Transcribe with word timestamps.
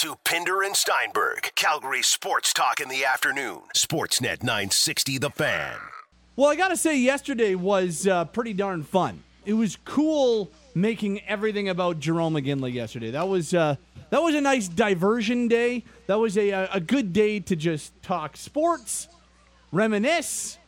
To 0.00 0.14
Pinder 0.24 0.62
and 0.62 0.76
Steinberg, 0.76 1.52
Calgary 1.54 2.02
Sports 2.02 2.52
Talk 2.52 2.80
in 2.80 2.90
the 2.90 3.06
afternoon. 3.06 3.60
Sportsnet 3.74 4.42
960 4.42 5.16
The 5.16 5.30
Fan. 5.30 5.78
Well, 6.36 6.50
I 6.50 6.54
got 6.54 6.68
to 6.68 6.76
say, 6.76 6.98
yesterday 6.98 7.54
was 7.54 8.06
uh, 8.06 8.26
pretty 8.26 8.52
darn 8.52 8.82
fun. 8.82 9.22
It 9.46 9.54
was 9.54 9.78
cool 9.86 10.50
making 10.74 11.22
everything 11.22 11.70
about 11.70 11.98
Jarome 11.98 12.38
Iginla 12.38 12.74
yesterday. 12.74 13.10
That 13.10 13.26
was 13.26 13.54
uh, 13.54 13.76
that 14.10 14.22
was 14.22 14.34
a 14.34 14.40
nice 14.42 14.68
diversion 14.68 15.48
day. 15.48 15.82
That 16.08 16.18
was 16.18 16.36
a, 16.36 16.50
a 16.50 16.80
good 16.80 17.14
day 17.14 17.40
to 17.40 17.56
just 17.56 17.90
talk 18.02 18.36
sports, 18.36 19.08
reminisce. 19.72 20.58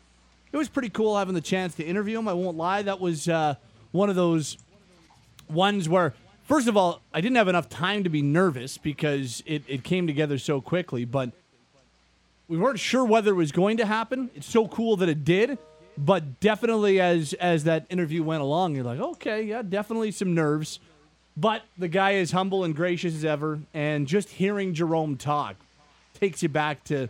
It 0.53 0.57
was 0.57 0.71
pretty 0.71 0.89
cool 0.89 1.19
having 1.19 1.35
the 1.35 1.43
chance 1.43 1.75
to 1.75 1.85
interview 1.85 2.19
him. 2.19 2.29
I 2.29 2.33
won't 2.33 2.57
lie. 2.57 2.81
That 2.81 2.99
was 2.99 3.29
uh, 3.29 3.57
one 3.93 4.09
of 4.09 4.17
those 4.17 4.57
ones 5.51 5.87
where, 5.87 6.15
first 6.49 6.67
of 6.67 6.77
all, 6.77 7.03
I 7.15 7.21
didn't 7.21 7.37
have 7.37 7.47
enough 7.47 7.69
time 7.69 8.03
to 8.03 8.11
be 8.11 8.23
nervous 8.23 8.79
because 8.79 9.43
it, 9.47 9.63
it 9.69 9.85
came 9.85 10.09
together 10.09 10.39
so 10.39 10.61
quickly, 10.61 11.05
but 11.05 11.31
we 12.49 12.57
weren't 12.57 12.81
sure 12.81 13.05
whether 13.05 13.31
it 13.31 13.37
was 13.37 13.53
going 13.53 13.77
to 13.77 13.87
happen. 13.87 14.31
It's 14.35 14.49
so 14.49 14.67
cool 14.67 14.97
that 14.97 15.09
it 15.09 15.25
did. 15.25 15.59
But 15.97 16.39
definitely, 16.39 17.01
as 17.01 17.33
as 17.35 17.65
that 17.65 17.85
interview 17.91 18.23
went 18.23 18.41
along, 18.41 18.77
you're 18.77 18.85
like, 18.85 19.01
okay, 19.01 19.43
yeah, 19.43 19.63
definitely 19.63 20.13
some 20.13 20.33
nerves. 20.33 20.79
But 21.37 21.63
the 21.77 21.89
guy 21.89 22.13
is 22.13 22.31
humble 22.31 22.63
and 22.63 22.75
gracious 22.75 23.15
as 23.15 23.25
ever, 23.25 23.61
and 23.75 24.07
just 24.07 24.29
hearing 24.29 24.75
Jarome 24.75 25.19
talk 25.19 25.57
takes 26.15 26.43
you 26.43 26.49
back 26.49 26.85
to 26.85 27.09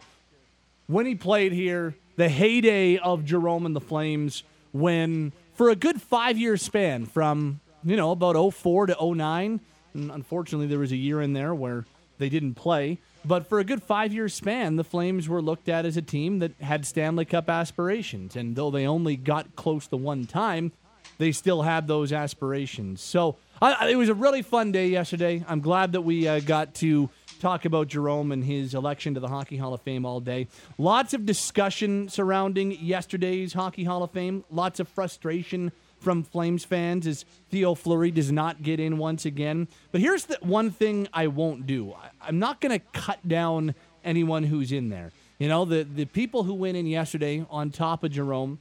when 0.87 1.05
he 1.05 1.15
played 1.15 1.53
here, 1.53 1.95
the 2.17 2.31
heyday 2.31 2.97
of 2.97 3.25
Jarome 3.25 3.67
and 3.67 3.77
the 3.77 3.81
Flames, 3.81 4.43
when 4.73 5.33
for 5.53 5.69
a 5.69 5.77
good 5.77 6.01
five 6.01 6.39
year 6.39 6.57
span 6.57 7.05
from 7.05 7.61
you 7.91 7.97
know 7.97 8.11
about 8.11 8.53
04 8.55 8.87
to 8.87 9.15
09, 9.15 9.61
and 9.95 10.11
unfortunately 10.11 10.67
there 10.67 10.79
was 10.79 10.93
a 10.93 10.97
year 10.97 11.21
in 11.23 11.33
there 11.33 11.55
where 11.55 11.87
they 12.19 12.29
didn't 12.29 12.55
play. 12.55 12.99
But 13.25 13.47
for 13.49 13.59
a 13.59 13.65
good 13.65 13.83
five 13.83 14.13
year 14.13 14.29
span, 14.29 14.77
the 14.77 14.85
Flames 14.85 15.29
were 15.29 15.43
looked 15.43 15.69
at 15.69 15.85
as 15.85 15.97
a 15.97 16.03
team 16.03 16.39
that 16.41 16.53
had 16.61 16.87
Stanley 16.87 17.25
Cup 17.25 17.49
aspirations. 17.49 18.37
And 18.37 18.57
though 18.57 18.71
they 18.71 18.87
only 18.87 19.17
got 19.17 19.57
close 19.57 19.87
the 19.87 19.97
one 19.97 20.25
time, 20.25 20.73
they 21.19 21.33
still 21.33 21.63
had 21.63 21.89
those 21.89 22.13
aspirations. 22.13 23.01
So 23.03 23.37
I, 23.61 23.91
it 23.91 23.97
was 23.97 24.09
a 24.09 24.15
really 24.15 24.43
fun 24.43 24.73
day 24.73 24.89
yesterday. 24.89 25.45
I'm 25.49 25.61
glad 25.61 25.93
that 25.93 26.03
we 26.03 26.29
uh, 26.29 26.41
got 26.41 26.75
to 26.77 27.11
talk 27.41 27.65
about 27.65 27.89
Jarome 27.89 28.33
and 28.33 28.45
his 28.45 28.75
election 28.75 29.15
to 29.15 29.21
the 29.21 29.29
Hockey 29.29 29.57
Hall 29.57 29.75
of 29.75 29.81
Fame 29.83 30.05
all 30.05 30.21
day. 30.21 30.49
Lots 30.77 31.15
of 31.15 31.27
discussion 31.27 32.09
surrounding 32.09 32.73
yesterday's 32.73 33.53
Hockey 33.53 33.85
Hall 33.85 34.03
of 34.03 34.11
Fame, 34.11 34.45
lots 34.51 34.81
of 34.81 34.89
frustration 34.89 35.73
from 36.01 36.23
Flames 36.23 36.65
fans 36.65 37.07
as 37.07 37.25
Theo 37.51 37.75
Fleury 37.75 38.11
does 38.11 38.31
not 38.31 38.63
get 38.63 38.81
in 38.81 38.99
once 38.99 39.25
again. 39.25 39.69
But 39.93 40.01
here's 40.01 40.27
the 40.27 40.39
one 40.41 40.71
thing 40.71 41.09
I 41.13 41.27
won't 41.27 41.67
do. 41.67 41.95
I, 42.23 42.29
am 42.29 42.39
not 42.39 42.61
going 42.61 42.79
to 42.79 42.85
cut 42.93 43.27
down 43.27 43.75
anyone 44.05 44.45
who's 44.45 44.73
in 44.73 44.89
there. 44.89 45.13
You 45.39 45.49
know, 45.49 45.65
the, 45.65 45.85
the 45.85 46.05
people 46.05 46.45
who 46.45 46.55
went 46.55 46.77
in 46.77 46.87
yesterday 46.87 47.45
on 47.51 47.71
top 47.71 48.03
of 48.05 48.13
Jarome, 48.13 48.59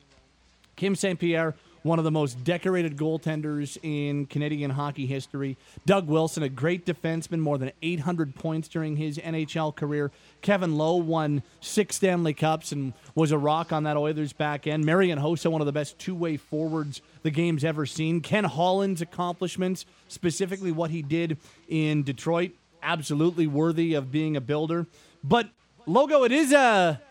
Kim 0.76 0.96
St. 0.96 1.20
Pierre, 1.20 1.56
one 1.88 2.00
of 2.00 2.06
the 2.06 2.12
most 2.12 2.44
decorated 2.44 2.98
goaltenders 2.98 3.78
in 3.82 4.26
Canadian 4.26 4.72
hockey 4.72 5.06
history. 5.06 5.58
Doug 5.86 6.08
Wilson, 6.08 6.44
a 6.44 6.50
great 6.50 6.86
defenseman, 6.86 7.40
more 7.40 7.58
than 7.58 7.72
800 7.82 8.36
points 8.36 8.68
during 8.68 8.98
his 8.98 9.18
NHL 9.18 9.76
career. 9.76 10.12
Kevin 10.42 10.78
Lowe 10.78 10.98
won 10.98 11.42
six 11.62 11.96
Stanley 11.96 12.34
Cups 12.34 12.72
and 12.72 12.94
was 13.16 13.32
a 13.32 13.38
rock 13.38 13.72
on 13.72 13.84
that 13.84 13.98
Oilers 13.98 14.34
back 14.34 14.68
end. 14.68 14.86
Marian 14.86 15.20
Hossa, 15.20 15.50
one 15.50 15.62
of 15.62 15.66
the 15.66 15.72
best 15.72 15.98
two 15.98 16.14
way 16.14 16.38
forwards 16.38 17.02
the 17.24 17.32
game's 17.32 17.64
ever 17.64 17.86
seen. 17.86 18.22
Ken 18.22 18.44
Holland's 18.44 19.02
accomplishments, 19.02 19.86
specifically 20.08 20.72
what 20.72 20.92
he 20.92 21.02
did 21.02 21.38
in 21.68 22.04
Detroit, 22.04 22.52
absolutely 22.84 23.48
worthy 23.48 23.94
of 23.94 24.12
being 24.12 24.36
a 24.36 24.42
builder. 24.42 24.86
But 25.24 25.50
logo, 25.86 26.24
it 26.24 26.32
is 26.32 26.52
a 26.52 27.02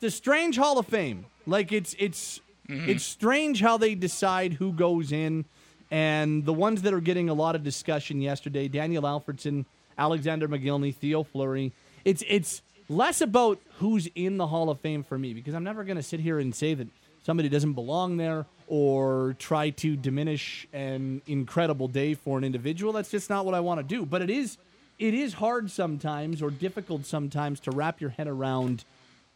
the 0.00 0.10
strange 0.10 0.56
Hall 0.56 0.78
of 0.78 0.86
Fame. 0.86 1.26
Like 1.46 1.72
it's 1.72 1.94
it's 1.98 2.40
Mm-hmm. 2.72 2.90
It's 2.90 3.04
strange 3.04 3.60
how 3.60 3.76
they 3.76 3.94
decide 3.94 4.54
who 4.54 4.72
goes 4.72 5.12
in, 5.12 5.44
and 5.90 6.44
the 6.44 6.52
ones 6.52 6.82
that 6.82 6.94
are 6.94 7.00
getting 7.00 7.28
a 7.28 7.34
lot 7.34 7.54
of 7.54 7.62
discussion 7.62 8.20
yesterday: 8.20 8.68
Daniel 8.68 9.02
Alfredsson, 9.02 9.66
Alexander 9.98 10.48
Mogilny, 10.48 10.94
Theo 10.94 11.22
Fleury. 11.22 11.72
It's 12.04 12.24
it's 12.26 12.62
less 12.88 13.20
about 13.20 13.58
who's 13.78 14.08
in 14.14 14.38
the 14.38 14.46
Hall 14.46 14.70
of 14.70 14.80
Fame 14.80 15.02
for 15.02 15.18
me 15.18 15.34
because 15.34 15.54
I'm 15.54 15.64
never 15.64 15.84
going 15.84 15.96
to 15.96 16.02
sit 16.02 16.20
here 16.20 16.38
and 16.38 16.54
say 16.54 16.74
that 16.74 16.88
somebody 17.22 17.48
doesn't 17.48 17.74
belong 17.74 18.16
there 18.16 18.46
or 18.66 19.36
try 19.38 19.70
to 19.70 19.96
diminish 19.96 20.66
an 20.72 21.20
incredible 21.26 21.88
day 21.88 22.14
for 22.14 22.38
an 22.38 22.44
individual. 22.44 22.92
That's 22.92 23.10
just 23.10 23.28
not 23.28 23.44
what 23.44 23.54
I 23.54 23.60
want 23.60 23.80
to 23.80 23.84
do. 23.86 24.06
But 24.06 24.22
it 24.22 24.30
is 24.30 24.56
it 24.98 25.14
is 25.14 25.34
hard 25.34 25.70
sometimes 25.70 26.40
or 26.40 26.50
difficult 26.50 27.04
sometimes 27.04 27.60
to 27.60 27.70
wrap 27.70 28.00
your 28.00 28.10
head 28.10 28.28
around 28.28 28.84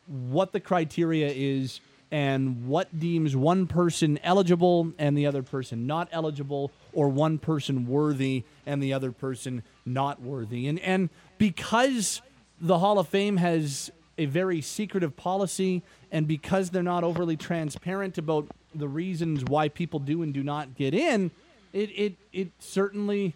what 0.07 0.53
the 0.53 0.61
criteria 0.61 1.31
is 1.35 1.81
and 2.11 2.69
what 2.69 2.99
deems 2.99 3.35
one 3.35 3.67
person 3.67 4.19
eligible 4.23 4.93
and 4.99 5.17
the 5.17 5.27
other 5.27 5.43
person 5.43 5.87
not 5.87 6.09
eligible, 6.13 6.71
or 6.93 7.09
one 7.09 7.39
person 7.39 7.87
worthy 7.87 8.45
and 8.65 8.83
the 8.83 8.93
other 8.93 9.13
person 9.13 9.63
not 9.85 10.21
worthy. 10.21 10.69
And 10.69 10.79
and 10.81 11.11
because 11.39 12.23
the 12.61 12.79
Hall 12.79 12.99
of 12.99 13.09
Fame 13.09 13.37
has 13.39 13.91
a 14.19 14.27
very 14.27 14.61
secretive 14.61 15.17
policy, 15.17 15.83
and 16.11 16.27
because 16.27 16.71
they're 16.71 16.83
not 16.83 17.05
overly 17.05 17.37
transparent 17.37 18.17
about 18.19 18.47
the 18.75 18.89
reasons 18.89 19.45
why 19.45 19.69
people 19.69 19.99
do 19.99 20.23
and 20.23 20.33
do 20.33 20.43
not 20.43 20.75
get 20.77 20.95
in, 20.95 21.31
it 21.73 21.91
it 21.91 22.15
it 22.33 22.51
certainly 22.59 23.35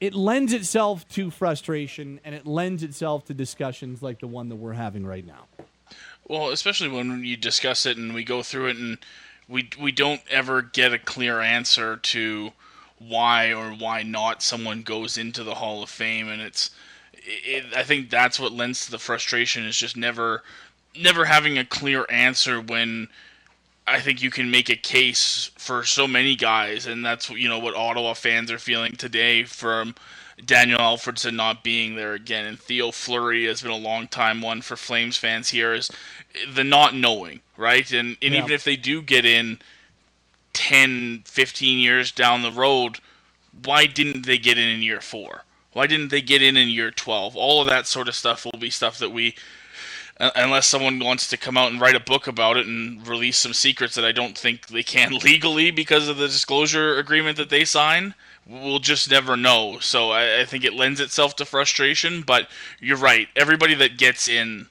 it 0.00 0.14
lends 0.14 0.52
itself 0.52 1.08
to 1.08 1.30
frustration 1.30 2.20
and 2.24 2.34
it 2.34 2.46
lends 2.46 2.82
itself 2.82 3.24
to 3.26 3.34
discussions 3.34 4.02
like 4.02 4.20
the 4.20 4.26
one 4.26 4.48
that 4.48 4.56
we're 4.56 4.72
having 4.72 5.06
right 5.06 5.26
now. 5.26 5.46
Well, 6.26 6.50
especially 6.50 6.88
when 6.88 7.24
you 7.24 7.36
discuss 7.36 7.84
it 7.84 7.96
and 7.96 8.14
we 8.14 8.24
go 8.24 8.42
through 8.42 8.68
it 8.68 8.76
and 8.76 8.98
we 9.48 9.68
we 9.78 9.92
don't 9.92 10.22
ever 10.30 10.62
get 10.62 10.92
a 10.92 10.98
clear 10.98 11.40
answer 11.40 11.96
to 11.96 12.52
why 12.98 13.52
or 13.52 13.70
why 13.72 14.02
not 14.02 14.42
someone 14.42 14.82
goes 14.82 15.18
into 15.18 15.44
the 15.44 15.56
Hall 15.56 15.82
of 15.82 15.90
Fame. 15.90 16.28
And 16.28 16.40
it's 16.40 16.70
it, 17.12 17.66
I 17.76 17.82
think 17.82 18.08
that's 18.10 18.40
what 18.40 18.52
lends 18.52 18.84
to 18.84 18.90
the 18.90 18.98
frustration 18.98 19.64
is 19.64 19.76
just 19.76 19.96
never 19.96 20.42
never 20.98 21.26
having 21.26 21.58
a 21.58 21.64
clear 21.64 22.06
answer 22.08 22.60
when 22.60 23.08
I 23.86 24.00
think 24.00 24.22
you 24.22 24.30
can 24.30 24.50
make 24.50 24.70
a 24.70 24.76
case 24.76 25.50
for 25.56 25.84
so 25.84 26.08
many 26.08 26.36
guys. 26.36 26.86
And 26.86 27.04
that's 27.04 27.28
you 27.28 27.48
know 27.48 27.58
what 27.58 27.76
Ottawa 27.76 28.14
fans 28.14 28.50
are 28.50 28.58
feeling 28.58 28.92
today 28.92 29.44
from 29.44 29.94
Daniel 30.44 30.78
Alfredsson 30.78 31.34
not 31.34 31.62
being 31.62 31.94
there 31.94 32.14
again, 32.14 32.46
and 32.46 32.58
Theo 32.58 32.90
Fleury 32.90 33.46
has 33.46 33.62
been 33.62 33.70
a 33.70 33.76
long 33.76 34.08
time 34.08 34.40
one 34.40 34.62
for 34.62 34.76
Flames 34.76 35.16
fans 35.16 35.50
here 35.50 35.72
is 35.72 35.90
the 36.52 36.64
not 36.64 36.94
knowing, 36.94 37.40
right? 37.56 37.90
And, 37.92 38.16
and 38.20 38.34
yeah. 38.34 38.40
even 38.40 38.50
if 38.50 38.64
they 38.64 38.76
do 38.76 39.00
get 39.00 39.24
in 39.24 39.60
10, 40.54 41.22
15 41.26 41.78
years 41.78 42.10
down 42.10 42.42
the 42.42 42.50
road, 42.50 42.98
why 43.64 43.86
didn't 43.86 44.26
they 44.26 44.38
get 44.38 44.58
in 44.58 44.68
in 44.68 44.82
year 44.82 45.00
four? 45.00 45.44
Why 45.72 45.86
didn't 45.86 46.08
they 46.08 46.22
get 46.22 46.42
in 46.42 46.56
in 46.56 46.68
year 46.68 46.90
12? 46.90 47.36
All 47.36 47.60
of 47.60 47.68
that 47.68 47.86
sort 47.86 48.08
of 48.08 48.14
stuff 48.14 48.44
will 48.44 48.58
be 48.58 48.70
stuff 48.70 48.98
that 48.98 49.10
we, 49.10 49.34
uh, 50.18 50.30
unless 50.36 50.66
someone 50.66 50.98
wants 50.98 51.28
to 51.28 51.36
come 51.36 51.56
out 51.56 51.70
and 51.70 51.80
write 51.80 51.96
a 51.96 52.00
book 52.00 52.26
about 52.26 52.56
it 52.56 52.66
and 52.66 53.06
release 53.06 53.38
some 53.38 53.52
secrets 53.52 53.94
that 53.94 54.04
I 54.04 54.12
don't 54.12 54.38
think 54.38 54.68
they 54.68 54.82
can 54.82 55.12
legally 55.24 55.70
because 55.70 56.08
of 56.08 56.16
the 56.16 56.26
disclosure 56.26 56.98
agreement 56.98 57.36
that 57.36 57.50
they 57.50 57.64
sign 57.64 58.14
we'll 58.46 58.78
just 58.78 59.10
never 59.10 59.36
know. 59.36 59.78
So 59.80 60.10
I, 60.10 60.40
I, 60.40 60.44
think 60.44 60.64
it 60.64 60.74
lends 60.74 61.00
itself 61.00 61.36
to 61.36 61.44
frustration. 61.44 62.22
But 62.22 62.48
you're 62.80 62.96
right. 62.96 63.28
Everybody 63.36 63.74
that 63.74 63.96
gets 63.96 64.28
in 64.28 64.68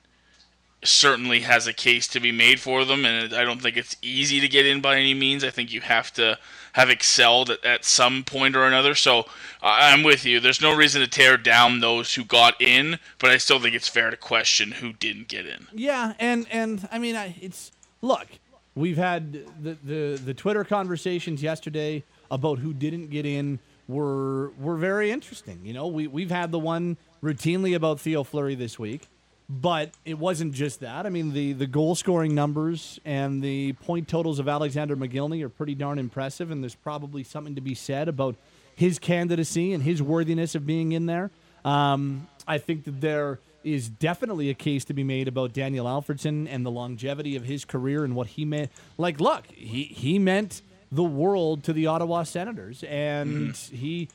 certainly 0.83 1.41
has 1.41 1.65
a 1.65 1.73
case 1.73 2.07
to 2.09 2.19
be 2.19 2.31
made 2.31 2.59
for 2.59 2.85
them, 2.85 3.05
and 3.05 3.33
I 3.33 3.43
don't 3.43 3.61
think 3.61 3.77
it's 3.77 3.95
easy 4.01 4.39
to 4.41 4.47
get 4.47 4.65
in 4.65 4.81
by 4.81 4.97
any 4.97 5.13
means. 5.13 5.43
I 5.43 5.49
think 5.49 5.71
you 5.71 5.81
have 5.81 6.11
to 6.13 6.37
have 6.73 6.89
excelled 6.89 7.49
at, 7.49 7.63
at 7.63 7.85
some 7.85 8.23
point 8.23 8.55
or 8.55 8.65
another. 8.65 8.95
So 8.95 9.25
I'm 9.61 10.03
with 10.03 10.25
you. 10.25 10.39
There's 10.39 10.61
no 10.61 10.75
reason 10.75 11.01
to 11.01 11.07
tear 11.07 11.37
down 11.37 11.79
those 11.79 12.13
who 12.15 12.23
got 12.23 12.59
in, 12.61 12.99
but 13.19 13.29
I 13.29 13.37
still 13.37 13.59
think 13.59 13.75
it's 13.75 13.87
fair 13.87 14.09
to 14.09 14.17
question 14.17 14.71
who 14.71 14.93
didn't 14.93 15.27
get 15.27 15.45
in. 15.45 15.67
Yeah, 15.73 16.13
and 16.19 16.47
and 16.51 16.87
I 16.91 16.99
mean, 16.99 17.15
it's 17.41 17.71
look. 18.01 18.27
We've 18.75 18.97
had 18.97 19.33
the, 19.61 19.77
the, 19.83 20.19
the 20.25 20.33
Twitter 20.33 20.63
conversations 20.63 21.43
yesterday 21.43 22.03
about 22.33 22.59
who 22.59 22.73
didn't 22.73 23.07
get 23.07 23.25
in 23.25 23.59
were 23.87 24.49
were 24.59 24.75
very 24.77 25.11
interesting. 25.11 25.59
You 25.63 25.73
know, 25.73 25.87
we 25.87 26.07
we've 26.07 26.31
had 26.31 26.51
the 26.51 26.59
one 26.59 26.97
routinely 27.21 27.75
about 27.75 27.99
Theo 27.99 28.23
Fleury 28.23 28.55
this 28.55 28.79
week, 28.79 29.07
but 29.49 29.91
it 30.05 30.17
wasn't 30.17 30.53
just 30.53 30.79
that. 30.79 31.05
I 31.05 31.09
mean, 31.09 31.33
the 31.33 31.53
the 31.53 31.67
goal 31.67 31.95
scoring 31.95 32.33
numbers 32.33 32.99
and 33.05 33.41
the 33.41 33.73
point 33.73 34.07
totals 34.07 34.39
of 34.39 34.47
Alexander 34.47 34.95
Mogilny 34.95 35.43
are 35.43 35.49
pretty 35.49 35.75
darn 35.75 35.99
impressive, 35.99 36.49
and 36.51 36.63
there's 36.63 36.75
probably 36.75 37.23
something 37.23 37.55
to 37.55 37.61
be 37.61 37.75
said 37.75 38.07
about 38.07 38.35
his 38.75 38.99
candidacy 38.99 39.73
and 39.73 39.83
his 39.83 40.01
worthiness 40.01 40.55
of 40.55 40.65
being 40.65 40.93
in 40.93 41.05
there. 41.05 41.29
Um, 41.63 42.27
I 42.47 42.57
think 42.57 42.85
that 42.85 42.99
there 43.01 43.39
is 43.63 43.87
definitely 43.87 44.49
a 44.49 44.53
case 44.53 44.83
to 44.85 44.93
be 44.93 45.03
made 45.03 45.27
about 45.27 45.53
Daniel 45.53 45.85
Alfredsson 45.85 46.47
and 46.49 46.65
the 46.65 46.71
longevity 46.71 47.35
of 47.35 47.45
his 47.45 47.63
career 47.63 48.03
and 48.03 48.15
what 48.15 48.27
he 48.27 48.43
meant. 48.43 48.71
Like, 48.97 49.21
look, 49.21 49.45
he 49.47 49.83
he 49.83 50.19
meant 50.19 50.61
the 50.93 51.03
world 51.03 51.63
to 51.65 51.73
the 51.73 51.87
Ottawa 51.87 52.23
Senators, 52.23 52.83
and 52.83 53.53
mm-hmm. 53.53 53.75
he. 53.75 54.09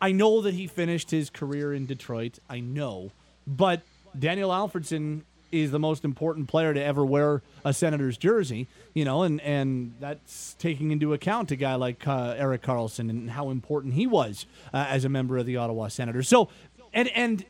I 0.00 0.10
know 0.10 0.40
that 0.40 0.54
he 0.54 0.66
finished 0.66 1.12
his 1.12 1.30
career 1.30 1.72
in 1.72 1.86
Detroit. 1.86 2.40
I 2.50 2.58
know, 2.58 3.12
but 3.46 3.82
Daniel 4.18 4.50
Alfredsson 4.50 5.22
is 5.52 5.70
the 5.70 5.78
most 5.78 6.04
important 6.04 6.48
player 6.48 6.72
to 6.72 6.82
ever 6.82 7.04
wear 7.04 7.42
a 7.64 7.72
Senators 7.74 8.16
jersey, 8.16 8.66
you 8.94 9.04
know, 9.04 9.22
and, 9.22 9.40
and 9.42 9.94
that's 10.00 10.54
taking 10.58 10.90
into 10.90 11.12
account 11.12 11.50
a 11.50 11.56
guy 11.56 11.74
like 11.74 12.08
uh, 12.08 12.34
Erik 12.36 12.62
Karlsson 12.62 13.10
and 13.10 13.30
how 13.30 13.50
important 13.50 13.94
he 13.94 14.06
was 14.06 14.46
uh, 14.72 14.86
as 14.88 15.04
a 15.04 15.10
member 15.10 15.36
of 15.36 15.44
the 15.44 15.58
Ottawa 15.58 15.88
Senators. 15.88 16.26
So, 16.26 16.48
and 16.92 17.08
and 17.08 17.44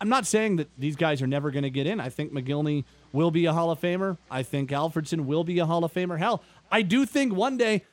I'm 0.00 0.10
not 0.10 0.26
saying 0.26 0.56
that 0.56 0.68
these 0.78 0.94
guys 0.94 1.22
are 1.22 1.26
never 1.26 1.50
going 1.50 1.62
to 1.62 1.70
get 1.70 1.86
in. 1.86 2.00
I 2.00 2.10
think 2.10 2.32
Mogilny 2.32 2.84
will 3.12 3.30
be 3.30 3.46
a 3.46 3.52
Hall 3.52 3.70
of 3.70 3.80
Famer. 3.80 4.18
I 4.30 4.42
think 4.42 4.70
Alfredsson 4.70 5.24
will 5.24 5.42
be 5.42 5.58
a 5.58 5.64
Hall 5.64 5.84
of 5.84 5.92
Famer. 5.92 6.18
Hell, 6.18 6.42
I 6.70 6.82
do 6.82 7.06
think 7.06 7.34
one 7.34 7.56
day 7.56 7.84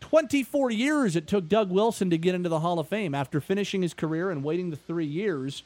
24 0.00 0.70
years 0.70 1.16
it 1.16 1.26
took 1.26 1.48
Doug 1.48 1.70
Wilson 1.70 2.10
to 2.10 2.18
get 2.18 2.34
into 2.34 2.48
the 2.48 2.60
Hall 2.60 2.78
of 2.78 2.88
Fame 2.88 3.14
after 3.14 3.40
finishing 3.40 3.82
his 3.82 3.94
career 3.94 4.30
and 4.30 4.44
waiting 4.44 4.70
the 4.70 4.76
three 4.76 5.06
years. 5.06 5.62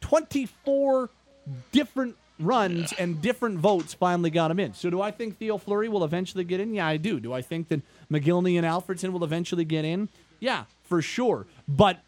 24 0.00 1.10
different 1.72 2.16
runs 2.40 2.92
and 2.92 3.20
different 3.20 3.58
votes 3.58 3.94
finally 3.94 4.30
got 4.30 4.50
him 4.50 4.60
in. 4.60 4.74
So 4.74 4.90
do 4.90 5.00
I 5.00 5.10
think 5.10 5.38
Theo 5.38 5.58
Fleury 5.58 5.88
will 5.88 6.04
eventually 6.04 6.44
get 6.44 6.60
in? 6.60 6.74
Yeah, 6.74 6.86
I 6.86 6.96
do. 6.96 7.20
Do 7.20 7.32
I 7.32 7.42
think 7.42 7.68
that 7.68 7.82
Mogilny 8.10 8.56
and 8.56 8.66
Alfredsson 8.66 9.12
will 9.12 9.24
eventually 9.24 9.64
get 9.64 9.84
in? 9.84 10.08
Yeah, 10.40 10.64
for 10.84 11.02
sure. 11.02 11.46
But 11.66 12.00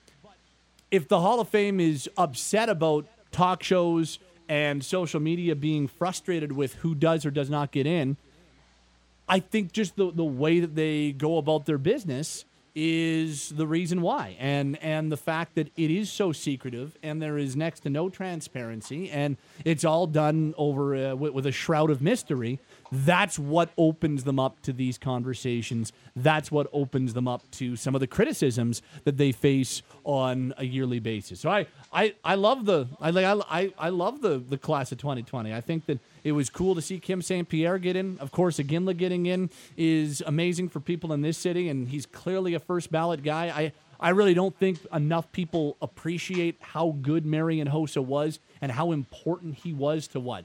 if 0.91 1.09
the 1.09 1.21
Hall 1.21 1.41
of 1.41 1.49
Fame 1.49 1.81
is 1.81 2.09
upset 2.17 2.69
about 2.69 3.07
talk 3.33 3.63
shows 3.63 4.19
and 4.49 4.85
social 4.85 5.21
media 5.21 5.55
being 5.55 5.87
frustrated 5.87 6.53
with 6.53 6.75
who 6.75 6.95
does 6.95 7.25
or 7.25 7.31
does 7.31 7.51
not 7.51 7.71
get 7.71 7.87
in, 7.87 8.17
I 9.31 9.39
think 9.39 9.73
just 9.73 9.95
the, 9.95 10.11
the 10.11 10.25
way 10.25 10.59
that 10.59 10.75
they 10.75 11.13
go 11.13 11.39
about 11.39 11.65
their 11.65 11.79
business 11.79 12.45
is 12.75 13.51
the 13.51 13.67
reason 13.67 14.03
why. 14.03 14.37
And 14.39 14.77
and 14.83 15.11
the 15.11 15.17
fact 15.17 15.55
that 15.55 15.69
it 15.77 15.91
is 15.91 16.11
so 16.11 16.33
secretive 16.33 16.99
and 17.03 17.23
there 17.23 17.39
is 17.39 17.55
next 17.57 17.81
to 17.81 17.91
no 17.91 18.09
transparency 18.09 19.11
and 19.11 19.37
it's 19.65 19.85
all 19.85 20.07
done 20.07 20.55
over 20.57 20.97
uh, 20.97 21.15
with, 21.15 21.33
with 21.33 21.47
a 21.47 21.53
shroud 21.53 21.91
of 21.91 22.03
mystery 22.03 22.59
that's 22.93 23.39
what 23.39 23.71
opens 23.79 24.25
them 24.25 24.41
up 24.41 24.61
to 24.63 24.73
these 24.73 24.99
conversations. 24.99 25.93
That's 26.17 26.51
what 26.51 26.69
opens 26.73 27.15
them 27.15 27.29
up 27.29 27.49
to 27.53 27.77
some 27.77 27.95
of 27.95 28.01
the 28.01 28.07
criticisms 28.07 28.83
that 29.05 29.17
they 29.17 29.33
face 29.33 29.83
on 30.05 30.55
a 30.59 30.65
yearly 30.65 30.99
basis. 30.99 31.41
So 31.41 31.51
i 31.51 31.67
i, 31.93 32.15
I 32.25 32.35
love 32.37 32.67
the 32.67 32.87
i 33.01 33.11
like 33.11 33.25
I, 33.25 33.73
I 33.79 33.89
love 33.89 34.23
the 34.23 34.39
the 34.39 34.59
class 34.59 34.93
of 34.93 34.99
2020 34.99 35.53
i 35.53 35.61
think 35.61 35.87
that 35.87 35.99
it 36.25 36.33
was 36.33 36.51
cool 36.51 36.75
to 36.75 36.83
see 36.83 36.99
Kim 36.99 37.23
St. 37.23 37.49
Pierre 37.49 37.79
get 37.79 37.97
in. 37.97 38.19
Of 38.19 38.31
course, 38.33 38.59
Iginla 38.59 38.97
getting 38.97 39.27
in 39.27 39.51
is 39.77 40.23
amazing 40.27 40.69
for 40.69 40.81
people 40.81 41.13
in 41.13 41.23
this 41.23 41.39
city, 41.39 41.69
and 41.69 41.89
he's 41.89 42.07
clearly 42.07 42.55
a 42.55 42.61
first 42.61 42.91
ballot 42.93 43.23
guy. 43.23 43.47
I, 43.49 43.73
I 43.99 44.11
really 44.11 44.35
don't 44.35 44.57
think 44.59 44.79
enough 44.93 45.31
people 45.33 45.77
appreciate 45.83 46.57
how 46.61 46.97
good 47.03 47.25
Marian 47.27 47.69
Hossa 47.69 48.05
was 48.05 48.39
and 48.61 48.73
how 48.73 48.93
important 48.93 49.57
he 49.57 49.73
was 49.73 50.07
to 50.09 50.21
what? 50.21 50.45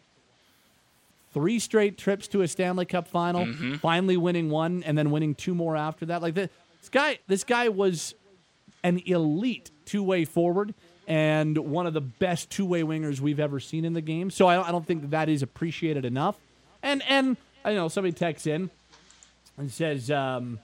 Three 1.33 1.59
straight 1.59 1.97
trips 1.97 2.27
to 2.29 2.41
a 2.43 2.47
Stanley 2.47 2.85
Cup 2.85 3.07
final, 3.09 3.45
Mm-hmm. 3.45 3.75
finally 3.75 4.15
winning 4.15 4.49
one, 4.49 4.83
and 4.83 4.97
then 4.97 5.11
winning 5.11 5.35
two 5.35 5.53
more 5.53 5.75
after 5.75 6.05
that. 6.07 6.21
Like 6.21 6.33
this 6.33 6.49
guy, 6.91 7.19
this 7.27 7.43
guy 7.43 7.67
was 7.67 8.15
an 8.83 9.01
elite 9.05 9.71
two-way 9.85 10.23
forward 10.23 10.73
and 11.07 11.57
one 11.57 11.85
of 11.87 11.93
the 11.93 12.01
best 12.01 12.49
two-way 12.49 12.83
wingers 12.83 13.19
we've 13.19 13.39
ever 13.39 13.59
seen 13.59 13.85
in 13.85 13.93
the 13.93 14.01
game. 14.01 14.29
So 14.29 14.47
I, 14.47 14.67
I 14.67 14.71
don't 14.71 14.85
think 14.85 15.01
that, 15.01 15.11
that 15.11 15.29
is 15.29 15.41
appreciated 15.43 16.05
enough. 16.05 16.37
And 16.81 17.03
and 17.07 17.37
I 17.63 17.73
know 17.73 17.87
somebody 17.87 18.13
texts 18.13 18.47
in 18.47 18.69
and 19.57 19.71
says, 19.71 20.11
um, 20.11 20.59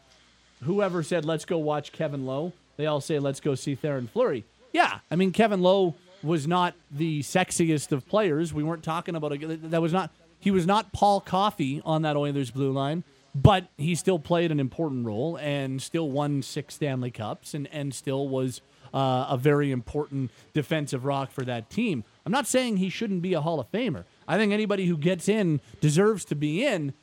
whoever 0.64 1.04
said 1.04 1.26
let's 1.26 1.46
go 1.46 1.58
watch 1.58 1.92
Kevin 1.92 2.26
Lowe, 2.26 2.54
they 2.78 2.86
all 2.86 3.02
say 3.02 3.20
let's 3.20 3.40
go 3.40 3.56
see 3.56 3.76
Theo 3.76 4.02
Fleury. 4.02 4.44
Yeah, 4.74 5.00
I 5.10 5.16
mean 5.16 5.32
Kevin 5.32 5.62
Lowe 5.62 5.96
was 6.24 6.48
not 6.48 6.76
the 6.92 7.22
sexiest 7.22 7.92
of 7.92 8.08
players. 8.08 8.54
We 8.54 8.64
weren't 8.64 8.84
talking 8.84 9.16
about 9.16 9.34
a, 9.34 9.56
that 9.58 9.82
was 9.82 9.94
not 9.94 10.12
he 10.40 10.52
was 10.52 10.66
not 10.66 10.92
Paul 10.92 11.22
Coffey 11.22 11.82
on 11.86 12.02
that 12.02 12.16
Oilers 12.16 12.52
blue 12.52 12.72
line, 12.72 13.04
but 13.36 13.68
he 13.78 13.96
still 13.96 14.20
played 14.20 14.52
an 14.52 14.60
important 14.60 15.06
role 15.06 15.38
and 15.38 15.82
still 15.82 16.10
won 16.10 16.42
six 16.42 16.76
Stanley 16.76 17.12
Cups 17.12 17.54
and 17.54 17.68
and 17.72 17.94
still 17.94 18.28
was 18.28 18.62
uh, 18.94 19.28
a 19.30 19.38
very 19.38 19.72
important 19.72 20.32
defensive 20.54 21.06
rock 21.06 21.32
for 21.32 21.44
that 21.44 21.70
team. 21.70 22.04
I'm 22.26 22.32
not 22.32 22.48
saying 22.48 22.78
he 22.78 22.90
shouldn't 22.90 23.22
be 23.22 23.34
a 23.34 23.42
Hall 23.42 23.60
of 23.60 23.72
Famer. 23.72 24.06
I 24.28 24.38
think 24.38 24.54
anybody 24.54 24.86
who 24.86 24.98
gets 24.98 25.28
in 25.28 25.62
deserves 25.80 26.26
to 26.26 26.36
be 26.36 26.66
in, 26.66 26.94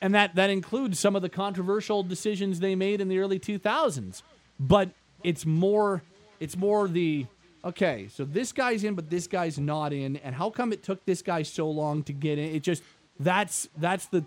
and 0.00 0.14
that 0.14 0.34
that 0.34 0.50
includes 0.50 0.98
some 0.98 1.14
of 1.16 1.22
the 1.22 1.28
controversial 1.28 2.02
decisions 2.02 2.60
they 2.60 2.74
made 2.74 3.00
in 3.00 3.08
the 3.08 3.18
early 3.18 3.38
2000s. 3.38 4.22
But 4.58 4.90
it's 5.22 5.44
more 5.44 6.02
it's 6.38 6.56
more 6.56 6.88
the 6.88 7.26
okay, 7.64 8.08
so 8.08 8.24
this 8.24 8.52
guy's 8.52 8.84
in, 8.84 8.94
but 8.94 9.10
this 9.10 9.26
guy's 9.26 9.58
not 9.58 9.92
in, 9.92 10.16
and 10.16 10.34
how 10.34 10.50
come 10.50 10.72
it 10.72 10.82
took 10.82 11.04
this 11.04 11.22
guy 11.22 11.42
so 11.42 11.70
long 11.70 12.02
to 12.04 12.12
get 12.12 12.38
in? 12.38 12.54
It 12.54 12.62
just 12.62 12.82
that's 13.18 13.68
that's 13.76 14.06
the 14.06 14.24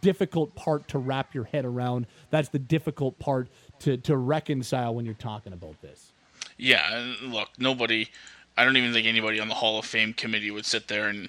difficult 0.00 0.54
part 0.54 0.88
to 0.88 0.98
wrap 0.98 1.34
your 1.34 1.44
head 1.44 1.64
around. 1.64 2.06
That's 2.30 2.48
the 2.48 2.58
difficult 2.58 3.18
part 3.18 3.48
to 3.80 3.96
to 3.98 4.16
reconcile 4.16 4.94
when 4.94 5.04
you're 5.04 5.14
talking 5.14 5.52
about 5.52 5.80
this. 5.82 6.12
Yeah, 6.56 7.14
look, 7.22 7.50
nobody. 7.58 8.08
I 8.56 8.64
don't 8.64 8.76
even 8.76 8.92
think 8.92 9.06
anybody 9.06 9.38
on 9.40 9.48
the 9.48 9.54
Hall 9.54 9.78
of 9.78 9.84
Fame 9.84 10.14
committee 10.14 10.50
would 10.50 10.66
sit 10.66 10.88
there 10.88 11.08
and 11.08 11.28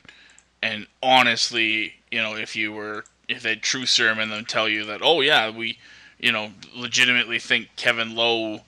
and 0.61 0.87
honestly, 1.03 1.95
you 2.11 2.21
know, 2.21 2.35
if 2.35 2.55
you 2.55 2.71
were 2.71 3.03
if 3.27 3.43
they 3.43 3.55
true 3.55 3.85
serum 3.85 4.19
and 4.19 4.31
then 4.31 4.45
tell 4.45 4.69
you 4.69 4.85
that, 4.85 5.01
oh 5.03 5.21
yeah, 5.21 5.49
we, 5.49 5.77
you 6.19 6.31
know, 6.31 6.51
legitimately 6.75 7.39
think 7.39 7.69
Kevin 7.75 8.15
Lowe, 8.15 8.61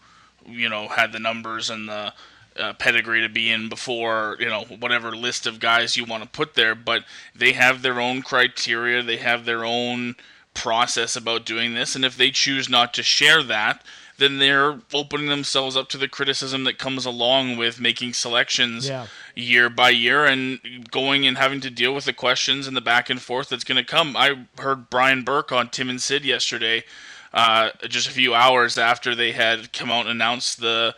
you 0.46 0.70
know, 0.70 0.88
had 0.90 1.12
the 1.12 1.20
numbers 1.20 1.70
and 1.70 1.88
the 1.88 2.14
uh, 2.58 2.74
pedigree 2.74 3.22
to 3.22 3.30
be 3.30 3.50
in 3.50 3.70
before, 3.70 4.36
you 4.40 4.48
know, 4.48 4.64
whatever 4.64 5.16
list 5.16 5.48
of 5.48 5.60
guys 5.60 5.96
you 5.96 6.04
want 6.04 6.24
to 6.24 6.30
put 6.30 6.56
there, 6.56 6.76
but 6.76 7.06
they 7.34 7.54
have 7.54 7.82
their 7.82 8.02
own 8.02 8.22
criteria, 8.22 9.02
they 9.02 9.18
have 9.18 9.46
their 9.46 9.64
own 9.64 10.16
process 10.54 11.16
about 11.16 11.46
doing 11.46 11.74
this, 11.74 11.96
and 11.96 12.04
if 12.04 12.18
they 12.18 12.32
choose 12.32 12.68
not 12.68 12.94
to 12.94 13.04
share 13.04 13.42
that, 13.44 13.82
then 14.20 14.38
they're 14.38 14.80
opening 14.94 15.28
themselves 15.28 15.76
up 15.76 15.90
to 15.90 15.98
the 15.98 16.08
criticism 16.08 16.64
that 16.66 16.78
comes 16.78 17.06
along 17.06 17.58
with 17.58 17.80
making 17.80 18.14
selections 18.14 18.88
Yeah. 18.88 19.08
year 19.36 19.70
by 19.70 19.90
year 19.90 20.26
and 20.26 20.90
going 20.92 21.26
and 21.26 21.38
having 21.38 21.62
to 21.62 21.70
deal 21.70 21.94
with 21.96 22.06
the 22.06 22.14
questions 22.14 22.68
and 22.68 22.78
the 22.78 22.82
back 22.82 23.10
and 23.10 23.22
forth 23.22 23.50
that's 23.50 23.64
going 23.64 23.78
to 23.78 23.84
come. 23.84 24.16
I 24.18 24.46
heard 24.60 24.90
Brian 24.90 25.24
Burke 25.24 25.52
on 25.52 25.70
Tim 25.70 25.90
and 25.90 26.02
Sid 26.02 26.24
yesterday, 26.26 26.84
uh, 27.34 27.72
just 27.88 28.08
a 28.08 28.12
few 28.12 28.34
hours 28.36 28.78
after 28.78 29.16
they 29.16 29.32
had 29.32 29.74
come 29.74 29.90
out 29.92 30.02
and 30.02 30.10
announced 30.12 30.60
the, 30.62 30.96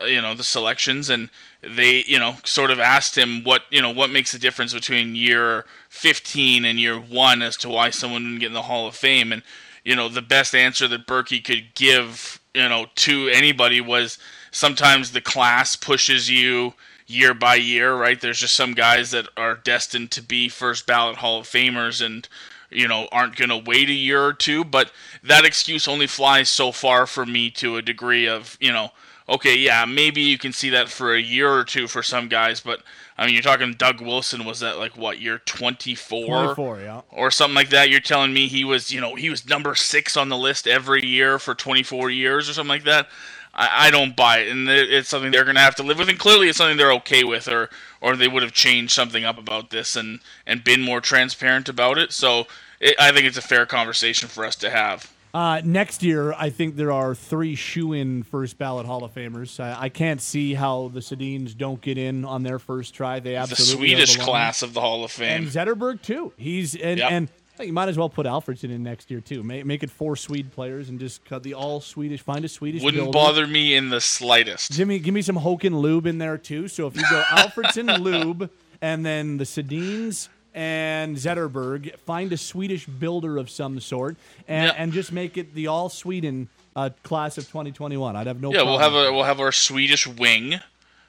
uh, 0.00 0.04
you 0.04 0.20
know, 0.20 0.34
the 0.34 0.44
selections, 0.44 1.08
and 1.10 1.30
they, 1.62 2.04
you 2.06 2.18
know, 2.18 2.36
sort 2.44 2.70
of 2.70 2.80
asked 2.80 3.16
him 3.18 3.44
what, 3.44 3.62
you 3.70 3.82
know, 3.82 3.90
what 3.90 4.10
makes 4.10 4.32
the 4.32 4.38
difference 4.38 4.72
between 4.72 5.14
year 5.14 5.64
15 5.90 6.64
and 6.64 6.80
year 6.80 6.98
one 6.98 7.42
as 7.42 7.56
to 7.58 7.68
why 7.68 7.90
someone 7.90 8.22
didn't 8.24 8.38
get 8.40 8.46
in 8.46 8.52
the 8.54 8.62
Hall 8.62 8.86
of 8.86 8.96
Fame, 8.96 9.32
and 9.32 9.42
you 9.84 9.94
know, 9.96 10.08
the 10.08 10.20
best 10.22 10.54
answer 10.54 10.86
that 10.88 11.06
Burkie 11.06 11.40
could 11.40 11.74
give, 11.74 12.39
you 12.54 12.68
know, 12.68 12.86
to 12.96 13.28
anybody 13.28 13.80
was 13.80 14.18
sometimes 14.50 15.12
the 15.12 15.20
class 15.20 15.76
pushes 15.76 16.28
you 16.28 16.74
year 17.06 17.34
by 17.34 17.56
year, 17.56 17.94
right? 17.94 18.20
There's 18.20 18.40
just 18.40 18.54
some 18.54 18.72
guys 18.72 19.10
that 19.10 19.28
are 19.36 19.56
destined 19.56 20.10
to 20.12 20.22
be 20.22 20.48
first 20.48 20.86
ballot 20.86 21.16
Hall 21.16 21.40
of 21.40 21.46
Famers 21.46 22.04
and 22.04 22.28
you 22.70 22.86
know 22.86 23.08
aren't 23.10 23.34
going 23.36 23.48
to 23.50 23.56
wait 23.56 23.88
a 23.88 23.94
year 23.94 24.24
or 24.24 24.32
two, 24.32 24.64
but 24.64 24.92
that 25.22 25.44
excuse 25.44 25.88
only 25.88 26.06
flies 26.06 26.48
so 26.48 26.72
far 26.72 27.06
for 27.06 27.26
me 27.26 27.50
to 27.50 27.76
a 27.76 27.82
degree 27.82 28.28
of, 28.28 28.56
you 28.60 28.72
know, 28.72 28.90
okay, 29.28 29.56
yeah, 29.56 29.84
maybe 29.84 30.20
you 30.20 30.38
can 30.38 30.52
see 30.52 30.70
that 30.70 30.88
for 30.88 31.14
a 31.14 31.20
year 31.20 31.50
or 31.50 31.64
two 31.64 31.86
for 31.86 32.02
some 32.02 32.28
guys, 32.28 32.60
but 32.60 32.82
I 33.20 33.26
mean, 33.26 33.34
you're 33.34 33.42
talking 33.42 33.74
Doug 33.74 34.00
Wilson 34.00 34.46
was 34.46 34.60
that 34.60 34.78
like 34.78 34.96
what 34.96 35.20
year 35.20 35.38
24? 35.44 36.54
24, 36.54 36.80
yeah. 36.80 37.02
or 37.10 37.30
something 37.30 37.54
like 37.54 37.68
that. 37.68 37.90
You're 37.90 38.00
telling 38.00 38.32
me 38.32 38.48
he 38.48 38.64
was, 38.64 38.90
you 38.90 38.98
know, 38.98 39.14
he 39.14 39.28
was 39.28 39.46
number 39.46 39.74
six 39.74 40.16
on 40.16 40.30
the 40.30 40.38
list 40.38 40.66
every 40.66 41.04
year 41.04 41.38
for 41.38 41.54
24 41.54 42.08
years 42.08 42.48
or 42.48 42.54
something 42.54 42.70
like 42.70 42.84
that. 42.84 43.08
I, 43.52 43.88
I 43.88 43.90
don't 43.90 44.16
buy 44.16 44.38
it, 44.38 44.48
and 44.48 44.66
it- 44.70 44.90
it's 44.90 45.10
something 45.10 45.30
they're 45.30 45.44
going 45.44 45.56
to 45.56 45.60
have 45.60 45.74
to 45.76 45.82
live 45.82 45.98
with. 45.98 46.08
And 46.08 46.18
clearly, 46.18 46.48
it's 46.48 46.56
something 46.56 46.78
they're 46.78 46.94
okay 46.94 47.22
with, 47.22 47.46
or 47.46 47.68
or 48.00 48.16
they 48.16 48.28
would 48.28 48.42
have 48.42 48.52
changed 48.52 48.92
something 48.94 49.24
up 49.24 49.36
about 49.38 49.68
this 49.68 49.96
and 49.96 50.20
and 50.46 50.64
been 50.64 50.80
more 50.80 51.02
transparent 51.02 51.68
about 51.68 51.98
it. 51.98 52.12
So 52.12 52.46
it, 52.80 52.96
I 52.98 53.12
think 53.12 53.26
it's 53.26 53.36
a 53.36 53.42
fair 53.42 53.66
conversation 53.66 54.28
for 54.30 54.46
us 54.46 54.56
to 54.56 54.70
have. 54.70 55.12
Uh, 55.32 55.60
next 55.64 56.02
year, 56.02 56.32
I 56.32 56.50
think 56.50 56.74
there 56.76 56.90
are 56.92 57.14
three 57.14 57.54
shoe-in 57.54 58.24
first 58.24 58.58
ballot 58.58 58.84
Hall 58.86 59.04
of 59.04 59.14
Famers. 59.14 59.60
I, 59.60 59.82
I 59.82 59.88
can't 59.88 60.20
see 60.20 60.54
how 60.54 60.90
the 60.92 61.00
Sedins 61.00 61.56
don't 61.56 61.80
get 61.80 61.98
in 61.98 62.24
on 62.24 62.42
their 62.42 62.58
first 62.58 62.94
try. 62.94 63.20
They 63.20 63.30
The 63.30 63.36
absolutely 63.36 63.94
are 63.94 63.96
Swedish 64.06 64.16
class 64.16 64.62
of 64.62 64.74
the 64.74 64.80
Hall 64.80 65.04
of 65.04 65.10
Fame. 65.12 65.42
and 65.44 65.46
Zetterberg 65.46 66.02
too. 66.02 66.32
He's 66.36 66.74
and 66.74 66.98
Yep. 66.98 67.10
and 67.12 67.28
you 67.60 67.72
might 67.74 67.88
as 67.90 67.98
well 67.98 68.08
put 68.08 68.26
Alfredsson 68.26 68.70
in 68.70 68.82
next 68.82 69.10
year 69.10 69.20
too. 69.20 69.42
Make, 69.42 69.66
make 69.66 69.82
it 69.82 69.90
four 69.90 70.16
Swede 70.16 70.50
players 70.50 70.88
and 70.88 70.98
just 70.98 71.24
cut 71.26 71.42
the 71.42 71.54
all 71.54 71.80
Swedish. 71.80 72.22
Find 72.22 72.44
a 72.44 72.48
Swedish. 72.48 72.82
Wouldn't 72.82 73.02
builder. 73.04 73.12
bother 73.16 73.46
me 73.46 73.74
in 73.74 73.90
the 73.90 74.00
slightest. 74.00 74.72
Jimmy, 74.72 74.98
give 74.98 75.12
me 75.14 75.20
some 75.22 75.36
Håkan 75.36 75.72
Loob 75.80 76.06
in 76.06 76.18
there 76.18 76.38
too. 76.38 76.68
So 76.68 76.86
if 76.86 76.96
you 76.96 77.02
go 77.10 77.22
Alfredsson 77.28 77.98
Loob 77.98 78.48
and 78.80 79.04
then 79.04 79.36
the 79.36 79.44
Sedins 79.44 80.28
and 80.54 81.16
Zetterberg, 81.16 81.96
find 82.00 82.32
a 82.32 82.36
Swedish 82.36 82.86
builder 82.86 83.38
of 83.38 83.48
some 83.50 83.80
sort 83.80 84.16
and, 84.48 84.72
and 84.76 84.92
just 84.92 85.12
make 85.12 85.36
it 85.36 85.54
the 85.54 85.66
all 85.66 85.88
Sweden 85.88 86.48
uh, 86.76 86.90
class 87.02 87.38
of 87.38 87.44
2021. 87.44 88.16
I'd 88.16 88.26
have 88.26 88.40
no. 88.40 88.50
Problem. 88.50 88.66
Yeah, 88.66 88.70
we'll 88.70 88.80
have 88.80 88.94
a 88.94 89.12
we'll 89.12 89.24
have 89.24 89.40
our 89.40 89.52
Swedish 89.52 90.06
wing, 90.06 90.60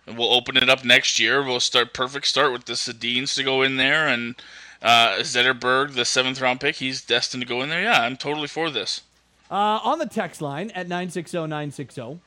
and 0.05 0.17
we'll 0.17 0.33
open 0.33 0.57
it 0.57 0.69
up 0.69 0.83
next 0.83 1.19
year. 1.19 1.43
We'll 1.43 1.59
start 1.59 1.93
perfect 1.93 2.27
start 2.27 2.51
with 2.51 2.65
the 2.65 2.73
Sedins 2.73 3.35
to 3.35 3.43
go 3.43 3.61
in 3.61 3.77
there, 3.77 4.07
and 4.07 4.35
uh, 4.81 5.17
Zetterberg, 5.19 5.93
the 5.93 6.05
seventh 6.05 6.41
round 6.41 6.59
pick, 6.59 6.77
he's 6.77 7.01
destined 7.01 7.43
to 7.43 7.47
go 7.47 7.61
in 7.61 7.69
there. 7.69 7.83
Yeah, 7.83 8.01
I'm 8.01 8.17
totally 8.17 8.47
for 8.47 8.69
this. 8.69 9.01
Uh, 9.49 9.79
on 9.83 9.99
the 9.99 10.05
text 10.05 10.41
line 10.41 10.71
at 10.71 10.87
960-960, 10.87 12.19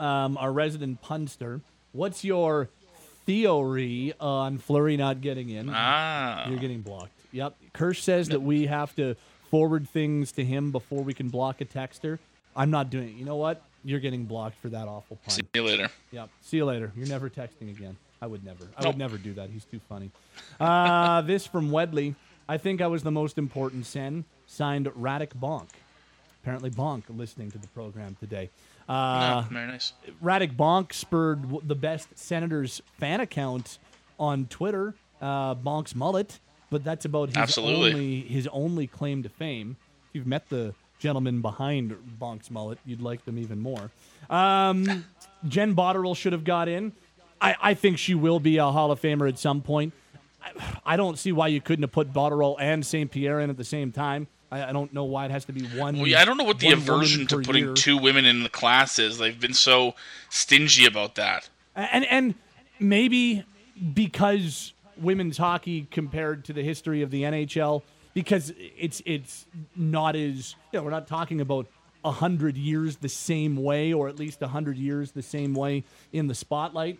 um, 0.00 0.36
our 0.36 0.52
resident 0.52 1.00
punster, 1.00 1.60
what's 1.92 2.24
your 2.24 2.68
theory 3.34 4.12
on 4.18 4.58
Flurry 4.58 4.96
not 4.96 5.20
getting 5.20 5.50
in? 5.50 5.70
Ah, 5.72 6.48
You're 6.48 6.58
getting 6.58 6.80
blocked. 6.80 7.12
Yep. 7.32 7.54
Kirsch 7.72 8.02
says 8.02 8.28
that 8.30 8.40
we 8.42 8.66
have 8.66 8.94
to 8.96 9.14
forward 9.50 9.88
things 9.88 10.32
to 10.32 10.44
him 10.44 10.72
before 10.72 11.02
we 11.04 11.14
can 11.14 11.28
block 11.28 11.60
a 11.60 11.64
texter. 11.64 12.18
I'm 12.56 12.70
not 12.70 12.90
doing 12.90 13.08
it. 13.10 13.14
You 13.14 13.24
know 13.24 13.36
what? 13.36 13.62
You're 13.84 14.00
getting 14.00 14.24
blocked 14.24 14.56
for 14.60 14.68
that 14.70 14.88
awful 14.88 15.16
pun. 15.24 15.30
see 15.30 15.42
you 15.54 15.62
later. 15.62 15.88
Yep. 16.10 16.28
See 16.42 16.56
you 16.56 16.64
later. 16.64 16.92
You're 16.96 17.06
never 17.06 17.30
texting 17.30 17.70
again. 17.70 17.96
I 18.20 18.26
would 18.26 18.44
never. 18.44 18.64
I 18.76 18.82
Nope. 18.82 18.94
would 18.94 18.98
never 18.98 19.16
do 19.16 19.32
that. 19.34 19.48
He's 19.50 19.64
too 19.64 19.80
funny. 19.88 20.10
Uh, 20.58 21.20
this 21.32 21.46
from 21.46 21.70
Wedley. 21.70 22.16
I 22.48 22.58
think 22.58 22.80
I 22.82 22.88
was 22.88 23.04
the 23.04 23.12
most 23.12 23.38
important 23.38 23.86
sen. 23.86 24.24
Signed 24.48 24.86
Radek 24.86 25.34
Bonk. 25.40 25.68
Apparently 26.42 26.70
Bonk 26.70 27.04
listening 27.08 27.50
to 27.52 27.58
the 27.58 27.68
program 27.68 28.16
today. 28.18 28.50
Uh, 28.90 29.42
very 29.42 29.68
nice. 29.68 29.92
Radek 30.22 30.56
Bonk 30.56 30.92
spurred 30.92 31.44
the 31.68 31.76
best 31.76 32.08
Senators 32.18 32.82
fan 32.98 33.20
account 33.20 33.78
on 34.18 34.46
Twitter, 34.46 34.94
uh, 35.22 35.54
Bonk's 35.54 35.94
mullet, 35.94 36.40
but 36.70 36.82
that's 36.82 37.04
about 37.04 37.28
his 37.28 37.36
Absolutely. 37.36 37.92
only 37.92 38.20
his 38.22 38.48
only 38.48 38.88
claim 38.88 39.22
to 39.22 39.28
fame. 39.28 39.76
If 40.08 40.16
you've 40.16 40.26
met 40.26 40.48
the 40.48 40.74
gentleman 40.98 41.40
behind 41.40 41.96
Bonk's 42.20 42.50
mullet, 42.50 42.78
you'd 42.84 43.00
like 43.00 43.24
them 43.24 43.38
even 43.38 43.60
more. 43.60 43.92
Um, 44.28 45.04
Jen 45.48 45.76
Botterill 45.76 46.16
should 46.16 46.32
have 46.32 46.44
got 46.44 46.66
in. 46.66 46.90
I, 47.40 47.54
I 47.62 47.74
think 47.74 47.96
she 47.96 48.16
will 48.16 48.40
be 48.40 48.56
a 48.56 48.66
Hall 48.66 48.90
of 48.90 49.00
Famer 49.00 49.28
at 49.28 49.38
some 49.38 49.62
point. 49.62 49.94
I, 50.42 50.50
I 50.84 50.96
don't 50.96 51.16
see 51.16 51.30
why 51.30 51.46
you 51.46 51.60
couldn't 51.60 51.84
have 51.84 51.92
put 51.92 52.12
Botterill 52.12 52.56
and 52.58 52.84
St. 52.84 53.08
Pierre 53.08 53.38
in 53.38 53.50
at 53.50 53.56
the 53.56 53.64
same 53.64 53.92
time. 53.92 54.26
I, 54.50 54.70
I 54.70 54.72
don't 54.72 54.92
know 54.92 55.04
why 55.04 55.24
it 55.26 55.30
has 55.30 55.44
to 55.46 55.52
be 55.52 55.66
one. 55.78 55.96
Well, 55.96 56.06
yeah, 56.06 56.20
I 56.20 56.24
don't 56.24 56.36
know 56.36 56.44
what 56.44 56.58
the 56.58 56.72
aversion 56.72 57.26
to 57.28 57.38
putting 57.40 57.64
year. 57.64 57.74
two 57.74 57.96
women 57.96 58.24
in 58.24 58.42
the 58.42 58.48
class 58.48 58.98
is. 58.98 59.18
They've 59.18 59.38
been 59.38 59.54
so 59.54 59.94
stingy 60.28 60.86
about 60.86 61.14
that. 61.16 61.48
and 61.74 62.04
and 62.06 62.34
maybe 62.78 63.44
because 63.94 64.72
women's 64.96 65.38
hockey 65.38 65.86
compared 65.90 66.44
to 66.46 66.52
the 66.52 66.62
history 66.62 67.02
of 67.02 67.10
the 67.10 67.22
NHL 67.22 67.82
because 68.14 68.52
it's 68.58 69.02
it's 69.06 69.46
not 69.76 70.16
as 70.16 70.54
you 70.72 70.78
know 70.78 70.82
we're 70.82 70.90
not 70.90 71.06
talking 71.06 71.40
about 71.40 71.66
a 72.04 72.10
hundred 72.10 72.56
years 72.56 72.96
the 72.96 73.08
same 73.08 73.56
way 73.56 73.92
or 73.92 74.08
at 74.08 74.18
least 74.18 74.42
a 74.42 74.48
hundred 74.48 74.76
years 74.76 75.12
the 75.12 75.22
same 75.22 75.54
way 75.54 75.84
in 76.12 76.26
the 76.26 76.34
spotlight 76.34 76.98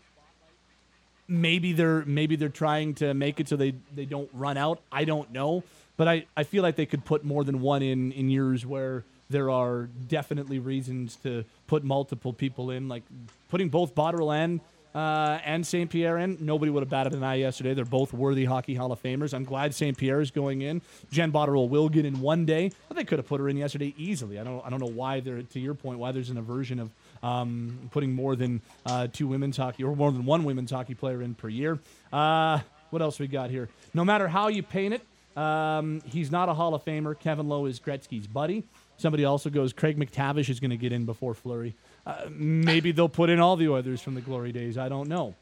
maybe 1.26 1.72
they're 1.72 2.04
maybe 2.04 2.36
they're 2.36 2.48
trying 2.48 2.94
to 2.94 3.14
make 3.14 3.40
it 3.40 3.48
so 3.48 3.56
they 3.56 3.74
they 3.94 4.04
don't 4.04 4.28
run 4.32 4.56
out 4.56 4.80
i 4.92 5.04
don't 5.04 5.32
know 5.32 5.62
but 6.00 6.08
i 6.08 6.24
i 6.34 6.42
feel 6.42 6.62
like 6.62 6.76
they 6.76 6.86
could 6.86 7.04
put 7.04 7.24
more 7.24 7.44
than 7.44 7.60
one 7.60 7.82
in 7.82 8.10
in 8.12 8.30
years 8.30 8.64
where 8.64 9.04
there 9.28 9.50
are 9.50 9.90
definitely 10.08 10.58
reasons 10.58 11.16
to 11.16 11.44
put 11.66 11.84
multiple 11.84 12.32
people 12.32 12.70
in 12.70 12.88
like 12.88 13.02
putting 13.50 13.68
both 13.68 13.94
Botterill 13.94 14.34
and 14.34 14.60
uh, 14.92 15.38
and 15.44 15.64
St. 15.64 15.88
Pierre 15.88 16.18
in. 16.18 16.36
Nobody 16.40 16.68
would 16.68 16.82
have 16.82 16.90
batted 16.90 17.12
an 17.14 17.22
eye 17.22 17.36
yesterday. 17.36 17.74
They're 17.74 17.84
both 17.84 18.12
worthy 18.12 18.44
Hockey 18.44 18.74
Hall 18.74 18.90
of 18.90 19.00
Famers. 19.00 19.32
I'm 19.32 19.44
glad 19.44 19.72
St. 19.72 19.96
Pierre 19.96 20.20
is 20.20 20.32
going 20.32 20.62
in. 20.62 20.82
Jen 21.12 21.30
Botterill 21.30 21.68
will 21.68 21.88
get 21.88 22.04
in 22.04 22.20
one 22.20 22.44
day, 22.44 22.72
but 22.88 22.96
they 22.96 23.04
could 23.04 23.20
have 23.20 23.28
put 23.28 23.40
her 23.40 23.48
in 23.48 23.56
yesterday 23.56 23.94
easily. 23.96 24.40
I 24.40 24.42
don't 24.42 24.66
I 24.66 24.70
don't 24.70 24.80
know 24.80 24.90
why 25.02 25.20
there. 25.20 25.40
To 25.40 25.60
your 25.60 25.74
point, 25.74 26.00
why 26.00 26.10
there's 26.10 26.30
an 26.30 26.38
aversion 26.38 26.80
of 26.80 26.90
um, 27.22 27.78
putting 27.92 28.12
more 28.12 28.34
than 28.34 28.62
uh, 28.84 29.06
two 29.12 29.28
women's 29.28 29.56
hockey 29.56 29.84
or 29.84 29.94
more 29.94 30.10
than 30.10 30.24
one 30.24 30.42
women's 30.42 30.72
hockey 30.72 30.94
player 30.94 31.22
in 31.22 31.34
per 31.34 31.48
year. 31.48 31.78
Uh, 32.12 32.58
what 32.90 33.00
else 33.00 33.20
we 33.20 33.28
got 33.28 33.50
here? 33.50 33.68
No 33.94 34.04
matter 34.04 34.26
how 34.26 34.48
you 34.48 34.64
paint 34.64 34.94
it, 34.94 35.02
um, 35.36 36.00
he's 36.04 36.30
not 36.30 36.48
a 36.48 36.54
Hall 36.54 36.74
of 36.74 36.84
Famer. 36.84 37.18
Kevin 37.18 37.48
Lowe 37.48 37.66
is 37.66 37.80
Gretzky's 37.80 38.26
buddy. 38.26 38.64
Somebody 38.96 39.24
also 39.24 39.48
goes, 39.48 39.72
Craig 39.72 39.98
MacTavish 39.98 40.48
is 40.48 40.60
going 40.60 40.70
to 40.70 40.76
get 40.76 40.92
in 40.92 41.06
before 41.06 41.34
Fleury. 41.34 41.74
Uh, 42.06 42.26
maybe 42.30 42.92
they'll 42.92 43.08
put 43.08 43.30
in 43.30 43.40
all 43.40 43.56
the 43.56 43.68
Oilers 43.68 44.02
from 44.02 44.14
the 44.14 44.20
glory 44.20 44.52
days. 44.52 44.76
I 44.76 44.88
don't 44.88 45.08
know. 45.08 45.34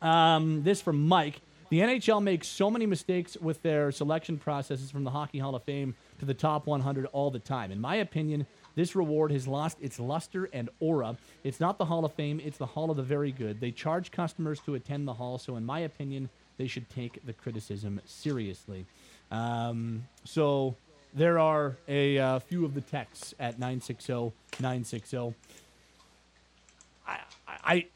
Um, 0.00 0.62
this 0.62 0.80
from 0.80 1.06
Mike. 1.06 1.40
The 1.70 1.80
NHL 1.80 2.22
makes 2.22 2.48
so 2.48 2.70
many 2.70 2.86
mistakes 2.86 3.36
with 3.36 3.60
their 3.62 3.92
selection 3.92 4.38
processes 4.38 4.90
from 4.90 5.04
the 5.04 5.10
Hockey 5.10 5.38
Hall 5.38 5.54
of 5.54 5.62
Fame 5.64 5.94
to 6.18 6.24
the 6.24 6.32
top 6.32 6.66
100 6.66 7.04
all 7.12 7.30
the 7.30 7.38
time. 7.38 7.70
In 7.70 7.78
my 7.78 7.96
opinion, 7.96 8.46
this 8.74 8.96
reward 8.96 9.32
has 9.32 9.46
lost 9.46 9.76
its 9.82 10.00
luster 10.00 10.48
and 10.52 10.70
aura. 10.80 11.18
It's 11.44 11.60
not 11.60 11.76
the 11.76 11.84
Hall 11.84 12.06
of 12.06 12.14
Fame, 12.14 12.40
it's 12.42 12.56
the 12.56 12.64
Hall 12.64 12.90
of 12.90 12.96
the 12.96 13.02
Very 13.02 13.32
Good. 13.32 13.60
They 13.60 13.70
charge 13.70 14.12
customers 14.12 14.60
to 14.60 14.76
attend 14.76 15.06
the 15.06 15.14
Hall, 15.14 15.36
so 15.36 15.56
in 15.56 15.66
my 15.66 15.80
opinion, 15.80 16.30
they 16.56 16.68
should 16.68 16.88
take 16.88 17.24
the 17.26 17.32
criticism 17.32 18.00
seriously. 18.06 18.86
Um, 19.30 20.04
so 20.24 20.76
there 21.14 21.38
are 21.38 21.76
a 21.88 22.18
uh, 22.18 22.38
few 22.38 22.64
of 22.64 22.74
the 22.74 22.80
texts 22.80 23.34
at 23.38 23.58
960 23.58 24.32
960. 24.60 25.34
I, 27.06 27.18
I, 27.46 27.86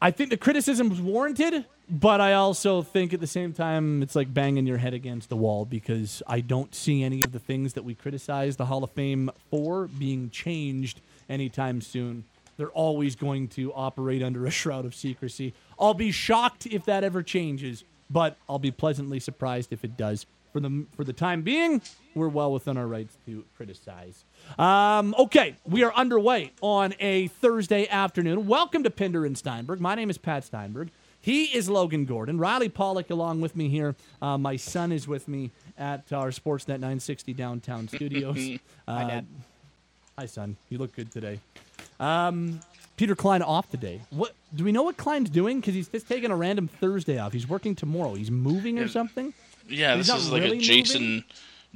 I 0.00 0.10
think 0.10 0.30
the 0.30 0.36
criticism 0.36 0.88
was 0.88 1.00
warranted, 1.00 1.64
but 1.88 2.20
I 2.20 2.34
also 2.34 2.82
think 2.82 3.14
at 3.14 3.20
the 3.20 3.26
same 3.26 3.52
time 3.52 4.02
it's 4.02 4.16
like 4.16 4.32
banging 4.32 4.66
your 4.66 4.78
head 4.78 4.94
against 4.94 5.28
the 5.28 5.36
wall 5.36 5.64
because 5.64 6.22
I 6.26 6.40
don't 6.40 6.74
see 6.74 7.02
any 7.02 7.22
of 7.22 7.32
the 7.32 7.38
things 7.38 7.74
that 7.74 7.84
we 7.84 7.94
criticize 7.94 8.56
the 8.56 8.66
Hall 8.66 8.82
of 8.84 8.90
Fame 8.90 9.30
for 9.50 9.86
being 9.86 10.30
changed 10.30 11.00
anytime 11.28 11.80
soon. 11.80 12.24
They're 12.56 12.68
always 12.68 13.16
going 13.16 13.48
to 13.48 13.72
operate 13.74 14.22
under 14.22 14.46
a 14.46 14.50
shroud 14.50 14.84
of 14.84 14.94
secrecy. 14.94 15.52
I'll 15.78 15.94
be 15.94 16.10
shocked 16.10 16.66
if 16.66 16.86
that 16.86 17.04
ever 17.04 17.22
changes, 17.22 17.84
but 18.10 18.36
I'll 18.48 18.58
be 18.58 18.70
pleasantly 18.70 19.20
surprised 19.20 19.72
if 19.72 19.84
it 19.84 19.96
does. 19.96 20.26
For 20.56 20.60
the 20.60 20.86
for 20.96 21.04
the 21.04 21.12
time 21.12 21.42
being, 21.42 21.82
we're 22.14 22.28
well 22.28 22.50
within 22.50 22.78
our 22.78 22.86
rights 22.86 23.18
to 23.26 23.44
criticize. 23.58 24.24
Um, 24.58 25.14
okay, 25.18 25.56
we 25.66 25.82
are 25.82 25.92
underway 25.92 26.52
on 26.62 26.94
a 26.98 27.26
Thursday 27.26 27.86
afternoon. 27.88 28.46
Welcome 28.46 28.82
to 28.84 28.90
Pinder 28.90 29.26
and 29.26 29.36
Steinberg. 29.36 29.82
My 29.82 29.94
name 29.94 30.08
is 30.08 30.16
Pat 30.16 30.44
Steinberg. 30.44 30.88
He 31.20 31.54
is 31.54 31.68
Logan 31.68 32.06
Gordon. 32.06 32.38
Riley 32.38 32.70
Pollock 32.70 33.10
along 33.10 33.42
with 33.42 33.54
me 33.54 33.68
here. 33.68 33.96
Uh, 34.22 34.38
my 34.38 34.56
son 34.56 34.92
is 34.92 35.06
with 35.06 35.28
me 35.28 35.50
at 35.76 36.10
our 36.10 36.30
Sportsnet 36.30 36.80
960 36.80 37.34
downtown 37.34 37.86
studios. 37.94 38.58
Uh, 38.88 39.08
Dad. 39.08 39.26
Hi, 40.18 40.24
son. 40.24 40.56
You 40.70 40.78
look 40.78 40.96
good 40.96 41.12
today. 41.12 41.38
Um, 42.00 42.60
Peter 42.96 43.14
Klein 43.14 43.42
off 43.42 43.70
today. 43.70 44.00
What 44.08 44.34
do 44.54 44.64
we 44.64 44.72
know 44.72 44.84
what 44.84 44.96
Klein's 44.96 45.28
doing? 45.28 45.60
Because 45.60 45.74
he's 45.74 45.88
just 45.88 46.08
taking 46.08 46.30
a 46.30 46.36
random 46.36 46.66
Thursday 46.66 47.18
off. 47.18 47.34
He's 47.34 47.46
working 47.46 47.74
tomorrow. 47.74 48.14
He's 48.14 48.30
moving 48.30 48.78
or 48.78 48.88
something. 48.88 49.34
Yeah, 49.68 49.96
He's 49.96 50.06
this 50.06 50.16
is 50.16 50.30
like 50.30 50.42
really 50.42 50.58
a 50.58 50.60
Jason 50.60 51.24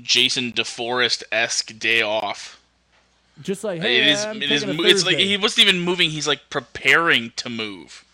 Jason 0.00 0.52
DeForest 0.52 1.22
esque 1.32 1.78
day 1.78 2.02
off. 2.02 2.60
Just 3.42 3.64
like 3.64 3.80
hey, 3.80 4.00
it 4.00 4.06
is. 4.08 4.24
I'm 4.24 4.42
It 4.42 4.50
is. 4.50 4.64
It's 4.64 5.06
like 5.06 5.18
he 5.18 5.36
wasn't 5.36 5.66
even 5.68 5.80
moving. 5.80 6.10
He's 6.10 6.28
like 6.28 6.50
preparing 6.50 7.32
to 7.36 7.48
move. 7.48 8.04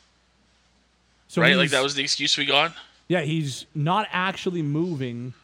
So 1.29 1.43
right? 1.43 1.57
Like 1.57 1.71
that 1.71 1.83
was 1.83 1.95
the 1.95 2.03
excuse 2.03 2.37
we 2.39 2.45
got. 2.47 2.73
Yeah, 3.09 3.21
he's 3.21 3.67
not 3.75 4.09
actually 4.13 4.63
moving, 4.63 5.35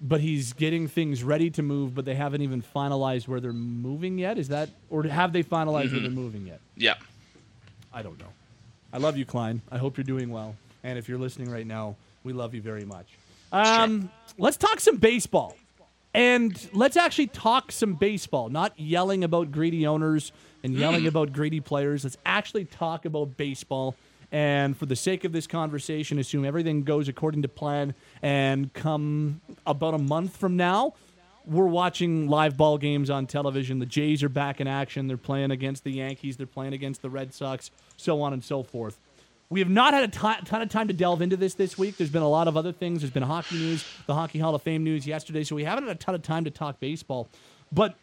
but 0.00 0.20
he's 0.20 0.52
getting 0.52 0.88
things 0.88 1.22
ready 1.24 1.50
to 1.50 1.62
move, 1.62 1.94
but 1.94 2.04
they 2.04 2.14
haven't 2.14 2.42
even 2.42 2.62
finalized 2.62 3.28
where 3.28 3.40
they're 3.40 3.52
moving 3.52 4.18
yet. 4.18 4.38
Is 4.38 4.48
that, 4.48 4.70
or 4.88 5.02
have 5.04 5.32
they 5.32 5.42
finalized 5.42 5.86
Mm-hmm. 5.86 5.92
where 5.94 6.00
they're 6.02 6.10
moving 6.10 6.46
yet? 6.46 6.60
Yeah. 6.76 6.94
I 7.92 8.02
don't 8.02 8.18
know. 8.18 8.28
I 8.92 8.98
love 8.98 9.16
you, 9.18 9.26
Klein. 9.26 9.60
I 9.70 9.76
hope 9.78 9.96
you're 9.96 10.04
doing 10.04 10.30
well. 10.30 10.54
And 10.84 10.98
if 10.98 11.08
you're 11.08 11.18
listening 11.18 11.50
right 11.50 11.66
now, 11.66 11.96
we 12.24 12.32
love 12.32 12.54
you 12.54 12.62
very 12.62 12.84
much. 12.84 13.06
Um, 13.52 14.10
Let's 14.40 14.56
talk 14.56 14.78
some 14.78 14.98
baseball. 14.98 15.56
And 16.14 16.68
let's 16.72 16.96
actually 16.96 17.26
talk 17.26 17.70
some 17.70 17.94
baseball, 17.94 18.48
not 18.48 18.78
yelling 18.78 19.24
about 19.24 19.52
greedy 19.52 19.86
owners 19.86 20.32
and 20.62 20.74
yelling 20.74 21.06
about 21.06 21.32
greedy 21.32 21.60
players. 21.60 22.04
Let's 22.04 22.16
actually 22.24 22.64
talk 22.64 23.04
about 23.04 23.36
baseball. 23.36 23.94
And 24.30 24.76
for 24.76 24.86
the 24.86 24.96
sake 24.96 25.24
of 25.24 25.32
this 25.32 25.46
conversation, 25.46 26.18
assume 26.18 26.44
everything 26.44 26.82
goes 26.82 27.08
according 27.08 27.42
to 27.42 27.48
plan. 27.48 27.94
And 28.22 28.72
come 28.72 29.40
about 29.66 29.94
a 29.94 29.98
month 29.98 30.36
from 30.36 30.56
now, 30.56 30.94
we're 31.46 31.66
watching 31.66 32.28
live 32.28 32.56
ball 32.56 32.78
games 32.78 33.10
on 33.10 33.26
television. 33.26 33.78
The 33.78 33.86
Jays 33.86 34.22
are 34.22 34.28
back 34.28 34.60
in 34.60 34.66
action. 34.66 35.08
They're 35.08 35.16
playing 35.16 35.50
against 35.50 35.84
the 35.84 35.92
Yankees. 35.92 36.36
They're 36.36 36.46
playing 36.46 36.74
against 36.74 37.02
the 37.02 37.10
Red 37.10 37.34
Sox, 37.34 37.70
so 37.96 38.22
on 38.22 38.32
and 38.32 38.44
so 38.44 38.62
forth. 38.62 38.98
We 39.50 39.60
have 39.60 39.70
not 39.70 39.94
had 39.94 40.04
a 40.04 40.08
ton 40.08 40.62
of 40.62 40.68
time 40.68 40.88
to 40.88 40.94
delve 40.94 41.22
into 41.22 41.36
this 41.36 41.54
this 41.54 41.78
week. 41.78 41.96
There's 41.96 42.10
been 42.10 42.22
a 42.22 42.28
lot 42.28 42.48
of 42.48 42.56
other 42.56 42.72
things. 42.72 43.00
There's 43.00 43.12
been 43.12 43.22
hockey 43.22 43.56
news, 43.56 43.84
the 44.06 44.14
Hockey 44.14 44.38
Hall 44.38 44.54
of 44.54 44.62
Fame 44.62 44.84
news 44.84 45.06
yesterday, 45.06 45.42
so 45.42 45.56
we 45.56 45.64
haven't 45.64 45.86
had 45.86 45.96
a 45.96 45.98
ton 45.98 46.14
of 46.14 46.22
time 46.22 46.44
to 46.44 46.50
talk 46.50 46.80
baseball. 46.80 47.28
But 47.72 47.96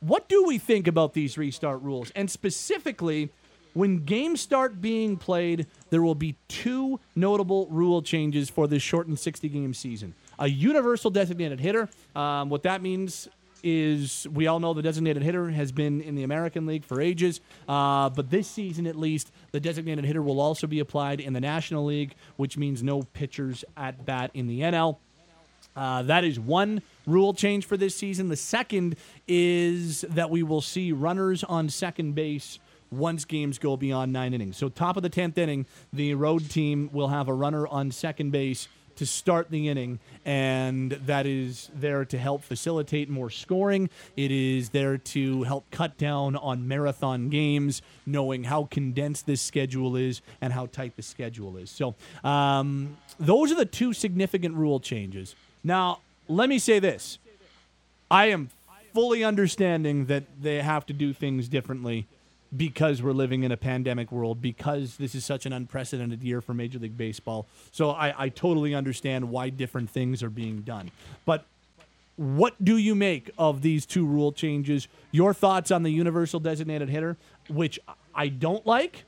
what 0.00 0.26
do 0.28 0.44
we 0.44 0.56
think 0.56 0.86
about 0.86 1.12
these 1.12 1.36
restart 1.36 1.82
rules? 1.82 2.10
And 2.12 2.30
specifically, 2.30 3.30
when 3.74 4.06
games 4.06 4.40
start 4.40 4.80
being 4.80 5.18
played, 5.18 5.66
there 5.90 6.00
will 6.00 6.14
be 6.14 6.36
two 6.48 6.98
notable 7.14 7.66
rule 7.66 8.00
changes 8.00 8.48
for 8.48 8.66
this 8.66 8.82
shortened 8.82 9.18
60 9.18 9.50
game 9.50 9.74
season. 9.74 10.14
A 10.38 10.48
universal 10.48 11.10
designated 11.10 11.60
hitter. 11.60 11.90
Um, 12.14 12.48
what 12.48 12.62
that 12.62 12.80
means 12.80 13.28
is 13.68 14.28
we 14.32 14.46
all 14.46 14.60
know 14.60 14.72
the 14.72 14.80
designated 14.82 15.24
hitter 15.24 15.50
has 15.50 15.72
been 15.72 16.00
in 16.00 16.14
the 16.14 16.22
American 16.22 16.66
League 16.66 16.84
for 16.84 17.00
ages, 17.00 17.40
uh, 17.68 18.08
but 18.08 18.30
this 18.30 18.46
season 18.46 18.86
at 18.86 18.94
least, 18.94 19.32
the 19.50 19.58
designated 19.58 20.04
hitter 20.04 20.22
will 20.22 20.40
also 20.40 20.68
be 20.68 20.78
applied 20.78 21.20
in 21.20 21.32
the 21.32 21.40
National 21.40 21.84
League, 21.84 22.14
which 22.36 22.56
means 22.56 22.84
no 22.84 23.02
pitchers 23.02 23.64
at 23.76 24.06
bat 24.06 24.30
in 24.34 24.46
the 24.46 24.60
NL. 24.60 24.98
Uh, 25.74 26.02
that 26.02 26.22
is 26.22 26.38
one 26.38 26.80
rule 27.06 27.34
change 27.34 27.66
for 27.66 27.76
this 27.76 27.96
season. 27.96 28.28
The 28.28 28.36
second 28.36 28.94
is 29.26 30.02
that 30.02 30.30
we 30.30 30.44
will 30.44 30.62
see 30.62 30.92
runners 30.92 31.42
on 31.42 31.68
second 31.68 32.14
base 32.14 32.60
once 32.92 33.24
games 33.24 33.58
go 33.58 33.76
beyond 33.76 34.12
nine 34.12 34.32
innings. 34.32 34.56
So, 34.56 34.68
top 34.68 34.96
of 34.96 35.02
the 35.02 35.10
10th 35.10 35.36
inning, 35.36 35.66
the 35.92 36.14
road 36.14 36.48
team 36.48 36.88
will 36.92 37.08
have 37.08 37.26
a 37.26 37.34
runner 37.34 37.66
on 37.66 37.90
second 37.90 38.30
base 38.30 38.68
to 38.96 39.06
start 39.06 39.50
the 39.50 39.68
inning, 39.68 39.98
and 40.24 40.92
that 40.92 41.26
is 41.26 41.70
there 41.74 42.04
to 42.04 42.18
help 42.18 42.42
facilitate 42.42 43.08
more 43.08 43.30
scoring. 43.30 43.90
It 44.16 44.30
is 44.30 44.70
there 44.70 44.98
to 44.98 45.42
help 45.44 45.70
cut 45.70 45.96
down 45.98 46.36
on 46.36 46.66
marathon 46.66 47.28
games, 47.28 47.82
knowing 48.04 48.44
how 48.44 48.64
condensed 48.64 49.26
this 49.26 49.40
schedule 49.40 49.96
is 49.96 50.22
and 50.40 50.52
how 50.52 50.66
tight 50.66 50.96
the 50.96 51.02
schedule 51.02 51.56
is. 51.56 51.70
So, 51.70 51.94
um, 52.24 52.96
those 53.18 53.52
are 53.52 53.56
the 53.56 53.64
two 53.64 53.92
significant 53.92 54.54
rule 54.54 54.80
changes. 54.80 55.34
Now, 55.62 56.00
let 56.28 56.48
me 56.48 56.58
say 56.58 56.78
this 56.78 57.18
I 58.10 58.26
am 58.26 58.50
fully 58.94 59.22
understanding 59.22 60.06
that 60.06 60.24
they 60.40 60.62
have 60.62 60.86
to 60.86 60.92
do 60.92 61.12
things 61.12 61.48
differently 61.48 62.06
because 62.54 63.02
we're 63.02 63.12
living 63.12 63.42
in 63.42 63.52
a 63.52 63.56
pandemic 63.56 64.12
world, 64.12 64.42
because 64.42 64.96
this 64.96 65.14
is 65.14 65.24
such 65.24 65.46
an 65.46 65.52
unprecedented 65.52 66.22
year 66.22 66.40
for 66.40 66.54
Major 66.54 66.78
League 66.78 66.96
Baseball. 66.96 67.46
So 67.72 67.90
I, 67.90 68.24
I 68.24 68.28
totally 68.28 68.74
understand 68.74 69.30
why 69.30 69.50
different 69.50 69.90
things 69.90 70.22
are 70.22 70.30
being 70.30 70.60
done. 70.60 70.90
But 71.24 71.44
what 72.16 72.54
do 72.64 72.76
you 72.76 72.94
make 72.94 73.30
of 73.36 73.62
these 73.62 73.84
two 73.84 74.06
rule 74.06 74.32
changes? 74.32 74.88
Your 75.12 75.34
thoughts 75.34 75.70
on 75.70 75.82
the 75.82 75.90
universal 75.90 76.40
designated 76.40 76.88
hitter, 76.88 77.16
which 77.48 77.78
I 78.14 78.28
don't 78.28 78.66
like. 78.66 79.04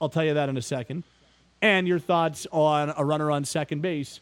I'll 0.00 0.08
tell 0.08 0.24
you 0.24 0.34
that 0.34 0.48
in 0.48 0.56
a 0.56 0.62
second. 0.62 1.04
And 1.60 1.88
your 1.88 1.98
thoughts 1.98 2.46
on 2.52 2.92
a 2.96 3.04
runner 3.04 3.30
on 3.30 3.44
second 3.44 3.82
base, 3.82 4.20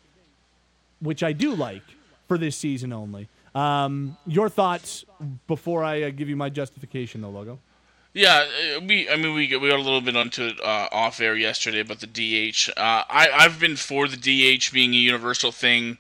which 1.01 1.23
I 1.23 1.33
do 1.33 1.55
like 1.55 1.83
for 2.29 2.39
this 2.39 2.57
season 2.57 2.93
only. 2.93 3.29
Um, 3.55 4.17
your 4.27 4.49
thoughts 4.49 5.05
before 5.47 5.85
I 5.85 6.03
uh, 6.03 6.11
give 6.11 6.29
you 6.29 6.37
my 6.37 6.49
justification, 6.49 7.21
though, 7.21 7.31
Logo. 7.31 7.59
Yeah, 8.14 8.47
uh, 8.76 8.81
we. 8.81 9.09
I 9.09 9.16
mean, 9.16 9.35
we 9.35 9.57
we 9.57 9.69
got 9.69 9.78
a 9.78 9.83
little 9.83 10.02
bit 10.02 10.16
onto 10.16 10.45
it 10.45 10.61
uh, 10.61 10.88
off 10.92 11.21
air 11.21 11.35
yesterday 11.35 11.81
about 11.81 12.00
the 12.00 12.07
DH. 12.07 12.69
Uh, 12.76 13.04
I 13.09 13.31
I've 13.33 13.59
been 13.59 13.76
for 13.76 14.07
the 14.07 14.16
DH 14.19 14.71
being 14.73 14.92
a 14.92 14.99
universal 14.99 15.50
thing 15.50 15.97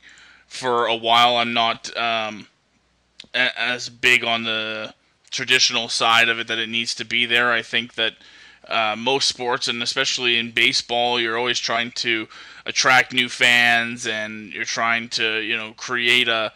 for 0.46 0.86
a 0.86 0.94
while. 0.96 1.36
I'm 1.36 1.54
not 1.54 1.94
um, 1.96 2.48
a- 3.34 3.58
as 3.60 3.88
big 3.88 4.24
on 4.24 4.44
the 4.44 4.94
traditional 5.30 5.88
side 5.88 6.28
of 6.28 6.38
it 6.40 6.48
that 6.48 6.58
it 6.58 6.68
needs 6.68 6.94
to 6.96 7.04
be 7.04 7.26
there. 7.26 7.52
I 7.52 7.62
think 7.62 7.94
that 7.94 8.14
uh, 8.68 8.96
most 8.98 9.28
sports, 9.28 9.68
and 9.68 9.82
especially 9.82 10.38
in 10.38 10.52
baseball, 10.52 11.20
you're 11.20 11.38
always 11.38 11.58
trying 11.58 11.92
to 11.92 12.28
attract 12.66 13.12
new 13.14 13.28
fans, 13.30 14.06
and 14.06 14.52
you're 14.52 14.64
trying 14.64 15.08
to 15.10 15.40
you 15.40 15.56
know 15.56 15.72
create 15.76 16.28
a 16.28 16.52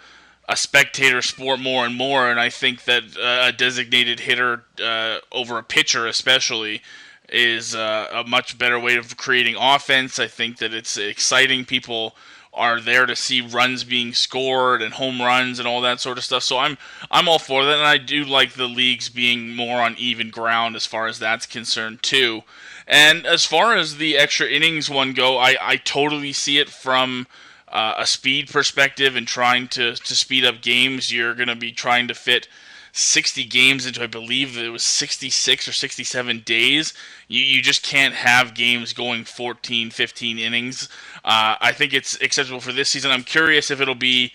a 0.49 0.57
spectator 0.57 1.23
sport 1.23 1.61
more 1.61 1.85
and 1.85 1.97
more, 1.97 2.31
and 2.31 2.39
I 2.39 2.51
think 2.51 2.85
that 2.85 3.03
uh, 3.17 3.49
a 3.49 3.53
designated 3.53 4.21
hitter 4.21 4.65
uh, 4.83 5.19
over 5.33 5.59
a 5.59 5.63
pitcher, 5.63 6.07
especially, 6.07 6.83
is 7.29 7.75
uh, 7.75 8.09
a 8.13 8.25
much 8.25 8.57
better 8.57 8.79
way 8.79 8.97
of 8.97 9.17
creating 9.17 9.57
offense. 9.59 10.19
I 10.19 10.29
think 10.29 10.59
that 10.59 10.73
it's 10.73 10.97
exciting. 10.97 11.65
People 11.65 12.15
are 12.57 12.81
there 12.81 13.05
to 13.05 13.15
see 13.15 13.41
runs 13.41 13.85
being 13.85 14.15
scored 14.15 14.81
and 14.81 14.95
home 14.95 15.21
runs 15.21 15.59
and 15.59 15.69
all 15.69 15.83
that 15.83 16.01
sort 16.01 16.17
of 16.17 16.25
stuff. 16.25 16.43
So 16.43 16.59
I'm 16.59 16.79
I'm 17.11 17.29
all 17.29 17.39
for 17.39 17.65
that, 17.65 17.77
and 17.77 17.87
I 17.87 17.99
do 17.99 18.25
like 18.25 18.53
the 18.53 18.69
leagues 18.69 19.09
being 19.09 19.55
more 19.55 19.83
on 19.83 19.95
even 19.99 20.31
ground 20.31 20.75
as 20.75 20.87
far 20.87 21.07
as 21.07 21.19
that's 21.19 21.47
concerned 21.47 22.03
too. 22.03 22.43
And 22.87 23.27
as 23.27 23.45
far 23.45 23.75
as 23.75 23.97
the 23.97 24.17
extra 24.17 24.47
innings 24.47 24.89
one 24.89 25.13
go, 25.13 25.39
I, 25.39 25.57
I 25.61 25.77
totally 25.77 26.33
see 26.33 26.59
it 26.59 26.71
from 26.71 27.27
uh, 27.69 27.95
a 27.99 28.07
speed 28.07 28.49
perspective 28.49 29.17
and 29.17 29.27
trying 29.27 29.69
to, 29.69 29.95
to 29.95 30.15
speed 30.15 30.45
up 30.45 30.63
games, 30.63 31.13
you're 31.13 31.35
going 31.35 31.49
to 31.49 31.57
be 31.57 31.73
trying 31.73 32.09
to 32.09 32.15
fit 32.15 32.49
60 32.93 33.45
games 33.45 33.85
into, 33.85 34.03
I 34.03 34.07
believe 34.07 34.57
it 34.57 34.71
was 34.71 34.83
66 34.83 35.69
or 35.69 35.73
67 35.73 36.41
days. 36.41 36.95
You, 37.29 37.43
you 37.43 37.61
just 37.61 37.83
can't 37.83 38.15
have 38.15 38.55
games 38.55 38.95
going 38.95 39.25
14, 39.25 39.91
15 39.91 40.39
innings. 40.39 40.89
Uh, 41.23 41.57
I 41.61 41.73
think 41.73 41.93
it's 41.93 42.21
acceptable 42.23 42.61
for 42.61 42.73
this 42.73 42.89
season. 42.89 43.11
I'm 43.11 43.23
curious 43.23 43.71
if 43.71 43.83
it'll 43.83 43.95
be 43.95 44.33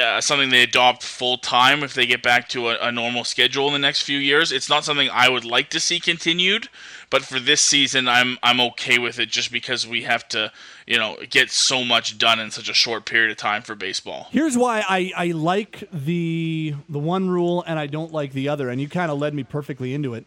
uh, 0.00 0.20
something 0.20 0.50
they 0.50 0.62
adopt 0.62 1.02
full 1.02 1.38
time 1.38 1.82
if 1.82 1.94
they 1.94 2.06
get 2.06 2.22
back 2.22 2.48
to 2.50 2.68
a, 2.68 2.78
a, 2.80 2.92
normal 2.92 3.24
schedule 3.24 3.66
in 3.66 3.72
the 3.72 3.78
next 3.78 4.02
few 4.02 4.18
years. 4.18 4.52
It's 4.52 4.68
not 4.68 4.84
something 4.84 5.10
I 5.10 5.28
would 5.28 5.44
like 5.44 5.68
to 5.70 5.80
see 5.80 6.00
continued, 6.00 6.68
but 7.12 7.22
for 7.22 7.38
this 7.38 7.60
season, 7.60 8.08
I'm 8.08 8.38
I'm 8.42 8.58
okay 8.72 8.98
with 8.98 9.18
it 9.18 9.28
just 9.28 9.52
because 9.52 9.86
we 9.86 10.02
have 10.04 10.26
to, 10.28 10.50
you 10.86 10.98
know, 10.98 11.18
get 11.28 11.50
so 11.50 11.84
much 11.84 12.16
done 12.16 12.40
in 12.40 12.50
such 12.50 12.70
a 12.70 12.74
short 12.74 13.04
period 13.04 13.30
of 13.30 13.36
time 13.36 13.60
for 13.60 13.74
baseball. 13.74 14.28
Here's 14.30 14.56
why 14.56 14.82
I, 14.88 15.12
I 15.14 15.26
like 15.26 15.86
the 15.92 16.74
the 16.88 16.98
one 16.98 17.28
rule 17.28 17.62
and 17.66 17.78
I 17.78 17.86
don't 17.86 18.12
like 18.12 18.32
the 18.32 18.48
other, 18.48 18.70
and 18.70 18.80
you 18.80 18.88
kind 18.88 19.10
of 19.10 19.18
led 19.18 19.34
me 19.34 19.44
perfectly 19.44 19.92
into 19.92 20.14
it 20.14 20.24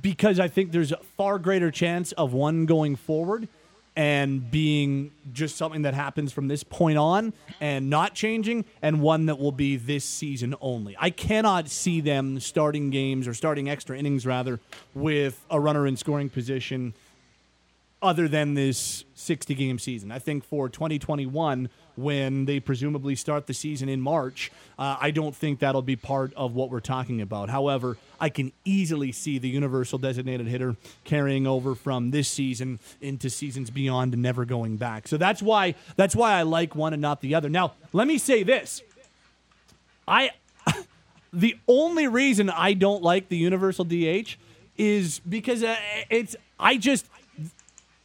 because 0.00 0.38
I 0.38 0.46
think 0.46 0.70
there's 0.70 0.92
a 0.92 0.98
far 1.16 1.40
greater 1.40 1.72
chance 1.72 2.12
of 2.12 2.32
one 2.32 2.64
going 2.64 2.94
forward 2.94 3.48
and 3.98 4.48
being 4.48 5.10
just 5.32 5.56
something 5.56 5.82
that 5.82 5.92
happens 5.92 6.32
from 6.32 6.46
this 6.46 6.62
point 6.62 6.96
on 6.96 7.32
and 7.60 7.90
not 7.90 8.14
changing, 8.14 8.64
and 8.80 9.02
one 9.02 9.26
that 9.26 9.40
will 9.40 9.50
be 9.50 9.74
this 9.74 10.04
season 10.04 10.54
only. 10.60 10.94
I 11.00 11.10
cannot 11.10 11.68
see 11.68 12.00
them 12.00 12.38
starting 12.38 12.90
games 12.90 13.26
or 13.26 13.34
starting 13.34 13.68
extra 13.68 13.98
innings 13.98 14.24
rather 14.24 14.60
with 14.94 15.44
a 15.50 15.58
runner 15.58 15.84
in 15.84 15.96
scoring 15.96 16.28
position 16.28 16.94
other 18.00 18.28
than 18.28 18.54
this 18.54 19.04
60 19.16 19.52
game 19.56 19.80
season. 19.80 20.12
I 20.12 20.20
think 20.20 20.44
for 20.44 20.68
2021, 20.68 21.68
when 21.98 22.44
they 22.44 22.60
presumably 22.60 23.16
start 23.16 23.48
the 23.48 23.54
season 23.54 23.88
in 23.88 24.00
March, 24.00 24.52
uh, 24.78 24.96
I 25.00 25.10
don't 25.10 25.34
think 25.34 25.58
that'll 25.58 25.82
be 25.82 25.96
part 25.96 26.32
of 26.34 26.54
what 26.54 26.70
we're 26.70 26.78
talking 26.78 27.20
about. 27.20 27.50
However, 27.50 27.96
I 28.20 28.28
can 28.28 28.52
easily 28.64 29.10
see 29.10 29.38
the 29.38 29.48
universal 29.48 29.98
designated 29.98 30.46
hitter 30.46 30.76
carrying 31.02 31.46
over 31.46 31.74
from 31.74 32.12
this 32.12 32.28
season 32.28 32.78
into 33.00 33.28
seasons 33.28 33.70
beyond 33.70 34.14
and 34.14 34.22
never 34.22 34.44
going 34.44 34.76
back. 34.76 35.08
So 35.08 35.16
that's 35.16 35.42
why 35.42 35.74
that's 35.96 36.14
why 36.14 36.34
I 36.34 36.42
like 36.42 36.76
one 36.76 36.92
and 36.92 37.02
not 37.02 37.20
the 37.20 37.34
other. 37.34 37.48
Now, 37.48 37.72
let 37.92 38.06
me 38.06 38.16
say 38.16 38.44
this. 38.44 38.80
I 40.06 40.30
the 41.32 41.56
only 41.66 42.06
reason 42.06 42.48
I 42.48 42.74
don't 42.74 43.02
like 43.02 43.28
the 43.28 43.36
universal 43.36 43.84
DH 43.84 44.36
is 44.76 45.20
because 45.28 45.64
uh, 45.64 45.74
it's 46.10 46.36
I 46.60 46.76
just 46.76 47.06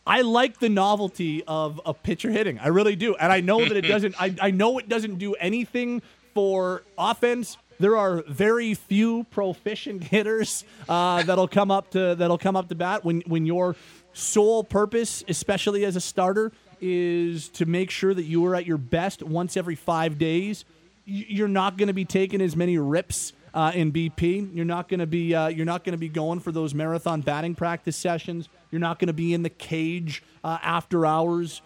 I 0.05 0.21
like 0.21 0.59
the 0.59 0.69
novelty 0.69 1.43
of 1.47 1.79
a 1.85 1.93
pitcher 1.93 2.29
hitting. 2.29 2.59
I 2.59 2.67
really 2.67 2.95
do. 2.95 3.15
And 3.15 3.31
I 3.31 3.39
know 3.39 3.63
that 3.63 3.77
it 3.77 3.81
doesn't 3.87 4.21
I, 4.21 4.35
I 4.41 4.51
know 4.51 4.77
it 4.77 4.89
doesn't 4.89 5.17
do 5.17 5.33
anything 5.35 6.01
for 6.33 6.83
offense. 6.97 7.57
There 7.79 7.97
are 7.97 8.23
very 8.27 8.73
few 8.73 9.25
proficient 9.25 10.03
hitters 10.15 10.63
uh, 10.87 11.23
that'll 11.23 11.47
come 11.47 11.71
up 11.71 11.91
to 11.91 12.15
that'll 12.15 12.37
come 12.37 12.55
up 12.55 12.69
to 12.69 12.75
bat 12.75 13.03
when 13.03 13.21
when 13.21 13.45
your 13.45 13.75
sole 14.13 14.63
purpose, 14.63 15.23
especially 15.27 15.85
as 15.85 15.95
a 15.95 16.01
starter, 16.01 16.51
is 16.81 17.49
to 17.49 17.65
make 17.65 17.89
sure 17.89 18.13
that 18.13 18.23
you 18.23 18.45
are 18.45 18.55
at 18.55 18.65
your 18.65 18.77
best 18.77 19.23
once 19.23 19.57
every 19.57 19.75
five 19.75 20.17
days. 20.17 20.65
You're 21.05 21.47
not 21.47 21.77
going 21.77 21.87
to 21.87 21.93
be 21.93 22.05
taking 22.05 22.41
as 22.41 22.55
many 22.55 22.77
rips 22.77 23.33
uh, 23.53 23.71
in 23.73 23.91
BP. 23.91 24.55
You're 24.55 24.65
not 24.65 24.87
going 24.87 24.99
to 24.99 25.07
be 25.07 25.33
uh, 25.35 25.47
you're 25.47 25.65
not 25.65 25.83
going 25.83 25.93
to 25.93 25.97
be 25.97 26.09
going 26.09 26.39
for 26.39 26.51
those 26.51 26.73
marathon 26.73 27.21
batting 27.21 27.55
practice 27.55 27.95
sessions. 27.95 28.49
You're 28.71 28.81
not 28.81 28.99
going 28.99 29.07
to 29.07 29.13
be 29.13 29.33
in 29.33 29.43
the 29.43 29.49
cage 29.49 30.23
uh, 30.43 30.57
after 30.61 31.05
hours 31.05 31.61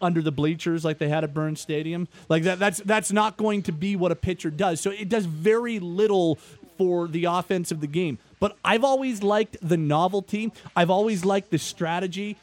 under 0.00 0.20
the 0.20 0.32
bleachers 0.32 0.84
like 0.84 0.98
they 0.98 1.08
had 1.08 1.24
at 1.24 1.32
Burns 1.32 1.60
Stadium. 1.60 2.08
Like 2.28 2.42
that 2.44 2.58
that's 2.58 2.78
that's 2.78 3.12
not 3.12 3.36
going 3.36 3.62
to 3.62 3.72
be 3.72 3.96
what 3.96 4.12
a 4.12 4.16
pitcher 4.16 4.50
does. 4.50 4.80
So 4.80 4.90
it 4.90 5.08
does 5.08 5.26
very 5.26 5.78
little 5.78 6.36
for 6.78 7.06
the 7.06 7.24
offense 7.26 7.70
of 7.70 7.80
the 7.80 7.86
game. 7.86 8.18
But 8.40 8.56
I've 8.64 8.84
always 8.84 9.22
liked 9.22 9.56
the 9.62 9.76
novelty. 9.76 10.52
I've 10.74 10.90
always 10.90 11.24
liked 11.24 11.50
the 11.50 11.58
strategy. 11.58 12.36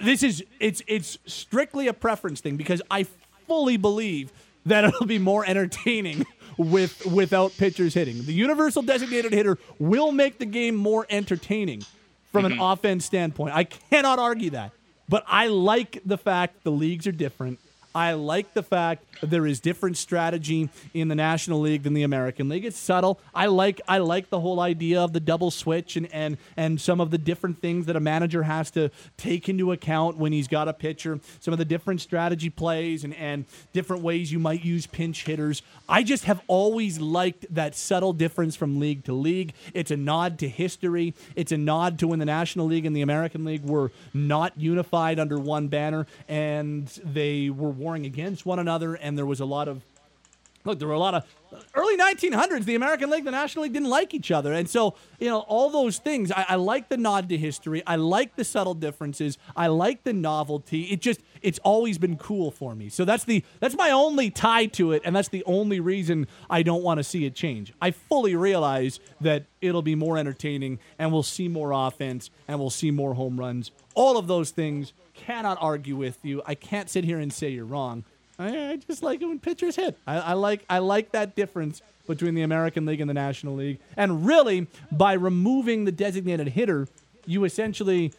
This 0.00 0.22
is 0.22 0.42
it's 0.58 0.82
it's 0.86 1.18
strictly 1.26 1.86
a 1.86 1.92
preference 1.92 2.40
thing 2.40 2.56
because 2.56 2.82
I 2.90 3.06
fully 3.46 3.76
believe 3.76 4.32
that 4.66 4.84
it'll 4.84 5.06
be 5.06 5.18
more 5.18 5.44
entertaining 5.46 6.24
with 6.56 7.06
without 7.06 7.56
pitchers 7.56 7.94
hitting. 7.94 8.24
The 8.24 8.32
universal 8.32 8.82
designated 8.82 9.32
hitter 9.32 9.58
will 9.78 10.12
make 10.12 10.38
the 10.38 10.46
game 10.46 10.74
more 10.74 11.06
entertaining 11.10 11.84
from 12.32 12.44
mm-hmm. 12.44 12.54
an 12.54 12.60
offense 12.60 13.04
standpoint. 13.04 13.54
I 13.54 13.64
cannot 13.64 14.18
argue 14.18 14.50
that. 14.50 14.72
But 15.08 15.24
I 15.26 15.48
like 15.48 16.00
the 16.04 16.18
fact 16.18 16.64
the 16.64 16.70
leagues 16.70 17.06
are 17.06 17.12
different. 17.12 17.60
I 17.94 18.14
like 18.14 18.54
the 18.54 18.62
fact 18.62 19.04
that 19.20 19.30
there 19.30 19.46
is 19.46 19.60
different 19.60 19.96
strategy 19.96 20.68
in 20.92 21.06
the 21.08 21.14
National 21.14 21.60
League 21.60 21.84
than 21.84 21.94
the 21.94 22.02
American 22.02 22.48
League. 22.48 22.64
It's 22.64 22.76
subtle. 22.76 23.20
I 23.32 23.46
like 23.46 23.80
I 23.86 23.98
like 23.98 24.30
the 24.30 24.40
whole 24.40 24.58
idea 24.58 25.00
of 25.00 25.12
the 25.12 25.20
double 25.20 25.52
switch 25.52 25.96
and 25.96 26.12
and 26.12 26.36
and 26.56 26.80
some 26.80 27.00
of 27.00 27.10
the 27.10 27.18
different 27.18 27.60
things 27.60 27.86
that 27.86 27.94
a 27.94 28.00
manager 28.00 28.42
has 28.42 28.70
to 28.72 28.90
take 29.16 29.48
into 29.48 29.70
account 29.70 30.16
when 30.16 30.32
he's 30.32 30.48
got 30.48 30.66
a 30.66 30.72
pitcher. 30.72 31.20
Some 31.38 31.52
of 31.52 31.58
the 31.58 31.64
different 31.64 32.00
strategy 32.00 32.50
plays 32.50 33.04
and 33.04 33.14
and 33.14 33.44
different 33.72 34.02
ways 34.02 34.32
you 34.32 34.40
might 34.40 34.64
use 34.64 34.86
pinch 34.86 35.24
hitters. 35.24 35.62
I 35.88 36.02
just 36.02 36.24
have 36.24 36.40
always 36.48 36.98
liked 36.98 37.46
that 37.54 37.76
subtle 37.76 38.12
difference 38.12 38.56
from 38.56 38.80
league 38.80 39.04
to 39.04 39.12
league. 39.12 39.52
It's 39.72 39.92
a 39.92 39.96
nod 39.96 40.38
to 40.40 40.48
history. 40.48 41.14
It's 41.36 41.52
a 41.52 41.58
nod 41.58 41.98
to 42.00 42.08
when 42.08 42.18
the 42.18 42.24
National 42.24 42.66
League 42.66 42.86
and 42.86 42.96
the 42.96 43.02
American 43.02 43.44
League 43.44 43.64
were 43.64 43.92
not 44.12 44.58
unified 44.58 45.20
under 45.20 45.38
one 45.38 45.68
banner 45.68 46.06
and 46.28 46.88
they 47.04 47.50
were 47.50 47.70
warring 47.84 48.06
against 48.06 48.46
one 48.46 48.58
another 48.58 48.94
and 48.94 49.16
there 49.16 49.26
was 49.26 49.40
a 49.40 49.44
lot 49.44 49.68
of 49.68 49.82
look, 50.64 50.78
there 50.78 50.88
were 50.88 50.94
a 50.94 50.98
lot 50.98 51.14
of 51.14 51.24
uh, 51.52 51.60
early 51.74 51.96
1900s. 51.96 52.64
The 52.64 52.74
American 52.74 53.10
League, 53.10 53.24
the 53.24 53.30
National 53.30 53.64
League 53.64 53.72
didn't 53.72 53.90
like 53.90 54.14
each 54.14 54.30
other, 54.30 54.52
and 54.52 54.68
so 54.68 54.94
you 55.20 55.28
know 55.28 55.40
all 55.40 55.70
those 55.70 55.98
things. 55.98 56.32
I, 56.32 56.46
I, 56.50 56.54
like 56.56 56.88
the 56.88 56.96
nod 56.96 57.28
to 57.28 57.36
history. 57.36 57.82
I 57.86 57.96
like 57.96 58.36
the 58.36 58.44
subtle 58.44 58.74
differences. 58.74 59.38
I 59.54 59.68
like 59.68 60.04
the 60.04 60.12
novelty. 60.12 60.84
It 60.84 61.00
just 61.00 61.20
it's 61.42 61.58
always 61.60 61.98
been 61.98 62.16
cool 62.16 62.50
for 62.50 62.74
me. 62.74 62.88
So 62.88 63.04
that's 63.04 63.24
the 63.24 63.44
that's 63.60 63.76
my 63.76 63.90
only 63.90 64.30
tie 64.30 64.66
to 64.66 64.92
it, 64.92 65.02
and 65.04 65.14
that's 65.14 65.28
the 65.28 65.44
only 65.44 65.80
reason 65.80 66.26
I 66.48 66.62
don't 66.62 66.82
want 66.82 66.98
to 66.98 67.04
see 67.04 67.26
it 67.26 67.34
change. 67.34 67.72
I 67.80 67.90
fully 67.90 68.34
realize 68.34 69.00
that 69.20 69.44
it'll 69.60 69.82
be 69.82 69.94
more 69.94 70.18
entertaining, 70.18 70.78
and 70.98 71.12
we'll 71.12 71.22
see 71.22 71.48
more 71.48 71.72
offense, 71.72 72.30
and 72.48 72.58
we'll 72.58 72.70
see 72.70 72.90
more 72.90 73.14
home 73.14 73.38
runs. 73.38 73.70
All 73.94 74.16
of 74.16 74.26
those 74.26 74.50
things 74.50 74.92
cannot 75.26 75.58
argue 75.60 75.96
with 75.96 76.18
you. 76.22 76.42
I 76.46 76.54
can't 76.54 76.90
sit 76.90 77.04
here 77.04 77.18
and 77.18 77.32
say 77.32 77.50
you're 77.50 77.64
wrong. 77.64 78.04
I, 78.38 78.70
I 78.70 78.76
just 78.76 79.02
like 79.02 79.22
it 79.22 79.26
when 79.26 79.38
pitchers 79.38 79.76
hit. 79.76 79.96
I, 80.06 80.18
I 80.18 80.32
like 80.34 80.64
I 80.68 80.78
like 80.78 81.12
that 81.12 81.34
difference 81.36 81.82
between 82.06 82.34
the 82.34 82.42
American 82.42 82.84
League 82.84 83.00
and 83.00 83.08
the 83.08 83.14
National 83.14 83.54
League. 83.54 83.78
And 83.96 84.26
really, 84.26 84.66
by 84.92 85.14
removing 85.14 85.84
the 85.84 85.92
designated 85.92 86.48
hitter, 86.48 86.88
you 87.26 87.44
essentially 87.44 88.12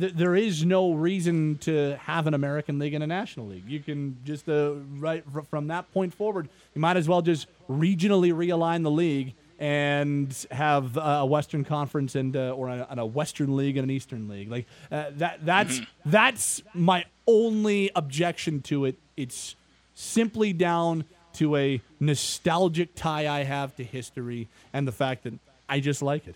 th- 0.00 0.14
there 0.14 0.34
is 0.34 0.64
no 0.64 0.92
reason 0.92 1.58
to 1.58 1.96
have 2.02 2.26
an 2.26 2.34
American 2.34 2.78
League 2.78 2.94
and 2.94 3.04
a 3.04 3.06
National 3.06 3.46
League. 3.46 3.64
You 3.68 3.80
can 3.80 4.16
just 4.24 4.48
uh, 4.48 4.74
right 4.96 5.24
from 5.50 5.68
that 5.68 5.92
point 5.92 6.14
forward, 6.14 6.48
you 6.74 6.80
might 6.80 6.96
as 6.96 7.08
well 7.08 7.22
just 7.22 7.46
regionally 7.70 8.32
realign 8.32 8.82
the 8.82 8.90
league 8.90 9.34
and 9.58 10.46
have 10.50 10.96
a 10.96 11.24
Western 11.24 11.64
Conference 11.64 12.14
and 12.14 12.36
uh, 12.36 12.50
or 12.50 12.68
a, 12.68 12.86
a, 12.90 13.06
Western 13.06 13.56
League 13.56 13.76
and 13.76 13.84
an 13.84 13.90
Eastern 13.90 14.28
League. 14.28 14.50
Like 14.50 14.66
uh, 14.90 15.06
that. 15.16 15.44
That's 15.44 15.80
mm-hmm. 15.80 16.10
that's 16.10 16.62
my 16.74 17.04
only 17.26 17.90
objection 17.94 18.62
to 18.62 18.84
it. 18.84 18.96
It's 19.16 19.54
simply 19.94 20.52
down 20.52 21.04
to 21.34 21.56
a 21.56 21.80
nostalgic 22.00 22.94
tie 22.94 23.28
I 23.28 23.44
have 23.44 23.74
to 23.76 23.84
history 23.84 24.48
and 24.72 24.86
the 24.86 24.92
fact 24.92 25.24
that 25.24 25.34
I 25.68 25.80
just 25.80 26.02
like 26.02 26.26
it. 26.26 26.34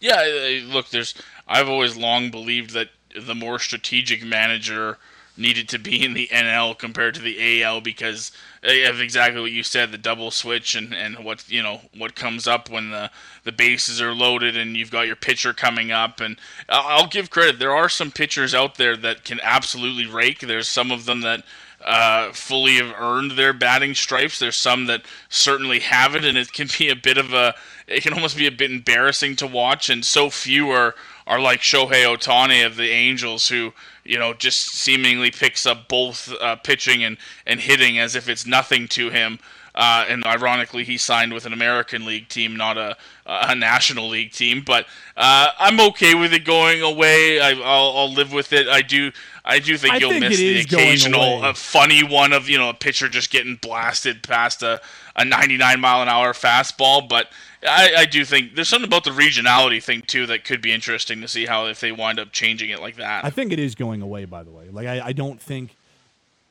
Yeah, 0.00 0.60
look, 0.64 0.88
there's. 0.90 1.14
I've 1.46 1.68
always 1.68 1.96
long 1.96 2.30
believed 2.30 2.70
that 2.70 2.88
the 3.18 3.34
more 3.34 3.58
strategic 3.58 4.22
manager 4.24 4.98
needed 5.36 5.68
to 5.68 5.78
be 5.78 6.04
in 6.04 6.14
the 6.14 6.28
NL 6.28 6.76
compared 6.76 7.14
to 7.14 7.20
the 7.20 7.62
AL 7.62 7.80
because 7.80 8.32
of 8.62 9.00
exactly 9.00 9.40
what 9.40 9.52
you 9.52 9.62
said, 9.62 9.92
the 9.92 9.98
double 9.98 10.30
switch 10.30 10.74
and, 10.74 10.94
and 10.94 11.24
what 11.24 11.48
you 11.48 11.62
know 11.62 11.80
what 11.96 12.14
comes 12.14 12.46
up 12.48 12.70
when 12.70 12.90
the, 12.90 13.10
the 13.44 13.52
bases 13.52 14.00
are 14.00 14.14
loaded 14.14 14.56
and 14.56 14.76
you've 14.76 14.90
got 14.90 15.06
your 15.06 15.16
pitcher 15.16 15.52
coming 15.52 15.92
up. 15.92 16.20
And 16.20 16.36
I'll 16.68 17.06
give 17.06 17.30
credit, 17.30 17.58
there 17.58 17.74
are 17.74 17.88
some 17.88 18.10
pitchers 18.10 18.54
out 18.54 18.76
there 18.76 18.96
that 18.96 19.24
can 19.24 19.40
absolutely 19.42 20.06
rake. 20.06 20.40
There's 20.40 20.68
some 20.68 20.90
of 20.90 21.04
them 21.04 21.20
that 21.20 21.44
uh, 21.84 22.32
fully 22.32 22.76
have 22.76 22.94
earned 22.98 23.32
their 23.32 23.52
batting 23.52 23.94
stripes. 23.94 24.38
There's 24.38 24.56
some 24.56 24.86
that 24.86 25.02
certainly 25.28 25.80
haven't, 25.80 26.24
and 26.24 26.36
it 26.36 26.52
can 26.52 26.68
be 26.78 26.88
a 26.88 26.96
bit 26.96 27.18
of 27.18 27.32
a, 27.32 27.54
it 27.86 28.02
can 28.02 28.12
almost 28.12 28.36
be 28.36 28.46
a 28.46 28.52
bit 28.52 28.70
embarrassing 28.70 29.36
to 29.36 29.46
watch. 29.46 29.88
And 29.90 30.04
so 30.04 30.30
few 30.30 30.70
are 30.70 30.94
are 31.26 31.40
like 31.40 31.60
Shohei 31.60 32.04
Ohtani 32.04 32.64
of 32.64 32.76
the 32.76 32.90
Angels, 32.90 33.48
who 33.48 33.72
you 34.08 34.18
know 34.18 34.34
just 34.34 34.72
seemingly 34.72 35.30
picks 35.30 35.66
up 35.66 35.88
both 35.88 36.32
uh, 36.40 36.56
pitching 36.56 37.04
and 37.04 37.16
and 37.46 37.60
hitting 37.60 37.98
as 37.98 38.14
if 38.14 38.28
it's 38.28 38.46
nothing 38.46 38.88
to 38.88 39.10
him. 39.10 39.38
Uh, 39.74 40.06
and 40.08 40.24
ironically, 40.24 40.84
he 40.84 40.96
signed 40.96 41.34
with 41.34 41.44
an 41.44 41.52
American 41.52 42.06
League 42.06 42.28
team, 42.28 42.56
not 42.56 42.78
a 42.78 42.96
a 43.26 43.54
National 43.54 44.08
League 44.08 44.32
team. 44.32 44.62
But 44.64 44.86
uh, 45.16 45.50
I'm 45.58 45.80
okay 45.80 46.14
with 46.14 46.32
it 46.32 46.44
going 46.44 46.80
away. 46.82 47.40
I, 47.40 47.52
will 47.52 48.12
live 48.12 48.32
with 48.32 48.52
it. 48.52 48.68
I 48.68 48.82
do. 48.82 49.12
I 49.46 49.60
do 49.60 49.78
think 49.78 49.94
I 49.94 49.96
you'll 49.98 50.10
think 50.10 50.24
miss 50.24 50.38
the 50.38 50.60
occasional 50.60 51.44
uh, 51.44 51.54
funny 51.54 52.02
one 52.02 52.32
of 52.32 52.48
you 52.48 52.58
know 52.58 52.68
a 52.68 52.74
pitcher 52.74 53.08
just 53.08 53.30
getting 53.30 53.56
blasted 53.56 54.22
past 54.24 54.62
a, 54.62 54.80
a 55.14 55.24
99 55.24 55.80
mile 55.80 56.02
an 56.02 56.08
hour 56.08 56.32
fastball. 56.32 57.08
But 57.08 57.28
I, 57.62 57.94
I 57.98 58.04
do 58.06 58.24
think 58.24 58.56
there's 58.56 58.68
something 58.68 58.88
about 58.88 59.04
the 59.04 59.10
regionality 59.10 59.82
thing 59.82 60.02
too 60.02 60.26
that 60.26 60.44
could 60.44 60.60
be 60.60 60.72
interesting 60.72 61.20
to 61.20 61.28
see 61.28 61.46
how 61.46 61.66
if 61.66 61.78
they 61.80 61.92
wind 61.92 62.18
up 62.18 62.32
changing 62.32 62.70
it 62.70 62.80
like 62.80 62.96
that. 62.96 63.24
I 63.24 63.30
think 63.30 63.52
it 63.52 63.60
is 63.60 63.76
going 63.76 64.02
away. 64.02 64.24
By 64.24 64.42
the 64.42 64.50
way, 64.50 64.68
like 64.70 64.88
I, 64.88 65.06
I 65.06 65.12
don't 65.12 65.40
think 65.40 65.76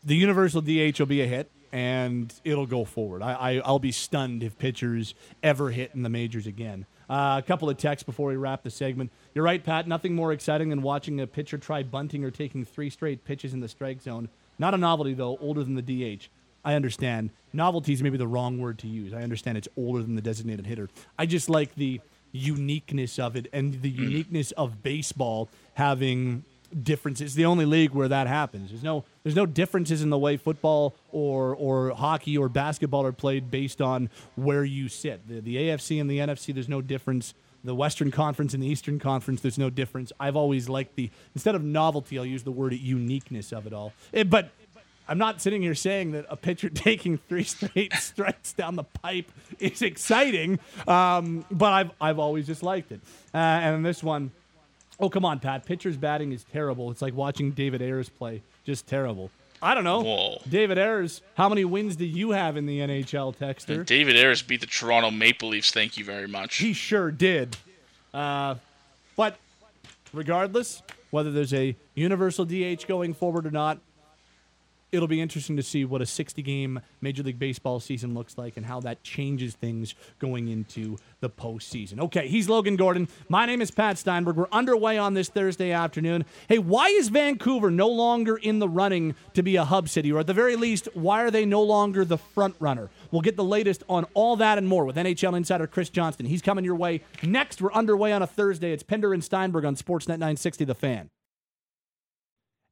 the 0.03 0.15
universal 0.15 0.61
DH 0.61 0.97
will 0.99 1.05
be 1.05 1.21
a 1.21 1.27
hit 1.27 1.51
and 1.73 2.33
it'll 2.45 2.67
go 2.67 2.85
forward. 2.85 3.21
I, 3.21 3.57
I 3.57 3.69
will 3.69 3.79
be 3.79 3.91
stunned 3.91 4.41
if 4.41 4.57
pitchers 4.57 5.13
ever 5.43 5.71
hit 5.71 5.91
in 5.93 6.03
the 6.03 6.09
majors 6.09 6.47
again. 6.47 6.85
Uh, 7.09 7.41
a 7.43 7.45
couple 7.45 7.69
of 7.69 7.77
texts 7.77 8.03
before 8.03 8.29
we 8.29 8.35
wrap 8.35 8.63
the 8.63 8.69
segment. 8.69 9.11
You're 9.33 9.43
right, 9.43 9.63
Pat. 9.63 9.87
Nothing 9.87 10.15
more 10.15 10.31
exciting 10.31 10.69
than 10.69 10.81
watching 10.81 11.19
a 11.21 11.27
pitcher 11.27 11.57
try 11.57 11.83
bunting 11.83 12.23
or 12.23 12.31
taking 12.31 12.65
three 12.65 12.89
straight 12.89 13.25
pitches 13.25 13.53
in 13.53 13.59
the 13.59 13.67
strike 13.67 14.01
zone. 14.01 14.29
Not 14.57 14.73
a 14.73 14.77
novelty 14.77 15.13
though. 15.13 15.37
Older 15.37 15.63
than 15.63 15.75
the 15.75 15.81
DH. 16.17 16.29
I 16.63 16.73
understand. 16.73 17.29
Novelty 17.53 17.93
is 17.93 18.01
maybe 18.01 18.17
the 18.17 18.27
wrong 18.27 18.59
word 18.59 18.79
to 18.79 18.87
use. 18.87 19.13
I 19.13 19.21
understand 19.21 19.57
it's 19.57 19.67
older 19.77 20.01
than 20.01 20.15
the 20.15 20.21
designated 20.21 20.65
hitter. 20.65 20.89
I 21.17 21.27
just 21.27 21.47
like 21.47 21.75
the 21.75 22.01
uniqueness 22.31 23.17
of 23.19 23.35
it 23.35 23.47
and 23.53 23.81
the 23.81 23.89
uniqueness 23.89 24.51
of 24.53 24.83
baseball 24.83 25.49
having 25.75 26.43
differences. 26.83 27.27
It's 27.27 27.35
the 27.35 27.45
only 27.45 27.65
league 27.65 27.91
where 27.91 28.07
that 28.07 28.27
happens. 28.27 28.69
There's 28.69 28.83
no 28.83 29.03
there's 29.23 29.35
no 29.35 29.45
differences 29.45 30.01
in 30.01 30.09
the 30.09 30.17
way 30.17 30.37
football 30.37 30.95
or 31.11 31.55
or 31.55 31.91
hockey 31.91 32.37
or 32.37 32.49
basketball 32.49 33.05
are 33.05 33.11
played 33.11 33.49
based 33.49 33.81
on 33.81 34.09
where 34.35 34.63
you 34.63 34.89
sit. 34.89 35.27
The, 35.27 35.39
the 35.39 35.55
AFC 35.55 35.99
and 35.99 36.09
the 36.09 36.19
NFC, 36.19 36.53
there's 36.53 36.69
no 36.69 36.81
difference. 36.81 37.33
The 37.63 37.73
Western 37.73 38.11
Conference 38.11 38.53
and 38.53 38.61
the 38.61 38.67
Eastern 38.67 38.99
Conference, 38.99 39.41
there's 39.41 39.57
no 39.57 39.71
difference. 39.71 40.11
I've 40.19 40.35
always 40.35 40.69
liked 40.69 40.95
the 40.95 41.09
instead 41.33 41.55
of 41.55 41.63
novelty, 41.63 42.19
I'll 42.19 42.25
use 42.25 42.43
the 42.43 42.51
word 42.51 42.73
uniqueness 42.73 43.51
of 43.51 43.65
it 43.65 43.73
all. 43.73 43.93
It, 44.11 44.19
eh, 44.19 44.23
but 44.23 44.51
I'm 45.07 45.17
not 45.17 45.41
sitting 45.41 45.61
here 45.61 45.75
saying 45.75 46.11
that 46.11 46.25
a 46.29 46.35
pitcher 46.35 46.69
taking 46.73 47.17
three 47.17 47.43
straight 47.43 47.93
strikes 47.93 48.53
down 48.53 48.75
the 48.75 48.83
pipe 48.83 49.31
is 49.59 49.81
exciting, 49.81 50.59
um, 50.87 51.45
but 51.49 51.73
I've 51.73 51.91
I've 52.01 52.19
always 52.19 52.45
just 52.45 52.63
liked 52.63 52.91
it. 52.91 53.01
Uh, 53.33 53.37
and 53.37 53.85
this 53.85 54.03
one, 54.03 54.31
oh 54.99 55.09
come 55.09 55.25
on, 55.25 55.39
Pat, 55.39 55.65
pitcher's 55.65 55.97
batting 55.97 56.31
is 56.31 56.43
terrible. 56.43 56.91
It's 56.91 57.01
like 57.01 57.15
watching 57.15 57.51
David 57.51 57.81
Ayres 57.81 58.09
play, 58.09 58.41
just 58.65 58.87
terrible. 58.87 59.31
I 59.61 59.73
don't 59.73 59.83
know. 59.83 60.01
Whoa. 60.01 60.41
David 60.49 60.77
Ayres, 60.77 61.21
how 61.35 61.49
many 61.49 61.65
wins 61.65 61.95
do 61.95 62.05
you 62.05 62.31
have 62.31 62.57
in 62.57 62.65
the 62.65 62.79
NHL, 62.79 63.35
Texter? 63.35 63.77
And 63.77 63.85
David 63.85 64.15
Ayres 64.15 64.41
beat 64.41 64.61
the 64.61 64.67
Toronto 64.67 65.11
Maple 65.11 65.49
Leafs. 65.49 65.71
Thank 65.71 65.97
you 65.97 66.05
very 66.05 66.27
much. 66.27 66.57
He 66.57 66.73
sure 66.73 67.09
did. 67.09 67.57
Uh, 68.13 68.55
but 69.15 69.37
regardless, 70.13 70.83
whether 71.09 71.31
there's 71.31 71.53
a 71.53 71.75
universal 71.95 72.45
DH 72.45 72.85
going 72.87 73.13
forward 73.13 73.45
or 73.45 73.51
not, 73.51 73.79
it'll 74.91 75.07
be 75.07 75.21
interesting 75.21 75.55
to 75.57 75.63
see 75.63 75.85
what 75.85 76.01
a 76.01 76.05
60 76.05 76.41
game 76.41 76.79
Major 77.01 77.23
League 77.23 77.39
Baseball 77.39 77.79
season 77.79 78.13
looks 78.13 78.37
like 78.37 78.57
and 78.57 78.65
how 78.65 78.79
that 78.81 79.03
changes 79.03 79.53
things 79.53 79.95
going 80.19 80.47
into 80.47 80.97
the 81.19 81.29
postseason. 81.29 81.99
Okay, 81.99 82.27
he's 82.27 82.49
Logan 82.49 82.75
Gordon. 82.75 83.07
My 83.29 83.45
name 83.45 83.61
is 83.61 83.71
Pat 83.71 83.97
Steinberg. 83.97 84.35
We're 84.35 84.47
underway 84.51 84.97
on 84.97 85.13
this 85.13 85.29
Thursday 85.29 85.71
afternoon. 85.71 86.25
Hey, 86.47 86.59
why 86.59 86.87
is 86.87 87.09
Vancouver 87.09 87.71
no 87.71 87.87
longer 87.87 88.37
in 88.37 88.59
the 88.59 88.69
running 88.69 89.15
to 89.33 89.43
be 89.43 89.55
a 89.55 89.65
hub 89.65 89.89
city? 89.89 90.11
Or 90.11 90.19
at 90.19 90.27
the 90.27 90.33
very 90.33 90.55
least, 90.55 90.87
why 90.93 91.21
are 91.23 91.31
they 91.31 91.45
no 91.45 91.61
longer 91.61 92.05
the 92.05 92.17
front 92.17 92.55
runner? 92.59 92.89
We'll 93.11 93.21
get 93.21 93.37
the 93.37 93.43
latest 93.43 93.83
on 93.89 94.05
all 94.13 94.35
that 94.37 94.57
and 94.57 94.67
more 94.67 94.85
with 94.85 94.95
NHL 94.95 95.35
insider 95.35 95.67
Chris 95.67 95.89
Johnston. 95.89 96.25
He's 96.25 96.41
coming 96.41 96.65
your 96.65 96.75
way. 96.75 97.01
Next, 97.23 97.61
we're 97.61 97.73
underway 97.73 98.13
on 98.13 98.21
a 98.21 98.27
Thursday. 98.27 98.71
It's 98.71 98.83
Pinder 98.83 99.13
and 99.13 99.23
Steinberg 99.23 99.65
on 99.65 99.75
Sportsnet 99.75 100.19
960 100.19 100.65
The 100.65 100.75
Fan. 100.75 101.09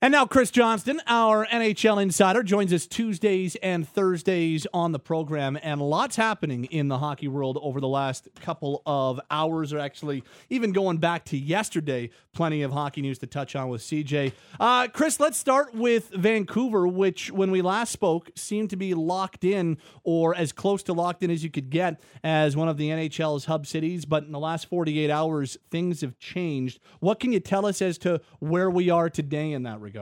And 0.04 0.12
now, 0.12 0.26
Chris 0.26 0.52
Johnston, 0.52 1.00
our 1.08 1.46
NHL 1.46 2.02
insider, 2.02 2.44
joins 2.44 2.74
us 2.74 2.86
Tuesdays 2.86 3.56
and 3.64 3.88
Thursdays 3.88 4.68
on 4.74 4.92
the 4.92 5.00
program. 5.00 5.58
And 5.64 5.82
lots 5.82 6.18
happening 6.18 6.66
in 6.66 6.90
the 6.90 6.98
hockey 6.98 7.30
world 7.30 7.58
over 7.62 7.80
the 7.80 7.88
last 7.88 8.28
couple 8.42 8.82
of 8.86 9.22
hours, 9.32 9.72
or 9.72 9.80
actually 9.80 10.26
even 10.50 10.74
going 10.74 10.98
back 10.98 11.24
to 11.28 11.38
yesterday. 11.38 12.10
Plenty 12.34 12.64
of 12.64 12.74
hockey 12.74 13.02
news 13.02 13.20
to 13.20 13.28
touch 13.28 13.56
on 13.56 13.70
with 13.70 13.82
CJ. 13.82 14.34
Uh, 14.60 14.90
Chris, 14.90 15.22
let's 15.22 15.38
start 15.38 15.74
with 15.74 16.10
Vancouver, 16.10 16.86
which, 16.86 17.32
when 17.32 17.50
we 17.50 17.62
last 17.62 17.94
spoke, 17.94 18.30
seemed 18.36 18.72
to 18.72 18.76
be 18.76 18.94
locked 18.94 19.46
in 19.46 19.78
or 20.04 20.36
as 20.36 20.52
close 20.52 20.84
to 20.84 20.92
locked 20.92 21.24
in 21.24 21.32
as 21.32 21.46
you 21.46 21.50
could 21.50 21.70
get 21.70 22.02
as 22.26 22.58
one 22.58 22.68
of 22.68 22.76
the 22.76 22.90
NHL's 22.90 23.46
hub 23.46 23.66
cities. 23.66 24.04
But 24.04 24.26
in 24.26 24.34
the 24.34 24.40
last 24.40 24.68
48 24.68 25.10
hours, 25.10 25.58
things 25.72 26.02
have 26.02 26.20
changed. 26.20 26.82
What 27.00 27.22
can 27.22 27.32
you 27.32 27.40
tell 27.40 27.66
us 27.66 27.82
as 27.82 27.98
to 28.00 28.20
where 28.40 28.70
we 28.70 28.90
are 28.90 29.10
today 29.10 29.54
in 29.54 29.64
that 29.64 29.80
regard? 29.80 29.93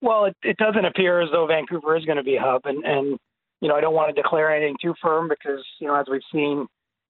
Well, 0.00 0.26
it, 0.26 0.36
it 0.42 0.56
doesn't 0.58 0.84
appear 0.84 1.20
as 1.20 1.30
though 1.32 1.46
Vancouver 1.46 1.96
is 1.96 2.04
going 2.04 2.18
to 2.18 2.22
be 2.22 2.36
a 2.36 2.40
hub, 2.40 2.62
and 2.64 2.84
and 2.84 3.18
you 3.60 3.68
know 3.68 3.74
I 3.74 3.80
don't 3.80 3.94
want 3.94 4.14
to 4.14 4.22
declare 4.22 4.54
anything 4.54 4.76
too 4.80 4.94
firm 5.00 5.28
because 5.28 5.64
you 5.80 5.86
know 5.86 5.94
as 5.94 6.06
we've 6.10 6.20
seen, 6.32 6.66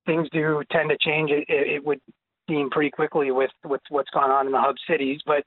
things 0.07 0.28
do 0.33 0.62
tend 0.70 0.90
to 0.90 0.96
change. 1.00 1.30
It, 1.30 1.44
it 1.48 1.85
would 1.85 2.00
seem 2.48 2.70
pretty 2.70 2.90
quickly 2.90 3.30
with 3.30 3.50
with 3.64 3.80
what's 3.88 4.11
gone 4.11 4.30
on 4.30 4.46
in 4.46 4.52
the 4.52 4.61
hub 4.61 4.76
cities, 4.88 5.20
but 5.26 5.42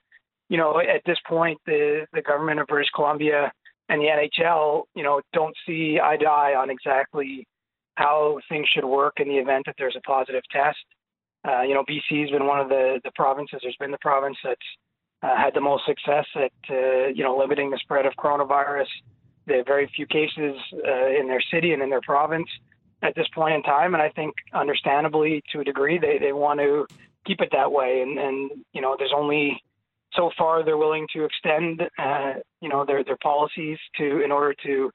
you 0.50 0.58
know 0.58 0.80
at 0.80 1.02
this 1.06 1.20
point 1.28 1.58
the 1.66 2.06
the 2.14 2.22
government 2.22 2.60
of 2.60 2.68
British 2.68 2.90
Columbia 2.94 3.52
and 3.90 4.02
the 4.02 4.08
NHL 4.08 4.84
you 4.96 5.04
know 5.04 5.22
don't 5.34 5.56
see 5.66 6.00
eye 6.04 6.18
to 6.18 6.26
eye 6.26 6.56
on 6.56 6.70
exactly 6.70 7.48
how 7.96 8.40
things 8.50 8.68
should 8.74 8.86
work 8.86 9.14
in 9.18 9.28
the 9.28 9.38
event 9.38 9.66
that 9.66 9.76
there's 9.78 9.96
a 9.98 10.02
positive 10.02 10.44
test. 10.52 10.78
Uh, 11.48 11.62
you 11.62 11.74
know, 11.74 11.84
BC 11.90 12.22
has 12.22 12.30
been 12.30 12.46
one 12.46 12.60
of 12.60 12.70
the 12.70 13.00
the 13.04 13.12
provinces. 13.16 13.60
There's 13.62 13.78
been 13.80 13.92
the 13.92 13.98
province 14.02 14.38
that's 14.44 14.60
uh, 15.24 15.36
had 15.36 15.54
the 15.54 15.62
most 15.62 15.86
success 15.86 16.26
at 16.36 16.52
uh, 16.70 17.08
you 17.14 17.24
know 17.24 17.38
limiting 17.38 17.70
the 17.70 17.78
spread 17.78 18.06
of 18.06 18.14
coronavirus. 18.14 18.88
They 19.46 19.58
have 19.58 19.66
very 19.66 19.90
few 19.96 20.06
cases 20.06 20.56
uh, 20.74 21.08
in 21.08 21.28
their 21.28 21.42
city 21.52 21.74
and 21.74 21.82
in 21.82 21.90
their 21.90 22.02
province 22.02 22.48
at 23.02 23.16
this 23.16 23.28
point 23.34 23.56
in 23.56 23.64
time, 23.64 23.94
and 23.94 24.02
I 24.02 24.10
think 24.10 24.36
understandably 24.54 25.44
to 25.52 25.62
a 25.62 25.64
degree 25.64 25.98
they 25.98 26.18
they 26.20 26.34
want 26.34 26.60
to 26.60 26.88
keep 27.26 27.42
it 27.42 27.50
that 27.52 27.72
way. 27.72 28.02
And 28.02 28.18
and 28.18 28.52
you 28.74 28.82
know 28.82 28.96
there's 28.98 29.14
only 29.16 29.62
so 30.14 30.32
far 30.38 30.64
they're 30.64 30.78
willing 30.78 31.08
to 31.14 31.26
extend 31.26 31.82
uh, 31.98 32.34
you 32.62 32.70
know 32.70 32.86
their 32.86 33.04
their 33.04 33.18
policies 33.18 33.78
to 33.98 34.24
in 34.24 34.32
order 34.32 34.54
to 34.64 34.70
you 34.70 34.92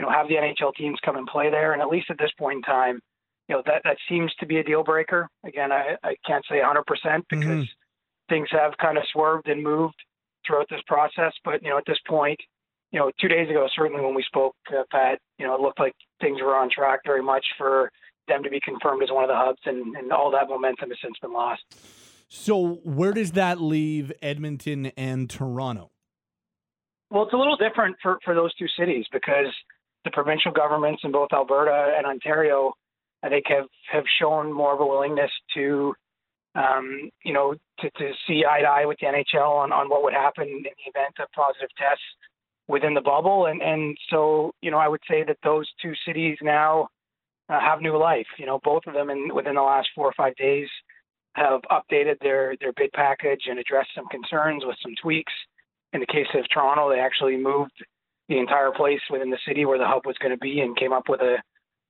know 0.00 0.10
have 0.10 0.28
the 0.28 0.34
NHL 0.34 0.74
teams 0.74 0.98
come 1.04 1.16
and 1.16 1.26
play 1.26 1.50
there. 1.50 1.72
And 1.72 1.82
at 1.82 1.88
least 1.88 2.10
at 2.10 2.18
this 2.18 2.32
point 2.38 2.56
in 2.56 2.62
time, 2.62 3.00
you 3.48 3.56
know 3.56 3.62
that 3.66 3.82
that 3.84 3.96
seems 4.08 4.32
to 4.40 4.46
be 4.46 4.58
a 4.58 4.64
deal 4.64 4.84
breaker. 4.84 5.28
Again, 5.44 5.72
I 5.72 5.96
I 6.04 6.16
can't 6.26 6.44
say 6.48 6.56
100% 6.56 7.24
because. 7.28 7.44
Mm-hmm 7.44 7.62
things 8.28 8.48
have 8.50 8.72
kind 8.78 8.98
of 8.98 9.04
swerved 9.12 9.48
and 9.48 9.62
moved 9.62 9.96
throughout 10.46 10.66
this 10.70 10.80
process. 10.86 11.32
But 11.44 11.62
you 11.62 11.70
know, 11.70 11.78
at 11.78 11.84
this 11.86 11.98
point, 12.06 12.38
you 12.92 12.98
know, 13.00 13.10
two 13.20 13.28
days 13.28 13.50
ago, 13.50 13.66
certainly 13.74 14.04
when 14.04 14.14
we 14.14 14.22
spoke, 14.22 14.54
uh, 14.70 14.82
Pat, 14.90 15.18
you 15.38 15.46
know, 15.46 15.54
it 15.54 15.60
looked 15.60 15.80
like 15.80 15.94
things 16.20 16.40
were 16.40 16.54
on 16.54 16.70
track 16.70 17.00
very 17.04 17.22
much 17.22 17.44
for 17.58 17.90
them 18.28 18.42
to 18.42 18.50
be 18.50 18.60
confirmed 18.60 19.02
as 19.02 19.10
one 19.10 19.24
of 19.24 19.28
the 19.28 19.36
hubs, 19.36 19.58
and, 19.66 19.96
and 19.96 20.12
all 20.12 20.30
that 20.30 20.48
momentum 20.48 20.88
has 20.88 20.98
since 21.02 21.14
been 21.20 21.32
lost. 21.32 21.62
So, 22.28 22.80
where 22.84 23.12
does 23.12 23.32
that 23.32 23.60
leave 23.60 24.12
Edmonton 24.22 24.86
and 24.96 25.28
Toronto? 25.28 25.90
Well, 27.10 27.24
it's 27.24 27.32
a 27.32 27.36
little 27.36 27.56
different 27.56 27.96
for, 28.02 28.18
for 28.24 28.34
those 28.34 28.54
two 28.54 28.66
cities 28.78 29.04
because 29.12 29.46
the 30.04 30.10
provincial 30.10 30.50
governments 30.50 31.02
in 31.04 31.12
both 31.12 31.28
Alberta 31.32 31.94
and 31.96 32.06
Ontario, 32.06 32.72
I 33.22 33.28
think, 33.28 33.44
have, 33.48 33.66
have 33.92 34.04
shown 34.18 34.52
more 34.52 34.74
of 34.74 34.80
a 34.80 34.86
willingness 34.86 35.30
to 35.54 35.94
um, 36.54 37.10
you 37.24 37.32
know, 37.32 37.54
to, 37.80 37.90
to 37.90 38.12
see 38.26 38.44
eye 38.48 38.60
to 38.60 38.66
eye 38.66 38.86
with 38.86 38.98
the 39.00 39.06
NHL 39.06 39.48
on, 39.48 39.72
on 39.72 39.88
what 39.88 40.02
would 40.02 40.12
happen 40.12 40.44
in 40.44 40.62
the 40.62 40.70
event 40.86 41.14
of 41.20 41.28
positive 41.34 41.70
tests 41.76 42.04
within 42.68 42.94
the 42.94 43.00
bubble. 43.00 43.46
And, 43.46 43.60
and 43.60 43.96
so, 44.10 44.52
you 44.62 44.70
know, 44.70 44.78
I 44.78 44.88
would 44.88 45.02
say 45.08 45.24
that 45.24 45.38
those 45.42 45.68
two 45.82 45.92
cities 46.06 46.38
now 46.42 46.88
uh, 47.48 47.60
have 47.60 47.80
new 47.80 47.96
life. 47.96 48.26
You 48.38 48.46
know, 48.46 48.60
both 48.62 48.82
of 48.86 48.94
them 48.94 49.10
in 49.10 49.34
within 49.34 49.54
the 49.54 49.62
last 49.62 49.88
four 49.94 50.06
or 50.06 50.14
five 50.16 50.34
days 50.36 50.68
have 51.34 51.60
updated 51.70 52.18
their, 52.20 52.54
their 52.60 52.72
bid 52.76 52.92
package 52.92 53.42
and 53.48 53.58
addressed 53.58 53.90
some 53.94 54.06
concerns 54.06 54.64
with 54.64 54.76
some 54.82 54.94
tweaks. 55.02 55.32
In 55.92 56.00
the 56.00 56.06
case 56.06 56.26
of 56.34 56.44
Toronto, 56.48 56.90
they 56.90 57.00
actually 57.00 57.36
moved 57.36 57.72
the 58.28 58.38
entire 58.38 58.70
place 58.70 59.00
within 59.10 59.30
the 59.30 59.38
city 59.46 59.64
where 59.64 59.78
the 59.78 59.86
hub 59.86 60.06
was 60.06 60.16
going 60.18 60.30
to 60.30 60.38
be 60.38 60.60
and 60.60 60.76
came 60.76 60.92
up 60.92 61.08
with 61.08 61.20
a 61.20 61.36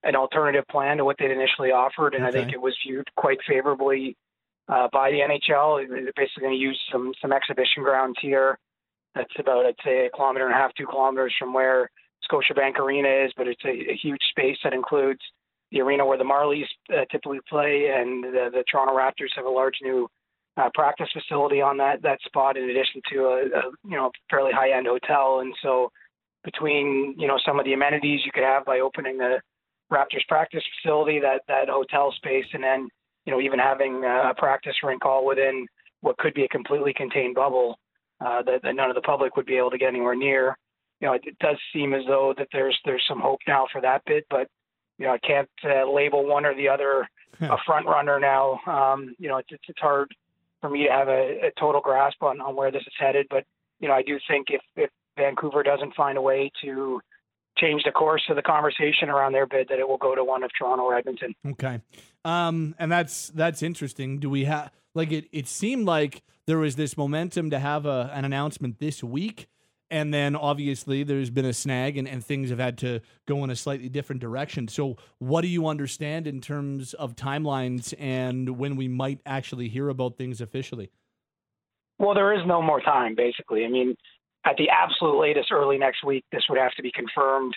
an 0.03 0.17
alternative 0.17 0.65
plan 0.71 0.99
to 0.99 1.05
what 1.05 1.17
they'd 1.19 1.31
initially 1.31 1.71
offered. 1.71 2.15
And 2.15 2.27
okay. 2.27 2.29
I 2.29 2.41
think 2.43 2.53
it 2.53 2.61
was 2.61 2.77
viewed 2.87 3.09
quite 3.17 3.39
favorably 3.49 4.15
uh, 4.69 4.89
by 4.93 5.11
the 5.11 5.19
NHL. 5.19 5.89
They're 5.89 6.13
basically 6.17 6.43
going 6.43 6.55
to 6.55 6.61
use 6.61 6.81
some 6.91 7.13
some 7.21 7.33
exhibition 7.33 7.83
grounds 7.83 8.17
here. 8.21 8.59
That's 9.15 9.33
about 9.39 9.67
I'd 9.67 9.75
say 9.85 10.07
a 10.07 10.11
kilometer 10.11 10.47
and 10.47 10.55
a 10.55 10.57
half, 10.57 10.75
two 10.75 10.87
kilometers 10.87 11.35
from 11.39 11.53
where 11.53 11.91
Scotiabank 12.31 12.79
Arena 12.79 13.09
is, 13.09 13.33
but 13.37 13.47
it's 13.47 13.65
a, 13.65 13.93
a 13.93 13.97
huge 14.01 14.23
space 14.31 14.57
that 14.65 14.73
includes 14.73 15.21
the 15.71 15.81
arena 15.81 16.07
where 16.07 16.19
the 16.19 16.25
Marlies 16.25 16.67
uh, 16.91 17.05
typically 17.11 17.41
play, 17.49 17.91
and 17.95 18.25
the, 18.25 18.49
the 18.53 18.65
Toronto 18.71 18.95
Raptors 18.97 19.35
have 19.37 19.45
a 19.45 19.51
large 19.51 19.75
new 19.83 20.09
uh, 20.57 20.71
practice 20.75 21.09
facility 21.13 21.61
on 21.61 21.77
that 21.79 22.01
that 22.03 22.21
spot, 22.25 22.57
in 22.57 22.71
addition 22.71 23.03
to 23.13 23.19
a, 23.25 23.59
a 23.59 23.63
you 23.85 23.97
know 23.97 24.11
fairly 24.31 24.53
high 24.53 24.77
end 24.77 24.87
hotel. 24.87 25.41
And 25.41 25.55
so, 25.63 25.91
between 26.45 27.15
you 27.19 27.27
know 27.27 27.39
some 27.45 27.59
of 27.59 27.65
the 27.65 27.73
amenities 27.73 28.21
you 28.25 28.33
could 28.33 28.45
have 28.45 28.65
by 28.65 28.81
opening 28.81 29.19
the 29.19 29.41
Raptors 29.93 30.27
practice 30.29 30.63
facility, 30.81 31.21
that 31.21 31.43
that 31.49 31.69
hotel 31.69 32.13
space, 32.17 32.47
and 32.53 32.63
then 32.63 32.89
you 33.25 33.33
know, 33.33 33.41
even 33.41 33.59
having 33.59 34.05
a 34.05 34.35
practice 34.37 34.75
rink 34.83 35.05
all 35.05 35.27
within 35.27 35.67
what 36.01 36.19
could 36.19 36.35
be 36.35 36.45
a 36.45 36.49
completely 36.49 36.93
contained 36.93 37.35
bubble 37.35 37.79
uh, 38.21 38.43
that, 38.43 38.63
that 38.63 38.77
none 38.77 38.91
of 38.91 38.95
the 38.95 39.03
public 39.03 39.37
would 39.37 39.47
be 39.47 39.57
able 39.57 39.71
to 39.71 39.79
get 39.79 39.89
anywhere 39.89 40.15
near. 40.15 40.57
You 41.01 41.09
know, 41.09 41.15
it, 41.15 41.23
it 41.25 41.39
does 41.39 41.57
seem 41.73 41.95
as 41.95 42.03
though 42.07 42.35
that 42.39 42.49
there's 42.53 42.79
there's 42.85 43.05
some 43.09 43.21
hope 43.21 43.41
now 43.47 43.67
for 43.73 43.81
that 43.81 44.03
bit, 44.07 44.27
but 44.31 44.49
you 44.99 45.07
know, 45.07 45.13
I 45.13 45.19
can't 45.19 45.51
uh, 45.65 45.91
label 45.91 46.25
one 46.25 46.47
or 46.47 46.55
the 46.55 46.69
other 46.69 47.09
a 47.41 47.57
front 47.67 47.87
runner 47.87 48.21
now. 48.21 48.61
Um, 48.67 49.15
you 49.19 49.29
know, 49.29 49.39
it's, 49.39 49.49
it's 49.51 49.81
hard 49.81 50.15
for 50.61 50.71
me 50.71 50.85
to 50.87 50.93
have 50.93 51.09
a, 51.09 51.47
a 51.47 51.53
total 51.59 51.81
grasp 51.81 52.23
on, 52.23 52.41
on 52.41 52.55
where 52.55 52.71
this 52.71 52.83
is 52.83 52.93
headed, 52.99 53.27
but 53.29 53.45
you 53.81 53.89
know, 53.89 53.95
I 53.95 54.03
do 54.03 54.19
think 54.29 54.49
if 54.51 54.63
if 54.77 54.91
Vancouver 55.17 55.63
doesn't 55.63 55.95
find 55.95 56.19
a 56.19 56.23
way 56.23 56.51
to 56.63 57.01
change 57.57 57.83
the 57.85 57.93
course 57.93 58.23
of 58.29 58.37
the 58.37 58.43
conversation 58.43 59.09
around 59.09 59.33
their 59.33 59.47
bid 59.47 59.69
that 59.69 59.79
it 59.79 59.89
will 59.89 59.99
go 59.99 60.15
to 60.15 60.25
one 60.25 60.43
of 60.43 60.51
Toronto 60.57 60.85
or 60.85 60.97
Edmonton. 60.97 61.35
Okay. 61.47 61.81
Um, 62.25 62.75
and 62.79 62.91
that's 62.91 63.29
that's 63.29 63.63
interesting. 63.63 64.19
Do 64.19 64.31
we 64.31 64.45
have 64.45 64.71
like 64.95 65.13
it? 65.13 65.27
It 65.33 65.47
seemed 65.47 65.87
like 65.87 66.23
there 66.47 66.59
was 66.59 66.77
this 66.77 66.97
momentum 66.97 67.51
to 67.51 67.59
have 67.59 67.87
a, 67.87 68.11
an 68.15 68.25
announcement 68.25 68.79
this 68.79 69.05
week, 69.05 69.49
and 69.91 70.13
then 70.13 70.35
obviously 70.35 71.03
there's 71.03 71.31
been 71.31 71.45
a 71.45 71.53
snag, 71.53 71.97
and, 71.97 72.09
and 72.09 72.25
things 72.25 72.51
have 72.51 72.59
had 72.59 72.79
to 72.79 73.01
go 73.27 73.45
in 73.45 73.51
a 73.51 73.57
slightly 73.57 73.89
different 73.89 74.21
direction. 74.21 74.69
So, 74.69 74.97
what 75.19 75.43
do 75.43 75.49
you 75.49 75.67
understand 75.67 76.27
in 76.27 76.41
terms 76.41 76.95
of 76.95 77.15
timelines 77.15 77.95
and 77.99 78.59
when 78.59 78.77
we 78.77 78.89
might 78.89 79.21
actually 79.27 79.69
hear 79.69 79.89
about 79.89 80.17
things 80.17 80.41
officially? 80.41 80.91
Well, 81.99 82.15
there 82.15 82.35
is 82.35 82.45
no 82.47 82.61
more 82.61 82.81
time, 82.81 83.15
basically. 83.15 83.65
I 83.65 83.69
mean, 83.69 83.95
at 84.45 84.57
the 84.57 84.69
absolute 84.69 85.19
latest, 85.19 85.53
early 85.53 85.79
next 85.79 86.05
week, 86.05 86.25
this 86.33 86.45
would 86.49 86.59
have 86.59 86.73
to 86.73 86.83
be 86.83 86.93
confirmed. 86.93 87.55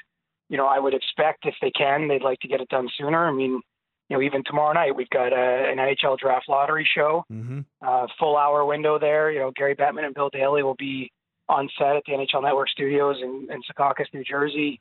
You 0.49 0.57
know, 0.57 0.67
I 0.67 0.79
would 0.79 0.93
expect 0.93 1.45
if 1.45 1.55
they 1.61 1.71
can, 1.71 2.07
they'd 2.07 2.21
like 2.21 2.39
to 2.39 2.47
get 2.47 2.61
it 2.61 2.69
done 2.69 2.87
sooner. 2.97 3.27
I 3.27 3.33
mean, 3.33 3.61
you 4.09 4.15
know, 4.15 4.21
even 4.21 4.43
tomorrow 4.45 4.73
night 4.73 4.95
we've 4.95 5.09
got 5.09 5.33
a, 5.33 5.69
an 5.69 5.77
NHL 5.77 6.17
draft 6.17 6.47
lottery 6.47 6.87
show, 6.95 7.25
mm-hmm. 7.31 7.59
uh, 7.81 8.07
full 8.17 8.37
hour 8.37 8.65
window 8.65 8.97
there. 8.97 9.31
You 9.31 9.39
know, 9.39 9.51
Gary 9.51 9.75
Bettman 9.75 10.05
and 10.05 10.15
Bill 10.15 10.29
Daly 10.29 10.63
will 10.63 10.75
be 10.75 11.11
on 11.49 11.69
set 11.77 11.95
at 11.95 12.03
the 12.05 12.13
NHL 12.13 12.43
Network 12.43 12.69
studios 12.69 13.17
in, 13.21 13.47
in 13.51 13.61
Secaucus, 13.63 14.05
New 14.13 14.23
Jersey. 14.23 14.79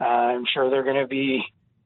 Uh, 0.00 0.04
I'm 0.04 0.44
sure 0.52 0.68
they're 0.68 0.84
going 0.84 1.00
to 1.00 1.06
be 1.06 1.42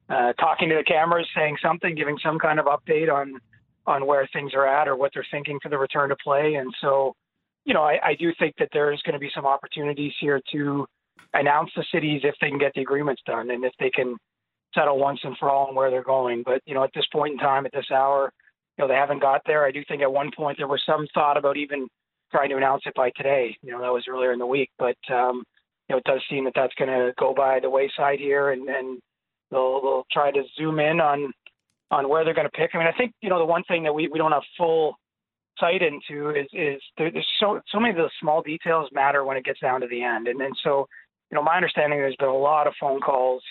uh, 0.08 0.32
talking 0.34 0.68
to 0.70 0.76
the 0.76 0.84
cameras, 0.84 1.28
saying 1.36 1.56
something, 1.62 1.94
giving 1.94 2.18
some 2.22 2.38
kind 2.38 2.58
of 2.58 2.66
update 2.66 3.12
on 3.12 3.40
on 3.86 4.06
where 4.06 4.28
things 4.32 4.52
are 4.54 4.66
at 4.66 4.86
or 4.86 4.94
what 4.94 5.10
they're 5.14 5.26
thinking 5.30 5.58
for 5.62 5.68
the 5.68 5.78
return 5.78 6.10
to 6.10 6.16
play. 6.22 6.54
And 6.54 6.72
so, 6.80 7.14
you 7.64 7.74
know, 7.74 7.82
I, 7.82 7.98
I 8.02 8.14
do 8.14 8.32
think 8.38 8.54
that 8.58 8.68
there 8.72 8.92
is 8.92 9.00
going 9.02 9.14
to 9.14 9.18
be 9.18 9.30
some 9.34 9.46
opportunities 9.46 10.12
here 10.20 10.40
to 10.52 10.86
announce 11.34 11.70
the 11.76 11.84
cities 11.92 12.22
if 12.24 12.34
they 12.40 12.48
can 12.48 12.58
get 12.58 12.72
the 12.74 12.80
agreements 12.82 13.22
done 13.26 13.50
and 13.50 13.64
if 13.64 13.72
they 13.78 13.90
can 13.90 14.16
settle 14.74 14.98
once 14.98 15.20
and 15.22 15.36
for 15.38 15.50
all 15.50 15.68
on 15.68 15.74
where 15.74 15.90
they're 15.90 16.02
going. 16.02 16.42
But 16.44 16.62
you 16.66 16.74
know, 16.74 16.84
at 16.84 16.90
this 16.94 17.06
point 17.12 17.32
in 17.32 17.38
time, 17.38 17.66
at 17.66 17.72
this 17.72 17.90
hour, 17.92 18.32
you 18.76 18.84
know, 18.84 18.88
they 18.88 18.94
haven't 18.94 19.20
got 19.20 19.42
there. 19.46 19.64
I 19.64 19.70
do 19.70 19.82
think 19.86 20.02
at 20.02 20.12
one 20.12 20.30
point 20.36 20.58
there 20.58 20.68
was 20.68 20.82
some 20.86 21.06
thought 21.12 21.36
about 21.36 21.56
even 21.56 21.88
trying 22.30 22.50
to 22.50 22.56
announce 22.56 22.82
it 22.86 22.94
by 22.94 23.10
today. 23.16 23.56
You 23.62 23.72
know, 23.72 23.80
that 23.80 23.92
was 23.92 24.04
earlier 24.08 24.32
in 24.32 24.38
the 24.38 24.46
week, 24.46 24.70
but 24.78 24.96
um, 25.12 25.44
you 25.88 25.94
know, 25.94 25.98
it 25.98 26.04
does 26.04 26.22
seem 26.30 26.44
that 26.44 26.52
that's 26.54 26.74
going 26.74 26.90
to 26.90 27.12
go 27.18 27.34
by 27.34 27.58
the 27.60 27.70
wayside 27.70 28.20
here, 28.20 28.50
and, 28.50 28.68
and 28.68 29.00
they'll 29.50 29.80
they'll 29.80 30.06
try 30.12 30.30
to 30.30 30.42
zoom 30.56 30.78
in 30.78 31.00
on 31.00 31.32
on 31.90 32.08
where 32.08 32.24
they're 32.24 32.34
going 32.34 32.46
to 32.46 32.58
pick. 32.58 32.70
I 32.74 32.78
mean, 32.78 32.86
I 32.86 32.96
think 32.96 33.12
you 33.20 33.28
know 33.28 33.38
the 33.38 33.44
one 33.44 33.64
thing 33.64 33.82
that 33.84 33.92
we 33.92 34.08
we 34.08 34.18
don't 34.18 34.32
have 34.32 34.42
full 34.56 34.96
sight 35.60 35.82
into 35.82 36.30
is 36.30 36.46
is 36.52 36.82
there, 36.98 37.10
there's 37.10 37.28
so 37.38 37.60
so 37.70 37.78
many 37.78 37.90
of 37.90 37.96
those 37.96 38.10
small 38.20 38.42
details 38.42 38.88
matter 38.92 39.24
when 39.24 39.36
it 39.36 39.44
gets 39.44 39.60
down 39.60 39.80
to 39.82 39.86
the 39.86 40.02
end, 40.02 40.26
and 40.26 40.40
and 40.40 40.56
so 40.64 40.88
you 41.30 41.36
know 41.36 41.42
my 41.42 41.56
understanding 41.56 41.98
there's 41.98 42.16
been 42.16 42.28
a 42.28 42.36
lot 42.36 42.66
of 42.66 42.74
phone 42.80 43.00
calls 43.00 43.42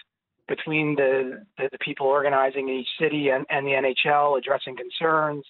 between 0.50 0.96
the, 0.96 1.46
the, 1.58 1.70
the 1.72 1.78
people 1.78 2.08
organizing 2.08 2.68
in 2.68 2.76
each 2.76 2.88
city 3.00 3.30
and, 3.30 3.46
and 3.50 3.66
the 3.66 3.72
NHL, 3.72 4.38
addressing 4.38 4.76
concerns, 4.76 5.46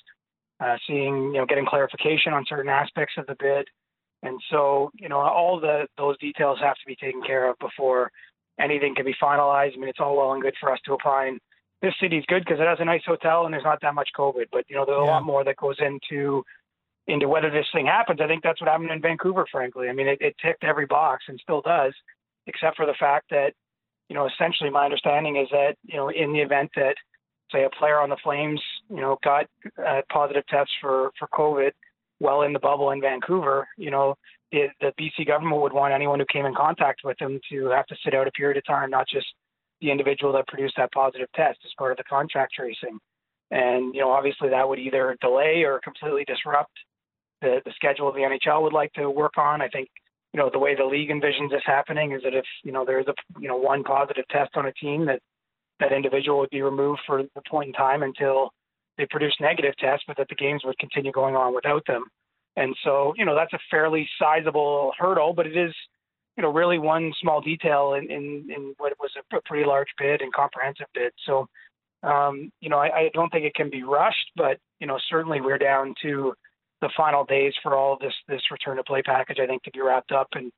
uh, 0.60 0.76
seeing, 0.86 1.32
you 1.34 1.40
know, 1.40 1.46
getting 1.46 1.66
clarification 1.66 2.34
on 2.34 2.46
certain 2.48 2.70
aspects 2.70 3.14
of 3.18 3.26
the 3.26 3.36
bid. 3.40 3.66
And 4.22 4.40
so, 4.52 4.92
you 4.96 5.08
know, 5.08 5.18
all 5.18 5.60
the 5.60 5.88
those 5.98 6.18
details 6.20 6.60
have 6.62 6.76
to 6.76 6.86
be 6.86 6.98
taken 6.98 7.22
care 7.24 7.50
of 7.50 7.58
before 7.60 8.12
anything 8.60 8.94
can 8.94 9.06
be 9.06 9.16
finalized. 9.22 9.76
I 9.76 9.78
mean, 9.78 9.88
it's 9.88 10.02
all 10.02 10.18
well 10.18 10.34
and 10.34 10.42
good 10.42 10.56
for 10.60 10.72
us 10.72 10.80
to 10.86 10.94
opine. 10.94 11.40
This 11.82 11.94
city's 12.02 12.26
good 12.28 12.44
because 12.44 12.60
it 12.60 12.68
has 12.68 12.80
a 12.82 12.86
nice 12.86 13.04
hotel 13.06 13.46
and 13.46 13.54
there's 13.54 13.64
not 13.64 13.82
that 13.82 13.96
much 13.96 14.10
COVID, 14.18 14.48
but 14.52 14.66
you 14.68 14.76
know, 14.76 14.86
there's 14.86 14.98
yeah. 15.00 15.06
a 15.06 15.14
lot 15.14 15.24
more 15.24 15.44
that 15.44 15.56
goes 15.58 15.78
into 15.80 16.44
into 17.08 17.28
whether 17.28 17.50
this 17.50 17.66
thing 17.74 17.88
happens. 17.88 18.20
I 18.22 18.28
think 18.28 18.44
that's 18.44 18.62
what 18.62 18.70
happened 18.70 18.92
in 18.92 19.02
Vancouver, 19.02 19.46
frankly. 19.52 19.90
I 19.90 19.94
mean, 19.94 20.08
it, 20.08 20.20
it 20.22 20.36
ticked 20.44 20.64
every 20.64 20.86
box 20.86 21.24
and 21.28 21.40
still 21.42 21.62
does, 21.62 21.94
except 22.46 22.76
for 22.76 22.86
the 22.86 22.94
fact 23.00 23.32
that 23.32 23.54
you 24.10 24.16
know, 24.16 24.28
essentially 24.28 24.70
my 24.70 24.86
understanding 24.86 25.38
is 25.38 25.48
that, 25.52 25.76
you 25.84 25.96
know, 25.96 26.10
in 26.10 26.34
the 26.34 26.40
event 26.40 26.72
that, 26.76 26.96
say, 27.52 27.64
a 27.64 27.70
player 27.70 28.00
on 28.00 28.10
the 28.10 28.18
Flames, 28.24 28.62
you 28.90 29.00
know, 29.00 29.18
got 29.24 29.46
uh, 29.86 30.02
positive 30.12 30.44
tests 30.48 30.74
for, 30.82 31.12
for 31.18 31.28
COVID, 31.28 31.72
well 32.20 32.42
in 32.42 32.52
the 32.52 32.60
bubble 32.60 32.92
in 32.92 33.00
Vancouver, 33.00 33.68
you 33.78 33.92
know, 33.92 34.16
the, 34.52 34.66
the 34.82 34.92
BC 35.00 35.28
government 35.28 35.62
would 35.62 35.74
want 35.74 35.94
anyone 35.94 36.20
who 36.20 36.26
came 36.32 36.46
in 36.46 36.56
contact 36.56 37.02
with 37.04 37.18
them 37.20 37.40
to 37.52 37.68
have 37.68 37.86
to 37.86 37.96
sit 38.04 38.16
out 38.16 38.28
a 38.28 38.32
period 38.32 38.58
of 38.58 38.66
time, 38.66 38.90
not 38.90 39.08
just 39.08 39.28
the 39.82 39.92
individual 39.92 40.34
that 40.34 40.48
produced 40.48 40.76
that 40.78 40.92
positive 40.92 41.28
test 41.36 41.60
as 41.66 41.72
part 41.78 41.92
of 41.92 41.98
the 41.98 42.04
contact 42.04 42.54
tracing. 42.54 43.00
And, 43.52 43.96
you 43.96 44.02
know, 44.02 44.12
obviously 44.12 44.50
that 44.50 44.68
would 44.68 44.80
either 44.80 45.18
delay 45.22 45.64
or 45.64 45.80
completely 45.84 46.24
disrupt 46.26 46.72
the, 47.42 47.62
the 47.66 47.72
schedule 47.76 48.12
the 48.12 48.20
NHL 48.20 48.62
would 48.62 48.74
like 48.74 48.94
to 48.94 49.10
work 49.10 49.38
on. 49.38 49.62
I 49.62 49.68
think, 49.70 49.90
you 50.34 50.40
know, 50.40 50.50
the 50.52 50.60
way 50.60 50.76
the 50.76 50.86
league 50.86 51.10
envisions 51.10 51.50
this 51.50 51.64
happening 51.66 52.12
is 52.12 52.22
that 52.24 52.36
if, 52.36 52.46
you 52.64 52.72
know, 52.72 52.86
there's 52.86 53.08
a, 53.08 53.14
you 53.40 53.48
know, 53.48 53.58
one 53.58 53.84
positive 53.84 54.26
test 54.30 54.52
on 54.56 54.68
a 54.68 54.74
team 54.74 55.06
that 55.06 55.20
that 55.80 55.94
individual 55.94 56.40
would 56.40 56.50
be 56.50 56.62
removed 56.62 57.00
for 57.08 57.24
the 57.24 57.42
point 57.50 57.68
in 57.68 57.74
time 57.74 58.04
until 58.04 58.52
they 58.98 59.08
produce 59.10 59.36
negative 59.40 59.74
tests, 59.80 60.04
but 60.08 60.18
that 60.18 60.28
the 60.28 60.36
games 60.36 60.62
would 60.66 60.78
continue 60.78 61.12
going 61.12 61.36
on 61.36 61.56
without 61.56 61.84
them. 61.88 62.04
And 62.58 62.76
so, 62.84 63.14
you 63.16 63.26
know, 63.26 63.34
that's 63.34 63.54
a 63.54 63.60
fairly 63.72 64.08
sizable 64.20 64.92
hurdle, 65.00 65.34
but 65.34 65.48
it 65.48 65.56
is, 65.56 65.74
you 66.40 66.44
know, 66.44 66.54
really 66.54 66.80
one 66.80 67.12
small 67.20 67.42
detail 67.42 67.96
in, 67.96 68.10
in, 68.10 68.48
in 68.50 68.74
what 68.78 68.94
was 68.98 69.12
a 69.20 69.42
pretty 69.42 69.66
large 69.66 69.90
bid 69.98 70.22
and 70.22 70.32
comprehensive 70.32 70.86
bid. 70.94 71.12
So, 71.26 71.50
um, 72.02 72.50
you 72.62 72.70
know, 72.70 72.78
I, 72.78 72.86
I 72.88 73.10
don't 73.14 73.30
think 73.30 73.44
it 73.44 73.56
can 73.56 73.70
be 73.70 73.84
rushed, 73.84 74.32
but, 74.38 74.58
you 74.80 74.88
know, 74.88 74.98
certainly 75.10 75.42
we're 75.42 75.58
down 75.58 75.96
to 76.02 76.34
the 76.80 76.90
final 76.96 77.26
days 77.26 77.52
for 77.62 77.76
all 77.76 77.98
this, 78.00 78.14
this 78.30 78.40
return 78.52 78.78
to 78.78 78.86
play 78.86 79.02
package, 79.02 79.40
I 79.44 79.48
think, 79.48 79.64
to 79.64 79.72
be 79.72 79.82
wrapped 79.82 80.14
up 80.14 80.30
and 80.32 80.50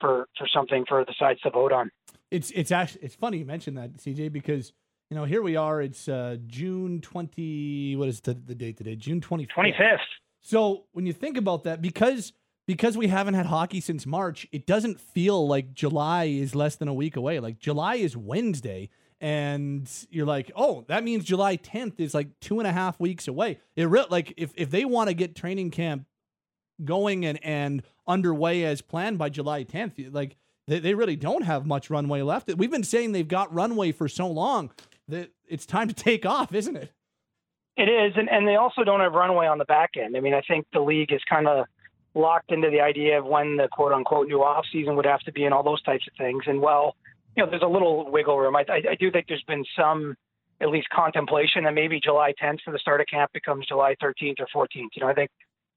for, 0.00 0.26
for 0.36 0.48
something 0.52 0.84
for 0.88 1.04
the 1.04 1.14
sides 1.20 1.40
to 1.42 1.50
vote 1.50 1.70
on. 1.70 1.88
It's, 2.32 2.50
it's 2.50 2.72
actually, 2.72 3.04
it's 3.04 3.14
funny 3.14 3.38
you 3.38 3.46
mentioned 3.46 3.78
that, 3.78 3.98
CJ, 3.98 4.32
because 4.32 4.72
you 5.08 5.16
know, 5.16 5.22
here 5.22 5.40
we 5.40 5.54
are. 5.54 5.80
It's 5.80 6.08
uh, 6.08 6.38
June 6.48 7.00
20. 7.00 7.94
What 7.94 8.08
is 8.08 8.20
the, 8.22 8.34
the 8.34 8.56
date 8.56 8.76
today? 8.76 8.96
June 8.96 9.20
25th. 9.20 9.46
25th. 9.56 9.98
So 10.40 10.86
when 10.90 11.06
you 11.06 11.12
think 11.12 11.36
about 11.36 11.62
that, 11.62 11.80
because 11.80 12.32
because 12.68 12.98
we 12.98 13.06
haven't 13.06 13.32
had 13.32 13.46
hockey 13.46 13.80
since 13.80 14.04
March, 14.04 14.46
it 14.52 14.66
doesn't 14.66 15.00
feel 15.00 15.48
like 15.48 15.72
July 15.72 16.24
is 16.24 16.54
less 16.54 16.76
than 16.76 16.86
a 16.86 16.92
week 16.92 17.16
away. 17.16 17.40
Like 17.40 17.58
July 17.58 17.94
is 17.94 18.14
Wednesday, 18.14 18.90
and 19.22 19.90
you're 20.10 20.26
like, 20.26 20.52
oh, 20.54 20.84
that 20.86 21.02
means 21.02 21.24
July 21.24 21.56
10th 21.56 21.98
is 21.98 22.12
like 22.12 22.28
two 22.40 22.60
and 22.60 22.68
a 22.68 22.72
half 22.72 23.00
weeks 23.00 23.26
away. 23.26 23.58
It 23.74 23.84
re- 23.84 24.04
like 24.10 24.34
if 24.36 24.52
if 24.54 24.70
they 24.70 24.84
want 24.84 25.08
to 25.08 25.14
get 25.14 25.34
training 25.34 25.70
camp 25.70 26.04
going 26.84 27.24
and 27.24 27.42
and 27.42 27.82
underway 28.06 28.64
as 28.64 28.82
planned 28.82 29.16
by 29.16 29.30
July 29.30 29.64
10th, 29.64 30.14
like 30.14 30.36
they, 30.66 30.78
they 30.78 30.92
really 30.92 31.16
don't 31.16 31.44
have 31.44 31.64
much 31.64 31.88
runway 31.88 32.20
left. 32.20 32.54
We've 32.54 32.70
been 32.70 32.84
saying 32.84 33.12
they've 33.12 33.26
got 33.26 33.52
runway 33.52 33.92
for 33.92 34.08
so 34.08 34.28
long 34.28 34.72
that 35.08 35.30
it's 35.48 35.64
time 35.64 35.88
to 35.88 35.94
take 35.94 36.26
off, 36.26 36.52
isn't 36.52 36.76
it? 36.76 36.92
It 37.78 37.88
is, 37.88 38.12
and, 38.16 38.28
and 38.28 38.46
they 38.46 38.56
also 38.56 38.84
don't 38.84 39.00
have 39.00 39.12
runway 39.12 39.46
on 39.46 39.56
the 39.56 39.64
back 39.64 39.92
end. 39.96 40.18
I 40.18 40.20
mean, 40.20 40.34
I 40.34 40.42
think 40.42 40.66
the 40.74 40.80
league 40.80 41.12
is 41.14 41.22
kind 41.30 41.48
of 41.48 41.64
locked 42.18 42.52
into 42.52 42.70
the 42.70 42.80
idea 42.80 43.18
of 43.18 43.24
when 43.24 43.56
the 43.56 43.68
quote 43.70 43.92
unquote 43.92 44.28
new 44.28 44.42
off 44.42 44.64
season 44.72 44.96
would 44.96 45.06
have 45.06 45.20
to 45.20 45.32
be 45.32 45.44
and 45.44 45.54
all 45.54 45.62
those 45.62 45.82
types 45.82 46.06
of 46.06 46.16
things. 46.18 46.42
And 46.46 46.60
well, 46.60 46.96
you 47.36 47.44
know, 47.44 47.50
there's 47.50 47.62
a 47.62 47.68
little 47.68 48.10
wiggle 48.10 48.38
room. 48.38 48.56
I, 48.56 48.64
I, 48.68 48.82
I 48.90 48.94
do 48.98 49.10
think 49.10 49.26
there's 49.28 49.44
been 49.46 49.64
some, 49.76 50.16
at 50.60 50.68
least 50.68 50.88
contemplation 50.90 51.64
that 51.64 51.74
maybe 51.74 52.00
July 52.02 52.32
10th 52.42 52.58
for 52.64 52.72
the 52.72 52.78
start 52.78 53.00
of 53.00 53.06
camp 53.06 53.32
becomes 53.32 53.66
July 53.66 53.94
13th 54.02 54.40
or 54.40 54.66
14th. 54.66 54.88
You 54.94 55.02
know, 55.02 55.08
I 55.08 55.14
think 55.14 55.30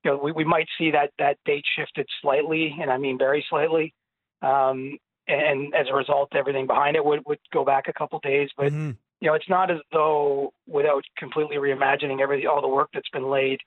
you 0.04 0.12
know 0.12 0.18
we, 0.18 0.32
we 0.32 0.44
might 0.44 0.68
see 0.78 0.92
that 0.92 1.12
that 1.20 1.38
date 1.46 1.66
shifted 1.78 2.08
slightly, 2.22 2.76
and 2.82 2.90
I 2.90 2.98
mean 2.98 3.18
very 3.18 3.46
slightly. 3.50 3.94
Um, 4.42 4.98
and 5.28 5.74
as 5.76 5.86
a 5.90 5.96
result, 5.96 6.30
everything 6.36 6.66
behind 6.66 6.96
it 6.96 7.06
would 7.06 7.22
would 7.28 7.40
go 7.54 7.64
back 7.64 7.88
a 7.88 7.94
couple 7.94 8.20
days. 8.20 8.50
But 8.58 8.74
mm-hmm 8.74 8.92
you 9.22 9.28
know, 9.28 9.36
it's 9.36 9.48
not 9.48 9.72
as 9.72 9.78
though 9.94 10.52
without 10.68 11.04
completely 11.18 11.58
reimagining 11.58 12.22
every 12.22 12.46
all 12.48 12.62
the 12.62 12.68
work 12.68 12.90
that's 12.94 13.10
been 13.10 13.30
laid 13.30 13.60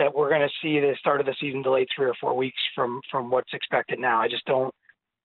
that 0.00 0.14
we're 0.14 0.30
going 0.30 0.40
to 0.40 0.48
see 0.62 0.80
the 0.80 0.96
start 0.98 1.20
of 1.20 1.26
the 1.26 1.34
season 1.38 1.60
delayed 1.60 1.86
three 1.94 2.06
or 2.06 2.14
four 2.20 2.34
weeks 2.34 2.58
from 2.74 3.00
from 3.10 3.30
what's 3.30 3.52
expected 3.52 3.98
now. 3.98 4.20
I 4.20 4.28
just 4.28 4.44
don't 4.46 4.74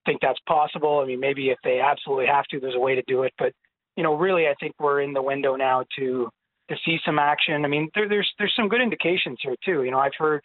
think 0.05 0.21
that's 0.21 0.39
possible. 0.47 0.99
I 0.99 1.07
mean, 1.07 1.19
maybe 1.19 1.49
if 1.49 1.57
they 1.63 1.79
absolutely 1.79 2.27
have 2.27 2.45
to, 2.45 2.59
there's 2.59 2.75
a 2.75 2.79
way 2.79 2.93
to 2.93 3.01
do 3.07 3.23
it. 3.23 3.33
But 3.39 3.53
you 3.95 4.03
know, 4.03 4.15
really, 4.15 4.47
I 4.47 4.53
think 4.59 4.73
we're 4.77 5.01
in 5.01 5.13
the 5.13 5.21
window 5.21 5.55
now 5.55 5.85
to 5.97 6.29
to 6.69 6.75
see 6.85 6.97
some 7.05 7.17
action. 7.17 7.63
I 7.63 7.67
mean, 7.69 7.89
there, 7.95 8.09
there's 8.09 8.29
there's 8.37 8.53
some 8.55 8.67
good 8.67 8.81
indications 8.81 9.39
here 9.41 9.55
too. 9.63 9.83
You 9.83 9.91
know, 9.91 9.99
I've 9.99 10.17
heard, 10.17 10.41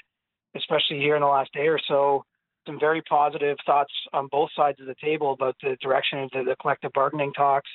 especially 0.56 1.00
here 1.00 1.16
in 1.16 1.22
the 1.22 1.28
last 1.28 1.52
day 1.52 1.66
or 1.66 1.80
so, 1.88 2.22
some 2.66 2.78
very 2.78 3.02
positive 3.02 3.56
thoughts 3.66 3.92
on 4.12 4.28
both 4.30 4.50
sides 4.56 4.78
of 4.80 4.86
the 4.86 4.94
table 5.02 5.32
about 5.32 5.56
the 5.60 5.76
direction 5.82 6.20
of 6.20 6.30
the, 6.30 6.44
the 6.44 6.56
collective 6.60 6.92
bargaining 6.92 7.32
talks 7.32 7.68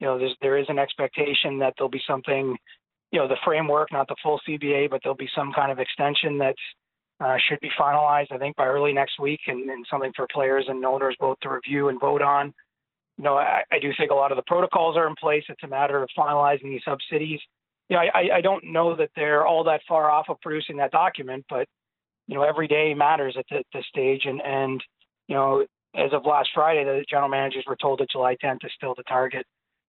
you 0.00 0.06
know, 0.06 0.18
there's, 0.18 0.34
there 0.40 0.58
is 0.58 0.66
an 0.68 0.78
expectation 0.78 1.58
that 1.58 1.74
there'll 1.76 1.90
be 1.90 2.02
something, 2.06 2.56
you 3.10 3.18
know, 3.18 3.28
the 3.28 3.36
framework, 3.44 3.92
not 3.92 4.08
the 4.08 4.16
full 4.22 4.40
CBA, 4.48 4.90
but 4.90 5.00
there'll 5.02 5.16
be 5.16 5.30
some 5.34 5.52
kind 5.52 5.72
of 5.72 5.78
extension 5.78 6.38
that 6.38 6.54
uh, 7.20 7.36
should 7.48 7.60
be 7.60 7.70
finalized, 7.78 8.32
I 8.32 8.38
think, 8.38 8.56
by 8.56 8.66
early 8.66 8.92
next 8.92 9.18
week, 9.20 9.40
and, 9.46 9.68
and 9.68 9.84
something 9.90 10.12
for 10.16 10.26
players 10.32 10.64
and 10.68 10.84
owners 10.84 11.16
both 11.18 11.38
to 11.40 11.50
review 11.50 11.88
and 11.88 12.00
vote 12.00 12.22
on. 12.22 12.52
You 13.18 13.24
know, 13.24 13.36
I, 13.36 13.62
I 13.70 13.78
do 13.78 13.90
think 13.98 14.10
a 14.10 14.14
lot 14.14 14.32
of 14.32 14.36
the 14.36 14.44
protocols 14.46 14.96
are 14.96 15.06
in 15.06 15.14
place. 15.16 15.44
It's 15.48 15.62
a 15.62 15.68
matter 15.68 16.02
of 16.02 16.08
finalizing 16.16 16.64
these 16.64 16.82
subsidies. 16.84 17.40
You 17.88 17.96
know, 17.96 18.02
I, 18.14 18.36
I 18.36 18.40
don't 18.40 18.72
know 18.72 18.96
that 18.96 19.10
they're 19.16 19.46
all 19.46 19.64
that 19.64 19.82
far 19.86 20.10
off 20.10 20.26
of 20.28 20.40
producing 20.40 20.76
that 20.78 20.92
document, 20.92 21.44
but 21.50 21.66
you 22.28 22.36
know, 22.36 22.44
every 22.44 22.68
day 22.68 22.94
matters 22.94 23.34
at, 23.36 23.44
the, 23.50 23.64
this 23.74 23.84
stage. 23.88 24.22
And 24.24 24.40
and 24.40 24.82
you 25.26 25.34
know, 25.34 25.66
as 25.96 26.12
of 26.12 26.24
last 26.24 26.50
Friday, 26.54 26.84
the 26.84 27.04
general 27.10 27.28
managers 27.28 27.64
were 27.66 27.76
told 27.76 27.98
that 27.98 28.10
July 28.10 28.36
10th 28.42 28.64
is 28.64 28.70
still 28.76 28.94
the 28.96 29.02
target 29.02 29.44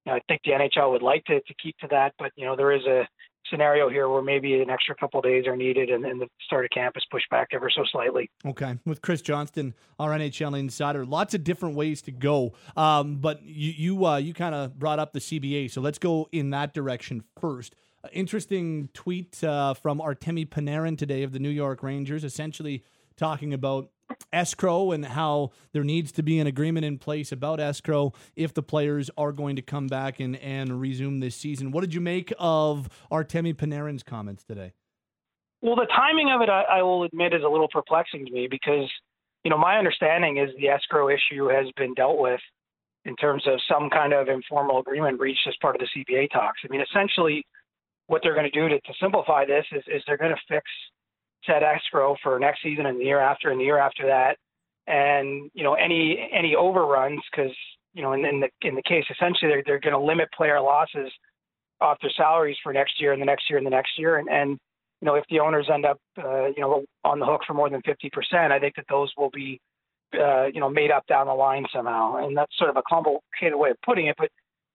you 0.05 0.11
know, 0.11 0.17
I 0.17 0.21
think 0.27 0.41
the 0.43 0.51
NHL 0.51 0.91
would 0.91 1.01
like 1.01 1.23
to, 1.25 1.39
to 1.39 1.53
keep 1.61 1.77
to 1.79 1.87
that, 1.91 2.13
but 2.17 2.31
you 2.35 2.45
know 2.45 2.55
there 2.55 2.71
is 2.71 2.85
a 2.85 3.07
scenario 3.49 3.89
here 3.89 4.07
where 4.07 4.21
maybe 4.21 4.61
an 4.61 4.69
extra 4.69 4.95
couple 4.95 5.21
days 5.21 5.45
are 5.45 5.57
needed 5.57 5.89
and, 5.89 6.05
and 6.05 6.21
the 6.21 6.27
start 6.45 6.63
of 6.63 6.71
camp 6.71 6.95
is 6.95 7.03
pushed 7.11 7.29
back 7.29 7.49
ever 7.53 7.69
so 7.69 7.83
slightly. 7.91 8.29
Okay, 8.45 8.77
with 8.85 9.01
Chris 9.01 9.21
Johnston, 9.21 9.73
our 9.99 10.11
NHL 10.11 10.57
insider, 10.57 11.05
lots 11.05 11.33
of 11.33 11.43
different 11.43 11.75
ways 11.75 12.01
to 12.03 12.11
go. 12.11 12.53
Um, 12.75 13.17
but 13.17 13.43
you 13.43 13.71
you 13.71 14.05
uh, 14.05 14.17
you 14.17 14.33
kind 14.33 14.55
of 14.55 14.77
brought 14.79 14.99
up 14.99 15.13
the 15.13 15.19
CBA, 15.19 15.69
so 15.71 15.81
let's 15.81 15.99
go 15.99 16.29
in 16.31 16.51
that 16.51 16.73
direction 16.73 17.23
first. 17.39 17.75
Uh, 18.03 18.07
interesting 18.13 18.89
tweet 18.93 19.43
uh, 19.43 19.73
from 19.73 19.99
Artemi 19.99 20.47
Panarin 20.47 20.97
today 20.97 21.23
of 21.23 21.31
the 21.31 21.39
New 21.39 21.49
York 21.49 21.83
Rangers, 21.83 22.23
essentially 22.23 22.83
talking 23.21 23.53
about 23.53 23.88
escrow 24.34 24.91
and 24.91 25.05
how 25.05 25.51
there 25.73 25.84
needs 25.84 26.12
to 26.13 26.23
be 26.23 26.39
an 26.39 26.47
agreement 26.47 26.84
in 26.84 26.97
place 26.97 27.31
about 27.31 27.60
escrow 27.60 28.12
if 28.36 28.53
the 28.53 28.63
players 28.63 29.12
are 29.15 29.31
going 29.31 29.55
to 29.55 29.62
come 29.62 29.86
back 29.88 30.19
and, 30.19 30.36
and 30.38 30.81
resume 30.81 31.19
this 31.19 31.36
season. 31.36 31.71
What 31.71 31.81
did 31.81 31.93
you 31.93 32.01
make 32.01 32.34
of 32.39 32.89
Artemi 33.12 33.53
Panarin's 33.53 34.01
comments 34.01 34.43
today? 34.43 34.73
Well, 35.62 35.75
the 35.75 35.88
timing 35.95 36.31
of 36.34 36.41
it, 36.41 36.49
I, 36.49 36.79
I 36.79 36.81
will 36.81 37.03
admit, 37.03 37.34
is 37.36 37.43
a 37.45 37.47
little 37.47 37.67
perplexing 37.71 38.25
to 38.25 38.31
me 38.31 38.47
because, 38.49 38.89
you 39.43 39.51
know, 39.51 39.57
my 39.57 39.77
understanding 39.77 40.38
is 40.38 40.49
the 40.57 40.69
escrow 40.69 41.07
issue 41.07 41.47
has 41.47 41.67
been 41.77 41.93
dealt 41.93 42.19
with 42.19 42.41
in 43.05 43.15
terms 43.17 43.43
of 43.45 43.60
some 43.71 43.89
kind 43.91 44.13
of 44.13 44.29
informal 44.29 44.79
agreement 44.79 45.19
reached 45.19 45.47
as 45.47 45.53
part 45.62 45.75
of 45.75 45.81
the 45.81 45.88
CBA 45.95 46.31
talks. 46.31 46.62
I 46.65 46.71
mean, 46.71 46.81
essentially, 46.81 47.45
what 48.07 48.21
they're 48.23 48.34
going 48.34 48.49
to 48.51 48.60
do 48.60 48.67
to, 48.69 48.79
to 48.79 48.93
simplify 48.99 49.45
this 49.45 49.65
is, 49.71 49.84
is 49.88 50.01
they're 50.07 50.17
going 50.17 50.34
to 50.34 50.41
fix 50.47 50.65
set 51.45 51.63
escrow 51.63 52.15
for 52.21 52.39
next 52.39 52.62
season 52.62 52.86
and 52.86 52.99
the 52.99 53.06
year 53.06 53.19
after 53.19 53.49
and 53.49 53.60
the 53.60 53.65
year 53.65 53.77
after 53.80 54.08
that. 54.08 54.38
And 54.88 55.49
you 55.54 55.63
know 55.63 55.73
any 55.73 56.30
any 56.34 56.56
overruns 56.56 57.21
because 57.32 57.56
you 57.93 58.01
know 58.01 58.13
in, 58.13 58.25
in 58.25 58.39
the 58.39 58.49
in 58.62 58.75
the 58.75 58.84
case 58.84 59.06
essentially 59.10 59.49
they're 59.49 59.63
they're 59.65 59.80
going 59.80 59.93
to 59.93 59.99
limit 59.99 60.30
player 60.36 60.60
losses 60.60 61.12
off 61.80 61.97
their 62.01 62.12
salaries 62.15 62.58
for 62.62 62.73
next 62.73 63.01
year 63.01 63.12
and 63.13 63.21
the 63.21 63.25
next 63.25 63.49
year 63.49 63.58
and 63.58 63.65
the 63.65 63.71
next 63.71 63.97
year 63.97 64.17
and 64.17 64.30
and 64.30 64.58
you 65.01 65.06
know 65.06 65.15
if 65.15 65.25
the 65.30 65.39
owners 65.39 65.67
end 65.71 65.86
up 65.86 65.99
uh, 66.17 66.45
you 66.47 66.62
know 66.62 66.84
on 67.04 67.19
the 67.19 67.25
hook 67.25 67.41
for 67.45 67.54
more 67.54 67.69
than 67.69 67.82
50%, 67.82 68.51
I 68.51 68.60
think 68.60 68.75
that 68.75 68.86
those 68.89 69.12
will 69.17 69.32
be 69.32 69.60
uh, 70.13 70.45
you 70.45 70.60
know 70.60 70.69
made 70.69 70.91
up 70.91 71.06
down 71.08 71.27
the 71.27 71.34
line 71.34 71.65
somehow. 71.73 72.17
And 72.17 72.36
that's 72.36 72.56
sort 72.58 72.69
of 72.69 72.77
a 72.77 72.84
complicated 72.88 73.56
way 73.56 73.71
of 73.71 73.77
putting 73.86 74.08
it, 74.08 74.15
but 74.17 74.30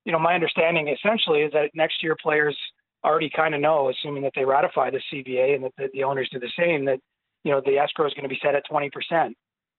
you 0.04 0.12
know 0.12 0.18
my 0.18 0.34
understanding 0.34 0.88
essentially 0.88 1.40
is 1.40 1.52
that 1.52 1.70
next 1.74 2.02
year 2.02 2.16
players 2.20 2.56
already 3.04 3.30
kind 3.34 3.54
of 3.54 3.60
know, 3.60 3.90
assuming 3.90 4.22
that 4.22 4.32
they 4.34 4.44
ratify 4.44 4.90
the 4.90 5.00
CBA 5.12 5.54
and 5.54 5.64
that 5.64 5.72
the, 5.76 5.88
the 5.92 6.04
owners 6.04 6.28
do 6.32 6.38
the 6.38 6.50
same, 6.58 6.84
that 6.86 6.98
you 7.44 7.52
know 7.52 7.60
the 7.64 7.78
escrow 7.78 8.06
is 8.06 8.14
going 8.14 8.24
to 8.24 8.28
be 8.28 8.38
set 8.42 8.54
at 8.54 8.64
20%. 8.70 8.90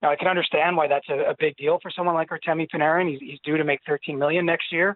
Now 0.01 0.11
I 0.11 0.15
can 0.15 0.27
understand 0.27 0.77
why 0.77 0.87
that's 0.87 1.07
a, 1.09 1.31
a 1.31 1.35
big 1.39 1.55
deal 1.57 1.79
for 1.81 1.91
someone 1.91 2.15
like 2.15 2.29
Artemi 2.29 2.67
Panarin. 2.73 3.09
He's, 3.09 3.19
he's 3.19 3.39
due 3.43 3.57
to 3.57 3.63
make 3.63 3.79
13 3.87 4.17
million 4.17 4.45
next 4.45 4.71
year, 4.71 4.95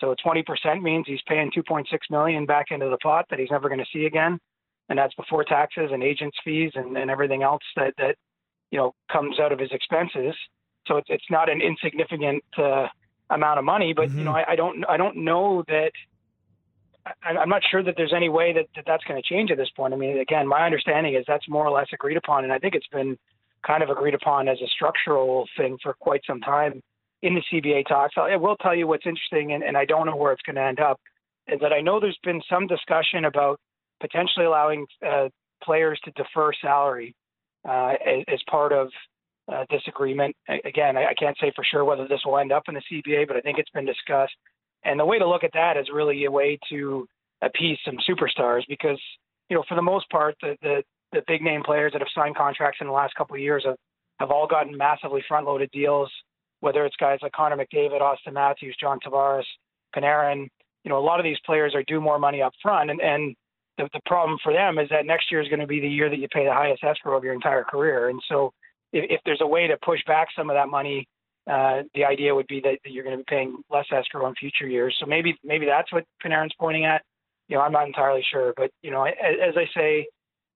so 0.00 0.14
20% 0.24 0.82
means 0.82 1.04
he's 1.06 1.20
paying 1.26 1.50
2.6 1.56 1.84
million 2.10 2.46
back 2.46 2.66
into 2.70 2.88
the 2.88 2.98
pot 2.98 3.26
that 3.30 3.38
he's 3.38 3.50
never 3.50 3.68
going 3.68 3.80
to 3.80 3.86
see 3.92 4.06
again, 4.06 4.38
and 4.88 4.98
that's 4.98 5.14
before 5.14 5.44
taxes 5.44 5.90
and 5.92 6.02
agents' 6.02 6.38
fees 6.44 6.72
and, 6.74 6.96
and 6.96 7.10
everything 7.10 7.42
else 7.42 7.62
that 7.76 7.94
that 7.98 8.16
you 8.70 8.78
know 8.78 8.94
comes 9.12 9.38
out 9.38 9.52
of 9.52 9.58
his 9.58 9.70
expenses. 9.72 10.34
So 10.86 10.96
it's 10.96 11.08
it's 11.10 11.30
not 11.30 11.50
an 11.50 11.60
insignificant 11.60 12.42
uh, 12.56 12.86
amount 13.30 13.58
of 13.58 13.64
money, 13.64 13.92
but 13.92 14.08
mm-hmm. 14.08 14.18
you 14.18 14.24
know 14.24 14.32
I, 14.32 14.52
I 14.52 14.56
don't 14.56 14.84
I 14.88 14.96
don't 14.96 15.16
know 15.16 15.64
that 15.68 15.92
I'm 17.22 17.48
not 17.48 17.62
sure 17.70 17.82
that 17.82 17.94
there's 17.96 18.12
any 18.14 18.28
way 18.28 18.52
that, 18.52 18.66
that 18.76 18.84
that's 18.86 19.04
going 19.04 19.20
to 19.20 19.28
change 19.28 19.50
at 19.50 19.56
this 19.56 19.70
point. 19.76 19.94
I 19.94 19.96
mean, 19.96 20.18
again, 20.18 20.46
my 20.46 20.64
understanding 20.64 21.14
is 21.14 21.24
that's 21.26 21.48
more 21.48 21.66
or 21.66 21.70
less 21.70 21.88
agreed 21.92 22.16
upon, 22.16 22.44
and 22.44 22.52
I 22.52 22.58
think 22.58 22.74
it's 22.74 22.86
been 22.88 23.16
kind 23.66 23.82
of 23.82 23.90
agreed 23.90 24.14
upon 24.14 24.48
as 24.48 24.58
a 24.62 24.68
structural 24.68 25.46
thing 25.56 25.78
for 25.82 25.94
quite 25.94 26.22
some 26.26 26.40
time 26.40 26.82
in 27.22 27.34
the 27.34 27.42
CBA 27.52 27.86
talks. 27.86 28.14
I 28.16 28.36
will 28.36 28.56
tell 28.56 28.74
you 28.74 28.86
what's 28.86 29.06
interesting, 29.06 29.52
and, 29.52 29.62
and 29.62 29.76
I 29.76 29.84
don't 29.84 30.06
know 30.06 30.16
where 30.16 30.32
it's 30.32 30.42
going 30.42 30.56
to 30.56 30.62
end 30.62 30.80
up, 30.80 31.00
is 31.48 31.60
that 31.60 31.72
I 31.72 31.80
know 31.80 31.98
there's 31.98 32.18
been 32.22 32.40
some 32.48 32.66
discussion 32.66 33.24
about 33.24 33.58
potentially 34.00 34.46
allowing 34.46 34.86
uh, 35.06 35.28
players 35.62 35.98
to 36.04 36.12
defer 36.12 36.52
salary 36.62 37.14
uh, 37.68 37.94
as, 38.06 38.24
as 38.28 38.40
part 38.48 38.72
of 38.72 38.88
uh, 39.52 39.64
this 39.70 39.82
agreement. 39.88 40.36
Again, 40.64 40.96
I, 40.96 41.06
I 41.06 41.14
can't 41.14 41.36
say 41.40 41.52
for 41.56 41.64
sure 41.64 41.84
whether 41.84 42.06
this 42.06 42.20
will 42.24 42.38
end 42.38 42.52
up 42.52 42.64
in 42.68 42.74
the 42.74 42.82
CBA, 42.90 43.26
but 43.26 43.36
I 43.36 43.40
think 43.40 43.58
it's 43.58 43.70
been 43.70 43.86
discussed. 43.86 44.34
And 44.84 44.98
the 44.98 45.04
way 45.04 45.18
to 45.18 45.28
look 45.28 45.44
at 45.44 45.52
that 45.54 45.76
is 45.76 45.86
really 45.92 46.24
a 46.24 46.30
way 46.30 46.58
to 46.70 47.06
appease 47.42 47.78
some 47.84 47.96
superstars 48.08 48.62
because, 48.68 49.00
you 49.48 49.56
know, 49.56 49.64
for 49.68 49.74
the 49.74 49.82
most 49.82 50.08
part, 50.10 50.36
the 50.40 50.56
the, 50.62 50.82
the 51.12 51.22
big 51.26 51.42
name 51.42 51.62
players 51.62 51.92
that 51.92 52.00
have 52.00 52.08
signed 52.14 52.36
contracts 52.36 52.78
in 52.80 52.86
the 52.86 52.92
last 52.92 53.14
couple 53.14 53.34
of 53.34 53.40
years 53.40 53.64
have, 53.66 53.76
have 54.20 54.30
all 54.30 54.46
gotten 54.46 54.76
massively 54.76 55.22
front 55.26 55.46
loaded 55.46 55.70
deals, 55.72 56.10
whether 56.60 56.84
it's 56.84 56.96
guys 56.96 57.18
like 57.22 57.32
Connor 57.32 57.56
McDavid, 57.56 58.00
Auston 58.00 58.34
Matthews, 58.34 58.76
John 58.80 58.98
Tavares, 59.04 59.44
Panarin. 59.94 60.48
You 60.84 60.90
know, 60.90 60.98
a 60.98 61.04
lot 61.04 61.18
of 61.18 61.24
these 61.24 61.38
players 61.44 61.74
are 61.74 61.82
due 61.84 62.00
more 62.00 62.18
money 62.18 62.40
up 62.40 62.52
front 62.62 62.90
and, 62.90 63.00
and 63.00 63.34
the, 63.78 63.88
the 63.92 64.00
problem 64.04 64.38
for 64.42 64.52
them 64.52 64.78
is 64.78 64.88
that 64.90 65.06
next 65.06 65.30
year 65.30 65.40
is 65.40 65.48
going 65.48 65.60
to 65.60 65.66
be 65.66 65.80
the 65.80 65.88
year 65.88 66.10
that 66.10 66.18
you 66.18 66.28
pay 66.28 66.44
the 66.44 66.52
highest 66.52 66.84
escrow 66.84 67.16
of 67.16 67.24
your 67.24 67.32
entire 67.32 67.64
career. 67.64 68.10
And 68.10 68.20
so 68.28 68.52
if, 68.92 69.04
if 69.10 69.20
there's 69.24 69.40
a 69.40 69.46
way 69.46 69.66
to 69.68 69.76
push 69.82 70.00
back 70.06 70.28
some 70.36 70.50
of 70.50 70.54
that 70.54 70.68
money, 70.68 71.06
uh, 71.48 71.82
the 71.94 72.04
idea 72.04 72.34
would 72.34 72.46
be 72.46 72.60
that, 72.60 72.78
that 72.84 72.90
you're 72.90 73.04
going 73.04 73.16
to 73.16 73.24
be 73.24 73.28
paying 73.28 73.56
less 73.70 73.86
escrow 73.90 74.26
in 74.26 74.34
future 74.34 74.66
years. 74.66 74.96
So 75.00 75.06
maybe 75.06 75.36
maybe 75.42 75.66
that's 75.66 75.92
what 75.92 76.04
Panarin's 76.24 76.54
pointing 76.58 76.84
at. 76.84 77.02
You 77.48 77.56
know, 77.56 77.62
I'm 77.62 77.72
not 77.72 77.86
entirely 77.86 78.22
sure, 78.30 78.52
but 78.56 78.70
you 78.82 78.90
know, 78.90 79.04
as, 79.04 79.14
as 79.48 79.54
I 79.56 79.66
say, 79.74 80.06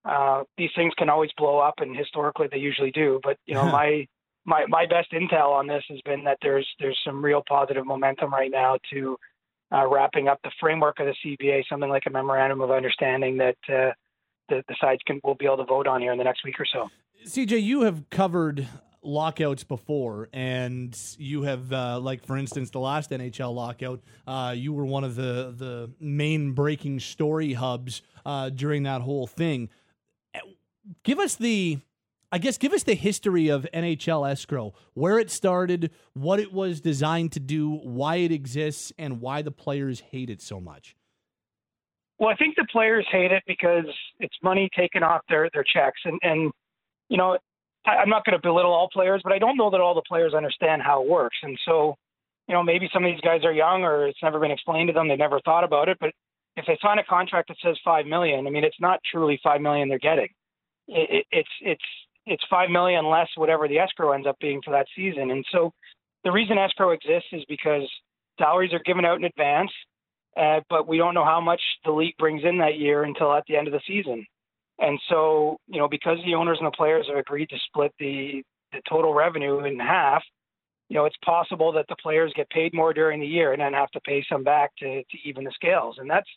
uh, 0.05 0.43
these 0.59 0.70
things 0.76 0.93
can 0.99 1.09
always 1.09 1.30
blow 1.38 1.59
up, 1.59 1.74
and 1.78 1.97
historically 1.97 2.49
they 2.51 2.59
usually 2.59 2.90
do. 2.90 3.20
But 3.22 3.38
you 3.47 3.55
know, 3.55 3.64
my 3.64 4.07
my 4.45 4.66
my 4.68 4.86
best 4.86 5.12
intel 5.12 5.51
on 5.51 5.66
this 5.66 5.82
has 5.88 6.01
been 6.05 6.24
that 6.24 6.38
there's 6.43 6.68
there's 6.78 6.99
some 7.07 7.24
real 7.24 7.43
positive 7.49 7.86
momentum 7.86 8.32
right 8.32 8.51
now 8.51 8.78
to 8.93 9.16
uh, 9.72 9.86
wrapping 9.86 10.28
up 10.28 10.38
the 10.45 10.51
framework 10.61 11.01
of 11.01 11.07
the 11.07 11.14
CBA, 11.24 11.62
something 11.68 11.88
like 11.88 12.05
a 12.07 12.11
memorandum 12.11 12.61
of 12.61 12.70
understanding 12.70 13.38
that 13.38 13.57
uh, 13.68 13.93
the, 14.49 14.62
the 14.68 14.76
sides 14.80 15.01
can 15.07 15.20
will 15.24 15.34
be 15.34 15.47
able 15.47 15.57
to 15.57 15.64
vote 15.64 15.86
on 15.86 16.03
here 16.03 16.12
in 16.12 16.18
the 16.18 16.24
next 16.24 16.45
week 16.45 16.61
or 16.61 16.66
so. 16.66 16.90
CJ, 17.24 17.62
you 17.62 17.82
have 17.82 18.11
covered 18.11 18.68
lockouts 19.03 19.64
before, 19.64 20.28
and 20.32 20.98
you 21.18 21.42
have, 21.42 21.72
uh, 21.72 21.98
like 22.00 22.24
for 22.24 22.36
instance, 22.36 22.70
the 22.70 22.80
last 22.80 23.11
NHL 23.11 23.55
lockout, 23.55 24.00
uh, 24.26 24.55
you 24.57 24.72
were 24.72 24.84
one 24.84 25.05
of 25.05 25.14
the 25.14 25.55
the 25.57 25.90
main 26.00 26.53
breaking 26.53 27.00
story 27.00 27.55
hubs 27.55 28.03
uh, 28.24 28.50
during 28.50 28.84
that 28.84 29.03
whole 29.03 29.26
thing. 29.26 29.68
Give 31.05 31.18
us 31.18 31.36
the, 31.36 31.78
I 32.32 32.38
guess, 32.38 32.59
give 32.59 32.72
us 32.72 32.82
the 32.82 32.94
history 32.94 33.48
of 33.48 33.66
NHL 33.72 34.28
escrow, 34.28 34.74
where 34.94 35.18
it 35.18 35.30
started, 35.30 35.90
what 36.14 36.40
it 36.40 36.53
was 36.53 36.80
designed 36.80 37.32
to 37.32 37.40
do, 37.40 37.70
why 37.70 38.16
it 38.16 38.32
exists, 38.32 38.92
and 38.98 39.20
why 39.20 39.42
the 39.42 39.53
players 39.53 40.00
hate 40.00 40.28
it 40.28 40.42
so 40.42 40.61
much. 40.61 40.96
Well, 42.18 42.30
I 42.30 42.36
think 42.36 42.57
the 42.57 42.66
players 42.70 43.07
hate 43.11 43.32
it 43.32 43.42
because 43.46 43.86
it's 44.20 44.36
money 44.42 44.68
taken 44.76 45.03
off 45.03 45.22
their 45.28 45.50
their 45.53 45.64
checks, 45.64 46.00
and 46.05 46.18
and 46.22 46.53
you 47.09 47.16
know, 47.16 47.36
I, 47.87 47.97
I'm 47.97 48.09
not 48.09 48.24
going 48.24 48.37
to 48.37 48.43
belittle 48.43 48.72
all 48.72 48.89
players, 48.93 49.20
but 49.24 49.33
I 49.33 49.39
don't 49.39 49.57
know 49.57 49.70
that 49.70 49.80
all 49.80 49.95
the 49.95 50.03
players 50.07 50.35
understand 50.35 50.83
how 50.83 51.03
it 51.03 51.09
works. 51.09 51.37
And 51.43 51.59
so, 51.64 51.97
you 52.49 52.55
know, 52.55 52.62
maybe 52.62 52.89
some 52.93 53.05
of 53.05 53.12
these 53.12 53.20
guys 53.20 53.45
are 53.45 53.53
young 53.53 53.83
or 53.83 54.07
it's 54.07 54.22
never 54.22 54.41
been 54.41 54.51
explained 54.51 54.89
to 54.89 54.93
them. 54.93 55.09
They 55.09 55.16
never 55.16 55.41
thought 55.41 55.64
about 55.64 55.89
it. 55.89 55.99
But 56.01 56.12
if 56.57 56.66
they 56.66 56.78
sign 56.83 56.99
a 56.99 57.05
contract 57.05 57.49
that 57.49 57.57
says 57.62 57.76
five 57.85 58.07
million, 58.07 58.47
I 58.47 58.51
mean, 58.51 58.64
it's 58.64 58.80
not 58.80 59.01
truly 59.11 59.41
five 59.43 59.61
million 59.61 59.89
they're 59.89 59.99
getting. 59.99 60.28
It, 60.89 61.09
it, 61.11 61.26
it's 61.30 61.49
it's 61.61 61.85
it's 62.26 62.45
five 62.51 62.70
million 62.70 63.07
less 63.07 63.28
whatever 63.37 63.68
the 63.68 63.78
escrow 63.78 64.12
ends 64.12 64.26
up 64.26 64.39
being 64.41 64.61
for 64.64 64.72
that 64.72 64.87
season. 64.95 65.30
And 65.30 65.45
so, 65.51 65.72
the 66.24 66.33
reason 66.33 66.59
escrow 66.59 66.91
exists 66.91 67.28
is 67.33 67.45
because 67.49 67.89
salaries 68.39 68.72
are 68.72 68.83
given 68.85 69.05
out 69.05 69.18
in 69.18 69.24
advance, 69.24 69.70
uh, 70.37 70.61
but 70.68 70.87
we 70.87 70.99
don't 70.99 71.14
know 71.14 71.24
how 71.24 71.41
much 71.41 71.61
the 71.85 71.91
league 71.91 72.16
brings 72.18 72.43
in 72.45 72.59
that 72.59 72.78
year 72.78 73.05
until 73.05 73.33
at 73.33 73.45
the 73.49 73.57
end 73.57 73.66
of 73.66 73.72
the 73.72 73.80
season. 73.87 74.26
And 74.83 74.99
so, 75.09 75.59
you 75.68 75.78
know, 75.78 75.89
because 75.89 76.18
the 76.26 76.35
owners 76.35 76.59
and 76.61 76.66
the 76.66 76.76
players 76.76 77.07
have 77.09 77.16
agreed 77.16 77.49
to 77.51 77.57
split 77.68 77.93
the, 78.01 78.43
the 78.72 78.80
total 78.89 79.14
revenue 79.14 79.64
in 79.64 79.78
half, 79.78 80.24
you 80.89 80.97
know, 80.97 81.05
it's 81.05 81.16
possible 81.24 81.70
that 81.72 81.87
the 81.89 81.95
players 82.03 82.33
get 82.35 82.51
paid 82.51 82.74
more 82.74 82.93
during 82.93 83.20
the 83.20 83.26
year 83.26 83.53
and 83.53 83.62
then 83.62 83.72
have 83.74 83.93
to 83.93 84.01
pay 84.01 84.24
some 84.28 84.43
back 84.43 84.72
to, 84.80 85.03
to 85.05 85.18
even 85.24 85.45
the 85.45 85.53
scales. 85.55 85.97
And 85.99 86.11
that's 86.11 86.28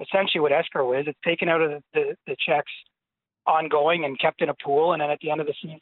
essentially 0.00 0.40
what 0.40 0.50
escrow 0.50 0.98
is. 0.98 1.04
It's 1.06 1.18
taken 1.22 1.50
out 1.50 1.60
of 1.60 1.70
the, 1.70 1.82
the, 1.92 2.16
the 2.26 2.36
checks 2.44 2.72
ongoing 3.46 4.06
and 4.06 4.18
kept 4.18 4.40
in 4.40 4.48
a 4.48 4.54
pool. 4.64 4.94
And 4.94 5.02
then 5.02 5.10
at 5.10 5.18
the 5.20 5.30
end 5.30 5.42
of 5.42 5.46
the 5.46 5.54
season, 5.60 5.78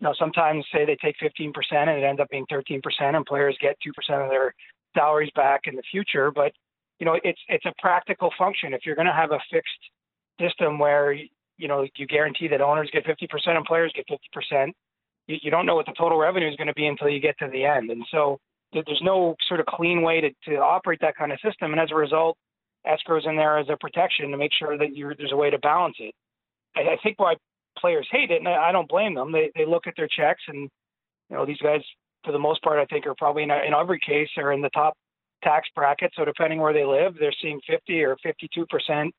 you 0.00 0.08
know, 0.08 0.14
sometimes 0.18 0.64
say 0.72 0.86
they 0.86 0.96
take 0.96 1.16
15% 1.22 1.52
and 1.70 1.90
it 1.90 2.02
ends 2.02 2.20
up 2.20 2.30
being 2.30 2.46
13% 2.50 2.80
and 2.98 3.26
players 3.26 3.58
get 3.60 3.76
2% 3.86 4.24
of 4.24 4.30
their 4.30 4.54
salaries 4.96 5.30
back 5.36 5.62
in 5.66 5.76
the 5.76 5.82
future. 5.90 6.30
But, 6.30 6.52
you 6.98 7.04
know, 7.04 7.20
it's, 7.22 7.40
it's 7.48 7.66
a 7.66 7.74
practical 7.78 8.30
function. 8.38 8.72
If 8.72 8.86
you're 8.86 8.96
going 8.96 9.06
to 9.06 9.12
have 9.12 9.32
a 9.32 9.38
fixed 9.50 9.70
system 10.40 10.78
where 10.78 11.14
you 11.58 11.68
know 11.68 11.86
you 11.96 12.06
guarantee 12.06 12.48
that 12.48 12.60
owners 12.60 12.90
get 12.92 13.04
50% 13.04 13.28
and 13.48 13.64
players 13.64 13.92
get 13.94 14.06
50%. 14.08 14.72
You, 15.26 15.36
you 15.42 15.50
don't 15.50 15.66
know 15.66 15.76
what 15.76 15.86
the 15.86 15.94
total 15.96 16.18
revenue 16.18 16.48
is 16.48 16.56
going 16.56 16.66
to 16.66 16.74
be 16.74 16.86
until 16.86 17.08
you 17.08 17.20
get 17.20 17.38
to 17.38 17.48
the 17.52 17.64
end, 17.64 17.90
and 17.90 18.04
so 18.10 18.38
there's 18.72 19.02
no 19.02 19.34
sort 19.48 19.60
of 19.60 19.66
clean 19.66 20.02
way 20.02 20.20
to, 20.20 20.30
to 20.48 20.56
operate 20.56 20.98
that 21.02 21.16
kind 21.16 21.32
of 21.32 21.38
system. 21.44 21.72
And 21.72 21.80
as 21.80 21.90
a 21.92 21.94
result, 21.94 22.36
escrow's 22.86 23.26
in 23.26 23.36
there 23.36 23.58
as 23.58 23.66
a 23.68 23.76
protection 23.76 24.30
to 24.30 24.36
make 24.36 24.52
sure 24.58 24.78
that 24.78 24.88
there's 25.18 25.32
a 25.32 25.36
way 25.36 25.50
to 25.50 25.58
balance 25.58 25.96
it. 25.98 26.14
I, 26.76 26.92
I 26.92 26.96
think 27.02 27.18
why 27.18 27.34
players 27.78 28.08
hate 28.10 28.30
it, 28.30 28.38
and 28.38 28.48
I 28.48 28.72
don't 28.72 28.88
blame 28.88 29.14
them. 29.14 29.32
They 29.32 29.50
they 29.54 29.66
look 29.66 29.86
at 29.86 29.94
their 29.96 30.08
checks, 30.08 30.42
and 30.48 30.68
you 31.30 31.36
know 31.36 31.46
these 31.46 31.58
guys, 31.58 31.80
for 32.24 32.32
the 32.32 32.38
most 32.38 32.62
part, 32.62 32.78
I 32.78 32.86
think 32.86 33.06
are 33.06 33.14
probably 33.16 33.42
in, 33.42 33.50
in 33.50 33.74
every 33.74 34.00
case 34.00 34.28
are 34.36 34.52
in 34.52 34.62
the 34.62 34.70
top 34.70 34.94
tax 35.42 35.68
bracket. 35.74 36.12
So 36.16 36.24
depending 36.24 36.60
where 36.60 36.72
they 36.72 36.84
live, 36.84 37.14
they're 37.18 37.34
seeing 37.42 37.60
50 37.68 38.02
or 38.02 38.16
52 38.22 38.66
percent 38.66 39.14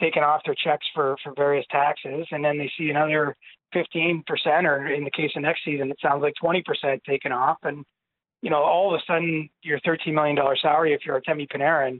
taken 0.00 0.22
off 0.22 0.42
their 0.44 0.54
checks 0.54 0.86
for 0.94 1.16
for 1.22 1.32
various 1.36 1.66
taxes, 1.70 2.26
and 2.30 2.44
then 2.44 2.58
they 2.58 2.70
see 2.76 2.90
another 2.90 3.36
15%, 3.74 4.22
or 4.64 4.86
in 4.86 5.04
the 5.04 5.10
case 5.10 5.30
of 5.36 5.42
next 5.42 5.64
season, 5.64 5.90
it 5.90 5.98
sounds 6.00 6.22
like 6.22 6.34
20% 6.42 6.62
taken 7.04 7.32
off, 7.32 7.58
and 7.62 7.84
you 8.42 8.50
know, 8.50 8.62
all 8.62 8.94
of 8.94 9.00
a 9.00 9.02
sudden, 9.10 9.48
your 9.62 9.80
13 9.86 10.14
million 10.14 10.36
dollar 10.36 10.56
salary, 10.56 10.92
if 10.92 11.00
you're 11.06 11.18
Artemi 11.18 11.48
Panarin, 11.48 11.98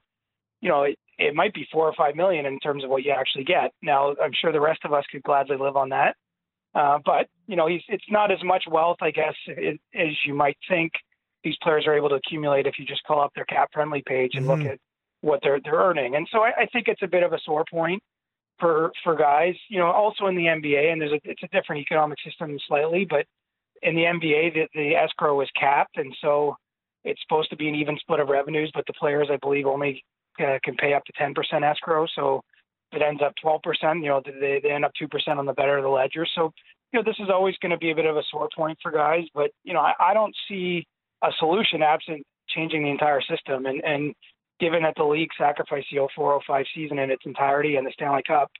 you 0.60 0.68
know, 0.68 0.82
it, 0.82 0.98
it 1.18 1.34
might 1.34 1.54
be 1.54 1.66
four 1.72 1.88
or 1.88 1.94
five 1.94 2.16
million 2.16 2.44
in 2.44 2.58
terms 2.60 2.84
of 2.84 2.90
what 2.90 3.02
you 3.02 3.12
actually 3.12 3.44
get. 3.44 3.72
Now, 3.82 4.14
I'm 4.22 4.32
sure 4.38 4.52
the 4.52 4.60
rest 4.60 4.80
of 4.84 4.92
us 4.92 5.04
could 5.10 5.22
gladly 5.22 5.56
live 5.56 5.76
on 5.76 5.88
that, 5.88 6.16
uh, 6.74 6.98
but 7.04 7.28
you 7.46 7.56
know, 7.56 7.66
he's 7.66 7.82
it's 7.88 8.04
not 8.10 8.30
as 8.30 8.42
much 8.42 8.64
wealth, 8.70 8.98
I 9.00 9.10
guess, 9.10 9.34
it, 9.46 9.80
as 9.94 10.08
you 10.26 10.34
might 10.34 10.58
think. 10.68 10.92
These 11.44 11.56
players 11.62 11.86
are 11.86 11.94
able 11.94 12.08
to 12.08 12.14
accumulate 12.14 12.66
if 12.66 12.78
you 12.78 12.86
just 12.86 13.04
call 13.04 13.20
up 13.20 13.32
their 13.34 13.44
cap 13.44 13.68
friendly 13.72 14.02
page 14.06 14.32
and 14.34 14.46
mm-hmm. 14.46 14.62
look 14.62 14.72
at 14.72 14.78
what 15.24 15.40
they're 15.42 15.60
they're 15.64 15.74
earning. 15.74 16.16
And 16.16 16.28
so 16.30 16.40
I, 16.40 16.52
I 16.62 16.66
think 16.66 16.86
it's 16.86 17.02
a 17.02 17.08
bit 17.08 17.22
of 17.22 17.32
a 17.32 17.38
sore 17.44 17.64
point 17.70 18.02
for 18.60 18.92
for 19.02 19.16
guys. 19.16 19.54
You 19.68 19.78
know, 19.78 19.86
also 19.86 20.26
in 20.26 20.36
the 20.36 20.44
NBA, 20.44 20.92
and 20.92 21.00
there's 21.00 21.12
a 21.12 21.20
it's 21.24 21.42
a 21.42 21.48
different 21.48 21.82
economic 21.82 22.18
system 22.24 22.56
slightly, 22.68 23.06
but 23.08 23.26
in 23.82 23.94
the 23.94 24.02
NBA, 24.02 24.54
the, 24.54 24.68
the 24.74 24.94
escrow 24.94 25.40
is 25.40 25.48
capped, 25.58 25.96
and 25.96 26.14
so 26.20 26.56
it's 27.04 27.20
supposed 27.22 27.50
to 27.50 27.56
be 27.56 27.68
an 27.68 27.74
even 27.74 27.98
split 27.98 28.20
of 28.20 28.28
revenues. 28.28 28.70
But 28.74 28.84
the 28.86 28.92
players, 28.94 29.28
I 29.30 29.36
believe, 29.36 29.66
only 29.66 30.04
uh, 30.38 30.58
can 30.62 30.74
pay 30.76 30.94
up 30.94 31.04
to 31.04 31.12
10% 31.12 31.34
escrow. 31.62 32.06
So 32.14 32.42
it 32.92 33.02
ends 33.02 33.22
up 33.22 33.32
12%. 33.44 34.02
You 34.02 34.08
know, 34.08 34.22
they 34.24 34.60
they 34.62 34.70
end 34.70 34.84
up 34.84 34.92
two 34.98 35.08
percent 35.08 35.38
on 35.38 35.46
the 35.46 35.54
better 35.54 35.78
of 35.78 35.84
the 35.84 35.90
ledger. 35.90 36.26
So 36.34 36.52
you 36.92 37.00
know, 37.00 37.02
this 37.02 37.18
is 37.18 37.30
always 37.30 37.56
going 37.62 37.72
to 37.72 37.78
be 37.78 37.90
a 37.90 37.94
bit 37.94 38.06
of 38.06 38.16
a 38.16 38.22
sore 38.30 38.48
point 38.54 38.78
for 38.82 38.92
guys. 38.92 39.24
But 39.34 39.50
you 39.64 39.72
know, 39.72 39.80
I, 39.80 39.94
I 39.98 40.14
don't 40.14 40.36
see 40.48 40.86
a 41.22 41.30
solution 41.38 41.82
absent 41.82 42.22
changing 42.48 42.84
the 42.84 42.90
entire 42.90 43.22
system. 43.22 43.64
And 43.64 43.82
and 43.84 44.14
given 44.60 44.82
that 44.82 44.94
the 44.96 45.04
league 45.04 45.30
sacrificed 45.38 45.88
the 45.90 46.06
0405 46.14 46.66
season 46.74 46.98
in 46.98 47.10
its 47.10 47.22
entirety 47.26 47.76
and 47.76 47.86
the 47.86 47.92
Stanley 47.92 48.22
Cup 48.26 48.50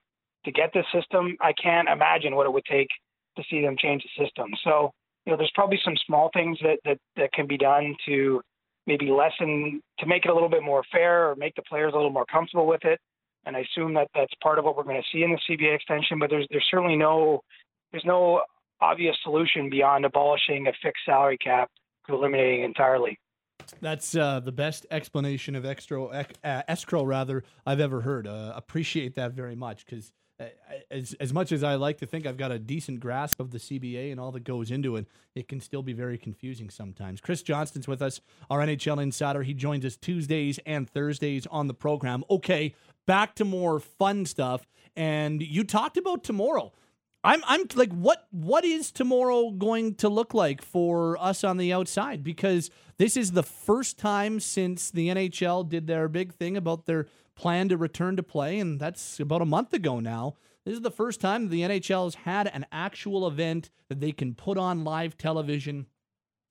to 0.45 0.53
get 0.53 0.71
this 0.75 0.87
system, 0.93 1.37
I 1.41 1.53
can't 1.53 1.89
imagine 1.89 2.35
what 2.35 2.47
it 2.47 2.53
would 2.53 2.65
take 2.65 2.89
to 3.37 3.45
see 3.51 3.63
them 3.63 3.77
change 3.79 4.03
the 4.03 4.25
system. 4.25 4.51
So, 4.63 4.93
you 5.25 5.33
know, 5.33 5.37
there's 5.37 5.53
probably 5.55 5.81
some 5.85 5.97
small 6.07 6.31
things 6.35 6.59
that, 6.63 6.79
that, 6.85 6.99
that 7.17 7.33
can 7.33 7.47
be 7.47 7.57
done 7.57 7.95
to 8.07 8.41
maybe 8.87 9.11
lessen, 9.11 9.81
to 9.99 10.07
make 10.07 10.25
it 10.25 10.31
a 10.31 10.35
little 10.35 10.49
bit 10.49 10.63
more 10.63 10.83
fair 10.93 11.31
or 11.31 11.37
make 11.37 11.55
the 11.55 11.63
players 11.63 11.93
a 11.95 11.97
little 11.97 12.11
more 12.11 12.27
comfortable 12.27 12.67
with 12.67 12.85
it. 12.85 13.01
And 13.47 13.57
I 13.57 13.61
assume 13.61 13.95
that 13.95 14.09
that's 14.15 14.33
part 14.43 14.59
of 14.59 14.65
what 14.65 14.77
we're 14.77 14.85
going 14.85 15.01
to 15.01 15.09
see 15.13 15.23
in 15.23 15.31
the 15.31 15.39
CBA 15.49 15.75
extension, 15.75 16.19
but 16.19 16.31
there's, 16.31 16.47
there's 16.51 16.67
certainly 16.71 16.97
no, 16.97 17.41
there's 17.93 18.05
no 18.05 18.43
obvious 18.81 19.17
solution 19.23 19.71
beyond 19.71 20.05
abolishing 20.05 20.67
a 20.67 20.73
fixed 20.83 21.05
salary 21.07 21.39
cap 21.39 21.71
to 22.07 22.15
eliminating 22.15 22.65
entirely. 22.65 23.19
That's 23.81 24.17
uh, 24.17 24.41
the 24.41 24.53
best 24.53 24.87
explanation 24.91 25.55
of 25.57 25.65
extra, 25.65 26.05
uh, 26.05 26.25
escrow 26.43 27.05
rather 27.05 27.45
I've 27.67 27.81
ever 27.81 28.01
heard. 28.01 28.27
Uh, 28.27 28.53
appreciate 28.55 29.15
that 29.17 29.33
very 29.33 29.57
much 29.57 29.85
because 29.85 30.13
uh, 30.41 30.47
as 30.91 31.15
as 31.21 31.33
much 31.33 31.53
as 31.53 31.63
I 31.63 31.77
like 31.77 31.99
to 31.99 32.07
think 32.07 32.27
I've 32.27 32.37
got 32.37 32.51
a 32.51 32.59
decent 32.59 32.99
grasp 32.99 33.39
of 33.39 33.53
the 33.53 33.59
CBA 33.59 34.11
and 34.11 34.19
all 34.19 34.33
that 34.33 34.43
goes 34.43 34.71
into 34.71 34.97
it, 34.97 35.07
it 35.35 35.47
can 35.47 35.61
still 35.61 35.83
be 35.83 35.93
very 35.93 36.19
confusing 36.19 36.71
sometimes. 36.71 37.21
Chris 37.21 37.43
Johnston's 37.43 37.87
with 37.87 38.03
us, 38.03 38.21
our 38.51 38.59
NHL 38.59 39.01
insider. 39.01 39.43
He 39.45 39.55
joins 39.55 39.85
us 39.85 39.97
Tuesdays 39.97 40.59
and 40.67 40.91
Thursdays 40.91 41.47
on 41.47 41.69
the 41.69 41.75
program. 41.75 42.25
Okay, 42.29 42.75
back 43.07 43.37
to 43.37 43.45
more 43.45 43.79
fun 43.79 44.27
stuff. 44.27 44.67
And 44.97 45.43
you 45.43 45.65
talked 45.65 45.97
about 45.97 46.25
tomorrow. 46.25 46.73
I'm 47.25 47.43
I'm 47.47 47.63
like 47.75 47.93
what 47.93 48.27
what 48.31 48.65
is 48.65 48.93
tomorrow 48.93 49.51
going 49.51 49.95
to 49.97 50.11
look 50.11 50.35
like 50.35 50.61
for 50.63 51.17
us 51.19 51.43
on 51.43 51.57
the 51.57 51.73
outside? 51.73 52.23
Because 52.23 52.71
this 52.99 53.17
is 53.17 53.33
the 53.33 53.43
first 53.43 53.99
time 53.99 54.39
since 54.39 54.91
the 54.91 55.09
NHL 55.09 55.69
did 55.69 55.87
their 55.87 56.07
big 56.09 56.35
thing 56.35 56.57
about 56.57 56.85
their 56.85 57.07
plan 57.35 57.71
to 57.71 57.77
return 57.79 58.17
to 58.17 58.23
play 58.23 58.61
and 58.61 58.79
that's 58.79 59.19
about 59.19 59.43
a 59.43 59.47
month 59.47 59.73
ago 59.73 60.01
now. 60.01 60.37
This 60.67 60.75
is 60.75 60.83
the 60.83 60.91
first 60.91 61.21
time 61.21 61.49
the 61.49 61.63
NHL 61.63 62.05
has 62.05 62.15
had 62.15 62.47
an 62.49 62.67
actual 62.71 63.27
event 63.27 63.71
that 63.89 64.01
they 64.01 64.13
can 64.13 64.35
put 64.35 64.59
on 64.59 64.85
live 64.85 65.17
television 65.17 65.87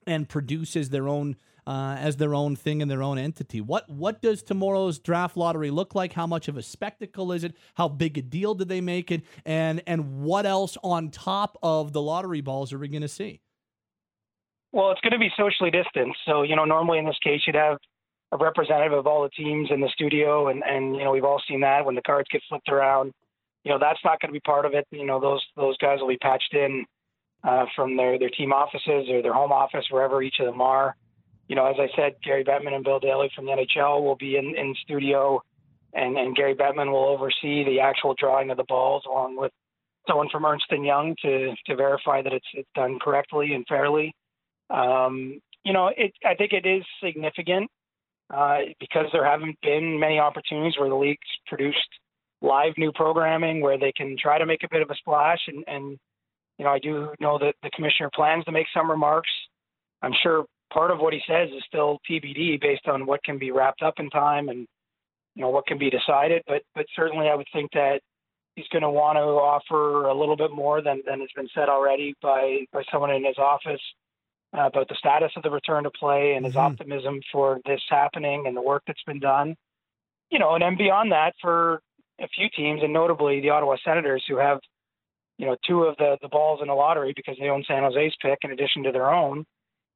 and 0.07 0.28
produce 0.28 0.76
as 0.76 0.89
their 0.89 1.07
own 1.07 1.36
uh, 1.66 1.95
as 1.99 2.18
their 2.18 2.36
own 2.36 2.55
thing 2.55 2.82
and 2.82 2.89
their 2.89 3.03
own 3.03 3.18
entity. 3.18 3.61
What 3.61 3.89
what 3.89 4.22
does 4.22 4.43
tomorrow's 4.43 4.99
draft 4.99 5.38
lottery 5.38 5.72
look 5.72 5.95
like? 5.95 6.14
How 6.14 6.28
much 6.28 6.47
of 6.47 6.57
a 6.57 6.61
spectacle 6.61 7.32
is 7.32 7.43
it? 7.43 7.55
How 7.76 7.88
big 7.88 8.18
a 8.18 8.22
deal 8.22 8.53
did 8.55 8.70
they 8.70 8.82
make 8.82 9.11
it? 9.11 9.24
And 9.45 9.82
and 9.88 10.22
what 10.22 10.45
else 10.45 10.78
on 10.84 11.09
top 11.09 11.57
of 11.64 11.93
the 11.93 12.01
lottery 12.01 12.41
balls 12.41 12.74
are 12.74 12.78
we 12.78 12.88
going 12.88 13.01
to 13.01 13.07
see? 13.07 13.41
Well, 14.72 14.91
it's 14.91 15.01
going 15.01 15.14
to 15.14 15.20
be 15.20 15.30
socially 15.38 15.72
distanced. 15.72 16.20
So 16.26 16.43
you 16.43 16.55
know, 16.55 16.66
normally 16.66 16.99
in 16.99 17.05
this 17.05 17.20
case, 17.24 17.41
you'd 17.45 17.55
have 17.55 17.78
a 18.32 18.38
representative 18.38 18.93
of 18.93 19.05
all 19.05 19.24
the 19.24 19.30
teams 19.30 19.70
in 19.72 19.80
the 19.80 19.89
studio, 19.93 20.47
and 20.47 20.64
and 20.66 20.95
you 20.95 21.03
know 21.03 21.11
we've 21.11 21.24
all 21.24 21.41
seen 21.47 21.61
that 21.61 21.86
when 21.86 21.95
the 21.95 22.01
cards 22.01 22.28
get 22.32 22.41
flipped 22.49 22.70
around. 22.70 23.14
You 23.64 23.72
know 23.72 23.80
that's 23.80 23.99
not 24.03 24.20
going 24.20 24.30
to 24.30 24.34
be 24.34 24.41
part 24.41 24.66
of 24.66 24.74
it. 24.74 24.86
You 24.91 25.05
know 25.05 25.20
those 25.20 25.41
those 25.55 25.78
guys 25.78 25.99
will 26.01 26.09
be 26.09 26.18
patched 26.18 26.53
in 26.53 26.86
uh, 27.43 27.66
from 27.76 27.95
their 27.95 28.18
their 28.18 28.30
team 28.30 28.51
offices 28.51 29.09
or 29.09 29.22
their 29.22 29.34
home 29.34 29.51
office, 29.51 29.86
wherever 29.89 30.22
each 30.22 30.38
of 30.39 30.47
them 30.47 30.61
are. 30.61 30.95
You 31.48 31.56
know, 31.56 31.66
as 31.66 31.76
I 31.78 31.88
said, 31.96 32.14
Gary 32.24 32.44
Bettman 32.44 32.74
and 32.74 32.84
Bill 32.84 33.00
Daly 33.00 33.30
from 33.36 33.46
the 33.46 33.52
NHL 33.52 34.02
will 34.02 34.16
be 34.16 34.38
in 34.38 34.56
in 34.56 34.76
studio, 34.84 35.41
and 35.94 36.18
and 36.18 36.36
Gary 36.36 36.56
Bettman 36.56 36.91
will 36.91 37.08
oversee 37.08 37.64
the 37.64 37.80
actual 37.82 38.16
drawing 38.18 38.50
of 38.50 38.58
the 38.58 38.64
balls 38.64 39.04
along 39.06 39.38
with 39.38 39.52
someone 40.08 40.30
from 40.32 40.46
Ernst 40.46 40.66
and 40.72 40.86
Young 40.86 41.16
to 41.22 41.54
to 41.66 41.76
verify 41.76 42.22
that 42.22 42.34
it's 42.34 42.48
it's 42.54 42.70
done 42.76 43.00
correctly 43.00 43.54
and 43.54 43.66
fairly. 43.68 44.16
Um, 44.70 45.41
you 45.64 45.74
know, 45.74 45.91
it 45.96 46.14
I 46.26 46.36
think 46.36 46.54
it 46.54 46.66
is 46.66 46.84
significant 47.04 47.70
uh, 48.34 48.60
because 48.80 49.06
there 49.12 49.26
haven't 49.26 49.58
been 49.62 50.00
many 50.00 50.20
opportunities 50.20 50.74
where 50.80 50.89
the 50.89 50.96
league's 50.96 51.20
produced 51.48 51.78
live 52.41 52.74
new 52.78 52.91
programming 52.91 53.62
where 53.62 53.78
they 53.78 53.91
can 53.96 54.16
try 54.22 54.38
to 54.38 54.46
make 54.46 54.64
a 54.64 54.68
bit 54.70 54.82
of 54.82 54.89
a 54.89 54.96
splash. 54.96 55.39
And, 55.48 55.64
and 55.68 55.98
you 56.58 56.66
know, 56.66 56.72
I 56.72 56.80
do 56.80 57.10
know 57.20 57.38
that 57.39 57.56
the 57.64 57.70
commissioner 57.76 58.10
plans 58.14 58.44
to 58.46 58.52
make 58.52 58.68
some 58.74 58.89
remarks. 58.89 59.30
I'm 60.02 60.14
sure 60.22 60.46
part 60.74 60.91
of 60.91 60.99
what 60.99 61.13
he 61.13 61.21
says 61.28 61.49
is 61.55 61.63
still 61.67 61.99
TBD 62.09 62.59
based 62.59 62.88
on 62.88 63.05
what 63.05 63.24
can 63.24 63.38
be 63.38 63.51
wrapped 63.51 63.82
up 63.82 63.95
in 63.97 64.09
time 64.09 64.49
and 64.49 64.67
you 65.36 65.41
know 65.41 65.49
what 65.49 65.67
can 65.67 65.78
be 65.78 65.89
decided. 65.89 66.41
But 66.47 66.63
but 66.76 66.86
certainly, 66.95 67.28
I 67.28 67.36
would 67.36 67.47
think 67.53 67.71
that 67.74 68.01
he's 68.55 68.67
going 68.71 68.84
to 68.84 68.89
want 68.89 69.17
to 69.17 69.21
offer 69.21 70.05
a 70.05 70.13
little 70.13 70.36
bit 70.36 70.51
more 70.51 70.82
than 70.82 71.01
than 71.05 71.19
has 71.19 71.30
been 71.36 71.49
said 71.53 71.69
already 71.69 72.15
by 72.21 72.65
by 72.71 72.84
someone 72.91 73.11
in 73.11 73.26
his 73.26 73.38
office 73.38 73.82
uh, 74.57 74.67
about 74.67 74.88
the 74.89 74.95
status 74.95 75.32
of 75.36 75.43
the 75.43 75.49
return 75.49 75.84
to 75.84 75.91
play 75.91 76.34
and 76.34 76.45
his 76.45 76.55
mm-hmm. 76.55 76.74
optimism 76.74 77.19
for 77.32 77.59
this 77.65 77.82
happening 77.89 78.45
and 78.47 78.55
the 78.55 78.61
work 78.61 78.84
that's 78.88 79.03
been 79.05 79.19
done. 79.19 79.55
You 80.32 80.39
know, 80.39 80.53
and 80.53 80.63
then 80.63 80.78
beyond 80.78 81.11
that, 81.11 81.34
for 81.41 81.82
a 82.19 82.28
few 82.28 82.47
teams, 82.55 82.82
and 82.84 82.93
notably 82.93 83.39
the 83.41 83.49
Ottawa 83.49 83.76
Senators, 83.84 84.24
who 84.28 84.38
have, 84.38 84.59
you 85.38 85.45
know, 85.45 85.55
two 85.67 85.84
of 85.84 85.97
the 85.97 86.17
the 86.21 86.30
balls 86.30 86.59
in 86.61 86.67
the 86.67 86.74
lottery 86.74 87.13
because 87.15 87.38
they 87.39 87.49
own 87.49 87.63
San 87.67 87.84
Jose's 87.84 88.15
pick 88.21 88.39
in 88.43 88.51
addition 88.51 88.84
to 88.84 88.91
their 88.91 89.11
own. 89.11 89.45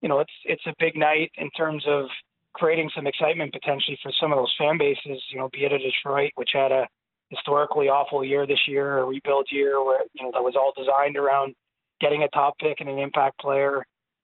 You 0.02 0.10
know, 0.10 0.20
it's 0.20 0.34
it's 0.45 0.66
a 0.68 0.74
big 0.80 0.95
night 0.95 1.32
in 1.38 1.50
terms 1.52 1.84
of 1.88 2.06
creating 2.54 2.89
some 2.95 3.08
excitement 3.08 3.54
potentially 3.54 3.98
for 4.02 4.12
some 4.20 4.32
of 4.32 4.38
those 4.38 4.54
fan 4.58 4.78
bases. 4.78 5.22
You 5.32 5.39
know, 5.39 5.50
be 5.52 5.66
it 5.66 5.72
a 5.72 5.78
Detroit, 5.78 6.32
which 6.36 6.52
had 6.54 6.72
a 6.72 6.88
historically 7.30 7.89
awful 7.89 8.24
year 8.24 8.48
this 8.48 8.68
year, 8.68 9.00
a 9.00 9.06
rebuild 9.06 9.48
year 9.52 9.84
where 9.84 10.02
you 10.14 10.24
know 10.24 10.32
that 10.34 10.43
was 10.43 10.56
all 10.56 10.74
designed 10.78 11.18
around 11.18 11.56
getting 12.00 12.24
a 12.24 12.30
top 12.30 12.58
pick 12.60 12.80
and 12.80 12.89
an 12.89 13.00
impact 13.00 13.39
player 13.39 13.84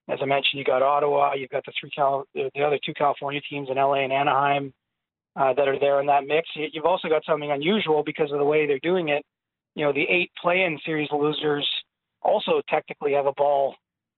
as 0.10 0.20
I 0.22 0.26
mentioned, 0.26 0.60
you 0.60 0.66
got 0.66 0.82
Ottawa, 0.82 1.34
you've 1.34 1.50
got 1.50 1.66
the 1.66 1.72
three 1.80 1.90
Cal, 1.90 2.26
the 2.34 2.50
other 2.62 2.80
two 2.86 2.94
California 2.94 3.42
teams 3.50 3.70
in 3.70 3.78
LA 3.78 4.04
and 4.04 4.12
Anaheim 4.12 4.74
uh, 5.36 5.54
that 5.54 5.68
are 5.68 5.80
there 5.80 6.02
in 6.02 6.08
that 6.08 6.26
mix. 6.28 6.50
You've 6.56 6.86
also 6.86 7.08
got 7.08 7.24
something 7.26 7.52
unusual 7.52 8.04
because 8.06 8.32
of 8.32 8.40
the 8.40 8.46
way 8.46 8.68
they're 8.68 8.80
doing 8.80 9.10
it. 9.10 9.24
You 9.76 9.86
know, 9.86 9.94
the 9.94 10.04
eight 10.04 10.32
play-in 10.42 10.78
series 10.86 11.08
losers 11.12 11.68
also 12.22 12.62
technically 12.70 13.14
have 13.14 13.28
a 13.28 13.34
ball 13.34 13.76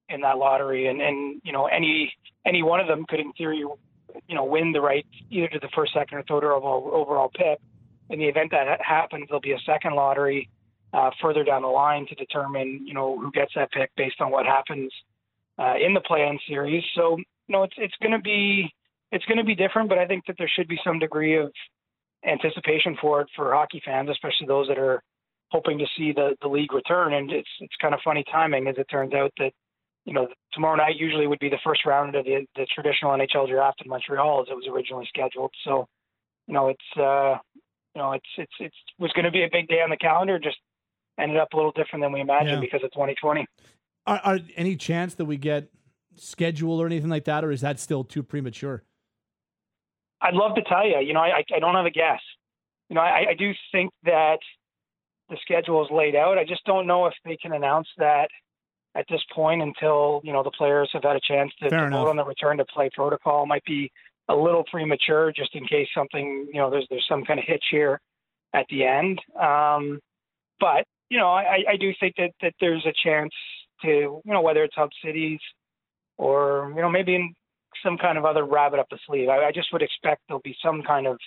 in 0.10 0.22
that 0.22 0.38
lottery, 0.38 0.88
and 0.88 1.02
and 1.02 1.42
you 1.44 1.52
know 1.52 1.66
any 1.66 2.14
any 2.46 2.64
one 2.64 2.80
of 2.80 2.88
them 2.88 3.06
could, 3.08 3.20
in 3.20 3.32
theory, 3.34 3.58
you 3.58 4.36
know, 4.36 4.46
win 4.46 4.72
the 4.72 4.82
right 4.82 5.06
either 5.30 5.48
to 5.50 5.60
the 5.60 5.70
first, 5.76 5.94
second, 5.94 6.18
or 6.18 6.24
third 6.24 6.44
overall 6.44 6.90
overall 6.94 7.32
pick. 7.36 7.60
In 8.10 8.20
the 8.20 8.26
event 8.26 8.52
that 8.52 8.80
happens, 8.82 9.26
there'll 9.28 9.42
be 9.42 9.54
a 9.54 9.60
second 9.66 9.96
lottery 9.96 10.50
uh, 10.94 11.10
further 11.22 11.44
down 11.44 11.64
the 11.64 11.68
line 11.68 12.06
to 12.08 12.16
determine, 12.16 12.86
you 12.86 12.94
know, 12.94 13.20
who 13.20 13.32
gets 13.32 13.52
that 13.56 13.72
pick 13.72 13.90
based 13.98 14.22
on 14.22 14.32
what 14.32 14.46
happens 14.46 14.92
uh, 15.58 15.74
in 15.84 15.94
the 15.94 16.02
play-in 16.02 16.38
series. 16.48 16.84
So 16.96 17.18
you 17.18 17.54
know, 17.54 17.64
it's 17.64 17.74
it's 17.78 17.96
going 18.02 18.12
to 18.12 18.20
be 18.20 18.72
it's 19.12 19.26
going 19.26 19.38
to 19.38 19.44
be 19.44 19.56
different, 19.56 19.90
but 19.90 19.98
I 19.98 20.06
think 20.06 20.26
that 20.28 20.36
there 20.38 20.52
should 20.56 20.68
be 20.68 20.80
some 20.84 21.00
degree 21.00 21.38
of 21.38 21.52
anticipation 22.26 22.98
for 23.00 23.22
it 23.22 23.28
for 23.36 23.54
hockey 23.54 23.82
fans, 23.86 24.10
especially 24.10 24.48
those 24.48 24.68
that 24.68 24.80
are 24.80 25.02
hoping 25.52 25.78
to 25.78 25.86
see 25.98 26.12
the 26.12 26.36
the 26.42 26.48
league 26.48 26.74
return. 26.74 27.14
And 27.14 27.32
it's 27.32 27.50
it's 27.60 27.76
kind 27.82 27.94
of 27.94 28.00
funny 28.04 28.24
timing, 28.32 28.68
as 28.68 28.76
it 28.78 28.88
turns 28.90 29.14
out 29.14 29.32
that 29.38 29.52
you 30.06 30.14
know 30.14 30.28
tomorrow 30.54 30.76
night 30.76 30.96
usually 30.98 31.28
would 31.28 31.40
be 31.40 31.50
the 31.50 31.60
first 31.64 31.86
round 31.86 32.16
of 32.16 32.26
the 32.26 32.46
the 32.56 32.66
traditional 32.74 33.12
NHL 33.12 33.50
draft 33.50 33.82
in 33.84 33.90
Montreal 33.90 34.42
as 34.42 34.48
it 34.50 34.56
was 34.56 34.68
originally 34.72 35.08
scheduled. 35.08 35.52
So 35.64 35.88
you 36.48 36.54
know 36.54 36.70
it's 36.70 36.98
uh, 36.98 37.38
you 37.96 38.02
know 38.02 38.14
it's 38.14 38.30
it's 38.38 38.54
it's 38.60 38.76
was 39.00 39.12
going 39.14 39.26
to 39.26 39.32
be 39.32 39.44
a 39.44 39.50
big 39.52 39.68
day 39.68 39.82
on 39.82 39.90
the 39.90 39.98
calendar, 39.98 40.40
just 40.40 40.58
ended 41.20 41.38
up 41.38 41.54
a 41.54 41.56
little 41.56 41.72
different 41.72 42.04
than 42.04 42.12
we 42.12 42.22
imagined 42.22 42.56
yeah. 42.56 42.60
because 42.60 42.84
of 42.84 42.92
2020. 42.92 43.46
Are, 44.08 44.22
are, 44.24 44.40
any 44.56 44.76
chance 44.76 45.16
that 45.16 45.26
we 45.26 45.38
get 45.38 45.70
schedule 46.16 46.80
or 46.82 46.86
anything 46.86 47.10
like 47.10 47.26
that, 47.26 47.44
or 47.44 47.52
is 47.52 47.62
that 47.62 47.80
still 47.80 48.04
too 48.04 48.22
premature? 48.22 48.84
I'd 50.22 50.34
love 50.34 50.56
to 50.56 50.62
tell 50.64 50.88
you. 50.88 51.00
You 51.00 51.14
know, 51.14 51.22
I, 51.22 51.44
I 51.54 51.60
don't 51.60 51.76
have 51.76 51.86
a 51.86 51.92
guess. 51.92 52.22
You 52.90 52.96
know, 52.96 53.02
I, 53.02 53.30
I 53.30 53.34
do 53.34 53.52
think 53.72 53.92
that 54.04 54.38
the 55.30 55.38
schedule 55.42 55.84
is 55.84 55.92
laid 55.92 56.16
out. 56.16 56.38
I 56.38 56.44
just 56.44 56.64
don't 56.66 56.86
know 56.86 57.08
if 57.08 57.14
they 57.24 57.38
can 57.38 57.54
announce 57.54 57.88
that 57.98 58.30
at 58.96 59.06
this 59.10 59.22
point 59.34 59.62
until 59.62 60.22
you 60.24 60.34
know 60.34 60.44
the 60.44 60.52
players 60.52 60.90
have 60.94 61.04
had 61.04 61.16
a 61.16 61.22
chance 61.22 61.52
to, 61.62 61.70
to 61.70 61.90
vote 61.90 62.10
on 62.10 62.16
the 62.16 62.24
return 62.24 62.58
to 62.58 62.66
play 62.66 62.90
protocol. 62.94 63.44
It 63.44 63.48
might 63.48 63.66
be 63.66 63.92
a 64.28 64.36
little 64.36 64.64
premature, 64.72 65.32
just 65.32 65.56
in 65.56 65.66
case 65.68 65.88
something 65.94 66.48
you 66.52 66.60
know 66.60 66.70
there's 66.70 66.88
there's 66.90 67.06
some 67.08 67.24
kind 67.24 67.40
of 67.40 67.46
hitch 67.46 67.66
here 67.70 68.00
at 68.54 68.66
the 68.70 68.86
end. 68.86 69.20
Um, 69.40 70.00
but 70.60 70.86
you 71.10 71.20
know, 71.20 71.28
I, 71.28 71.64
I 71.70 71.78
do 71.78 71.94
think 72.00 72.16
that 72.18 72.32
that 72.42 72.54
there's 72.60 72.86
a 72.86 72.94
chance 73.04 73.34
to, 73.82 73.90
you 73.90 74.34
know, 74.34 74.42
whether 74.42 74.64
it's 74.64 74.76
hub 74.76 74.90
cities 75.04 75.40
or, 76.18 76.72
you 76.76 76.82
know, 76.82 76.90
maybe 76.90 77.16
in 77.16 77.34
some 77.84 77.98
kind 77.98 78.18
of 78.18 78.26
other 78.26 78.46
rabbit 78.46 78.80
up 78.80 78.88
the 78.90 78.98
sleeve. 79.06 79.30
I, 79.30 79.48
I 79.48 79.52
just 79.52 79.72
would 79.74 79.82
expect 79.82 80.22
there'll 80.28 80.42
be 80.42 80.56
some 80.64 80.82
kind 80.84 81.08
of 81.08 81.18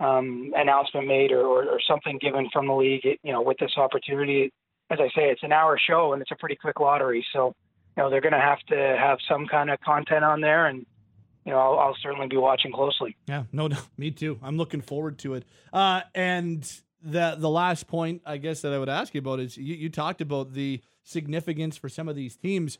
um, 0.00 0.52
announcement 0.56 1.06
made 1.06 1.32
or, 1.32 1.42
or, 1.42 1.64
or 1.64 1.80
something 1.86 2.18
given 2.20 2.48
from 2.52 2.66
the 2.66 2.74
league, 2.74 3.04
you 3.22 3.32
know, 3.32 3.42
with 3.42 3.58
this 3.58 3.72
opportunity. 3.76 4.52
As 4.90 4.98
I 5.00 5.08
say, 5.08 5.30
it's 5.30 5.42
an 5.42 5.52
hour 5.52 5.78
show 5.78 6.12
and 6.12 6.22
it's 6.22 6.30
a 6.30 6.36
pretty 6.36 6.56
quick 6.56 6.80
lottery. 6.80 7.24
So, 7.32 7.54
you 7.96 8.02
know, 8.02 8.10
they're 8.10 8.20
going 8.20 8.32
to 8.32 8.40
have 8.40 8.60
to 8.68 8.76
have 8.76 9.18
some 9.28 9.46
kind 9.46 9.70
of 9.70 9.80
content 9.80 10.24
on 10.24 10.40
there 10.40 10.66
and, 10.66 10.84
you 11.44 11.52
know, 11.52 11.58
I'll, 11.58 11.78
I'll, 11.78 11.96
certainly 12.02 12.26
be 12.26 12.36
watching 12.36 12.72
closely. 12.72 13.16
Yeah, 13.26 13.44
no, 13.52 13.66
no, 13.68 13.78
me 13.96 14.10
too. 14.10 14.38
I'm 14.42 14.56
looking 14.56 14.80
forward 14.80 15.18
to 15.20 15.34
it. 15.34 15.44
Uh, 15.72 16.02
and 16.14 16.70
the 17.02 17.36
the 17.38 17.48
last 17.48 17.86
point, 17.86 18.22
I 18.26 18.36
guess, 18.36 18.60
that 18.62 18.72
I 18.72 18.78
would 18.78 18.88
ask 18.88 19.14
you 19.14 19.20
about 19.20 19.40
is 19.40 19.56
you, 19.56 19.74
you 19.74 19.88
talked 19.88 20.20
about 20.20 20.52
the 20.52 20.82
significance 21.02 21.76
for 21.76 21.88
some 21.88 22.08
of 22.08 22.16
these 22.16 22.36
teams. 22.36 22.78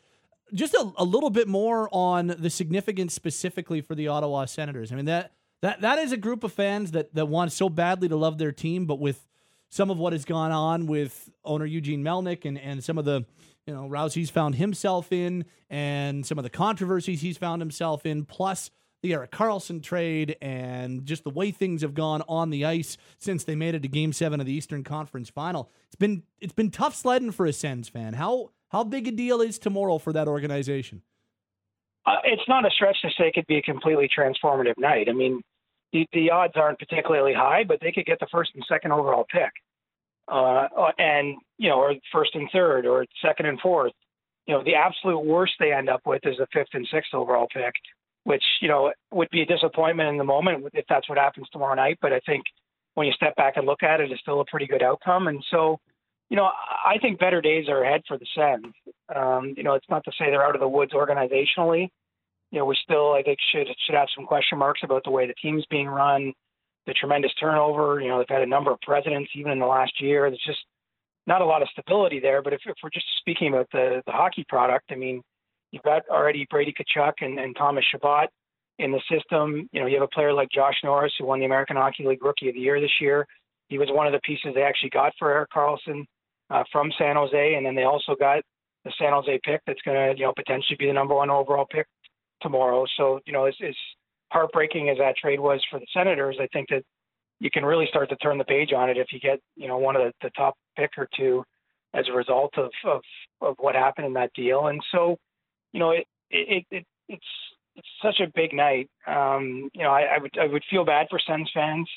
Just 0.53 0.73
a, 0.73 0.91
a 0.97 1.05
little 1.05 1.29
bit 1.29 1.47
more 1.47 1.89
on 1.91 2.35
the 2.37 2.49
significance 2.49 3.13
specifically 3.13 3.81
for 3.81 3.95
the 3.95 4.07
Ottawa 4.07 4.45
Senators. 4.45 4.91
I 4.91 4.95
mean 4.95 5.05
that 5.05 5.31
that 5.61 5.81
that 5.81 5.99
is 5.99 6.11
a 6.11 6.17
group 6.17 6.43
of 6.43 6.51
fans 6.51 6.91
that 6.91 7.13
that 7.15 7.27
want 7.27 7.51
so 7.51 7.69
badly 7.69 8.09
to 8.09 8.15
love 8.15 8.37
their 8.37 8.51
team, 8.51 8.85
but 8.85 8.99
with 8.99 9.25
some 9.71 9.89
of 9.89 9.97
what 9.97 10.13
has 10.13 10.25
gone 10.25 10.51
on 10.51 10.85
with 10.85 11.31
owner 11.43 11.65
Eugene 11.65 12.03
Melnyk 12.03 12.45
and 12.45 12.59
and 12.59 12.83
some 12.83 12.99
of 12.99 13.05
the 13.05 13.25
you 13.65 13.73
know 13.73 13.87
routes 13.87 14.13
he's 14.13 14.29
found 14.29 14.55
himself 14.55 15.11
in, 15.11 15.45
and 15.69 16.23
some 16.25 16.37
of 16.37 16.43
the 16.43 16.49
controversies 16.49 17.21
he's 17.21 17.37
found 17.37 17.61
himself 17.61 18.05
in, 18.05 18.25
plus 18.25 18.69
the 19.01 19.13
Erik 19.13 19.31
Karlsson 19.31 19.81
trade 19.81 20.37
and 20.41 21.05
just 21.05 21.23
the 21.23 21.31
way 21.31 21.49
things 21.49 21.81
have 21.81 21.95
gone 21.95 22.21
on 22.27 22.51
the 22.51 22.65
ice 22.65 22.97
since 23.17 23.43
they 23.43 23.55
made 23.55 23.73
it 23.73 23.81
to 23.81 23.87
Game 23.87 24.13
Seven 24.13 24.39
of 24.39 24.45
the 24.45 24.53
Eastern 24.53 24.83
Conference 24.83 25.29
Final. 25.29 25.69
It's 25.87 25.95
been 25.95 26.23
it's 26.39 26.53
been 26.53 26.69
tough 26.69 26.95
sledding 26.95 27.31
for 27.31 27.45
a 27.45 27.53
Sens 27.53 27.89
fan. 27.89 28.13
How 28.13 28.51
how 28.69 28.83
big 28.83 29.07
a 29.07 29.11
deal 29.11 29.41
is 29.41 29.57
tomorrow 29.57 29.97
for 29.97 30.13
that 30.13 30.27
organization? 30.27 31.01
Uh, 32.05 32.17
it's 32.23 32.47
not 32.47 32.65
a 32.65 32.69
stretch 32.71 32.97
to 33.03 33.09
say 33.09 33.27
it 33.27 33.33
could 33.35 33.47
be 33.47 33.57
a 33.57 33.61
completely 33.61 34.09
transformative 34.09 34.73
night. 34.77 35.07
I 35.07 35.13
mean, 35.13 35.41
the, 35.93 36.07
the 36.13 36.31
odds 36.31 36.53
aren't 36.55 36.79
particularly 36.79 37.33
high, 37.33 37.63
but 37.67 37.79
they 37.81 37.91
could 37.91 38.05
get 38.05 38.19
the 38.19 38.27
first 38.31 38.51
and 38.55 38.63
second 38.67 38.91
overall 38.91 39.25
pick, 39.31 39.51
uh, 40.27 40.67
and 40.97 41.37
you 41.57 41.69
know, 41.69 41.79
or 41.79 41.93
first 42.11 42.35
and 42.35 42.49
third, 42.51 42.85
or 42.85 43.05
second 43.21 43.45
and 43.45 43.59
fourth. 43.59 43.93
You 44.47 44.55
know, 44.55 44.63
the 44.63 44.75
absolute 44.75 45.23
worst 45.23 45.53
they 45.59 45.71
end 45.71 45.89
up 45.89 46.01
with 46.05 46.21
is 46.25 46.39
a 46.39 46.47
fifth 46.51 46.73
and 46.73 46.87
sixth 46.91 47.13
overall 47.13 47.47
pick 47.53 47.73
which 48.23 48.43
you 48.61 48.67
know 48.67 48.91
would 49.11 49.29
be 49.31 49.41
a 49.41 49.45
disappointment 49.45 50.09
in 50.09 50.17
the 50.17 50.23
moment 50.23 50.65
if 50.73 50.85
that's 50.87 51.09
what 51.09 51.17
happens 51.17 51.47
tomorrow 51.51 51.75
night. 51.75 51.97
But 52.01 52.13
I 52.13 52.19
think 52.25 52.45
when 52.93 53.07
you 53.07 53.13
step 53.13 53.35
back 53.35 53.57
and 53.57 53.65
look 53.65 53.83
at 53.83 53.99
it, 53.99 54.11
it's 54.11 54.21
still 54.21 54.41
a 54.41 54.45
pretty 54.45 54.67
good 54.67 54.83
outcome. 54.83 55.27
And 55.27 55.43
so, 55.49 55.79
you 56.29 56.37
know, 56.37 56.43
I 56.43 56.97
think 57.01 57.19
better 57.19 57.41
days 57.41 57.67
are 57.69 57.83
ahead 57.83 58.01
for 58.07 58.17
the 58.17 58.25
Sens. 58.35 58.73
Um, 59.15 59.53
you 59.55 59.63
know, 59.63 59.73
it's 59.73 59.89
not 59.89 60.03
to 60.05 60.11
say 60.11 60.29
they're 60.29 60.45
out 60.45 60.55
of 60.55 60.61
the 60.61 60.67
woods 60.67 60.91
organizationally. 60.93 61.89
You 62.51 62.59
know, 62.59 62.65
we 62.65 62.77
still 62.83 63.13
I 63.13 63.23
think 63.23 63.39
should 63.51 63.67
should 63.85 63.95
have 63.95 64.09
some 64.15 64.25
question 64.25 64.57
marks 64.57 64.81
about 64.83 65.03
the 65.03 65.11
way 65.11 65.25
the 65.25 65.33
team's 65.41 65.65
being 65.69 65.87
run, 65.87 66.33
the 66.85 66.93
tremendous 66.93 67.33
turnover. 67.39 68.01
You 68.01 68.09
know, 68.09 68.17
they've 68.19 68.35
had 68.35 68.41
a 68.41 68.47
number 68.47 68.71
of 68.71 68.79
presidents 68.81 69.31
even 69.35 69.53
in 69.53 69.59
the 69.59 69.65
last 69.65 70.01
year. 70.01 70.29
There's 70.29 70.43
just 70.45 70.59
not 71.27 71.41
a 71.41 71.45
lot 71.45 71.61
of 71.61 71.69
stability 71.69 72.19
there. 72.19 72.41
But 72.41 72.53
if, 72.53 72.61
if 72.65 72.75
we're 72.83 72.89
just 72.89 73.05
speaking 73.19 73.49
about 73.49 73.67
the 73.71 74.01
the 74.05 74.11
hockey 74.11 74.45
product, 74.47 74.91
I 74.91 74.95
mean, 74.95 75.21
you've 75.71 75.83
got 75.83 76.03
already 76.09 76.45
Brady 76.49 76.73
Tkachuk 76.73 77.13
and, 77.21 77.39
and 77.39 77.55
Thomas 77.55 77.85
Chabot 77.91 78.27
in 78.79 78.91
the 78.91 79.01
system. 79.09 79.69
You 79.71 79.81
know, 79.81 79.87
you 79.87 79.95
have 79.95 80.03
a 80.03 80.07
player 80.07 80.33
like 80.33 80.49
Josh 80.51 80.75
Norris 80.83 81.13
who 81.17 81.25
won 81.25 81.39
the 81.39 81.45
American 81.45 81.77
Hockey 81.77 82.05
League 82.05 82.23
Rookie 82.23 82.49
of 82.49 82.55
the 82.55 82.61
Year 82.61 82.81
this 82.81 82.99
year. 82.99 83.25
He 83.69 83.77
was 83.77 83.87
one 83.91 84.07
of 84.07 84.13
the 84.13 84.19
pieces 84.19 84.51
they 84.53 84.63
actually 84.63 84.89
got 84.89 85.13
for 85.17 85.31
Erik 85.31 85.51
Karlsson 85.55 86.03
uh, 86.49 86.63
from 86.71 86.91
San 86.97 87.15
Jose, 87.15 87.53
and 87.55 87.65
then 87.65 87.75
they 87.75 87.83
also 87.83 88.15
got 88.19 88.43
the 88.83 88.91
San 88.99 89.13
Jose 89.13 89.39
pick 89.43 89.61
that's 89.65 89.81
going 89.83 89.95
to, 89.95 90.19
you 90.19 90.25
know, 90.25 90.33
potentially 90.35 90.75
be 90.77 90.87
the 90.87 90.93
number 90.93 91.13
one 91.13 91.29
overall 91.29 91.65
pick 91.69 91.87
tomorrow. 92.41 92.85
So, 92.97 93.19
you 93.25 93.33
know, 93.33 93.45
as, 93.45 93.55
as 93.65 93.75
heartbreaking 94.31 94.89
as 94.89 94.97
that 94.97 95.17
trade 95.17 95.39
was 95.39 95.61
for 95.69 95.79
the 95.79 95.85
Senators, 95.93 96.37
I 96.39 96.47
think 96.53 96.69
that 96.69 96.83
you 97.39 97.49
can 97.49 97.65
really 97.65 97.87
start 97.87 98.09
to 98.09 98.15
turn 98.17 98.37
the 98.37 98.43
page 98.43 98.71
on 98.71 98.89
it 98.89 98.97
if 98.97 99.07
you 99.11 99.19
get, 99.19 99.39
you 99.55 99.67
know, 99.67 99.77
one 99.77 99.95
of 99.95 100.03
the, 100.03 100.13
the 100.21 100.29
top 100.31 100.55
pick 100.77 100.91
or 100.97 101.07
two 101.17 101.43
as 101.93 102.05
a 102.07 102.13
result 102.13 102.53
of, 102.57 102.69
of, 102.85 103.01
of 103.41 103.55
what 103.59 103.75
happened 103.75 104.07
in 104.07 104.13
that 104.13 104.31
deal. 104.33 104.67
And 104.67 104.81
so, 104.91 105.17
you 105.73 105.79
know, 105.79 105.91
it, 105.91 106.05
it, 106.29 106.65
it 106.71 106.85
it's, 107.09 107.25
it's 107.75 107.87
such 108.01 108.19
a 108.19 108.31
big 108.35 108.53
night. 108.53 108.89
Um, 109.07 109.69
you 109.73 109.83
know, 109.83 109.91
I, 109.91 110.01
I 110.01 110.17
would, 110.21 110.31
I 110.39 110.47
would 110.47 110.63
feel 110.69 110.85
bad 110.85 111.07
for 111.09 111.19
Sens 111.19 111.49
fans. 111.53 111.89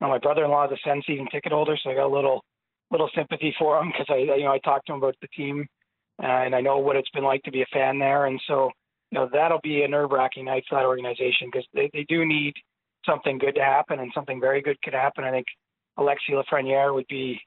You 0.00 0.06
know, 0.06 0.12
my 0.12 0.18
brother-in-law 0.18 0.66
is 0.66 0.72
a 0.72 0.88
Sens 0.88 1.04
season 1.06 1.26
ticket 1.30 1.52
holder, 1.52 1.76
so 1.82 1.90
I 1.90 1.94
got 1.94 2.06
a 2.06 2.14
little, 2.14 2.42
little 2.90 3.10
sympathy 3.14 3.54
for 3.58 3.80
him 3.80 3.88
because 3.88 4.06
I, 4.10 4.16
you 4.36 4.44
know, 4.44 4.52
I 4.52 4.58
talked 4.58 4.86
to 4.86 4.92
him 4.92 4.98
about 4.98 5.16
the 5.20 5.28
team 5.28 5.66
uh, 6.22 6.26
and 6.26 6.54
I 6.54 6.60
know 6.60 6.78
what 6.78 6.96
it's 6.96 7.10
been 7.10 7.24
like 7.24 7.42
to 7.44 7.50
be 7.50 7.62
a 7.62 7.66
fan 7.72 7.98
there. 7.98 8.26
And 8.26 8.40
so, 8.46 8.70
you 9.10 9.18
know, 9.18 9.28
that'll 9.32 9.60
be 9.62 9.82
a 9.82 9.88
nerve-wracking 9.88 10.44
night 10.44 10.64
for 10.68 10.76
that 10.76 10.84
organization 10.84 11.48
because 11.50 11.66
they, 11.74 11.90
they 11.92 12.04
do 12.08 12.26
need 12.26 12.54
something 13.06 13.38
good 13.38 13.54
to 13.54 13.62
happen, 13.62 14.00
and 14.00 14.12
something 14.14 14.40
very 14.40 14.60
good 14.60 14.80
could 14.82 14.92
happen. 14.92 15.24
I 15.24 15.30
think 15.30 15.46
Alexis 15.96 16.34
Lafreniere 16.34 16.92
would 16.92 17.06
be, 17.08 17.40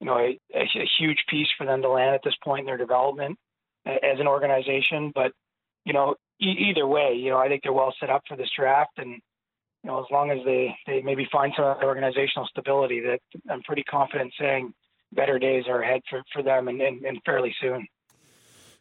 you 0.00 0.06
know, 0.06 0.18
a, 0.18 0.38
a, 0.54 0.62
a 0.62 0.88
huge 0.98 1.24
piece 1.28 1.48
for 1.56 1.66
them 1.66 1.80
to 1.82 1.88
land 1.88 2.14
at 2.14 2.20
this 2.22 2.36
point 2.44 2.60
in 2.60 2.66
their 2.66 2.76
development 2.76 3.38
as 3.86 4.20
an 4.20 4.26
organization. 4.26 5.12
But 5.14 5.32
you 5.84 5.92
know, 5.92 6.16
e- 6.40 6.68
either 6.70 6.86
way, 6.86 7.14
you 7.14 7.30
know, 7.30 7.38
I 7.38 7.48
think 7.48 7.62
they're 7.62 7.72
well 7.72 7.94
set 7.98 8.10
up 8.10 8.22
for 8.28 8.36
this 8.36 8.50
draft, 8.56 8.98
and 8.98 9.12
you 9.12 9.90
know, 9.90 10.00
as 10.00 10.06
long 10.10 10.30
as 10.30 10.38
they 10.44 10.74
they 10.86 11.00
maybe 11.00 11.26
find 11.32 11.52
some 11.56 11.64
organizational 11.82 12.48
stability, 12.48 13.00
that 13.00 13.20
I'm 13.50 13.62
pretty 13.62 13.84
confident 13.84 14.32
saying 14.38 14.74
better 15.12 15.38
days 15.38 15.64
are 15.68 15.82
ahead 15.82 16.02
for 16.10 16.22
for 16.32 16.42
them, 16.42 16.68
and, 16.68 16.80
and, 16.82 17.04
and 17.04 17.20
fairly 17.24 17.54
soon. 17.60 17.86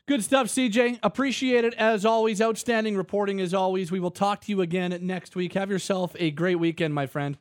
Good 0.07 0.23
stuff, 0.23 0.47
CJ. 0.47 0.99
Appreciate 1.01 1.65
it 1.65 1.73
as 1.73 2.05
always. 2.05 2.39
Outstanding 2.39 2.95
reporting 2.95 3.41
as 3.41 3.55
always. 3.55 3.91
We 3.91 3.99
will 3.99 4.11
talk 4.11 4.41
to 4.41 4.51
you 4.51 4.61
again 4.61 4.95
next 5.01 5.35
week. 5.35 5.53
Have 5.53 5.71
yourself 5.71 6.15
a 6.19 6.29
great 6.29 6.59
weekend, 6.59 6.93
my 6.93 7.07
friend. 7.07 7.37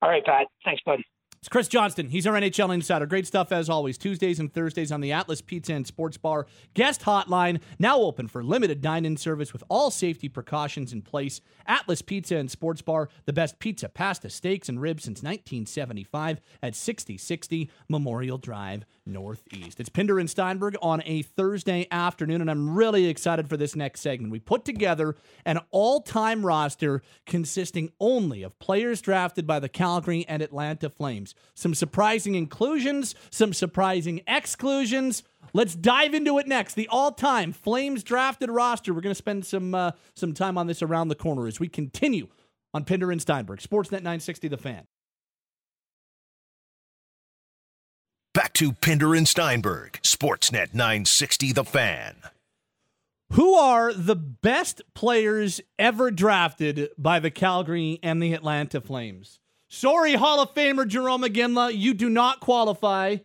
All 0.00 0.08
right, 0.08 0.24
Pat. 0.24 0.46
Thanks, 0.64 0.82
bud. 0.86 1.00
It's 1.42 1.48
Chris 1.48 1.66
Johnston. 1.66 2.10
He's 2.10 2.24
our 2.24 2.34
NHL 2.34 2.72
insider. 2.72 3.04
Great 3.04 3.26
stuff 3.26 3.50
as 3.50 3.68
always. 3.68 3.98
Tuesdays 3.98 4.38
and 4.38 4.54
Thursdays 4.54 4.92
on 4.92 5.00
the 5.00 5.10
Atlas 5.10 5.40
Pizza 5.40 5.74
and 5.74 5.84
Sports 5.84 6.16
Bar 6.16 6.46
guest 6.72 7.00
hotline, 7.00 7.60
now 7.80 7.98
open 7.98 8.28
for 8.28 8.44
limited 8.44 8.80
dine-in 8.80 9.16
service 9.16 9.52
with 9.52 9.64
all 9.68 9.90
safety 9.90 10.28
precautions 10.28 10.92
in 10.92 11.02
place. 11.02 11.40
Atlas 11.66 12.00
Pizza 12.00 12.36
and 12.36 12.48
Sports 12.48 12.80
Bar, 12.80 13.08
the 13.24 13.32
best 13.32 13.58
pizza, 13.58 13.88
pasta, 13.88 14.30
steaks, 14.30 14.68
and 14.68 14.80
ribs 14.80 15.02
since 15.02 15.20
1975 15.20 16.40
at 16.62 16.76
6060 16.76 17.68
Memorial 17.88 18.38
Drive 18.38 18.84
Northeast. 19.04 19.80
It's 19.80 19.88
Pinder 19.88 20.20
and 20.20 20.30
Steinberg 20.30 20.76
on 20.80 21.02
a 21.04 21.22
Thursday 21.22 21.88
afternoon, 21.90 22.40
and 22.40 22.48
I'm 22.48 22.72
really 22.72 23.06
excited 23.06 23.48
for 23.48 23.56
this 23.56 23.74
next 23.74 24.00
segment. 24.00 24.30
We 24.30 24.38
put 24.38 24.64
together 24.64 25.16
an 25.44 25.58
all-time 25.72 26.46
roster 26.46 27.02
consisting 27.26 27.90
only 27.98 28.44
of 28.44 28.56
players 28.60 29.00
drafted 29.00 29.44
by 29.44 29.58
the 29.58 29.68
Calgary 29.68 30.24
and 30.28 30.40
Atlanta 30.40 30.88
Flames. 30.88 31.31
Some 31.54 31.74
surprising 31.74 32.34
inclusions, 32.34 33.14
some 33.30 33.52
surprising 33.52 34.22
exclusions. 34.26 35.22
Let's 35.52 35.74
dive 35.74 36.14
into 36.14 36.38
it 36.38 36.46
next. 36.46 36.74
The 36.74 36.88
all-time 36.88 37.52
Flames 37.52 38.02
drafted 38.02 38.50
roster. 38.50 38.94
We're 38.94 39.00
going 39.02 39.10
to 39.10 39.14
spend 39.14 39.44
some 39.44 39.74
uh, 39.74 39.92
some 40.14 40.32
time 40.32 40.56
on 40.56 40.66
this 40.66 40.82
around 40.82 41.08
the 41.08 41.14
corner 41.14 41.46
as 41.46 41.60
we 41.60 41.68
continue 41.68 42.28
on 42.74 42.84
Pinder 42.84 43.10
and 43.10 43.20
Steinberg, 43.20 43.60
Sportsnet 43.60 44.02
960 44.02 44.48
The 44.48 44.56
Fan. 44.56 44.86
Back 48.34 48.54
to 48.54 48.72
Pinder 48.72 49.14
and 49.14 49.28
Steinberg, 49.28 50.00
Sportsnet 50.02 50.72
960 50.72 51.52
The 51.52 51.64
Fan. 51.64 52.16
Who 53.32 53.54
are 53.54 53.92
the 53.92 54.16
best 54.16 54.82
players 54.94 55.60
ever 55.78 56.10
drafted 56.10 56.90
by 56.98 57.18
the 57.18 57.30
Calgary 57.30 57.98
and 58.02 58.22
the 58.22 58.34
Atlanta 58.34 58.80
Flames? 58.80 59.40
Sorry, 59.74 60.12
Hall 60.12 60.38
of 60.38 60.52
Famer 60.52 60.84
Jarome 60.84 61.26
Iginla, 61.26 61.74
you 61.74 61.94
do 61.94 62.10
not 62.10 62.40
qualify. 62.40 63.16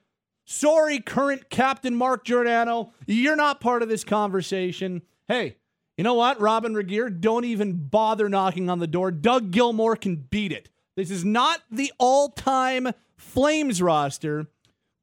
Sorry, 0.46 1.02
current 1.02 1.50
captain 1.50 1.94
Mark 1.94 2.24
Giordano, 2.24 2.94
you're 3.06 3.36
not 3.36 3.60
part 3.60 3.84
of 3.84 3.90
this 3.90 4.06
conversation. 4.06 5.02
Hey, 5.28 5.58
you 5.98 6.06
know 6.06 6.14
what, 6.14 6.40
Robin 6.40 6.74
Regehr, 6.74 7.20
don't 7.20 7.44
even 7.44 7.90
bother 7.90 8.30
knocking 8.30 8.70
on 8.70 8.80
the 8.80 8.88
door. 8.88 9.12
Doug 9.12 9.52
Gilmour 9.52 9.98
can 9.98 10.16
beat 10.16 10.54
it. 10.54 10.70
This 10.96 11.12
is 11.12 11.26
not 11.26 11.60
the 11.70 11.92
all 11.98 12.30
time 12.30 12.94
Flames 13.18 13.82
roster, 13.82 14.48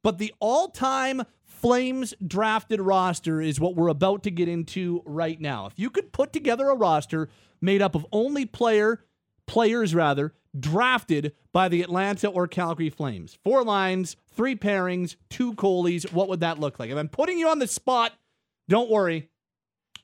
but 0.03 0.17
the 0.17 0.33
all 0.41 0.69
time 0.69 1.25
Flames 1.45 2.15
drafted 2.27 2.81
roster 2.81 3.43
is 3.43 3.61
what 3.61 3.77
we're 3.77 3.89
about 3.89 4.23
to 4.23 4.31
get 4.31 4.49
into 4.49 5.03
right 5.05 5.39
now. 5.39 5.67
If 5.67 5.79
you 5.79 5.91
could 5.91 6.11
put 6.11 6.33
together 6.33 6.71
a 6.71 6.75
roster 6.75 7.29
made 7.61 7.83
up 7.83 7.95
of 7.95 8.07
only 8.13 8.47
player 8.47 9.05
players 9.47 9.95
rather 9.95 10.33
drafted 10.59 11.35
by 11.53 11.69
the 11.69 11.83
Atlanta 11.83 12.29
or 12.29 12.47
Calgary 12.47 12.91
Flames. 12.91 13.39
Four 13.45 13.65
lines, 13.65 14.17
three 14.33 14.57
pairings, 14.57 15.17
two 15.29 15.55
goalies. 15.55 16.13
What 16.13 16.29
would 16.29 16.41
that 16.41 16.59
look 16.59 16.79
like? 16.79 16.91
If 16.91 16.97
I'm 16.97 17.09
putting 17.09 17.39
you 17.39 17.49
on 17.49 17.59
the 17.59 17.67
spot, 17.67 18.13
don't 18.69 18.91
worry. 18.91 19.29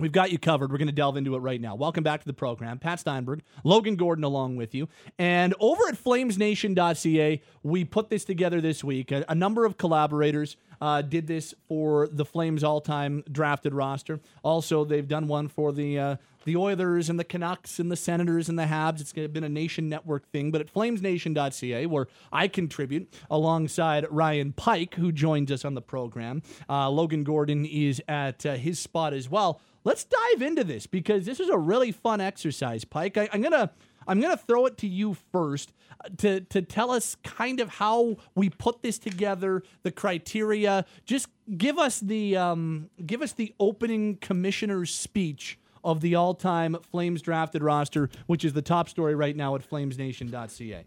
We've 0.01 0.11
got 0.11 0.33
you 0.33 0.39
covered. 0.39 0.73
We're 0.73 0.79
going 0.79 0.89
to 0.89 0.95
delve 0.95 1.19
into 1.19 1.35
it 1.35 1.41
right 1.41 1.61
now. 1.61 1.75
Welcome 1.75 2.03
back 2.03 2.21
to 2.21 2.27
the 2.27 2.33
program. 2.33 2.79
Pat 2.79 3.01
Steinberg, 3.01 3.43
Logan 3.65 3.97
Gordon 3.97 4.25
along 4.25 4.57
with 4.57 4.75
you. 4.75 4.89
And 5.19 5.55
over 5.61 5.89
at 5.89 6.03
flamesnation.ca, 6.03 7.43
we 7.63 7.85
put 7.85 8.09
this 8.09 8.25
together 8.25 8.63
this 8.63 8.83
week. 8.83 9.13
A, 9.13 9.27
a 9.29 9.35
number 9.35 9.67
of 9.67 9.77
collaborators 9.77 10.57
uh, 10.81 11.03
did 11.03 11.27
this 11.27 11.55
for 11.69 12.09
the 12.11 12.25
Flames 12.25 12.65
all 12.65 12.81
time 12.81 13.23
drafted 13.31 13.75
roster. 13.75 14.21
Also, 14.43 14.87
they've 14.87 15.07
done 15.07 15.29
one 15.29 15.49
for 15.49 15.71
the. 15.71 15.99
Uh, 15.99 16.17
the 16.45 16.57
Oilers 16.57 17.11
and 17.11 17.19
the 17.19 17.25
Canucks 17.25 17.79
and 17.79 17.93
the 17.93 17.97
Senators 17.97 18.49
and 18.49 18.59
the 18.59 18.65
Habs. 18.65 19.01
It's 19.01 19.13
been 19.13 19.45
a 19.45 19.49
Nation 19.49 19.89
Network 19.89 20.27
thing, 20.31 20.51
but 20.51 20.63
at 20.63 20.73
flamesnation.ca, 20.73 21.85
where 21.87 22.07
I 22.33 22.49
contribute 22.49 23.13
alongside 23.31 24.07
Ryan 24.11 24.53
Pike, 24.53 24.95
who 24.95 25.13
joins 25.13 25.53
us 25.53 25.65
on 25.65 25.75
the 25.75 25.83
program, 25.83 26.43
uh, 26.69 26.89
Logan 26.89 27.25
Gordon 27.25 27.67
is 27.67 28.03
at 28.09 28.47
uh, 28.47 28.55
his 28.55 28.79
spot 28.79 29.13
as 29.13 29.29
well. 29.29 29.61
Let's 29.85 30.05
dive 30.05 30.43
into 30.43 30.65
this 30.65 30.87
because 30.87 31.25
this 31.25 31.41
is 31.41 31.49
a 31.49 31.59
really 31.59 31.93
fun 31.93 32.21
exercise, 32.21 32.85
Pike. 32.85 33.17
I, 33.17 33.29
I'm 33.33 33.41
gonna 33.41 33.71
I'm 34.07 34.21
gonna 34.21 34.37
throw 34.37 34.67
it 34.67 34.77
to 34.79 34.87
you 34.87 35.17
first 35.33 35.73
uh, 36.05 36.09
to 36.19 36.41
to 36.41 36.63
tell 36.63 36.91
us 36.91 37.17
kind 37.25 37.61
of 37.61 37.69
how 37.69 38.17
we 38.35 38.51
put 38.51 38.83
this 38.83 38.99
together, 38.99 39.63
the 39.83 39.91
criteria. 39.91 40.85
Just 41.07 41.29
give 41.57 41.79
us 41.79 42.01
the 42.01 42.37
um, 42.37 42.91
give 43.07 43.23
us 43.23 43.33
the 43.33 43.55
opening 43.59 44.17
commissioner's 44.17 44.93
speech 44.95 45.59
of 45.83 46.01
the 46.01 46.15
all 46.15 46.35
time 46.35 46.77
Flames 46.91 47.23
drafted 47.23 47.63
roster, 47.63 48.11
which 48.27 48.45
is 48.45 48.53
the 48.53 48.63
top 48.63 48.89
story 48.89 49.15
right 49.15 49.37
now 49.37 49.55
at 49.55 49.69
flamesnation.ca? 49.69 50.85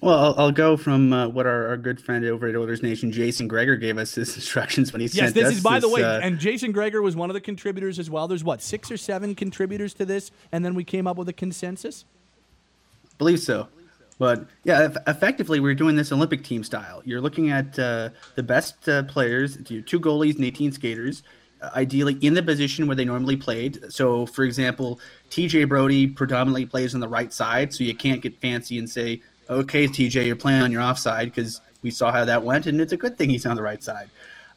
Well, 0.00 0.18
I'll, 0.18 0.34
I'll 0.38 0.52
go 0.52 0.78
from 0.78 1.12
uh, 1.12 1.28
what 1.28 1.46
our, 1.46 1.68
our, 1.68 1.76
good 1.76 2.00
friend 2.00 2.24
over 2.24 2.48
at 2.48 2.56
Oilers 2.56 2.82
Nation, 2.82 3.12
Jason 3.12 3.46
Gregor, 3.46 3.76
gave 3.76 3.98
us 3.98 4.14
his 4.14 4.34
instructions 4.36 4.92
when 4.92 5.00
he 5.00 5.06
yes, 5.06 5.14
sent 5.14 5.28
us. 5.28 5.36
Yes, 5.36 5.48
this 5.48 5.56
is 5.58 5.62
by 5.62 5.74
this, 5.74 5.84
the 5.84 5.94
way, 5.94 6.02
uh, 6.02 6.20
and 6.20 6.38
Jason 6.38 6.72
Gregor 6.72 7.02
was 7.02 7.16
one 7.16 7.28
of 7.28 7.34
the 7.34 7.40
contributors 7.40 7.98
as 7.98 8.08
well. 8.08 8.26
There's 8.26 8.44
what 8.44 8.62
six 8.62 8.90
or 8.90 8.96
seven 8.96 9.34
contributors 9.34 9.92
to 9.94 10.06
this, 10.06 10.30
and 10.52 10.64
then 10.64 10.74
we 10.74 10.84
came 10.84 11.06
up 11.06 11.16
with 11.18 11.28
a 11.28 11.34
consensus. 11.34 12.06
Believe 13.18 13.40
so, 13.40 13.68
but 14.18 14.46
yeah, 14.64 14.88
effectively 15.06 15.60
we're 15.60 15.74
doing 15.74 15.96
this 15.96 16.12
Olympic 16.12 16.44
team 16.44 16.64
style. 16.64 17.02
You're 17.04 17.20
looking 17.20 17.50
at 17.50 17.78
uh, 17.78 18.08
the 18.36 18.42
best 18.42 18.88
uh, 18.88 19.02
players, 19.02 19.58
two 19.58 20.00
goalies 20.00 20.36
and 20.36 20.44
18 20.46 20.72
skaters 20.72 21.22
ideally 21.74 22.14
in 22.22 22.34
the 22.34 22.42
position 22.42 22.86
where 22.86 22.96
they 22.96 23.04
normally 23.04 23.36
played. 23.36 23.92
So, 23.92 24.26
for 24.26 24.44
example, 24.44 25.00
TJ 25.30 25.68
Brodie 25.68 26.06
predominantly 26.06 26.66
plays 26.66 26.94
on 26.94 27.00
the 27.00 27.08
right 27.08 27.32
side, 27.32 27.72
so 27.74 27.84
you 27.84 27.94
can't 27.94 28.22
get 28.22 28.40
fancy 28.40 28.78
and 28.78 28.88
say, 28.88 29.20
okay, 29.50 29.86
TJ, 29.86 30.26
you're 30.26 30.36
playing 30.36 30.62
on 30.62 30.72
your 30.72 30.82
offside 30.82 31.26
because 31.26 31.60
we 31.82 31.90
saw 31.90 32.12
how 32.12 32.24
that 32.24 32.42
went, 32.42 32.66
and 32.66 32.80
it's 32.80 32.92
a 32.92 32.96
good 32.96 33.18
thing 33.18 33.30
he's 33.30 33.46
on 33.46 33.56
the 33.56 33.62
right 33.62 33.82
side. 33.82 34.08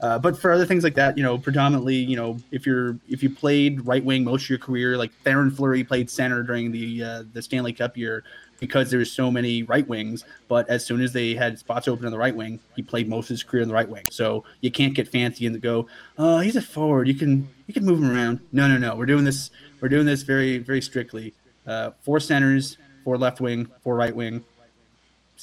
Uh, 0.01 0.19
but 0.19 0.37
for 0.37 0.51
other 0.51 0.65
things 0.65 0.83
like 0.83 0.95
that, 0.95 1.17
you 1.17 1.23
know, 1.23 1.37
predominantly, 1.37 1.95
you 1.95 2.17
know, 2.17 2.37
if 2.51 2.65
you're 2.65 2.97
if 3.07 3.23
you 3.23 3.29
played 3.29 3.85
right 3.85 4.03
wing 4.03 4.23
most 4.23 4.43
of 4.43 4.49
your 4.49 4.59
career, 4.59 4.97
like 4.97 5.11
Theoren 5.23 5.55
Fleury 5.55 5.83
played 5.83 6.09
center 6.09 6.43
during 6.43 6.71
the 6.71 7.03
uh, 7.03 7.23
the 7.31 7.41
Stanley 7.41 7.71
Cup 7.71 7.95
year, 7.95 8.23
because 8.59 8.91
there's 8.91 9.11
so 9.11 9.31
many 9.31 9.63
right 9.63 9.87
wings. 9.87 10.25
But 10.47 10.69
as 10.69 10.85
soon 10.85 11.01
as 11.01 11.13
they 11.13 11.35
had 11.35 11.57
spots 11.59 11.87
open 11.87 12.05
on 12.05 12.11
the 12.11 12.17
right 12.17 12.35
wing, 12.35 12.59
he 12.75 12.81
played 12.81 13.07
most 13.07 13.25
of 13.25 13.29
his 13.29 13.43
career 13.43 13.61
on 13.61 13.67
the 13.67 13.73
right 13.73 13.87
wing. 13.87 14.03
So 14.09 14.43
you 14.61 14.71
can't 14.71 14.93
get 14.93 15.07
fancy 15.07 15.45
and 15.45 15.61
go, 15.61 15.87
oh, 16.17 16.39
he's 16.39 16.55
a 16.55 16.61
forward. 16.61 17.07
You 17.07 17.15
can 17.15 17.49
you 17.67 17.73
can 17.73 17.85
move 17.85 17.99
him 17.99 18.11
around. 18.11 18.39
No, 18.51 18.67
no, 18.67 18.77
no. 18.77 18.95
We're 18.95 19.05
doing 19.05 19.23
this. 19.23 19.51
We're 19.79 19.89
doing 19.89 20.05
this 20.05 20.23
very 20.23 20.57
very 20.57 20.81
strictly. 20.81 21.33
Uh, 21.65 21.91
four 22.01 22.19
centers, 22.19 22.77
four 23.03 23.17
left 23.17 23.39
wing, 23.39 23.69
four 23.83 23.95
right 23.95 24.15
wing, 24.15 24.43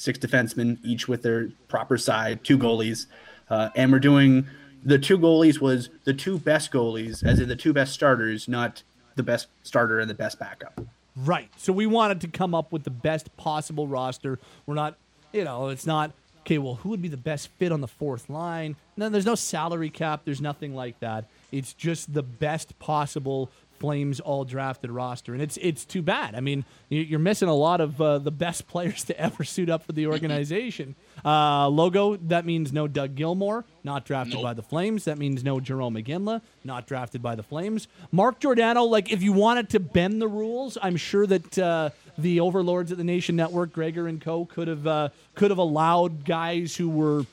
six 0.01 0.17
defensemen, 0.17 0.77
each 0.83 1.07
with 1.07 1.21
their 1.21 1.49
proper 1.67 1.97
side, 1.97 2.43
two 2.43 2.57
goalies. 2.57 3.05
uh, 3.49 3.69
and 3.75 3.91
we're 3.91 3.99
doing 3.99 4.47
the 4.83 4.97
two 4.97 5.17
goalies 5.17 5.61
was 5.61 5.89
the 6.05 6.13
two 6.13 6.39
best 6.39 6.71
goalies, 6.71 7.23
as 7.23 7.39
in 7.39 7.47
the 7.47 7.55
two 7.55 7.73
best 7.73 7.93
starters, 7.93 8.47
not 8.47 8.83
the 9.15 9.23
best 9.23 9.47
starter 9.63 9.99
and 9.99 10.09
the 10.09 10.15
best 10.15 10.39
backup. 10.39 10.81
Right. 11.15 11.49
So 11.57 11.73
we 11.73 11.85
wanted 11.85 12.21
to 12.21 12.27
come 12.27 12.55
up 12.55 12.71
with 12.71 12.83
the 12.83 12.89
best 12.89 13.35
possible 13.37 13.87
roster. 13.87 14.39
We're 14.65 14.75
not, 14.75 14.97
you 15.33 15.43
know, 15.43 15.67
it's 15.67 15.85
not 15.85 16.13
okay. 16.41 16.57
Well, 16.57 16.75
who 16.75 16.89
would 16.89 17.01
be 17.01 17.09
the 17.09 17.17
best 17.17 17.49
fit 17.59 17.71
on 17.71 17.81
the 17.81 17.87
fourth 17.87 18.29
line? 18.29 18.77
No, 18.97 19.09
there's 19.09 19.25
no 19.25 19.35
salary 19.35 19.89
cap. 19.89 20.21
There's 20.25 20.41
nothing 20.41 20.73
like 20.73 20.99
that. 21.01 21.25
It's 21.51 21.73
just 21.73 22.13
the 22.13 22.23
best 22.23 22.79
possible 22.79 23.51
Flames 23.81 24.19
all 24.19 24.45
drafted 24.45 24.91
roster, 24.91 25.33
and 25.33 25.41
it's 25.41 25.57
it's 25.57 25.85
too 25.85 26.03
bad. 26.03 26.35
I 26.35 26.39
mean, 26.39 26.65
you're 26.87 27.19
missing 27.19 27.49
a 27.49 27.55
lot 27.55 27.81
of 27.81 27.99
uh, 27.99 28.19
the 28.19 28.29
best 28.29 28.67
players 28.73 29.03
to 29.05 29.19
ever 29.19 29.43
suit 29.43 29.69
up 29.69 29.83
for 29.83 29.91
the 29.91 30.05
organization. 30.05 30.95
Uh, 31.25 31.67
logo 31.67 32.15
that 32.15 32.45
means 32.45 32.71
no 32.71 32.87
Doug 32.87 33.15
Gilmour, 33.15 33.65
not 33.83 34.05
drafted 34.05 34.35
nope. 34.35 34.43
by 34.43 34.53
the 34.53 34.61
Flames. 34.61 35.05
That 35.05 35.17
means 35.17 35.43
no 35.43 35.59
Jarome 35.59 36.03
Iginla, 36.05 36.41
not 36.63 36.85
drafted 36.85 37.23
by 37.23 37.33
the 37.33 37.43
Flames. 37.43 37.87
Mark 38.11 38.39
Giordano, 38.39 38.83
like 38.83 39.11
if 39.11 39.23
you 39.23 39.33
wanted 39.33 39.69
to 39.71 39.79
bend 39.79 40.21
the 40.21 40.27
rules, 40.27 40.77
I'm 40.79 40.95
sure 40.95 41.25
that 41.25 41.57
uh, 41.57 41.89
the 42.19 42.39
overlords 42.39 42.91
at 42.91 42.99
the 42.99 43.03
Nation 43.03 43.35
Network, 43.35 43.73
Gregor 43.73 44.07
and 44.07 44.21
Co, 44.21 44.45
could 44.45 44.67
have 44.67 44.85
uh, 44.85 45.09
could 45.33 45.49
have 45.49 45.57
allowed 45.57 46.23
guys 46.23 46.75
who 46.75 46.87
were 46.87 47.25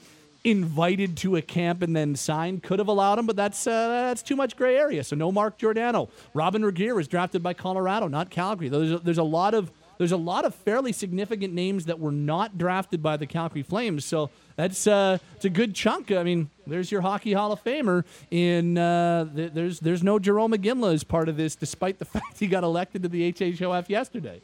invited 0.50 1.16
to 1.18 1.36
a 1.36 1.42
camp 1.42 1.82
and 1.82 1.94
then 1.94 2.16
signed. 2.16 2.62
Could 2.62 2.78
have 2.78 2.88
allowed 2.88 3.18
him, 3.18 3.26
but 3.26 3.36
that's 3.36 3.66
uh, 3.66 3.88
that's 3.88 4.22
too 4.22 4.36
much 4.36 4.56
gray 4.56 4.76
area. 4.76 5.04
So 5.04 5.16
no 5.16 5.30
Mark 5.32 5.58
Giordano. 5.58 6.08
Robin 6.34 6.62
Regehr 6.62 6.94
was 6.94 7.08
drafted 7.08 7.42
by 7.42 7.54
Colorado, 7.54 8.08
not 8.08 8.30
Calgary. 8.30 8.68
There's 8.68 9.00
there's 9.02 9.18
a 9.18 9.22
lot 9.22 9.54
of 9.54 9.70
there's 9.98 10.12
a 10.12 10.16
lot 10.16 10.44
of 10.44 10.54
fairly 10.54 10.92
significant 10.92 11.52
names 11.52 11.86
that 11.86 11.98
were 11.98 12.12
not 12.12 12.56
drafted 12.56 13.02
by 13.02 13.16
the 13.16 13.26
Calgary 13.26 13.62
Flames. 13.62 14.04
So 14.04 14.30
that's 14.56 14.86
uh, 14.86 15.18
it's 15.36 15.44
a 15.44 15.50
good 15.50 15.74
chunk. 15.74 16.12
I 16.12 16.22
mean, 16.22 16.50
there's 16.66 16.90
your 16.90 17.00
hockey 17.00 17.32
Hall 17.32 17.52
of 17.52 17.62
Famer. 17.62 18.04
In 18.30 18.78
uh, 18.78 19.26
th- 19.34 19.52
there's 19.52 19.80
there's 19.80 20.02
no 20.02 20.18
Jarome 20.18 20.54
Iginla 20.54 20.94
as 20.94 21.04
part 21.04 21.28
of 21.28 21.36
this, 21.36 21.56
despite 21.56 21.98
the 21.98 22.04
fact 22.06 22.38
he 22.38 22.46
got 22.46 22.64
elected 22.64 23.02
to 23.02 23.08
the 23.08 23.32
HHOF 23.32 23.88
yesterday. 23.88 24.40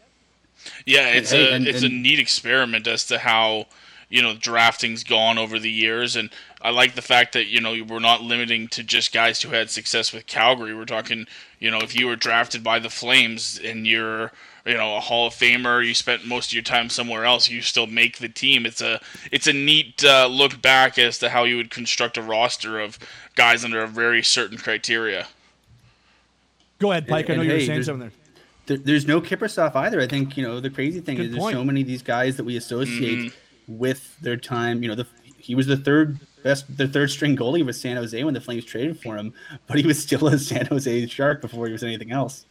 Yeah, 0.86 1.08
it's 1.08 1.32
a 1.32 1.52
and, 1.52 1.66
it's 1.66 1.82
a 1.82 1.88
neat 1.88 2.18
experiment 2.18 2.86
as 2.86 3.06
to 3.06 3.18
how 3.18 3.66
you 4.14 4.22
know 4.22 4.32
drafting's 4.32 5.02
gone 5.02 5.38
over 5.38 5.58
the 5.58 5.70
years. 5.70 6.14
And 6.14 6.30
I 6.62 6.70
like 6.70 6.94
the 6.94 7.02
fact 7.02 7.32
that 7.32 7.46
you 7.46 7.60
know 7.60 7.74
we're 7.82 7.98
not 7.98 8.22
limiting 8.22 8.68
to 8.68 8.84
just 8.84 9.12
guys 9.12 9.42
who 9.42 9.50
had 9.50 9.70
success 9.70 10.12
with 10.12 10.26
Calgary. 10.26 10.72
We're 10.72 10.84
talking 10.84 11.26
you 11.58 11.68
know 11.68 11.78
if 11.78 11.96
you 11.96 12.06
were 12.06 12.14
drafted 12.14 12.62
by 12.62 12.78
the 12.78 12.88
Flames 12.88 13.60
and 13.62 13.88
you're 13.88 14.30
you 14.64 14.74
know 14.74 14.96
a 14.96 15.00
Hall 15.00 15.26
of 15.26 15.34
Famer 15.34 15.84
you 15.84 15.94
spent 15.94 16.24
most 16.24 16.50
of 16.50 16.52
your 16.52 16.62
time 16.62 16.90
somewhere 16.90 17.24
else 17.24 17.48
you 17.48 17.60
still 17.60 17.88
make 17.88 18.18
the 18.18 18.28
team. 18.28 18.66
It's 18.66 18.80
a 18.80 19.00
it's 19.32 19.48
a 19.48 19.52
neat 19.52 20.04
uh, 20.04 20.28
look 20.28 20.62
back 20.62 20.96
as 20.96 21.18
to 21.18 21.30
how 21.30 21.42
you 21.42 21.56
would 21.56 21.72
construct 21.72 22.16
a 22.16 22.22
roster 22.22 22.78
of 22.78 23.00
guys 23.34 23.64
under 23.64 23.82
a 23.82 23.88
very 23.88 24.22
certain 24.22 24.58
criteria. 24.58 25.26
Go 26.78 26.92
ahead 26.92 27.08
Pike. 27.08 27.28
And, 27.28 27.40
I 27.40 27.44
know 27.44 27.52
you 27.52 27.58
were 27.58 27.66
saying 27.66 27.82
something 27.82 28.12
there. 28.66 28.78
there's 28.78 29.08
no 29.08 29.20
Kiprusoff 29.20 29.74
either. 29.74 30.00
I 30.00 30.06
think 30.06 30.36
you 30.36 30.46
know 30.46 30.60
the 30.60 30.70
crazy 30.70 31.00
thing 31.00 31.16
Good 31.16 31.26
is 31.26 31.32
there's 31.32 31.52
so 31.52 31.64
many 31.64 31.80
of 31.80 31.88
these 31.88 32.02
guys 32.02 32.36
that 32.36 32.44
we 32.44 32.56
associate 32.56 33.18
mm-hmm 33.18 33.38
with 33.66 34.18
their 34.20 34.36
time. 34.36 34.82
You 34.82 34.88
know, 34.88 34.94
the, 34.94 35.06
he 35.38 35.54
was 35.54 35.66
the 35.66 35.76
third 35.76 36.18
best, 36.42 36.76
the 36.76 36.88
third 36.88 37.10
string 37.10 37.36
goalie 37.36 37.64
with 37.64 37.76
San 37.76 37.96
Jose 37.96 38.22
when 38.22 38.34
the 38.34 38.40
Flames 38.40 38.64
traded 38.64 39.00
for 39.00 39.16
him, 39.16 39.34
but 39.66 39.78
he 39.78 39.86
was 39.86 40.00
still 40.02 40.26
a 40.28 40.38
San 40.38 40.66
Jose 40.66 41.06
Shark 41.06 41.40
before 41.40 41.66
he 41.66 41.72
was 41.72 41.82
anything 41.82 42.12
else. 42.12 42.46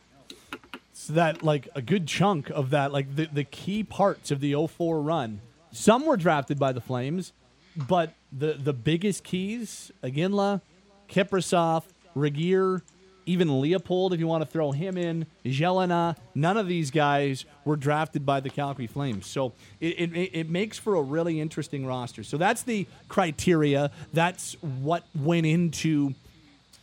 So 0.94 1.14
that 1.14 1.44
like 1.44 1.68
a 1.76 1.82
good 1.82 2.08
chunk 2.08 2.50
of 2.50 2.70
that, 2.70 2.92
like 2.92 3.16
the, 3.16 3.28
the 3.32 3.44
key 3.44 3.84
parts 3.84 4.32
of 4.32 4.40
the 4.40 4.56
04 4.56 5.02
run, 5.02 5.42
some 5.72 6.06
were 6.06 6.18
drafted 6.18 6.60
by 6.60 6.72
the 6.72 6.82
Flames, 6.82 7.34
but 7.76 8.14
the 8.32 8.54
the 8.54 8.74
biggest 8.74 9.24
keys, 9.24 9.92
Iginla, 10.04 10.62
Kiprusoff, 11.10 11.84
Regehr, 12.16 12.82
even 13.26 13.62
Leopold, 13.62 14.14
if 14.14 14.20
you 14.20 14.28
want 14.28 14.44
to 14.44 14.50
throw 14.50 14.72
him 14.72 14.98
in, 14.98 15.26
Gelinas, 15.46 16.16
none 16.36 16.58
of 16.58 16.68
these 16.68 16.92
guys 16.92 17.46
were 17.66 17.76
drafted 17.76 18.26
by 18.26 18.40
the 18.40 18.50
Calgary 18.50 18.88
Flames. 18.88 19.28
So 19.28 19.54
it, 19.80 20.14
it, 20.14 20.30
it, 20.34 20.50
makes 20.50 20.78
for 20.78 20.96
a 20.96 21.02
really 21.02 21.40
interesting 21.40 21.86
roster. 21.86 22.24
So 22.24 22.38
that's 22.38 22.64
the 22.64 22.88
criteria. 23.08 23.92
That's 24.12 24.54
what 24.62 25.04
went 25.16 25.46
into 25.46 26.14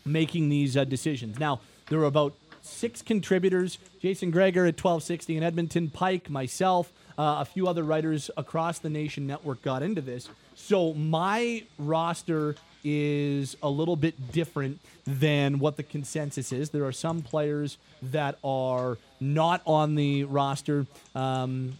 making 0.05 0.49
these 0.49 0.76
uh, 0.76 0.84
decisions. 0.84 1.38
Now, 1.38 1.61
there 1.88 1.99
were 1.99 2.07
about 2.07 2.34
six 2.62 3.03
contributors 3.03 3.78
Jason 4.01 4.30
Gregor 4.30 4.62
at 4.62 4.82
1260 4.82 5.36
in 5.36 5.43
Edmonton, 5.43 5.91
Pike, 5.91 6.30
myself, 6.30 6.91
uh, 7.18 7.36
a 7.41 7.45
few 7.45 7.68
other 7.68 7.82
writers 7.82 8.30
across 8.38 8.78
the 8.78 8.88
Nation 8.88 9.26
Network 9.26 9.61
got 9.61 9.82
into 9.82 10.01
this. 10.01 10.30
So 10.55 10.95
my 10.95 11.64
roster 11.78 12.57
is 12.85 13.57
a 13.62 13.68
little 13.68 13.97
bit 13.97 14.33
different 14.33 14.81
than 15.07 15.59
what 15.59 15.76
the 15.76 15.83
consensus 15.83 16.53
is. 16.53 16.70
There 16.70 16.85
are 16.85 16.93
some 16.93 17.22
players 17.22 17.78
that 18.03 18.39
are 18.45 18.99
not 19.20 19.62
on 19.66 19.95
the 19.95 20.24
roster 20.24 20.87
um, 21.14 21.78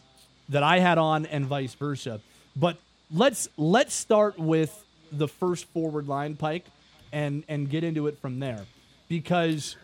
that 0.49 0.63
I 0.63 0.81
had 0.81 0.99
on, 0.99 1.27
and 1.27 1.47
vice 1.47 1.75
versa. 1.75 2.21
But 2.57 2.79
let's 3.13 3.49
let's 3.57 3.95
start 3.95 4.39
with 4.39 4.85
the 5.13 5.29
first 5.29 5.67
forward 5.67 6.09
line, 6.09 6.37
Pike, 6.37 6.67
and 7.13 7.45
and 7.49 7.71
get 7.71 7.85
into 7.85 8.07
it 8.07 8.19
from 8.19 8.41
there, 8.41 8.65
because 9.09 9.77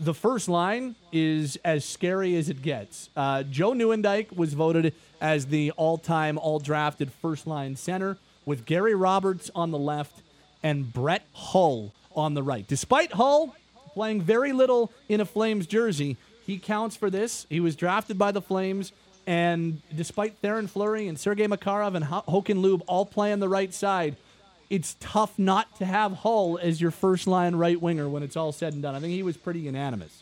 the 0.00 0.14
first 0.14 0.48
line 0.48 0.96
is 1.12 1.58
as 1.64 1.84
scary 1.84 2.34
as 2.36 2.48
it 2.48 2.62
gets. 2.62 3.10
Uh, 3.14 3.42
Joe 3.42 3.72
Nieuwendyk 3.72 4.34
was 4.34 4.54
voted 4.54 4.94
as 5.20 5.46
the 5.46 5.70
all-time, 5.72 6.38
all-drafted 6.38 7.12
first-line 7.12 7.76
center, 7.76 8.16
with 8.44 8.64
Gary 8.64 8.94
Roberts 8.94 9.50
on 9.54 9.70
the 9.70 9.78
left 9.78 10.21
and 10.62 10.92
Brett 10.92 11.26
Hull 11.32 11.92
on 12.14 12.34
the 12.34 12.42
right. 12.42 12.66
Despite 12.66 13.12
Hull 13.12 13.54
playing 13.94 14.22
very 14.22 14.52
little 14.52 14.92
in 15.08 15.20
a 15.20 15.24
Flames 15.24 15.66
jersey, 15.66 16.16
he 16.46 16.58
counts 16.58 16.96
for 16.96 17.10
this. 17.10 17.46
He 17.48 17.60
was 17.60 17.76
drafted 17.76 18.18
by 18.18 18.32
the 18.32 18.42
Flames, 18.42 18.92
and 19.26 19.80
despite 19.94 20.40
Theoren 20.42 20.68
Fleury 20.68 21.08
and 21.08 21.18
Sergei 21.18 21.46
Makarov 21.46 21.94
and 21.94 22.04
Håkan 22.04 22.62
Loob 22.62 22.82
all 22.86 23.06
playing 23.06 23.40
the 23.40 23.48
right 23.48 23.72
side, 23.72 24.16
it's 24.70 24.96
tough 25.00 25.38
not 25.38 25.76
to 25.76 25.84
have 25.84 26.12
Hull 26.12 26.58
as 26.60 26.80
your 26.80 26.90
first 26.90 27.26
line 27.26 27.56
right 27.56 27.80
winger 27.80 28.08
when 28.08 28.22
it's 28.22 28.36
all 28.36 28.52
said 28.52 28.72
and 28.72 28.82
done. 28.82 28.94
I 28.94 29.00
think 29.00 29.12
he 29.12 29.22
was 29.22 29.36
pretty 29.36 29.60
unanimous. 29.60 30.21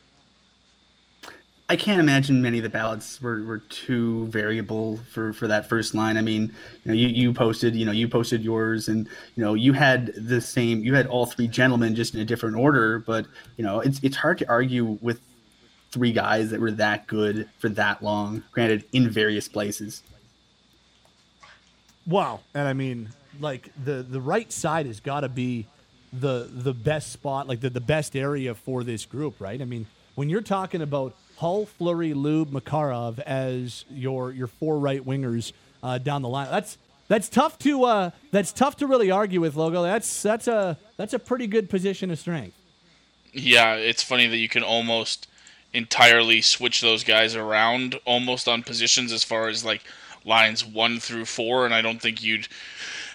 I 1.70 1.76
can't 1.76 2.00
imagine 2.00 2.42
many 2.42 2.58
of 2.58 2.64
the 2.64 2.68
ballots 2.68 3.22
were, 3.22 3.44
were 3.44 3.58
too 3.58 4.26
variable 4.26 4.96
for, 5.12 5.32
for 5.32 5.46
that 5.46 5.68
first 5.68 5.94
line. 5.94 6.16
I 6.16 6.20
mean, 6.20 6.52
you 6.82 6.88
know, 6.90 6.94
you, 6.94 7.06
you 7.06 7.32
posted, 7.32 7.76
you 7.76 7.86
know, 7.86 7.92
you 7.92 8.08
posted 8.08 8.42
yours 8.42 8.88
and, 8.88 9.08
you 9.36 9.44
know, 9.44 9.54
you 9.54 9.72
had 9.72 10.12
the 10.16 10.40
same, 10.40 10.82
you 10.82 10.96
had 10.96 11.06
all 11.06 11.26
three 11.26 11.46
gentlemen 11.46 11.94
just 11.94 12.12
in 12.12 12.20
a 12.20 12.24
different 12.24 12.56
order, 12.56 12.98
but, 12.98 13.24
you 13.56 13.62
know, 13.62 13.78
it's, 13.78 14.00
it's 14.02 14.16
hard 14.16 14.38
to 14.38 14.48
argue 14.48 14.98
with 15.00 15.20
three 15.92 16.10
guys 16.10 16.50
that 16.50 16.58
were 16.58 16.72
that 16.72 17.06
good 17.06 17.48
for 17.60 17.68
that 17.68 18.02
long, 18.02 18.42
granted 18.50 18.84
in 18.92 19.08
various 19.08 19.46
places. 19.46 20.02
Wow. 22.04 22.40
And 22.52 22.66
I 22.66 22.72
mean, 22.72 23.10
like 23.38 23.70
the, 23.84 24.02
the 24.02 24.20
right 24.20 24.50
side 24.50 24.86
has 24.86 24.98
got 24.98 25.20
to 25.20 25.28
be 25.28 25.68
the, 26.12 26.48
the 26.50 26.74
best 26.74 27.12
spot, 27.12 27.46
like 27.46 27.60
the, 27.60 27.70
the 27.70 27.80
best 27.80 28.16
area 28.16 28.56
for 28.56 28.82
this 28.82 29.04
group, 29.04 29.40
right? 29.40 29.62
I 29.62 29.64
mean, 29.64 29.86
when 30.16 30.28
you're 30.28 30.40
talking 30.40 30.82
about 30.82 31.14
Hull, 31.41 31.64
Fleury, 31.64 32.12
Loob, 32.12 32.49
Makarov 32.49 33.18
as 33.20 33.86
your 33.91 34.30
your 34.30 34.47
four 34.47 34.78
right 34.78 35.03
wingers 35.05 35.53
uh, 35.82 35.97
down 35.97 36.20
the 36.20 36.28
line. 36.28 36.51
That's 36.51 36.76
that's 37.09 37.30
tough 37.30 37.59
to 37.61 37.84
uh, 37.84 38.11
that's 38.30 38.53
tough 38.53 38.76
to 38.76 38.86
really 38.86 39.11
argue 39.11 39.41
with. 39.41 39.57
Logo. 39.57 39.82
That's 39.82 40.22
that's 40.22 40.49
a 40.49 40.76
that's 40.99 41.14
a 41.14 41.18
pretty 41.18 41.47
good 41.47 41.70
position 41.70 42.11
of 42.11 42.18
strength. 42.18 42.55
Yeah, 43.32 43.76
it's 43.76 44.03
funny 44.03 44.26
that 44.26 44.36
you 44.36 44.51
can 44.51 44.62
almost 44.62 45.28
entirely 45.72 46.43
switch 46.43 46.82
those 46.82 47.05
guys 47.05 47.34
around 47.34 47.99
almost 48.05 48.47
on 48.47 48.62
positions 48.62 49.11
as 49.11 49.24
far 49.24 49.49
as 49.49 49.64
like 49.64 49.82
lines 50.26 50.62
one 50.62 51.01
through 51.01 51.24
four, 51.24 51.64
and 51.64 51.72
I 51.72 51.80
don't 51.80 52.03
think 52.03 52.22
you'd 52.22 52.49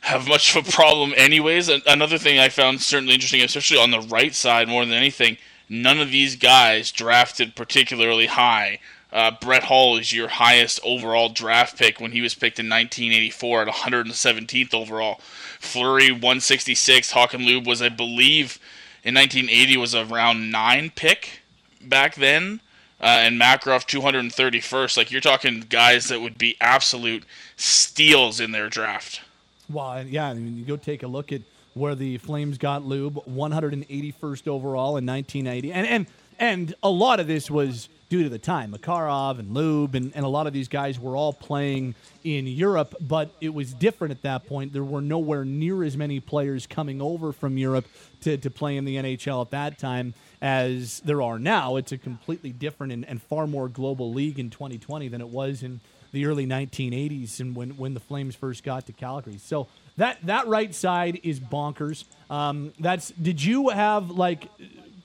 have 0.01 0.27
much 0.27 0.55
of 0.55 0.67
a 0.67 0.71
problem 0.71 1.13
anyways. 1.15 1.69
Another 1.69 2.17
thing 2.17 2.39
I 2.39 2.49
found 2.49 2.81
certainly 2.81 3.13
interesting, 3.13 3.41
especially 3.41 3.77
on 3.77 3.91
the 3.91 4.01
right 4.01 4.33
side 4.33 4.67
more 4.67 4.83
than 4.83 4.95
anything 4.95 5.37
none 5.69 5.99
of 5.99 6.11
these 6.11 6.35
guys 6.35 6.91
drafted 6.91 7.55
particularly 7.55 8.27
high. 8.27 8.79
Uh, 9.11 9.31
Brett 9.31 9.63
Hull 9.63 9.97
is 9.97 10.11
your 10.11 10.27
highest 10.27 10.79
overall 10.83 11.29
draft 11.29 11.77
pick 11.77 12.01
when 12.01 12.11
he 12.11 12.21
was 12.21 12.33
picked 12.33 12.59
in 12.59 12.67
1984 12.67 13.61
at 13.61 13.67
117th 13.69 14.73
overall. 14.73 15.21
Fleury 15.59 16.11
166. 16.11 17.13
Håkan 17.13 17.47
Loob 17.47 17.65
was, 17.65 17.81
I 17.81 17.89
believe, 17.89 18.59
in 19.03 19.15
1980 19.15 19.77
was 19.77 19.93
a 19.93 20.03
round 20.03 20.51
nine 20.51 20.91
pick 20.93 21.41
back 21.81 22.15
then. 22.15 22.59
Uh, 22.99 23.05
and 23.05 23.39
Makarov 23.39 23.85
231st. 23.85 24.97
Like 24.97 25.11
you're 25.11 25.21
talking 25.21 25.61
guys 25.69 26.07
that 26.09 26.21
would 26.21 26.37
be 26.37 26.57
absolute 26.59 27.23
steals 27.55 28.39
in 28.39 28.51
their 28.51 28.69
draft. 28.69 29.21
Well, 29.69 30.03
yeah, 30.03 30.27
I 30.27 30.33
mean, 30.33 30.57
you 30.57 30.65
go 30.65 30.77
take 30.77 31.03
a 31.03 31.07
look 31.07 31.31
at 31.31 31.41
where 31.75 31.93
the 31.93 32.17
Flames 32.17 32.57
got 32.57 32.83
Loob, 32.83 33.27
181st 33.27 34.47
overall 34.47 34.97
in 34.97 35.05
1980, 35.05 35.71
and 35.71 35.87
and 35.87 36.07
and 36.39 36.73
a 36.83 36.89
lot 36.89 37.19
of 37.19 37.27
this 37.27 37.49
was 37.49 37.87
due 38.09 38.23
to 38.23 38.29
the 38.29 38.39
time. 38.39 38.73
Makarov 38.73 39.39
and 39.39 39.55
Loob 39.55 39.95
and, 39.95 40.11
and 40.15 40.25
a 40.25 40.27
lot 40.27 40.47
of 40.47 40.53
these 40.53 40.67
guys 40.67 40.99
were 40.99 41.15
all 41.15 41.33
playing 41.33 41.95
in 42.23 42.45
Europe, 42.45 42.93
but 43.01 43.31
it 43.41 43.53
was 43.53 43.73
different 43.73 44.11
at 44.11 44.21
that 44.23 44.45
point. 44.45 44.73
There 44.73 44.83
were 44.83 45.01
nowhere 45.01 45.45
near 45.45 45.83
as 45.83 45.97
many 45.97 46.19
players 46.19 46.67
coming 46.67 47.01
over 47.01 47.31
from 47.31 47.57
Europe 47.57 47.85
to, 48.21 48.37
to 48.37 48.49
play 48.49 48.77
in 48.77 48.85
the 48.85 48.97
NHL 48.97 49.41
at 49.41 49.51
that 49.51 49.79
time 49.79 50.13
as 50.41 50.99
there 51.01 51.21
are 51.21 51.39
now. 51.39 51.77
It's 51.77 51.91
a 51.91 51.97
completely 51.97 52.51
different 52.51 52.93
and, 52.93 53.05
and 53.05 53.21
far 53.21 53.47
more 53.47 53.67
global 53.67 54.13
league 54.13 54.39
in 54.39 54.49
2020 54.49 55.07
than 55.07 55.21
it 55.21 55.29
was 55.29 55.63
in 55.63 55.79
the 56.11 56.25
early 56.25 56.45
1980s 56.45 57.39
and 57.39 57.55
when, 57.55 57.71
when 57.71 57.93
the 57.93 57.99
Flames 57.99 58.35
first 58.35 58.63
got 58.63 58.85
to 58.85 58.93
Calgary. 58.93 59.37
So 59.37 59.67
that 59.97 60.17
that 60.25 60.47
right 60.47 60.73
side 60.73 61.19
is 61.23 61.39
bonkers. 61.39 62.05
Um, 62.29 62.73
that's 62.79 63.09
did 63.11 63.43
you 63.43 63.69
have 63.69 64.11
like 64.11 64.47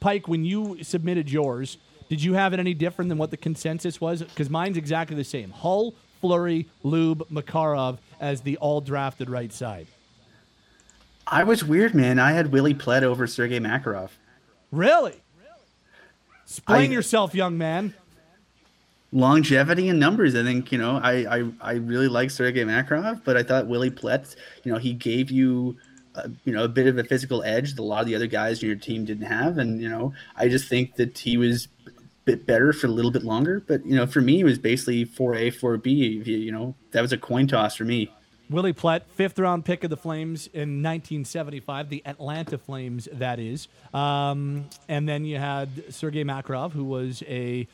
Pike 0.01 0.29
when 0.29 0.45
you 0.45 0.83
submitted 0.83 1.31
yours? 1.31 1.77
Did 2.09 2.23
you 2.23 2.35
have 2.35 2.53
it 2.53 2.59
any 2.59 2.75
different 2.75 3.09
than 3.09 3.19
what 3.19 3.31
the 3.31 3.37
consensus 3.37 4.01
was? 4.01 4.23
Because 4.23 4.51
mine's 4.51 4.77
exactly 4.77 5.15
the 5.15 5.25
same. 5.25 5.51
Hull, 5.51 5.95
Fleury, 6.21 6.67
Loob, 6.85 7.19
Makarov 7.31 7.99
as 8.21 8.41
the 8.41 8.57
all 8.57 8.81
drafted 8.81 9.31
right 9.31 9.53
side. 9.53 9.87
I 11.27 11.45
was 11.45 11.63
weird, 11.63 11.95
man. 11.95 12.19
I 12.19 12.33
had 12.33 12.51
Willie 12.51 12.75
Plett 12.75 13.05
over 13.05 13.29
Sergei 13.29 13.61
Makarov. 13.61 14.11
Really? 14.73 15.21
Explain 16.45 16.91
I- 16.91 16.95
yourself, 16.95 17.35
young 17.35 17.57
man. 17.57 17.95
Longevity 19.13 19.89
in 19.89 19.99
numbers. 19.99 20.35
I 20.35 20.43
think 20.43 20.73
you 20.73 20.79
know 20.79 21.01
I 21.03 21.39
I, 21.39 21.51
I 21.61 21.73
really 21.75 22.09
like 22.09 22.31
Sergei 22.31 22.65
Makarov, 22.65 23.23
but 23.25 23.37
I 23.37 23.43
thought 23.43 23.67
Willie 23.67 23.91
Plett, 23.91 24.37
you 24.65 24.73
know, 24.73 24.79
he 24.79 24.93
gave 24.93 25.31
you. 25.31 25.77
A, 26.17 26.29
you 26.45 26.53
know, 26.53 26.65
a 26.65 26.69
bit 26.69 26.89
of 26.89 26.99
a 26.99 27.05
physical 27.05 27.45
edge 27.45 27.77
that 27.77 27.81
a 27.81 27.85
lot 27.85 28.01
of 28.01 28.09
the 28.09 28.17
other 28.17 28.27
guys 28.27 28.61
in 28.61 28.69
your 28.69 28.77
team 28.77 29.05
didn't 29.05 29.27
have, 29.27 29.59
and 29.59 29.81
you 29.81 29.89
know, 29.89 30.13
I 30.35 30.49
just 30.49 30.69
think 30.69 30.97
that 30.97 31.17
he 31.17 31.37
was 31.37 31.69
a 31.87 31.93
bit 32.25 32.47
better 32.47 32.73
for 32.73 32.89
a 32.89 32.91
little 32.91 33.13
bit 33.13 33.23
longer. 33.23 33.63
But 33.65 33.87
you 33.87 33.95
know, 33.95 34.09
for 34.09 34.21
me, 34.21 34.41
it 34.41 34.45
was 34.45 34.59
basically 34.59 35.05
four 35.05 35.37
A, 35.37 35.51
four 35.51 35.77
B. 35.77 36.21
You 36.25 36.51
know, 36.51 36.75
that 36.91 37.01
was 37.01 37.13
a 37.13 37.17
coin 37.17 37.47
toss 37.47 37.77
for 37.77 37.85
me. 37.85 38.11
Willie 38.51 38.73
Plett, 38.73 39.03
fifth 39.15 39.39
round 39.39 39.65
pick 39.65 39.85
of 39.85 39.91
the 39.91 39.97
Flames 39.97 40.49
in 40.49 40.83
1975, 40.83 41.89
the 41.89 42.03
Atlanta 42.05 42.59
Flames, 42.59 43.09
that 43.13 43.39
is. 43.39 43.69
Um, 43.95 44.69
and 44.89 45.09
then 45.09 45.25
you 45.25 45.39
had 45.39 45.95
Sergei 45.95 46.25
Makarov, 46.25 46.73
who 46.73 46.85
was 46.85 47.23
a 47.29 47.69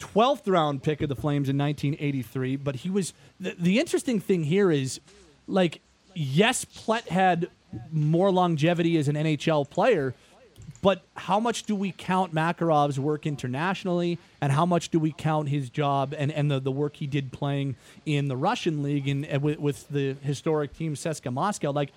12th 0.00 0.50
round 0.50 0.82
pick 0.82 1.00
of 1.02 1.08
the 1.08 1.16
Flames 1.16 1.48
in 1.48 1.58
1983. 1.58 2.56
But 2.56 2.76
he 2.76 2.90
was 2.90 3.12
the, 3.40 3.54
the 3.58 3.78
interesting 3.78 4.20
thing 4.20 4.44
here 4.44 4.70
is 4.70 5.00
like, 5.46 5.80
yes, 6.14 6.64
Plett 6.64 7.08
had 7.08 7.48
more 7.92 8.30
longevity 8.30 8.96
as 8.96 9.08
an 9.08 9.16
NHL 9.16 9.68
player, 9.68 10.14
but 10.82 11.02
how 11.16 11.40
much 11.40 11.64
do 11.64 11.74
we 11.74 11.92
count 11.92 12.34
Makarov's 12.34 12.98
work 12.98 13.26
internationally, 13.26 14.18
and 14.40 14.52
how 14.52 14.66
much 14.66 14.90
do 14.90 14.98
we 14.98 15.12
count 15.12 15.48
his 15.48 15.68
job 15.70 16.14
and, 16.16 16.30
and 16.32 16.50
the, 16.50 16.60
the 16.60 16.70
work 16.70 16.96
he 16.96 17.06
did 17.06 17.32
playing 17.32 17.76
in 18.04 18.28
the 18.28 18.36
Russian 18.36 18.82
league 18.82 19.08
and, 19.08 19.24
and 19.26 19.42
with, 19.42 19.58
with 19.58 19.88
the 19.88 20.16
historic 20.22 20.76
team 20.76 20.94
CSKA 20.94 21.32
Moscow? 21.32 21.70
Like, 21.70 21.90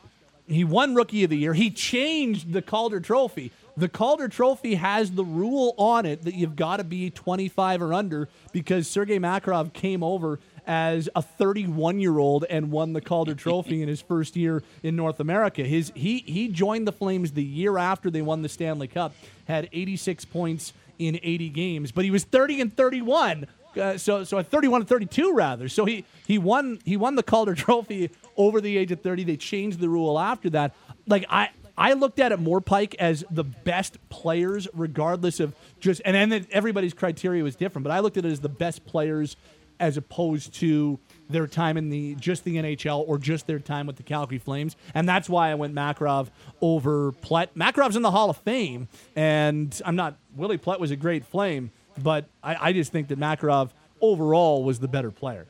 he 0.47 0.63
won 0.63 0.95
Rookie 0.95 1.23
of 1.23 1.29
the 1.29 1.37
Year. 1.37 1.53
He 1.53 1.69
changed 1.69 2.51
the 2.51 2.61
Calder 2.61 2.99
Trophy. 2.99 3.51
The 3.79 3.87
Calder 3.87 4.27
Trophy 4.27 4.75
has 4.75 5.11
the 5.11 5.23
rule 5.23 5.73
on 5.77 6.05
it 6.05 6.23
that 6.23 6.33
you've 6.33 6.57
got 6.57 6.77
to 6.77 6.83
be 6.83 7.09
25 7.09 7.81
or 7.81 7.93
under 7.93 8.27
because 8.51 8.89
Sergei 8.89 9.19
Makarov 9.19 9.71
came 9.71 10.03
over 10.03 10.41
as 10.67 11.07
a 11.15 11.21
31 11.21 12.01
year 12.01 12.17
old 12.17 12.43
and 12.49 12.71
won 12.71 12.91
the 12.91 12.99
Calder 12.99 13.35
Trophy 13.35 13.81
in 13.81 13.87
his 13.87 14.01
first 14.01 14.35
year 14.35 14.63
in 14.83 14.97
North 14.97 15.21
America. 15.21 15.63
His 15.63 15.93
he 15.95 16.19
he 16.19 16.49
joined 16.49 16.87
the 16.87 16.91
Flames 16.91 17.31
the 17.31 17.43
year 17.43 17.77
after 17.77 18.11
they 18.11 18.21
won 18.21 18.41
the 18.41 18.49
Stanley 18.49 18.89
Cup, 18.89 19.13
had 19.47 19.69
86 19.71 20.25
points 20.25 20.73
in 20.97 21.17
80 21.23 21.47
games, 21.47 21.93
but 21.93 22.03
he 22.03 22.11
was 22.11 22.25
30 22.25 22.59
and 22.59 22.75
31. 22.75 23.47
Uh, 23.79 23.97
so 23.97 24.25
so 24.25 24.39
at 24.39 24.47
31 24.47 24.81
and 24.81 24.89
32 24.89 25.33
rather. 25.33 25.69
So 25.69 25.85
he 25.85 26.03
he 26.27 26.37
won 26.37 26.79
he 26.83 26.97
won 26.97 27.15
the 27.15 27.23
Calder 27.23 27.55
Trophy 27.55 28.09
over 28.35 28.59
the 28.59 28.77
age 28.77 28.91
of 28.91 28.99
30. 28.99 29.23
They 29.23 29.37
changed 29.37 29.79
the 29.79 29.87
rule 29.87 30.19
after 30.19 30.49
that. 30.49 30.75
Like 31.07 31.25
I 31.29 31.51
I 31.79 31.93
looked 31.93 32.19
at 32.19 32.33
it 32.33 32.39
more 32.39 32.59
Pike 32.59 32.95
as 32.99 33.23
the 33.31 33.45
best 33.45 33.97
players 34.09 34.67
regardless 34.73 35.39
of 35.39 35.55
just 35.79 36.01
and 36.03 36.31
then 36.31 36.45
everybody's 36.51 36.93
criteria 36.93 37.41
was 37.41 37.55
different, 37.55 37.85
but 37.85 37.91
I 37.91 38.01
looked 38.01 38.17
at 38.17 38.25
it 38.25 38.31
as 38.31 38.41
the 38.41 38.49
best 38.49 38.85
players 38.85 39.37
as 39.79 39.95
opposed 39.95 40.53
to 40.55 40.99
their 41.29 41.47
time 41.47 41.77
in 41.77 41.89
the 41.89 42.15
just 42.15 42.43
the 42.43 42.57
NHL 42.57 43.07
or 43.07 43.17
just 43.17 43.47
their 43.47 43.59
time 43.59 43.87
with 43.87 43.95
the 43.95 44.03
Calgary 44.03 44.39
Flames, 44.39 44.75
and 44.93 45.07
that's 45.07 45.29
why 45.29 45.51
I 45.51 45.55
went 45.55 45.73
Makarov 45.73 46.27
over 46.59 47.13
Plett. 47.13 47.47
Makarov's 47.55 47.95
in 47.95 48.01
the 48.01 48.11
Hall 48.11 48.29
of 48.29 48.35
Fame, 48.37 48.89
and 49.15 49.81
I'm 49.85 49.95
not 49.95 50.17
Willie 50.35 50.57
Plett 50.57 50.81
was 50.81 50.91
a 50.91 50.97
great 50.97 51.25
Flame, 51.25 51.71
but 52.03 52.25
I, 52.43 52.69
I 52.69 52.73
just 52.73 52.91
think 52.91 53.07
that 53.07 53.17
Makarov 53.17 53.69
overall 54.01 54.65
was 54.65 54.79
the 54.79 54.89
better 54.89 55.11
player. 55.11 55.47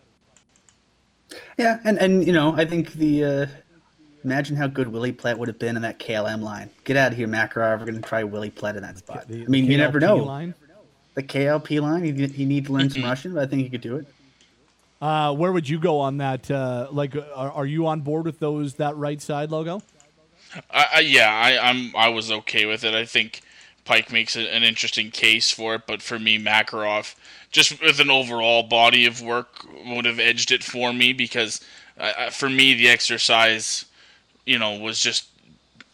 Yeah, 1.57 1.80
and 1.84 1.97
and 1.97 2.25
you 2.25 2.34
know, 2.34 2.53
I 2.55 2.65
think 2.65 2.93
the 2.93 3.25
uh, 3.25 3.45
imagine 4.24 4.55
how 4.55 4.67
good 4.67 4.88
Willie 4.88 5.13
Plett 5.13 5.38
would 5.38 5.47
have 5.47 5.59
been 5.59 5.76
in 5.76 5.82
that 5.84 5.99
KLM 5.99 6.41
line. 6.41 6.70
Get 6.84 6.97
out 6.97 7.11
of 7.11 7.17
here, 7.17 7.28
Makarov. 7.28 7.80
We're 7.80 7.86
going 7.86 8.01
to 8.01 8.07
try 8.07 8.24
Willie 8.24 8.51
Plett 8.51 8.76
in 8.76 8.84
that 8.84 8.97
spot. 8.97 9.28
The- 9.28 9.43
I 9.43 9.47
mean, 9.47 9.65
you 9.65 9.78
never 9.78 9.99
know. 9.99 10.17
line. 10.17 10.53
The 11.15 11.24
KLP 11.24 11.82
line. 11.82 12.03
He 12.03 12.28
he 12.28 12.45
needs 12.45 12.67
to 12.67 12.74
learn 12.74 12.89
some 12.89 13.03
Russian, 13.03 13.34
but 13.34 13.43
I 13.43 13.45
think 13.47 13.63
he 13.63 13.70
could 13.70 13.82
do 13.82 13.97
it. 13.97 14.05
Uh, 15.01 15.34
where 15.34 15.51
would 15.51 15.67
you 15.67 15.80
go 15.80 15.99
on 15.99 16.17
that? 16.17 16.49
Uh, 16.49 16.88
like, 16.91 17.15
are, 17.15 17.51
are 17.51 17.65
you 17.65 17.88
on 17.88 18.01
board 18.01 18.26
with 18.26 18.39
those 18.39 18.76
that 18.76 18.95
right 18.97 19.22
side 19.22 19.49
logo? 19.49 19.82
I, 20.72 20.88
I, 20.95 20.99
yeah, 20.99 21.30
I, 21.32 21.70
I'm 21.70 21.95
I 21.95 22.09
was 22.09 22.32
okay 22.32 22.65
with 22.65 22.84
it. 22.84 22.93
I 22.93 23.05
think 23.05 23.41
Pike 23.86 24.11
makes 24.11 24.36
a, 24.36 24.41
an 24.53 24.63
interesting 24.63 25.09
case 25.09 25.51
for 25.51 25.76
it, 25.76 25.82
but 25.88 26.01
for 26.01 26.20
me, 26.20 26.38
Makarov, 26.38 27.15
just 27.51 27.82
with 27.82 27.99
an 27.99 28.09
overall 28.09 28.63
body 28.63 29.05
of 29.05 29.22
work, 29.22 29.65
would 29.86 30.05
have 30.05 30.20
edged 30.20 30.51
it 30.51 30.63
for 30.63 30.93
me 30.93 31.13
because 31.13 31.61
uh, 31.99 32.13
uh, 32.17 32.30
for 32.30 32.49
me, 32.49 32.74
the 32.74 32.88
exercise, 32.89 33.86
you 34.50 34.58
know, 34.58 34.80
was 34.80 35.00
just 35.00 35.28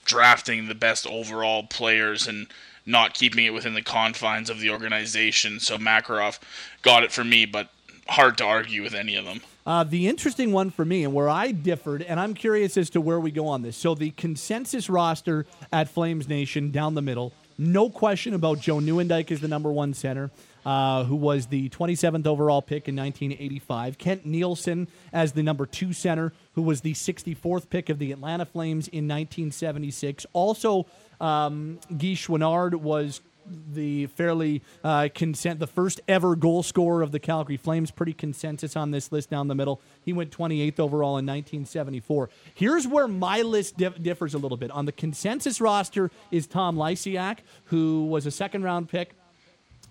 drafting 0.05 0.69
the 0.69 0.75
best 0.75 1.05
overall 1.05 1.63
players 1.63 2.25
and 2.25 2.47
not 2.85 3.13
keeping 3.13 3.43
it 3.43 3.49
within 3.49 3.73
the 3.73 3.81
confines 3.81 4.49
of 4.49 4.61
the 4.61 4.69
organization. 4.69 5.59
So 5.59 5.77
Makarov 5.77 6.39
got 6.81 7.03
it 7.03 7.11
for 7.11 7.25
me, 7.25 7.45
but 7.45 7.69
hard 8.07 8.37
to 8.37 8.45
argue 8.45 8.81
with 8.81 8.93
any 8.93 9.17
of 9.17 9.25
them. 9.25 9.41
Uh, 9.65 9.83
the 9.83 10.07
interesting 10.07 10.53
one 10.53 10.69
for 10.69 10.85
me, 10.85 11.03
and 11.03 11.13
where 11.13 11.27
I 11.27 11.51
differed, 11.51 12.01
and 12.01 12.17
I'm 12.17 12.33
curious 12.33 12.77
as 12.77 12.89
to 12.91 13.01
where 13.01 13.19
we 13.19 13.29
go 13.29 13.47
on 13.47 13.61
this. 13.61 13.75
So 13.75 13.93
the 13.93 14.11
consensus 14.11 14.89
roster 14.89 15.45
at 15.73 15.89
Flames 15.89 16.29
Nation 16.29 16.71
down 16.71 16.93
the 16.93 17.01
middle, 17.01 17.33
no 17.57 17.89
question 17.89 18.33
about 18.33 18.61
Joe 18.61 18.77
Nieuwendyk 18.77 19.31
is 19.31 19.41
the 19.41 19.47
number 19.49 19.71
one 19.71 19.93
center, 19.93 20.29
uh, 20.65 21.03
who 21.03 21.15
was 21.15 21.47
the 21.47 21.69
27th 21.69 22.25
overall 22.25 22.61
pick 22.61 22.87
in 22.87 22.95
1985. 22.95 23.97
Kent 23.97 24.25
Nilsson 24.25 24.87
as 25.13 25.33
the 25.33 25.43
number 25.43 25.65
two 25.65 25.93
center, 25.93 26.33
who 26.53 26.61
was 26.61 26.81
the 26.81 26.93
64th 26.93 27.69
pick 27.69 27.89
of 27.89 27.99
the 27.99 28.11
Atlanta 28.11 28.45
Flames 28.45 28.87
in 28.87 29.07
1976. 29.07 30.25
Also, 30.33 30.85
um, 31.21 31.79
Guy 31.89 32.13
Chouinard 32.13 32.75
was 32.75 33.21
the 33.47 34.07
fairly 34.07 34.61
uh, 34.83 35.07
consent, 35.13 35.59
the 35.59 35.67
first 35.67 36.01
ever 36.07 36.35
goal 36.35 36.63
scorer 36.63 37.01
of 37.01 37.11
the 37.11 37.19
Calgary 37.19 37.57
Flames. 37.57 37.91
Pretty 37.91 38.13
consensus 38.13 38.75
on 38.75 38.91
this 38.91 39.11
list 39.11 39.29
down 39.29 39.47
the 39.47 39.55
middle. 39.55 39.81
He 40.03 40.13
went 40.13 40.31
28th 40.31 40.79
overall 40.79 41.17
in 41.17 41.25
1974. 41.25 42.29
Here's 42.53 42.87
where 42.87 43.07
my 43.07 43.41
list 43.41 43.77
dif- 43.77 44.01
differs 44.01 44.33
a 44.33 44.37
little 44.37 44.57
bit. 44.57 44.71
On 44.71 44.85
the 44.85 44.91
consensus 44.91 45.61
roster 45.61 46.11
is 46.31 46.47
Tom 46.47 46.75
Lysiak, 46.75 47.39
who 47.65 48.05
was 48.05 48.25
a 48.25 48.31
second 48.31 48.63
round 48.63 48.89
pick, 48.89 49.13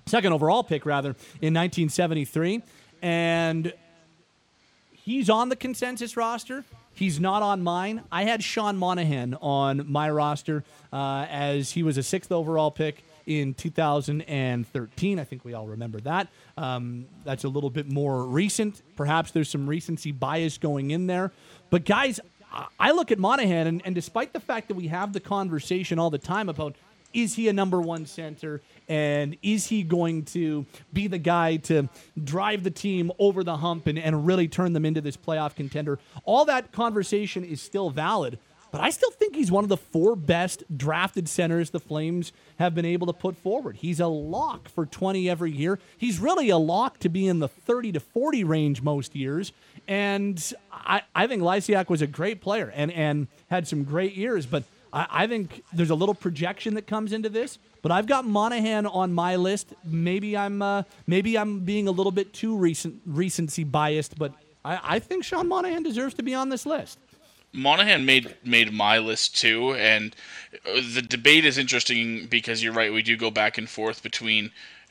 second 0.06 0.32
overall 0.32 0.62
pick 0.62 0.86
rather, 0.86 1.10
in 1.40 1.54
1973, 1.54 2.62
and 3.02 3.72
he's 4.92 5.28
on 5.30 5.48
the 5.48 5.56
consensus 5.56 6.16
roster. 6.16 6.64
He's 6.94 7.18
not 7.18 7.42
on 7.42 7.62
mine. 7.62 8.02
I 8.12 8.24
had 8.24 8.42
Sean 8.42 8.76
Monahan 8.76 9.34
on 9.40 9.90
my 9.90 10.08
roster 10.10 10.62
uh, 10.92 11.26
as 11.28 11.72
he 11.72 11.82
was 11.82 11.98
a 11.98 12.02
sixth 12.02 12.30
overall 12.30 12.70
pick 12.70 13.02
in 13.26 13.54
2013. 13.54 15.18
I 15.18 15.24
think 15.24 15.44
we 15.44 15.54
all 15.54 15.66
remember 15.66 15.98
that. 16.00 16.28
Um, 16.56 17.06
that's 17.24 17.44
a 17.44 17.48
little 17.48 17.70
bit 17.70 17.90
more 17.90 18.24
recent. 18.24 18.82
Perhaps 18.96 19.32
there's 19.32 19.48
some 19.48 19.68
recency 19.68 20.12
bias 20.12 20.58
going 20.58 20.92
in 20.92 21.06
there. 21.06 21.32
But, 21.70 21.84
guys, 21.84 22.20
I- 22.78 22.92
look 22.92 23.10
at 23.10 23.18
Monahan, 23.18 23.66
and, 23.66 23.82
and 23.84 23.94
despite 23.94 24.32
the 24.32 24.40
fact 24.40 24.68
that 24.68 24.74
we 24.74 24.86
have 24.88 25.12
the 25.12 25.20
conversation 25.20 25.98
all 25.98 26.10
the 26.10 26.18
time 26.18 26.48
about 26.48 26.76
is 27.14 27.34
he 27.34 27.48
a 27.48 27.52
number 27.52 27.80
one 27.80 28.04
center? 28.04 28.60
And 28.88 29.36
is 29.42 29.68
he 29.68 29.82
going 29.82 30.24
to 30.26 30.66
be 30.92 31.06
the 31.06 31.18
guy 31.18 31.56
to 31.56 31.88
drive 32.22 32.64
the 32.64 32.70
team 32.70 33.10
over 33.18 33.42
the 33.42 33.56
hump 33.56 33.86
and, 33.86 33.98
and 33.98 34.26
really 34.26 34.48
turn 34.48 34.74
them 34.74 34.84
into 34.84 35.00
this 35.00 35.16
playoff 35.16 35.54
contender? 35.54 35.98
All 36.24 36.44
that 36.44 36.72
conversation 36.72 37.44
is 37.44 37.62
still 37.62 37.88
valid 37.88 38.38
but 38.74 38.80
i 38.80 38.90
still 38.90 39.12
think 39.12 39.36
he's 39.36 39.52
one 39.52 39.62
of 39.62 39.68
the 39.68 39.76
four 39.76 40.16
best 40.16 40.64
drafted 40.76 41.28
centers 41.28 41.70
the 41.70 41.78
flames 41.78 42.32
have 42.58 42.74
been 42.74 42.84
able 42.84 43.06
to 43.06 43.12
put 43.12 43.36
forward. 43.36 43.76
He's 43.76 44.00
a 44.00 44.08
lock 44.08 44.68
for 44.68 44.84
20 44.84 45.30
every 45.30 45.52
year. 45.52 45.78
He's 45.96 46.18
really 46.18 46.50
a 46.50 46.58
lock 46.58 46.98
to 47.00 47.08
be 47.08 47.28
in 47.28 47.38
the 47.38 47.46
30 47.46 47.92
to 47.92 48.00
40 48.00 48.42
range 48.42 48.82
most 48.82 49.14
years. 49.14 49.52
And 49.86 50.42
i, 50.72 51.02
I 51.14 51.28
think 51.28 51.42
lysiak 51.42 51.88
was 51.88 52.02
a 52.02 52.08
great 52.08 52.40
player 52.40 52.72
and, 52.74 52.90
and 52.90 53.28
had 53.48 53.68
some 53.68 53.84
great 53.84 54.16
years 54.16 54.44
but 54.44 54.64
I, 54.94 55.06
I 55.10 55.26
think 55.26 55.62
there's 55.72 55.90
a 55.90 55.94
little 55.94 56.14
projection 56.14 56.74
that 56.74 56.86
comes 56.86 57.12
into 57.12 57.28
this, 57.28 57.58
but 57.82 57.92
I've 57.92 58.06
got 58.06 58.24
Monahan 58.24 58.86
on 58.86 59.12
my 59.12 59.36
list. 59.36 59.74
Maybe 59.84 60.36
I'm 60.36 60.62
uh, 60.62 60.84
maybe 61.06 61.36
I'm 61.36 61.60
being 61.60 61.88
a 61.88 61.90
little 61.90 62.12
bit 62.12 62.32
too 62.32 62.56
recent 62.56 63.02
recency 63.04 63.64
biased, 63.64 64.18
but 64.18 64.32
I, 64.64 64.80
I 64.82 64.98
think 65.00 65.24
Sean 65.24 65.48
Monahan 65.48 65.82
deserves 65.82 66.14
to 66.14 66.22
be 66.22 66.34
on 66.34 66.48
this 66.48 66.64
list. 66.64 66.98
Monahan 67.52 68.04
made 68.04 68.34
made 68.44 68.72
my 68.72 68.98
list 68.98 69.36
too, 69.36 69.74
and 69.74 70.16
uh, 70.66 70.80
the 70.92 71.02
debate 71.02 71.44
is 71.44 71.58
interesting 71.58 72.26
because 72.26 72.62
you're 72.62 72.72
right. 72.72 72.92
We 72.92 73.02
do 73.02 73.16
go 73.16 73.30
back 73.30 73.58
and 73.58 73.68
forth 73.68 74.02
between, 74.02 74.50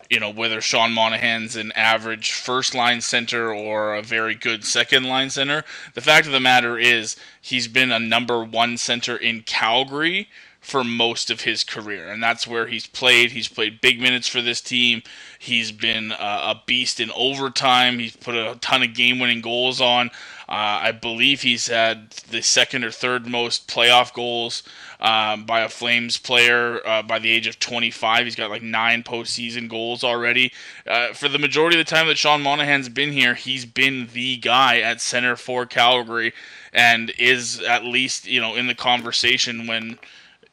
you 0.10 0.20
know, 0.20 0.30
whether 0.30 0.62
Sean 0.62 0.92
Monahan's 0.92 1.56
an 1.56 1.72
average 1.74 2.32
first 2.32 2.76
line 2.76 3.02
center 3.02 3.54
or 3.54 3.96
a 3.96 4.02
very 4.02 4.36
good 4.36 4.64
second 4.64 5.04
line 5.04 5.30
center. 5.30 5.64
The 5.94 6.02
fact 6.02 6.26
of 6.26 6.32
the 6.32 6.40
matter 6.40 6.78
is, 6.78 7.16
he's 7.42 7.68
been 7.68 7.92
a 7.92 8.00
number 8.00 8.44
one 8.44 8.78
center 8.78 9.16
in 9.16 9.42
Calgary 9.42 10.28
for 10.64 10.84
most 10.84 11.30
of 11.32 11.42
his 11.42 11.64
career, 11.64 12.10
and 12.12 12.24
that's 12.24 12.48
where 12.48 12.68
he's 12.68 12.88
played. 12.88 13.32
He's 13.32 13.50
played 13.50 13.82
big 13.82 14.02
minutes 14.02 14.28
for 14.30 14.42
this 14.42 14.62
team. 14.62 15.04
He's 15.40 15.72
been 15.72 16.14
uh, 16.14 16.56
a 16.56 16.64
beast 16.66 17.00
in 17.02 17.12
overtime. 17.12 18.00
He's 18.00 18.16
put 18.16 18.36
a 18.36 18.58
ton 18.62 18.84
of 18.84 18.96
game-winning 18.96 19.42
goals 19.42 19.82
on. 19.82 20.10
Uh, 20.50 20.82
I 20.84 20.92
believe 20.94 21.42
he's 21.42 21.68
had 21.68 22.12
the 22.32 22.42
second 22.42 22.84
or 22.86 22.92
third 22.92 23.28
most 23.28 23.68
playoff 23.68 24.14
goals 24.14 24.64
um, 25.00 25.46
by 25.46 25.62
a 25.62 25.70
Flames 25.70 26.18
player 26.18 26.86
uh, 26.88 27.04
by 27.04 27.20
the 27.20 27.32
age 27.32 27.48
of 27.48 27.60
25. 27.60 28.26
He's 28.26 28.36
got 28.36 28.50
like 28.52 28.64
nine 28.64 29.04
postseason 29.04 29.70
goals 29.70 30.04
already. 30.04 30.54
Uh, 30.88 31.14
for 31.14 31.30
the 31.30 31.40
majority 31.40 31.80
of 31.80 31.86
the 31.86 31.90
time 31.90 32.08
that 32.08 32.18
Sean 32.18 32.42
Monahan's 32.42 32.90
been 32.90 33.12
here, 33.12 33.36
he's 33.36 33.66
been 33.66 34.10
the 34.14 34.38
guy 34.38 34.80
at 34.80 35.02
center 35.02 35.36
for 35.36 35.66
Calgary, 35.66 36.34
and 36.74 37.12
is 37.18 37.62
at 37.62 37.86
least 37.86 38.28
you 38.28 38.42
know 38.42 38.56
in 38.56 38.68
the 38.68 38.76
conversation 38.76 39.68
when 39.68 40.00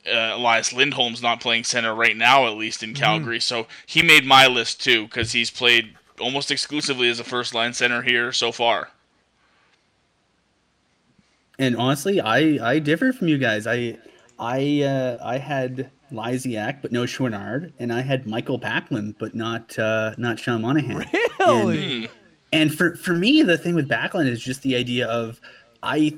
uh, 0.07 0.35
Elias 0.35 0.73
Lindholm's 0.73 1.23
not 1.23 1.41
playing 1.41 1.65
center 1.65 1.95
right 1.95 2.17
now, 2.17 2.47
at 2.47 2.57
least 2.57 2.83
in 2.83 2.95
Calgary. 2.95 3.39
Mm. 3.39 3.43
So 3.43 3.67
he 3.87 4.03
made 4.03 4.25
my 4.25 4.47
list 4.47 4.83
too 4.83 5.05
because 5.05 5.33
he's 5.33 5.51
played 5.51 5.97
almost 6.21 6.51
exclusively 6.51 7.09
as 7.09 7.21
a 7.21 7.25
first 7.25 7.55
line 7.55 7.73
center 7.73 8.03
here 8.03 8.33
so 8.33 8.53
far. 8.53 8.91
And 11.59 11.77
honestly, 11.77 12.21
I 12.21 12.59
I 12.67 12.79
differ 12.79 13.13
from 13.13 13.29
you 13.29 13.37
guys. 13.37 13.67
I 13.67 13.99
I 14.39 14.83
uh, 14.83 15.19
I 15.23 15.37
had 15.37 15.91
Lysiak, 16.11 16.81
but 16.81 16.93
no 16.93 17.03
Chouinard, 17.03 17.73
and 17.79 17.93
I 17.93 18.01
had 18.01 18.27
Michael 18.27 18.59
Backlund, 18.59 19.17
but 19.19 19.35
not 19.35 19.79
uh, 19.79 20.15
not 20.17 20.39
Sean 20.39 20.63
Monahan. 20.63 21.07
Really? 21.39 22.05
And, 22.05 22.09
and 22.53 22.75
for 22.75 22.97
for 22.97 23.13
me, 23.13 23.43
the 23.43 23.59
thing 23.59 23.75
with 23.75 23.89
Backlund 23.89 24.27
is 24.27 24.41
just 24.41 24.63
the 24.63 24.75
idea 24.77 25.07
of 25.07 25.41
I 25.83 26.17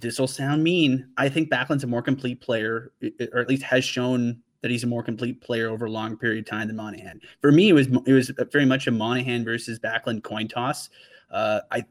this 0.00 0.18
will 0.18 0.26
sound 0.28 0.62
mean. 0.62 1.08
I 1.16 1.28
think 1.28 1.50
Backlund's 1.50 1.84
a 1.84 1.86
more 1.86 2.02
complete 2.02 2.40
player, 2.40 2.92
or 3.32 3.40
at 3.40 3.48
least 3.48 3.62
has 3.62 3.84
shown 3.84 4.40
that 4.62 4.70
he's 4.70 4.84
a 4.84 4.86
more 4.86 5.02
complete 5.02 5.40
player 5.40 5.68
over 5.68 5.86
a 5.86 5.90
long 5.90 6.16
period 6.16 6.44
of 6.44 6.50
time 6.50 6.68
than 6.68 6.76
Monahan. 6.76 7.20
For 7.40 7.52
me, 7.52 7.68
it 7.68 7.72
was 7.72 7.88
it 8.06 8.12
was 8.12 8.30
very 8.52 8.64
much 8.64 8.86
a 8.86 8.90
Monahan 8.90 9.44
versus 9.44 9.78
Backlund 9.78 10.22
coin 10.22 10.48
toss. 10.48 10.88
Uh, 11.30 11.60
I 11.70 11.84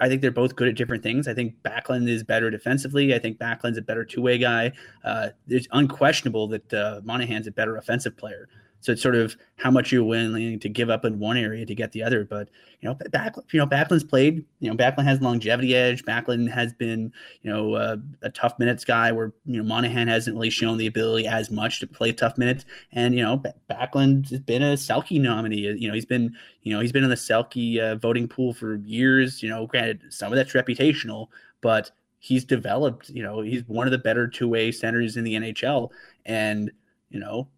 I 0.00 0.08
think 0.08 0.22
they're 0.22 0.30
both 0.30 0.56
good 0.56 0.68
at 0.68 0.76
different 0.76 1.02
things. 1.02 1.28
I 1.28 1.34
think 1.34 1.54
Backlund 1.62 2.08
is 2.08 2.22
better 2.22 2.50
defensively. 2.50 3.14
I 3.14 3.18
think 3.18 3.38
Backlund's 3.38 3.78
a 3.78 3.82
better 3.82 4.04
two 4.04 4.22
way 4.22 4.38
guy. 4.38 4.72
Uh, 5.04 5.28
it's 5.48 5.68
unquestionable 5.72 6.48
that 6.48 6.72
uh, 6.72 7.00
Monahan's 7.04 7.46
a 7.46 7.52
better 7.52 7.76
offensive 7.76 8.16
player. 8.16 8.48
So 8.84 8.92
it's 8.92 9.00
sort 9.00 9.14
of 9.14 9.34
how 9.56 9.70
much 9.70 9.90
you're 9.90 10.04
willing 10.04 10.60
to 10.60 10.68
give 10.68 10.90
up 10.90 11.06
in 11.06 11.18
one 11.18 11.38
area 11.38 11.64
to 11.64 11.74
get 11.74 11.92
the 11.92 12.02
other. 12.02 12.22
But 12.22 12.50
you 12.82 12.88
know, 12.88 12.94
back 13.10 13.34
you 13.50 13.58
know 13.58 13.66
Backlund's 13.66 14.04
played. 14.04 14.44
You 14.60 14.70
know, 14.70 14.76
Backlund 14.76 15.04
has 15.04 15.22
longevity 15.22 15.74
edge. 15.74 16.04
Backlund 16.04 16.50
has 16.50 16.74
been 16.74 17.10
you 17.40 17.50
know 17.50 17.72
uh, 17.72 17.96
a 18.20 18.28
tough 18.28 18.58
minutes 18.58 18.84
guy 18.84 19.10
where 19.10 19.32
you 19.46 19.56
know 19.56 19.64
Monahan 19.64 20.06
hasn't 20.06 20.36
really 20.36 20.50
shown 20.50 20.76
the 20.76 20.86
ability 20.86 21.26
as 21.26 21.50
much 21.50 21.80
to 21.80 21.86
play 21.86 22.12
tough 22.12 22.36
minutes. 22.36 22.66
And 22.92 23.14
you 23.14 23.22
know, 23.22 23.42
Backlund 23.70 24.28
has 24.28 24.40
been 24.40 24.62
a 24.62 24.74
Selke 24.74 25.18
nominee. 25.18 25.60
You 25.60 25.88
know, 25.88 25.94
he's 25.94 26.04
been 26.04 26.36
you 26.60 26.74
know 26.74 26.80
he's 26.80 26.92
been 26.92 27.04
in 27.04 27.10
the 27.10 27.16
Selke 27.16 27.80
uh, 27.80 27.96
voting 27.96 28.28
pool 28.28 28.52
for 28.52 28.76
years. 28.76 29.42
You 29.42 29.48
know, 29.48 29.66
granted 29.66 30.02
some 30.10 30.30
of 30.30 30.36
that's 30.36 30.52
reputational, 30.52 31.28
but 31.62 31.90
he's 32.18 32.44
developed. 32.44 33.08
You 33.08 33.22
know, 33.22 33.40
he's 33.40 33.62
one 33.66 33.86
of 33.86 33.92
the 33.92 33.98
better 33.98 34.28
two 34.28 34.46
way 34.46 34.70
centers 34.72 35.16
in 35.16 35.24
the 35.24 35.36
NHL, 35.36 35.88
and 36.26 36.70
you 37.08 37.18
know 37.18 37.48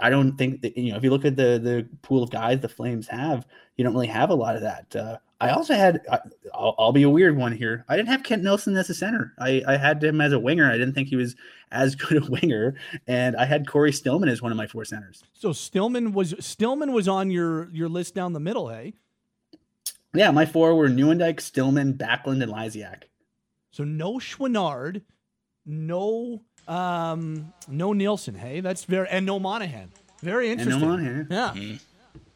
I 0.00 0.10
don't 0.10 0.36
think 0.36 0.62
that 0.62 0.76
you 0.76 0.90
know 0.90 0.98
if 0.98 1.04
you 1.04 1.10
look 1.10 1.24
at 1.24 1.36
the 1.36 1.58
the 1.62 1.88
pool 2.02 2.22
of 2.22 2.30
guys 2.30 2.60
the 2.60 2.68
Flames 2.68 3.08
have, 3.08 3.46
you 3.76 3.84
don't 3.84 3.94
really 3.94 4.06
have 4.06 4.30
a 4.30 4.34
lot 4.34 4.56
of 4.56 4.62
that. 4.62 4.96
Uh, 4.96 5.18
I 5.40 5.50
also 5.50 5.74
had 5.74 6.00
I, 6.10 6.20
will 6.54 6.74
I'll 6.78 6.92
be 6.92 7.02
a 7.02 7.10
weird 7.10 7.36
one 7.36 7.52
here. 7.52 7.84
I 7.88 7.96
didn't 7.96 8.08
have 8.08 8.22
Kent 8.22 8.42
Nilsson 8.42 8.76
as 8.76 8.88
a 8.88 8.94
center. 8.94 9.34
I, 9.38 9.62
I 9.66 9.76
had 9.76 10.02
him 10.02 10.20
as 10.20 10.32
a 10.32 10.38
winger. 10.38 10.70
I 10.70 10.78
didn't 10.78 10.94
think 10.94 11.08
he 11.08 11.16
was 11.16 11.36
as 11.70 11.94
good 11.96 12.22
a 12.22 12.30
winger, 12.30 12.74
and 13.06 13.36
I 13.36 13.44
had 13.44 13.68
Cory 13.68 13.92
Stillman 13.92 14.28
as 14.28 14.40
one 14.40 14.52
of 14.52 14.58
my 14.58 14.66
four 14.66 14.84
centers. 14.84 15.22
So 15.34 15.52
Stillman 15.52 16.12
was 16.12 16.34
Stillman 16.40 16.92
was 16.92 17.08
on 17.08 17.30
your 17.30 17.70
your 17.70 17.88
list 17.88 18.14
down 18.14 18.32
the 18.32 18.40
middle, 18.40 18.68
hey? 18.68 18.94
Yeah, 20.14 20.30
my 20.30 20.46
four 20.46 20.74
were 20.74 20.88
Nieuwendyk, 20.88 21.40
Stillman, 21.40 21.94
Backlund, 21.94 22.42
and 22.42 22.50
Lysiak. 22.50 23.02
So 23.70 23.84
no 23.84 24.14
Chouinard, 24.14 25.02
no 25.66 26.42
um, 26.68 27.52
no 27.68 27.92
Nilsson, 27.92 28.34
hey, 28.34 28.60
that's 28.60 28.84
very 28.84 29.08
and 29.08 29.26
no 29.26 29.38
Monahan. 29.38 29.90
Very 30.22 30.50
interesting. 30.50 30.74
And 30.74 30.82
no 30.82 30.88
Monahan. 30.88 31.26
Yeah. 31.30 31.52
Mm-hmm. 31.54 31.76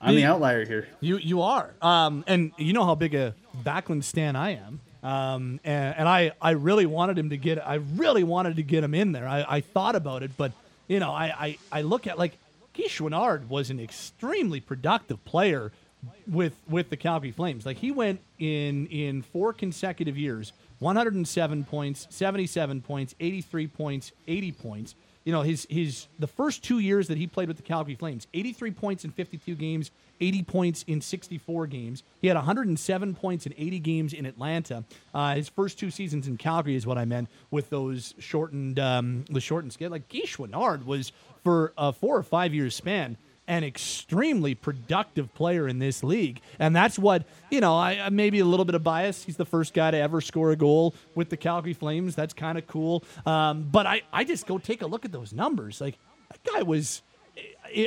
I'm 0.03 0.15
the, 0.15 0.23
the 0.23 0.27
outlier 0.27 0.65
here. 0.65 0.89
You 1.01 1.19
you 1.19 1.43
are. 1.43 1.75
Um, 1.83 2.25
and 2.27 2.53
you 2.57 2.73
know 2.73 2.85
how 2.85 2.95
big 2.95 3.15
a 3.15 3.35
Backlund 3.63 4.05
stan 4.05 4.37
I 4.37 4.57
am. 4.57 4.81
Um, 5.03 5.61
and, 5.65 5.95
and 5.99 6.09
I, 6.09 6.33
I 6.43 6.51
really 6.51 6.85
wanted 6.87 7.19
him 7.19 7.31
to 7.31 7.37
get 7.37 7.67
I 7.67 7.77
really 7.77 8.25
wanted 8.25 8.57
to 8.57 8.63
get 8.63 8.85
him 8.85 8.95
in 8.95 9.13
there. 9.13 9.27
I, 9.27 9.45
I 9.49 9.61
thought 9.61 9.97
about 9.97 10.23
it, 10.23 10.33
but 10.37 10.53
you 10.89 11.01
know, 11.01 11.13
I, 11.13 11.25
I, 11.27 11.59
I 11.73 11.83
look 11.83 12.07
at 12.07 12.19
like 12.19 12.33
Guy 12.77 12.85
Chouinard 12.85 13.49
was 13.49 13.71
an 13.71 13.81
extremely 13.81 14.61
productive 14.61 15.25
player 15.25 15.73
with 16.27 16.55
with 16.69 16.91
the 16.91 16.97
Calgary 16.97 17.31
Flames. 17.31 17.65
Like 17.67 17.79
he 17.79 17.91
went 17.91 18.21
in 18.39 18.87
in 18.89 19.23
four 19.23 19.53
consecutive 19.53 20.17
years 20.17 20.53
107 20.81 21.65
points, 21.65 22.07
77 22.11 22.83
points, 22.83 23.15
83 23.21 23.67
points, 23.69 24.13
80 24.27 24.53
points. 24.53 24.95
You 25.25 25.33
know, 25.33 25.43
his 25.43 25.67
his 25.69 26.07
the 26.19 26.27
first 26.27 26.65
two 26.65 26.79
years 26.79 27.09
that 27.09 27.19
he 27.19 27.27
played 27.27 27.49
with 27.49 27.59
the 27.59 27.63
Calgary 27.63 27.95
Flames, 27.95 28.27
83 28.33 28.71
points 28.71 29.05
in 29.05 29.11
52 29.11 29.55
games, 29.55 29.91
80 30.19 30.43
points 30.45 30.83
in 30.87 31.03
64 31.03 31.67
games. 31.67 32.03
He 32.23 32.29
had 32.29 32.37
107 32.37 33.15
points 33.15 33.45
in 33.45 33.55
80 33.57 33.79
games 33.81 34.13
in 34.15 34.25
Atlanta. 34.25 34.85
Uh, 35.13 35.35
his 35.35 35.51
first 35.51 35.79
two 35.79 35.91
seasons 35.91 36.27
in 36.27 36.39
Calgary 36.39 36.75
is 36.75 36.87
what 36.87 36.97
I 36.97 37.05
meant 37.05 37.29
with 37.51 37.69
those 37.69 38.15
shortened 38.19 38.79
um, 38.79 39.27
the 39.29 39.43
shortened 39.43 39.75
scale. 39.75 39.91
Like 39.91 40.09
Guy 40.09 40.21
Chouinard 40.21 40.87
was 40.87 41.13
for 41.45 41.75
a 41.77 41.93
four 41.93 42.17
or 42.17 42.23
five 42.23 42.55
years 42.55 42.75
span 42.75 43.19
an 43.47 43.65
extremely 43.65 44.55
productive 44.55 45.35
player 45.35 45.67
in 45.67 45.79
this 45.79 46.05
league. 46.05 46.41
And 46.59 46.75
that's 46.75 46.99
what, 46.99 47.25
you 47.51 47.61
know, 47.61 47.77
I 47.77 48.09
maybe 48.11 48.39
a 48.39 48.45
little 48.45 48.65
bit 48.65 48.75
of 48.75 48.85
bias. 48.85 49.25
He's 49.25 49.37
the 49.37 49.45
first 49.45 49.75
guy 49.75 49.91
to 49.91 49.97
ever 49.97 50.21
score 50.21 50.53
a 50.53 50.57
goal 50.57 50.95
with 51.15 51.31
the 51.31 51.37
Calgary 51.37 51.73
Flames. 51.73 52.15
That's 52.15 52.35
kind 52.35 52.59
of 52.59 52.67
cool. 52.67 53.03
Um, 53.27 53.63
but 53.63 53.87
I, 53.87 54.03
I 54.13 54.25
just 54.25 54.47
go 54.47 54.59
take 54.59 54.83
a 54.83 54.87
look 54.87 55.05
at 55.05 55.13
those 55.13 55.33
numbers. 55.33 55.81
Like, 55.81 55.99
that 56.31 56.45
guy 56.45 56.63
was, 56.63 57.03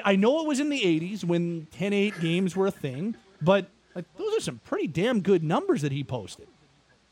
I 0.03 0.15
know 0.15 0.41
it 0.41 0.47
was 0.47 0.59
in 0.59 0.69
the 0.69 0.81
80s 0.81 1.23
when 1.23 1.67
10 1.71 1.93
8 1.93 2.19
games 2.19 2.55
were 2.55 2.67
a 2.67 2.71
thing, 2.71 3.15
but 3.41 3.67
like, 3.95 4.05
those 4.17 4.37
are 4.37 4.41
some 4.41 4.59
pretty 4.65 4.87
damn 4.87 5.21
good 5.21 5.43
numbers 5.43 5.81
that 5.81 5.91
he 5.91 6.03
posted. 6.03 6.47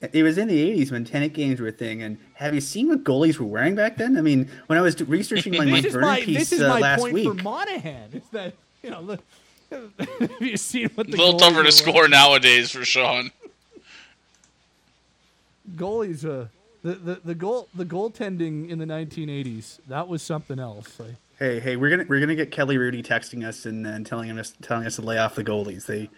It 0.01 0.23
was 0.23 0.39
in 0.39 0.47
the 0.47 0.79
80s 0.79 0.91
when 0.91 1.05
tenant 1.05 1.33
games 1.33 1.59
were 1.59 1.67
a 1.67 1.71
thing. 1.71 2.01
And 2.01 2.17
have 2.33 2.55
you 2.55 2.61
seen 2.61 2.89
what 2.89 3.03
goalies 3.03 3.37
were 3.37 3.45
wearing 3.45 3.75
back 3.75 3.97
then? 3.97 4.17
I 4.17 4.21
mean, 4.21 4.49
when 4.65 4.79
I 4.79 4.81
was 4.81 4.99
researching 5.01 5.55
my 5.55 5.65
Mike 5.65 5.91
Vernon 5.91 6.15
piece 6.23 6.49
this 6.49 6.53
is 6.53 6.61
uh, 6.61 6.69
my 6.69 6.79
last 6.79 7.01
point 7.01 7.13
week. 7.13 7.27
for 7.27 7.35
Monahan. 7.35 8.09
Is 8.13 8.23
that, 8.31 8.53
you 8.81 8.89
know, 8.89 9.05
the, 9.05 9.19
have 10.19 10.41
you 10.41 10.57
seen 10.57 10.89
what 10.95 11.05
the 11.07 11.15
A 11.15 11.17
little 11.17 11.39
tougher 11.39 11.63
to 11.63 11.71
score 11.71 12.07
nowadays 12.07 12.71
for 12.71 12.83
Sean. 12.83 13.31
Goalies, 15.75 16.25
uh, 16.25 16.47
the, 16.83 16.95
the, 16.95 17.21
the 17.23 17.35
goal 17.35 17.69
the 17.75 17.85
goaltending 17.85 18.69
in 18.69 18.79
the 18.79 18.85
1980s, 18.85 19.79
that 19.87 20.07
was 20.07 20.23
something 20.23 20.59
else. 20.59 20.99
Like, 20.99 21.15
hey, 21.37 21.59
hey, 21.59 21.75
we're 21.75 21.91
gonna 21.91 22.05
we're 22.09 22.19
gonna 22.19 22.35
get 22.35 22.51
Kelly 22.51 22.75
Hrudey 22.75 23.05
texting 23.05 23.45
us 23.47 23.65
and, 23.65 23.85
and 23.85 24.05
telling 24.05 24.37
us 24.37 24.53
telling 24.61 24.87
us 24.87 24.95
to 24.95 25.03
lay 25.03 25.19
off 25.19 25.35
the 25.35 25.43
goalies. 25.43 25.85
They 25.85 26.09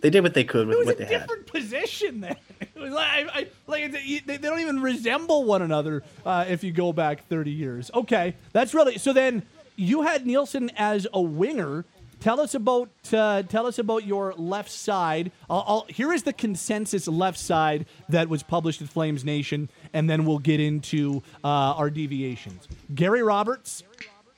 they 0.00 0.10
did 0.10 0.22
what 0.22 0.34
they 0.34 0.44
could 0.44 0.66
with 0.68 0.86
what 0.86 0.98
they 0.98 1.04
had. 1.04 1.12
It 1.12 1.14
was 1.14 1.22
a 1.22 1.26
different 1.26 1.46
position 1.46 2.20
then. 2.22 2.36
Like, 2.76 3.28
I, 3.32 3.46
like 3.66 3.92
they, 3.92 4.20
they 4.24 4.36
don't 4.36 4.60
even 4.60 4.80
resemble 4.80 5.44
one 5.44 5.62
another 5.62 6.02
uh, 6.24 6.44
if 6.48 6.62
you 6.62 6.72
go 6.72 6.92
back 6.92 7.26
30 7.28 7.50
years. 7.50 7.90
Okay, 7.94 8.34
that's 8.52 8.74
really 8.74 8.98
so. 8.98 9.12
Then 9.12 9.42
you 9.76 10.02
had 10.02 10.26
Nilsson 10.26 10.70
as 10.76 11.06
a 11.12 11.20
winger. 11.20 11.84
Tell 12.20 12.40
us 12.40 12.54
about 12.54 12.90
uh, 13.12 13.42
tell 13.42 13.66
us 13.66 13.78
about 13.78 14.04
your 14.04 14.34
left 14.34 14.70
side. 14.70 15.32
I'll, 15.48 15.64
I'll, 15.66 15.86
here 15.88 16.12
is 16.12 16.22
the 16.22 16.32
consensus 16.32 17.06
left 17.06 17.38
side 17.38 17.86
that 18.08 18.28
was 18.28 18.42
published 18.42 18.82
at 18.82 18.88
Flames 18.88 19.24
Nation, 19.24 19.68
and 19.92 20.08
then 20.08 20.24
we'll 20.24 20.38
get 20.38 20.60
into 20.60 21.22
uh, 21.44 21.48
our 21.48 21.90
deviations. 21.90 22.68
Gary 22.94 23.22
Roberts, 23.22 23.84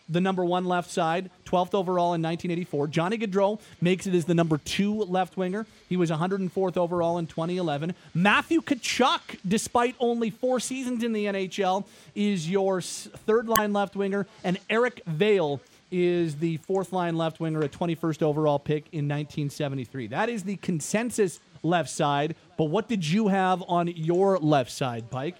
the 0.09 0.21
number 0.21 0.45
one 0.45 0.65
left 0.65 0.91
side, 0.91 1.31
12th 1.45 1.75
overall 1.75 2.15
in 2.15 2.23
1984. 2.23 2.89
Johnny 2.89 3.19
Gaudreau 3.19 3.61
makes 3.81 4.07
it 4.07 4.15
as 4.15 4.25
the 4.25 4.35
number 4.35 4.59
two 4.59 5.03
left 5.05 5.37
winger. 5.37 5.67
He 5.89 5.97
was 5.97 6.11
104th 6.11 6.77
overall 6.77 7.19
in 7.19 7.27
2011. 7.27 7.95
Matthew 8.15 8.61
Tkachuk, 8.61 9.39
despite 9.47 9.95
only 10.01 10.31
four 10.31 10.61
seasons 10.61 11.03
in 11.03 11.13
the 11.13 11.27
NHL, 11.27 11.85
is 12.15 12.49
your 12.49 12.81
third 12.81 13.49
line 13.49 13.73
left 13.73 13.97
winger. 13.97 14.27
And 14.45 14.59
Eric 14.71 15.03
Vale 15.07 15.61
is 15.91 16.37
the 16.37 16.59
fourth 16.59 16.93
line 16.93 17.17
left 17.17 17.41
winger, 17.41 17.61
a 17.61 17.69
21st 17.69 18.23
overall 18.23 18.59
pick 18.59 18.85
in 18.93 19.09
1973. 19.09 20.09
That 20.09 20.29
is 20.29 20.45
the 20.45 20.57
consensus 20.57 21.41
left 21.63 21.91
side. 21.91 22.35
But 22.57 22.65
what 22.65 22.89
did 22.89 23.07
you 23.07 23.29
have 23.29 23.63
on 23.69 23.89
your 23.89 24.39
left 24.39 24.71
side, 24.71 25.11
Pike? 25.11 25.37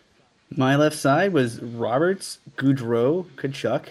My 0.51 0.77
left 0.77 0.97
side 0.97 1.35
was 1.35 1.61
Roberts, 1.61 2.39
Gaudreau, 2.57 3.27
Tkachuk, 3.37 3.89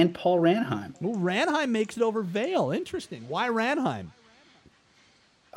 and 0.00 0.14
Paul 0.14 0.40
Ranheim. 0.40 0.94
Well, 1.00 1.16
Ranheim 1.16 1.70
makes 1.70 1.96
it 1.96 2.02
over 2.02 2.22
Vale. 2.22 2.70
Interesting. 2.70 3.24
Why 3.28 3.48
Ranheim? 3.48 4.08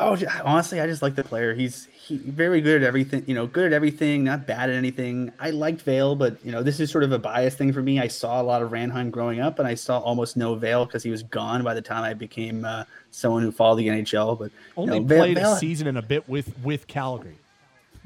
Oh, 0.02 0.18
honestly, 0.46 0.80
I 0.80 0.88
just 0.88 1.02
like 1.02 1.16
the 1.16 1.26
player. 1.26 1.54
He's 1.54 1.88
he 2.08 2.16
very 2.18 2.62
good 2.62 2.82
at 2.82 2.88
everything. 2.88 3.26
You 3.28 3.36
know, 3.36 3.46
good 3.48 3.66
at 3.66 3.74
everything, 3.74 4.24
not 4.24 4.48
bad 4.48 4.70
at 4.70 4.76
anything. 4.78 5.30
I 5.42 5.50
liked 5.50 5.82
Vale, 5.82 6.16
but 6.16 6.38
you 6.44 6.54
know, 6.54 6.64
this 6.64 6.80
is 6.80 6.90
sort 6.90 7.04
of 7.04 7.12
a 7.12 7.20
bias 7.20 7.56
thing 7.56 7.74
for 7.74 7.82
me. 7.82 8.00
I 8.00 8.08
saw 8.08 8.42
a 8.42 8.44
lot 8.44 8.62
of 8.62 8.72
Ranheim 8.72 9.12
growing 9.12 9.42
up, 9.42 9.60
and 9.60 9.68
I 9.68 9.74
saw 9.76 10.00
almost 10.00 10.38
no 10.38 10.56
Vale 10.56 10.86
because 10.86 11.04
he 11.04 11.12
was 11.12 11.22
gone 11.24 11.64
by 11.64 11.74
the 11.74 11.82
time 11.82 12.04
I 12.04 12.14
became 12.14 12.64
uh, 12.64 12.86
someone 13.12 13.44
who 13.44 13.52
followed 13.52 13.76
the 13.76 13.90
NHL. 13.90 14.40
But 14.40 14.52
only 14.78 15.02
know, 15.02 15.06
played 15.06 15.38
Vale, 15.38 15.54
a 15.54 15.58
season 15.58 15.88
and 15.88 15.98
a 15.98 16.02
bit 16.02 16.30
with 16.30 16.58
with 16.64 16.88
Calgary. 16.88 17.36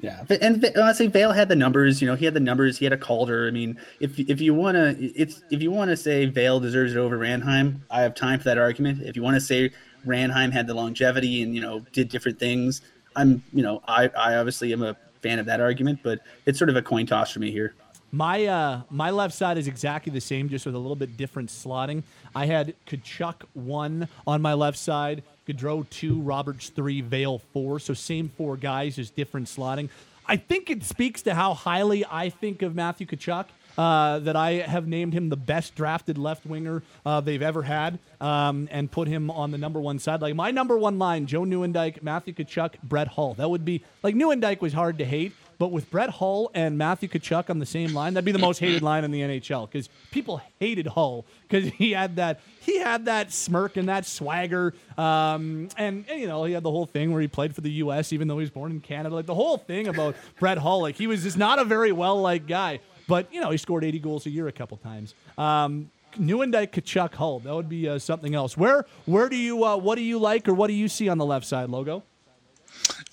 Yeah, 0.04 0.26
and 0.42 0.70
honestly, 0.76 1.08
Vale 1.08 1.32
had 1.32 1.48
the 1.48 1.56
numbers. 1.56 2.02
You 2.02 2.10
know, 2.10 2.16
he 2.16 2.26
had 2.26 2.34
the 2.34 2.42
numbers. 2.42 2.78
He 2.78 2.84
had 2.84 2.92
a 2.92 2.98
Calder. 2.98 3.48
I 3.48 3.52
mean, 3.52 3.80
if 4.02 4.20
if 4.20 4.42
you 4.42 4.54
want 4.54 4.76
to, 4.76 5.02
it's 5.16 5.42
if 5.50 5.62
you 5.62 5.72
want 5.72 5.92
to 5.92 5.98
say 5.98 6.26
Vale 6.26 6.60
deserves 6.60 6.94
it 6.94 6.98
over 6.98 7.18
Ranheim, 7.18 7.80
I 7.90 8.02
have 8.02 8.14
time 8.14 8.40
for 8.40 8.44
that 8.46 8.58
argument. 8.58 9.02
If 9.02 9.16
you 9.16 9.24
want 9.24 9.36
to 9.36 9.42
say 9.42 9.72
Ranheim 10.06 10.52
had 10.52 10.68
the 10.68 10.74
longevity 10.74 11.42
and 11.42 11.56
you 11.56 11.62
know 11.62 11.80
did 11.94 12.10
different 12.10 12.38
things. 12.38 12.82
I'm 13.16 13.42
you 13.54 13.64
know 13.64 13.82
I 13.88 14.10
I 14.10 14.36
obviously 14.36 14.74
am 14.74 14.84
a 14.84 14.98
fan 15.22 15.40
of 15.40 15.46
that 15.46 15.62
argument, 15.62 16.02
but 16.04 16.20
it's 16.46 16.60
sort 16.60 16.70
of 16.70 16.76
a 16.76 16.82
coin 16.82 17.06
toss 17.06 17.32
for 17.32 17.40
me 17.40 17.50
here. 17.50 17.74
My 18.12 18.46
uh, 18.46 18.82
my 18.90 19.10
left 19.10 19.34
side 19.34 19.58
is 19.58 19.68
exactly 19.68 20.12
the 20.12 20.20
same, 20.20 20.50
just 20.50 20.66
with 20.66 20.76
a 20.76 20.80
little 20.80 20.98
bit 20.98 21.16
different 21.16 21.50
slotting. 21.50 22.04
I 22.36 22.46
had 22.46 22.76
Tkachuk 22.88 23.44
one 23.54 24.10
on 24.28 24.42
my 24.42 24.54
left 24.54 24.78
side, 24.78 25.24
Gaudreau 25.48 25.90
two, 25.90 26.22
Roberts 26.22 26.70
three, 26.70 27.02
Vale 27.02 27.40
four. 27.52 27.80
So 27.80 27.94
same 27.94 28.30
four 28.30 28.58
guys, 28.58 28.96
just 28.96 29.16
different 29.16 29.48
slotting. 29.48 29.90
I 30.26 30.38
think 30.38 30.70
it 30.70 30.84
speaks 30.84 31.22
to 31.24 31.34
how 31.34 31.54
highly 31.54 32.06
I 32.10 32.30
think 32.30 32.62
of 32.62 32.76
Matthew 32.76 33.06
Tkachuk 33.06 33.46
uh, 33.78 34.20
that 34.20 34.36
I 34.36 34.52
have 34.54 34.88
named 34.88 35.14
him 35.14 35.30
the 35.30 35.36
best 35.36 35.76
drafted 35.76 36.18
left 36.18 36.46
winger 36.46 36.82
uh, 37.06 37.20
they've 37.20 37.42
ever 37.42 37.64
had 37.64 38.00
um, 38.22 38.70
and 38.72 38.90
put 38.90 39.08
him 39.08 39.30
on 39.30 39.52
the 39.52 39.58
number 39.58 39.82
one 39.82 40.00
side. 40.00 40.22
Like 40.22 40.36
my 40.36 40.52
number 40.52 40.78
one 40.78 40.98
line, 40.98 41.26
Joe 41.26 41.42
Nieuwendyk, 41.42 42.04
Matthew 42.04 42.34
Tkachuk, 42.34 42.76
Brett 42.84 43.10
Hull. 43.10 43.34
That 43.34 43.50
would 43.50 43.66
be 43.66 43.84
like 44.02 44.16
Nieuwendyk 44.16 44.62
was 44.62 44.72
hard 44.72 44.98
to 45.00 45.06
hate. 45.06 45.34
But 45.58 45.72
with 45.72 45.90
Brett 45.90 46.10
Hull 46.10 46.52
and 46.54 46.78
Matthew 46.78 47.10
Tkachuk 47.10 47.50
on 47.50 47.60
the 47.60 47.66
same 47.66 47.94
line, 47.94 48.14
that'd 48.14 48.26
be 48.26 48.32
the 48.32 48.40
most 48.40 48.60
hated 48.60 48.82
line 48.84 49.04
in 49.04 49.12
the 49.12 49.22
NHL 49.22 49.70
because 49.70 49.90
people 50.12 50.42
hated 50.60 50.88
Hull 50.88 51.26
because 51.48 51.70
he 51.74 51.92
had 51.92 52.16
that 52.18 52.42
he 52.62 52.80
had 52.80 53.06
that 53.06 53.32
smirk 53.32 53.78
and 53.78 53.90
that 53.90 54.06
swagger, 54.06 54.74
um, 54.98 55.70
and, 55.78 56.06
and, 56.10 56.22
you 56.22 56.28
know 56.28 56.44
he 56.46 56.54
had 56.54 56.64
the 56.64 56.72
whole 56.72 56.86
thing 56.86 57.12
where 57.12 57.22
he 57.22 57.28
played 57.28 57.54
for 57.56 57.62
the 57.62 57.72
U.S. 57.72 58.14
even 58.14 58.28
though 58.28 58.38
he 58.38 58.44
was 58.44 58.50
born 58.50 58.72
in 58.72 58.80
Canada. 58.80 59.16
Like 59.16 59.26
the 59.26 59.36
whole 59.36 59.58
thing 59.58 59.88
about 59.88 60.16
Brett 60.40 60.58
Hull, 60.58 60.82
like 60.82 60.96
he 60.96 61.08
was 61.08 61.24
just 61.24 61.38
not 61.38 61.60
a 61.60 61.66
very 61.66 61.92
well 61.92 62.20
liked 62.22 62.48
guy. 62.48 62.80
But 63.08 63.34
you 63.34 63.42
know, 63.42 63.50
he 63.50 63.58
scored 63.58 63.84
80 63.84 64.00
goals 64.00 64.26
a 64.26 64.30
year 64.30 64.48
a 64.48 64.52
couple 64.52 64.78
times. 64.78 65.14
Um, 65.38 65.90
Nieuwendyk, 66.18 66.72
Tkachuk, 66.72 67.16
Hull. 67.16 67.40
That 67.40 67.54
would 67.54 67.70
be 67.70 67.90
uh, 67.90 68.00
something 68.00 68.36
else. 68.36 68.56
Where 68.56 68.86
where 69.06 69.30
do 69.30 69.36
you 69.36 69.64
uh, 69.64 69.78
what 69.78 69.96
do 69.96 70.02
you 70.02 70.20
like 70.20 70.48
or 70.48 70.54
what 70.54 70.68
do 70.68 70.74
you 70.74 70.88
see 70.88 71.10
on 71.10 71.18
the 71.18 71.26
left 71.26 71.46
side 71.46 71.70
logo? 71.70 72.04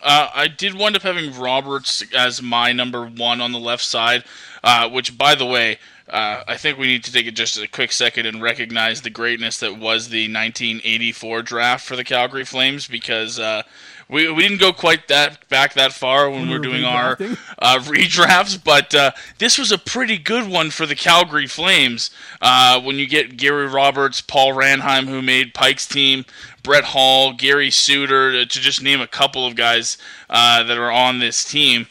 Uh, 0.02 0.30
I 0.34 0.48
did 0.48 0.74
wind 0.74 0.96
up 0.96 1.02
having 1.02 1.38
Roberts 1.38 2.02
as 2.14 2.40
my 2.40 2.72
number 2.72 3.06
one 3.06 3.40
on 3.40 3.52
the 3.52 3.58
left 3.58 3.84
side, 3.84 4.24
uh, 4.64 4.88
which, 4.88 5.16
by 5.16 5.34
the 5.34 5.46
way, 5.46 5.78
uh, 6.08 6.42
I 6.48 6.56
think 6.56 6.76
we 6.78 6.88
need 6.88 7.04
to 7.04 7.12
take 7.12 7.32
just 7.34 7.56
a 7.58 7.68
quick 7.68 7.92
second 7.92 8.26
and 8.26 8.42
recognize 8.42 9.02
the 9.02 9.10
greatness 9.10 9.58
that 9.58 9.78
was 9.78 10.08
the 10.08 10.24
1984 10.24 11.42
draft 11.42 11.86
for 11.86 11.94
the 11.94 12.02
Calgary 12.02 12.44
Flames 12.44 12.88
because 12.88 13.38
uh, 13.38 13.62
we, 14.10 14.30
we 14.32 14.42
didn't 14.42 14.58
go 14.58 14.72
quite 14.72 15.06
that 15.06 15.48
back 15.48 15.74
that 15.74 15.92
far 15.92 16.28
when 16.28 16.48
we 16.48 16.52
were 16.52 16.58
doing 16.58 16.84
our 16.84 17.12
uh, 17.60 17.78
redrafts, 17.78 18.62
but 18.62 18.92
uh, 18.92 19.12
this 19.38 19.56
was 19.56 19.70
a 19.70 19.78
pretty 19.78 20.18
good 20.18 20.50
one 20.50 20.70
for 20.70 20.84
the 20.84 20.96
Calgary 20.96 21.46
Flames. 21.46 22.10
Uh, 22.40 22.80
when 22.80 22.96
you 22.96 23.06
get 23.06 23.36
Gary 23.36 23.68
Roberts, 23.68 24.20
Paul 24.20 24.52
Ranheim, 24.52 25.06
who 25.06 25.22
made 25.22 25.54
Pike's 25.54 25.86
team, 25.86 26.24
Brett 26.62 26.84
Hull, 26.84 27.32
Gary 27.32 27.70
Suter, 27.70 28.44
to 28.44 28.60
just 28.60 28.82
name 28.82 29.00
a 29.00 29.06
couple 29.06 29.46
of 29.46 29.56
guys 29.56 29.98
uh, 30.28 30.62
that 30.62 30.78
are 30.78 30.90
on 30.90 31.18
this 31.18 31.44
team. 31.44 31.86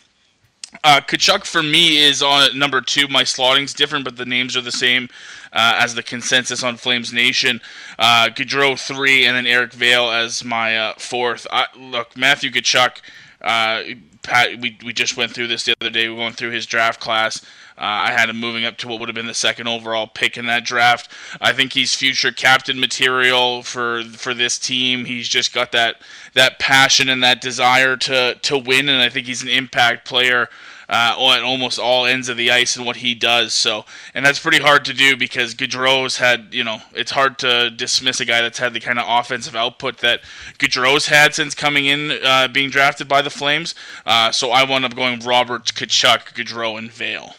Uh, 0.84 1.01
Tkachuk 1.01 1.45
for 1.45 1.63
me 1.63 1.97
is 1.97 2.22
on 2.22 2.57
number 2.57 2.80
two. 2.80 3.07
My 3.07 3.24
slotting's 3.24 3.74
different, 3.74 4.05
but 4.05 4.17
the 4.17 4.26
names 4.26 4.55
are 4.55 4.61
the 4.61 4.72
same 4.72 5.09
uh, 5.51 5.78
as 5.80 5.95
the 5.95 6.03
consensus 6.03 6.63
on 6.63 6.78
Flames 6.78 7.11
Nation. 7.11 7.59
Uh, 7.97 8.30
Gaudreau 8.30 8.80
three, 8.80 9.26
and 9.26 9.36
then 9.36 9.47
Eric 9.47 9.74
Vale 9.74 10.11
as 10.11 10.43
my 10.43 10.78
uh, 10.78 10.93
fourth. 10.97 11.47
I, 11.51 11.65
look, 11.76 12.15
Matthew 12.15 12.51
Tkachuk. 12.51 13.01
Uh, 13.41 13.84
Pat, 14.22 14.59
we 14.59 14.78
we 14.86 14.93
just 14.93 15.17
went 15.17 15.32
through 15.32 15.47
this 15.47 15.63
the 15.63 15.76
other 15.80 15.89
day. 15.89 16.09
We 16.09 16.15
went 16.15 16.36
through 16.36 16.51
his 16.51 16.65
draft 16.65 16.99
class. 16.99 17.43
Uh, 17.80 18.09
I 18.09 18.11
had 18.11 18.30
him 18.30 18.38
moving 18.38 18.65
up 18.65 18.77
to 18.77 18.88
what 18.88 18.99
would 18.99 19.07
have 19.07 19.15
been 19.15 19.27
the 19.27 19.34
second 19.34 19.67
overall 19.67 20.05
pick 20.05 20.38
in 20.38 20.47
that 20.47 20.65
draft. 20.65 21.09
I 21.39 21.53
think 21.53 21.73
he's 21.73 21.95
future 21.95 22.32
captain 22.32 22.80
material 22.80 23.63
for 23.63 24.03
for 24.03 24.34
this 24.34 24.59
team. 24.59 25.05
He's 25.05 25.30
just 25.30 25.53
got 25.53 25.71
that 25.71 26.01
that 26.34 26.59
passion 26.59 27.07
and 27.09 27.23
that 27.23 27.41
desire 27.41 27.95
to 27.97 28.36
to 28.36 28.57
win, 28.57 28.89
and 28.89 29.01
I 29.01 29.09
think 29.09 29.27
he's 29.27 29.41
an 29.41 29.49
impact 29.49 30.07
player 30.07 30.49
uh, 30.89 31.13
on 31.17 31.43
almost 31.43 31.80
all 31.80 32.05
ends 32.05 32.30
of 32.30 32.36
the 32.36 32.51
ice 32.51 32.75
and 32.75 32.86
what 32.86 32.97
he 32.97 33.13
does. 33.13 33.53
So, 33.53 33.86
and 34.13 34.25
that's 34.25 34.39
pretty 34.39 34.59
hard 34.59 34.84
to 34.86 34.93
do 34.93 35.15
because 35.15 35.53
Gaudreau's 35.53 36.17
had, 36.17 36.47
you 36.51 36.63
know, 36.63 36.80
it's 36.93 37.11
hard 37.11 37.38
to 37.39 37.69
dismiss 37.69 38.19
a 38.19 38.25
guy 38.25 38.41
that's 38.41 38.57
had 38.57 38.73
the 38.73 38.80
kind 38.80 38.97
of 38.97 39.05
offensive 39.07 39.55
output 39.55 39.99
that 39.99 40.21
Gaudreau's 40.57 41.07
had 41.07 41.36
since 41.36 41.53
coming 41.53 41.86
in, 41.86 42.11
uh, 42.23 42.47
being 42.47 42.71
drafted 42.71 43.07
by 43.07 43.21
the 43.21 43.30
Flames. 43.30 43.75
Uh, 44.05 44.32
so 44.32 44.49
I 44.49 44.63
wound 44.63 44.84
up 44.84 44.95
going 44.95 45.19
Roberts, 45.19 45.71
Tkachuk, 45.71 46.34
Gaudreau, 46.34 46.77
and 46.77 46.91
Vale. 46.91 47.36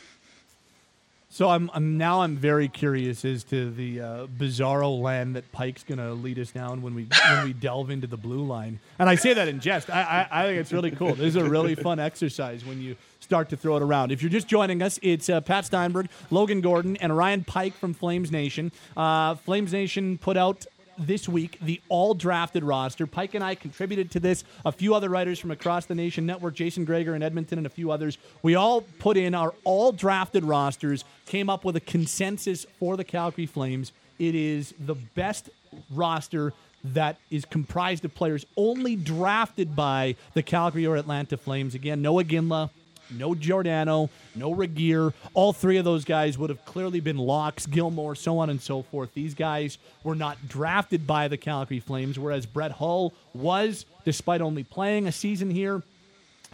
So 1.41 1.49
I'm, 1.49 1.71
I'm 1.73 1.97
now 1.97 2.21
I'm 2.21 2.37
very 2.37 2.69
curious 2.69 3.25
as 3.25 3.45
to 3.45 3.71
the 3.71 3.99
uh, 4.03 4.27
bizarro 4.27 5.01
land 5.01 5.37
that 5.37 5.51
Pike's 5.53 5.83
going 5.83 5.97
to 5.97 6.13
lead 6.13 6.39
us 6.39 6.51
down 6.51 6.83
when 6.83 6.95
we 6.95 7.07
when 7.31 7.45
we 7.47 7.55
delve 7.55 7.89
into 7.89 8.07
the 8.07 8.19
blue 8.19 8.45
line. 8.45 8.79
And 8.99 9.09
I 9.09 9.15
say 9.15 9.33
that 9.33 9.49
in 9.49 9.59
jest. 9.59 9.89
I, 9.89 10.29
I, 10.31 10.43
I 10.43 10.47
think 10.47 10.61
it's 10.61 10.71
really 10.71 10.91
cool. 10.91 11.15
This 11.15 11.35
is 11.35 11.37
a 11.37 11.45
really 11.49 11.75
fun 11.75 11.99
exercise 11.99 12.63
when 12.67 12.83
you 12.83 12.95
start 13.21 13.49
to 13.49 13.57
throw 13.57 13.79
it 13.79 13.83
around. 13.83 14.13
If 14.13 14.21
you're 14.21 14.29
just 14.29 14.49
joining 14.49 14.83
us, 14.83 14.99
it's 15.01 15.31
uh, 15.31 15.41
Pat 15.41 15.65
Steinberg, 15.65 16.11
Logan 16.31 16.61
Gordon, 16.61 16.99
and 16.99 17.17
Ryan 17.17 17.43
Pike 17.45 17.73
from 17.73 17.95
Flames 17.95 18.31
Nation. 18.31 18.71
Uh, 18.95 19.35
Flames 19.37 19.73
Nation 19.73 20.19
put 20.19 20.37
out 20.37 20.67
this 21.01 21.29
week 21.29 21.59
the 21.61 21.81
all 21.89 22.15
drafted 22.15 22.63
roster. 22.63 23.07
Pike 23.07 23.35
and 23.35 23.43
I 23.43 23.55
contributed 23.55 24.11
to 24.13 24.21
this. 24.21 24.45
A 24.65 24.73
few 24.73 24.95
other 24.95 25.09
writers 25.09 25.39
from 25.39 25.51
across 25.51 25.87
the 25.87 25.95
nation 25.95 26.27
network, 26.27 26.55
Jason 26.55 26.85
Gregor 26.85 27.15
in 27.15 27.23
Edmonton, 27.23 27.59
and 27.59 27.67
a 27.67 27.71
few 27.71 27.91
others. 27.91 28.19
We 28.43 28.55
all 28.55 28.83
put 28.99 29.17
in 29.17 29.35
our 29.35 29.55
all 29.65 29.93
drafted 29.93 30.45
rosters, 30.45 31.05
came 31.27 31.51
up 31.51 31.65
with 31.65 31.77
a 31.77 31.81
consensus 31.81 32.67
for 32.79 32.97
the 32.97 33.05
Calgary 33.05 33.47
Flames. 33.47 33.93
It 34.19 34.35
is 34.35 34.75
the 34.79 34.95
best 34.95 35.51
roster 35.91 36.53
that 36.83 37.19
is 37.31 37.45
comprised 37.45 38.05
of 38.05 38.15
players 38.15 38.47
only 38.57 38.97
drafted 38.97 39.77
by 39.77 40.17
the 40.35 40.43
Calgary 40.43 40.87
or 40.87 40.97
Atlanta 40.97 41.37
Flames. 41.37 41.75
Again, 41.75 42.03
no 42.03 42.15
Iginla, 42.15 42.71
no 43.13 43.35
Giordano, 43.35 44.11
no 44.35 44.55
Regehr. 44.55 45.13
All 45.35 45.53
three 45.53 45.77
of 45.77 45.85
those 45.85 46.05
guys 46.05 46.39
would 46.39 46.51
have 46.51 46.65
clearly 46.65 47.01
been 47.01 47.19
locks, 47.19 47.67
Gilmour, 47.67 48.17
so 48.17 48.39
on 48.39 48.51
and 48.51 48.61
so 48.61 48.83
forth. 48.83 49.13
These 49.15 49.35
guys 49.35 49.79
were 50.05 50.15
not 50.15 50.49
drafted 50.49 51.07
by 51.07 51.29
the 51.29 51.37
Calgary 51.37 51.81
Flames, 51.81 52.19
whereas 52.19 52.47
Brett 52.47 52.73
Hull 52.73 53.13
was, 53.35 53.87
despite 54.05 54.41
only 54.41 54.65
playing 54.65 55.07
a 55.07 55.13
season 55.13 55.51
here. 55.51 55.83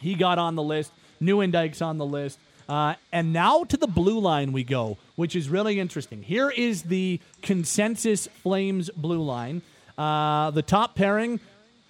He 0.01 0.15
got 0.15 0.39
on 0.39 0.55
the 0.55 0.63
list. 0.63 0.93
Nieuwendyk's 1.21 1.81
on 1.81 1.99
the 1.99 2.07
list. 2.07 2.39
Uh, 2.69 2.95
and 3.13 3.33
now 3.33 3.65
to 3.65 3.77
the 3.77 3.87
blue 3.87 4.19
line 4.19 4.53
we 4.53 4.65
go, 4.65 4.99
which 5.15 5.37
is 5.37 5.49
really 5.49 5.79
interesting. 5.79 6.23
Here 6.23 6.51
is 6.51 6.83
the 6.83 7.21
consensus 7.43 8.27
Flames 8.43 8.91
blue 8.91 9.23
line. 9.23 9.63
Uh, 9.97 10.51
the 10.51 10.63
top 10.63 10.95
pairing 10.95 11.41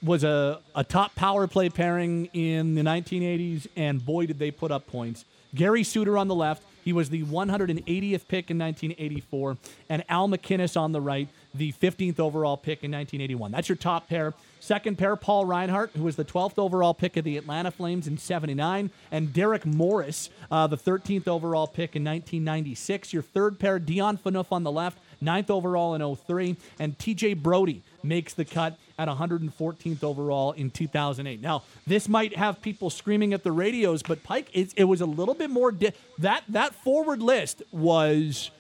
was 0.07 0.25
a, 0.25 0.61
a 0.75 0.85
top 0.85 1.15
power 1.15 1.47
play 1.47 1.69
pairing 1.69 2.27
in 2.33 2.75
the 2.75 2.83
1980s, 2.83 3.67
and 3.77 4.05
boy, 4.05 4.27
did 4.27 4.39
they 4.39 4.51
put 4.51 4.71
up 4.71 4.87
points. 4.87 5.25
Gary 5.55 5.83
Suter 5.83 6.17
on 6.17 6.29
the 6.29 6.35
left, 6.35 6.63
he 6.85 6.93
was 6.93 7.11
the 7.11 7.25
180th 7.25 8.29
pick 8.29 8.51
in 8.51 8.59
1984, 8.59 9.57
and 9.89 10.05
Al 10.09 10.29
MacInnis 10.29 10.81
on 10.81 10.93
the 10.93 11.01
right, 11.01 11.29
the 11.53 11.73
15th 11.73 12.21
overall 12.21 12.57
pick 12.57 12.85
in 12.85 12.93
1981. 12.93 13.51
That's 13.51 13.69
your 13.69 13.77
top 13.77 14.09
pair. 14.09 14.35
Second 14.61 14.97
pair, 14.97 15.17
Paul 15.17 15.47
Reinhart, 15.47 15.91
who 15.97 16.05
was 16.05 16.17
the 16.17 16.25
12th 16.25 16.59
overall 16.59 16.95
pick 16.95 17.17
of 17.17 17.25
the 17.25 17.37
Atlanta 17.37 17.71
Flames 17.71 18.07
in 18.07 18.19
79, 18.19 18.91
and 19.11 19.33
Derek 19.33 19.67
Morris, 19.67 20.31
uh, 20.51 20.67
the 20.69 20.77
13th 20.77 21.27
overall 21.27 21.67
pick 21.67 21.97
in 21.97 22.05
1996. 22.05 23.13
Your 23.13 23.23
third 23.23 23.59
pair, 23.59 23.79
Dion 23.79 24.17
Phaneuf 24.17 24.53
on 24.53 24.63
the 24.63 24.73
left, 24.73 24.99
ninth 25.21 25.51
overall 25.51 25.95
in 25.95 26.17
03, 26.17 26.57
and 26.79 26.97
TJ 26.99 27.43
Brodie 27.43 27.83
makes 28.07 28.35
the 28.35 28.45
cut 28.45 28.79
at 28.99 29.09
114th 29.09 30.03
overall 30.03 30.53
in 30.53 30.71
2008. 30.71 31.41
Now, 31.41 31.63
this 31.87 32.09
might 32.09 32.37
have 32.37 32.63
people 32.63 32.91
screaming 32.91 33.35
at 33.35 33.43
the 33.43 33.53
radios, 33.53 34.03
but 34.03 34.23
Pike, 34.23 34.49
it, 34.53 34.73
it 34.77 34.85
was 34.85 35.01
a 35.01 35.07
little 35.07 35.35
bit 35.35 35.51
more. 35.51 35.73
Di- 35.73 35.93
that 36.19 36.45
that 36.49 36.75
forward 36.75 37.21
list 37.21 37.63
was 37.73 38.51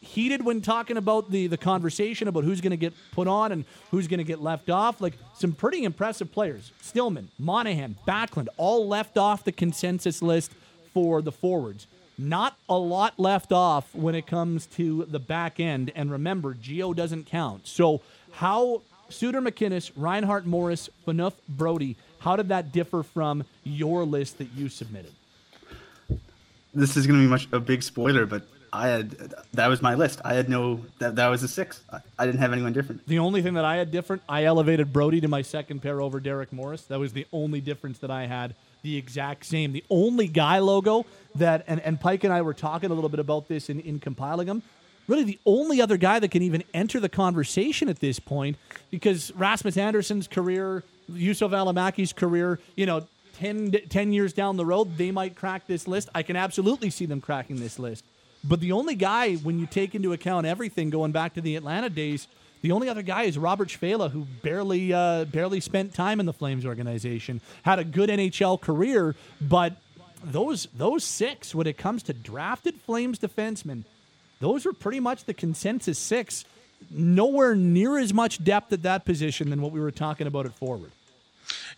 heated 0.00 0.42
when 0.44 0.62
talking 0.62 0.96
about 0.96 1.30
the 1.30 1.46
the 1.46 1.58
conversation 1.58 2.26
about 2.26 2.42
who's 2.42 2.60
going 2.60 2.70
to 2.70 2.76
get 2.76 2.94
put 3.12 3.28
on 3.28 3.52
and 3.52 3.64
who's 3.90 4.08
going 4.08 4.18
to 4.18 4.24
get 4.24 4.40
left 4.40 4.70
off. 4.70 5.00
Like 5.00 5.14
some 5.34 5.52
pretty 5.52 5.84
impressive 5.84 6.32
players: 6.32 6.72
Stillman, 6.80 7.28
Monahan, 7.38 7.96
Backlund, 8.06 8.48
all 8.56 8.88
left 8.88 9.18
off 9.18 9.44
the 9.44 9.52
consensus 9.52 10.22
list 10.22 10.52
for 10.92 11.22
the 11.22 11.32
forwards. 11.32 11.86
Not 12.18 12.54
a 12.68 12.76
lot 12.76 13.18
left 13.18 13.50
off 13.50 13.94
when 13.94 14.14
it 14.14 14.26
comes 14.26 14.66
to 14.66 15.06
the 15.06 15.18
back 15.18 15.58
end. 15.58 15.90
And 15.94 16.10
remember, 16.10 16.52
Gio 16.54 16.94
doesn't 16.94 17.24
count. 17.24 17.66
So 17.66 18.02
how 18.32 18.82
Suter 19.08 19.40
MacInnis, 19.40 19.90
Reinhart 19.96 20.46
Morris, 20.46 20.88
Phaneuf 21.06 21.34
Brodie, 21.48 21.96
how 22.20 22.36
did 22.36 22.48
that 22.48 22.72
differ 22.72 23.02
from 23.02 23.44
your 23.64 24.04
list 24.04 24.38
that 24.38 24.48
you 24.54 24.68
submitted? 24.68 25.12
This 26.72 26.96
is 26.96 27.06
going 27.06 27.18
to 27.18 27.24
be 27.24 27.30
much 27.30 27.48
a 27.52 27.58
big 27.58 27.82
spoiler, 27.82 28.26
but 28.26 28.42
I 28.72 28.88
had 28.88 29.34
that 29.54 29.66
was 29.66 29.82
my 29.82 29.94
list. 29.94 30.20
I 30.24 30.34
had 30.34 30.48
no 30.48 30.80
that 30.98 31.16
that 31.16 31.28
was 31.28 31.42
a 31.42 31.48
six. 31.48 31.82
I, 31.92 31.98
I, 32.18 32.26
didn't 32.26 32.38
have 32.40 32.52
anyone 32.52 32.72
different. 32.72 33.06
The 33.06 33.18
only 33.18 33.42
thing 33.42 33.54
that 33.54 33.64
I 33.64 33.76
had 33.76 33.90
different, 33.90 34.22
I 34.28 34.44
elevated 34.44 34.92
Brodie 34.92 35.20
to 35.22 35.28
my 35.28 35.42
second 35.42 35.82
pair 35.82 36.00
over 36.00 36.20
Derek 36.20 36.52
Morris. 36.52 36.82
That 36.82 37.00
was 37.00 37.12
the 37.12 37.26
only 37.32 37.60
difference 37.60 37.98
that 37.98 38.10
I 38.10 38.26
had. 38.26 38.54
The 38.82 38.96
exact 38.96 39.44
same. 39.44 39.72
The 39.72 39.84
only 39.90 40.28
guy 40.28 40.60
logo 40.60 41.04
that 41.34 41.64
and, 41.66 41.80
and 41.80 42.00
Pike 42.00 42.22
and 42.22 42.32
I 42.32 42.42
were 42.42 42.54
talking 42.54 42.90
a 42.90 42.94
little 42.94 43.10
bit 43.10 43.20
about 43.20 43.48
this 43.48 43.68
in, 43.68 43.80
in 43.80 43.98
compiling 43.98 44.46
them. 44.46 44.62
Really, 45.08 45.24
the 45.24 45.38
only 45.44 45.80
other 45.80 45.96
guy 45.96 46.18
that 46.20 46.30
can 46.30 46.42
even 46.42 46.62
enter 46.72 47.00
the 47.00 47.08
conversation 47.08 47.88
at 47.88 47.98
this 47.98 48.20
point, 48.20 48.56
because 48.90 49.32
Rasmus 49.34 49.76
Andersson's 49.76 50.28
career, 50.28 50.84
Juuso 51.10 51.48
Välimäki's 51.48 52.12
career, 52.12 52.60
you 52.76 52.86
know, 52.86 53.06
10, 53.34 53.72
10 53.88 54.12
years 54.12 54.32
down 54.32 54.56
the 54.56 54.66
road, 54.66 54.96
they 54.96 55.10
might 55.10 55.34
crack 55.34 55.66
this 55.66 55.88
list. 55.88 56.08
I 56.14 56.22
can 56.22 56.36
absolutely 56.36 56.90
see 56.90 57.06
them 57.06 57.20
cracking 57.20 57.56
this 57.56 57.78
list. 57.78 58.04
But 58.44 58.60
the 58.60 58.72
only 58.72 58.94
guy, 58.94 59.36
when 59.36 59.58
you 59.58 59.66
take 59.66 59.94
into 59.94 60.12
account 60.12 60.46
everything 60.46 60.90
going 60.90 61.12
back 61.12 61.34
to 61.34 61.40
the 61.40 61.56
Atlanta 61.56 61.90
days, 61.90 62.28
the 62.62 62.72
only 62.72 62.88
other 62.88 63.02
guy 63.02 63.22
is 63.22 63.38
Robert 63.38 63.68
Svehla, 63.68 64.10
who 64.10 64.26
barely 64.42 64.92
uh, 64.92 65.24
barely 65.24 65.60
spent 65.60 65.94
time 65.94 66.20
in 66.20 66.26
the 66.26 66.32
Flames 66.32 66.66
organization, 66.66 67.40
had 67.62 67.78
a 67.78 67.84
good 67.84 68.10
NHL 68.10 68.60
career, 68.60 69.14
but 69.40 69.76
those 70.22 70.68
those 70.74 71.04
six, 71.04 71.54
when 71.54 71.66
it 71.66 71.78
comes 71.78 72.02
to 72.04 72.12
drafted 72.12 72.76
Flames 72.82 73.18
defensemen, 73.18 73.84
those 74.40 74.64
were 74.64 74.72
pretty 74.72 75.00
much 75.00 75.24
the 75.24 75.34
consensus 75.34 75.98
six. 75.98 76.44
Nowhere 76.90 77.54
near 77.54 77.98
as 77.98 78.12
much 78.12 78.42
depth 78.42 78.72
at 78.72 78.82
that 78.82 79.04
position 79.04 79.50
than 79.50 79.60
what 79.60 79.70
we 79.70 79.80
were 79.80 79.90
talking 79.90 80.26
about 80.26 80.46
at 80.46 80.54
forward. 80.54 80.90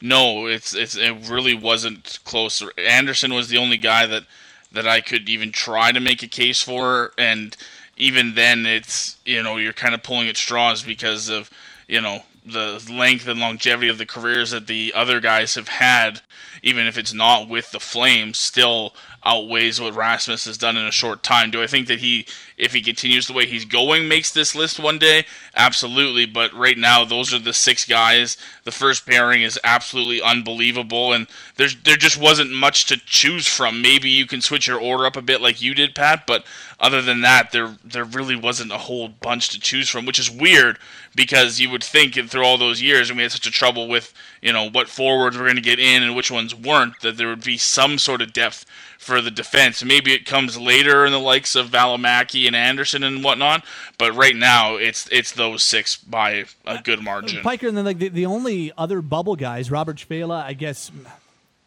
No, 0.00 0.46
it's 0.46 0.74
it's 0.74 0.96
it 0.96 1.28
really 1.28 1.54
wasn't 1.54 2.20
close. 2.24 2.62
Andersson 2.78 3.34
was 3.34 3.48
the 3.48 3.58
only 3.58 3.76
guy 3.76 4.06
that 4.06 4.24
that 4.72 4.86
I 4.86 5.00
could 5.00 5.28
even 5.28 5.52
try 5.52 5.92
to 5.92 6.00
make 6.00 6.22
a 6.22 6.28
case 6.28 6.62
for, 6.62 7.12
and 7.18 7.56
even 7.96 8.34
then, 8.34 8.64
it's 8.66 9.16
you 9.24 9.42
know 9.42 9.56
you're 9.56 9.72
kind 9.72 9.94
of 9.94 10.02
pulling 10.02 10.28
at 10.28 10.36
straws 10.36 10.82
because 10.82 11.28
of 11.28 11.50
you 11.88 12.00
know 12.00 12.22
the 12.44 12.84
length 12.90 13.28
and 13.28 13.40
longevity 13.40 13.88
of 13.88 13.98
the 13.98 14.06
careers 14.06 14.50
that 14.50 14.66
the 14.66 14.92
other 14.94 15.20
guys 15.20 15.54
have 15.54 15.68
had, 15.68 16.20
even 16.62 16.86
if 16.86 16.98
it's 16.98 17.12
not 17.12 17.48
with 17.48 17.70
the 17.70 17.80
Flames, 17.80 18.38
still 18.38 18.94
outweighs 19.24 19.80
what 19.80 19.94
Rasmus 19.94 20.46
has 20.46 20.58
done 20.58 20.76
in 20.76 20.84
a 20.84 20.92
short 20.92 21.22
time. 21.22 21.50
Do 21.50 21.62
I 21.62 21.66
think 21.66 21.86
that 21.86 22.00
he, 22.00 22.26
if 22.56 22.72
he 22.72 22.82
continues 22.82 23.26
the 23.26 23.32
way 23.32 23.46
he's 23.46 23.64
going, 23.64 24.08
makes 24.08 24.32
this 24.32 24.54
list 24.54 24.80
one 24.80 24.98
day? 24.98 25.24
Absolutely. 25.54 26.26
But 26.26 26.52
right 26.52 26.76
now, 26.76 27.04
those 27.04 27.32
are 27.32 27.38
the 27.38 27.52
six 27.52 27.84
guys. 27.84 28.36
The 28.64 28.72
first 28.72 29.06
pairing 29.06 29.42
is 29.42 29.60
absolutely 29.62 30.20
unbelievable, 30.20 31.12
and 31.12 31.26
there's 31.56 31.80
there 31.82 31.96
just 31.96 32.18
wasn't 32.18 32.52
much 32.52 32.86
to 32.86 32.96
choose 32.96 33.46
from. 33.46 33.82
Maybe 33.82 34.08
you 34.08 34.26
can 34.26 34.40
switch 34.40 34.66
your 34.66 34.80
order 34.80 35.06
up 35.06 35.16
a 35.16 35.22
bit 35.22 35.40
like 35.40 35.62
you 35.62 35.74
did, 35.74 35.94
Pat. 35.94 36.26
But 36.26 36.44
other 36.80 37.02
than 37.02 37.20
that, 37.20 37.52
there 37.52 37.76
there 37.84 38.04
really 38.04 38.36
wasn't 38.36 38.72
a 38.72 38.78
whole 38.78 39.08
bunch 39.08 39.50
to 39.50 39.60
choose 39.60 39.88
from, 39.88 40.04
which 40.04 40.18
is 40.18 40.30
weird 40.30 40.78
because 41.14 41.60
you 41.60 41.70
would 41.70 41.84
think 41.84 42.14
through 42.14 42.44
all 42.44 42.58
those 42.58 42.82
years, 42.82 43.10
and 43.10 43.16
we 43.16 43.22
had 43.22 43.32
such 43.32 43.46
a 43.46 43.50
trouble 43.50 43.88
with 43.88 44.12
you 44.40 44.52
know 44.52 44.68
what 44.68 44.88
forwards 44.88 45.36
were 45.36 45.44
going 45.44 45.56
to 45.56 45.62
get 45.62 45.78
in 45.78 46.02
and 46.02 46.16
which 46.16 46.30
ones 46.30 46.54
weren't, 46.54 47.00
that 47.00 47.16
there 47.16 47.28
would 47.28 47.44
be 47.44 47.56
some 47.56 47.98
sort 47.98 48.22
of 48.22 48.32
depth 48.32 48.64
for 49.02 49.20
the 49.20 49.30
defense. 49.30 49.84
Maybe 49.84 50.12
it 50.12 50.26
comes 50.26 50.56
later 50.56 51.04
in 51.04 51.12
the 51.12 51.18
likes 51.18 51.56
of 51.56 51.68
Valimaki 51.68 52.46
and 52.46 52.54
Andersson 52.54 53.02
and 53.02 53.24
whatnot, 53.24 53.64
but 53.98 54.14
right 54.14 54.36
now 54.36 54.76
it's 54.76 55.08
it's 55.10 55.32
those 55.32 55.62
six 55.62 55.96
by 55.96 56.44
a 56.64 56.80
good 56.82 57.02
margin. 57.02 57.42
Piker 57.42 57.68
and 57.68 57.76
then 57.76 57.84
like 57.84 57.98
the, 57.98 58.08
the 58.08 58.26
only 58.26 58.72
other 58.78 59.02
bubble 59.02 59.36
guys, 59.36 59.70
Robert 59.70 59.96
Svehla, 59.96 60.42
I 60.42 60.52
guess 60.52 60.90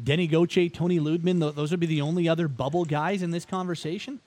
Denis 0.01 0.31
Gauthier, 0.31 0.69
Toni 0.69 0.99
Lydman, 0.99 1.55
those 1.55 1.71
would 1.71 1.79
be 1.79 1.85
the 1.85 2.01
only 2.01 2.29
other 2.29 2.47
bubble 2.47 2.85
guys 2.85 3.21
in 3.21 3.31
this 3.31 3.45
conversation. 3.45 4.19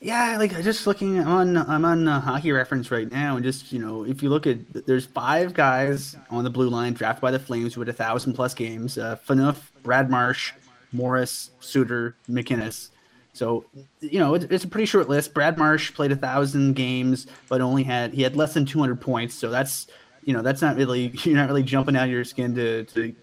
Yeah, 0.00 0.36
like 0.36 0.50
just 0.62 0.84
looking 0.88 1.20
on, 1.20 1.56
I'm 1.56 1.84
on 1.84 2.08
uh, 2.08 2.20
Hockey 2.20 2.50
Reference 2.50 2.90
right 2.90 3.08
now, 3.08 3.36
and 3.36 3.44
just 3.44 3.70
you 3.70 3.78
know, 3.78 4.04
if 4.04 4.20
you 4.20 4.30
look 4.30 4.48
at, 4.48 4.84
there's 4.84 5.06
five 5.06 5.54
guys 5.54 6.16
on 6.28 6.42
the 6.42 6.50
blue 6.50 6.68
line 6.68 6.92
drafted 6.94 7.22
by 7.22 7.30
the 7.30 7.38
Flames 7.38 7.76
with 7.76 7.88
a 7.88 7.92
thousand 7.92 8.32
plus 8.32 8.52
games: 8.52 8.98
uh, 8.98 9.16
Phaneuf, 9.28 9.58
Brad 9.84 10.10
Marsh, 10.10 10.54
Morris, 10.92 11.50
Suter, 11.60 12.16
MacInnis. 12.28 12.90
So, 13.34 13.64
you 14.00 14.18
know, 14.18 14.34
it's, 14.34 14.44
it's 14.50 14.64
a 14.64 14.68
pretty 14.68 14.86
short 14.86 15.08
list. 15.08 15.32
Brad 15.32 15.56
Marsh 15.56 15.94
played 15.94 16.12
a 16.12 16.16
thousand 16.16 16.74
games, 16.74 17.26
but 17.48 17.60
only 17.60 17.82
had 17.82 18.12
he 18.12 18.22
had 18.22 18.36
less 18.36 18.54
than 18.54 18.66
200 18.66 19.00
points. 19.00 19.34
So 19.34 19.50
that's 19.50 19.86
you 20.24 20.32
know 20.32 20.42
that's 20.42 20.62
not 20.62 20.76
really 20.76 21.12
you're 21.24 21.36
not 21.36 21.48
really 21.48 21.62
jumping 21.62 21.96
out 21.96 22.04
of 22.04 22.10
your 22.10 22.24
skin 22.24 22.54
to 22.54 22.84
to, 22.84 23.14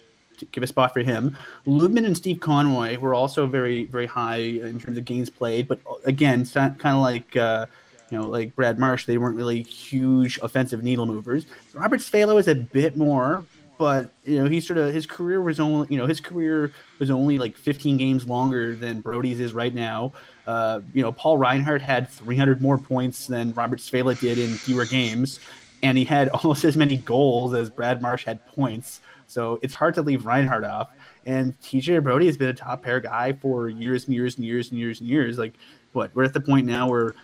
give 0.52 0.64
a 0.64 0.68
spot 0.68 0.94
for 0.94 1.02
him. 1.02 1.38
Lydman 1.68 2.06
and 2.06 2.16
Steve 2.16 2.40
Konroyd 2.40 3.00
were 3.00 3.14
also 3.14 3.46
very 3.46 3.86
very 3.86 4.06
high 4.06 4.38
in 4.38 4.80
terms 4.80 4.98
of 4.98 5.04
games 5.04 5.30
played, 5.30 5.68
but 5.68 5.80
again, 6.06 6.46
kind 6.46 6.78
of 6.86 7.02
like. 7.02 7.36
Uh, 7.36 7.66
you 8.12 8.18
know, 8.18 8.28
like 8.28 8.56
Brad 8.56 8.80
Marsh, 8.80 9.06
they 9.06 9.20
weren't 9.20 9.38
really 9.38 9.62
huge 9.62 10.40
offensive 10.42 10.82
needle 10.82 11.06
movers. 11.06 11.46
Robert 11.74 12.00
Svehla 12.00 12.40
is 12.40 12.48
a 12.48 12.56
bit 12.56 12.98
more, 12.98 13.46
but 13.80 14.12
you 14.26 14.38
know 14.38 14.48
he 14.48 14.60
sort 14.60 14.78
of 14.78 14.94
his 14.94 15.08
career 15.08 15.42
was 15.42 15.60
only 15.60 15.88
you 15.90 15.98
know 15.98 16.06
his 16.06 16.20
career 16.20 16.72
was 17.00 17.10
only 17.10 17.40
like 17.40 17.56
15 17.56 17.96
games 17.96 18.28
longer 18.28 18.76
than 18.76 19.00
Brodie's 19.00 19.40
is 19.40 19.54
right 19.54 19.74
now. 19.74 20.12
Uh, 20.46 20.82
you 20.94 21.02
know 21.02 21.14
Paul 21.14 21.38
Reinhart 21.38 21.82
had 21.82 22.10
300 22.10 22.62
more 22.62 22.78
points 22.78 23.26
than 23.26 23.54
Robert 23.54 23.80
Svehla 23.80 24.20
did 24.20 24.38
in 24.38 24.50
fewer 24.50 24.86
games, 24.86 25.40
and 25.82 25.98
he 25.98 26.04
had 26.04 26.28
almost 26.44 26.66
as 26.66 26.76
many 26.76 26.98
goals 26.98 27.54
as 27.56 27.70
Brad 27.70 28.02
Marsh 28.02 28.26
had 28.26 28.46
points. 28.48 29.00
So 29.28 29.60
it's 29.62 29.76
hard 29.76 29.96
to 29.96 30.02
leave 30.02 30.26
Reinhardt 30.26 30.66
off. 30.66 30.90
And 31.26 31.60
TJ 31.62 32.04
Brodie 32.04 32.26
has 32.26 32.36
been 32.36 32.50
a 32.50 32.54
top 32.54 32.84
pair 32.84 33.00
guy 33.00 33.34
for 33.34 33.70
years 33.70 34.06
and 34.06 34.14
years 34.14 34.36
and 34.36 34.46
years 34.46 34.72
and 34.72 34.80
years 34.80 35.00
and 35.00 35.08
years. 35.08 35.38
Like 35.38 35.54
what 35.94 36.14
we're 36.16 36.24
at 36.26 36.34
the 36.34 36.42
point 36.42 36.66
now 36.66 36.90
where, 36.90 37.16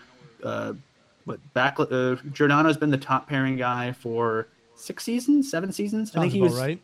uh, 0.43 0.73
what 1.25 1.39
back 1.53 1.79
uh, 1.79 2.15
Giordano's 2.31 2.77
been 2.77 2.91
the 2.91 2.97
top 2.97 3.27
pairing 3.27 3.57
guy 3.57 3.91
for 3.91 4.47
six 4.75 5.03
seasons, 5.03 5.49
seven 5.49 5.71
seasons. 5.71 6.11
Sounds 6.11 6.17
I 6.17 6.21
think 6.21 6.33
he 6.33 6.41
was 6.41 6.57
right. 6.57 6.81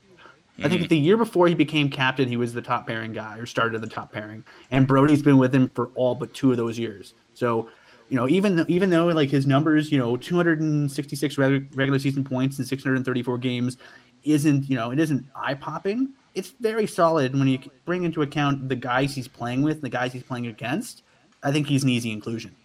I 0.63 0.69
think 0.69 0.89
the 0.89 0.97
year 0.97 1.17
before 1.17 1.47
he 1.47 1.55
became 1.55 1.89
captain, 1.89 2.27
he 2.27 2.37
was 2.37 2.53
the 2.53 2.61
top 2.61 2.85
pairing 2.85 3.13
guy 3.13 3.37
or 3.37 3.45
started 3.45 3.81
the 3.81 3.87
top 3.87 4.11
pairing, 4.11 4.43
and 4.69 4.87
Brodie's 4.87 5.21
been 5.21 5.37
with 5.37 5.53
him 5.53 5.69
for 5.69 5.89
all 5.95 6.15
but 6.15 6.33
two 6.33 6.51
of 6.51 6.57
those 6.57 6.77
years. 6.77 7.13
So, 7.33 7.69
you 8.09 8.15
know, 8.15 8.27
even 8.27 8.65
even 8.67 8.89
though 8.89 9.07
like 9.07 9.29
his 9.29 9.47
numbers, 9.47 9.91
you 9.91 9.97
know, 9.97 10.17
266 10.17 11.37
regular 11.37 11.99
season 11.99 12.23
points 12.23 12.59
in 12.59 12.65
634 12.65 13.37
games, 13.37 13.77
isn't 14.23 14.69
you 14.69 14.75
know 14.75 14.91
it 14.91 14.99
isn't 14.99 15.25
eye 15.35 15.53
popping. 15.53 16.09
It's 16.35 16.49
very 16.59 16.87
solid 16.87 17.37
when 17.37 17.47
you 17.47 17.59
bring 17.85 18.03
into 18.03 18.21
account 18.21 18.69
the 18.69 18.75
guys 18.75 19.15
he's 19.15 19.27
playing 19.27 19.63
with, 19.63 19.81
the 19.81 19.89
guys 19.89 20.13
he's 20.13 20.23
playing 20.23 20.47
against. 20.47 21.03
I 21.43 21.51
think 21.51 21.67
he's 21.67 21.83
an 21.83 21.89
easy 21.89 22.11
inclusion. 22.11 22.55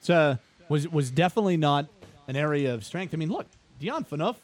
So 0.00 0.14
uh, 0.14 0.36
was 0.68 0.88
was 0.88 1.10
definitely 1.10 1.56
not 1.56 1.86
an 2.28 2.36
area 2.36 2.74
of 2.74 2.84
strength. 2.84 3.14
I 3.14 3.16
mean, 3.16 3.30
look, 3.30 3.46
Dion 3.80 4.04
Phaneuf, 4.04 4.36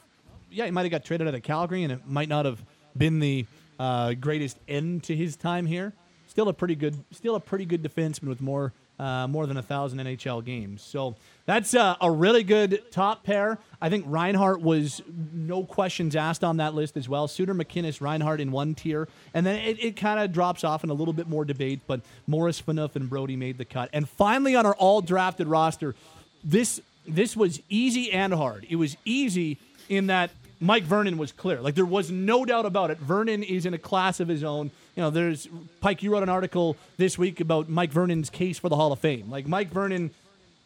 yeah, 0.51 0.65
he 0.65 0.71
might 0.71 0.83
have 0.83 0.91
got 0.91 1.05
traded 1.05 1.29
out 1.29 1.35
of 1.35 1.43
Calgary, 1.43 1.83
and 1.83 1.93
it 1.93 2.09
might 2.09 2.29
not 2.29 2.47
have 2.47 2.63
been 2.97 3.21
the 3.21 3.45
uh, 3.79 4.15
greatest 4.15 4.59
end 4.67 5.05
to 5.05 5.15
his 5.15 5.37
time 5.37 5.67
here. 5.67 5.93
Still 6.27 6.49
a 6.49 6.55
pretty 6.55 6.75
good, 6.75 6.97
still 7.13 7.35
a 7.35 7.41
pretty 7.41 7.67
good 7.67 7.83
defenseman 7.83 8.29
with 8.29 8.41
more 8.41 8.73
uh, 8.99 9.27
more 9.27 9.47
than 9.47 9.59
a 9.59 9.63
thousand 9.63 9.99
NHL 9.99 10.43
games. 10.43 10.81
So 10.81 11.17
that's 11.45 11.75
uh, 11.75 11.97
a 12.01 12.11
really 12.11 12.43
good 12.43 12.83
top 12.91 13.25
pair. 13.25 13.59
I 13.79 13.91
think 13.91 14.07
Reinhart 14.09 14.63
was 14.63 15.03
no 15.35 15.65
questions 15.65 16.17
asked 16.17 16.43
on 16.43 16.57
that 16.57 16.75
list 16.75 16.97
as 16.97 17.07
well. 17.07 17.29
Suter, 17.29 17.55
MacInnis, 17.55 18.01
Reinhart 18.01 18.41
in 18.41 18.53
one 18.53 18.75
tier, 18.75 19.07
and 19.35 19.45
then 19.45 19.57
it, 19.57 19.85
it 19.85 19.97
kind 19.97 20.19
of 20.19 20.33
drops 20.33 20.65
off 20.65 20.83
in 20.83 20.89
a 20.89 20.95
little 20.95 21.13
bit 21.13 21.29
more 21.29 21.45
debate. 21.45 21.81
But 21.87 22.01
Morris, 22.27 22.61
Phaneuf, 22.61 22.97
and 22.97 23.11
Brodie 23.11 23.37
made 23.37 23.59
the 23.59 23.67
cut. 23.67 23.91
And 23.93 24.09
finally, 24.09 24.57
on 24.57 24.65
our 24.65 24.75
all 24.77 25.03
drafted 25.03 25.47
roster, 25.47 25.95
this 26.43 26.81
this 27.09 27.37
was 27.37 27.61
easy 27.69 28.13
and 28.13 28.33
hard. 28.33 28.67
It 28.69 28.77
was 28.77 28.97
easy 29.05 29.59
in 29.89 30.09
that 30.09 30.31
Mike 30.61 30.85
Vernon 30.85 31.19
was 31.19 31.33
clear. 31.33 31.61
Like 31.61 31.75
there 31.75 31.85
was 31.85 32.11
no 32.11 32.45
doubt 32.45 32.67
about 32.67 32.91
it. 32.91 32.99
Vernon 32.99 33.43
is 33.43 33.67
in 33.67 33.75
a 33.75 33.79
class 33.79 34.21
of 34.21 34.29
his 34.29 34.43
own. 34.43 34.71
You 34.95 35.03
know, 35.03 35.11
there's 35.11 35.49
Pike. 35.81 36.03
You 36.03 36.13
wrote 36.13 36.23
an 36.23 36.29
article 36.29 36.77
this 36.97 37.19
week 37.19 37.41
about 37.41 37.69
Mike 37.69 37.91
Vernon's 37.91 38.31
case 38.31 38.59
for 38.59 38.69
the 38.69 38.77
Hall 38.77 38.93
of 38.93 38.99
Fame. 38.99 39.31
Like 39.31 39.47
Mike 39.47 39.69
Vernon, 39.69 40.11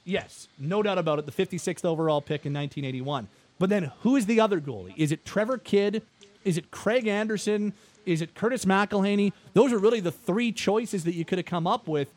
yes, 0.04 0.48
no 0.58 0.82
doubt 0.82 0.98
about 0.98 1.18
it. 1.18 1.26
The 1.26 1.32
56th 1.32 1.84
overall 1.84 2.20
pick 2.20 2.46
in 2.46 2.52
1981. 2.52 3.28
But 3.58 3.68
then 3.68 3.90
who 4.00 4.16
is 4.16 4.26
the 4.26 4.40
other 4.40 4.60
goalie? 4.60 4.94
Is 4.96 5.12
it 5.12 5.24
Trevor 5.24 5.58
Kidd? 5.58 6.02
Is 6.44 6.56
it 6.56 6.70
Craig 6.70 7.06
Anderson? 7.06 7.74
Is 8.06 8.22
it 8.22 8.34
Curtis 8.34 8.64
McElhinney? 8.64 9.32
Those 9.52 9.72
are 9.72 9.78
really 9.78 10.00
the 10.00 10.12
three 10.12 10.52
choices 10.52 11.04
that 11.04 11.14
you 11.14 11.24
could 11.24 11.38
have 11.38 11.46
come 11.46 11.66
up 11.66 11.86
with 11.86 12.08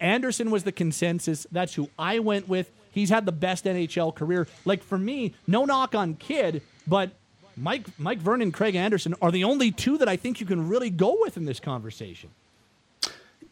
Anderson 0.00 0.50
was 0.50 0.64
the 0.64 0.72
consensus. 0.72 1.46
That's 1.50 1.74
who 1.74 1.88
I 1.98 2.18
went 2.18 2.48
with. 2.48 2.70
He's 2.96 3.10
had 3.10 3.26
the 3.26 3.32
best 3.32 3.66
NHL 3.66 4.14
career. 4.14 4.48
Like 4.64 4.82
for 4.82 4.96
me, 4.96 5.34
no 5.46 5.66
knock 5.66 5.94
on 5.94 6.14
Kidd, 6.14 6.62
but 6.86 7.10
Mike 7.54 7.86
Mike 7.98 8.20
Vernon, 8.20 8.50
Craig 8.50 8.74
Anderson 8.74 9.14
are 9.20 9.30
the 9.30 9.44
only 9.44 9.70
two 9.70 9.98
that 9.98 10.08
I 10.08 10.16
think 10.16 10.40
you 10.40 10.46
can 10.46 10.66
really 10.66 10.88
go 10.88 11.14
with 11.20 11.36
in 11.36 11.44
this 11.44 11.60
conversation. 11.60 12.30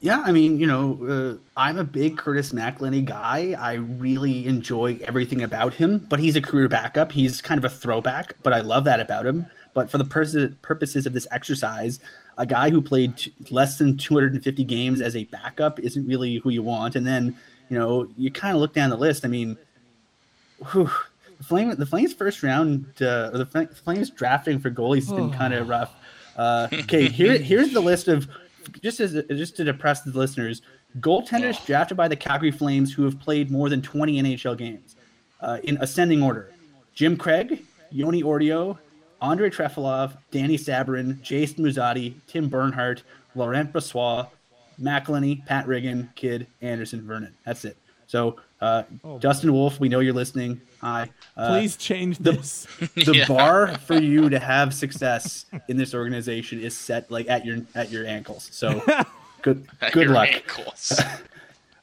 Yeah, 0.01 0.23
I 0.25 0.33
mean, 0.33 0.59
you 0.59 0.67
know, 0.67 0.99
uh, 1.07 1.61
I'm 1.61 1.79
a 1.79 1.85
big 1.85 2.17
Curtis 2.17 2.53
McElhinney 2.53 3.05
guy. 3.05 3.55
I 3.59 3.75
really 3.75 4.47
enjoy 4.47 4.99
everything 5.05 5.43
about 5.43 5.75
him, 5.75 5.99
but 6.09 6.21
he's 6.21 6.37
a 6.37 6.41
career 6.41 6.69
backup. 6.69 7.13
He's 7.13 7.43
kind 7.43 7.59
of 7.59 7.67
a 7.67 7.75
throwback, 7.75 8.37
but 8.43 8.55
I 8.55 8.61
love 8.61 8.85
that 8.85 8.99
about 8.99 9.27
him. 9.27 9.45
But 9.75 9.91
for 9.91 9.99
the 9.99 10.05
pers- 10.05 10.55
purposes 10.63 11.05
of 11.05 11.13
this 11.13 11.27
exercise, 11.31 12.01
a 12.39 12.47
guy 12.47 12.71
who 12.71 12.81
played 12.81 13.19
t- 13.19 13.33
less 13.51 13.77
than 13.77 13.99
250 13.99 14.65
games 14.65 15.03
as 15.03 15.15
a 15.15 15.25
backup 15.25 15.79
isn't 15.81 16.07
really 16.07 16.37
who 16.37 16.49
you 16.49 16.63
want. 16.63 16.97
And 16.97 17.07
then, 17.07 17.37
you 17.69 17.79
know, 17.79 18.09
you 18.17 18.31
kind 18.31 18.55
of 18.55 18.61
look 18.61 18.75
down 18.75 18.91
the 18.91 18.97
list. 18.97 19.25
I 19.25 19.29
mean, 19.29 19.57
whew, 20.73 20.91
the 21.39 21.45
Flame, 21.45 21.75
the 21.75 21.87
Flames 21.87 22.13
first 22.13 22.43
round, 22.43 22.87
uh, 23.01 23.31
or 23.33 23.39
the 23.39 23.69
Flames 23.85 24.11
drafting 24.11 24.59
for 24.59 24.71
goalies 24.71 25.09
has 25.09 25.13
been 25.13 25.31
kind 25.31 25.55
of 25.55 25.69
rough. 25.69 25.95
Uh, 26.37 26.69
okay, 26.73 27.09
here 27.09 27.39
here's 27.39 27.73
the 27.73 27.81
list 27.81 28.09
of 28.09 28.29
just 28.83 29.01
as 29.01 29.13
just 29.29 29.57
to 29.57 29.65
depress 29.65 30.03
the 30.03 30.11
listeners, 30.11 30.63
goaltenders 31.01 31.59
oh. 31.61 31.67
drafted 31.67 31.97
by 31.97 32.09
the 32.09 32.17
Calgary 32.17 32.51
Flames 32.51 32.93
who 32.93 33.05
have 33.05 33.19
played 33.21 33.51
more 33.51 33.69
than 33.69 33.83
20 33.83 34.23
NHL 34.23 34.57
games 34.57 34.97
uh, 35.41 35.59
in 35.65 35.77
ascending 35.81 36.23
order: 36.23 36.53
Jim 36.95 37.17
Craig, 37.17 37.65
Joni 37.93 38.23
Ortio, 38.23 38.79
Andrei 39.21 39.51
Trefilov, 39.51 40.17
Dany 40.33 40.59
Sabourin, 40.59 41.21
Jason 41.23 41.65
Muzzatti, 41.65 42.15
Tim 42.27 42.49
Bernhardt, 42.49 43.03
Laurent 43.35 43.73
Brossoit, 43.73 44.29
McElhinney, 44.81 45.45
Pat 45.47 45.67
Riggin, 45.67 46.11
Kidd, 46.15 46.47
Anderson, 46.61 47.07
Vernon. 47.07 47.35
That's 47.45 47.65
it. 47.65 47.77
So, 48.07 48.37
uh, 48.61 48.85
oh, 49.03 49.19
Dustin 49.19 49.53
Wolf, 49.53 49.81
we 49.81 49.89
know 49.89 50.01
you're 50.01 50.15
listening. 50.15 50.61
Hi. 50.81 51.11
Uh, 51.37 51.49
Please 51.49 51.77
change 51.77 52.19
this. 52.19 52.67
The, 52.95 53.05
the 53.05 53.17
yeah. 53.17 53.27
bar 53.27 53.79
for 53.79 54.01
you 54.01 54.29
to 54.29 54.39
have 54.39 54.73
success 54.75 55.47
in 55.69 55.77
this 55.77 55.95
organization 55.95 56.61
is 56.61 56.77
set 56.77 57.11
like 57.11 57.29
at 57.29 57.45
your 57.45 57.59
at 57.75 57.91
your 57.91 58.07
ankles. 58.07 58.49
So, 58.53 58.83
good 59.43 59.67
good 59.93 60.09
luck. 60.09 60.31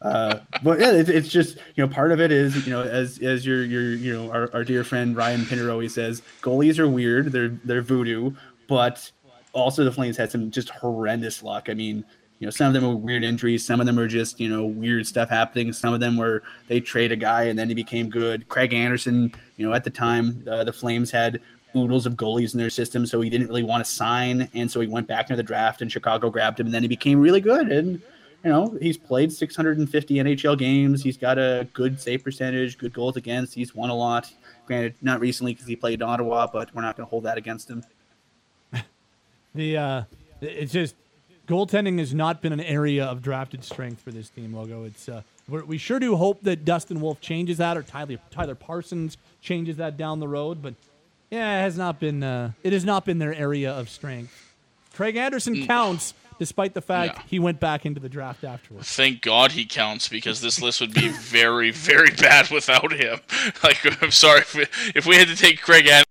uh, 0.01 0.39
but 0.63 0.79
yeah, 0.79 0.91
it, 0.91 1.09
it's 1.09 1.27
just 1.27 1.57
you 1.75 1.85
know 1.85 1.93
part 1.93 2.11
of 2.11 2.21
it 2.21 2.31
is 2.31 2.65
you 2.65 2.71
know 2.71 2.81
as 2.81 3.19
as 3.19 3.45
your 3.45 3.63
your 3.63 3.93
you 3.93 4.13
know 4.13 4.31
our, 4.31 4.49
our 4.53 4.63
dear 4.63 4.83
friend 4.83 5.15
Ryan 5.15 5.45
Pinder 5.45 5.69
always 5.71 5.93
says, 5.93 6.21
goalies 6.41 6.79
are 6.79 6.87
weird. 6.87 7.31
They're 7.31 7.49
they're 7.65 7.81
voodoo, 7.81 8.31
but 8.67 9.11
also 9.53 9.83
the 9.83 9.91
Flames 9.91 10.17
had 10.17 10.31
some 10.31 10.51
just 10.51 10.69
horrendous 10.69 11.43
luck. 11.43 11.67
I 11.69 11.73
mean, 11.73 12.05
you 12.41 12.47
know, 12.47 12.51
some 12.51 12.65
of 12.65 12.73
them 12.73 12.89
were 12.89 12.95
weird 12.95 13.23
injuries. 13.23 13.63
Some 13.63 13.79
of 13.79 13.85
them 13.85 13.97
were 13.97 14.07
just, 14.07 14.39
you 14.39 14.49
know, 14.49 14.65
weird 14.65 15.05
stuff 15.05 15.29
happening. 15.29 15.71
Some 15.71 15.93
of 15.93 15.99
them 15.99 16.17
were 16.17 16.41
they 16.67 16.79
trade 16.79 17.11
a 17.11 17.15
guy 17.15 17.43
and 17.43 17.57
then 17.57 17.67
he 17.67 17.75
became 17.75 18.09
good. 18.09 18.49
Craig 18.49 18.73
Anderson, 18.73 19.31
you 19.57 19.67
know, 19.67 19.75
at 19.75 19.83
the 19.83 19.91
time, 19.91 20.43
uh, 20.49 20.63
the 20.63 20.73
Flames 20.73 21.11
had 21.11 21.39
oodles 21.75 22.07
of 22.07 22.15
goalies 22.15 22.53
in 22.53 22.59
their 22.59 22.71
system, 22.71 23.05
so 23.05 23.21
he 23.21 23.29
didn't 23.29 23.47
really 23.47 23.61
want 23.61 23.85
to 23.85 23.89
sign. 23.89 24.49
And 24.55 24.69
so 24.71 24.81
he 24.81 24.87
went 24.87 25.05
back 25.05 25.29
into 25.29 25.35
the 25.35 25.43
draft 25.43 25.83
and 25.83 25.91
Chicago 25.91 26.31
grabbed 26.31 26.59
him 26.59 26.65
and 26.65 26.73
then 26.73 26.81
he 26.81 26.87
became 26.87 27.19
really 27.19 27.41
good. 27.41 27.71
And, 27.71 28.01
you 28.43 28.49
know, 28.49 28.75
he's 28.81 28.97
played 28.97 29.31
650 29.31 30.15
NHL 30.15 30.57
games. 30.57 31.03
He's 31.03 31.17
got 31.17 31.37
a 31.37 31.67
good 31.73 32.01
save 32.01 32.23
percentage, 32.23 32.79
good 32.79 32.91
goals 32.91 33.17
against. 33.17 33.53
He's 33.53 33.75
won 33.75 33.91
a 33.91 33.95
lot. 33.95 34.33
Granted, 34.65 34.95
not 35.03 35.19
recently 35.19 35.53
because 35.53 35.67
he 35.67 35.75
played 35.75 36.01
in 36.01 36.01
Ottawa, 36.01 36.47
but 36.51 36.73
we're 36.73 36.81
not 36.81 36.97
going 36.97 37.05
to 37.05 37.09
hold 37.11 37.25
that 37.25 37.37
against 37.37 37.69
him. 37.69 37.83
the, 39.53 39.77
uh, 39.77 40.03
it's 40.41 40.73
just, 40.73 40.95
goaltending 41.51 41.99
has 41.99 42.13
not 42.13 42.41
been 42.41 42.53
an 42.53 42.61
area 42.61 43.03
of 43.03 43.21
drafted 43.21 43.63
strength 43.63 44.01
for 44.01 44.11
this 44.11 44.29
team 44.29 44.53
logo. 44.53 44.85
It's 44.85 45.09
uh, 45.09 45.21
we 45.49 45.77
sure 45.77 45.99
do 45.99 46.15
hope 46.15 46.43
that 46.43 46.63
Dustin 46.63 47.01
Wolf 47.01 47.19
changes 47.19 47.57
that 47.57 47.75
or 47.77 47.83
Tyler 47.83 48.17
Tyler 48.29 48.55
Parsons 48.55 49.17
changes 49.41 49.77
that 49.77 49.97
down 49.97 50.19
the 50.19 50.27
road, 50.27 50.61
but 50.61 50.75
yeah, 51.29 51.59
it 51.59 51.63
has 51.63 51.77
not 51.77 51.99
been 51.99 52.23
uh, 52.23 52.51
it 52.63 52.71
has 52.71 52.85
not 52.85 53.05
been 53.05 53.19
their 53.19 53.33
area 53.33 53.71
of 53.71 53.89
strength. 53.89 54.53
Craig 54.93 55.17
Anderson 55.17 55.55
mm. 55.55 55.67
counts 55.67 56.13
despite 56.39 56.73
the 56.73 56.81
fact 56.81 57.17
yeah. 57.17 57.23
he 57.27 57.37
went 57.37 57.59
back 57.59 57.85
into 57.85 57.99
the 57.99 58.09
draft 58.09 58.43
afterwards. 58.43 58.91
Thank 58.91 59.21
God 59.21 59.51
he 59.51 59.65
counts 59.65 60.07
because 60.07 60.41
this 60.41 60.59
list 60.59 60.81
would 60.81 60.93
be 60.93 61.07
very, 61.19 61.69
very 61.69 62.09
bad 62.11 62.49
without 62.49 62.93
him. 62.93 63.19
Like, 63.63 64.01
I'm 64.01 64.09
sorry 64.09 64.39
if 64.39 64.55
we, 64.55 64.65
if 64.95 65.05
we 65.05 65.17
had 65.17 65.27
to 65.27 65.35
take 65.35 65.61
Craig 65.61 65.85
Anderson 65.85 66.10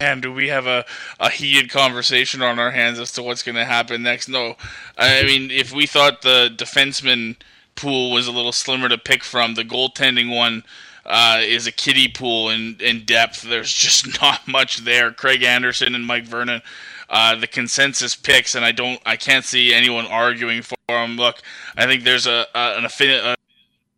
and 0.00 0.22
do 0.22 0.32
we 0.32 0.48
have 0.48 0.66
a, 0.66 0.84
a 1.18 1.30
heated 1.30 1.70
conversation 1.70 2.42
on 2.42 2.58
our 2.58 2.70
hands 2.70 2.98
as 2.98 3.12
to 3.12 3.22
what's 3.22 3.42
going 3.42 3.56
to 3.56 3.64
happen 3.64 4.02
next? 4.02 4.28
No. 4.28 4.56
I 4.96 5.22
mean, 5.24 5.50
if 5.50 5.72
we 5.72 5.86
thought 5.86 6.22
the 6.22 6.50
defenseman 6.54 7.36
pool 7.74 8.12
was 8.12 8.26
a 8.26 8.32
little 8.32 8.52
slimmer 8.52 8.88
to 8.88 8.98
pick 8.98 9.24
from, 9.24 9.54
the 9.54 9.64
goaltending 9.64 10.34
one 10.34 10.64
uh, 11.04 11.40
is 11.42 11.66
a 11.66 11.72
kiddie 11.72 12.08
pool 12.08 12.50
in, 12.50 12.76
in 12.80 13.04
depth. 13.04 13.42
There's 13.42 13.72
just 13.74 14.20
not 14.20 14.46
much 14.46 14.78
there. 14.78 15.10
Craig 15.12 15.42
Anderson 15.42 15.94
and 15.94 16.06
Mike 16.06 16.26
Vernon. 16.26 16.62
Uh, 17.10 17.34
the 17.34 17.46
consensus 17.46 18.14
picks, 18.14 18.54
and 18.54 18.66
I 18.66 18.70
don't, 18.72 19.00
I 19.06 19.16
can't 19.16 19.44
see 19.44 19.72
anyone 19.72 20.06
arguing 20.06 20.60
for 20.60 20.76
them. 20.88 21.16
Look, 21.16 21.40
I 21.74 21.86
think 21.86 22.04
there's 22.04 22.26
a, 22.26 22.46
a 22.54 22.76
an 22.76 22.84
affinity, 22.84 23.34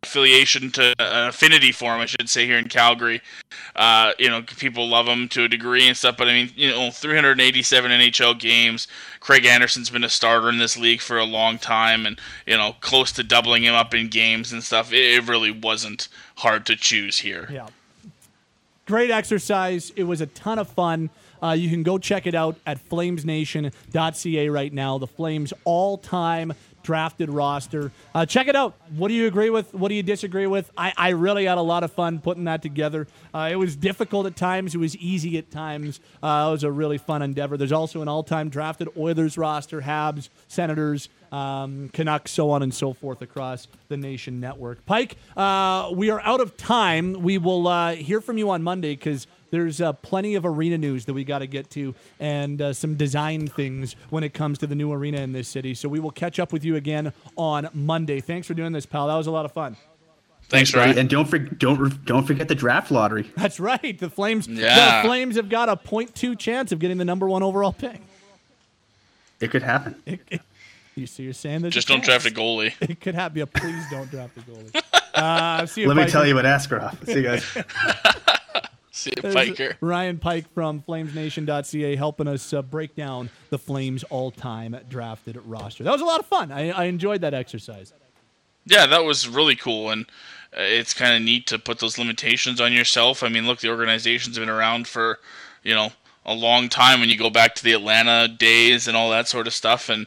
affiliation 0.03 0.71
to 0.71 0.95
an 0.99 1.29
affinity 1.29 1.71
for 1.71 1.93
him, 1.93 2.01
I 2.01 2.07
should 2.07 2.27
say, 2.27 2.47
here 2.47 2.57
in 2.57 2.67
Calgary. 2.67 3.21
Uh, 3.75 4.13
you 4.17 4.29
know, 4.29 4.41
people 4.41 4.87
love 4.87 5.07
him 5.07 5.27
to 5.29 5.43
a 5.43 5.47
degree 5.47 5.87
and 5.87 5.95
stuff, 5.95 6.17
but 6.17 6.27
I 6.27 6.33
mean, 6.33 6.51
you 6.55 6.71
know, 6.71 6.89
387 6.89 7.91
NHL 7.91 8.39
games. 8.39 8.87
Craig 9.19 9.45
Anderson's 9.45 9.91
been 9.91 10.03
a 10.03 10.09
starter 10.09 10.49
in 10.49 10.57
this 10.57 10.75
league 10.75 11.01
for 11.01 11.19
a 11.19 11.23
long 11.23 11.59
time, 11.59 12.07
and 12.07 12.19
you 12.47 12.57
know, 12.57 12.75
close 12.81 13.11
to 13.13 13.23
doubling 13.23 13.63
him 13.63 13.75
up 13.75 13.93
in 13.93 14.07
games 14.09 14.51
and 14.51 14.63
stuff. 14.63 14.91
It, 14.91 15.05
it 15.05 15.27
really 15.27 15.51
wasn't 15.51 16.07
hard 16.37 16.65
to 16.65 16.75
choose 16.75 17.19
here. 17.19 17.47
Yeah, 17.51 17.67
great 18.87 19.11
exercise. 19.11 19.91
It 19.95 20.05
was 20.05 20.19
a 20.19 20.27
ton 20.27 20.57
of 20.57 20.67
fun. 20.67 21.11
Uh, 21.43 21.51
you 21.51 21.69
can 21.69 21.83
go 21.83 21.97
check 21.97 22.27
it 22.27 22.35
out 22.35 22.55
at 22.65 22.77
flamesnation.ca 22.89 24.49
right 24.49 24.73
now. 24.73 24.97
The 24.97 25.07
Flames 25.07 25.53
all-time 25.63 26.53
drafted 26.83 27.29
roster. 27.29 27.91
Uh, 28.13 28.25
check 28.25 28.47
it 28.47 28.55
out. 28.55 28.75
What 28.95 29.07
do 29.07 29.13
you 29.13 29.27
agree 29.27 29.49
with? 29.49 29.73
What 29.73 29.89
do 29.89 29.95
you 29.95 30.03
disagree 30.03 30.47
with? 30.47 30.71
I, 30.77 30.93
I 30.97 31.09
really 31.09 31.45
had 31.45 31.57
a 31.57 31.61
lot 31.61 31.83
of 31.83 31.91
fun 31.91 32.19
putting 32.19 32.45
that 32.45 32.61
together. 32.61 33.07
Uh, 33.33 33.49
it 33.51 33.55
was 33.55 33.75
difficult 33.75 34.25
at 34.25 34.35
times. 34.35 34.75
It 34.75 34.79
was 34.79 34.95
easy 34.97 35.37
at 35.37 35.51
times. 35.51 35.99
Uh, 36.21 36.47
it 36.49 36.51
was 36.51 36.63
a 36.63 36.71
really 36.71 36.97
fun 36.97 37.21
endeavor. 37.21 37.57
There's 37.57 37.71
also 37.71 38.01
an 38.01 38.07
all-time 38.07 38.49
drafted 38.49 38.89
Oilers 38.97 39.37
roster, 39.37 39.81
Habs, 39.81 40.29
Senators, 40.47 41.09
um, 41.31 41.89
Canucks, 41.93 42.31
so 42.31 42.49
on 42.49 42.61
and 42.61 42.73
so 42.73 42.93
forth 42.93 43.21
across 43.21 43.67
the 43.87 43.97
Nation 43.97 44.39
Network. 44.39 44.85
Pike, 44.85 45.15
uh, 45.37 45.91
we 45.93 46.09
are 46.09 46.19
out 46.21 46.41
of 46.41 46.57
time. 46.57 47.13
We 47.13 47.37
will 47.37 47.67
uh, 47.67 47.95
hear 47.95 48.21
from 48.21 48.37
you 48.37 48.49
on 48.49 48.63
Monday 48.63 48.95
because– 48.95 49.27
there's 49.51 49.79
uh, 49.81 49.93
plenty 49.93 50.35
of 50.35 50.45
arena 50.45 50.77
news 50.77 51.05
that 51.05 51.13
we 51.13 51.23
got 51.23 51.39
to 51.39 51.47
get 51.47 51.69
to 51.71 51.93
and 52.19 52.61
uh, 52.61 52.73
some 52.73 52.95
design 52.95 53.47
things 53.47 53.95
when 54.09 54.23
it 54.23 54.33
comes 54.33 54.57
to 54.59 54.67
the 54.67 54.75
new 54.75 54.91
arena 54.91 55.19
in 55.19 55.33
this 55.33 55.47
city. 55.47 55.73
So 55.75 55.87
we 55.87 55.99
will 55.99 56.11
catch 56.11 56.39
up 56.39 56.51
with 56.51 56.63
you 56.63 56.75
again 56.75 57.13
on 57.35 57.69
Monday. 57.73 58.19
Thanks 58.21 58.47
for 58.47 58.53
doing 58.53 58.71
this, 58.71 58.85
pal. 58.85 59.07
That 59.07 59.15
was 59.15 59.27
a 59.27 59.31
lot 59.31 59.45
of 59.45 59.51
fun. 59.51 59.77
Thanks, 60.49 60.73
Ryan. 60.73 60.97
And 60.97 61.09
don't 61.09 61.27
for, 61.27 61.37
don't 61.39 62.03
don't 62.05 62.25
forget 62.25 62.49
the 62.49 62.55
draft 62.55 62.91
lottery. 62.91 63.31
That's 63.37 63.59
right. 63.59 63.97
The 63.97 64.09
Flames. 64.09 64.47
Yeah. 64.47 65.01
The 65.01 65.07
Flames 65.07 65.37
have 65.37 65.47
got 65.47 65.69
a 65.69 65.77
0.2 65.77 66.37
chance 66.37 66.73
of 66.73 66.79
getting 66.79 66.97
the 66.97 67.05
number 67.05 67.27
one 67.27 67.41
overall 67.41 67.71
pick. 67.71 68.01
It 69.39 69.49
could 69.49 69.63
happen. 69.63 69.95
It, 70.05 70.19
it, 70.29 70.41
you 70.95 71.07
see, 71.07 71.23
you're 71.23 71.33
saying 71.33 71.61
that 71.61 71.69
just 71.69 71.87
don't 71.87 72.03
draft 72.03 72.25
a 72.25 72.29
goalie. 72.29 72.73
It 72.81 72.99
could 72.99 73.15
happen. 73.15 73.39
Yeah, 73.39 73.45
please 73.45 73.83
don't 73.89 74.09
draft 74.11 74.37
a 74.37 74.41
goalie. 74.41 74.81
Uh, 75.13 75.65
see 75.65 75.81
you 75.81 75.89
Let 75.89 75.97
me 75.97 76.05
tell 76.05 76.25
you 76.27 76.37
about 76.39 76.45
Askarov. 76.45 77.05
See 77.05 77.15
you 77.15 77.23
guys. 77.23 77.45
See 79.01 79.13
you, 79.17 79.33
Piker. 79.33 79.77
Ryan 79.81 80.19
Pike 80.19 80.53
from 80.53 80.83
FlamesNation.ca 80.87 81.95
helping 81.95 82.27
us 82.27 82.53
uh, 82.53 82.61
break 82.61 82.95
down 82.95 83.31
the 83.49 83.57
Flames' 83.57 84.03
all-time 84.03 84.77
drafted 84.87 85.37
roster. 85.43 85.83
That 85.83 85.91
was 85.91 86.01
a 86.01 86.05
lot 86.05 86.19
of 86.19 86.27
fun. 86.27 86.51
I, 86.51 86.69
I 86.69 86.83
enjoyed 86.83 87.21
that 87.21 87.33
exercise. 87.33 87.93
Yeah, 88.65 88.85
that 88.85 89.03
was 89.03 89.27
really 89.27 89.55
cool, 89.55 89.89
and 89.89 90.05
uh, 90.55 90.61
it's 90.61 90.93
kind 90.93 91.15
of 91.15 91.23
neat 91.23 91.47
to 91.47 91.57
put 91.57 91.79
those 91.79 91.97
limitations 91.97 92.61
on 92.61 92.73
yourself. 92.73 93.23
I 93.23 93.29
mean, 93.29 93.47
look, 93.47 93.59
the 93.59 93.69
organization's 93.69 94.37
been 94.37 94.49
around 94.49 94.87
for 94.87 95.17
you 95.63 95.73
know 95.73 95.93
a 96.23 96.35
long 96.35 96.69
time. 96.69 96.99
When 96.99 97.09
you 97.09 97.17
go 97.17 97.31
back 97.31 97.55
to 97.55 97.63
the 97.63 97.73
Atlanta 97.73 98.27
days 98.27 98.87
and 98.87 98.95
all 98.95 99.09
that 99.09 99.27
sort 99.27 99.47
of 99.47 99.55
stuff, 99.55 99.89
and 99.89 100.05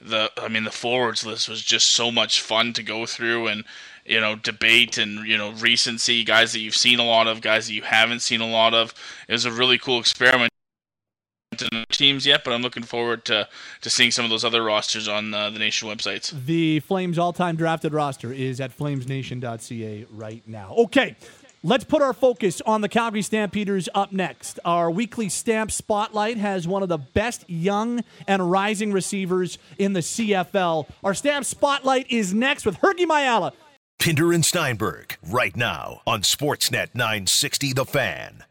the 0.00 0.30
I 0.36 0.46
mean, 0.46 0.62
the 0.62 0.70
forwards 0.70 1.26
list 1.26 1.48
was 1.48 1.62
just 1.62 1.88
so 1.88 2.12
much 2.12 2.40
fun 2.40 2.72
to 2.74 2.84
go 2.84 3.06
through, 3.06 3.48
and 3.48 3.64
you 4.08 4.20
know, 4.20 4.36
debate 4.36 4.98
and, 4.98 5.26
you 5.26 5.36
know, 5.36 5.52
recency, 5.52 6.24
guys 6.24 6.52
that 6.52 6.60
you've 6.60 6.76
seen 6.76 6.98
a 6.98 7.04
lot 7.04 7.26
of, 7.26 7.40
guys 7.40 7.66
that 7.66 7.74
you 7.74 7.82
haven't 7.82 8.20
seen 8.20 8.40
a 8.40 8.48
lot 8.48 8.74
of. 8.74 8.94
It 9.28 9.32
was 9.32 9.44
a 9.44 9.52
really 9.52 9.78
cool 9.78 9.98
experiment 9.98 10.50
in 11.72 11.84
teams 11.90 12.26
yet, 12.26 12.44
but 12.44 12.52
I'm 12.52 12.62
looking 12.62 12.82
forward 12.82 13.24
to, 13.26 13.48
to 13.80 13.90
seeing 13.90 14.10
some 14.10 14.24
of 14.24 14.30
those 14.30 14.44
other 14.44 14.62
rosters 14.62 15.08
on 15.08 15.32
uh, 15.32 15.50
the 15.50 15.58
Nation 15.58 15.88
websites. 15.88 16.32
The 16.44 16.80
Flames 16.80 17.18
all 17.18 17.32
time 17.32 17.56
drafted 17.56 17.92
roster 17.92 18.32
is 18.32 18.60
at 18.60 18.76
flamesnation.ca 18.76 20.06
right 20.10 20.42
now. 20.46 20.74
Okay. 20.76 21.16
Let's 21.62 21.82
put 21.82 22.00
our 22.00 22.12
focus 22.12 22.60
on 22.64 22.80
the 22.80 22.88
Calgary 22.88 23.22
Stampeders 23.22 23.88
up 23.92 24.12
next. 24.12 24.60
Our 24.64 24.88
weekly 24.88 25.28
Stamp 25.28 25.72
Spotlight 25.72 26.36
has 26.36 26.68
one 26.68 26.84
of 26.84 26.88
the 26.88 26.98
best 26.98 27.48
young 27.48 28.04
and 28.28 28.52
rising 28.52 28.92
receivers 28.92 29.58
in 29.76 29.92
the 29.92 29.98
CFL. 29.98 30.88
Our 31.02 31.12
Stamp 31.12 31.44
Spotlight 31.44 32.08
is 32.08 32.32
next 32.32 32.66
with 32.66 32.78
Hergy 32.78 33.04
Mayala. 33.04 33.52
Pinder 33.98 34.32
and 34.32 34.44
Steinberg, 34.44 35.16
right 35.26 35.56
now 35.56 36.00
on 36.06 36.22
Sportsnet 36.22 36.94
960 36.94 37.72
The 37.72 37.84
Fan. 37.84 38.44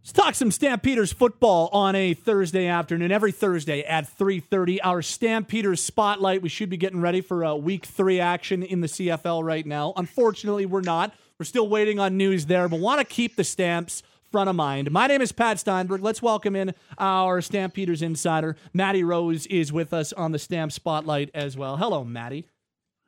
Let's 0.00 0.12
talk 0.12 0.34
some 0.34 0.50
Stampeders 0.50 1.12
football 1.12 1.68
on 1.72 1.94
a 1.94 2.14
Thursday 2.14 2.66
afternoon. 2.66 3.12
Every 3.12 3.30
Thursday 3.30 3.82
at 3.82 4.08
3:30, 4.08 4.80
our 4.82 5.02
Stampeders 5.02 5.82
spotlight. 5.82 6.40
We 6.40 6.48
should 6.48 6.70
be 6.70 6.76
getting 6.76 7.00
ready 7.00 7.20
for 7.20 7.44
a 7.44 7.54
week 7.54 7.84
3 7.84 8.20
action 8.20 8.62
in 8.62 8.80
the 8.80 8.88
CFL 8.88 9.44
right 9.44 9.66
now. 9.66 9.92
Unfortunately, 9.96 10.66
we're 10.66 10.80
not. 10.80 11.14
We're 11.38 11.44
still 11.44 11.68
waiting 11.68 11.98
on 12.00 12.16
news 12.16 12.46
there, 12.46 12.68
but 12.68 12.80
want 12.80 13.00
to 13.00 13.04
keep 13.04 13.36
the 13.36 13.44
Stamps 13.44 14.02
front 14.30 14.48
of 14.48 14.56
mind. 14.56 14.90
My 14.90 15.08
name 15.08 15.20
is 15.20 15.30
Pat 15.30 15.58
Steinberg. 15.58 16.00
Let's 16.02 16.22
welcome 16.22 16.56
in 16.56 16.74
our 16.98 17.42
Stampeders 17.42 18.00
insider. 18.00 18.56
Maddie 18.72 19.04
Rose 19.04 19.46
is 19.46 19.72
with 19.72 19.92
us 19.92 20.12
on 20.14 20.32
the 20.32 20.38
Stamp 20.38 20.72
Spotlight 20.72 21.30
as 21.34 21.56
well. 21.56 21.76
Hello, 21.76 22.02
Maddie. 22.02 22.46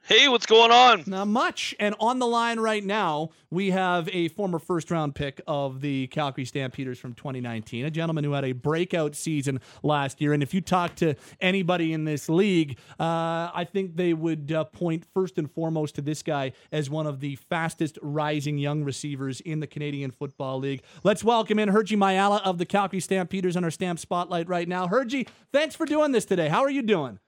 Hey, 0.07 0.29
what's 0.29 0.45
going 0.45 0.71
on? 0.71 1.05
Not 1.07 1.29
much. 1.29 1.75
And 1.81 1.95
on 1.99 2.19
the 2.19 2.27
line 2.27 2.61
right 2.61 2.85
now, 2.85 3.31
we 3.49 3.71
have 3.71 4.07
a 4.13 4.29
former 4.29 4.59
first 4.59 4.91
round 4.91 5.15
pick 5.15 5.41
of 5.47 5.81
the 5.81 6.09
Calgary 6.09 6.45
Stampeders 6.45 6.99
from 6.99 7.15
2019, 7.15 7.87
a 7.87 7.91
gentleman 7.91 8.23
who 8.23 8.33
had 8.33 8.45
a 8.45 8.53
breakout 8.53 9.15
season 9.15 9.61
last 9.83 10.21
year. 10.21 10.35
And 10.35 10.43
if 10.43 10.53
you 10.53 10.61
talk 10.61 10.95
to 10.97 11.15
anybody 11.41 11.95
in 11.95 12.05
this 12.05 12.29
league, 12.29 12.77
uh, 13.01 13.49
I 13.55 13.67
think 13.73 13.97
they 13.97 14.13
would 14.13 14.53
uh, 14.53 14.65
point 14.65 15.07
first 15.15 15.39
and 15.39 15.51
foremost 15.51 15.95
to 15.95 16.03
this 16.03 16.23
guy 16.23 16.53
as 16.71 16.91
one 16.91 17.07
of 17.07 17.21
the 17.21 17.37
fastest 17.37 17.99
rising 18.03 18.59
young 18.59 18.85
receivers 18.85 19.41
in 19.41 19.61
the 19.61 19.67
Canadian 19.67 20.11
Football 20.11 20.59
League. 20.59 20.83
Let's 21.03 21.25
welcome 21.25 21.59
in 21.59 21.71
Hergy 21.71 21.97
Mayala 21.97 22.43
of 22.43 22.59
the 22.59 22.67
Calgary 22.67 23.01
Stampeders 23.01 23.57
on 23.57 23.65
our 23.65 23.71
Stamp 23.71 23.99
Spotlight 23.99 24.51
right 24.51 24.69
now. 24.69 24.87
Hergy, 24.87 25.27
thanks 25.51 25.75
for 25.75 25.87
doing 25.87 26.13
this 26.13 26.27
today. 26.27 26.51
How 26.51 26.61
are 26.61 26.71
you 26.71 26.83
doing? 26.83 27.21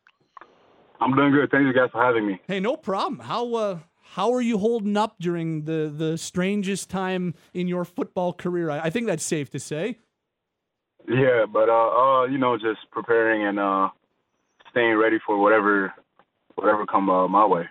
I'm 1.01 1.14
doing 1.14 1.32
good. 1.32 1.51
Thank 1.51 1.66
you 1.66 1.73
guys 1.73 1.90
for 1.93 2.02
having 2.02 2.27
me. 2.27 2.40
Hey, 2.47 2.60
no 2.60 2.77
problem. 2.77 3.20
How 3.20 3.55
uh, 3.55 3.78
how 4.14 4.32
are 4.32 4.40
you 4.40 4.59
holding 4.59 4.97
up 4.97 5.16
during 5.20 5.64
the 5.64 5.93
the 5.94 6.16
strangest 6.18 6.90
time 6.90 7.35
in 7.52 7.68
your 7.68 7.85
football 7.85 8.32
career? 8.32 8.70
I, 8.70 8.81
I 8.81 8.90
think 8.90 9.06
that's 9.06 9.24
safe 9.24 9.51
to 9.51 9.59
say. 9.59 9.98
Yeah, 11.09 11.47
but 11.47 11.68
uh, 11.68 11.73
uh, 11.73 12.24
you 12.24 12.39
know, 12.39 12.56
just 12.56 12.90
preparing 12.90 13.47
and 13.47 13.59
uh, 13.59 13.90
staying 14.70 14.97
ready 14.97 15.18
for 15.24 15.39
whatever 15.40 15.93
whatever 16.55 16.86
come 16.86 17.09
uh, 17.10 17.28
my 17.28 17.47
way. 17.47 17.68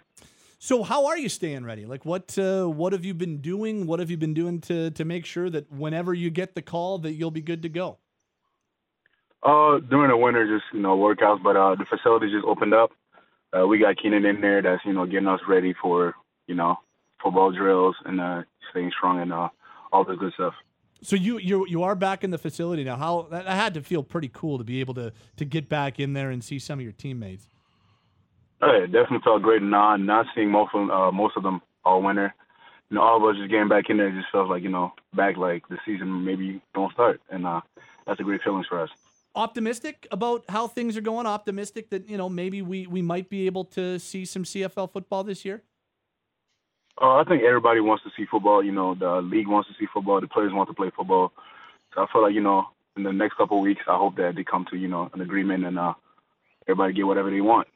So, 0.58 0.84
how 0.84 1.06
are 1.08 1.18
you 1.18 1.30
staying 1.30 1.64
ready? 1.66 1.86
Like, 1.86 2.06
what 2.06 2.38
uh, 2.40 2.66
what 2.66 2.94
have 2.94 3.04
you 3.04 3.14
been 3.14 3.38
doing? 3.38 3.88
What 3.88 4.00
have 4.00 4.10
you 4.10 4.18
been 4.18 4.34
doing 4.34 4.62
to 4.62 4.92
to 4.92 5.06
make 5.06 5.26
sure 5.26 5.50
that 5.50 5.72
whenever 5.72 6.14
you 6.14 6.30
get 6.30 6.56
the 6.56 6.62
call, 6.62 6.98
that 7.00 7.14
you'll 7.14 7.32
be 7.32 7.42
good 7.42 7.62
to 7.64 7.70
go? 7.70 7.98
Uh, 9.44 9.78
during 9.78 10.10
the 10.10 10.18
winter, 10.18 10.48
just 10.48 10.66
you 10.74 10.80
know, 10.80 10.98
workouts. 10.98 11.44
But 11.44 11.56
uh, 11.56 11.76
the 11.76 11.86
facility 11.86 12.32
just 12.32 12.46
opened 12.46 12.74
up. 12.74 12.92
Uh, 13.56 13.66
we 13.66 13.78
got 13.78 13.98
Keenan 13.98 14.26
in 14.26 14.42
there. 14.42 14.62
That's 14.62 14.84
you 14.86 14.94
know 14.94 15.06
getting 15.06 15.28
us 15.28 15.40
ready 15.48 15.74
for 15.82 16.16
you 16.48 16.56
know 16.56 16.78
football 17.24 17.52
drills 17.52 17.96
and 18.06 18.20
uh, 18.20 18.44
staying 18.72 18.92
strong 18.98 19.22
and 19.22 19.32
uh, 19.32 19.50
all 19.92 20.04
the 20.04 20.16
good 20.16 20.34
stuff. 20.34 20.54
So 21.02 21.16
you 21.16 21.38
you 21.38 21.66
you 21.68 21.84
are 21.84 21.96
back 21.96 22.24
in 22.24 22.32
the 22.32 22.38
facility 22.38 22.84
now. 22.84 22.98
How 22.98 23.28
that 23.32 23.48
had 23.48 23.74
to 23.76 23.82
feel 23.82 24.04
pretty 24.04 24.30
cool 24.34 24.58
to 24.58 24.64
be 24.64 24.80
able 24.80 24.94
to 24.96 25.14
to 25.38 25.46
get 25.46 25.70
back 25.70 26.00
in 26.00 26.14
there 26.14 26.32
and 26.32 26.44
see 26.44 26.60
some 26.60 26.80
of 26.80 26.84
your 26.84 26.92
teammates. 26.92 27.48
Oh, 28.62 28.72
yeah, 28.72 28.84
it 28.84 28.92
definitely 28.92 29.20
felt 29.24 29.42
great. 29.42 29.62
Not 29.62 30.00
not 30.00 30.26
seeing 30.36 30.50
most 30.50 30.72
of 30.74 30.90
uh, 30.90 31.12
most 31.12 31.38
of 31.38 31.44
them 31.44 31.62
all 31.84 32.02
winter. 32.02 32.34
You 32.90 32.96
know, 32.96 33.02
all 33.02 33.18
of 33.18 33.24
us 33.24 33.40
just 33.40 33.50
getting 33.50 33.68
back 33.68 33.90
in 33.90 33.98
there 33.98 34.12
just 34.12 34.32
felt 34.32 34.50
like 34.50 34.64
you 34.64 34.70
know 34.70 34.94
back 35.14 35.38
like 35.38 35.68
the 35.70 35.78
season 35.86 36.26
maybe 36.26 36.62
don't 36.74 36.92
start, 36.94 37.22
and 37.30 37.46
uh, 37.46 37.62
that's 38.06 38.20
a 38.20 38.24
great 38.24 38.42
feeling 38.44 38.66
for 38.68 38.82
us 38.82 38.90
optimistic 39.36 40.08
about 40.12 40.46
how 40.50 40.68
things 40.68 40.98
are 40.98 41.02
going. 41.02 41.28
Optimistic 41.28 41.90
that 41.90 42.10
you 42.10 42.18
know 42.18 42.30
maybe 42.30 42.62
we 42.62 42.88
we 42.88 43.02
might 43.02 43.30
be 43.30 43.46
able 43.46 43.66
to 43.66 44.00
see 44.00 44.26
some 44.26 44.44
CFL 44.44 44.92
football 44.92 45.24
this 45.24 45.46
year. 45.46 45.62
Uh, 47.02 47.16
I 47.16 47.24
think 47.26 47.44
everybody 47.44 47.82
wants 47.82 48.04
to 48.04 48.10
see 48.16 48.26
football. 48.26 48.64
You 48.64 48.72
know, 48.72 48.96
the 48.96 49.22
league 49.22 49.48
wants 49.48 49.68
to 49.70 49.76
see 49.78 49.88
football. 49.94 50.22
The 50.22 50.28
players 50.28 50.54
want 50.54 50.70
to 50.70 50.74
play 50.74 50.92
football. 50.96 51.34
So 51.94 52.02
I 52.02 52.08
feel 52.12 52.22
like 52.22 52.34
you 52.34 52.42
know, 52.42 52.66
in 52.96 53.04
the 53.04 53.12
next 53.12 53.36
couple 53.36 53.58
of 53.58 53.64
weeks, 53.64 53.82
I 53.88 53.98
hope 53.98 54.16
that 54.16 54.36
they 54.36 54.44
come 54.44 54.66
to 54.72 54.78
you 54.78 54.88
know 54.88 55.10
an 55.14 55.22
agreement 55.22 55.66
and 55.66 55.78
uh, 55.78 55.94
everybody 56.68 56.94
get 56.94 57.06
whatever 57.06 57.30
they 57.30 57.42
want. 57.42 57.68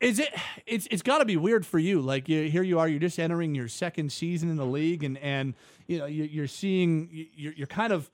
Is 0.00 0.18
it? 0.18 0.28
It's 0.66 0.86
it's 0.90 1.02
got 1.02 1.18
to 1.18 1.24
be 1.24 1.36
weird 1.36 1.64
for 1.64 1.78
you. 1.78 2.00
Like 2.00 2.28
you, 2.28 2.50
here 2.50 2.62
you 2.62 2.78
are, 2.78 2.86
you're 2.86 3.00
just 3.00 3.18
entering 3.18 3.54
your 3.54 3.68
second 3.68 4.12
season 4.12 4.50
in 4.50 4.56
the 4.56 4.66
league, 4.66 5.02
and 5.02 5.16
and 5.18 5.54
you 5.86 5.98
know 5.98 6.06
you, 6.06 6.42
are 6.42 6.48
seeing 6.48 7.28
you're, 7.34 7.54
you're 7.54 7.66
kind 7.66 7.92
of 7.92 8.10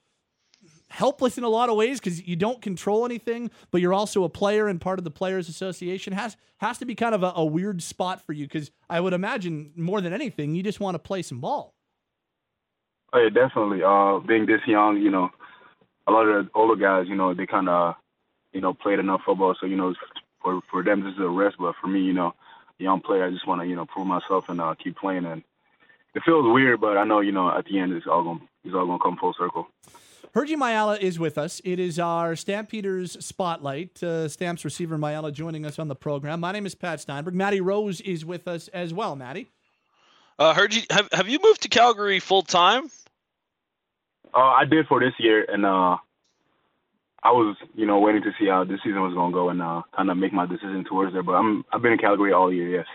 helpless 0.92 1.38
in 1.38 1.44
a 1.44 1.48
lot 1.48 1.70
of 1.70 1.76
ways 1.76 1.98
because 1.98 2.26
you 2.26 2.36
don't 2.36 2.60
control 2.60 3.06
anything, 3.06 3.50
but 3.70 3.80
you're 3.80 3.94
also 3.94 4.24
a 4.24 4.28
player 4.28 4.68
and 4.68 4.80
part 4.80 4.98
of 4.98 5.04
the 5.04 5.10
Players 5.10 5.48
Association. 5.48 6.12
has 6.12 6.36
has 6.58 6.78
to 6.78 6.84
be 6.84 6.94
kind 6.94 7.14
of 7.14 7.22
a, 7.22 7.32
a 7.34 7.44
weird 7.44 7.82
spot 7.82 8.24
for 8.24 8.32
you 8.32 8.46
because 8.46 8.70
I 8.88 9.00
would 9.00 9.14
imagine 9.14 9.72
more 9.74 10.00
than 10.00 10.12
anything, 10.12 10.54
you 10.54 10.62
just 10.62 10.80
want 10.80 10.94
to 10.94 10.98
play 10.98 11.22
some 11.22 11.40
ball. 11.40 11.74
Oh 13.12 13.18
yeah, 13.18 13.30
definitely. 13.30 13.82
Uh, 13.82 14.18
being 14.18 14.46
this 14.46 14.60
young, 14.66 14.98
you 14.98 15.10
know, 15.10 15.30
a 16.06 16.12
lot 16.12 16.28
of 16.28 16.44
the 16.44 16.50
older 16.54 16.76
guys, 16.76 17.08
you 17.08 17.16
know, 17.16 17.34
they 17.34 17.46
kind 17.46 17.68
of, 17.68 17.94
you 18.52 18.60
know, 18.60 18.74
played 18.74 18.98
enough 18.98 19.22
football, 19.24 19.56
so 19.58 19.66
you 19.66 19.76
know, 19.76 19.94
for 20.42 20.60
for 20.70 20.82
them 20.82 21.02
this 21.02 21.14
is 21.14 21.20
a 21.20 21.28
rest. 21.28 21.56
But 21.58 21.74
for 21.80 21.86
me, 21.86 22.00
you 22.00 22.12
know, 22.12 22.34
young 22.78 23.00
player, 23.00 23.24
I 23.24 23.30
just 23.30 23.46
want 23.46 23.62
to, 23.62 23.66
you 23.66 23.76
know, 23.76 23.86
prove 23.86 24.06
myself 24.06 24.48
and 24.48 24.60
uh, 24.60 24.74
keep 24.74 24.96
playing. 24.98 25.24
And 25.24 25.42
it 26.14 26.22
feels 26.24 26.52
weird, 26.52 26.80
but 26.80 26.98
I 26.98 27.04
know, 27.04 27.20
you 27.20 27.32
know, 27.32 27.50
at 27.50 27.64
the 27.64 27.78
end, 27.78 27.92
it's 27.92 28.06
all 28.06 28.24
gonna 28.24 28.40
it's 28.64 28.74
all 28.74 28.86
gonna 28.86 29.02
come 29.02 29.16
full 29.16 29.34
circle. 29.34 29.68
Hergy 30.30 30.56
Mayala 30.56 30.98
is 30.98 31.18
with 31.18 31.36
us. 31.36 31.60
It 31.64 31.78
is 31.78 31.98
our 31.98 32.36
Stampeders 32.36 33.22
Spotlight. 33.24 34.02
Uh, 34.02 34.28
Stamps 34.28 34.64
receiver 34.64 34.96
Mayala 34.96 35.32
joining 35.32 35.66
us 35.66 35.78
on 35.78 35.88
the 35.88 35.94
program. 35.94 36.40
My 36.40 36.52
name 36.52 36.64
is 36.64 36.74
Pat 36.74 37.00
Steinberg. 37.00 37.34
Maddie 37.34 37.60
Rose 37.60 38.00
is 38.00 38.24
with 38.24 38.48
us 38.48 38.68
as 38.68 38.94
well. 38.94 39.16
Maddie? 39.16 39.50
Uh, 40.38 40.54
Hergy, 40.54 40.90
have, 40.90 41.08
have 41.12 41.28
you 41.28 41.38
moved 41.42 41.62
to 41.62 41.68
Calgary 41.68 42.18
full 42.18 42.42
time? 42.42 42.84
Uh, 44.34 44.38
I 44.40 44.64
did 44.64 44.86
for 44.86 45.00
this 45.00 45.12
year, 45.18 45.44
and 45.46 45.66
uh, 45.66 45.98
I 47.22 47.32
was, 47.32 47.56
you 47.74 47.84
know, 47.84 47.98
waiting 47.98 48.22
to 48.22 48.32
see 48.38 48.46
how 48.46 48.64
this 48.64 48.80
season 48.82 49.02
was 49.02 49.12
going 49.12 49.32
to 49.32 49.34
go 49.34 49.50
and 49.50 49.60
uh, 49.60 49.82
kind 49.94 50.10
of 50.10 50.16
make 50.16 50.32
my 50.32 50.46
decision 50.46 50.84
towards 50.88 51.12
there. 51.12 51.22
But 51.22 51.32
I'm, 51.32 51.64
I've 51.70 51.82
been 51.82 51.92
in 51.92 51.98
Calgary 51.98 52.32
all 52.32 52.50
year, 52.50 52.68
yes. 52.68 52.86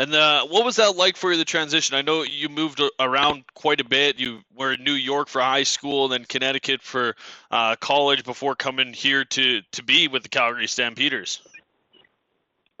And 0.00 0.14
uh, 0.14 0.46
what 0.46 0.64
was 0.64 0.76
that 0.76 0.96
like 0.96 1.14
for 1.14 1.30
you, 1.30 1.36
the 1.36 1.44
transition? 1.44 1.94
I 1.94 2.00
know 2.00 2.22
you 2.22 2.48
moved 2.48 2.80
around 2.98 3.44
quite 3.52 3.82
a 3.82 3.84
bit. 3.84 4.18
You 4.18 4.40
were 4.56 4.72
in 4.72 4.82
New 4.82 4.94
York 4.94 5.28
for 5.28 5.42
high 5.42 5.62
school, 5.62 6.04
and 6.04 6.12
then 6.14 6.24
Connecticut 6.24 6.80
for 6.80 7.14
uh, 7.50 7.76
college 7.76 8.24
before 8.24 8.54
coming 8.54 8.94
here 8.94 9.26
to, 9.26 9.60
to 9.60 9.82
be 9.84 10.08
with 10.08 10.22
the 10.22 10.30
Calgary 10.30 10.68
Stampeders. 10.68 11.42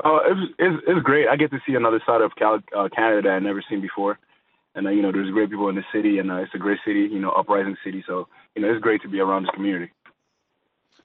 Uh, 0.02 0.20
it's, 0.24 0.54
it's, 0.58 0.82
it's 0.88 1.02
great. 1.02 1.28
I 1.28 1.36
get 1.36 1.50
to 1.50 1.60
see 1.66 1.74
another 1.74 2.00
side 2.06 2.22
of 2.22 2.34
Cal, 2.36 2.60
uh, 2.74 2.88
Canada 2.88 3.28
that 3.28 3.36
I've 3.36 3.42
never 3.42 3.62
seen 3.68 3.82
before. 3.82 4.18
And, 4.74 4.86
uh, 4.86 4.90
you 4.90 5.02
know, 5.02 5.12
there's 5.12 5.30
great 5.30 5.50
people 5.50 5.68
in 5.68 5.74
the 5.74 5.84
city, 5.92 6.20
and 6.20 6.30
uh, 6.30 6.36
it's 6.36 6.54
a 6.54 6.58
great 6.58 6.78
city, 6.86 7.00
you 7.00 7.18
know, 7.18 7.32
uprising 7.32 7.76
city. 7.84 8.02
So, 8.06 8.28
you 8.54 8.62
know, 8.62 8.72
it's 8.72 8.80
great 8.80 9.02
to 9.02 9.08
be 9.08 9.20
around 9.20 9.42
this 9.42 9.50
community. 9.50 9.92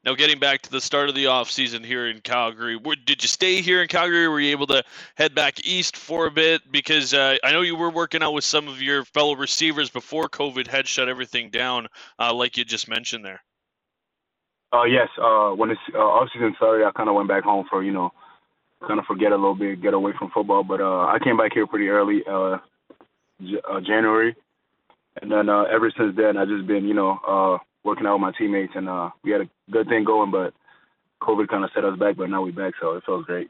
Now, 0.05 0.13
getting 0.13 0.37
back 0.37 0.61
to 0.61 0.71
the 0.71 0.81
start 0.81 1.09
of 1.09 1.15
the 1.15 1.25
off 1.25 1.49
season 1.49 1.83
here 1.83 2.07
in 2.07 2.21
Calgary, 2.21 2.79
did 3.05 3.23
you 3.23 3.27
stay 3.27 3.61
here 3.61 3.81
in 3.81 3.87
Calgary? 3.87 4.27
Were 4.27 4.39
you 4.39 4.51
able 4.51 4.67
to 4.67 4.83
head 5.15 5.33
back 5.33 5.65
east 5.65 5.97
for 5.97 6.27
a 6.27 6.31
bit? 6.31 6.61
Because 6.71 7.15
uh, 7.15 7.37
I 7.43 7.51
know 7.51 7.61
you 7.61 7.75
were 7.75 7.89
working 7.89 8.21
out 8.21 8.33
with 8.33 8.43
some 8.43 8.67
of 8.67 8.83
your 8.83 9.03
fellow 9.03 9.35
receivers 9.35 9.89
before 9.89 10.29
COVID 10.29 10.67
had 10.67 10.87
shut 10.87 11.09
everything 11.09 11.49
down, 11.49 11.87
uh, 12.19 12.31
like 12.31 12.55
you 12.55 12.63
just 12.63 12.87
mentioned 12.87 13.25
there. 13.25 13.41
Uh, 14.71 14.83
yes. 14.83 15.09
Uh, 15.19 15.51
when 15.51 15.69
the 15.69 15.75
uh, 15.95 15.97
off 15.97 16.29
season 16.31 16.53
started, 16.57 16.85
I 16.85 16.91
kind 16.91 17.09
of 17.09 17.15
went 17.15 17.27
back 17.27 17.43
home 17.43 17.65
for 17.67 17.83
you 17.83 17.91
know, 17.91 18.11
kind 18.87 18.99
of 18.99 19.05
forget 19.05 19.31
a 19.31 19.35
little 19.35 19.55
bit, 19.55 19.81
get 19.81 19.95
away 19.95 20.11
from 20.19 20.29
football. 20.29 20.63
But 20.63 20.81
uh, 20.81 21.05
I 21.05 21.17
came 21.23 21.37
back 21.37 21.53
here 21.53 21.65
pretty 21.65 21.87
early, 21.87 22.21
uh, 22.29 22.59
J- 23.41 23.61
uh, 23.67 23.79
January, 23.79 24.35
and 25.19 25.31
then 25.31 25.49
uh, 25.49 25.63
ever 25.63 25.91
since 25.97 26.15
then, 26.15 26.37
I've 26.37 26.49
just 26.49 26.67
been 26.67 26.85
you 26.85 26.93
know. 26.93 27.17
Uh, 27.27 27.57
working 27.85 28.05
out 28.05 28.15
with 28.15 28.21
my 28.21 28.31
teammates, 28.37 28.73
and 28.75 28.89
uh, 28.89 29.11
we 29.23 29.31
had 29.31 29.41
a 29.41 29.49
good 29.71 29.87
thing 29.87 30.03
going. 30.03 30.31
But 30.31 30.53
COVID 31.21 31.47
kind 31.47 31.63
of 31.63 31.69
set 31.73 31.85
us 31.85 31.97
back, 31.97 32.17
but 32.17 32.29
now 32.29 32.43
we're 32.43 32.51
back, 32.51 32.73
so 32.81 32.95
it 32.95 33.03
feels 33.05 33.25
great. 33.25 33.49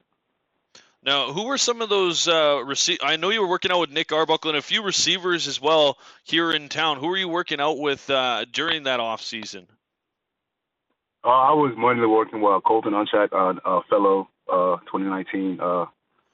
Now, 1.04 1.32
who 1.32 1.46
were 1.46 1.60
some 1.60 1.82
of 1.82 1.90
those 1.90 2.28
uh, 2.28 2.64
rece- 2.66 2.98
I 3.04 3.16
know 3.16 3.30
you 3.30 3.42
were 3.42 3.48
working 3.48 3.72
out 3.72 3.80
with 3.80 3.92
Nick 3.92 4.12
Arbuckle 4.12 4.50
and 4.50 4.58
a 4.58 4.62
few 4.62 4.84
receivers 4.84 5.48
as 5.48 5.62
well 5.62 5.98
here 6.24 6.52
in 6.52 6.68
town. 6.68 7.00
Who 7.00 7.08
were 7.08 7.18
you 7.18 7.30
working 7.30 7.60
out 7.60 7.78
with 7.78 8.10
uh, 8.10 8.46
during 8.52 8.84
that 8.84 9.00
off 9.00 9.22
season? 9.22 9.68
Uh, 11.24 11.30
I 11.30 11.54
was 11.54 11.74
mainly 11.78 12.08
working 12.08 12.42
with 12.42 12.64
Colton 12.64 12.94
Hunchak, 12.94 13.34
uh, 13.34 13.60
a 13.66 13.82
fellow 13.84 14.30
uh, 14.52 14.78
2019 14.92 15.60
uh, 15.60 15.86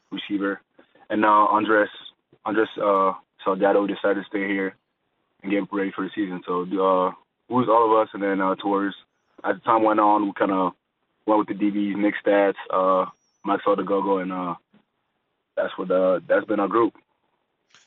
receiver, 0.09 0.61
and 1.09 1.21
now 1.21 1.47
Andres 1.47 1.89
Andres 2.45 2.69
uh, 2.77 3.13
Salgado 3.45 3.87
decided 3.87 4.21
to 4.21 4.25
stay 4.29 4.47
here 4.47 4.75
and 5.43 5.51
get 5.51 5.63
ready 5.71 5.91
for 5.91 6.03
the 6.03 6.11
season. 6.15 6.41
So 6.45 6.65
it 7.51 7.53
was 7.53 7.67
all 7.67 7.85
of 7.85 8.01
us, 8.01 8.09
and 8.13 8.23
then 8.23 8.39
uh, 8.39 8.55
towards 8.55 8.95
as 9.43 9.55
the 9.55 9.61
time 9.61 9.83
went 9.83 9.99
on, 9.99 10.25
we 10.25 10.31
kind 10.33 10.51
of 10.51 10.71
went 11.25 11.39
with 11.39 11.47
the 11.49 11.65
DBs, 11.65 11.97
Nick 11.97 12.15
Statz, 12.25 12.55
uh, 12.71 13.09
Mike 13.43 13.59
Sodagogo, 13.67 14.21
and 14.21 14.31
uh, 14.31 14.55
that's 15.57 15.77
what 15.77 15.91
uh, 15.91 16.21
that's 16.27 16.45
been 16.45 16.61
our 16.61 16.69
group. 16.69 16.93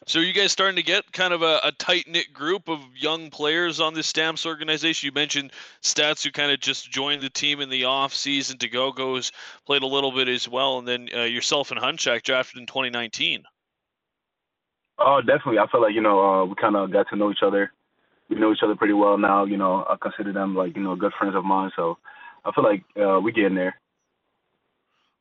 So 0.06 0.20
are 0.20 0.22
you 0.22 0.34
guys 0.34 0.52
starting 0.52 0.76
to 0.76 0.82
get 0.82 1.10
kind 1.12 1.32
of 1.32 1.40
a, 1.40 1.60
a 1.64 1.72
tight 1.72 2.06
knit 2.06 2.32
group 2.34 2.68
of 2.68 2.80
young 2.94 3.30
players 3.30 3.80
on 3.80 3.94
this 3.94 4.06
Stamps 4.06 4.44
organization? 4.44 5.06
You 5.06 5.12
mentioned 5.12 5.50
Statz, 5.82 6.22
who 6.22 6.30
kind 6.30 6.52
of 6.52 6.60
just 6.60 6.90
joined 6.90 7.22
the 7.22 7.30
team 7.30 7.62
in 7.62 7.70
the 7.70 7.84
off 7.84 8.12
season. 8.12 8.58
To 8.58 8.68
go 8.68 8.92
goes 8.92 9.32
played 9.64 9.82
a 9.82 9.86
little 9.86 10.12
bit 10.12 10.28
as 10.28 10.46
well, 10.46 10.78
and 10.78 10.86
then 10.86 11.08
uh, 11.14 11.22
yourself 11.22 11.70
and 11.70 11.80
Hunchak 11.80 12.22
drafted 12.22 12.60
in 12.60 12.66
2019. 12.66 13.44
Oh, 14.98 15.22
definitely. 15.22 15.58
I 15.58 15.66
feel 15.68 15.80
like 15.80 15.94
you 15.94 16.02
know 16.02 16.20
uh, 16.20 16.44
we 16.44 16.54
kind 16.54 16.76
of 16.76 16.92
got 16.92 17.08
to 17.08 17.16
know 17.16 17.30
each 17.30 17.42
other. 17.42 17.72
We 18.34 18.40
know 18.40 18.52
each 18.52 18.64
other 18.64 18.74
pretty 18.74 18.94
well 18.94 19.16
now. 19.16 19.44
You 19.44 19.56
know, 19.56 19.86
I 19.88 19.94
consider 20.00 20.32
them 20.32 20.56
like 20.56 20.74
you 20.74 20.82
know 20.82 20.96
good 20.96 21.12
friends 21.16 21.36
of 21.36 21.44
mine. 21.44 21.70
So 21.76 21.98
I 22.44 22.50
feel 22.50 22.64
like 22.64 22.82
uh, 23.00 23.20
we 23.20 23.30
get 23.30 23.44
in 23.44 23.54
there. 23.54 23.76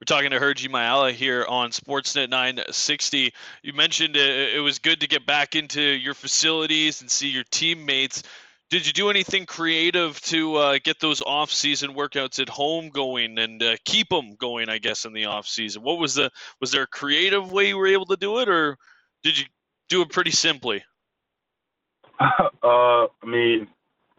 We're 0.01 0.05
talking 0.05 0.31
to 0.31 0.39
Hergy 0.39 0.67
Mayala 0.67 1.13
here 1.13 1.45
on 1.47 1.69
Sportsnet 1.69 2.29
960. 2.29 3.31
You 3.61 3.73
mentioned 3.73 4.15
it, 4.17 4.55
it 4.55 4.59
was 4.59 4.79
good 4.79 4.99
to 4.99 5.07
get 5.07 5.27
back 5.27 5.55
into 5.55 5.81
your 5.81 6.15
facilities 6.15 7.01
and 7.01 7.09
see 7.09 7.29
your 7.29 7.45
teammates. 7.51 8.23
Did 8.71 8.87
you 8.87 8.91
do 8.91 9.11
anything 9.11 9.45
creative 9.45 10.19
to 10.21 10.55
uh, 10.55 10.79
get 10.83 10.99
those 10.99 11.21
off-season 11.21 11.93
workouts 11.93 12.41
at 12.41 12.49
home 12.49 12.89
going 12.89 13.37
and 13.37 13.61
uh, 13.61 13.77
keep 13.85 14.09
them 14.09 14.35
going? 14.35 14.67
I 14.67 14.79
guess 14.79 15.05
in 15.05 15.13
the 15.13 15.25
off-season, 15.25 15.83
what 15.83 15.99
was 15.99 16.15
the 16.15 16.31
was 16.59 16.71
there 16.71 16.83
a 16.83 16.87
creative 16.87 17.51
way 17.51 17.67
you 17.67 17.77
were 17.77 17.87
able 17.87 18.07
to 18.07 18.17
do 18.17 18.39
it, 18.39 18.49
or 18.49 18.77
did 19.21 19.37
you 19.37 19.45
do 19.87 20.01
it 20.01 20.09
pretty 20.09 20.31
simply? 20.31 20.83
uh, 22.19 22.47
I 22.63 23.25
mean, 23.25 23.67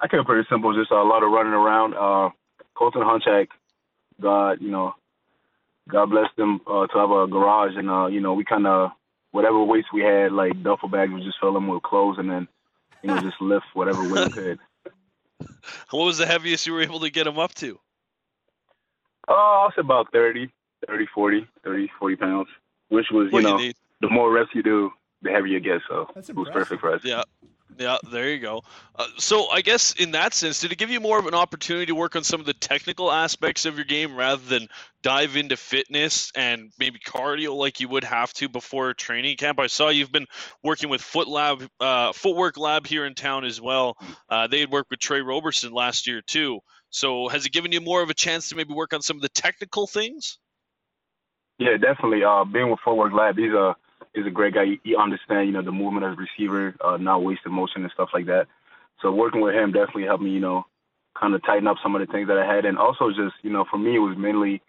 I 0.01 0.09
kept 0.09 0.21
it 0.21 0.27
pretty 0.27 0.47
simple. 0.51 0.75
Just 0.75 0.91
a 0.91 1.03
lot 1.03 1.23
of 1.23 1.31
running 1.31 1.53
around. 1.53 1.95
Uh, 1.95 2.31
Colton 2.75 3.03
Hunchak, 3.03 3.49
God, 4.21 4.59
you 4.61 4.71
know, 4.71 4.95
God 5.89 6.11
bless 6.11 6.29
them 6.37 6.61
uh, 6.67 6.87
to 6.87 6.99
have 6.99 7.11
a 7.11 7.27
garage, 7.27 7.77
and 7.77 7.91
uh, 7.91 8.07
you 8.07 8.21
know 8.21 8.35
we 8.35 8.45
kind 8.45 8.67
of 8.67 8.91
whatever 9.33 9.63
weights 9.63 9.89
we 9.93 10.01
had, 10.01 10.33
like 10.33 10.63
duffel 10.63 10.89
bags, 10.89 11.13
we 11.13 11.23
just 11.23 11.39
fill 11.41 11.53
them 11.53 11.69
with 11.69 11.83
clothes, 11.83 12.17
and 12.19 12.31
then 12.31 12.49
you 13.03 13.09
know 13.09 13.21
just 13.21 13.41
lift 13.41 13.67
whatever 13.75 14.03
weight 14.09 14.29
we 14.29 14.33
could. 14.43 14.59
What 15.91 16.05
was 16.05 16.19
the 16.19 16.27
heaviest 16.27 16.67
you 16.67 16.73
were 16.73 16.83
able 16.83 17.01
to 17.01 17.11
get 17.11 17.25
them 17.25 17.39
up 17.39 17.55
to? 17.57 17.79
Oh, 19.29 19.35
uh, 19.35 19.69
I'll 19.69 19.85
about 19.85 20.13
30, 20.13 20.51
30, 20.87 21.07
40, 21.15 21.47
30, 21.65 21.91
40 21.99 22.17
pounds, 22.17 22.49
which 22.89 23.07
was 23.11 23.29
you 23.33 23.43
know 23.43 23.59
you 23.59 23.73
the 24.01 24.09
more 24.09 24.33
reps 24.33 24.51
you 24.55 24.63
do, 24.63 24.91
the 25.23 25.31
heavier 25.31 25.55
you 25.55 25.61
get. 25.61 25.81
So 25.89 26.09
it 26.17 26.35
was 26.35 26.49
perfect 26.51 26.81
for 26.81 26.95
us. 26.95 27.03
Yeah. 27.05 27.25
Yeah, 27.77 27.99
there 28.11 28.31
you 28.31 28.39
go. 28.39 28.63
Uh, 28.95 29.07
so 29.17 29.49
I 29.51 29.61
guess 29.61 29.95
in 29.95 30.13
that 30.13 30.33
sense, 30.33 30.61
did 30.61 30.71
it 30.71 30.79
give 30.79 30.91
you 30.91 31.01
more 31.01 31.19
of 31.19 31.27
an 31.27 31.35
opportunity 31.35 31.87
to 31.87 31.95
work 31.95 32.15
on 32.15 32.23
some 32.23 32.39
of 32.39 32.47
the 32.47 32.55
technical 32.55 33.11
aspects 33.11 33.65
of 33.65 33.77
your 33.77 33.85
game 33.85 34.15
rather 34.15 34.43
than 34.45 34.69
dive 35.03 35.37
into 35.37 35.57
fitness 35.57 36.31
and 36.37 36.73
maybe 36.79 37.01
cardio 37.01 37.57
like 37.57 37.81
you 37.81 37.89
would 37.89 38.05
have 38.05 38.33
to 38.35 38.49
before 38.49 38.95
training 38.95 39.37
camp? 39.37 39.59
I 39.59 39.67
saw 39.67 39.89
you've 39.89 40.13
been 40.13 40.27
working 40.63 40.89
with 40.89 41.03
Foot 41.03 41.27
Lab, 41.27 41.69
uh, 41.81 42.13
Footwork 42.13 42.57
Lab 42.59 42.87
here 42.87 43.07
in 43.07 43.15
town 43.15 43.45
as 43.45 43.61
well. 43.61 43.97
Uh, 44.29 44.47
they 44.47 44.61
had 44.61 44.71
worked 44.71 44.91
with 44.91 45.01
Tre 45.01 45.21
Roberson 45.21 45.73
last 45.73 46.07
year 46.07 46.23
too. 46.23 46.61
So 46.91 47.27
has 47.27 47.45
it 47.45 47.53
given 47.53 47.73
you 47.73 47.81
more 47.81 48.03
of 48.03 48.11
a 48.11 48.15
chance 48.15 48.51
to 48.51 48.57
maybe 48.57 48.73
work 48.73 48.93
on 48.93 49.03
some 49.03 49.17
of 49.17 49.23
the 49.23 49.29
technical 49.31 49.89
things? 49.89 50.39
Yeah, 51.59 51.77
definitely. 51.77 52.23
Uh, 52.23 52.45
being 52.45 52.71
with 52.71 52.79
Footwork 52.85 53.13
Lab, 53.13 53.37
he's 53.37 53.53
a 53.53 53.75
is 54.15 54.27
a 54.27 54.31
great 54.31 54.55
guy. 54.55 54.79
He, 54.83 54.97
understands, 54.97 55.47
you 55.47 55.53
know, 55.53 55.63
the 55.63 55.73
movement 55.73 56.07
as 56.07 56.17
a 56.17 56.21
receiver, 56.21 56.75
uh, 56.85 56.97
not 56.97 57.23
wasting 57.23 57.53
motion 57.53 57.83
and 57.83 57.93
stuff 57.93 58.11
like 58.15 58.27
that. 58.27 58.47
So 59.03 59.13
working 59.13 59.41
with 59.41 59.55
him 59.55 59.73
definitely 59.73 60.05
helped 60.05 60.23
me, 60.23 60.31
you 60.31 60.41
know, 60.41 60.65
kind 61.19 61.35
of 61.35 61.43
tighten 61.45 61.67
up 61.67 61.77
some 61.83 61.95
of 61.95 62.07
the 62.07 62.13
things 62.13 62.29
that 62.29 62.39
I 62.39 62.55
had, 62.55 62.65
and 62.65 62.79
also 62.79 63.11
just, 63.11 63.35
you 63.43 63.51
know, 63.51 63.65
for 63.71 63.79
me 63.79 63.97
it 63.97 64.01
was 64.01 64.17
mainly 64.17 64.63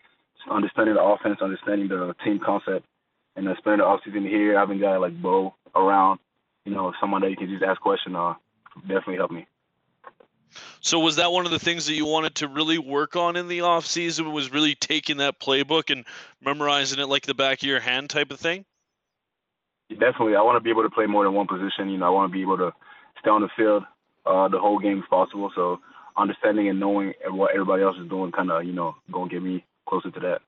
understanding 0.49 0.95
the 0.95 1.01
offense, 1.01 1.39
understanding 1.41 1.87
the 1.87 2.15
team 2.23 2.39
concept, 2.43 2.85
and 3.35 3.47
uh, 3.47 3.55
spending 3.57 3.79
the 3.79 3.83
offseason 3.85 4.27
here, 4.27 4.57
having 4.57 4.77
a 4.77 4.81
guy 4.81 4.97
like 4.97 5.19
Bo 5.21 5.55
around, 5.75 6.19
you 6.65 6.73
know, 6.73 6.93
someone 6.99 7.21
that 7.21 7.29
you 7.29 7.35
can 7.35 7.49
just 7.49 7.63
ask 7.63 7.81
questions, 7.81 8.15
uh, 8.15 8.33
definitely 8.81 9.17
helped 9.17 9.33
me. 9.33 9.47
So 10.79 10.99
was 10.99 11.17
that 11.17 11.31
one 11.31 11.45
of 11.45 11.51
the 11.51 11.59
things 11.59 11.85
that 11.87 11.93
you 11.93 12.05
wanted 12.05 12.35
to 12.35 12.47
really 12.47 12.77
work 12.77 13.15
on 13.15 13.35
in 13.35 13.47
the 13.47 13.61
off 13.61 13.85
season? 13.85 14.31
Was 14.31 14.51
really 14.51 14.75
taking 14.75 15.17
that 15.17 15.39
playbook 15.39 15.89
and 15.89 16.05
memorizing 16.43 16.99
it 16.99 17.07
like 17.07 17.25
the 17.25 17.33
back 17.33 17.61
of 17.61 17.67
your 17.67 17.79
hand 17.79 18.09
type 18.09 18.31
of 18.31 18.39
thing? 18.39 18.65
Definitely, 19.89 20.35
I 20.35 20.41
want 20.41 20.55
to 20.57 20.61
be 20.61 20.71
able 20.71 20.83
to 20.83 20.89
play 20.89 21.05
more 21.05 21.23
than 21.23 21.33
one 21.33 21.47
position. 21.47 21.89
You 21.89 21.97
know, 21.97 22.07
I 22.07 22.09
want 22.09 22.31
to 22.31 22.33
be 22.33 22.41
able 22.41 22.57
to 22.57 22.73
stay 23.19 23.29
on 23.29 23.41
the 23.41 23.49
field 23.55 23.83
uh, 24.25 24.47
the 24.47 24.59
whole 24.59 24.79
game 24.79 24.99
if 25.03 25.09
possible. 25.09 25.51
So 25.55 25.79
understanding 26.17 26.69
and 26.69 26.79
knowing 26.79 27.13
what 27.27 27.51
everybody 27.53 27.83
else 27.83 27.97
is 28.01 28.09
doing, 28.09 28.31
kind 28.31 28.51
of, 28.51 28.63
you 28.63 28.73
know, 28.73 28.95
going 29.11 29.29
to 29.29 29.35
get 29.35 29.43
me 29.43 29.63
closer 29.87 30.11
to 30.11 30.19
that. 30.21 30.41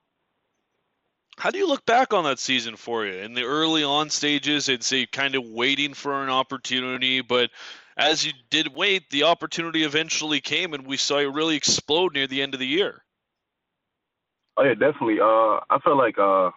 How 1.36 1.50
do 1.50 1.58
you 1.58 1.68
look 1.68 1.86
back 1.86 2.12
on 2.12 2.24
that 2.24 2.40
season 2.40 2.74
for 2.74 3.06
you 3.06 3.12
in 3.12 3.34
the 3.34 3.44
early 3.44 3.84
on 3.84 4.10
stages? 4.10 4.68
I'd 4.68 4.82
say 4.82 5.06
kind 5.06 5.36
of 5.36 5.44
waiting 5.46 5.94
for 5.94 6.24
an 6.24 6.30
opportunity, 6.30 7.20
but 7.20 7.50
as 7.96 8.26
you 8.26 8.32
did 8.50 8.74
wait, 8.74 9.08
the 9.10 9.24
opportunity 9.24 9.84
eventually 9.84 10.40
came, 10.40 10.74
and 10.74 10.84
we 10.84 10.96
saw 10.96 11.18
you 11.18 11.30
really 11.30 11.54
explode 11.54 12.14
near 12.14 12.26
the 12.26 12.42
end 12.42 12.54
of 12.54 12.60
the 12.60 12.66
year. 12.66 13.04
Oh 14.56 14.64
yeah, 14.64 14.74
definitely. 14.74 15.20
Uh, 15.20 15.60
I 15.70 15.78
felt 15.84 15.96
like 15.96 16.18
uh, 16.18 16.50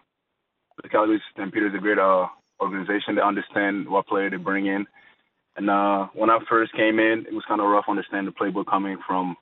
the 0.82 0.88
Calgary 0.88 1.22
Stampeders 1.32 1.72
is 1.72 1.78
a 1.78 1.80
great 1.80 1.98
uh, 1.98 2.26
organization 2.62 3.16
to 3.16 3.26
understand 3.26 3.88
what 3.88 4.06
player 4.06 4.30
to 4.30 4.38
bring 4.38 4.66
in. 4.66 4.86
And 5.56 5.68
uh, 5.68 6.06
when 6.14 6.30
I 6.30 6.38
first 6.48 6.72
came 6.72 6.98
in, 6.98 7.26
it 7.28 7.34
was 7.34 7.44
kind 7.46 7.60
of 7.60 7.68
rough 7.68 7.84
understanding 7.88 8.32
the 8.32 8.38
playbook 8.38 8.66
coming 8.70 8.98
from 9.06 9.36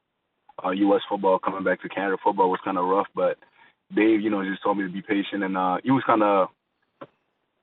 uh, 0.64 0.70
U.S. 0.70 1.02
football, 1.08 1.38
coming 1.38 1.62
back 1.62 1.80
to 1.82 1.88
Canada 1.88 2.16
football 2.22 2.50
was 2.50 2.60
kind 2.64 2.78
of 2.78 2.86
rough. 2.86 3.06
But 3.14 3.38
Dave, 3.94 4.20
you 4.20 4.30
know, 4.30 4.42
just 4.44 4.62
told 4.62 4.78
me 4.78 4.84
to 4.84 4.92
be 4.92 5.02
patient, 5.02 5.44
and 5.44 5.56
uh, 5.56 5.78
he 5.84 5.90
was 5.90 6.02
kind 6.06 6.22
of 6.22 6.48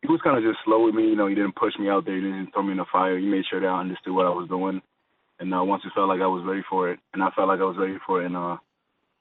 he 0.01 0.07
was 0.07 0.21
kind 0.23 0.37
of 0.37 0.43
just 0.43 0.63
slow 0.63 0.85
with 0.85 0.95
me. 0.95 1.03
You 1.03 1.15
know, 1.15 1.27
he 1.27 1.35
didn't 1.35 1.55
push 1.55 1.73
me 1.79 1.89
out 1.89 2.05
there. 2.05 2.15
He 2.15 2.21
didn't 2.21 2.51
throw 2.53 2.63
me 2.63 2.71
in 2.71 2.77
the 2.77 2.85
fire. 2.91 3.17
He 3.17 3.25
made 3.25 3.43
sure 3.49 3.59
that 3.59 3.67
I 3.67 3.79
understood 3.79 4.13
what 4.13 4.25
I 4.25 4.29
was 4.29 4.47
doing. 4.47 4.81
And 5.39 5.53
uh, 5.53 5.63
once 5.63 5.83
it 5.85 5.91
felt 5.93 6.07
like 6.07 6.21
I 6.21 6.27
was 6.27 6.45
ready 6.45 6.63
for 6.69 6.89
it, 6.89 6.99
and 7.13 7.21
I 7.21 7.29
felt 7.35 7.47
like 7.47 7.59
I 7.59 7.65
was 7.69 7.77
ready 7.77 7.97
for 8.05 8.21
it, 8.21 8.25
and 8.25 8.37
uh, 8.37 8.57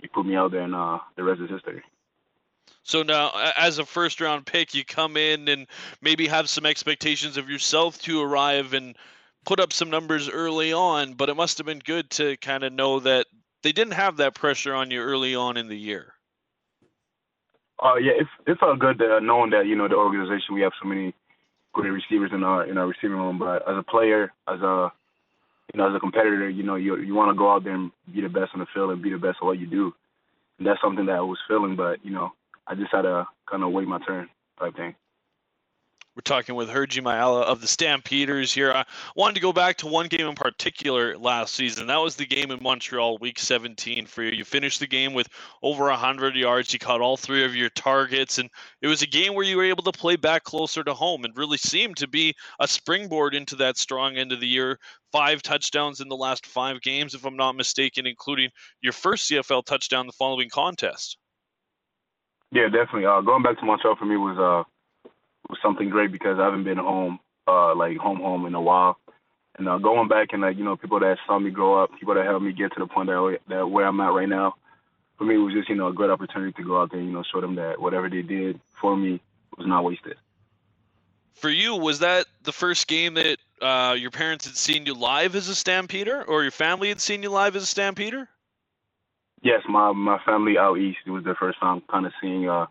he 0.01 0.09
put 0.09 0.27
me 0.27 0.37
out 0.37 0.53
there, 0.53 0.63
and 0.63 0.75
uh, 0.75 0.99
the 1.17 1.25
rest 1.25 1.43
is 1.43 1.51
history. 1.51 1.83
So 2.83 3.03
now, 3.03 3.33
as 3.57 3.79
a 3.79 3.85
first 3.85 4.21
round 4.21 4.47
pick, 4.47 4.75
you 4.75 4.85
come 4.85 5.17
in 5.17 5.49
and 5.49 5.67
maybe 6.01 6.29
have 6.29 6.49
some 6.49 6.65
expectations 6.65 7.37
of 7.37 7.51
yourself 7.51 8.01
to 8.03 8.23
arrive 8.23 8.75
and 8.75 8.97
put 9.45 9.59
up 9.59 9.73
some 9.73 9.91
numbers 9.91 10.29
early 10.29 10.73
on, 10.73 11.15
but 11.15 11.29
it 11.29 11.35
must 11.35 11.59
have 11.59 11.67
been 11.67 11.81
good 11.81 12.11
to 12.11 12.37
kind 12.37 12.65
of 12.65 12.73
know 12.73 13.01
that 13.01 13.27
they 13.63 13.73
didn't 13.73 13.95
have 13.95 14.19
that 14.19 14.35
pressure 14.35 14.75
on 14.75 14.91
you 14.91 15.01
early 15.01 15.35
on 15.35 15.57
in 15.57 15.69
the 15.69 15.77
year. 15.77 16.15
Uh, 17.83 17.97
yeah, 17.97 18.13
it's 18.17 18.31
it 18.47 18.59
felt 18.59 18.79
good 18.79 19.03
uh, 19.03 19.21
knowing 19.21 19.51
that 19.51 19.67
you 19.67 19.75
know 19.75 19.89
the 19.89 19.97
organization 19.97 20.55
we 20.55 20.63
have 20.63 20.73
so 20.81 20.89
many 20.89 21.13
great 21.73 21.91
receivers 21.91 22.31
in 22.33 22.43
our 22.43 22.65
in 22.65 22.79
our 22.79 22.87
receiving 22.87 23.17
room. 23.17 23.39
But 23.39 23.69
as 23.69 23.77
a 23.77 23.83
player, 23.83 24.33
as 24.49 24.61
a 24.61 24.93
you 25.75 25.79
know 25.79 25.91
as 25.91 25.97
a 25.97 26.01
competitor, 26.01 26.49
you 26.49 26.63
know 26.63 26.77
you 26.77 26.97
you 26.99 27.15
want 27.15 27.31
to 27.31 27.39
go 27.39 27.53
out 27.53 27.65
there 27.65 27.75
and 27.75 27.91
be 28.15 28.21
the 28.21 28.29
best 28.29 28.53
on 28.55 28.61
the 28.61 28.67
field 28.73 28.91
and 28.91 29.03
be 29.03 29.11
the 29.11 29.19
best 29.19 29.39
at 29.43 29.45
what 29.45 29.59
you 29.59 29.67
do. 29.67 29.93
And 30.59 30.67
that's 30.67 30.81
something 30.81 31.07
that 31.07 31.17
I 31.17 31.21
was 31.21 31.39
feeling. 31.47 31.77
But 31.77 32.05
you 32.05 32.13
know 32.13 32.33
I 32.67 32.75
just 32.75 32.93
had 32.93 33.03
to 33.03 33.27
kind 33.49 33.63
of 33.63 33.73
wait 33.73 33.87
my 33.87 33.99
turn 33.99 34.29
type 34.59 34.77
thing. 34.77 34.95
We're 36.17 36.23
talking 36.23 36.55
with 36.55 36.71
Hergy 36.71 37.03
Mayala 37.03 37.43
of 37.43 37.61
the 37.61 37.67
Stampeders 37.67 38.51
here. 38.51 38.73
I 38.73 38.87
wanted 39.17 39.35
to 39.35 39.41
go 39.43 39.53
back 39.53 39.77
to 39.77 39.87
one 39.87 40.09
game 40.09 40.27
in 40.27 40.35
particular 40.35 41.15
last 41.19 41.55
season. 41.55 41.89
That 41.89 42.01
was 42.01 42.17
the 42.17 42.25
game 42.25 42.51
in 42.51 42.63
Montreal, 42.63 43.19
Week 43.19 43.39
17 43.39 44.07
for 44.07 44.23
you. 44.23 44.31
You 44.31 44.47
finished 44.47 44.81
the 44.81 44.87
game 44.87 45.13
with 45.13 45.29
over 45.63 45.85
100 45.91 46.35
yards. 46.35 46.73
You 46.73 46.79
caught 46.79 47.03
all 47.03 47.19
three 47.19 47.45
of 47.45 47.55
your 47.55 47.69
targets, 47.69 48.39
and 48.39 48.49
it 48.81 48.87
was 48.87 49.03
a 49.03 49.07
game 49.07 49.35
where 49.35 49.45
you 49.45 49.59
were 49.59 49.65
able 49.65 49.83
to 49.83 49.93
play 49.93 50.17
back 50.17 50.43
closer 50.43 50.83
to 50.83 50.95
home 50.95 51.27
and 51.27 51.37
really 51.37 51.59
seemed 51.59 51.99
to 51.99 52.09
be 52.09 52.35
a 52.61 52.67
springboard 52.67 53.35
into 53.35 53.55
that 53.57 53.77
strong 53.77 54.17
end 54.17 54.33
of 54.33 54.41
the 54.41 54.49
year. 54.49 54.79
Five 55.13 55.43
touchdowns 55.43 56.01
in 56.01 56.09
the 56.09 56.17
last 56.17 56.47
five 56.47 56.81
games, 56.81 57.15
if 57.15 57.27
I'm 57.27 57.37
not 57.37 57.57
mistaken, 57.57 58.07
including 58.07 58.49
your 58.81 58.95
first 58.95 59.31
CFL 59.31 59.67
touchdown 59.67 60.07
the 60.07 60.15
following 60.15 60.49
contest. 60.49 61.19
Yeah, 62.53 62.69
definitely. 62.69 63.07
Uh, 63.07 63.21
going 63.21 63.43
back 63.43 63.59
to 63.59 63.65
Montreal 63.65 63.97
for 63.97 64.05
me 64.05 64.17
was 64.17 64.39
uh 64.39 64.65
was 65.49 65.59
something 65.63 65.91
great 65.91 66.13
because 66.13 66.39
I 66.39 66.45
haven't 66.45 66.65
been 66.65 66.79
home 66.79 67.19
uh 67.47 67.75
like 67.75 67.97
home 67.97 68.19
home 68.19 68.47
in 68.47 68.55
a 68.55 68.61
while, 68.61 68.99
and 69.59 69.69
uh, 69.69 69.79
going 69.79 70.09
back 70.09 70.29
and 70.33 70.43
like 70.43 70.57
you 70.57 70.65
know 70.65 70.77
people 70.77 71.01
that 71.01 71.19
saw 71.27 71.39
me 71.39 71.51
grow 71.51 71.83
up, 71.83 71.91
people 71.99 72.15
that 72.15 72.25
helped 72.25 72.45
me 72.45 72.53
get 72.53 72.73
to 72.75 72.81
the 72.81 72.87
point 72.87 73.09
that 73.09 73.39
that 73.49 73.69
where 73.69 73.87
I'm 73.87 74.01
at 74.01 74.13
right 74.13 74.29
now. 74.29 74.55
For 75.19 75.25
me, 75.25 75.37
it 75.37 75.39
was 75.39 75.55
just 75.55 75.69
you 75.69 75.77
know 75.77 75.89
a 75.89 75.93
great 75.95 76.11
opportunity 76.11 76.53
to 76.53 76.63
go 76.63 76.81
out 76.81 76.91
there 76.91 77.01
and 77.01 77.09
you 77.09 77.15
know 77.15 77.25
show 77.33 77.41
them 77.41 77.57
that 77.57 77.81
whatever 77.81 78.09
they 78.09 78.23
did 78.23 78.61
for 78.81 78.97
me 78.97 79.21
was 79.57 79.67
not 79.67 79.85
wasted. 79.85 80.17
For 81.35 81.51
you, 81.51 81.77
was 81.77 81.99
that 81.99 82.27
the 82.43 82.53
first 82.53 82.87
game 82.87 83.15
that 83.15 83.39
uh, 83.61 83.95
your 83.99 84.11
parents 84.11 84.47
had 84.47 84.57
seen 84.57 84.87
you 84.87 84.95
live 84.95 85.35
as 85.35 85.49
a 85.49 85.55
Stampeder, 85.55 86.23
or 86.23 86.43
your 86.43 86.51
family 86.51 86.89
had 86.89 87.01
seen 87.01 87.23
you 87.23 87.31
live 87.31 87.57
as 87.57 87.63
a 87.63 87.67
Stampeder? 87.67 88.29
Yes, 89.43 89.63
my 89.69 89.93
my 89.93 90.19
family 90.25 90.59
out 90.59 90.79
east. 90.79 90.99
It 91.07 91.11
was 91.11 91.25
the 91.25 91.35
first 91.39 91.61
time 91.61 91.83
kind 91.91 92.07
of 92.07 92.13
seeing 92.21 92.49
uh 92.49 92.67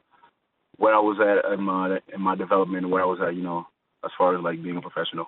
where 0.78 0.94
I 0.94 1.00
was 1.00 1.18
at 1.20 1.54
in 1.54 1.64
my 1.64 2.00
in 2.14 2.22
my 2.22 2.36
development 2.36 2.90
where 2.90 3.02
I 3.02 3.06
was 3.06 3.20
at, 3.22 3.36
you 3.36 3.44
know, 3.44 3.68
as 4.04 4.12
far 4.18 4.36
as 4.36 4.44
like 4.44 4.62
being 4.62 4.78
a 4.78 4.82
professional. 4.82 5.28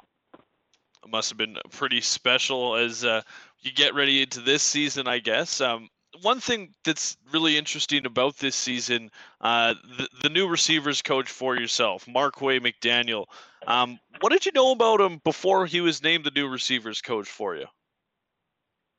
It 1.03 1.09
must 1.09 1.29
have 1.29 1.37
been 1.37 1.57
pretty 1.71 2.01
special 2.01 2.75
as 2.75 3.05
uh, 3.05 3.21
you 3.61 3.71
get 3.71 3.93
ready 3.93 4.21
into 4.21 4.41
this 4.41 4.63
season, 4.63 5.07
I 5.07 5.19
guess. 5.19 5.61
Um, 5.61 5.89
one 6.21 6.39
thing 6.39 6.73
that's 6.83 7.15
really 7.31 7.57
interesting 7.57 8.05
about 8.05 8.37
this 8.37 8.55
season, 8.55 9.11
uh, 9.39 9.75
the, 9.97 10.09
the 10.23 10.29
new 10.29 10.47
receivers 10.47 11.01
coach 11.01 11.29
for 11.29 11.55
yourself, 11.55 12.07
Marquay 12.07 12.59
McDaniel. 12.59 13.25
Um, 13.67 13.99
what 14.19 14.31
did 14.31 14.45
you 14.45 14.51
know 14.53 14.71
about 14.71 14.99
him 14.99 15.21
before 15.23 15.65
he 15.65 15.81
was 15.81 16.01
named 16.01 16.25
the 16.25 16.31
new 16.31 16.47
receivers 16.47 17.01
coach 17.01 17.27
for 17.27 17.55
you? 17.55 17.67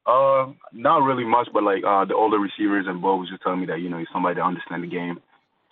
Uh, 0.09 0.53
not 0.73 1.03
really 1.03 1.25
much, 1.25 1.49
but 1.53 1.63
like 1.63 1.85
uh, 1.85 2.03
the 2.07 2.15
older 2.15 2.39
receivers 2.39 2.87
and 2.89 3.03
Bo 3.03 3.17
was 3.17 3.29
just 3.29 3.43
telling 3.43 3.61
me 3.61 3.67
that 3.67 3.83
you 3.83 3.91
know 3.91 3.99
he's 3.99 4.09
somebody 4.11 4.37
that 4.37 4.43
understands 4.43 4.83
the 4.83 4.91
game, 4.91 5.21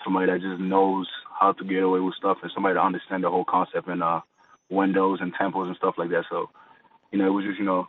somebody 0.04 0.30
that 0.30 0.42
just 0.42 0.60
knows 0.60 1.08
how 1.40 1.52
to 1.52 1.64
get 1.64 1.82
away 1.82 2.00
with 2.00 2.14
stuff, 2.16 2.36
and 2.42 2.52
somebody 2.52 2.74
that 2.74 2.82
understands 2.82 3.24
the 3.24 3.30
whole 3.30 3.46
concept 3.46 3.88
and 3.88 4.02
uh, 4.02 4.20
windows 4.68 5.20
and 5.22 5.34
tempos 5.34 5.68
and 5.68 5.76
stuff 5.76 5.94
like 5.96 6.10
that. 6.10 6.24
So, 6.28 6.50
you 7.12 7.18
know, 7.18 7.26
it 7.26 7.30
was 7.30 7.46
just 7.46 7.58
you 7.58 7.64
know 7.64 7.88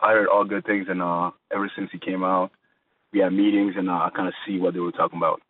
I 0.00 0.12
heard 0.12 0.28
all 0.28 0.44
good 0.44 0.64
things, 0.64 0.86
and 0.88 1.02
uh, 1.02 1.30
ever 1.52 1.70
since 1.76 1.90
he 1.92 1.98
came 1.98 2.24
out, 2.24 2.52
we 3.12 3.18
had 3.18 3.34
meetings, 3.34 3.74
and 3.76 3.90
uh, 3.90 3.92
I 3.92 4.10
kind 4.16 4.28
of 4.28 4.34
see 4.46 4.58
what 4.58 4.72
they 4.72 4.80
were 4.80 4.92
talking 4.92 5.18
about. 5.18 5.42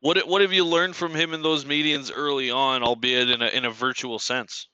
What 0.00 0.28
what 0.28 0.42
have 0.42 0.52
you 0.52 0.66
learned 0.66 0.94
from 0.94 1.14
him 1.14 1.32
in 1.32 1.40
those 1.40 1.64
meetings 1.64 2.10
early 2.10 2.50
on, 2.50 2.82
albeit 2.82 3.30
in 3.30 3.40
a 3.40 3.46
in 3.46 3.64
a 3.64 3.70
virtual 3.70 4.18
sense? 4.18 4.68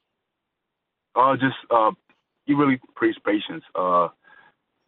Uh, 1.14 1.36
just 1.36 1.56
uh, 1.70 1.92
he 2.46 2.54
really 2.54 2.80
preached 2.94 3.24
patience. 3.24 3.64
Uh, 3.74 4.08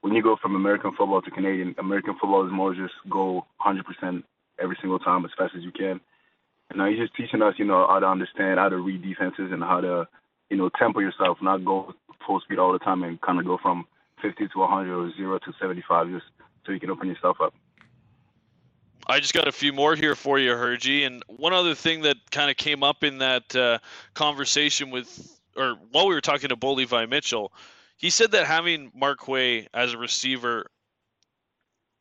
when 0.00 0.14
you 0.14 0.22
go 0.22 0.36
from 0.40 0.54
American 0.54 0.92
football 0.96 1.20
to 1.22 1.30
Canadian, 1.30 1.74
American 1.78 2.14
football 2.14 2.46
is 2.46 2.52
more 2.52 2.74
just 2.74 2.94
go 3.10 3.46
100% 3.64 4.22
every 4.60 4.76
single 4.80 4.98
time 4.98 5.24
as 5.24 5.30
fast 5.36 5.54
as 5.56 5.62
you 5.62 5.72
can. 5.72 6.00
And 6.70 6.80
uh, 6.80 6.86
he's 6.86 6.98
just 6.98 7.14
teaching 7.14 7.42
us, 7.42 7.54
you 7.58 7.64
know, 7.64 7.86
how 7.88 7.98
to 7.98 8.06
understand, 8.06 8.58
how 8.58 8.68
to 8.68 8.76
read 8.76 9.02
defenses, 9.02 9.50
and 9.52 9.62
how 9.62 9.80
to, 9.80 10.06
you 10.50 10.56
know, 10.56 10.68
temper 10.78 11.00
yourself, 11.00 11.38
not 11.40 11.64
go 11.64 11.94
full 12.26 12.40
speed 12.40 12.58
all 12.58 12.72
the 12.72 12.78
time, 12.78 13.02
and 13.02 13.20
kind 13.20 13.38
of 13.38 13.46
go 13.46 13.58
from 13.60 13.86
50 14.22 14.48
to 14.48 14.58
100 14.58 14.94
or 14.94 15.12
0 15.16 15.38
to 15.38 15.52
75, 15.60 16.10
just 16.10 16.26
so 16.66 16.72
you 16.72 16.80
can 16.80 16.90
open 16.90 17.08
yourself 17.08 17.38
up. 17.40 17.54
I 19.06 19.20
just 19.20 19.32
got 19.32 19.48
a 19.48 19.52
few 19.52 19.72
more 19.72 19.96
here 19.96 20.14
for 20.14 20.38
you, 20.38 20.50
Hergy. 20.50 21.06
And 21.06 21.22
one 21.28 21.54
other 21.54 21.74
thing 21.74 22.02
that 22.02 22.16
kind 22.30 22.50
of 22.50 22.58
came 22.58 22.82
up 22.82 23.02
in 23.02 23.18
that 23.18 23.56
uh, 23.56 23.78
conversation 24.12 24.90
with, 24.90 25.37
or 25.58 25.74
while 25.90 26.06
we 26.08 26.14
were 26.14 26.20
talking 26.20 26.48
to 26.48 26.56
Bo 26.56 26.74
Levi 26.74 27.06
Mitchell, 27.06 27.52
he 27.96 28.10
said 28.10 28.30
that 28.30 28.46
having 28.46 28.90
Marquay 28.94 29.66
as 29.74 29.92
a 29.92 29.98
receiver, 29.98 30.66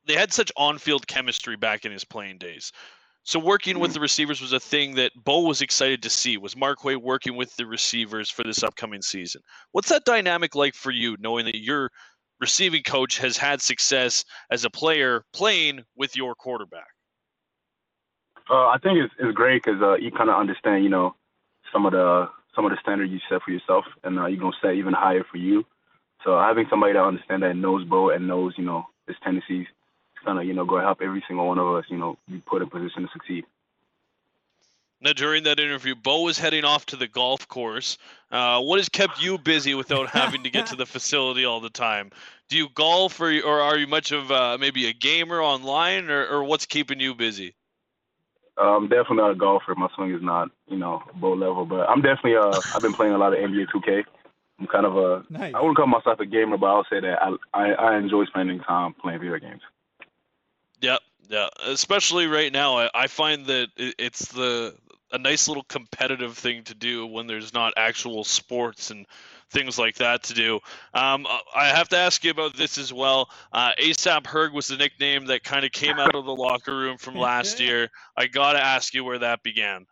they 0.05 0.13
had 0.13 0.31
such 0.31 0.51
on-field 0.55 1.07
chemistry 1.07 1.57
back 1.57 1.83
in 1.83 1.91
his 1.91 2.05
playing 2.05 2.37
days. 2.37 2.71
So 3.23 3.39
working 3.39 3.79
with 3.79 3.93
the 3.93 3.99
receivers 3.99 4.39
was 4.39 4.53
a 4.53 4.59
thing 4.59 4.95
that 4.95 5.11
Bo 5.25 5.41
was 5.41 5.61
excited 5.61 6.01
to 6.03 6.09
see. 6.09 6.37
Was 6.37 6.55
Marquay 6.55 6.95
working 6.95 7.35
with 7.35 7.53
the 7.57 7.65
receivers 7.65 8.29
for 8.29 8.43
this 8.43 8.63
upcoming 8.63 9.01
season? 9.01 9.41
What's 9.73 9.89
that 9.89 10.05
dynamic 10.05 10.55
like 10.55 10.75
for 10.75 10.91
you, 10.91 11.17
knowing 11.19 11.43
that 11.45 11.57
your 11.57 11.91
receiving 12.39 12.83
coach 12.83 13.17
has 13.17 13.35
had 13.35 13.61
success 13.61 14.23
as 14.49 14.63
a 14.63 14.69
player 14.69 15.25
playing 15.33 15.83
with 15.97 16.15
your 16.15 16.35
quarterback? 16.35 16.87
Uh, 18.49 18.67
I 18.67 18.77
think 18.81 18.99
it's, 18.99 19.13
it's 19.19 19.35
great 19.35 19.61
because 19.61 19.81
uh, 19.81 19.95
you 19.95 20.09
kind 20.09 20.29
of 20.29 20.39
understand, 20.39 20.85
you 20.85 20.89
know, 20.89 21.15
some 21.73 21.85
of 21.85 21.91
the 21.91 22.29
some 22.57 22.65
of 22.65 22.71
the 22.71 22.77
standards 22.81 23.11
you 23.11 23.19
set 23.29 23.43
for 23.43 23.51
yourself, 23.51 23.85
and 24.03 24.17
uh, 24.17 24.25
you're 24.25 24.39
gonna 24.39 24.55
set 24.59 24.73
even 24.73 24.91
higher 24.91 25.23
for 25.23 25.37
you. 25.37 25.63
So 26.25 26.39
having 26.39 26.65
somebody 26.71 26.93
that 26.93 27.03
understands 27.03 27.43
that 27.43 27.55
knows 27.55 27.85
Bo 27.85 28.09
and 28.09 28.27
knows, 28.27 28.55
you 28.57 28.65
know, 28.65 28.87
his 29.05 29.15
tendencies, 29.23 29.67
kind 30.25 30.39
of, 30.39 30.45
you 30.45 30.55
know, 30.55 30.65
go 30.65 30.79
help 30.79 30.99
every 31.01 31.23
single 31.27 31.47
one 31.47 31.59
of 31.59 31.67
us, 31.75 31.85
you 31.87 31.97
know, 31.97 32.17
be 32.27 32.39
put 32.39 32.63
in 32.63 32.69
position 32.69 33.03
to 33.03 33.09
succeed. 33.13 33.45
Now, 34.99 35.13
during 35.13 35.43
that 35.43 35.59
interview, 35.59 35.93
Bo 35.93 36.23
was 36.23 36.39
heading 36.39 36.65
off 36.65 36.87
to 36.87 36.95
the 36.95 37.07
golf 37.07 37.47
course. 37.47 37.99
Uh, 38.31 38.59
what 38.61 38.79
has 38.79 38.89
kept 38.89 39.21
you 39.21 39.37
busy 39.37 39.75
without 39.75 40.09
having 40.09 40.41
to 40.41 40.49
get 40.49 40.65
to 40.67 40.75
the 40.75 40.85
facility 40.97 41.45
all 41.45 41.59
the 41.59 41.69
time? 41.69 42.09
Do 42.49 42.57
you 42.57 42.69
golf, 42.73 43.21
or, 43.21 43.31
or 43.41 43.61
are 43.61 43.77
you 43.77 43.85
much 43.85 44.11
of 44.11 44.31
uh, 44.31 44.57
maybe 44.59 44.87
a 44.87 44.93
gamer 44.93 45.39
online, 45.39 46.09
or, 46.09 46.25
or 46.25 46.43
what's 46.43 46.65
keeping 46.65 46.99
you 46.99 47.13
busy? 47.13 47.53
I'm 48.59 48.67
um, 48.67 48.87
definitely 48.87 49.17
not 49.17 49.31
a 49.31 49.35
golfer. 49.35 49.75
My 49.75 49.87
swing 49.95 50.11
is 50.13 50.21
not, 50.21 50.49
you 50.67 50.77
know, 50.77 51.03
Bo 51.15 51.33
level, 51.33 51.65
but 51.65 51.87
I'm 51.89 52.01
definitely. 52.01 52.37
Uh, 52.37 52.59
I've 52.75 52.81
been 52.81 52.93
playing 52.93 53.13
a 53.13 53.17
lot 53.17 53.33
of 53.33 53.39
NBA 53.39 53.67
2K. 53.73 54.03
I'm 54.59 54.67
kind 54.67 54.85
of 54.85 54.97
a. 54.97 55.23
Nice. 55.29 55.53
I 55.53 55.59
wouldn't 55.59 55.77
call 55.77 55.87
myself 55.87 56.19
a 56.19 56.25
gamer, 56.25 56.57
but 56.57 56.65
I'll 56.65 56.85
say 56.89 56.99
that 56.99 57.21
I, 57.21 57.35
I 57.53 57.71
I 57.73 57.97
enjoy 57.97 58.25
spending 58.25 58.59
time 58.61 58.93
playing 58.93 59.19
video 59.19 59.37
games. 59.37 59.61
Yep, 60.81 60.99
yeah. 61.29 61.49
Especially 61.65 62.27
right 62.27 62.51
now, 62.51 62.77
I, 62.77 62.89
I 62.93 63.07
find 63.07 63.45
that 63.45 63.67
it's 63.77 64.27
the 64.31 64.75
a 65.11 65.17
nice 65.17 65.47
little 65.47 65.63
competitive 65.63 66.37
thing 66.37 66.63
to 66.63 66.73
do 66.73 67.05
when 67.05 67.27
there's 67.27 67.53
not 67.53 67.73
actual 67.77 68.23
sports 68.23 68.91
and 68.91 69.05
things 69.49 69.77
like 69.77 69.95
that 69.95 70.23
to 70.23 70.33
do. 70.33 70.55
Um, 70.93 71.25
I 71.55 71.67
have 71.67 71.89
to 71.89 71.97
ask 71.97 72.23
you 72.23 72.31
about 72.31 72.55
this 72.55 72.77
as 72.77 72.91
well. 72.91 73.29
Uh, 73.51 73.71
ASAP 73.79 74.23
Herg 74.23 74.53
was 74.53 74.67
the 74.67 74.77
nickname 74.77 75.27
that 75.27 75.43
kind 75.43 75.65
of 75.65 75.71
came 75.71 75.97
out 75.97 76.15
of 76.15 76.25
the 76.25 76.35
locker 76.35 76.75
room 76.75 76.97
from 76.97 77.15
last 77.15 77.59
year. 77.59 77.89
I 78.15 78.27
got 78.27 78.53
to 78.53 78.63
ask 78.63 78.93
you 78.93 79.03
where 79.03 79.19
that 79.19 79.43
began. 79.43 79.85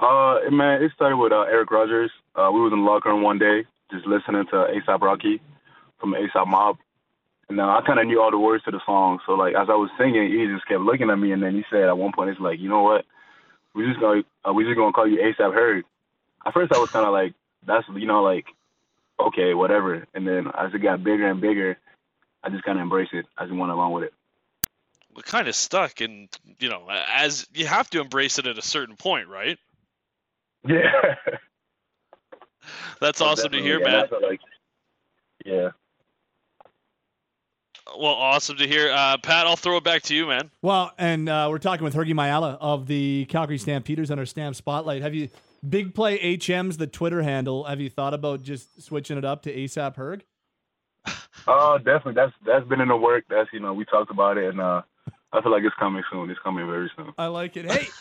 Uh, 0.00 0.40
man, 0.50 0.82
it 0.82 0.92
started 0.94 1.16
with 1.16 1.32
uh, 1.32 1.42
Eric 1.42 1.70
Rogers. 1.70 2.10
Uh, 2.34 2.50
we 2.52 2.60
was 2.60 2.72
in 2.72 2.80
the 2.80 2.84
locker 2.84 3.08
room 3.08 3.22
one 3.22 3.38
day, 3.38 3.64
just 3.90 4.06
listening 4.06 4.44
to 4.50 4.56
ASAP 4.56 5.00
Rocky 5.00 5.40
from 5.98 6.14
ASAP 6.14 6.46
Mob. 6.46 6.76
And 7.48 7.60
uh, 7.60 7.64
I 7.64 7.80
kind 7.86 8.00
of 8.00 8.06
knew 8.06 8.20
all 8.20 8.30
the 8.30 8.38
words 8.38 8.64
to 8.64 8.70
the 8.70 8.80
song. 8.84 9.20
So, 9.24 9.32
like, 9.32 9.54
as 9.54 9.68
I 9.70 9.74
was 9.74 9.88
singing, 9.96 10.30
he 10.30 10.46
just 10.52 10.66
kept 10.66 10.80
looking 10.80 11.10
at 11.10 11.16
me. 11.16 11.32
And 11.32 11.42
then 11.42 11.54
he 11.54 11.64
said 11.70 11.84
at 11.84 11.96
one 11.96 12.12
point, 12.12 12.30
it's 12.30 12.40
like, 12.40 12.58
you 12.58 12.68
know 12.68 12.82
what? 12.82 13.04
We 13.74 13.86
just 13.86 14.00
gonna 14.00 14.22
uh, 14.46 14.52
we 14.52 14.64
just 14.64 14.76
gonna 14.76 14.92
call 14.92 15.06
you 15.06 15.18
ASAP 15.18 15.54
Herg. 15.54 15.84
At 16.44 16.54
first, 16.54 16.72
I 16.72 16.78
was 16.78 16.90
kind 16.90 17.06
of 17.06 17.12
like, 17.12 17.34
that's 17.66 17.86
you 17.94 18.06
know 18.06 18.22
like 18.22 18.46
okay 19.20 19.54
whatever. 19.54 20.06
And 20.14 20.26
then 20.26 20.46
as 20.56 20.72
it 20.74 20.78
got 20.78 21.02
bigger 21.04 21.28
and 21.28 21.40
bigger 21.40 21.78
i 22.42 22.48
just 22.48 22.64
kind 22.64 22.78
of 22.78 22.82
embraced 22.82 23.12
it. 23.12 23.26
I 23.36 23.44
just 23.44 23.56
went 23.56 23.72
along 23.72 23.92
with 23.92 24.04
it. 24.04 24.14
We 25.14 25.22
kind 25.22 25.48
of 25.48 25.56
stuck 25.56 26.00
and 26.00 26.28
you 26.58 26.68
know 26.68 26.86
as 27.12 27.46
you 27.52 27.66
have 27.66 27.90
to 27.90 28.00
embrace 28.00 28.38
it 28.38 28.46
at 28.46 28.58
a 28.58 28.62
certain 28.62 28.96
point 28.96 29.28
right? 29.28 29.58
Yeah. 30.66 31.14
That's 33.00 33.20
awesome 33.20 33.52
to 33.52 33.62
hear 33.62 33.80
man. 33.80 34.06
like, 34.22 34.40
yeah. 35.44 35.70
Well, 37.96 38.14
awesome 38.14 38.56
to 38.56 38.66
hear. 38.66 38.90
Uh, 38.90 39.16
Pat, 39.18 39.46
I'll 39.46 39.54
throw 39.54 39.76
it 39.76 39.84
back 39.84 40.02
to 40.02 40.14
you, 40.14 40.26
man. 40.26 40.50
Well, 40.60 40.92
and 40.98 41.28
uh, 41.28 41.46
we're 41.48 41.58
talking 41.58 41.84
with 41.84 41.94
Hergy 41.94 42.14
Mayala 42.14 42.58
of 42.60 42.88
the 42.88 43.26
Calgary 43.26 43.58
Stampeders 43.58 44.10
under 44.10 44.26
Stamp 44.26 44.56
Spotlight. 44.56 45.02
Have 45.02 45.14
you 45.14 45.28
Big 45.68 45.94
Play 45.94 46.36
HM's 46.36 46.76
the 46.76 46.86
Twitter 46.86 47.22
handle. 47.22 47.64
Have 47.64 47.80
you 47.80 47.90
thought 47.90 48.14
about 48.14 48.42
just 48.42 48.82
switching 48.82 49.18
it 49.18 49.24
up 49.24 49.42
to 49.42 49.54
ASAP 49.54 49.96
Herg? 49.96 50.22
Uh, 51.46 51.78
definitely. 51.78 52.14
That's 52.14 52.32
that's 52.44 52.66
been 52.66 52.80
in 52.80 52.88
the 52.88 52.96
work. 52.96 53.24
That's 53.28 53.48
you 53.52 53.60
know 53.60 53.72
we 53.72 53.84
talked 53.84 54.10
about 54.10 54.38
it, 54.38 54.50
and 54.50 54.60
uh, 54.60 54.82
I 55.32 55.42
feel 55.42 55.52
like 55.52 55.62
it's 55.64 55.76
coming 55.78 56.02
soon. 56.10 56.30
It's 56.30 56.40
coming 56.42 56.66
very 56.66 56.90
soon. 56.96 57.12
I 57.18 57.26
like 57.26 57.56
it. 57.56 57.70
Hey. 57.70 57.86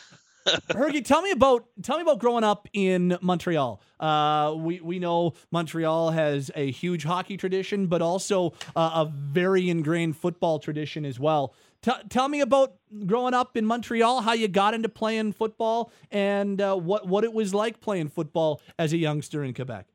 Hergy, 0.70 1.04
tell 1.04 1.24
me 1.24 1.32
about 1.32 1.66
tell 1.82 1.98
me 1.98 2.04
about 2.04 2.20
growing 2.20 2.44
up 2.44 2.68
in 2.72 3.18
Montreal. 3.22 3.82
Uh, 4.00 4.54
we 4.56 4.80
we 4.80 5.00
know 5.00 5.34
Montreal 5.52 6.12
has 6.12 6.52
a 6.56 6.70
huge 6.70 7.04
hockey 7.04 7.36
tradition, 7.36 7.88
but 7.88 8.02
also 8.02 8.54
uh, 8.76 9.06
a 9.06 9.06
very 9.06 9.70
ingrained 9.70 10.18
football 10.18 10.60
tradition 10.60 11.04
as 11.04 11.20
well. 11.20 11.56
T- 11.86 11.92
tell 12.10 12.28
me 12.28 12.42
about 12.42 12.74
growing 13.06 13.36
up 13.36 13.56
in 13.56 13.64
Montreal, 13.64 14.22
how 14.22 14.34
you 14.34 14.48
got 14.48 14.74
into 14.74 14.90
playing 14.90 15.34
football, 15.34 15.92
and 16.10 16.60
uh, 16.60 16.76
what 16.76 17.08
what 17.08 17.24
it 17.24 17.32
was 17.32 17.54
like 17.54 17.80
playing 17.80 18.10
football 18.10 18.60
as 18.80 18.92
a 18.92 18.98
youngster 18.98 19.44
in 19.44 19.54
Quebec. 19.54 19.86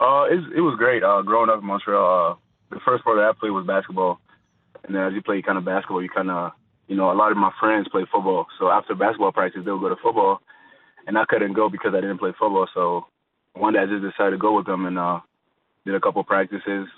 Uh, 0.00 0.24
it, 0.30 0.40
it 0.56 0.62
was 0.62 0.74
great. 0.78 1.02
Uh, 1.04 1.20
growing 1.20 1.50
up 1.50 1.58
in 1.60 1.66
Montreal, 1.66 2.32
uh, 2.32 2.74
the 2.74 2.80
first 2.86 3.04
that 3.04 3.18
I 3.18 3.38
played 3.38 3.50
was 3.50 3.66
basketball, 3.66 4.18
and 4.84 4.94
then 4.94 5.02
as 5.02 5.12
you 5.12 5.20
play 5.20 5.42
kind 5.42 5.58
of 5.58 5.64
basketball, 5.66 6.02
you 6.02 6.08
kind 6.08 6.30
of, 6.30 6.52
you 6.88 6.96
know, 6.96 7.12
a 7.12 7.18
lot 7.20 7.32
of 7.32 7.36
my 7.36 7.52
friends 7.60 7.86
play 7.92 8.06
football. 8.10 8.46
So 8.58 8.70
after 8.70 8.94
basketball 8.94 9.32
practice, 9.32 9.60
they'll 9.66 9.78
go 9.78 9.90
to 9.90 9.96
football, 10.02 10.40
and 11.06 11.18
I 11.18 11.26
couldn't 11.28 11.52
go 11.52 11.68
because 11.68 11.92
I 11.94 12.00
didn't 12.00 12.16
play 12.16 12.30
football. 12.30 12.66
So 12.72 13.04
one 13.52 13.74
day 13.74 13.80
I 13.80 13.84
just 13.84 14.00
decided 14.02 14.30
to 14.30 14.38
go 14.38 14.56
with 14.56 14.64
them 14.64 14.86
and 14.86 14.98
uh, 14.98 15.20
did 15.84 15.94
a 15.94 16.00
couple 16.00 16.24
practices. 16.24 16.88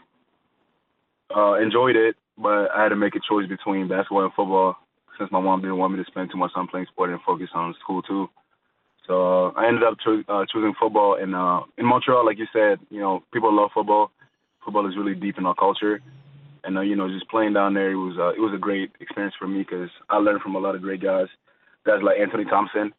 Uh, 1.36 1.54
enjoyed 1.54 1.96
it, 1.96 2.14
but 2.36 2.70
I 2.74 2.82
had 2.82 2.88
to 2.90 2.96
make 2.96 3.14
a 3.14 3.20
choice 3.20 3.48
between 3.48 3.88
basketball 3.88 4.24
and 4.24 4.32
football 4.34 4.76
since 5.18 5.30
my 5.30 5.40
mom 5.40 5.60
didn't 5.60 5.78
want 5.78 5.92
me 5.94 6.02
to 6.02 6.10
spend 6.10 6.30
too 6.30 6.38
much 6.38 6.52
time 6.54 6.66
playing 6.68 6.86
sport 6.90 7.10
and 7.10 7.20
focus 7.22 7.48
on 7.54 7.74
school 7.82 8.02
too. 8.02 8.28
So 9.06 9.46
uh, 9.46 9.50
I 9.50 9.68
ended 9.68 9.82
up 9.82 9.96
cho- 10.02 10.24
uh, 10.28 10.44
choosing 10.50 10.74
football. 10.80 11.16
And 11.20 11.34
uh, 11.34 11.62
in 11.78 11.86
Montreal, 11.86 12.24
like 12.24 12.38
you 12.38 12.46
said, 12.52 12.78
you 12.90 13.00
know, 13.00 13.22
people 13.32 13.54
love 13.54 13.70
football. 13.74 14.10
Football 14.64 14.88
is 14.88 14.96
really 14.96 15.14
deep 15.14 15.38
in 15.38 15.46
our 15.46 15.54
culture. 15.54 16.00
And 16.64 16.78
uh, 16.78 16.80
you 16.80 16.96
know, 16.96 17.08
just 17.08 17.28
playing 17.28 17.52
down 17.52 17.74
there, 17.74 17.92
it 17.92 17.96
was 17.96 18.16
uh, 18.18 18.30
it 18.30 18.40
was 18.40 18.54
a 18.54 18.58
great 18.58 18.90
experience 19.00 19.34
for 19.38 19.46
me 19.46 19.58
because 19.58 19.90
I 20.08 20.16
learned 20.16 20.40
from 20.40 20.54
a 20.54 20.58
lot 20.58 20.74
of 20.74 20.80
great 20.80 21.02
guys, 21.02 21.26
guys 21.84 22.00
like 22.02 22.18
Anthony 22.18 22.44
Thompson, 22.44 22.94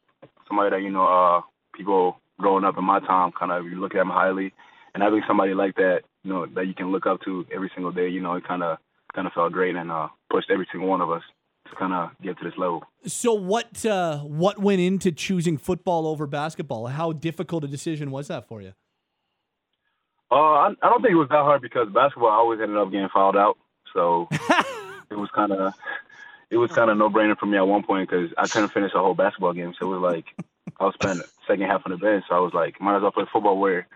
somebody 0.48 0.70
that 0.70 0.84
you 0.84 0.92
know, 0.92 1.08
uh, 1.08 1.42
people 1.74 2.18
growing 2.40 2.64
up 2.64 2.78
in 2.78 2.84
my 2.84 3.00
time 3.00 3.32
kind 3.32 3.52
of 3.52 3.66
look 3.66 3.96
at 3.96 4.02
him 4.02 4.10
highly, 4.10 4.54
and 4.94 5.02
having 5.02 5.24
somebody 5.28 5.56
like 5.56 5.74
that, 5.76 6.02
you 6.24 6.32
know, 6.32 6.46
that 6.54 6.68
you 6.68 6.76
can 6.76 6.92
look 6.92 7.08
up 7.08 7.22
to 7.26 7.44
every 7.52 7.72
single 7.74 7.92
day, 7.92 8.08
you 8.08 8.22
know, 8.22 8.36
it 8.36 8.48
kind 8.48 8.62
of 8.62 8.78
kind 9.16 9.28
of 9.28 9.34
felt 9.34 9.52
great 9.54 9.76
and 9.76 9.92
uh, 9.92 10.10
pushed 10.30 10.52
every 10.52 10.68
single 10.72 10.90
one 10.90 11.02
of 11.02 11.10
us 11.10 11.24
to 11.70 11.76
kind 11.76 11.94
of 11.94 12.12
get 12.22 12.38
to 12.38 12.44
this 12.44 12.58
level. 12.58 12.84
So 13.08 13.34
what 13.34 13.86
uh, 13.86 14.20
what 14.20 14.60
went 14.60 14.82
into 14.82 15.12
choosing 15.12 15.58
football 15.58 16.08
over 16.08 16.28
basketball? 16.28 16.88
How 16.88 17.12
difficult 17.14 17.64
a 17.64 17.68
decision 17.68 18.12
was 18.12 18.28
that 18.28 18.48
for 18.48 18.62
you? 18.62 18.74
Uh, 20.32 20.36
I, 20.36 20.68
I 20.82 20.90
don't 20.90 21.02
think 21.02 21.14
it 21.14 21.18
was 21.18 21.30
that 21.30 21.44
hard 21.44 21.62
because 21.62 21.88
basketball 21.94 22.30
I 22.30 22.36
always 22.36 22.60
ended 22.60 22.78
up 22.78 22.92
getting 22.92 23.10
fouled 23.10 23.38
out. 23.38 23.58
so 23.94 24.28
it 25.10 25.18
was 25.18 25.30
kind 25.34 25.52
of 25.52 25.74
it 26.50 26.58
was 26.58 26.72
kind 26.72 26.92
of 26.92 26.98
no 26.98 27.10
brainer 27.10 27.38
for 27.38 27.46
me 27.46 27.58
at 27.58 27.68
one 27.68 27.84
point 27.84 28.10
because 28.10 28.32
I 28.38 28.48
couldn't 28.48 28.70
finish 28.70 28.92
a 28.94 29.00
whole 29.00 29.14
basketball 29.14 29.54
game. 29.54 29.74
So 29.80 29.88
it 29.88 30.00
was 30.00 30.14
like 30.14 30.26
I 30.80 30.86
was 30.86 30.94
spending 30.96 31.26
second 31.48 31.66
half 31.66 31.84
on 31.86 31.92
the 31.92 31.98
bench. 31.98 32.26
So 32.28 32.36
I 32.36 32.40
was 32.40 32.54
like, 32.54 32.82
might 32.82 32.98
as 32.98 33.02
well 33.02 33.12
play 33.12 33.26
football 33.32 33.58
where 33.58 33.88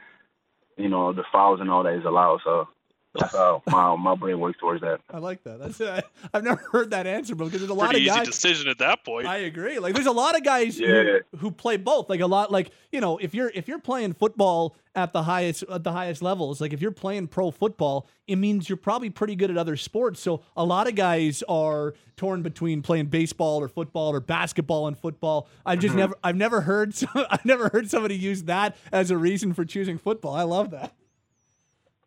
you 0.77 0.89
know 0.89 1.13
the 1.13 1.23
fouls 1.31 1.59
and 1.59 1.69
all 1.69 1.83
that 1.83 1.95
is 1.95 2.05
allowed. 2.05 2.39
So 2.43 2.67
that's 3.15 3.35
how 3.35 3.63
my 3.67 3.95
my 3.95 4.15
brain 4.15 4.39
works 4.39 4.59
towards 4.59 4.81
that. 4.81 5.01
I 5.09 5.17
like 5.17 5.43
that. 5.43 5.59
That's 5.59 5.81
uh, 5.81 6.01
I've 6.33 6.43
never 6.43 6.61
heard 6.71 6.91
that 6.91 7.07
answer, 7.07 7.35
but 7.35 7.45
because 7.45 7.61
there's 7.61 7.71
a 7.71 7.73
lot 7.73 7.89
Pretty 7.89 8.07
of 8.07 8.13
easy 8.13 8.19
guys. 8.19 8.27
decision 8.27 8.67
at 8.69 8.77
that 8.79 9.03
point. 9.03 9.25
I 9.27 9.37
agree. 9.37 9.79
Like 9.79 9.93
there's 9.95 10.05
a 10.05 10.11
lot 10.11 10.35
of 10.37 10.43
guys 10.43 10.79
Yeah. 10.79 11.19
who, 11.31 11.37
who 11.37 11.51
play 11.51 11.77
both. 11.77 12.09
Like 12.09 12.19
a 12.19 12.27
lot 12.27 12.51
like, 12.51 12.71
you 12.91 13.01
know, 13.01 13.17
if 13.17 13.33
you're 13.33 13.51
if 13.55 13.67
you're 13.67 13.79
playing 13.79 14.13
football 14.13 14.75
at 14.95 15.13
the 15.13 15.23
highest 15.23 15.63
at 15.63 15.83
the 15.83 15.91
highest 15.91 16.21
levels, 16.21 16.61
like 16.61 16.71
if 16.73 16.81
you're 16.81 16.91
playing 16.91 17.27
pro 17.27 17.49
football, 17.51 18.07
it 18.27 18.35
means 18.35 18.69
you're 18.69 18.77
probably 18.77 19.09
pretty 19.09 19.35
good 19.35 19.49
at 19.49 19.57
other 19.57 19.75
sports. 19.75 20.19
So 20.19 20.43
a 20.55 20.63
lot 20.63 20.87
of 20.87 20.95
guys 20.95 21.41
are 21.49 21.95
torn 22.15 22.41
between 22.43 22.81
playing 22.81 23.07
baseball 23.07 23.59
or 23.61 23.67
football 23.69 24.13
or 24.13 24.19
basketball 24.19 24.87
and 24.87 24.97
football. 24.97 25.47
I've 25.65 25.79
just 25.79 25.95
never 25.95 26.13
I've 26.23 26.35
never 26.35 26.61
heard 26.61 26.93
some, 26.95 27.09
I've 27.29 27.45
never 27.45 27.69
heard 27.69 27.89
somebody 27.89 28.15
use 28.17 28.43
that 28.43 28.75
as 28.91 29.09
a 29.09 29.17
reason 29.17 29.53
for 29.53 29.65
choosing 29.65 29.97
football. 29.97 30.33
I 30.35 30.43
love 30.43 30.69
that. 30.71 30.93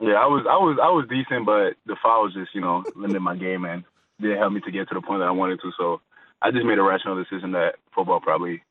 Yeah, 0.03 0.15
I 0.15 0.27
was 0.27 0.45
I 0.51 0.57
was 0.57 0.79
I 0.83 0.91
was 0.91 1.07
decent, 1.09 1.47
but 1.47 1.74
the 1.87 1.97
fouls 2.03 2.35
just 2.35 2.55
you 2.55 2.61
know 2.61 2.83
limited 2.97 3.20
my 3.20 3.37
game 3.37 3.65
and 3.65 3.85
didn't 4.20 4.39
help 4.39 4.53
me 4.53 4.61
to 4.61 4.70
get 4.73 4.89
to 4.89 4.95
the 4.95 5.01
point 5.01 5.20
that 5.20 5.29
I 5.29 5.31
wanted 5.31 5.61
to. 5.62 5.70
So 5.79 6.01
I 6.43 6.51
just 6.51 6.66
made 6.66 6.79
a 6.79 6.83
rational 6.83 7.15
decision 7.23 7.53
that 7.53 7.77
football 7.95 8.20
probably 8.20 8.65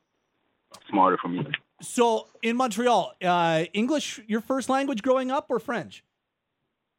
smarter 0.90 1.18
for 1.22 1.30
me. 1.30 1.46
So 1.82 2.28
in 2.44 2.58
Montreal, 2.58 3.14
uh, 3.24 3.64
English 3.74 4.20
your 4.28 4.42
first 4.42 4.68
language 4.68 5.02
growing 5.02 5.32
up 5.32 5.48
or 5.50 5.60
French? 5.60 6.04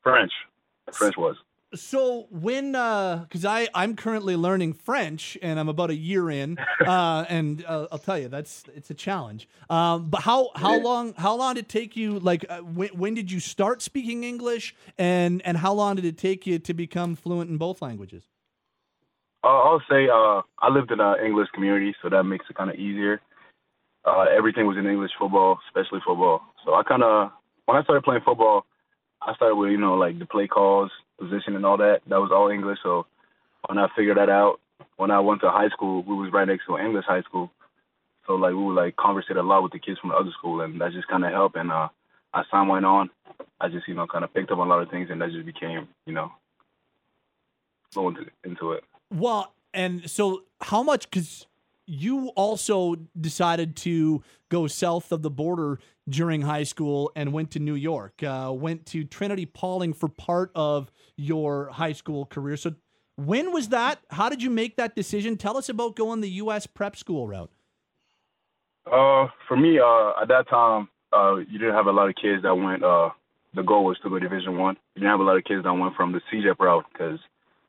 French, 0.03 0.33
French 0.91 1.17
was. 1.19 1.37
So 1.75 2.27
when, 2.31 2.73
because 2.73 3.45
I 3.45 3.69
I'm 3.75 3.97
currently 3.97 4.37
learning 4.37 4.75
French 4.75 5.39
and 5.41 5.59
I'm 5.59 5.69
about 5.69 5.91
a 5.91 5.95
year 5.95 6.31
in, 6.31 6.59
uh, 6.87 7.25
and 7.29 7.65
uh, 7.67 7.87
I'll 7.91 7.99
tell 7.99 8.19
you 8.19 8.29
that's 8.29 8.65
it's 8.75 8.91
a 8.91 8.95
challenge. 8.95 9.49
Um, 9.71 10.11
but 10.11 10.23
how 10.23 10.51
how 10.55 10.79
long 10.79 11.15
how 11.17 11.35
long 11.35 11.55
did 11.55 11.65
it 11.65 11.69
take 11.69 11.97
you? 11.97 12.19
Like 12.19 12.45
uh, 12.49 12.59
when 12.59 12.91
when 12.91 13.15
did 13.15 13.31
you 13.31 13.41
start 13.41 13.81
speaking 13.81 14.25
English, 14.25 14.75
and 14.99 15.41
and 15.47 15.57
how 15.57 15.73
long 15.73 15.97
did 15.97 16.05
it 16.05 16.19
take 16.19 16.47
you 16.47 16.59
to 16.59 16.75
become 16.75 17.17
fluent 17.17 17.51
in 17.51 17.57
both 17.57 17.81
languages? 17.81 18.25
Uh, 19.45 19.49
I'll 19.49 19.83
say 19.91 20.09
uh, 20.09 20.43
I 20.59 20.69
lived 20.71 20.93
in 20.93 21.01
an 21.01 21.17
English 21.25 21.49
community, 21.55 21.95
so 22.03 22.09
that 22.09 22.23
makes 22.25 22.47
it 22.49 22.57
kind 22.57 22.71
of 22.71 22.77
easier. 22.77 23.21
Uh, 24.05 24.27
everything 24.37 24.67
was 24.67 24.77
in 24.77 24.87
English 24.87 25.13
football, 25.19 25.59
especially 25.69 26.01
football. 26.07 26.43
So 26.65 26.75
I 26.75 26.83
kind 26.83 27.03
of 27.03 27.31
when 27.67 27.77
I 27.77 27.83
started 27.83 28.03
playing 28.03 28.23
football, 28.25 28.67
I 29.27 29.35
started 29.35 29.57
with 29.57 29.71
you 29.71 29.79
know 29.79 29.95
like 29.95 30.19
the 30.19 30.27
play 30.27 30.47
calls, 30.47 30.91
position, 31.19 31.57
and 31.57 31.65
all 31.65 31.77
that. 31.79 32.01
That 32.09 32.21
was 32.21 32.31
all 32.33 32.51
English. 32.51 32.79
So 32.83 33.07
when 33.69 33.79
I 33.79 33.89
figured 33.97 34.17
that 34.17 34.29
out, 34.29 34.61
when 34.97 35.11
I 35.11 35.21
went 35.21 35.41
to 35.43 35.51
high 35.51 35.69
school, 35.69 36.03
we 36.03 36.15
was 36.15 36.33
right 36.33 36.47
next 36.47 36.67
to 36.67 36.77
an 36.77 36.87
English 36.87 37.05
high 37.07 37.23
school. 37.23 37.51
So 38.27 38.35
like 38.35 38.55
we 38.55 38.63
would 38.63 38.75
like 38.75 38.97
conversate 38.97 39.37
a 39.37 39.43
lot 39.43 39.63
with 39.63 39.73
the 39.73 39.79
kids 39.79 39.99
from 40.01 40.11
the 40.11 40.17
other 40.17 40.31
school, 40.37 40.61
and 40.61 40.81
that 40.81 40.93
just 40.93 41.09
kind 41.09 41.25
of 41.25 41.33
helped. 41.33 41.57
And 41.57 41.71
uh, 41.71 41.89
as 42.35 42.47
time 42.51 42.69
went 42.69 42.85
on, 42.85 43.11
I 43.61 43.69
just 43.69 43.89
you 43.89 43.95
know 43.95 44.07
kind 44.07 44.25
of 44.25 44.33
picked 44.35 44.51
up 44.51 44.59
a 44.59 44.63
lot 44.63 44.83
of 44.83 44.91
things, 44.91 45.09
and 45.11 45.21
that 45.21 45.31
just 45.31 45.47
became 45.47 45.89
you 46.07 46.13
know 46.13 46.33
fluent 47.91 48.19
into 48.45 48.73
it. 48.73 48.85
Well, 49.13 49.53
and 49.75 50.11
so 50.11 50.43
how 50.61 50.83
much? 50.83 51.11
Because 51.11 51.47
you 51.87 52.29
also 52.29 52.97
decided 53.21 53.77
to 53.77 54.23
go 54.49 54.67
south 54.67 55.13
of 55.13 55.23
the 55.23 55.31
border 55.31 55.79
during 56.09 56.43
high 56.43 56.63
school 56.63 57.11
and 57.17 57.33
went 57.33 57.51
to 57.53 57.59
New 57.59 57.75
York. 57.75 58.23
Uh, 58.23 58.53
went 58.55 58.87
to 58.87 59.05
Trinity 59.05 59.47
Pawling 59.47 59.93
for 59.93 60.09
part 60.09 60.51
of 60.55 60.91
your 61.17 61.69
high 61.69 61.93
school 61.93 62.27
career. 62.27 62.57
So 62.57 62.75
when 63.17 63.53
was 63.53 63.69
that? 63.69 64.01
How 64.11 64.29
did 64.29 64.43
you 64.43 64.51
make 64.51 64.77
that 64.77 64.97
decision? 64.97 65.37
Tell 65.37 65.57
us 65.57 65.69
about 65.69 65.97
going 65.97 66.21
the 66.21 66.31
U.S. 66.31 66.67
prep 66.67 66.97
school 66.97 67.29
route. 67.29 67.51
Uh, 68.87 69.29
for 69.47 69.57
me, 69.57 69.79
uh, 69.79 70.23
at 70.23 70.29
that 70.29 70.49
time, 70.49 70.89
uh, 71.13 71.37
you 71.37 71.59
didn't 71.59 71.75
have 71.75 71.87
a 71.87 71.93
lot 71.93 72.09
of 72.09 72.15
kids 72.17 72.43
that 72.43 72.55
went. 72.55 72.83
Uh, 72.83 73.11
the 73.55 73.63
goal 73.63 73.85
was 73.85 73.99
to 74.03 74.09
go 74.09 74.19
Division 74.19 74.57
One. 74.57 74.77
You 74.95 75.01
didn't 75.01 75.11
have 75.11 75.21
a 75.21 75.25
lot 75.25 75.37
of 75.37 75.45
kids 75.45 75.63
that 75.65 75.73
went 75.73 75.95
from 75.95 76.13
the 76.13 76.21
CEGEP 76.33 76.59
route 76.59 76.87
because 76.93 77.19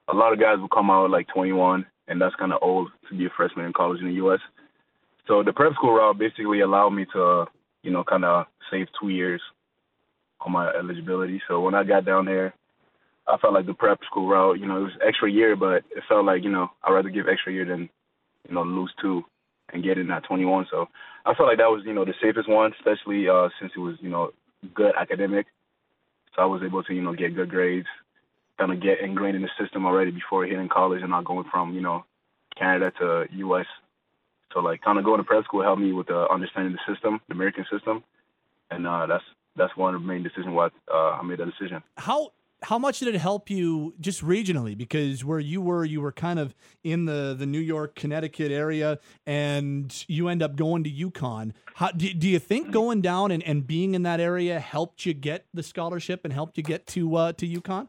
a 0.07 0.13
lot 0.13 0.33
of 0.33 0.39
guys 0.39 0.57
would 0.59 0.71
come 0.71 0.89
out 0.89 1.09
like 1.09 1.27
21, 1.33 1.85
and 2.07 2.21
that's 2.21 2.35
kind 2.35 2.53
of 2.53 2.59
old 2.61 2.89
to 3.09 3.17
be 3.17 3.25
a 3.25 3.29
freshman 3.35 3.65
in 3.65 3.73
college 3.73 4.01
in 4.01 4.07
the 4.07 4.13
U.S. 4.15 4.39
So 5.27 5.43
the 5.43 5.53
prep 5.53 5.73
school 5.73 5.93
route 5.93 6.17
basically 6.17 6.61
allowed 6.61 6.91
me 6.91 7.05
to, 7.13 7.45
you 7.81 7.91
know, 7.91 8.03
kind 8.03 8.25
of 8.25 8.45
save 8.71 8.87
two 8.99 9.09
years 9.09 9.41
on 10.41 10.51
my 10.51 10.69
eligibility. 10.69 11.41
So 11.47 11.61
when 11.61 11.75
I 11.75 11.83
got 11.83 12.05
down 12.05 12.25
there, 12.25 12.53
I 13.27 13.37
felt 13.37 13.53
like 13.53 13.65
the 13.65 13.73
prep 13.73 13.99
school 14.05 14.27
route, 14.27 14.59
you 14.59 14.67
know, 14.67 14.77
it 14.77 14.83
was 14.83 14.99
extra 15.05 15.31
year, 15.31 15.55
but 15.55 15.83
it 15.95 16.03
felt 16.09 16.25
like, 16.25 16.43
you 16.43 16.51
know, 16.51 16.69
I'd 16.83 16.91
rather 16.91 17.09
give 17.09 17.27
extra 17.29 17.53
year 17.53 17.65
than, 17.65 17.89
you 18.47 18.53
know, 18.53 18.63
lose 18.63 18.91
two 19.01 19.23
and 19.71 19.83
get 19.83 19.97
in 19.97 20.11
at 20.11 20.25
21. 20.25 20.67
So 20.69 20.87
I 21.25 21.33
felt 21.33 21.47
like 21.47 21.59
that 21.59 21.71
was, 21.71 21.83
you 21.85 21.93
know, 21.93 22.03
the 22.03 22.13
safest 22.21 22.49
one, 22.49 22.73
especially 22.77 23.29
uh, 23.29 23.47
since 23.59 23.71
it 23.75 23.79
was, 23.79 23.95
you 24.01 24.09
know, 24.09 24.31
good 24.73 24.91
academic. 24.99 25.45
So 26.35 26.41
I 26.41 26.45
was 26.45 26.61
able 26.65 26.83
to, 26.83 26.93
you 26.93 27.01
know, 27.01 27.13
get 27.13 27.35
good 27.35 27.49
grades, 27.49 27.87
kind 28.57 28.71
of 28.71 28.81
get 28.81 28.99
ingrained 29.01 29.35
in 29.35 29.41
the 29.41 29.49
system 29.59 29.85
already 29.85 30.11
before 30.11 30.45
hitting 30.45 30.69
college 30.69 31.01
and 31.01 31.11
not 31.11 31.25
going 31.25 31.45
from, 31.51 31.73
you 31.73 31.81
know, 31.81 32.05
Canada 32.57 32.91
to 32.99 33.25
U.S. 33.37 33.65
So 34.53 34.59
like 34.59 34.81
kind 34.81 34.99
of 34.99 35.05
going 35.05 35.17
to 35.17 35.23
prep 35.23 35.43
school 35.43 35.63
helped 35.63 35.81
me 35.81 35.91
with 35.93 36.09
uh, 36.09 36.27
understanding 36.29 36.73
the 36.73 36.93
system, 36.93 37.19
the 37.27 37.33
American 37.33 37.65
system, 37.71 38.03
and 38.69 38.85
uh, 38.85 39.07
that's 39.07 39.23
that's 39.55 39.75
one 39.75 39.95
of 39.95 40.01
the 40.01 40.07
main 40.07 40.23
decisions 40.23 40.53
why 40.53 40.69
uh, 40.91 41.11
I 41.11 41.23
made 41.23 41.39
that 41.39 41.45
decision. 41.45 41.81
How 41.97 42.31
how 42.63 42.79
much 42.79 42.99
did 42.99 43.13
it 43.13 43.19
help 43.19 43.49
you 43.49 43.93
just 43.99 44.23
regionally? 44.23 44.77
Because 44.77 45.23
where 45.23 45.39
you 45.39 45.61
were, 45.61 45.83
you 45.83 46.01
were 46.01 46.11
kind 46.11 46.39
of 46.39 46.55
in 46.83 47.05
the 47.05 47.35
the 47.37 47.45
New 47.45 47.59
York, 47.59 47.95
Connecticut 47.95 48.51
area, 48.51 48.99
and 49.25 50.05
you 50.07 50.27
end 50.27 50.41
up 50.41 50.55
going 50.55 50.83
to 50.83 50.91
UConn. 50.91 51.53
How, 51.75 51.91
do, 51.91 52.13
do 52.13 52.29
you 52.29 52.39
think 52.39 52.71
going 52.71 53.01
down 53.01 53.31
and, 53.31 53.43
and 53.43 53.65
being 53.65 53.95
in 53.95 54.03
that 54.03 54.19
area 54.19 54.59
helped 54.59 55.05
you 55.05 55.13
get 55.13 55.45
the 55.53 55.63
scholarship 55.63 56.21
and 56.23 56.31
helped 56.31 56.57
you 56.57 56.63
get 56.63 56.87
to 56.87 57.15
uh, 57.15 57.31
to 57.33 57.47
UConn? 57.47 57.87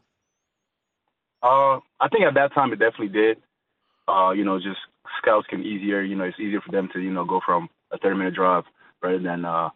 Uh, 1.45 1.77
I 2.01 2.09
think 2.09 2.23
at 2.25 2.33
that 2.33 2.55
time 2.55 2.73
it 2.73 2.79
definitely 2.79 3.09
did. 3.09 3.37
Uh, 4.07 4.31
you 4.31 4.43
know, 4.43 4.57
just 4.57 4.79
scouts 5.21 5.45
can 5.47 5.61
easier. 5.63 6.01
You 6.01 6.15
know, 6.15 6.23
it's 6.23 6.39
easier 6.39 6.59
for 6.59 6.71
them 6.71 6.89
to 6.93 6.99
you 6.99 7.11
know 7.11 7.23
go 7.23 7.39
from 7.45 7.69
a 7.91 7.99
30 7.99 8.17
minute 8.17 8.33
drive 8.33 8.63
rather 9.03 9.19
than 9.19 9.45
uh, 9.45 9.69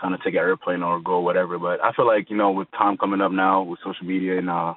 kind 0.00 0.14
of 0.14 0.22
take 0.22 0.34
an 0.34 0.40
airplane 0.40 0.82
or 0.82 1.00
go 1.00 1.18
whatever. 1.18 1.58
But 1.58 1.82
I 1.82 1.92
feel 1.92 2.06
like 2.06 2.30
you 2.30 2.36
know 2.36 2.52
with 2.52 2.70
time 2.70 2.96
coming 2.96 3.20
up 3.20 3.32
now 3.32 3.62
with 3.62 3.80
social 3.84 4.06
media 4.06 4.38
and 4.38 4.48
uh, 4.48 4.74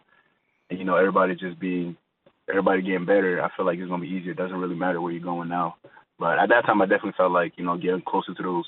and 0.72 0.80
you 0.80 0.86
know 0.86 0.96
everybody 0.96 1.36
just 1.36 1.60
being 1.60 1.96
everybody 2.50 2.82
getting 2.82 3.06
better, 3.06 3.44
I 3.44 3.56
feel 3.56 3.68
like 3.68 3.78
it's 3.78 3.90
gonna 3.90 4.02
be 4.02 4.10
easier. 4.10 4.32
It 4.32 4.38
doesn't 4.38 4.58
really 4.58 4.76
matter 4.76 5.00
where 5.00 5.12
you're 5.12 5.22
going 5.22 5.50
now. 5.50 5.76
But 6.18 6.40
at 6.40 6.50
that 6.50 6.66
time, 6.66 6.82
I 6.82 6.86
definitely 6.86 7.14
felt 7.18 7.34
like 7.34 7.54
you 7.58 7.66
know 7.66 7.78
getting 7.78 8.02
closer 8.02 8.34
to 8.34 8.44
those 8.44 8.66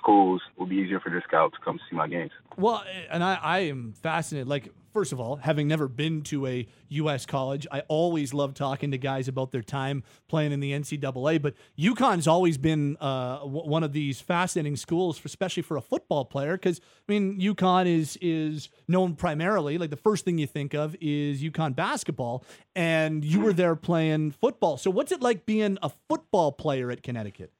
schools 0.00 0.40
will 0.56 0.66
be 0.66 0.76
easier 0.76 1.00
for 1.00 1.10
their 1.10 1.22
scouts 1.26 1.54
to 1.58 1.64
come 1.64 1.78
see 1.88 1.96
my 1.96 2.08
games. 2.08 2.30
Well, 2.56 2.82
and 3.10 3.22
I, 3.22 3.38
I 3.42 3.58
am 3.60 3.92
fascinated. 3.92 4.48
Like, 4.48 4.72
first 4.92 5.12
of 5.12 5.20
all, 5.20 5.36
having 5.36 5.68
never 5.68 5.88
been 5.88 6.22
to 6.22 6.46
a 6.46 6.66
U.S. 6.88 7.26
college, 7.26 7.66
I 7.70 7.80
always 7.88 8.34
love 8.34 8.54
talking 8.54 8.90
to 8.90 8.98
guys 8.98 9.28
about 9.28 9.52
their 9.52 9.62
time 9.62 10.02
playing 10.28 10.52
in 10.52 10.60
the 10.60 10.72
NCAA. 10.72 11.40
But 11.40 11.54
UConn's 11.78 12.26
always 12.26 12.58
been 12.58 12.96
uh, 13.00 13.38
w- 13.40 13.68
one 13.68 13.84
of 13.84 13.92
these 13.92 14.20
fascinating 14.20 14.76
schools, 14.76 15.18
for, 15.18 15.26
especially 15.26 15.62
for 15.62 15.76
a 15.76 15.82
football 15.82 16.24
player. 16.24 16.52
Because 16.52 16.80
I 17.08 17.12
mean, 17.12 17.40
UConn 17.40 17.86
is 17.86 18.18
is 18.20 18.68
known 18.88 19.14
primarily 19.14 19.78
like 19.78 19.90
the 19.90 19.96
first 19.96 20.24
thing 20.24 20.38
you 20.38 20.46
think 20.46 20.74
of 20.74 20.96
is 21.00 21.42
UConn 21.42 21.76
basketball, 21.76 22.44
and 22.74 23.24
you 23.24 23.40
were 23.40 23.52
there 23.52 23.76
playing 23.76 24.32
football. 24.32 24.76
So, 24.76 24.90
what's 24.90 25.12
it 25.12 25.20
like 25.20 25.46
being 25.46 25.78
a 25.82 25.90
football 26.08 26.52
player 26.52 26.90
at 26.90 27.02
Connecticut? 27.02 27.52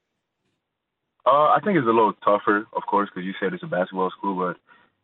Uh, 1.25 1.53
I 1.53 1.59
think 1.63 1.77
it's 1.77 1.85
a 1.85 1.89
little 1.89 2.13
tougher, 2.25 2.65
of 2.73 2.83
course, 2.89 3.09
because 3.09 3.25
you 3.25 3.33
said 3.39 3.53
it's 3.53 3.63
a 3.63 3.67
basketball 3.67 4.09
school, 4.09 4.35
but 4.35 4.57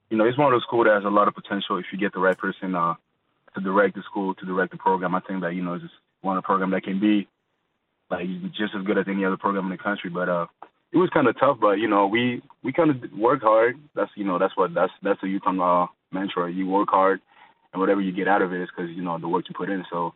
you 0.09 0.17
know, 0.17 0.25
it's 0.25 0.37
one 0.37 0.51
of 0.51 0.55
those 0.57 0.63
schools 0.63 0.87
that 0.87 0.95
has 0.95 1.05
a 1.05 1.13
lot 1.13 1.27
of 1.27 1.35
potential 1.35 1.77
if 1.77 1.85
you 1.91 1.99
get 1.99 2.13
the 2.13 2.19
right 2.19 2.37
person 2.37 2.73
uh, 2.75 2.95
to 3.55 3.61
direct 3.61 3.95
the 3.95 4.03
school, 4.09 4.33
to 4.35 4.45
direct 4.45 4.71
the 4.71 4.77
program. 4.77 5.13
I 5.13 5.19
think 5.21 5.41
that 5.41 5.53
you 5.53 5.63
know, 5.63 5.73
it's 5.73 5.83
just 5.83 5.93
one 6.21 6.37
of 6.37 6.43
the 6.43 6.45
program 6.45 6.71
that 6.71 6.83
can 6.83 6.99
be 6.99 7.27
like 8.09 8.25
just 8.57 8.73
as 8.77 8.85
good 8.85 8.97
as 8.97 9.05
any 9.07 9.25
other 9.25 9.37
program 9.37 9.65
in 9.65 9.71
the 9.71 9.77
country. 9.77 10.09
But 10.09 10.29
uh, 10.29 10.47
it 10.91 10.97
was 10.97 11.09
kind 11.13 11.27
of 11.27 11.39
tough, 11.39 11.57
but 11.59 11.73
you 11.73 11.87
know, 11.87 12.07
we 12.07 12.41
we 12.63 12.73
kind 12.73 12.89
of 12.89 13.11
worked 13.13 13.43
hard. 13.43 13.77
That's 13.95 14.11
you 14.15 14.23
know, 14.23 14.39
that's 14.39 14.55
what 14.55 14.73
that's 14.73 14.93
that's 15.03 15.21
the 15.21 15.27
UConn 15.27 15.61
uh, 15.61 15.87
mantra. 16.11 16.51
You 16.51 16.67
work 16.67 16.89
hard, 16.89 17.21
and 17.73 17.79
whatever 17.79 18.01
you 18.01 18.11
get 18.11 18.27
out 18.27 18.41
of 18.41 18.53
it 18.53 18.61
is 18.61 18.69
because 18.75 18.89
you 18.95 19.03
know 19.03 19.19
the 19.19 19.27
work 19.27 19.45
you 19.49 19.55
put 19.55 19.69
in. 19.69 19.83
So 19.91 20.13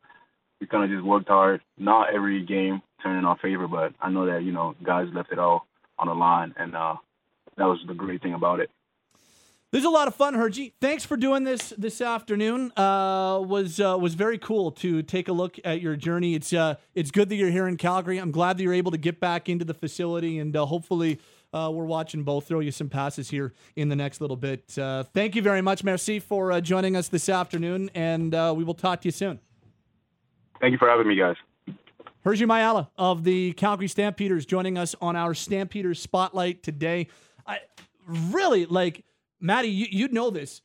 we 0.59 0.67
kind 0.67 0.83
of 0.83 0.89
just 0.89 1.05
worked 1.05 1.27
hard. 1.27 1.61
Not 1.77 2.13
every 2.13 2.43
game 2.43 2.81
turned 3.03 3.19
in 3.19 3.25
our 3.25 3.37
favor, 3.37 3.67
but 3.67 3.93
I 4.01 4.09
know 4.09 4.25
that 4.25 4.43
you 4.43 4.51
know 4.51 4.75
guys 4.83 5.07
left 5.13 5.31
it 5.31 5.39
all 5.39 5.67
on 6.01 6.07
the 6.07 6.15
line, 6.15 6.53
and 6.57 6.75
uh, 6.75 6.95
that 7.57 7.65
was 7.65 7.79
the 7.87 7.93
great 7.93 8.21
thing 8.21 8.33
about 8.33 8.59
it. 8.59 8.69
There's 9.71 9.85
a 9.85 9.89
lot 9.89 10.09
of 10.09 10.15
fun, 10.15 10.33
Hergy. 10.33 10.73
Thanks 10.81 11.05
for 11.05 11.15
doing 11.15 11.45
this 11.45 11.69
this 11.77 12.01
afternoon. 12.01 12.73
Uh, 12.75 13.39
was 13.39 13.79
uh, 13.79 13.97
was 13.97 14.15
very 14.15 14.37
cool 14.37 14.71
to 14.71 15.01
take 15.01 15.29
a 15.29 15.31
look 15.31 15.57
at 15.63 15.79
your 15.79 15.95
journey. 15.95 16.35
It's 16.35 16.51
uh, 16.51 16.75
it's 16.93 17.09
good 17.09 17.29
that 17.29 17.35
you're 17.35 17.51
here 17.51 17.69
in 17.69 17.77
Calgary. 17.77 18.17
I'm 18.17 18.31
glad 18.31 18.57
that 18.57 18.63
you're 18.63 18.73
able 18.73 18.91
to 18.91 18.97
get 18.97 19.21
back 19.21 19.47
into 19.47 19.63
the 19.63 19.73
facility 19.73 20.39
and 20.39 20.53
uh, 20.57 20.65
hopefully 20.65 21.21
uh, 21.53 21.71
we're 21.73 21.85
watching 21.85 22.23
both. 22.23 22.47
Throw 22.47 22.59
you 22.59 22.71
some 22.71 22.89
passes 22.89 23.29
here 23.29 23.53
in 23.77 23.87
the 23.87 23.95
next 23.95 24.19
little 24.19 24.35
bit. 24.35 24.77
Uh, 24.77 25.03
thank 25.03 25.35
you 25.35 25.41
very 25.41 25.61
much, 25.61 25.85
Merci, 25.85 26.19
for 26.19 26.51
uh, 26.51 26.59
joining 26.59 26.97
us 26.97 27.07
this 27.07 27.29
afternoon, 27.29 27.89
and 27.95 28.35
uh, 28.35 28.53
we 28.55 28.65
will 28.65 28.73
talk 28.73 29.01
to 29.01 29.07
you 29.07 29.11
soon. 29.11 29.39
Thank 30.59 30.73
you 30.73 30.77
for 30.77 30.89
having 30.89 31.07
me, 31.07 31.15
guys. 31.15 31.35
Hergy 32.25 32.45
Mayala 32.45 32.89
of 32.97 33.23
the 33.23 33.53
Calgary 33.53 33.87
Stampeders 33.87 34.45
joining 34.45 34.77
us 34.77 34.95
on 35.01 35.15
our 35.15 35.33
Stampeders 35.33 35.99
Spotlight 35.99 36.61
today. 36.61 37.07
I 37.47 37.59
really 38.07 38.65
like 38.65 39.03
Maddie. 39.39 39.69
You, 39.69 39.87
you 39.89 40.07
know 40.09 40.29
this. 40.29 40.61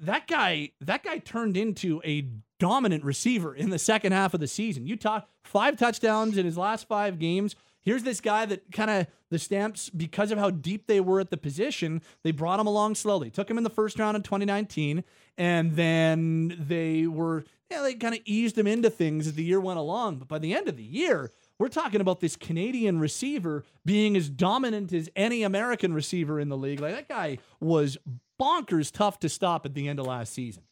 That 0.00 0.26
guy, 0.26 0.72
that 0.80 1.04
guy 1.04 1.18
turned 1.18 1.56
into 1.56 2.02
a 2.04 2.28
dominant 2.58 3.04
receiver 3.04 3.54
in 3.54 3.70
the 3.70 3.78
second 3.78 4.12
half 4.12 4.34
of 4.34 4.40
the 4.40 4.48
season. 4.48 4.86
You 4.86 4.96
talk 4.96 5.28
five 5.44 5.76
touchdowns 5.76 6.36
in 6.36 6.44
his 6.44 6.58
last 6.58 6.88
five 6.88 7.20
games. 7.20 7.54
Here's 7.82 8.02
this 8.02 8.20
guy 8.20 8.44
that 8.46 8.72
kind 8.72 8.90
of 8.90 9.06
the 9.30 9.38
Stamps, 9.38 9.90
because 9.90 10.30
of 10.30 10.38
how 10.38 10.50
deep 10.50 10.86
they 10.86 11.00
were 11.00 11.20
at 11.20 11.30
the 11.30 11.36
position, 11.36 12.02
they 12.22 12.30
brought 12.30 12.60
him 12.60 12.66
along 12.66 12.94
slowly. 12.94 13.30
Took 13.30 13.50
him 13.50 13.58
in 13.58 13.64
the 13.64 13.70
first 13.70 13.98
round 13.98 14.16
in 14.16 14.22
2019, 14.22 15.04
and 15.36 15.76
then 15.76 16.56
they 16.58 17.06
were, 17.06 17.44
yeah, 17.70 17.82
they 17.82 17.94
kind 17.94 18.14
of 18.14 18.20
eased 18.24 18.56
him 18.56 18.66
into 18.66 18.90
things 18.90 19.26
as 19.26 19.34
the 19.34 19.44
year 19.44 19.60
went 19.60 19.78
along. 19.78 20.16
But 20.16 20.28
by 20.28 20.38
the 20.38 20.54
end 20.54 20.68
of 20.68 20.76
the 20.76 20.84
year, 20.84 21.32
we're 21.58 21.68
talking 21.68 22.00
about 22.00 22.20
this 22.20 22.36
Canadian 22.36 22.98
receiver 22.98 23.64
being 23.84 24.16
as 24.16 24.28
dominant 24.28 24.92
as 24.92 25.08
any 25.16 25.42
American 25.42 25.92
receiver 25.92 26.38
in 26.40 26.48
the 26.48 26.56
league. 26.56 26.80
Like 26.80 26.94
that 26.94 27.08
guy 27.08 27.38
was 27.60 27.98
bonkers 28.40 28.92
tough 28.92 29.20
to 29.20 29.28
stop 29.28 29.66
at 29.66 29.74
the 29.74 29.88
end 29.88 29.98
of 29.98 30.06
last 30.06 30.32
season. 30.32 30.64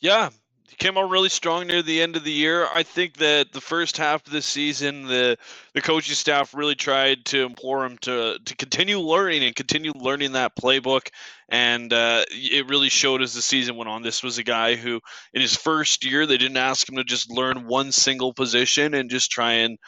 Yeah, 0.00 0.30
he 0.68 0.76
came 0.76 0.96
on 0.96 1.10
really 1.10 1.28
strong 1.28 1.66
near 1.66 1.82
the 1.82 2.00
end 2.00 2.16
of 2.16 2.24
the 2.24 2.32
year. 2.32 2.66
I 2.74 2.82
think 2.82 3.18
that 3.18 3.52
the 3.52 3.60
first 3.60 3.98
half 3.98 4.26
of 4.26 4.32
the 4.32 4.40
season, 4.40 5.06
the 5.06 5.36
the 5.74 5.82
coaching 5.82 6.14
staff 6.14 6.54
really 6.54 6.74
tried 6.74 7.26
to 7.26 7.44
implore 7.44 7.84
him 7.84 7.98
to 7.98 8.38
to 8.42 8.56
continue 8.56 8.98
learning 8.98 9.44
and 9.44 9.54
continue 9.54 9.92
learning 9.94 10.32
that 10.32 10.56
playbook. 10.56 11.08
And 11.50 11.92
uh, 11.92 12.24
it 12.30 12.66
really 12.68 12.88
showed 12.88 13.20
as 13.20 13.34
the 13.34 13.42
season 13.42 13.76
went 13.76 13.90
on. 13.90 14.02
This 14.02 14.22
was 14.22 14.38
a 14.38 14.42
guy 14.42 14.74
who, 14.74 15.00
in 15.34 15.42
his 15.42 15.54
first 15.54 16.04
year, 16.04 16.24
they 16.24 16.38
didn't 16.38 16.56
ask 16.56 16.88
him 16.88 16.96
to 16.96 17.04
just 17.04 17.30
learn 17.30 17.66
one 17.66 17.92
single 17.92 18.32
position 18.32 18.94
and 18.94 19.10
just 19.10 19.30
try 19.30 19.52
and 19.52 19.78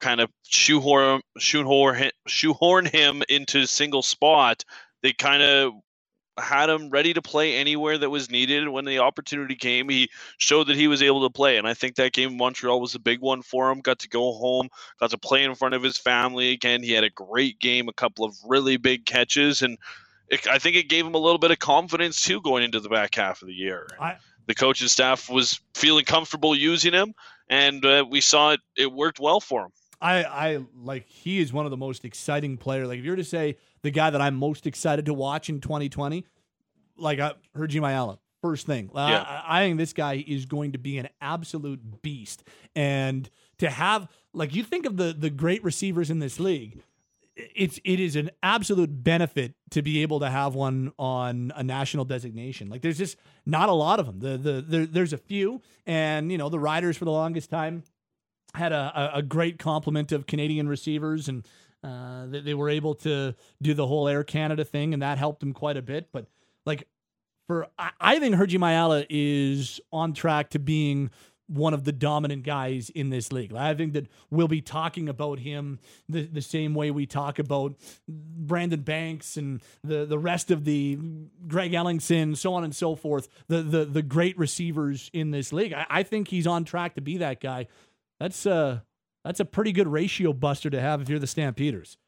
kind 0.00 0.20
of 0.20 0.30
shoehorn 0.44 1.20
shoehorn 1.38 2.10
shoehorn 2.26 2.86
him 2.86 3.22
into 3.28 3.60
a 3.60 3.66
single 3.66 4.02
spot. 4.02 4.64
They 5.02 5.12
kind 5.12 5.42
of 5.42 5.74
had 6.38 6.70
him 6.70 6.90
ready 6.90 7.12
to 7.14 7.22
play 7.22 7.56
anywhere 7.56 7.98
that 7.98 8.10
was 8.10 8.30
needed. 8.30 8.68
When 8.68 8.84
the 8.84 9.00
opportunity 9.00 9.54
came, 9.54 9.88
he 9.88 10.10
showed 10.38 10.68
that 10.68 10.76
he 10.76 10.88
was 10.88 11.02
able 11.02 11.22
to 11.28 11.32
play. 11.32 11.58
And 11.58 11.66
I 11.66 11.74
think 11.74 11.96
that 11.96 12.12
game 12.12 12.30
in 12.30 12.36
Montreal 12.36 12.80
was 12.80 12.94
a 12.94 13.00
big 13.00 13.20
one 13.20 13.42
for 13.42 13.70
him. 13.70 13.80
Got 13.80 14.00
to 14.00 14.08
go 14.08 14.32
home, 14.32 14.68
got 14.98 15.10
to 15.10 15.18
play 15.18 15.44
in 15.44 15.54
front 15.54 15.74
of 15.74 15.82
his 15.82 15.98
family 15.98 16.52
again. 16.52 16.82
He 16.82 16.92
had 16.92 17.04
a 17.04 17.10
great 17.10 17.58
game, 17.60 17.88
a 17.88 17.92
couple 17.92 18.24
of 18.24 18.34
really 18.46 18.76
big 18.76 19.04
catches. 19.04 19.62
And 19.62 19.78
it, 20.28 20.46
I 20.46 20.58
think 20.58 20.76
it 20.76 20.88
gave 20.88 21.06
him 21.06 21.14
a 21.14 21.18
little 21.18 21.38
bit 21.38 21.50
of 21.50 21.58
confidence 21.58 22.22
too 22.22 22.40
going 22.40 22.64
into 22.64 22.80
the 22.80 22.88
back 22.88 23.14
half 23.14 23.42
of 23.42 23.48
the 23.48 23.54
year. 23.54 23.86
I, 24.00 24.16
the 24.46 24.54
coaching 24.54 24.88
staff 24.88 25.30
was 25.30 25.60
feeling 25.74 26.04
comfortable 26.04 26.56
using 26.56 26.92
him, 26.92 27.14
and 27.48 27.84
uh, 27.84 28.04
we 28.08 28.20
saw 28.20 28.52
it. 28.52 28.60
It 28.76 28.90
worked 28.90 29.20
well 29.20 29.40
for 29.40 29.66
him. 29.66 29.72
I, 30.02 30.24
I 30.24 30.58
like 30.82 31.06
he 31.06 31.40
is 31.40 31.52
one 31.52 31.64
of 31.64 31.70
the 31.70 31.76
most 31.76 32.04
exciting 32.04 32.56
players. 32.56 32.88
Like 32.88 32.98
if 32.98 33.04
you 33.04 33.12
were 33.12 33.16
to 33.16 33.24
say 33.24 33.56
the 33.82 33.90
guy 33.90 34.10
that 34.10 34.20
I'm 34.20 34.34
most 34.34 34.66
excited 34.66 35.06
to 35.06 35.14
watch 35.14 35.48
in 35.48 35.60
2020, 35.60 36.26
like 36.96 37.20
I 37.20 37.32
Hergy 37.56 37.80
Mayala 37.80 38.18
first 38.42 38.66
thing. 38.66 38.90
Yeah. 38.92 39.22
I, 39.22 39.60
I 39.60 39.64
think 39.64 39.78
this 39.78 39.92
guy 39.92 40.24
is 40.26 40.44
going 40.44 40.72
to 40.72 40.78
be 40.78 40.98
an 40.98 41.08
absolute 41.20 42.02
beast, 42.02 42.42
and 42.74 43.30
to 43.58 43.70
have 43.70 44.08
like 44.32 44.54
you 44.54 44.64
think 44.64 44.86
of 44.86 44.96
the 44.96 45.14
the 45.16 45.30
great 45.30 45.62
receivers 45.62 46.10
in 46.10 46.18
this 46.18 46.40
league. 46.40 46.82
It's 47.34 47.80
it 47.84 47.98
is 47.98 48.14
an 48.16 48.30
absolute 48.42 49.02
benefit 49.04 49.54
to 49.70 49.80
be 49.80 50.02
able 50.02 50.20
to 50.20 50.28
have 50.28 50.54
one 50.54 50.92
on 50.98 51.50
a 51.56 51.62
national 51.62 52.04
designation. 52.04 52.68
Like 52.68 52.82
there's 52.82 52.98
just 52.98 53.16
not 53.46 53.70
a 53.70 53.72
lot 53.72 54.00
of 54.00 54.06
them. 54.06 54.18
The 54.18 54.36
the 54.36 54.60
there, 54.60 54.84
there's 54.86 55.14
a 55.14 55.18
few, 55.18 55.62
and 55.86 56.30
you 56.30 56.36
know 56.36 56.50
the 56.50 56.58
Riders 56.58 56.98
for 56.98 57.06
the 57.06 57.12
longest 57.12 57.48
time 57.48 57.84
had 58.54 58.72
a, 58.72 59.12
a, 59.14 59.22
great 59.22 59.58
complement 59.58 60.12
of 60.12 60.26
Canadian 60.26 60.68
receivers, 60.68 61.28
and 61.28 61.46
uh, 61.82 62.26
they, 62.26 62.40
they 62.40 62.54
were 62.54 62.68
able 62.68 62.94
to 62.96 63.34
do 63.60 63.74
the 63.74 63.86
whole 63.86 64.08
Air 64.08 64.24
Canada 64.24 64.64
thing, 64.64 64.92
and 64.92 65.02
that 65.02 65.18
helped 65.18 65.40
them 65.40 65.52
quite 65.52 65.76
a 65.76 65.82
bit. 65.82 66.08
But 66.12 66.26
like 66.66 66.86
for, 67.46 67.68
I, 67.78 67.90
I 68.00 68.18
think 68.18 68.34
Hergy 68.34 68.58
Mayala 68.58 69.06
is 69.08 69.80
on 69.92 70.12
track 70.12 70.50
to 70.50 70.58
being 70.58 71.10
one 71.48 71.74
of 71.74 71.84
the 71.84 71.92
dominant 71.92 72.44
guys 72.44 72.88
in 72.90 73.10
this 73.10 73.30
league. 73.30 73.54
I 73.54 73.74
think 73.74 73.92
that 73.92 74.06
we'll 74.30 74.48
be 74.48 74.62
talking 74.62 75.08
about 75.08 75.38
him 75.40 75.80
the, 76.08 76.22
the 76.22 76.40
same 76.40 76.74
way 76.74 76.90
we 76.90 77.04
talk 77.04 77.38
about 77.38 77.74
Brandon 78.08 78.80
Banks 78.80 79.36
and 79.36 79.60
the, 79.84 80.06
the 80.06 80.18
rest 80.18 80.50
of 80.50 80.64
the 80.64 80.98
Greg 81.46 81.72
Ellingson, 81.72 82.36
so 82.36 82.54
on 82.54 82.64
and 82.64 82.74
so 82.74 82.94
forth, 82.94 83.28
the 83.48 83.62
the 83.62 83.84
the 83.84 84.02
great 84.02 84.38
receivers 84.38 85.10
in 85.12 85.30
this 85.30 85.52
league. 85.52 85.72
I, 85.72 85.86
I 85.90 86.02
think 86.02 86.28
he's 86.28 86.46
on 86.46 86.64
track 86.64 86.94
to 86.94 87.00
be 87.00 87.18
that 87.18 87.40
guy. 87.40 87.66
That's 88.22 88.46
uh 88.46 88.78
that's 89.24 89.40
a 89.40 89.44
pretty 89.44 89.72
good 89.72 89.88
ratio 89.88 90.32
buster 90.32 90.70
to 90.70 90.80
have 90.80 91.02
if 91.02 91.08
you're 91.08 91.18
the 91.18 91.26
Stampeders. 91.26 91.98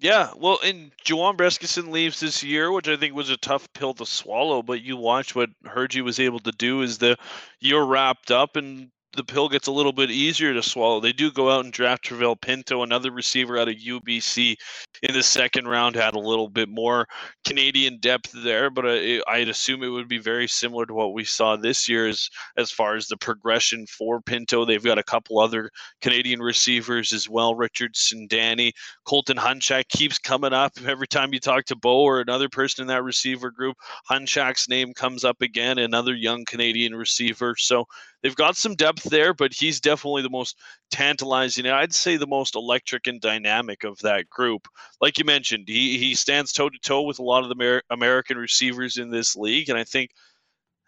Yeah, 0.00 0.30
well, 0.36 0.58
and 0.64 0.90
Juwan 1.04 1.36
Brescacin 1.36 1.92
leaves 1.92 2.18
this 2.18 2.42
year, 2.42 2.72
which 2.72 2.88
I 2.88 2.96
think 2.96 3.14
was 3.14 3.30
a 3.30 3.36
tough 3.36 3.72
pill 3.72 3.94
to 3.94 4.04
swallow. 4.04 4.64
But 4.64 4.82
you 4.82 4.96
watch 4.96 5.36
what 5.36 5.50
Hergy 5.64 6.02
was 6.02 6.18
able 6.18 6.40
to 6.40 6.50
do 6.50 6.82
as 6.82 6.98
the 6.98 7.16
year 7.60 7.80
wrapped 7.80 8.32
up, 8.32 8.56
and 8.56 8.90
the 9.14 9.24
pill 9.24 9.48
gets 9.48 9.66
a 9.66 9.72
little 9.72 9.92
bit 9.92 10.10
easier 10.10 10.54
to 10.54 10.62
swallow. 10.62 11.00
They 11.00 11.12
do 11.12 11.30
go 11.30 11.50
out 11.50 11.64
and 11.64 11.72
draft 11.72 12.04
Trivel 12.04 12.40
Pinto, 12.40 12.82
another 12.82 13.10
receiver 13.10 13.58
out 13.58 13.68
of 13.68 13.74
UBC 13.74 14.56
in 15.02 15.12
the 15.12 15.22
second 15.22 15.68
round, 15.68 15.96
had 15.96 16.14
a 16.14 16.18
little 16.18 16.48
bit 16.48 16.68
more 16.68 17.06
Canadian 17.44 17.98
depth 17.98 18.32
there, 18.32 18.70
but 18.70 18.86
I, 18.86 19.20
I'd 19.28 19.48
assume 19.48 19.82
it 19.82 19.88
would 19.88 20.08
be 20.08 20.18
very 20.18 20.48
similar 20.48 20.86
to 20.86 20.94
what 20.94 21.12
we 21.12 21.24
saw 21.24 21.56
this 21.56 21.88
year 21.88 22.06
as, 22.08 22.30
as 22.56 22.70
far 22.70 22.94
as 22.94 23.08
the 23.08 23.16
progression 23.16 23.86
for 23.86 24.20
Pinto. 24.20 24.64
They've 24.64 24.82
got 24.82 24.98
a 24.98 25.02
couple 25.02 25.38
other 25.38 25.70
Canadian 26.00 26.40
receivers 26.40 27.12
as 27.12 27.28
well, 27.28 27.54
Richardson, 27.54 28.26
Danny, 28.28 28.72
Colton 29.04 29.36
Hunchak 29.36 29.88
keeps 29.88 30.18
coming 30.18 30.52
up 30.52 30.72
every 30.86 31.06
time 31.06 31.34
you 31.34 31.40
talk 31.40 31.64
to 31.66 31.76
Bo 31.76 32.02
or 32.02 32.20
another 32.20 32.48
person 32.48 32.82
in 32.82 32.88
that 32.88 33.02
receiver 33.02 33.50
group. 33.50 33.76
Hunchak's 34.10 34.68
name 34.68 34.94
comes 34.94 35.24
up 35.24 35.42
again, 35.42 35.78
another 35.78 36.14
young 36.14 36.44
Canadian 36.44 36.94
receiver. 36.94 37.54
So 37.58 37.86
they've 38.22 38.36
got 38.36 38.56
some 38.56 38.74
depth 38.74 39.04
there, 39.04 39.34
but 39.34 39.52
he's 39.52 39.80
definitely 39.80 40.22
the 40.22 40.30
most 40.30 40.58
tantalizing. 40.90 41.66
I'd 41.66 41.94
say 41.94 42.16
the 42.16 42.26
most 42.26 42.54
electric 42.54 43.06
and 43.06 43.20
dynamic 43.20 43.84
of 43.84 43.98
that 44.00 44.28
group. 44.30 44.68
Like 45.00 45.18
you 45.18 45.24
mentioned, 45.24 45.68
he 45.68 45.98
he 45.98 46.14
stands 46.14 46.52
toe 46.52 46.70
to 46.70 46.78
toe 46.78 47.02
with 47.02 47.18
a 47.18 47.24
lot 47.24 47.42
of 47.42 47.48
the 47.48 47.56
Amer- 47.56 47.82
American 47.90 48.38
receivers 48.38 48.96
in 48.96 49.10
this 49.10 49.36
league, 49.36 49.68
and 49.68 49.78
I 49.78 49.84
think 49.84 50.10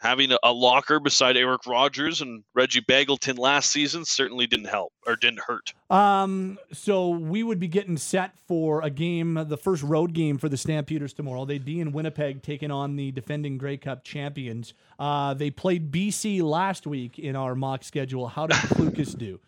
having 0.05 0.31
a, 0.31 0.39
a 0.45 0.53
locker 0.53 1.01
beside 1.01 1.35
Eric 1.35 1.67
Rogers 1.67 2.21
and 2.21 2.45
Reggie 2.55 2.83
Begelton 2.83 3.39
last 3.39 3.71
season 3.71 4.05
certainly 4.05 4.47
didn't 4.47 4.67
help 4.67 4.93
or 5.07 5.17
didn't 5.17 5.41
hurt. 5.41 5.73
Um, 5.91 6.59
so 6.73 7.09
we 7.09 7.43
would 7.43 7.59
be 7.59 7.69
getting 7.69 7.97
set 7.97 8.39
for 8.47 8.83
a 8.83 8.91
game, 8.91 9.43
the 9.49 9.57
first 9.57 9.83
road 9.83 10.13
game 10.13 10.37
for 10.37 10.51
the 10.51 10.59
Stampeders 10.59 11.15
tomorrow. 11.15 11.47
They'd 11.47 11.65
be 11.65 11.81
in 11.81 11.91
Winnipeg 11.91 12.43
taking 12.43 12.71
on 12.71 12.97
the 12.97 13.13
defending 13.13 13.57
Grey 13.57 13.79
Cup 13.79 14.05
champions. 14.05 14.75
Uh, 14.99 15.33
they 15.33 15.51
played 15.51 15.91
BC 15.91 16.43
last 16.43 16.87
week 16.87 17.19
in 17.19 17.35
our 17.35 17.55
mock 17.55 17.83
schedule. 17.83 18.29
How 18.29 18.47
did 18.47 18.79
Lucas 18.79 19.15
do? 19.15 19.41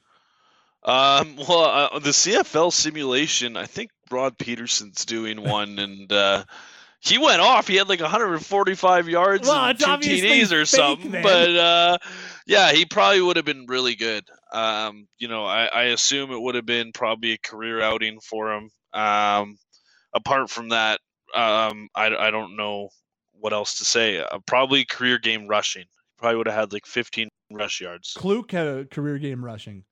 Um, 0.83 1.37
well, 1.37 1.91
uh, 1.93 1.99
the 1.99 2.11
CFL 2.11 2.73
simulation, 2.73 3.57
I 3.57 3.67
think 3.67 3.91
Rod 4.11 4.39
Pedersen's 4.39 5.05
doing 5.05 5.43
one, 5.43 5.79
and 5.79 6.11
uh, 6.11 6.45
he 7.07 7.19
went 7.19 7.41
off. 7.41 7.69
He 7.69 7.77
had 7.77 7.89
like 7.89 8.01
145 8.01 9.09
yards 9.09 9.47
Well, 9.49 9.65
and 9.65 9.79
two 9.79 9.85
TDs 9.87 10.53
or 10.53 10.65
something. 10.65 11.11
then. 11.11 11.23
But 11.23 11.57
uh, 11.57 11.99
yeah, 12.47 12.73
he 12.73 12.85
probably 12.85 13.21
would 13.21 13.37
have 13.37 13.45
been 13.45 13.67
really 13.67 13.95
good. 13.95 14.25
Um, 14.53 15.07
you 15.19 15.29
know, 15.29 15.45
I, 15.45 15.67
I 15.67 15.83
assume 15.85 16.31
it 16.31 16.41
would 16.41 16.55
have 16.55 16.67
been 16.67 16.93
probably 16.93 17.33
a 17.33 17.39
career 17.39 17.81
outing 17.81 18.21
for 18.21 18.53
him. 18.53 18.71
Um, 18.93 19.57
apart 20.15 20.51
from 20.51 20.71
that, 20.71 21.01
um, 21.35 21.89
I, 21.95 22.07
I 22.15 22.31
don't 22.31 22.57
know 22.57 22.89
what 23.33 23.53
else 23.53 23.79
to 23.79 23.85
say. 23.85 24.19
Uh, 24.19 24.39
probably 24.47 24.85
career 24.85 25.19
game 25.19 25.47
rushing. 25.49 25.85
Probably 26.19 26.39
would 26.39 26.47
have 26.47 26.57
had 26.57 26.73
like 26.73 26.87
15 26.87 27.29
rush 27.53 27.81
yards. 27.81 28.15
Kluk 28.17 28.51
had 28.51 28.67
a 28.67 28.85
career 28.87 29.19
game 29.19 29.45
rushing. 29.45 29.85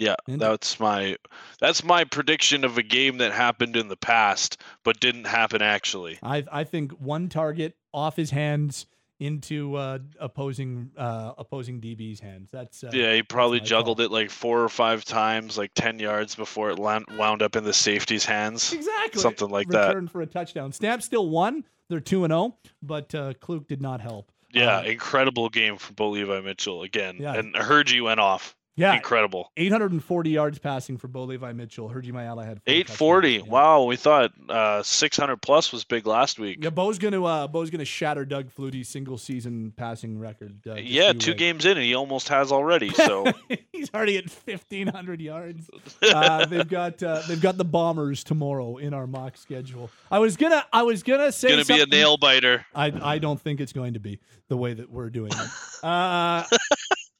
Yeah, 0.00 0.14
that's 0.26 0.80
my 0.80 1.16
that's 1.60 1.84
my 1.84 2.04
prediction 2.04 2.64
of 2.64 2.78
a 2.78 2.82
game 2.82 3.18
that 3.18 3.32
happened 3.32 3.76
in 3.76 3.88
the 3.88 3.96
past 3.96 4.60
but 4.82 4.98
didn't 4.98 5.26
happen 5.26 5.60
actually. 5.62 6.18
I 6.22 6.44
I 6.50 6.64
think 6.64 6.92
one 6.92 7.28
target 7.28 7.76
off 7.92 8.16
his 8.16 8.30
hands 8.30 8.86
into 9.18 9.76
uh, 9.76 9.98
opposing 10.18 10.90
uh, 10.96 11.32
opposing 11.36 11.78
DB's 11.80 12.20
hands. 12.20 12.50
That's 12.50 12.82
uh, 12.82 12.90
Yeah, 12.94 13.12
he 13.14 13.22
probably 13.22 13.60
juggled 13.60 14.00
it 14.00 14.10
like 14.10 14.30
four 14.30 14.62
or 14.64 14.70
five 14.70 15.04
times, 15.04 15.58
like 15.58 15.72
ten 15.74 15.98
yards 15.98 16.34
before 16.34 16.70
it 16.70 16.78
wound 16.78 17.42
up 17.42 17.54
in 17.54 17.64
the 17.64 17.74
safety's 17.74 18.24
hands. 18.24 18.72
exactly 18.72 19.20
something 19.20 19.50
like 19.50 19.68
that. 19.68 19.88
Return 19.88 20.08
for 20.08 20.22
a 20.22 20.26
touchdown. 20.26 20.72
Snap 20.72 21.02
still 21.02 21.28
won. 21.28 21.64
They're 21.90 22.00
two 22.00 22.24
and 22.24 22.30
zero, 22.30 22.56
but 22.82 23.14
uh, 23.14 23.34
Kluk 23.34 23.66
did 23.66 23.82
not 23.82 24.00
help. 24.00 24.32
Yeah, 24.52 24.78
Uh, 24.78 24.82
incredible 24.84 25.48
game 25.50 25.76
from 25.76 25.96
Bo 25.96 26.08
Levi 26.10 26.40
Mitchell 26.40 26.82
again, 26.82 27.18
Yeah. 27.20 27.34
and 27.34 27.54
Hergy 27.54 28.02
went 28.02 28.20
off. 28.20 28.56
Yeah, 28.80 28.94
Incredible. 28.94 29.50
840 29.56 30.30
yards 30.30 30.58
passing 30.58 30.96
for 30.96 31.06
Bo 31.08 31.24
Levi 31.24 31.52
Mitchell. 31.52 31.90
Hergy, 31.90 32.12
Mayala 32.12 32.46
had 32.46 32.60
840. 32.66 33.30
Yeah. 33.30 33.40
Wow, 33.42 33.84
we 33.84 33.96
thought 33.96 34.32
uh, 34.48 34.82
600 34.82 35.36
plus 35.36 35.70
was 35.72 35.84
big 35.84 36.06
last 36.06 36.38
week. 36.38 36.58
Yeah, 36.62 36.70
Bo's 36.70 36.98
gonna 36.98 37.22
uh, 37.22 37.46
Bo's 37.46 37.68
gonna 37.68 37.84
shatter 37.84 38.24
Doug 38.24 38.50
Flutie's 38.50 38.88
single 38.88 39.18
season 39.18 39.72
passing 39.76 40.18
record. 40.18 40.60
Uh, 40.66 40.74
Yeah, 40.74 41.12
two 41.12 41.34
games 41.34 41.66
in, 41.66 41.72
and 41.72 41.84
he 41.84 41.94
almost 41.94 42.28
has 42.28 42.50
already. 42.52 42.90
So 43.00 43.32
He's 43.72 43.90
already 43.94 44.18
at 44.18 44.24
1500 44.30 45.20
yards. 45.20 45.70
Uh, 46.02 46.44
they've 46.46 46.68
got 46.68 47.02
uh, 47.02 47.22
they've 47.26 47.40
got 47.40 47.56
the 47.56 47.64
Bombers 47.64 48.22
tomorrow 48.24 48.76
in 48.76 48.94
our 48.94 49.06
mock 49.06 49.36
schedule. 49.36 49.90
I 50.10 50.18
was 50.18 50.36
gonna 50.36 50.64
I 50.72 50.82
was 50.82 51.02
gonna 51.02 51.32
say 51.32 51.48
it's 51.48 51.68
gonna 51.68 51.78
be 51.78 51.82
a 51.82 51.86
nail 51.86 52.16
biter. 52.16 52.66
I 52.74 52.92
I 53.02 53.18
don't 53.18 53.40
think 53.40 53.60
it's 53.60 53.72
going 53.72 53.94
to 53.94 54.00
be 54.00 54.20
the 54.48 54.56
way 54.56 54.74
that 54.74 54.90
we're 54.90 55.10
doing 55.10 55.32
it. 55.32 55.50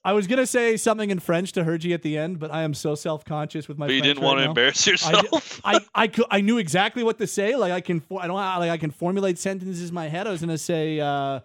I 0.02 0.14
was 0.14 0.26
gonna 0.26 0.46
say 0.46 0.76
something 0.78 1.10
in 1.10 1.18
French 1.18 1.52
to 1.52 1.62
Hergy 1.64 1.92
at 1.92 2.02
the 2.02 2.16
end, 2.16 2.38
but 2.38 2.50
I 2.50 2.62
am 2.62 2.72
so 2.72 2.94
self 2.94 3.24
conscious 3.24 3.68
with 3.68 3.76
my. 3.76 3.86
But 3.86 3.92
you 3.94 4.00
French 4.00 4.14
didn't 4.16 4.22
right 4.22 4.26
want 4.28 4.38
to 4.38 4.44
now. 4.44 4.50
embarrass 4.50 4.86
yourself. 4.86 5.60
I, 5.64 5.80
I, 5.94 6.08
cou- 6.08 6.24
I 6.30 6.40
knew 6.40 6.56
exactly 6.58 7.02
what 7.04 7.18
to 7.18 7.26
say. 7.26 7.54
Like 7.54 7.70
I 7.72 7.80
can, 7.82 8.02
I 8.18 8.26
don't 8.26 8.36
like 8.36 8.70
I 8.70 8.78
can 8.78 8.90
formulate 8.90 9.38
sentences 9.38 9.88
in 9.90 9.94
my 9.94 10.08
head. 10.08 10.26
I 10.26 10.30
was 10.30 10.40
gonna 10.40 10.56
say, 10.56 11.00
uh, 11.00 11.06
uh, 11.06 11.40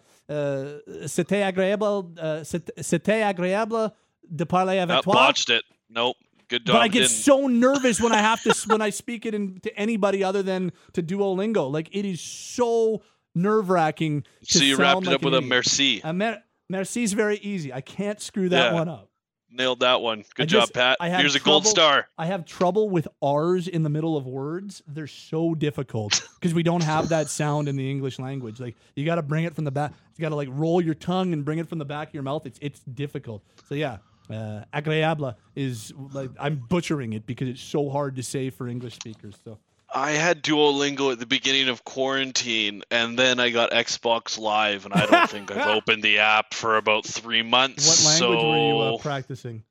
"C'était 1.06 1.44
agréable, 1.44 2.14
uh, 2.18 2.44
c'était 2.46 3.24
agréable 3.24 3.92
de 4.34 4.46
parler 4.46 4.80
avec 4.80 5.00
Uh, 5.00 5.02
toi." 5.02 5.14
botched 5.14 5.50
it. 5.50 5.64
Nope. 5.90 6.16
Good 6.48 6.66
job. 6.66 6.76
But 6.76 6.82
I 6.84 6.88
get 6.88 7.00
didn't. 7.00 7.10
so 7.10 7.48
nervous 7.48 8.00
when 8.00 8.14
I 8.14 8.20
have 8.22 8.42
to 8.44 8.54
when 8.68 8.82
I 8.82 8.90
speak 8.92 9.26
it 9.26 9.34
in, 9.34 9.60
to 9.64 9.76
anybody 9.78 10.24
other 10.24 10.44
than 10.44 10.72
to 10.94 11.04
Duolingo. 11.04 11.70
Like 11.70 11.90
it 11.92 12.06
is 12.06 12.22
so 12.22 13.02
nerve 13.34 13.70
wracking. 13.70 14.24
so 14.44 14.64
you 14.64 14.78
wrapped 14.78 15.08
it 15.08 15.14
up 15.14 15.24
with 15.24 15.34
a 15.34 15.42
merci. 15.42 16.00
A 16.06 16.14
mer- 16.14 16.42
Merci's 16.72 17.14
very 17.14 17.38
easy. 17.38 17.72
I 17.74 17.82
can't 17.82 18.20
screw 18.22 18.50
that 18.50 18.72
Yeah. 18.72 18.74
one 18.74 18.90
up. 18.90 19.10
Nailed 19.52 19.80
that 19.82 20.02
one. 20.02 20.26
Good 20.36 20.50
job, 20.50 20.74
Pat. 20.74 20.98
Here's 21.02 21.36
a 21.36 21.40
gold 21.40 21.64
trouble- 21.64 21.70
star. 21.70 22.08
I 22.18 22.26
have 22.26 22.46
trouble 22.46 22.90
with 22.90 23.08
R's 23.22 23.68
in 23.70 23.84
the 23.84 23.90
middle 23.90 24.18
of 24.18 24.26
words. 24.26 24.82
They're 24.86 25.08
so 25.08 25.56
difficult 25.56 26.28
because 26.40 26.54
we 26.54 26.62
don't 26.64 26.84
have 26.84 27.10
that 27.10 27.30
sound 27.30 27.70
in 27.70 27.78
the 27.78 27.90
English 27.90 28.20
language. 28.20 28.60
Like 28.60 28.76
you 28.96 29.06
got 29.06 29.16
to 29.16 29.22
bring 29.22 29.46
it 29.46 29.56
from 29.56 29.64
the 29.64 29.72
back. 29.72 29.94
You 30.18 30.22
got 30.24 30.30
to 30.30 30.36
like 30.36 30.50
roll 30.52 30.82
your 30.82 30.96
tongue 30.96 31.32
and 31.32 31.46
bring 31.46 31.60
it 31.60 31.70
from 31.70 31.78
the 31.78 31.86
back 31.86 32.10
of 32.10 32.14
your 32.14 32.24
mouth. 32.24 32.46
It's 32.46 32.60
it's 32.62 32.82
difficult. 32.82 33.44
So 33.70 33.76
yeah, 33.76 33.98
uh, 34.30 34.64
agréable 34.74 35.36
is 35.56 35.94
like 36.12 36.32
I'm 36.38 36.56
butchering 36.68 37.14
it 37.14 37.26
because 37.26 37.48
it's 37.48 37.62
so 37.62 37.90
hard 37.90 38.18
to 38.18 38.24
say 38.24 38.50
for 38.50 38.68
English 38.68 38.96
speakers. 38.96 39.36
So 39.46 39.58
I 39.96 40.12
had 40.12 40.44
Duolingo 40.44 41.14
at 41.14 41.20
the 41.20 41.26
beginning 41.26 41.70
of 41.70 41.86
quarantine, 41.86 42.84
and 42.92 43.18
then 43.18 43.40
I 43.40 43.50
got 43.50 43.72
Xbox 43.72 44.38
Live, 44.38 44.84
and 44.84 44.94
I 44.94 45.06
don't 45.06 45.30
think 45.30 45.52
I've 45.52 45.68
opened 45.78 46.04
the 46.04 46.20
app 46.20 46.54
for 46.54 46.76
about 46.76 47.06
three 47.06 47.42
months. 47.42 47.88
what 47.88 48.22
language 48.22 48.42
so, 48.42 48.50
were 48.50 48.90
you 48.90 48.96
uh, 48.96 48.98
practicing? 48.98 49.64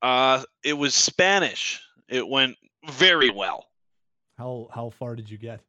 uh, 0.00 0.42
it 0.64 0.72
was 0.72 0.94
Spanish. 0.94 1.82
It 2.08 2.26
went 2.26 2.56
very 2.90 3.28
well. 3.28 3.66
How 4.38 4.68
how 4.72 4.88
far 4.88 5.14
did 5.16 5.28
you 5.28 5.36
get? 5.36 5.60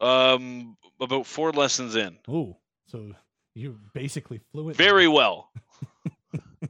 Um, 0.00 0.76
about 1.00 1.26
four 1.26 1.50
lessons 1.50 1.96
in. 1.96 2.18
Oh, 2.28 2.56
so 2.86 3.10
you're 3.54 3.74
basically 3.94 4.40
fluent. 4.52 4.78
now. 4.78 4.84
Very 4.84 5.08
well. 5.08 5.50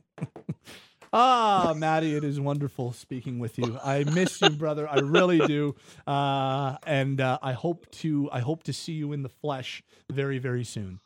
Ah, 1.12 1.74
Maddie, 1.76 2.14
it 2.14 2.24
is 2.24 2.38
wonderful 2.40 2.92
speaking 2.92 3.38
with 3.38 3.58
you. 3.58 3.78
I 3.82 4.04
miss 4.04 4.40
you, 4.40 4.50
brother. 4.50 4.88
I 4.88 4.98
really 5.00 5.38
do. 5.46 5.74
Uh, 6.06 6.76
and 6.86 7.20
uh, 7.20 7.38
I 7.42 7.52
hope 7.52 7.90
to 7.92 8.28
I 8.32 8.40
hope 8.40 8.62
to 8.64 8.72
see 8.72 8.92
you 8.92 9.12
in 9.12 9.22
the 9.22 9.28
flesh 9.28 9.82
very 10.10 10.38
very 10.38 10.64
soon. 10.64 11.00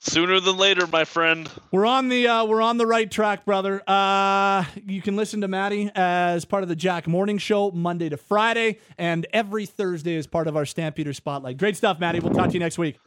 Sooner 0.00 0.38
than 0.38 0.58
later, 0.58 0.86
my 0.86 1.04
friend. 1.04 1.48
We're 1.72 1.86
on 1.86 2.10
the 2.10 2.28
uh, 2.28 2.44
we're 2.44 2.60
on 2.60 2.76
the 2.76 2.86
right 2.86 3.10
track, 3.10 3.46
brother. 3.46 3.82
Uh, 3.86 4.64
you 4.86 5.00
can 5.00 5.16
listen 5.16 5.40
to 5.40 5.48
Maddie 5.48 5.90
as 5.94 6.44
part 6.44 6.62
of 6.62 6.68
the 6.68 6.76
Jack 6.76 7.06
Morning 7.06 7.38
Show 7.38 7.70
Monday 7.70 8.10
to 8.10 8.18
Friday, 8.18 8.80
and 8.98 9.26
every 9.32 9.64
Thursday 9.64 10.16
as 10.16 10.26
part 10.26 10.46
of 10.46 10.56
our 10.56 10.66
Stampeder 10.66 11.14
Spotlight. 11.14 11.56
Great 11.56 11.76
stuff, 11.76 11.98
Maddie. 11.98 12.20
We'll 12.20 12.34
talk 12.34 12.48
to 12.48 12.54
you 12.54 12.60
next 12.60 12.76
week. 12.76 12.98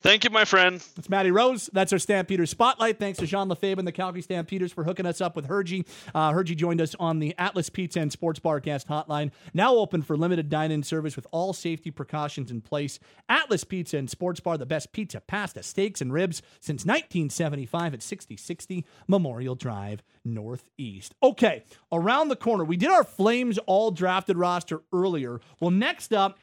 Thank 0.00 0.22
you, 0.22 0.30
my 0.30 0.44
friend. 0.44 0.76
It's 0.96 1.08
Maddie 1.08 1.32
Rose. 1.32 1.68
That's 1.72 1.92
our 1.92 1.98
Stampeder 1.98 2.46
Spotlight. 2.46 3.00
Thanks 3.00 3.18
to 3.18 3.26
Jean 3.26 3.48
Lefebvre 3.48 3.80
and 3.80 3.86
the 3.86 3.90
Calgary 3.90 4.22
Stampeders 4.22 4.72
for 4.72 4.84
hooking 4.84 5.06
us 5.06 5.20
up 5.20 5.34
with 5.34 5.48
Hergy. 5.48 5.84
Uh, 6.14 6.30
Hergy 6.30 6.56
joined 6.56 6.80
us 6.80 6.94
on 7.00 7.18
the 7.18 7.34
Atlas 7.36 7.68
Pizza 7.68 7.98
and 7.98 8.12
Sports 8.12 8.38
Bar 8.38 8.60
guest 8.60 8.86
hotline, 8.86 9.32
now 9.54 9.74
open 9.74 10.02
for 10.02 10.16
limited 10.16 10.48
dine-in 10.48 10.84
service 10.84 11.16
with 11.16 11.26
all 11.32 11.52
safety 11.52 11.90
precautions 11.90 12.52
in 12.52 12.60
place. 12.60 13.00
Atlas 13.28 13.64
Pizza 13.64 13.96
and 13.96 14.08
Sports 14.08 14.38
Bar, 14.38 14.56
the 14.56 14.66
best 14.66 14.92
pizza, 14.92 15.20
pasta, 15.20 15.64
steaks, 15.64 16.00
and 16.00 16.12
ribs 16.12 16.42
since 16.60 16.86
1975 16.86 17.94
at 17.94 18.02
6060 18.02 18.86
Memorial 19.08 19.56
Drive, 19.56 20.04
Northeast. 20.24 21.16
Okay, 21.24 21.64
around 21.90 22.28
the 22.28 22.36
corner, 22.36 22.62
we 22.62 22.76
did 22.76 22.90
our 22.90 23.02
Flames 23.02 23.58
all 23.66 23.90
drafted 23.90 24.36
roster 24.36 24.80
earlier. 24.92 25.40
Well, 25.60 25.72
next 25.72 26.12
up, 26.12 26.38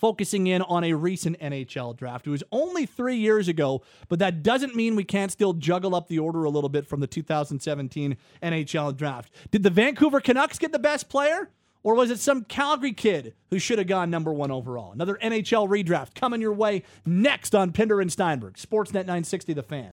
focusing 0.00 0.46
in 0.46 0.62
on 0.62 0.82
a 0.82 0.94
recent 0.94 1.38
NHL 1.38 1.96
draft. 1.96 2.26
It 2.26 2.30
was 2.30 2.42
only 2.50 2.86
three 2.86 3.16
years 3.16 3.48
ago, 3.48 3.82
but 4.08 4.18
that 4.18 4.42
doesn't 4.42 4.74
mean 4.74 4.96
we 4.96 5.04
can't 5.04 5.30
still 5.30 5.52
juggle 5.52 5.94
up 5.94 6.08
the 6.08 6.18
order 6.18 6.44
a 6.44 6.50
little 6.50 6.70
bit 6.70 6.86
from 6.86 7.00
the 7.00 7.06
2017 7.06 8.16
NHL 8.42 8.96
draft. 8.96 9.30
Did 9.50 9.62
the 9.62 9.70
Vancouver 9.70 10.20
Canucks 10.20 10.58
get 10.58 10.72
the 10.72 10.78
best 10.78 11.08
player? 11.08 11.50
Or 11.82 11.94
was 11.94 12.10
it 12.10 12.18
some 12.18 12.44
Calgary 12.44 12.92
kid 12.92 13.34
who 13.48 13.58
should 13.58 13.78
have 13.78 13.86
gone 13.86 14.10
number 14.10 14.32
one 14.32 14.50
overall? 14.50 14.92
Another 14.92 15.18
NHL 15.22 15.68
redraft 15.68 16.14
coming 16.14 16.40
your 16.40 16.52
way 16.52 16.82
next 17.06 17.54
on 17.54 17.72
Pinder 17.72 18.00
and 18.00 18.12
Steinberg, 18.12 18.54
Sportsnet 18.54 19.06
960 19.06 19.54
The 19.54 19.62
Fan. 19.62 19.90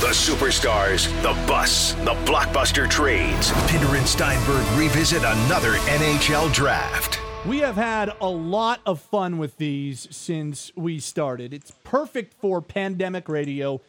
The 0.00 0.10
superstars, 0.10 1.06
the 1.22 1.32
bus, 1.46 1.92
the 1.94 2.14
blockbuster 2.26 2.90
trades. 2.90 3.52
Pinder 3.68 3.96
and 3.96 4.06
Steinberg 4.06 4.66
revisit 4.78 5.22
another 5.24 5.72
NHL 5.72 6.52
draft. 6.52 7.23
We 7.46 7.58
have 7.58 7.76
had 7.76 8.10
a 8.22 8.28
lot 8.28 8.80
of 8.86 9.02
fun 9.02 9.36
with 9.36 9.58
these 9.58 10.08
since 10.10 10.72
we 10.74 10.98
started. 10.98 11.52
It's 11.52 11.72
perfect 11.84 12.32
for 12.40 12.62
pandemic 12.62 13.28
radio, 13.28 13.82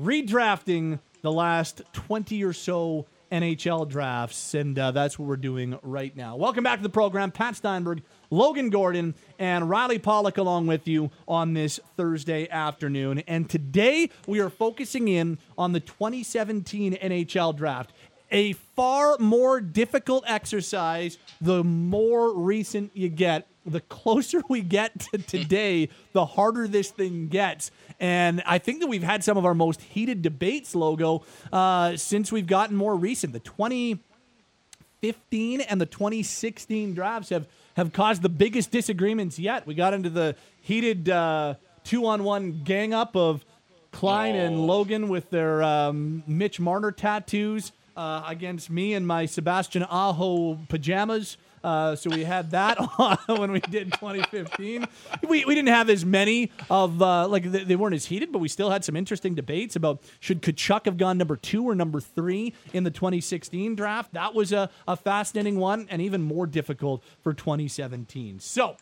redrafting 0.00 0.98
the 1.20 1.30
last 1.30 1.82
20 1.92 2.42
or 2.42 2.54
so 2.54 3.04
NHL 3.30 3.86
drafts, 3.86 4.54
and 4.54 4.78
uh, 4.78 4.92
that's 4.92 5.18
what 5.18 5.26
we're 5.26 5.36
doing 5.36 5.78
right 5.82 6.14
now. 6.16 6.36
Welcome 6.36 6.64
back 6.64 6.78
to 6.78 6.82
the 6.82 6.88
program. 6.88 7.30
Pat 7.30 7.56
Steinberg, 7.56 8.02
Logan 8.30 8.70
Gordon, 8.70 9.14
and 9.38 9.68
Riley 9.68 9.98
Pollock 9.98 10.38
along 10.38 10.66
with 10.66 10.88
you 10.88 11.10
on 11.28 11.52
this 11.52 11.80
Thursday 11.96 12.48
afternoon. 12.48 13.20
And 13.20 13.48
today 13.48 14.08
we 14.26 14.40
are 14.40 14.50
focusing 14.50 15.08
in 15.08 15.38
on 15.58 15.72
the 15.72 15.80
2017 15.80 16.94
NHL 16.94 17.56
draft 17.56 17.92
a 18.32 18.54
far 18.54 19.16
more 19.18 19.60
difficult 19.60 20.24
exercise 20.26 21.18
the 21.40 21.62
more 21.62 22.34
recent 22.34 22.90
you 22.94 23.08
get. 23.08 23.46
The 23.64 23.82
closer 23.82 24.42
we 24.48 24.62
get 24.62 24.98
to 25.00 25.18
today, 25.18 25.88
the 26.12 26.24
harder 26.24 26.66
this 26.66 26.90
thing 26.90 27.28
gets. 27.28 27.70
And 28.00 28.42
I 28.44 28.58
think 28.58 28.80
that 28.80 28.88
we've 28.88 29.04
had 29.04 29.22
some 29.22 29.36
of 29.36 29.44
our 29.44 29.54
most 29.54 29.80
heated 29.82 30.22
debates, 30.22 30.74
Logo, 30.74 31.22
uh, 31.52 31.96
since 31.96 32.32
we've 32.32 32.48
gotten 32.48 32.74
more 32.74 32.96
recent. 32.96 33.32
The 33.34 33.38
2015 33.38 35.60
and 35.60 35.80
the 35.80 35.86
2016 35.86 36.94
drafts 36.94 37.28
have, 37.28 37.46
have 37.76 37.92
caused 37.92 38.22
the 38.22 38.28
biggest 38.28 38.72
disagreements 38.72 39.38
yet. 39.38 39.64
We 39.66 39.74
got 39.74 39.94
into 39.94 40.10
the 40.10 40.34
heated 40.60 41.08
uh, 41.08 41.54
two 41.84 42.06
on 42.06 42.24
one 42.24 42.62
gang 42.64 42.92
up 42.94 43.14
of 43.14 43.44
Klein 43.92 44.34
and 44.34 44.66
Logan 44.66 45.08
with 45.08 45.30
their 45.30 45.62
um, 45.62 46.22
Mitch 46.26 46.58
Marner 46.58 46.90
tattoos 46.92 47.72
uh, 47.96 48.24
against 48.26 48.70
me 48.70 48.94
and 48.94 49.06
my 49.06 49.26
Sebastian 49.26 49.84
Aho 49.84 50.58
pajamas. 50.68 51.36
Uh, 51.62 51.94
so 51.94 52.10
we 52.10 52.24
had 52.24 52.50
that 52.50 52.76
on 52.98 53.18
when 53.38 53.52
we 53.52 53.60
did 53.60 53.92
2015. 53.92 54.86
We, 55.28 55.44
we 55.44 55.54
didn't 55.54 55.68
have 55.68 55.88
as 55.88 56.04
many 56.04 56.50
of 56.68 57.00
uh, 57.00 57.28
like 57.28 57.44
they, 57.44 57.64
they 57.64 57.76
weren't 57.76 57.94
as 57.94 58.06
heated, 58.06 58.32
but 58.32 58.40
we 58.40 58.48
still 58.48 58.70
had 58.70 58.84
some 58.84 58.96
interesting 58.96 59.34
debates 59.34 59.76
about 59.76 60.02
should 60.18 60.42
Tkachuk 60.42 60.86
have 60.86 60.96
gone 60.96 61.18
number 61.18 61.36
two 61.36 61.64
or 61.64 61.74
number 61.74 62.00
three 62.00 62.52
in 62.72 62.82
the 62.84 62.90
2016 62.90 63.76
draft. 63.76 64.12
That 64.14 64.34
was 64.34 64.52
a, 64.52 64.70
a 64.88 64.96
fascinating 64.96 65.56
one 65.56 65.86
and 65.88 66.02
even 66.02 66.22
more 66.22 66.46
difficult 66.46 67.04
for 67.22 67.32
2017. 67.32 68.40
So 68.40 68.76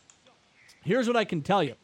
here's 0.83 1.07
what 1.07 1.15
I 1.15 1.25
can 1.25 1.41
tell 1.43 1.61
you: 1.61 1.75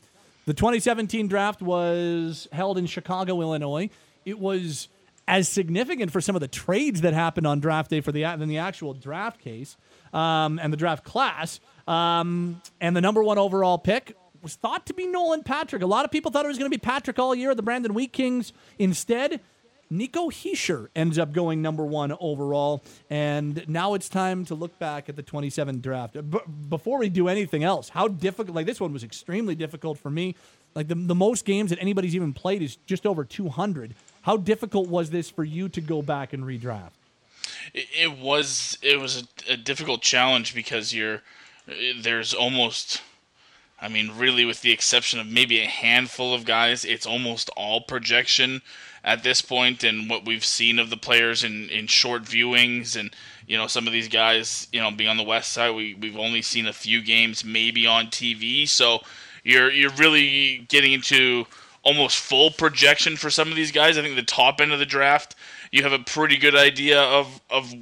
the 0.47 0.53
2017 0.53 1.27
draft 1.27 1.61
was 1.61 2.47
held 2.53 2.77
in 2.77 2.85
Chicago, 2.85 3.41
Illinois. 3.41 3.89
It 4.23 4.39
was 4.39 4.87
as 5.27 5.49
significant 5.49 6.09
for 6.09 6.21
some 6.21 6.35
of 6.35 6.39
the 6.39 6.47
trades 6.47 7.01
that 7.01 7.13
happened 7.13 7.45
on 7.45 7.59
draft 7.59 7.89
day 7.91 7.99
for 7.99 8.13
the 8.13 8.21
than 8.23 8.47
the 8.47 8.59
actual 8.59 8.93
draft 8.93 9.41
case 9.41 9.75
um, 10.13 10.57
and 10.57 10.71
the 10.71 10.77
draft 10.77 11.03
class. 11.03 11.59
Um, 11.85 12.61
and 12.79 12.95
the 12.95 13.01
number 13.01 13.21
one 13.21 13.37
overall 13.37 13.77
pick 13.77 14.15
was 14.41 14.55
thought 14.55 14.85
to 14.85 14.93
be 14.93 15.05
Nolan 15.05 15.43
Patrick. 15.43 15.81
A 15.81 15.85
lot 15.85 16.05
of 16.05 16.11
people 16.11 16.31
thought 16.31 16.45
it 16.45 16.47
was 16.47 16.57
going 16.57 16.71
to 16.71 16.77
be 16.77 16.81
Patrick 16.81 17.19
all 17.19 17.35
year. 17.35 17.53
The 17.53 17.61
Brandon 17.61 17.93
Wheat 17.93 18.13
Kings 18.13 18.53
instead. 18.79 19.41
Nico 19.89 20.29
Hischier 20.29 20.87
ends 20.95 21.17
up 21.17 21.33
going 21.33 21.61
number 21.61 21.85
one 21.85 22.15
overall, 22.19 22.83
and 23.09 23.67
now 23.67 23.93
it's 23.93 24.09
time 24.09 24.45
to 24.45 24.55
look 24.55 24.77
back 24.79 25.09
at 25.09 25.15
the 25.15 25.23
27 25.23 25.79
draft. 25.81 26.13
B- 26.29 26.39
before 26.69 26.99
we 26.99 27.09
do 27.09 27.27
anything 27.27 27.63
else, 27.63 27.89
how 27.89 28.07
difficult? 28.07 28.55
Like 28.55 28.65
this 28.65 28.79
one 28.79 28.93
was 28.93 29.03
extremely 29.03 29.55
difficult 29.55 29.97
for 29.97 30.09
me. 30.09 30.35
Like 30.75 30.87
the, 30.87 30.95
the 30.95 31.15
most 31.15 31.45
games 31.45 31.69
that 31.69 31.79
anybody's 31.79 32.15
even 32.15 32.33
played 32.33 32.61
is 32.61 32.75
just 32.85 33.05
over 33.05 33.23
200. 33.23 33.95
How 34.23 34.37
difficult 34.37 34.89
was 34.89 35.09
this 35.09 35.29
for 35.29 35.43
you 35.43 35.69
to 35.69 35.81
go 35.81 36.01
back 36.01 36.33
and 36.33 36.43
redraft? 36.43 36.91
it, 37.73 38.17
was 38.17 38.77
it 38.81 38.99
was 38.99 39.23
a, 39.47 39.53
a 39.53 39.57
difficult 39.57 40.01
challenge 40.01 40.53
because 40.53 40.93
you're 40.93 41.21
there's 42.01 42.33
almost 42.33 43.01
I 43.79 43.89
mean, 43.89 44.11
really, 44.17 44.43
with 44.43 44.61
the 44.61 44.71
exception 44.71 45.19
of 45.19 45.27
maybe 45.27 45.59
a 45.59 45.67
handful 45.67 46.33
of 46.33 46.45
guys, 46.45 46.83
it's 46.83 47.05
almost 47.05 47.51
all 47.55 47.81
projection 47.81 48.63
at 49.07 49.23
this 49.23 49.41
point, 49.41 49.85
and 49.85 50.09
what 50.09 50.25
we've 50.25 50.43
seen 50.43 50.79
of 50.79 50.89
the 50.89 50.97
players 50.97 51.45
in, 51.45 51.69
in 51.69 51.87
short 51.87 52.23
viewings, 52.23 52.99
and 52.99 53.09
you 53.47 53.57
know, 53.57 53.65
some 53.65 53.87
of 53.87 53.93
these 53.93 54.09
guys, 54.09 54.67
you 54.73 54.81
know, 54.81 54.91
being 54.91 55.09
on 55.09 55.15
the 55.15 55.23
west 55.23 55.53
side, 55.53 55.73
we 55.73 55.93
we've 55.93 56.17
only 56.17 56.41
seen 56.41 56.67
a 56.67 56.73
few 56.73 57.01
games, 57.01 57.45
maybe 57.45 57.87
on 57.87 58.07
TV. 58.07 58.67
So 58.67 58.99
you're 59.45 59.71
you're 59.71 59.91
really 59.91 60.65
getting 60.67 60.91
into 60.91 61.45
almost 61.83 62.19
full 62.19 62.51
projection 62.51 63.15
for 63.15 63.29
some 63.29 63.47
of 63.47 63.55
these 63.55 63.71
guys. 63.71 63.97
I 63.97 64.01
think 64.01 64.17
the 64.17 64.23
top 64.23 64.59
end 64.59 64.73
of 64.73 64.79
the 64.79 64.85
draft, 64.85 65.35
you 65.71 65.83
have 65.83 65.93
a 65.93 65.99
pretty 65.99 66.35
good 66.35 66.55
idea 66.55 67.01
of 67.01 67.39
of 67.49 67.73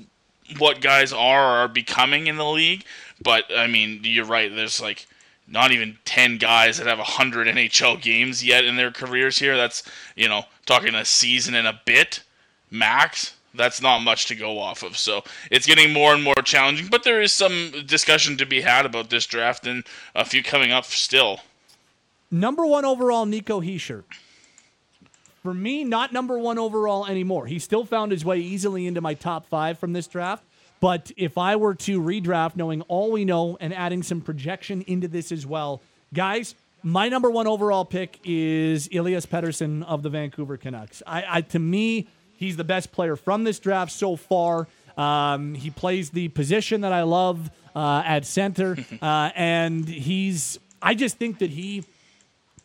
what 0.60 0.80
guys 0.80 1.12
are 1.12 1.44
or 1.44 1.58
are 1.64 1.68
becoming 1.68 2.28
in 2.28 2.38
the 2.38 2.46
league. 2.46 2.86
But 3.20 3.46
I 3.58 3.66
mean, 3.66 4.02
you're 4.04 4.26
right. 4.26 4.56
There's 4.56 4.80
like 4.80 5.08
not 5.48 5.72
even 5.72 5.98
10 6.06 6.38
guys 6.38 6.78
that 6.78 6.88
have 6.88 6.98
100 6.98 7.48
NHL 7.48 8.02
games 8.02 8.44
yet 8.44 8.66
in 8.66 8.76
their 8.76 8.92
careers 8.92 9.38
here. 9.38 9.56
That's, 9.56 9.84
you 10.16 10.28
know, 10.28 10.44
talking 10.66 10.96
a 10.96 11.06
season 11.06 11.56
and 11.56 11.68
a 11.68 11.80
bit 11.86 12.24
max. 12.72 13.36
That's 13.54 13.82
not 13.82 14.00
much 14.00 14.26
to 14.28 14.36
go 14.36 14.60
off 14.60 14.84
of. 14.84 14.98
So 14.98 15.24
it's 15.50 15.66
getting 15.66 15.94
more 15.94 16.14
and 16.14 16.24
more 16.24 16.36
challenging, 16.44 16.88
but 16.88 17.04
there 17.04 17.22
is 17.22 17.32
some 17.32 17.72
discussion 17.86 18.38
to 18.38 18.46
be 18.46 18.62
had 18.62 18.86
about 18.86 19.10
this 19.10 19.26
draft 19.26 19.66
and 19.66 19.84
a 20.14 20.26
few 20.26 20.44
coming 20.44 20.72
up 20.72 20.86
still. 20.86 21.40
Number 22.32 22.66
one 22.66 22.84
overall, 22.84 23.26
Nico 23.26 23.62
Hischier. 23.62 24.04
For 25.42 25.54
me, 25.54 25.84
not 25.84 26.12
number 26.12 26.40
one 26.40 26.58
overall 26.58 27.06
anymore. 27.06 27.46
He 27.46 27.60
still 27.60 27.86
found 27.86 28.12
his 28.12 28.26
way 28.26 28.40
easily 28.40 28.88
into 28.88 29.00
my 29.00 29.14
top 29.14 29.46
five 29.46 29.78
from 29.78 29.94
this 29.94 30.08
draft. 30.08 30.44
But 30.86 31.12
if 31.18 31.36
I 31.40 31.56
were 31.56 31.74
to 31.74 32.00
redraft, 32.00 32.56
knowing 32.56 32.84
all 32.84 33.12
we 33.12 33.26
know 33.26 33.58
and 33.60 33.74
adding 33.74 34.04
some 34.04 34.22
projection 34.22 34.84
into 34.84 35.08
this 35.08 35.32
as 35.32 35.44
well, 35.44 35.82
guys, 36.14 36.54
my 36.84 37.10
number 37.10 37.32
one 37.32 37.48
overall 37.48 37.86
pick 37.86 38.20
is 38.24 38.88
Elias 38.94 39.26
Pettersson 39.26 39.84
of 39.86 40.04
the 40.04 40.12
Vancouver 40.12 40.58
Canucks. 40.58 41.02
I, 41.08 41.26
I 41.28 41.42
to 41.42 41.58
me, 41.58 42.08
he's 42.36 42.56
the 42.56 42.64
best 42.64 42.92
player 42.92 43.16
from 43.16 43.46
this 43.46 43.58
draft 43.58 43.94
so 43.94 44.16
far. 44.16 44.68
Um, 44.96 45.56
he 45.56 45.72
plays 45.72 46.12
the 46.12 46.28
position 46.28 46.82
that 46.82 46.94
I 46.94 47.02
love 47.02 47.50
uh, 47.76 48.04
at 48.06 48.28
center, 48.28 48.78
uh, 49.02 49.32
and 49.36 49.90
he's. 49.90 50.60
I 50.84 50.94
just 50.94 51.18
think 51.18 51.40
that 51.40 51.50
he 51.50 51.84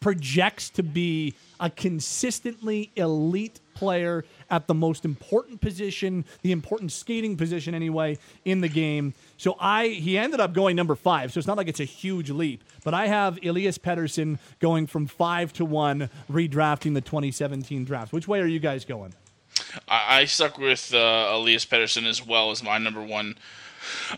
projects 0.00 0.68
to 0.70 0.82
be 0.82 1.32
a 1.58 1.70
consistently 1.70 2.90
elite 2.96 3.60
player 3.72 4.26
at 4.50 4.66
the 4.66 4.74
most 4.74 5.04
important 5.04 5.60
position, 5.60 6.24
the 6.42 6.52
important 6.52 6.92
skating 6.92 7.36
position 7.36 7.74
anyway 7.74 8.18
in 8.44 8.60
the 8.60 8.68
game. 8.68 9.14
So 9.36 9.56
I 9.60 9.88
he 9.88 10.18
ended 10.18 10.40
up 10.40 10.52
going 10.52 10.76
number 10.76 10.94
five. 10.94 11.32
So 11.32 11.38
it's 11.38 11.46
not 11.46 11.56
like 11.56 11.68
it's 11.68 11.80
a 11.80 11.84
huge 11.84 12.30
leap. 12.30 12.64
But 12.84 12.94
I 12.94 13.06
have 13.06 13.38
Elias 13.44 13.78
Pettersson 13.78 14.38
going 14.58 14.86
from 14.86 15.06
five 15.06 15.52
to 15.54 15.64
one, 15.64 16.10
redrafting 16.30 16.94
the 16.94 17.00
2017 17.00 17.84
draft. 17.84 18.12
Which 18.12 18.26
way 18.26 18.40
are 18.40 18.46
you 18.46 18.58
guys 18.58 18.84
going? 18.84 19.14
I, 19.88 20.20
I 20.20 20.24
stuck 20.24 20.58
with 20.58 20.92
uh, 20.94 21.30
Elias 21.32 21.66
Pettersson 21.66 22.06
as 22.06 22.24
well 22.24 22.50
as 22.50 22.62
my 22.62 22.78
number 22.78 23.02
one 23.02 23.36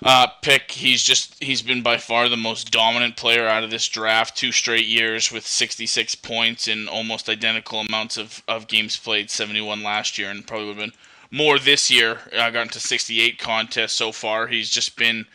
uh, 0.03 0.27
pick. 0.43 0.73
He's 0.73 1.03
just 1.03 1.43
he's 1.43 1.63
been 1.63 1.83
by 1.83 1.99
far 1.99 2.29
the 2.29 2.37
most 2.37 2.71
dominant 2.71 3.17
player 3.17 3.47
out 3.47 3.65
of 3.65 3.71
this 3.71 3.89
draft. 3.89 4.37
Two 4.37 4.53
straight 4.53 4.87
years 4.87 5.31
with 5.31 5.47
66 5.47 6.15
points 6.17 6.69
in 6.69 6.89
almost 6.89 7.29
identical 7.29 7.81
amounts 7.81 8.17
of, 8.17 8.43
of 8.49 8.69
games 8.69 8.97
played. 8.97 9.31
71 9.31 9.83
last 9.83 10.19
year, 10.19 10.31
and 10.31 10.47
probably 10.47 10.67
would 10.69 10.77
have 10.77 10.85
been 10.85 10.99
more 11.31 11.59
this 11.59 11.91
year. 11.91 12.19
I 12.33 12.51
got 12.51 12.63
into 12.63 12.81
68 12.81 13.39
contests 13.39 13.95
so 13.95 14.13
far. 14.13 14.47
He's 14.47 14.71
just 14.71 14.97
been 14.97 15.27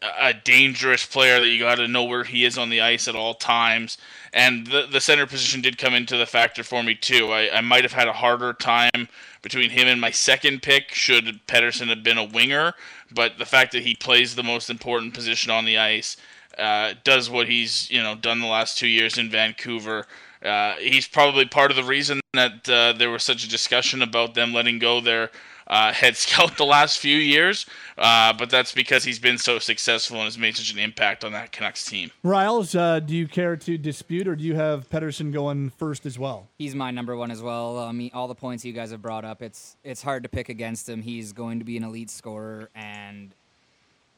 a 0.00 0.32
dangerous 0.32 1.04
player 1.04 1.40
that 1.40 1.48
you 1.48 1.58
got 1.58 1.76
to 1.76 1.88
know 1.88 2.04
where 2.04 2.24
he 2.24 2.44
is 2.44 2.56
on 2.56 2.70
the 2.70 2.80
ice 2.80 3.08
at 3.08 3.16
all 3.16 3.34
times. 3.34 3.98
And 4.32 4.66
the 4.66 4.86
the 4.90 5.00
center 5.00 5.26
position 5.26 5.60
did 5.60 5.78
come 5.78 5.94
into 5.94 6.16
the 6.16 6.26
factor 6.26 6.62
for 6.62 6.82
me 6.82 6.94
too. 6.94 7.32
I, 7.32 7.56
I 7.56 7.60
might 7.60 7.82
have 7.82 7.92
had 7.92 8.08
a 8.08 8.12
harder 8.12 8.52
time 8.52 9.08
between 9.42 9.70
him 9.70 9.88
and 9.88 10.00
my 10.00 10.10
second 10.10 10.62
pick 10.62 10.92
should 10.92 11.40
Pettersson 11.46 11.88
have 11.88 12.02
been 12.02 12.18
a 12.18 12.24
winger, 12.24 12.74
but 13.12 13.38
the 13.38 13.46
fact 13.46 13.72
that 13.72 13.82
he 13.82 13.94
plays 13.94 14.34
the 14.34 14.42
most 14.42 14.70
important 14.70 15.14
position 15.14 15.50
on 15.50 15.64
the 15.64 15.78
ice, 15.78 16.16
uh, 16.58 16.94
does 17.04 17.30
what 17.30 17.48
he's 17.48 17.90
you 17.90 18.02
know 18.02 18.14
done 18.14 18.40
the 18.40 18.46
last 18.46 18.78
two 18.78 18.88
years 18.88 19.18
in 19.18 19.30
Vancouver. 19.30 20.06
Uh, 20.42 20.74
he's 20.74 21.06
probably 21.08 21.44
part 21.44 21.70
of 21.70 21.76
the 21.76 21.82
reason 21.82 22.20
that 22.34 22.68
uh, 22.68 22.92
there 22.92 23.10
was 23.10 23.24
such 23.24 23.44
a 23.44 23.48
discussion 23.48 24.02
about 24.02 24.34
them 24.34 24.52
letting 24.52 24.78
go 24.78 25.00
their 25.00 25.30
uh, 25.68 25.92
head 25.92 26.16
scout 26.16 26.56
the 26.56 26.64
last 26.64 26.98
few 26.98 27.16
years, 27.16 27.66
uh, 27.96 28.32
but 28.32 28.50
that's 28.50 28.72
because 28.72 29.04
he's 29.04 29.18
been 29.18 29.38
so 29.38 29.58
successful 29.58 30.16
and 30.16 30.24
has 30.24 30.38
made 30.38 30.56
such 30.56 30.72
an 30.72 30.78
impact 30.78 31.24
on 31.24 31.32
that 31.32 31.52
Canucks 31.52 31.84
team. 31.84 32.10
Riles, 32.22 32.74
uh, 32.74 33.00
do 33.00 33.14
you 33.14 33.28
care 33.28 33.56
to 33.56 33.78
dispute, 33.78 34.26
or 34.26 34.34
do 34.34 34.44
you 34.44 34.54
have 34.54 34.88
Pettersson 34.88 35.32
going 35.32 35.70
first 35.70 36.06
as 36.06 36.18
well? 36.18 36.48
He's 36.58 36.74
my 36.74 36.90
number 36.90 37.16
one 37.16 37.30
as 37.30 37.42
well. 37.42 37.78
I 37.78 37.92
mean, 37.92 38.10
all 38.14 38.28
the 38.28 38.34
points 38.34 38.64
you 38.64 38.72
guys 38.72 38.90
have 38.90 39.02
brought 39.02 39.24
up, 39.24 39.42
it's 39.42 39.76
it's 39.84 40.02
hard 40.02 40.22
to 40.22 40.28
pick 40.28 40.48
against 40.48 40.88
him. 40.88 41.02
He's 41.02 41.32
going 41.32 41.58
to 41.58 41.64
be 41.64 41.76
an 41.76 41.84
elite 41.84 42.10
scorer, 42.10 42.70
and 42.74 43.32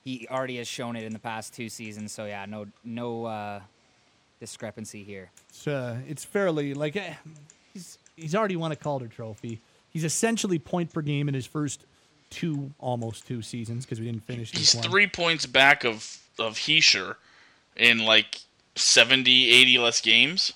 he 0.05 0.27
already 0.31 0.57
has 0.59 0.69
shown 0.69 0.97
it 0.97 1.05
in 1.05 1.13
the 1.13 1.19
past 1.19 1.53
two 1.53 1.69
seasons. 1.69 2.13
So 2.13 2.27
yeah, 2.27 2.47
no 2.47 2.67
no 2.85 3.25
uh, 3.25 3.61
discrepancy 4.39 5.03
here. 5.03 5.31
It's, 5.49 5.67
uh, 5.67 5.99
it's 6.09 6.25
fairly 6.25 6.75
like 6.75 6.97
eh, 6.97 7.15
he's 7.73 7.99
he's 8.17 8.35
already 8.35 8.57
won 8.57 8.71
a 8.71 8.77
Calder 8.77 9.09
Trophy. 9.09 9.61
He's 9.91 10.05
essentially 10.05 10.59
point 10.59 10.93
per 10.93 11.03
game 11.03 11.29
in 11.29 11.35
his 11.35 11.47
first 11.47 11.85
two, 12.31 12.71
almost 12.79 13.27
two 13.27 13.43
seasons 13.43 13.85
because 13.85 13.99
we 14.01 14.07
didn't 14.07 14.25
finish. 14.25 14.53
He's 14.53 14.75
one. 14.75 14.85
three 14.85 15.07
points 15.07 15.47
back 15.47 15.85
of 15.85 16.19
of 16.39 16.55
Hischier 16.57 17.17
in 17.77 17.99
like 17.99 18.41
70, 18.77 19.51
80 19.51 19.79
less 19.79 20.01
games. 20.01 20.53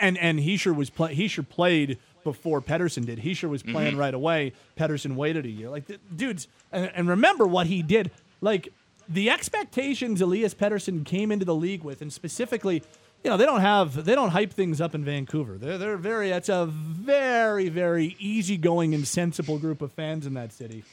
And 0.00 0.18
and 0.18 0.40
Hischier 0.40 0.74
was 0.74 0.90
play, 0.90 1.14
Hischier 1.14 1.48
played 1.48 1.98
before 2.24 2.60
Pettersson 2.60 3.06
did. 3.06 3.20
Hischier 3.20 3.48
was 3.48 3.62
playing 3.62 3.92
Mm-hmm. 3.92 4.00
right 4.00 4.14
away. 4.14 4.52
Pettersson 4.76 5.14
waited 5.14 5.46
a 5.46 5.50
year. 5.50 5.70
Like 5.70 5.86
the, 5.86 5.98
dudes, 6.14 6.48
and, 6.72 6.90
and 6.94 7.08
remember 7.08 7.46
what 7.46 7.68
he 7.68 7.82
did. 7.82 8.10
Like 8.40 8.68
the 9.08 9.30
expectations 9.30 10.20
Elias 10.20 10.52
Pettersson 10.52 11.06
came 11.06 11.30
into 11.32 11.44
the 11.44 11.54
league 11.54 11.84
with, 11.84 12.02
and 12.02 12.12
specifically, 12.12 12.82
you 13.24 13.30
know, 13.30 13.36
they 13.36 13.46
don't 13.46 13.60
have 13.60 14.04
they 14.04 14.14
don't 14.14 14.30
hype 14.30 14.52
things 14.52 14.80
up 14.80 14.94
in 14.94 15.04
Vancouver. 15.04 15.58
They're 15.58 15.78
they're 15.78 15.96
very 15.96 16.30
it's 16.30 16.48
a 16.48 16.66
very 16.66 17.68
very 17.68 18.16
easygoing 18.18 18.94
and 18.94 19.06
sensible 19.06 19.58
group 19.58 19.82
of 19.82 19.92
fans 19.92 20.26
in 20.26 20.34
that 20.34 20.52
city. 20.52 20.84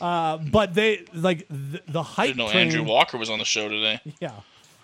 Uh, 0.00 0.38
but 0.38 0.74
they 0.74 1.04
like 1.12 1.46
the, 1.48 1.82
the 1.88 2.00
I 2.00 2.02
hype. 2.02 2.26
didn't 2.28 2.38
know 2.38 2.50
train, 2.50 2.68
Andrew 2.68 2.82
Walker 2.84 3.18
was 3.18 3.28
on 3.30 3.38
the 3.38 3.44
show 3.44 3.68
today. 3.68 4.00
yeah. 4.20 4.32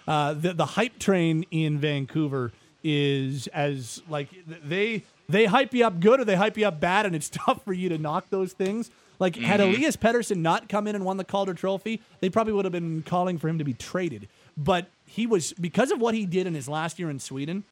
Uh, 0.07 0.35
the 0.35 0.53
the 0.53 0.67
hype 0.67 0.99
train 0.99 1.45
in 1.51 1.79
Vancouver 1.79 2.53
is 2.85 3.47
as 3.49 4.03
like 4.09 4.29
they 4.47 5.03
they 5.29 5.47
hype 5.47 5.75
you 5.75 5.87
up 5.87 6.01
good 6.01 6.21
or 6.21 6.25
they 6.25 6.37
hype 6.37 6.57
you 6.57 6.67
up 6.67 6.81
bad, 6.81 7.07
and 7.07 7.15
it's 7.17 7.29
tough 7.33 7.65
for 7.65 7.73
you 7.73 7.89
to 7.89 7.99
knock 7.99 8.27
those 8.31 8.53
things. 8.53 8.91
Like 9.19 9.37
had 9.37 9.61
Elias 9.61 9.97
Pettersson 9.97 10.39
not 10.39 10.69
come 10.69 10.87
in 10.87 10.95
and 10.95 11.05
won 11.05 11.17
the 11.17 11.25
Calder 11.25 11.55
Trophy, 11.55 12.03
they 12.21 12.29
probably 12.29 12.53
would 12.53 12.67
have 12.67 12.73
been 12.73 13.03
calling 13.03 13.39
for 13.39 13.49
him 13.49 13.57
to 13.57 13.65
be 13.65 13.73
traded. 13.73 14.29
But 14.59 14.89
he 15.07 15.27
was 15.27 15.53
because 15.55 15.91
of 15.91 16.01
what 16.01 16.15
he 16.15 16.27
did 16.27 16.47
in 16.47 16.55
his 16.55 16.69
last 16.69 16.99
year 16.99 17.11
in 17.11 17.19
Sweden, 17.19 17.65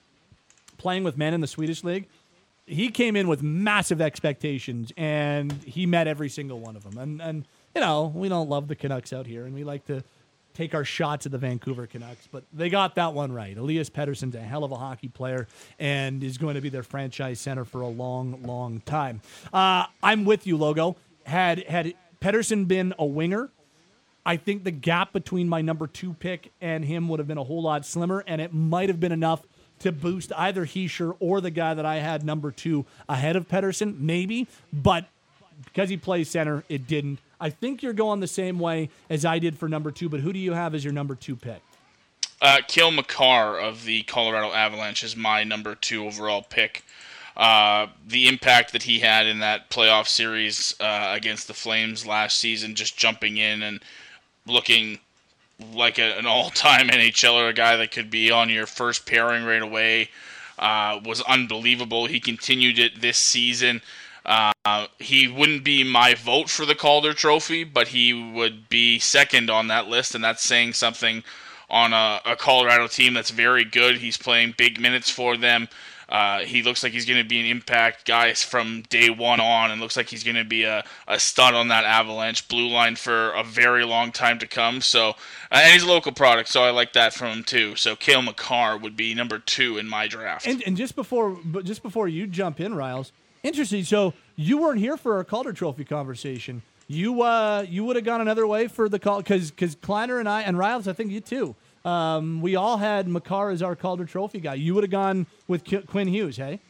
playing 0.78 1.04
with 1.04 1.16
men 1.16 1.34
in 1.34 1.40
the 1.40 1.46
Swedish 1.46 1.84
league. 1.84 2.06
He 2.66 2.88
came 2.88 3.14
in 3.14 3.28
with 3.28 3.42
massive 3.42 4.00
expectations, 4.00 4.90
and 4.96 5.52
he 5.64 5.84
met 5.84 6.06
every 6.06 6.30
single 6.30 6.60
one 6.60 6.76
of 6.76 6.84
them. 6.84 6.98
And 6.98 7.20
and 7.20 7.44
you 7.74 7.80
know 7.80 8.12
we 8.14 8.28
don't 8.28 8.48
love 8.48 8.68
the 8.68 8.76
Canucks 8.76 9.12
out 9.12 9.26
here, 9.26 9.44
and 9.44 9.54
we 9.54 9.64
like 9.64 9.84
to 9.86 10.02
take 10.54 10.74
our 10.74 10.84
shots 10.84 11.26
at 11.26 11.32
the 11.32 11.38
Vancouver 11.38 11.86
Canucks, 11.86 12.28
but 12.30 12.44
they 12.52 12.70
got 12.70 12.94
that 12.94 13.12
one 13.12 13.32
right. 13.32 13.56
Elias 13.56 13.90
Pettersson's 13.90 14.36
a 14.36 14.40
hell 14.40 14.62
of 14.62 14.70
a 14.70 14.76
hockey 14.76 15.08
player 15.08 15.48
and 15.80 16.22
is 16.22 16.38
going 16.38 16.54
to 16.54 16.60
be 16.60 16.68
their 16.68 16.84
franchise 16.84 17.40
center 17.40 17.64
for 17.64 17.80
a 17.80 17.88
long, 17.88 18.40
long 18.44 18.80
time. 18.80 19.20
Uh, 19.52 19.86
I'm 20.02 20.24
with 20.24 20.46
you, 20.46 20.56
Logo. 20.56 20.96
Had 21.26 21.64
had 21.64 21.94
Pettersson 22.20 22.68
been 22.68 22.94
a 22.98 23.04
winger, 23.04 23.50
I 24.26 24.36
think 24.36 24.64
the 24.64 24.70
gap 24.70 25.12
between 25.12 25.48
my 25.48 25.60
number 25.60 25.86
two 25.86 26.14
pick 26.14 26.52
and 26.60 26.84
him 26.84 27.08
would 27.08 27.18
have 27.18 27.28
been 27.28 27.38
a 27.38 27.44
whole 27.44 27.62
lot 27.62 27.84
slimmer, 27.84 28.24
and 28.26 28.40
it 28.40 28.54
might 28.54 28.88
have 28.88 28.98
been 28.98 29.12
enough 29.12 29.42
to 29.80 29.92
boost 29.92 30.32
either 30.36 30.64
Hischier 30.64 31.16
or 31.20 31.40
the 31.40 31.50
guy 31.50 31.74
that 31.74 31.84
I 31.84 31.96
had 31.96 32.24
number 32.24 32.50
two 32.50 32.86
ahead 33.08 33.36
of 33.36 33.48
Pettersson, 33.48 33.98
maybe. 33.98 34.46
But 34.72 35.06
because 35.64 35.90
he 35.90 35.96
plays 35.96 36.30
center, 36.30 36.64
it 36.68 36.86
didn't. 36.86 37.18
I 37.40 37.50
think 37.50 37.82
you're 37.82 37.92
going 37.92 38.20
the 38.20 38.26
same 38.26 38.58
way 38.58 38.88
as 39.10 39.24
I 39.24 39.38
did 39.38 39.58
for 39.58 39.68
number 39.68 39.90
two, 39.90 40.08
but 40.08 40.20
who 40.20 40.32
do 40.32 40.38
you 40.38 40.52
have 40.52 40.74
as 40.74 40.84
your 40.84 40.92
number 40.92 41.14
two 41.14 41.36
pick? 41.36 41.60
Uh, 42.40 42.60
Cale 42.66 42.90
Makar 42.90 43.58
of 43.58 43.84
the 43.84 44.02
Colorado 44.04 44.52
Avalanche 44.52 45.04
is 45.04 45.16
my 45.16 45.44
number 45.44 45.74
two 45.74 46.06
overall 46.06 46.42
pick. 46.42 46.84
Uh, 47.36 47.88
the 48.06 48.28
impact 48.28 48.72
that 48.72 48.84
he 48.84 49.00
had 49.00 49.26
in 49.26 49.40
that 49.40 49.68
playoff 49.68 50.06
series 50.06 50.74
uh, 50.80 51.12
against 51.14 51.48
the 51.48 51.54
Flames 51.54 52.06
last 52.06 52.38
season, 52.38 52.74
just 52.74 52.96
jumping 52.96 53.38
in 53.38 53.62
and 53.62 53.80
looking 54.46 54.98
like 55.72 55.98
a, 55.98 56.18
an 56.18 56.26
all-time 56.26 56.88
NHLer, 56.88 57.50
a 57.50 57.52
guy 57.52 57.76
that 57.76 57.90
could 57.90 58.10
be 58.10 58.30
on 58.30 58.48
your 58.48 58.66
first 58.66 59.06
pairing 59.06 59.44
right 59.44 59.62
away, 59.62 60.10
uh, 60.58 61.00
was 61.04 61.20
unbelievable. 61.22 62.06
He 62.06 62.20
continued 62.20 62.78
it 62.78 63.00
this 63.00 63.18
season. 63.18 63.82
Uh, 64.24 64.52
he 64.98 65.28
wouldn't 65.28 65.64
be 65.64 65.84
my 65.84 66.14
vote 66.14 66.48
for 66.48 66.64
the 66.64 66.74
Calder 66.74 67.12
Trophy, 67.12 67.62
but 67.62 67.88
he 67.88 68.14
would 68.14 68.68
be 68.70 68.98
second 68.98 69.50
on 69.50 69.68
that 69.68 69.88
list, 69.88 70.14
and 70.14 70.24
that's 70.24 70.42
saying 70.42 70.72
something 70.72 71.22
on 71.68 71.92
a, 71.92 72.20
a 72.24 72.36
Colorado 72.36 72.86
team 72.86 73.14
that's 73.14 73.30
very 73.30 73.64
good. 73.64 73.98
He's 73.98 74.16
playing 74.16 74.54
big 74.56 74.80
minutes 74.80 75.10
for 75.10 75.36
them. 75.36 75.68
Uh, 76.14 76.44
he 76.44 76.62
looks 76.62 76.84
like 76.84 76.92
he's 76.92 77.06
going 77.06 77.20
to 77.20 77.28
be 77.28 77.40
an 77.40 77.46
impact 77.46 78.06
guy 78.06 78.32
from 78.34 78.82
day 78.88 79.10
one 79.10 79.40
on, 79.40 79.72
and 79.72 79.80
looks 79.80 79.96
like 79.96 80.08
he's 80.08 80.22
going 80.22 80.36
to 80.36 80.44
be 80.44 80.62
a, 80.62 80.84
a 81.08 81.18
stud 81.18 81.54
on 81.54 81.66
that 81.66 81.82
Avalanche 81.82 82.46
blue 82.46 82.68
line 82.68 82.94
for 82.94 83.32
a 83.32 83.42
very 83.42 83.84
long 83.84 84.12
time 84.12 84.38
to 84.38 84.46
come. 84.46 84.80
So, 84.80 85.08
uh, 85.08 85.14
and 85.50 85.72
he's 85.72 85.82
a 85.82 85.88
local 85.88 86.12
product, 86.12 86.50
so 86.50 86.62
I 86.62 86.70
like 86.70 86.92
that 86.92 87.14
from 87.14 87.38
him 87.38 87.42
too. 87.42 87.74
So, 87.74 87.96
Cale 87.96 88.22
Makar 88.22 88.76
would 88.76 88.96
be 88.96 89.12
number 89.12 89.40
two 89.40 89.76
in 89.76 89.88
my 89.88 90.06
draft. 90.06 90.46
And, 90.46 90.62
and 90.64 90.76
just 90.76 90.94
before, 90.94 91.36
just 91.64 91.82
before 91.82 92.06
you 92.06 92.28
jump 92.28 92.60
in, 92.60 92.76
Riles, 92.76 93.10
interesting. 93.42 93.82
So 93.82 94.14
you 94.36 94.58
weren't 94.58 94.78
here 94.78 94.96
for 94.96 95.16
our 95.16 95.24
Calder 95.24 95.52
Trophy 95.52 95.84
conversation. 95.84 96.62
You 96.86 97.22
uh, 97.22 97.66
you 97.68 97.82
would 97.82 97.96
have 97.96 98.04
gone 98.04 98.20
another 98.20 98.46
way 98.46 98.68
for 98.68 98.88
the 98.88 99.00
call 99.00 99.18
because 99.18 99.50
because 99.50 99.74
Kleiner 99.74 100.20
and 100.20 100.28
I 100.28 100.42
and 100.42 100.56
Riles, 100.56 100.86
I 100.86 100.92
think 100.92 101.10
you 101.10 101.20
too. 101.20 101.56
Um, 101.84 102.40
we 102.40 102.56
all 102.56 102.78
had 102.78 103.06
Makar 103.08 103.50
as 103.50 103.62
our 103.62 103.76
Calder 103.76 104.04
Trophy 104.04 104.40
guy. 104.40 104.54
You 104.54 104.74
would 104.74 104.84
have 104.84 104.90
gone 104.90 105.26
with 105.46 105.64
Qu- 105.64 105.82
Quinn 105.82 106.08
Hughes, 106.08 106.36
hey? 106.36 106.60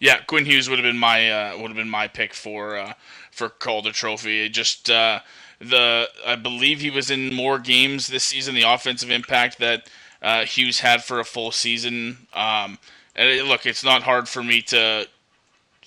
Yeah, 0.00 0.18
Quinn 0.18 0.44
Hughes 0.44 0.68
would 0.68 0.78
have 0.78 0.84
been 0.84 0.98
my 0.98 1.30
uh, 1.30 1.58
would 1.58 1.68
have 1.68 1.76
been 1.76 1.90
my 1.90 2.08
pick 2.08 2.34
for 2.34 2.76
uh, 2.76 2.94
for 3.30 3.48
Calder 3.48 3.92
Trophy. 3.92 4.48
Just 4.48 4.90
uh, 4.90 5.20
the 5.60 6.08
I 6.26 6.36
believe 6.36 6.80
he 6.80 6.90
was 6.90 7.10
in 7.10 7.34
more 7.34 7.58
games 7.58 8.08
this 8.08 8.24
season. 8.24 8.54
The 8.54 8.62
offensive 8.62 9.10
impact 9.10 9.58
that 9.58 9.88
uh, 10.22 10.44
Hughes 10.44 10.80
had 10.80 11.04
for 11.04 11.20
a 11.20 11.24
full 11.24 11.50
season. 11.52 12.26
Um, 12.32 12.78
and 13.14 13.28
it, 13.28 13.44
look, 13.44 13.66
it's 13.66 13.84
not 13.84 14.02
hard 14.02 14.28
for 14.28 14.42
me 14.42 14.62
to 14.62 15.06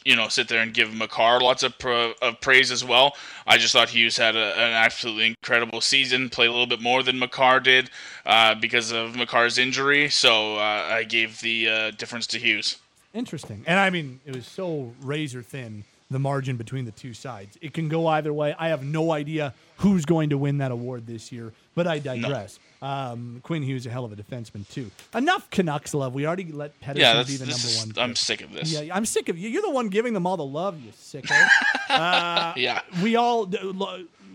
you 0.09 0.15
know 0.15 0.27
sit 0.27 0.47
there 0.47 0.63
and 0.63 0.73
give 0.73 0.91
Makar 0.91 1.39
lots 1.39 1.61
of, 1.61 1.77
pro, 1.77 2.13
of 2.19 2.41
praise 2.41 2.71
as 2.71 2.83
well. 2.83 3.15
I 3.45 3.59
just 3.59 3.73
thought 3.73 3.89
Hughes 3.89 4.17
had 4.17 4.35
a, 4.35 4.57
an 4.57 4.73
absolutely 4.73 5.27
incredible 5.27 5.81
season. 5.81 6.29
Played 6.29 6.47
a 6.47 6.51
little 6.51 6.65
bit 6.65 6.81
more 6.81 7.03
than 7.03 7.19
Makar 7.19 7.59
did 7.59 7.91
uh, 8.25 8.55
because 8.55 8.91
of 8.91 9.15
Makar's 9.15 9.59
injury. 9.59 10.09
So 10.09 10.55
uh, 10.55 10.87
I 10.89 11.03
gave 11.03 11.39
the 11.41 11.69
uh, 11.69 11.91
difference 11.91 12.25
to 12.27 12.39
Hughes. 12.39 12.77
Interesting. 13.13 13.63
And 13.67 13.79
I 13.79 13.91
mean, 13.91 14.19
it 14.25 14.35
was 14.35 14.47
so 14.47 14.93
razor 15.01 15.43
thin 15.43 15.83
the 16.09 16.19
margin 16.19 16.57
between 16.57 16.85
the 16.85 16.91
two 16.91 17.13
sides. 17.13 17.55
It 17.61 17.75
can 17.75 17.87
go 17.87 18.07
either 18.07 18.33
way. 18.33 18.55
I 18.57 18.69
have 18.69 18.83
no 18.83 19.11
idea 19.11 19.53
who's 19.77 20.05
going 20.05 20.31
to 20.31 20.39
win 20.39 20.57
that 20.57 20.71
award 20.71 21.05
this 21.05 21.31
year, 21.31 21.53
but 21.75 21.85
I 21.85 21.99
digress. 21.99 22.57
No. 22.57 22.68
Um, 22.81 23.41
Quinn 23.43 23.61
Hughes 23.61 23.85
a 23.85 23.89
hell 23.89 24.05
of 24.05 24.13
a 24.13 24.15
defenseman 24.15 24.67
too. 24.69 24.89
Enough 25.13 25.49
Canucks 25.49 25.93
love. 25.93 26.13
We 26.13 26.25
already 26.25 26.51
let 26.51 26.79
Pettersson 26.79 26.97
yeah, 26.97 27.23
be 27.23 27.35
the 27.35 27.45
number 27.45 27.67
is, 27.67 27.85
one. 27.85 27.93
I'm 27.97 28.15
sick 28.15 28.41
of 28.41 28.53
this. 28.53 28.71
Yeah, 28.71 28.95
I'm 28.95 29.05
sick 29.05 29.27
of 29.27 29.37
you. 29.37 29.49
You're 29.49 29.61
the 29.61 29.69
one 29.69 29.89
giving 29.89 30.13
them 30.13 30.25
all 30.25 30.37
the 30.37 30.45
love. 30.45 30.79
You 30.81 30.91
sicko. 30.91 31.47
uh, 31.89 32.53
yeah. 32.55 32.81
We 33.03 33.15
all. 33.15 33.51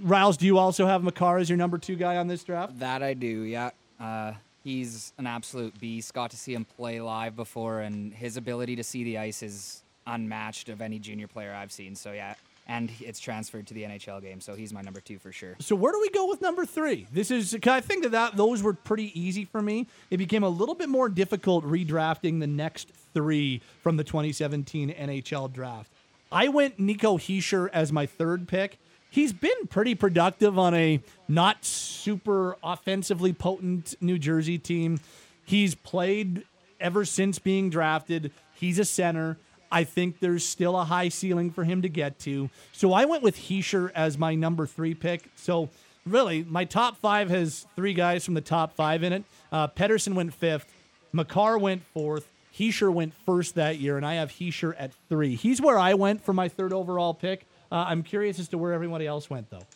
Riles, 0.02 0.36
do 0.36 0.44
you 0.44 0.58
also 0.58 0.86
have 0.86 1.02
Makar 1.02 1.38
as 1.38 1.48
your 1.48 1.56
number 1.56 1.78
two 1.78 1.96
guy 1.96 2.16
on 2.16 2.26
this 2.26 2.44
draft? 2.44 2.78
That 2.80 3.02
I 3.02 3.14
do. 3.14 3.42
Yeah. 3.42 3.70
Uh, 3.98 4.34
he's 4.62 5.14
an 5.16 5.26
absolute 5.26 5.78
beast. 5.80 6.12
Got 6.12 6.30
to 6.32 6.36
see 6.36 6.52
him 6.52 6.66
play 6.76 7.00
live 7.00 7.36
before, 7.36 7.80
and 7.80 8.12
his 8.12 8.36
ability 8.36 8.76
to 8.76 8.84
see 8.84 9.04
the 9.04 9.18
ice 9.18 9.42
is 9.42 9.82
unmatched 10.06 10.68
of 10.68 10.82
any 10.82 10.98
junior 10.98 11.28
player 11.28 11.54
I've 11.54 11.72
seen. 11.72 11.94
So 11.94 12.12
yeah, 12.12 12.34
and 12.66 12.90
it's 13.00 13.20
transferred 13.20 13.66
to 13.66 13.74
the 13.74 13.82
NHL 13.82 14.22
game, 14.22 14.40
so 14.40 14.54
he's 14.54 14.72
my 14.72 14.80
number 14.80 15.00
two 15.00 15.18
for 15.18 15.32
sure. 15.32 15.56
So 15.60 15.76
where 15.76 15.92
do 15.92 16.00
we 16.00 16.08
go 16.10 16.28
with 16.28 16.40
number 16.40 16.64
three? 16.64 17.06
This 17.12 17.30
is 17.30 17.56
I 17.66 17.80
think 17.80 18.02
that, 18.04 18.12
that 18.12 18.36
those 18.36 18.62
were 18.62 18.72
pretty 18.72 19.18
easy 19.18 19.44
for 19.44 19.60
me. 19.60 19.86
It 20.10 20.16
became 20.16 20.42
a 20.42 20.48
little 20.48 20.74
bit 20.74 20.88
more 20.88 21.08
difficult 21.08 21.64
redrafting 21.64 22.40
the 22.40 22.46
next 22.46 22.90
three 23.12 23.60
from 23.82 23.96
the 23.96 24.04
2017 24.04 24.90
NHL 24.90 25.52
draft. 25.52 25.90
I 26.32 26.48
went 26.48 26.78
Nico 26.78 27.16
Hischier 27.18 27.68
as 27.72 27.92
my 27.92 28.06
third 28.06 28.48
pick. 28.48 28.78
He's 29.10 29.32
been 29.32 29.68
pretty 29.68 29.94
productive 29.94 30.58
on 30.58 30.74
a 30.74 31.00
not 31.28 31.64
super 31.64 32.56
offensively 32.64 33.32
potent 33.32 33.94
New 34.00 34.18
Jersey 34.18 34.58
team. 34.58 34.98
He's 35.44 35.76
played 35.76 36.44
ever 36.80 37.04
since 37.04 37.38
being 37.38 37.70
drafted. 37.70 38.32
He's 38.54 38.80
a 38.80 38.84
center. 38.84 39.38
I 39.74 39.82
think 39.82 40.20
there's 40.20 40.46
still 40.46 40.78
a 40.78 40.84
high 40.84 41.08
ceiling 41.08 41.50
for 41.50 41.64
him 41.64 41.82
to 41.82 41.88
get 41.88 42.20
to. 42.20 42.48
So 42.70 42.92
I 42.92 43.06
went 43.06 43.24
with 43.24 43.36
Hischier 43.36 43.90
as 43.92 44.16
my 44.16 44.36
number 44.36 44.66
three 44.66 44.94
pick. 44.94 45.28
So 45.34 45.68
really, 46.06 46.44
my 46.44 46.64
top 46.64 46.96
five 46.98 47.28
has 47.28 47.66
three 47.74 47.92
guys 47.92 48.24
from 48.24 48.34
the 48.34 48.40
top 48.40 48.76
five 48.76 49.02
in 49.02 49.12
it. 49.12 49.24
Uh, 49.50 49.66
Pettersson 49.66 50.14
went 50.14 50.32
fifth, 50.32 50.72
Makar 51.12 51.58
went 51.58 51.82
fourth, 51.92 52.28
Hischier 52.56 52.92
went 52.92 53.14
first 53.26 53.56
that 53.56 53.78
year, 53.80 53.96
and 53.96 54.06
I 54.06 54.14
have 54.14 54.30
Hischier 54.30 54.76
at 54.78 54.92
three. 55.08 55.34
He's 55.34 55.60
where 55.60 55.76
I 55.76 55.94
went 55.94 56.24
for 56.24 56.32
my 56.32 56.48
third 56.48 56.72
overall 56.72 57.12
pick. 57.12 57.44
Uh, 57.72 57.84
I'm 57.88 58.04
curious 58.04 58.38
as 58.38 58.46
to 58.50 58.58
where 58.58 58.72
everybody 58.72 59.08
else 59.08 59.28
went, 59.28 59.50
though. 59.50 59.66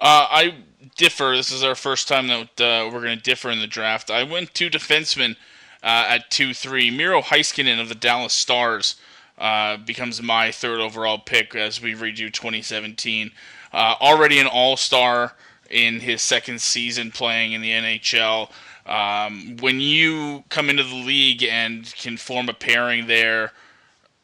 Uh, 0.00 0.26
I 0.30 0.54
differ. 0.96 1.36
This 1.36 1.52
is 1.52 1.62
our 1.62 1.74
first 1.74 2.08
time 2.08 2.28
that 2.28 2.60
uh, 2.60 2.90
we're 2.90 3.02
going 3.02 3.18
to 3.18 3.22
differ 3.22 3.50
in 3.50 3.60
the 3.60 3.66
draft. 3.66 4.10
I 4.10 4.22
went 4.22 4.54
two 4.54 4.70
defensemen 4.70 5.36
uh, 5.82 6.06
at 6.08 6.30
2 6.30 6.54
3. 6.54 6.90
Miro 6.90 7.20
Heiskanen 7.20 7.80
of 7.80 7.88
the 7.88 7.94
Dallas 7.94 8.32
Stars 8.32 8.96
uh, 9.38 9.76
becomes 9.76 10.20
my 10.22 10.50
third 10.50 10.80
overall 10.80 11.18
pick 11.18 11.54
as 11.54 11.80
we 11.80 11.94
redo 11.94 12.32
2017. 12.32 13.30
Uh, 13.72 13.94
already 14.00 14.38
an 14.38 14.46
all 14.46 14.76
star 14.76 15.34
in 15.70 16.00
his 16.00 16.22
second 16.22 16.60
season 16.60 17.10
playing 17.10 17.52
in 17.52 17.60
the 17.60 17.70
NHL. 17.70 18.50
Um, 18.86 19.56
when 19.60 19.80
you 19.80 20.44
come 20.48 20.70
into 20.70 20.82
the 20.82 20.94
league 20.94 21.44
and 21.44 21.84
can 21.94 22.16
form 22.16 22.48
a 22.48 22.54
pairing 22.54 23.06
there, 23.06 23.52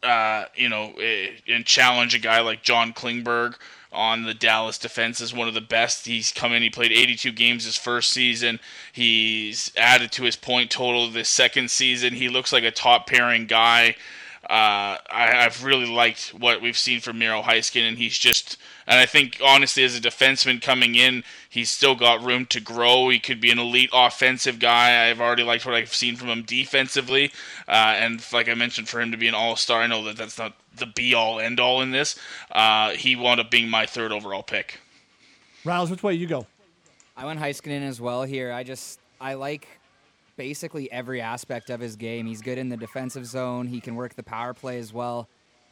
uh, 0.03 0.47
you 0.55 0.69
know, 0.69 0.93
eh, 1.01 1.31
and 1.47 1.65
challenge 1.67 2.15
a 2.15 2.19
guy 2.19 2.41
like 2.41 2.63
John 2.63 2.93
Klingberg 2.93 3.57
on 3.95 4.25
the 4.25 4.35
Dallas 4.35 4.79
defense 4.79 5.21
is 5.21 5.33
one 5.33 5.49
of 5.49 5.55
the 5.55 5.61
best. 5.61 6.07
He's 6.07 6.33
come 6.33 6.53
in, 6.53 6.63
he 6.63 6.71
played 6.71 6.93
82 6.93 7.33
games 7.33 7.65
his 7.65 7.79
first 7.79 8.11
season. 8.11 8.61
He's 8.93 9.73
added 9.77 10.13
to 10.13 10.25
his 10.25 10.37
point 10.37 10.71
total 10.71 11.09
this 11.11 11.29
second 11.29 11.71
season. 11.71 12.15
He 12.15 12.29
looks 12.29 12.53
like 12.53 12.65
a 12.65 12.71
top 12.71 13.07
pairing 13.07 13.47
guy. 13.47 13.97
Uh, 14.45 14.99
I, 15.11 15.31
have 15.33 15.65
really 15.65 15.87
liked 15.87 16.35
what 16.35 16.61
we've 16.61 16.77
seen 16.77 17.01
from 17.01 17.19
Miro 17.19 17.41
Heiskanen, 17.41 17.89
and 17.89 17.99
he's 17.99 18.19
just, 18.19 18.59
and 18.87 18.99
I 18.99 19.07
think 19.07 19.41
honestly, 19.45 19.85
as 19.85 19.97
a 19.97 20.01
defenseman 20.01 20.61
coming 20.61 20.95
in, 20.95 21.25
he's 21.49 21.71
still 21.71 21.95
got 21.95 22.23
room 22.23 22.47
to 22.47 22.61
grow. 22.61 23.09
He 23.09 23.19
could 23.19 23.41
be 23.41 23.51
an 23.51 23.59
elite 23.59 23.91
offensive 23.93 24.59
guy. 24.59 25.09
I've 25.09 25.21
already 25.21 25.43
liked 25.43 25.67
what 25.67 25.75
I've 25.75 25.95
seen 25.95 26.17
from 26.17 26.29
him 26.29 26.43
defensively, 26.43 27.33
uh, 27.69 27.95
and 27.97 28.25
like 28.33 28.49
I 28.49 28.55
mentioned, 28.55 28.89
for 28.89 29.01
him 29.01 29.11
to 29.11 29.17
be 29.17 29.29
an 29.29 29.35
All 29.35 29.57
Star, 29.57 29.83
I 29.83 29.87
know 29.87 30.05
that 30.05 30.17
that's 30.17 30.39
not 30.39 30.55
the 30.77 30.87
be 30.87 31.15
all 31.15 31.41
end 31.41 31.61
all 31.61 31.83
in 31.83 31.91
this. 31.91 32.19
Uh, 32.51 32.91
he 32.91 33.17
wound 33.17 33.41
up 33.41 33.51
being 33.51 33.69
my 33.69 33.87
third 33.87 34.13
overall 34.13 34.43
pick. 34.43 34.81
Riles, 35.65 35.91
which 35.91 36.03
way 36.03 36.15
you 36.15 36.27
go? 36.27 36.47
I 37.17 37.27
went 37.27 37.41
Heiskanen 37.41 37.83
as 37.83 38.01
well 38.01 38.25
here. 38.25 38.53
I 38.53 38.65
just 38.65 38.99
I 39.21 39.35
like 39.35 39.69
basically 40.37 40.91
every 40.91 41.21
aspect 41.21 41.71
of 41.71 41.81
his 41.81 41.97
game. 41.97 42.27
He's 42.27 42.43
good 42.43 42.59
in 42.59 42.69
the 42.69 42.77
defensive 42.77 43.27
zone. 43.27 43.67
He 43.67 43.81
can 43.81 43.95
work 43.95 44.15
the 44.15 44.23
power 44.23 44.53
play 44.53 44.79
as 44.79 44.93
well. 44.93 45.29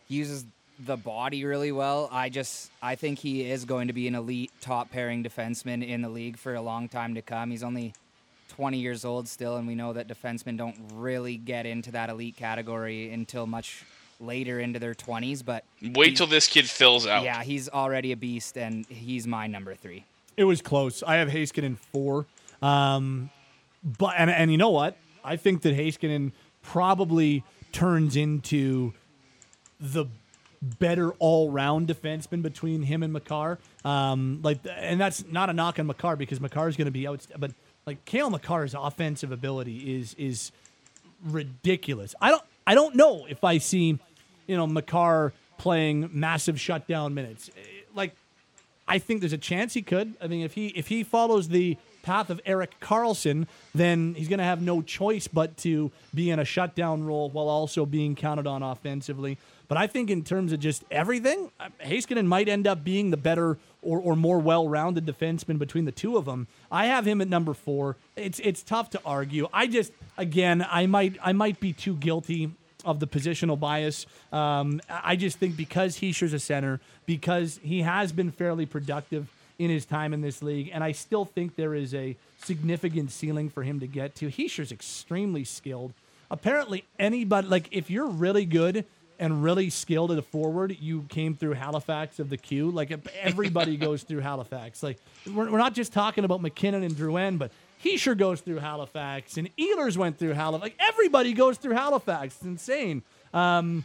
He 0.08 0.16
uses 0.16 0.46
the 0.84 0.96
body 0.96 1.44
really 1.44 1.72
well. 1.72 2.08
I 2.10 2.28
just 2.28 2.70
I 2.82 2.94
think 2.94 3.18
he 3.18 3.50
is 3.50 3.64
going 3.64 3.88
to 3.88 3.92
be 3.92 4.08
an 4.08 4.14
elite 4.14 4.50
top 4.60 4.90
pairing 4.90 5.22
defenseman 5.22 5.86
in 5.86 6.02
the 6.02 6.08
league 6.08 6.36
for 6.36 6.54
a 6.54 6.62
long 6.62 6.88
time 6.88 7.14
to 7.14 7.22
come. 7.22 7.50
He's 7.50 7.62
only 7.62 7.94
20 8.50 8.78
years 8.78 9.04
old 9.04 9.28
still, 9.28 9.56
and 9.56 9.66
we 9.66 9.74
know 9.74 9.92
that 9.92 10.08
defensemen 10.08 10.56
don't 10.56 10.76
really 10.94 11.36
get 11.36 11.66
into 11.66 11.92
that 11.92 12.10
elite 12.10 12.36
category 12.36 13.12
until 13.12 13.46
much 13.46 13.84
later 14.20 14.60
into 14.60 14.78
their 14.78 14.94
20s. 14.94 15.44
But 15.44 15.64
wait 15.94 16.16
till 16.16 16.26
this 16.26 16.48
kid 16.48 16.68
fills 16.68 17.06
out. 17.06 17.24
Yeah, 17.24 17.42
he's 17.42 17.68
already 17.68 18.12
a 18.12 18.16
beast, 18.16 18.56
and 18.58 18.86
he's 18.86 19.26
my 19.26 19.46
number 19.46 19.74
three. 19.74 20.04
It 20.36 20.44
was 20.44 20.62
close. 20.62 21.02
I 21.02 21.16
have 21.16 21.28
Heiskanen 21.28 21.78
four. 21.92 22.26
Um, 22.60 23.30
but 23.84 24.14
and 24.16 24.30
and 24.30 24.50
you 24.50 24.58
know 24.58 24.70
what? 24.70 24.96
I 25.24 25.36
think 25.36 25.62
that 25.62 25.76
Heiskanen 25.76 26.32
probably 26.62 27.44
turns 27.72 28.16
into 28.16 28.92
the 29.80 30.06
better 30.62 31.10
all-round 31.14 31.88
defenseman 31.88 32.40
between 32.40 32.82
him 32.82 33.02
and 33.02 33.12
Makar. 33.12 33.58
Um, 33.84 34.40
like, 34.42 34.58
and 34.68 35.00
that's 35.00 35.24
not 35.26 35.50
a 35.50 35.52
knock 35.52 35.78
on 35.78 35.86
Makar 35.86 36.16
because 36.16 36.40
Makar 36.40 36.68
is 36.68 36.76
going 36.76 36.86
to 36.86 36.92
be 36.92 37.06
out. 37.06 37.26
But 37.36 37.52
like, 37.86 38.04
Cale 38.04 38.30
Makar's 38.30 38.74
offensive 38.74 39.32
ability 39.32 39.96
is 39.96 40.14
is 40.14 40.52
ridiculous. 41.24 42.14
I 42.20 42.30
don't 42.30 42.42
I 42.66 42.74
don't 42.74 42.94
know 42.94 43.26
if 43.28 43.42
I 43.44 43.58
see, 43.58 43.98
you 44.46 44.56
know, 44.56 44.66
Makar 44.66 45.32
playing 45.58 46.10
massive 46.12 46.60
shutdown 46.60 47.14
minutes. 47.14 47.50
Like, 47.94 48.14
I 48.86 48.98
think 48.98 49.20
there's 49.20 49.32
a 49.32 49.38
chance 49.38 49.74
he 49.74 49.82
could. 49.82 50.14
I 50.20 50.28
mean, 50.28 50.42
if 50.42 50.54
he 50.54 50.68
if 50.68 50.88
he 50.88 51.02
follows 51.02 51.48
the 51.48 51.76
path 52.02 52.30
of 52.30 52.40
Erik 52.44 52.78
Karlsson, 52.80 53.46
then 53.74 54.14
he's 54.14 54.28
going 54.28 54.38
to 54.38 54.44
have 54.44 54.60
no 54.60 54.82
choice 54.82 55.28
but 55.28 55.56
to 55.58 55.90
be 56.14 56.30
in 56.30 56.38
a 56.38 56.44
shutdown 56.44 57.04
role 57.04 57.30
while 57.30 57.48
also 57.48 57.86
being 57.86 58.14
counted 58.16 58.46
on 58.46 58.62
offensively. 58.62 59.38
But 59.68 59.78
I 59.78 59.86
think 59.86 60.10
in 60.10 60.24
terms 60.24 60.52
of 60.52 60.60
just 60.60 60.84
everything, 60.90 61.50
uh, 61.58 61.68
Heiskanen 61.84 62.26
might 62.26 62.48
end 62.48 62.66
up 62.66 62.84
being 62.84 63.10
the 63.10 63.16
better 63.16 63.58
or, 63.82 63.98
or 63.98 64.16
more 64.16 64.38
well-rounded 64.38 65.06
defenseman 65.06 65.58
between 65.58 65.84
the 65.84 65.92
two 65.92 66.16
of 66.16 66.24
them. 66.24 66.46
I 66.70 66.86
have 66.86 67.06
him 67.06 67.20
at 67.20 67.28
number 67.28 67.54
four. 67.54 67.96
It's 68.16 68.38
it's 68.40 68.62
tough 68.62 68.90
to 68.90 69.00
argue. 69.04 69.48
I 69.52 69.66
just 69.66 69.92
again 70.16 70.64
I 70.70 70.86
might 70.86 71.16
I 71.22 71.32
might 71.32 71.60
be 71.60 71.72
too 71.72 71.96
guilty 71.96 72.52
of 72.84 73.00
the 73.00 73.06
positional 73.06 73.58
bias. 73.58 74.06
Um, 74.32 74.80
I 74.88 75.16
just 75.16 75.38
think 75.38 75.56
because 75.56 75.98
Hischier's 75.98 76.32
a 76.32 76.38
center, 76.38 76.80
because 77.06 77.60
he 77.62 77.82
has 77.82 78.12
been 78.12 78.30
fairly 78.30 78.66
productive 78.66 79.28
in 79.58 79.70
his 79.70 79.84
time 79.84 80.12
in 80.12 80.20
this 80.20 80.42
league, 80.42 80.70
and 80.72 80.82
I 80.82 80.92
still 80.92 81.24
think 81.24 81.54
there 81.54 81.74
is 81.74 81.94
a 81.94 82.16
significant 82.42 83.12
ceiling 83.12 83.50
for 83.50 83.62
him 83.62 83.80
to 83.80 83.86
get 83.86 84.14
to. 84.16 84.28
Hischier's 84.28 84.72
extremely 84.72 85.44
skilled. 85.44 85.92
Apparently, 86.30 86.84
anybody 86.98 87.46
like 87.46 87.68
if 87.70 87.90
you're 87.90 88.06
really 88.06 88.44
good 88.44 88.84
and 89.18 89.42
really 89.42 89.70
skilled 89.70 90.12
at 90.12 90.18
a 90.18 90.22
forward, 90.22 90.76
you 90.80 91.02
came 91.08 91.34
through 91.34 91.52
Halifax 91.52 92.18
of 92.18 92.28
the 92.28 92.36
Q. 92.36 92.70
Like 92.70 92.92
everybody 93.20 93.76
goes 93.78 94.02
through 94.02 94.20
Halifax. 94.20 94.82
Like 94.82 94.98
we're, 95.26 95.50
we're 95.50 95.58
not 95.58 95.74
just 95.74 95.92
talking 95.92 96.24
about 96.24 96.40
MacKinnon 96.40 96.82
and 96.82 96.94
Drouin, 96.94 97.38
but 97.38 97.50
Hischier 97.84 98.16
goes 98.16 98.40
through 98.40 98.58
Halifax 98.58 99.36
and 99.36 99.54
Ehlers 99.56 99.96
went 99.96 100.18
through 100.18 100.32
Halifax. 100.32 100.62
Like 100.62 100.80
everybody 100.88 101.32
goes 101.32 101.58
through 101.58 101.74
Halifax. 101.74 102.36
It's 102.36 102.44
insane. 102.44 103.02
Um, 103.34 103.84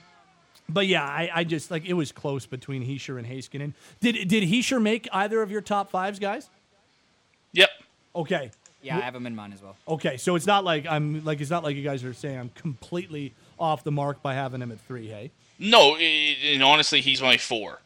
but 0.69 0.87
yeah, 0.87 1.03
I, 1.03 1.29
I, 1.33 1.43
just 1.43 1.71
like 1.71 1.85
it 1.85 1.93
was 1.93 2.11
close 2.11 2.45
between 2.45 2.85
Hischier 2.85 3.17
and 3.17 3.25
Heiskanen. 3.25 3.73
Did 4.01 4.27
did 4.27 4.43
Hischier 4.43 4.81
make 4.81 5.07
either 5.13 5.41
of 5.41 5.49
your 5.49 5.61
top 5.61 5.89
fives, 5.89 6.19
guys? 6.19 6.49
Yep. 7.53 7.69
Okay. 8.15 8.51
Yeah, 8.81 8.97
I 8.97 9.01
have 9.01 9.15
him 9.15 9.25
in 9.25 9.35
mind 9.35 9.53
as 9.53 9.61
well. 9.61 9.75
Okay, 9.87 10.17
so 10.17 10.35
it's 10.35 10.45
not 10.45 10.63
like 10.63 10.85
I'm 10.85 11.23
like 11.25 11.41
it's 11.41 11.49
not 11.49 11.63
like 11.63 11.75
you 11.75 11.83
guys 11.83 12.03
are 12.03 12.13
saying 12.13 12.37
I'm 12.37 12.49
completely 12.49 13.33
off 13.59 13.84
the 13.84 13.91
mark 13.91 14.21
by 14.21 14.34
having 14.34 14.61
him 14.61 14.71
at 14.71 14.79
three. 14.81 15.07
Hey. 15.07 15.31
No, 15.59 15.95
and 15.95 16.63
honestly, 16.63 17.01
he's 17.01 17.21
my 17.21 17.38
four. 17.38 17.79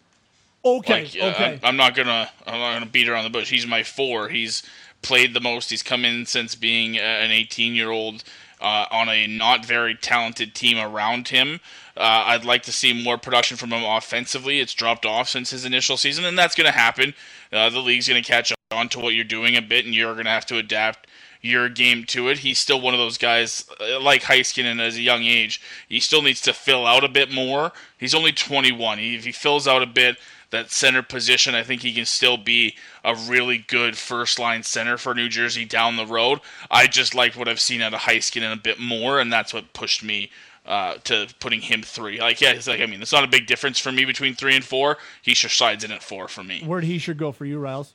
Okay. 0.63 1.03
Like, 1.03 1.15
okay. 1.15 1.53
I'm, 1.63 1.69
I'm 1.69 1.77
not 1.77 1.95
gonna 1.95 2.29
I'm 2.45 2.59
not 2.59 2.73
gonna 2.73 2.85
beat 2.85 3.09
around 3.09 3.23
the 3.23 3.29
bush. 3.29 3.49
He's 3.49 3.65
my 3.65 3.83
four. 3.83 4.29
He's 4.29 4.63
played 5.01 5.33
the 5.33 5.39
most. 5.39 5.69
He's 5.69 5.83
come 5.83 6.05
in 6.05 6.25
since 6.25 6.55
being 6.55 6.97
an 6.97 7.31
18 7.31 7.73
year 7.73 7.89
old 7.89 8.23
uh, 8.59 8.85
on 8.91 9.09
a 9.09 9.27
not 9.27 9.65
very 9.65 9.95
talented 9.95 10.53
team 10.53 10.77
around 10.77 11.29
him. 11.29 11.59
Uh, 11.97 12.23
I'd 12.27 12.45
like 12.45 12.63
to 12.63 12.71
see 12.71 12.93
more 12.93 13.17
production 13.17 13.57
from 13.57 13.73
him 13.73 13.83
offensively. 13.83 14.59
It's 14.59 14.73
dropped 14.73 15.05
off 15.05 15.27
since 15.27 15.49
his 15.49 15.65
initial 15.65 15.97
season, 15.97 16.23
and 16.23 16.37
that's 16.37 16.55
going 16.55 16.71
to 16.71 16.77
happen. 16.77 17.13
Uh, 17.51 17.69
the 17.69 17.79
league's 17.79 18.07
going 18.07 18.21
to 18.21 18.27
catch 18.27 18.53
on 18.71 18.87
to 18.89 18.99
what 18.99 19.13
you're 19.13 19.25
doing 19.25 19.57
a 19.57 19.61
bit, 19.61 19.85
and 19.85 19.93
you're 19.93 20.13
going 20.13 20.25
to 20.25 20.31
have 20.31 20.45
to 20.47 20.57
adapt 20.57 21.07
your 21.41 21.69
game 21.69 22.05
to 22.05 22.29
it. 22.29 22.39
He's 22.39 22.59
still 22.59 22.79
one 22.79 22.93
of 22.93 22.99
those 22.99 23.17
guys 23.17 23.65
uh, 23.79 23.99
like 23.99 24.23
Heiskanen 24.23 24.79
as 24.79 24.95
a 24.95 25.01
young 25.01 25.23
age. 25.23 25.61
He 25.87 25.99
still 25.99 26.21
needs 26.21 26.41
to 26.41 26.53
fill 26.53 26.85
out 26.85 27.03
a 27.03 27.09
bit 27.09 27.31
more. 27.31 27.71
He's 27.97 28.15
only 28.15 28.31
21. 28.31 28.99
If 28.99 29.25
he 29.25 29.31
fills 29.31 29.67
out 29.67 29.81
a 29.81 29.87
bit, 29.87 30.17
that 30.51 30.69
center 30.69 31.01
position, 31.01 31.55
I 31.55 31.63
think 31.63 31.81
he 31.81 31.93
can 31.93 32.05
still 32.05 32.37
be 32.37 32.75
a 33.03 33.15
really 33.15 33.57
good 33.57 33.97
first 33.97 34.37
line 34.37 34.63
center 34.63 34.97
for 34.97 35.15
New 35.15 35.29
Jersey 35.29 35.65
down 35.65 35.95
the 35.95 36.05
road. 36.05 36.39
I 36.69 36.87
just 36.87 37.15
liked 37.15 37.35
what 37.35 37.47
I've 37.47 37.59
seen 37.59 37.81
out 37.81 37.93
of 37.93 38.01
Heiskanen 38.01 38.53
a 38.53 38.57
bit 38.57 38.79
more, 38.79 39.19
and 39.19 39.31
that's 39.31 39.53
what 39.53 39.73
pushed 39.73 40.03
me 40.03 40.29
uh, 40.65 40.95
to 41.05 41.27
putting 41.39 41.61
him 41.61 41.81
three. 41.81 42.19
Like, 42.19 42.41
yeah, 42.41 42.51
it's 42.51 42.67
like 42.67 42.81
I 42.81 42.85
mean, 42.85 43.01
it's 43.01 43.13
not 43.13 43.23
a 43.23 43.27
big 43.27 43.47
difference 43.47 43.79
for 43.79 43.91
me 43.91 44.05
between 44.05 44.35
three 44.35 44.55
and 44.55 44.63
four. 44.63 44.97
He 45.21 45.33
sure 45.33 45.49
sides 45.49 45.83
in 45.83 45.91
at 45.91 46.03
four 46.03 46.27
for 46.27 46.43
me. 46.43 46.61
Where'd 46.63 46.83
he 46.83 46.99
should 46.99 47.17
go 47.17 47.31
for 47.31 47.45
you, 47.45 47.57
Riles? 47.57 47.93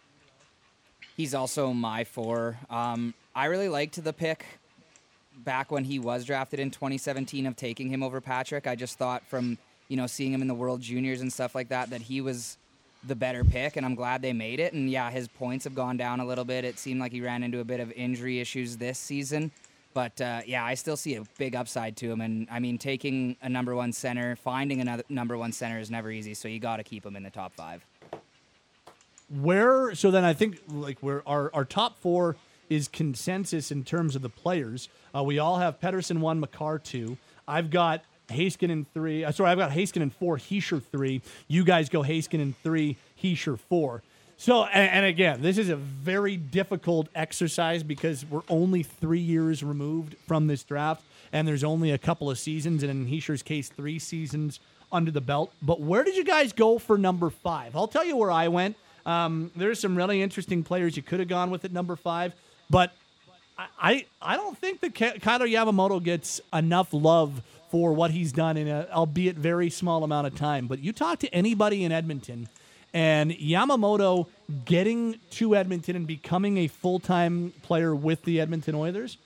He's 1.16 1.34
also 1.34 1.72
my 1.72 2.04
four. 2.04 2.58
Um, 2.68 3.14
I 3.36 3.44
really 3.46 3.68
liked 3.68 4.02
the 4.02 4.14
pick 4.14 4.46
back 5.36 5.70
when 5.70 5.84
he 5.84 5.98
was 5.98 6.24
drafted 6.24 6.58
in 6.58 6.70
2017 6.70 7.46
of 7.46 7.54
taking 7.54 7.90
him 7.90 8.02
over 8.02 8.22
Patrick. 8.22 8.66
I 8.66 8.74
just 8.74 8.96
thought 8.96 9.26
from 9.26 9.58
you 9.88 9.96
know 9.98 10.06
seeing 10.06 10.32
him 10.32 10.40
in 10.40 10.48
the 10.48 10.54
World 10.54 10.80
Juniors 10.80 11.20
and 11.20 11.30
stuff 11.30 11.54
like 11.54 11.68
that 11.68 11.90
that 11.90 12.00
he 12.00 12.22
was 12.22 12.56
the 13.06 13.14
better 13.14 13.44
pick, 13.44 13.76
and 13.76 13.84
I'm 13.84 13.94
glad 13.94 14.22
they 14.22 14.32
made 14.32 14.58
it. 14.58 14.72
And 14.72 14.90
yeah, 14.90 15.10
his 15.10 15.28
points 15.28 15.64
have 15.64 15.74
gone 15.74 15.98
down 15.98 16.20
a 16.20 16.26
little 16.26 16.46
bit. 16.46 16.64
It 16.64 16.78
seemed 16.78 16.98
like 16.98 17.12
he 17.12 17.20
ran 17.20 17.42
into 17.42 17.60
a 17.60 17.64
bit 17.64 17.78
of 17.78 17.92
injury 17.92 18.40
issues 18.40 18.78
this 18.78 18.98
season. 18.98 19.52
But 19.92 20.18
uh, 20.18 20.40
yeah, 20.46 20.64
I 20.64 20.74
still 20.74 20.96
see 20.96 21.16
a 21.16 21.22
big 21.36 21.54
upside 21.54 21.94
to 21.98 22.10
him. 22.10 22.22
And 22.22 22.48
I 22.50 22.58
mean, 22.58 22.78
taking 22.78 23.36
a 23.42 23.50
number 23.50 23.76
one 23.76 23.92
center, 23.92 24.34
finding 24.36 24.80
another 24.80 25.04
number 25.10 25.36
one 25.36 25.52
center 25.52 25.78
is 25.78 25.90
never 25.90 26.10
easy. 26.10 26.32
So 26.32 26.48
you 26.48 26.58
got 26.58 26.78
to 26.78 26.84
keep 26.84 27.04
him 27.04 27.16
in 27.16 27.22
the 27.22 27.30
top 27.30 27.52
five. 27.52 27.84
Where 29.28 29.94
so 29.94 30.10
then 30.10 30.24
I 30.24 30.32
think 30.32 30.62
like 30.68 31.00
where 31.00 31.22
our 31.28 31.50
our 31.52 31.64
top 31.64 31.98
four 31.98 32.36
is 32.68 32.88
consensus 32.88 33.70
in 33.70 33.84
terms 33.84 34.16
of 34.16 34.22
the 34.22 34.28
players. 34.28 34.88
Uh, 35.14 35.22
we 35.22 35.38
all 35.38 35.58
have 35.58 35.80
Pettersson 35.80 36.18
one, 36.18 36.40
Makar 36.40 36.78
two. 36.78 37.16
I've 37.46 37.70
got 37.70 38.02
Heiskanen 38.28 38.86
three. 38.92 39.24
Uh, 39.24 39.32
sorry, 39.32 39.50
I've 39.50 39.58
got 39.58 39.70
Heiskanen 39.70 40.12
four, 40.12 40.36
Hischier 40.36 40.82
three. 40.82 41.22
You 41.48 41.64
guys 41.64 41.88
go 41.88 42.02
Heiskanen 42.02 42.54
three, 42.62 42.96
Hischier 43.22 43.58
four. 43.58 44.02
So, 44.38 44.64
and, 44.64 44.90
and, 44.90 45.06
again, 45.06 45.40
this 45.40 45.56
is 45.56 45.70
a 45.70 45.76
very 45.76 46.36
difficult 46.36 47.08
exercise 47.14 47.82
because 47.82 48.26
we're 48.26 48.42
only 48.50 48.82
three 48.82 49.20
years 49.20 49.62
removed 49.62 50.14
from 50.26 50.46
this 50.46 50.62
draft, 50.62 51.02
and 51.32 51.48
there's 51.48 51.64
only 51.64 51.90
a 51.90 51.98
couple 51.98 52.30
of 52.30 52.38
seasons, 52.38 52.82
and 52.82 52.90
in 52.90 53.06
Hischier's 53.06 53.42
case, 53.42 53.70
three 53.70 53.98
seasons 53.98 54.60
under 54.92 55.10
the 55.10 55.22
belt. 55.22 55.52
But 55.62 55.80
where 55.80 56.04
did 56.04 56.16
you 56.16 56.24
guys 56.24 56.52
go 56.52 56.78
for 56.78 56.98
number 56.98 57.30
five? 57.30 57.74
I'll 57.74 57.88
tell 57.88 58.04
you 58.04 58.16
where 58.16 58.30
I 58.30 58.48
went. 58.48 58.76
Um, 59.06 59.52
there's 59.56 59.80
some 59.80 59.96
really 59.96 60.20
interesting 60.20 60.62
players 60.62 60.96
you 60.96 61.02
could 61.02 61.20
have 61.20 61.28
gone 61.28 61.50
with 61.50 61.64
at 61.64 61.72
number 61.72 61.96
five, 61.96 62.34
but 62.70 62.92
I 63.78 64.06
I 64.20 64.36
don't 64.36 64.56
think 64.58 64.80
that 64.80 64.94
Kailer 64.94 65.46
Yamamoto 65.46 66.02
gets 66.02 66.40
enough 66.52 66.92
love 66.92 67.42
for 67.70 67.92
what 67.92 68.10
he's 68.10 68.32
done 68.32 68.56
in 68.56 68.68
a 68.68 68.86
albeit 68.92 69.36
very 69.36 69.70
small 69.70 70.04
amount 70.04 70.26
of 70.26 70.34
time. 70.34 70.66
But 70.66 70.80
you 70.80 70.92
talk 70.92 71.18
to 71.20 71.34
anybody 71.34 71.84
in 71.84 71.92
Edmonton, 71.92 72.48
and 72.92 73.32
Yamamoto 73.32 74.26
getting 74.64 75.18
to 75.30 75.56
Edmonton 75.56 75.96
and 75.96 76.06
becoming 76.06 76.58
a 76.58 76.68
full 76.68 76.98
time 76.98 77.52
player 77.62 77.94
with 77.94 78.24
the 78.24 78.40
Edmonton 78.40 78.74
Oilers 78.74 79.18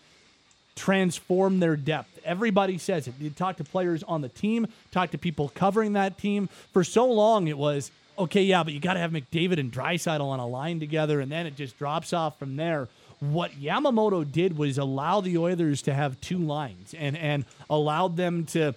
transform 0.77 1.61
their 1.61 1.77
depth. 1.77 2.19
Everybody 2.25 2.79
says 2.79 3.07
it. 3.07 3.15
You 3.21 3.31
talk 3.31 3.57
to 3.59 3.65
players 3.65 4.03
on 4.05 4.23
the 4.23 4.29
team, 4.29 4.67
talk 4.91 5.11
to 5.11 5.19
people 5.19 5.51
covering 5.55 5.93
that 5.93 6.17
team. 6.17 6.49
For 6.73 6.85
so 6.85 7.07
long, 7.07 7.49
it 7.49 7.59
was 7.59 7.91
okay, 8.19 8.43
yeah, 8.43 8.63
but 8.63 8.73
you 8.73 8.81
got 8.81 8.95
to 8.95 9.01
have 9.01 9.11
McDavid 9.11 9.59
and 9.59 9.73
Draisaitl 9.73 10.21
on 10.21 10.41
a 10.41 10.47
line 10.47 10.81
together, 10.81 11.21
and 11.21 11.31
then 11.31 11.47
it 11.47 11.57
just 11.57 11.79
drops 11.79 12.13
off 12.13 12.39
from 12.39 12.57
there. 12.57 12.89
What 13.21 13.53
Yamamoto 13.53 14.31
did 14.31 14.57
was 14.57 14.79
allow 14.79 15.21
the 15.21 15.37
Oilers 15.37 15.83
to 15.83 15.95
have 15.95 16.21
two 16.23 16.39
lines 16.39 16.95
and 16.95 17.17
and 17.17 17.45
allowed 17.69 18.17
them 18.17 18.47
to 18.47 18.75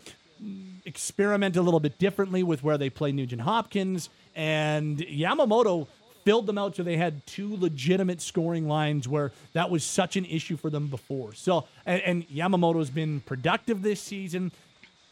experiment 0.85 1.55
a 1.55 1.61
little 1.61 1.79
bit 1.79 1.97
differently 1.97 2.43
with 2.43 2.61
where 2.61 2.77
they 2.77 2.89
play 2.89 3.13
Nugent 3.13 3.41
Hopkins 3.41 4.09
and 4.35 4.97
Yamamoto 4.97 5.87
filled 6.25 6.45
them 6.45 6.57
out 6.57 6.75
so 6.75 6.83
they 6.83 6.97
had 6.97 7.25
two 7.25 7.55
legitimate 7.55 8.21
scoring 8.21 8.67
lines 8.67 9.07
where 9.07 9.31
that 9.53 9.69
was 9.69 9.83
such 9.83 10.17
an 10.17 10.25
issue 10.25 10.57
for 10.57 10.69
them 10.69 10.87
before. 10.87 11.33
So 11.33 11.65
and, 11.85 12.01
and 12.01 12.27
Yamamoto's 12.27 12.89
been 12.89 13.21
productive 13.21 13.81
this 13.81 14.01
season. 14.01 14.51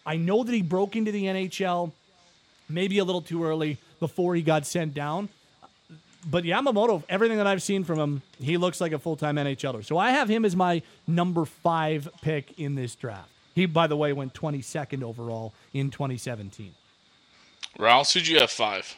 I 0.05 0.17
know 0.17 0.43
that 0.43 0.53
he 0.53 0.61
broke 0.61 0.97
into 0.97 1.11
the 1.11 1.23
NHL 1.25 1.93
maybe 2.67 2.97
a 2.97 3.05
little 3.05 3.21
too 3.21 3.43
early 3.45 3.77
before 3.99 4.35
he 4.35 4.41
got 4.41 4.65
sent 4.65 4.93
down. 4.93 5.29
But 6.29 6.43
Yamamoto, 6.43 7.03
everything 7.09 7.37
that 7.37 7.47
I've 7.47 7.63
seen 7.63 7.83
from 7.83 7.99
him, 7.99 8.21
he 8.39 8.57
looks 8.57 8.79
like 8.79 8.91
a 8.91 8.99
full 8.99 9.15
time 9.15 9.37
NHLer. 9.37 9.83
So 9.83 9.97
I 9.97 10.11
have 10.11 10.29
him 10.29 10.45
as 10.45 10.55
my 10.55 10.81
number 11.07 11.45
five 11.45 12.07
pick 12.21 12.57
in 12.59 12.75
this 12.75 12.95
draft. 12.95 13.29
He, 13.55 13.65
by 13.65 13.87
the 13.87 13.97
way, 13.97 14.13
went 14.13 14.33
22nd 14.33 15.03
overall 15.03 15.53
in 15.73 15.89
2017. 15.89 16.73
Ralph, 17.77 18.13
who'd 18.13 18.27
you 18.27 18.39
have 18.39 18.51
five? 18.51 18.95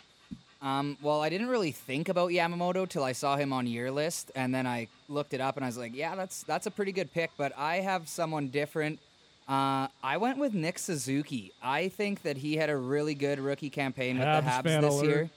Um, 0.61 0.97
well, 1.01 1.21
I 1.21 1.29
didn't 1.29 1.47
really 1.47 1.71
think 1.71 2.07
about 2.07 2.29
Yamamoto 2.31 2.87
till 2.87 3.03
I 3.03 3.11
saw 3.11 3.35
him 3.35 3.51
on 3.51 3.67
your 3.67 3.91
list, 3.91 4.31
and 4.33 4.55
then 4.55 4.65
I 4.65 4.87
looked 5.09 5.33
it 5.33 5.41
up 5.41 5.57
and 5.57 5.65
I 5.65 5.67
was 5.67 5.77
like, 5.77 5.93
yeah, 5.93 6.15
that's 6.15 6.43
that's 6.43 6.65
a 6.67 6.71
pretty 6.71 6.93
good 6.93 7.13
pick. 7.13 7.31
But 7.37 7.51
I 7.57 7.77
have 7.77 8.07
someone 8.07 8.47
different. 8.47 8.99
Uh, 9.47 9.87
I 10.01 10.15
went 10.17 10.37
with 10.37 10.53
Nick 10.53 10.79
Suzuki. 10.79 11.51
I 11.61 11.89
think 11.89 12.21
that 12.21 12.37
he 12.37 12.55
had 12.55 12.69
a 12.69 12.77
really 12.77 13.13
good 13.13 13.39
rookie 13.39 13.69
campaign 13.69 14.17
with 14.17 14.25
Habs 14.25 14.63
the 14.63 14.69
Habs 14.69 14.81
this 14.81 14.93
alert. 14.93 15.05
year. 15.05 15.29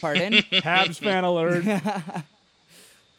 Pardon? 0.00 0.32
Habs 0.52 0.98
fan 0.98 1.24
alert. 1.24 1.64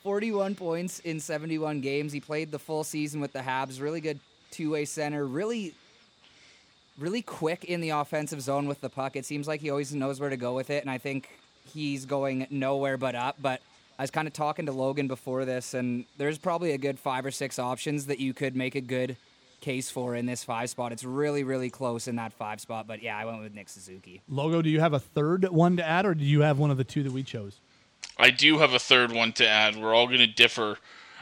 41 0.03 0.55
points 0.55 0.99
in 0.99 1.19
71 1.19 1.81
games. 1.81 2.13
He 2.13 2.19
played 2.19 2.51
the 2.51 2.59
full 2.59 2.83
season 2.83 3.19
with 3.19 3.33
the 3.33 3.39
Habs. 3.39 3.81
Really 3.81 3.99
good 3.99 4.19
two-way 4.51 4.85
center. 4.85 5.25
Really, 5.25 5.73
really 6.97 7.21
quick 7.21 7.65
in 7.65 7.81
the 7.81 7.89
offensive 7.89 8.41
zone 8.41 8.67
with 8.67 8.79
the 8.79 8.89
puck. 8.89 9.15
It 9.15 9.25
seems 9.25 9.47
like 9.47 9.59
he 9.59 9.69
always 9.69 9.93
knows 9.93 10.19
where 10.19 10.29
to 10.29 10.37
go 10.37 10.53
with 10.53 10.69
it, 10.69 10.81
and 10.83 10.89
I 10.89 10.97
think 10.97 11.29
he's 11.73 12.05
going 12.05 12.47
nowhere 12.49 12.97
but 12.97 13.15
up. 13.15 13.35
But 13.41 13.61
I 13.99 14.03
was 14.03 14.11
kind 14.11 14.27
of 14.27 14.33
talking 14.33 14.67
to 14.67 14.71
Logan 14.71 15.07
before 15.07 15.43
this, 15.43 15.73
and 15.73 16.05
there's 16.17 16.37
probably 16.37 16.71
a 16.71 16.77
good 16.77 16.99
five 16.99 17.25
or 17.25 17.31
six 17.31 17.59
options 17.59 18.05
that 18.05 18.19
you 18.19 18.33
could 18.33 18.55
make 18.55 18.75
a 18.75 18.81
good 18.81 19.17
case 19.61 19.89
for 19.89 20.15
in 20.15 20.25
this 20.25 20.43
five 20.43 20.69
spot. 20.69 20.91
It's 20.91 21.03
really, 21.03 21.43
really 21.43 21.69
close 21.69 22.07
in 22.07 22.15
that 22.17 22.33
five 22.33 22.61
spot. 22.61 22.87
But 22.87 23.01
yeah, 23.01 23.17
I 23.17 23.25
went 23.25 23.41
with 23.41 23.53
Nick 23.53 23.69
Suzuki. 23.69 24.21
Logo, 24.27 24.61
do 24.61 24.69
you 24.69 24.79
have 24.79 24.93
a 24.93 24.99
third 24.99 25.47
one 25.49 25.77
to 25.77 25.85
add, 25.85 26.05
or 26.05 26.13
do 26.13 26.23
you 26.23 26.41
have 26.41 26.59
one 26.59 26.71
of 26.71 26.77
the 26.77 26.83
two 26.83 27.03
that 27.03 27.11
we 27.11 27.23
chose? 27.23 27.59
I 28.17 28.29
do 28.29 28.59
have 28.59 28.73
a 28.73 28.79
third 28.79 29.11
one 29.11 29.31
to 29.33 29.47
add. 29.47 29.75
We're 29.75 29.93
all 29.93 30.07
going 30.07 30.19
to 30.19 30.27
differ 30.27 30.77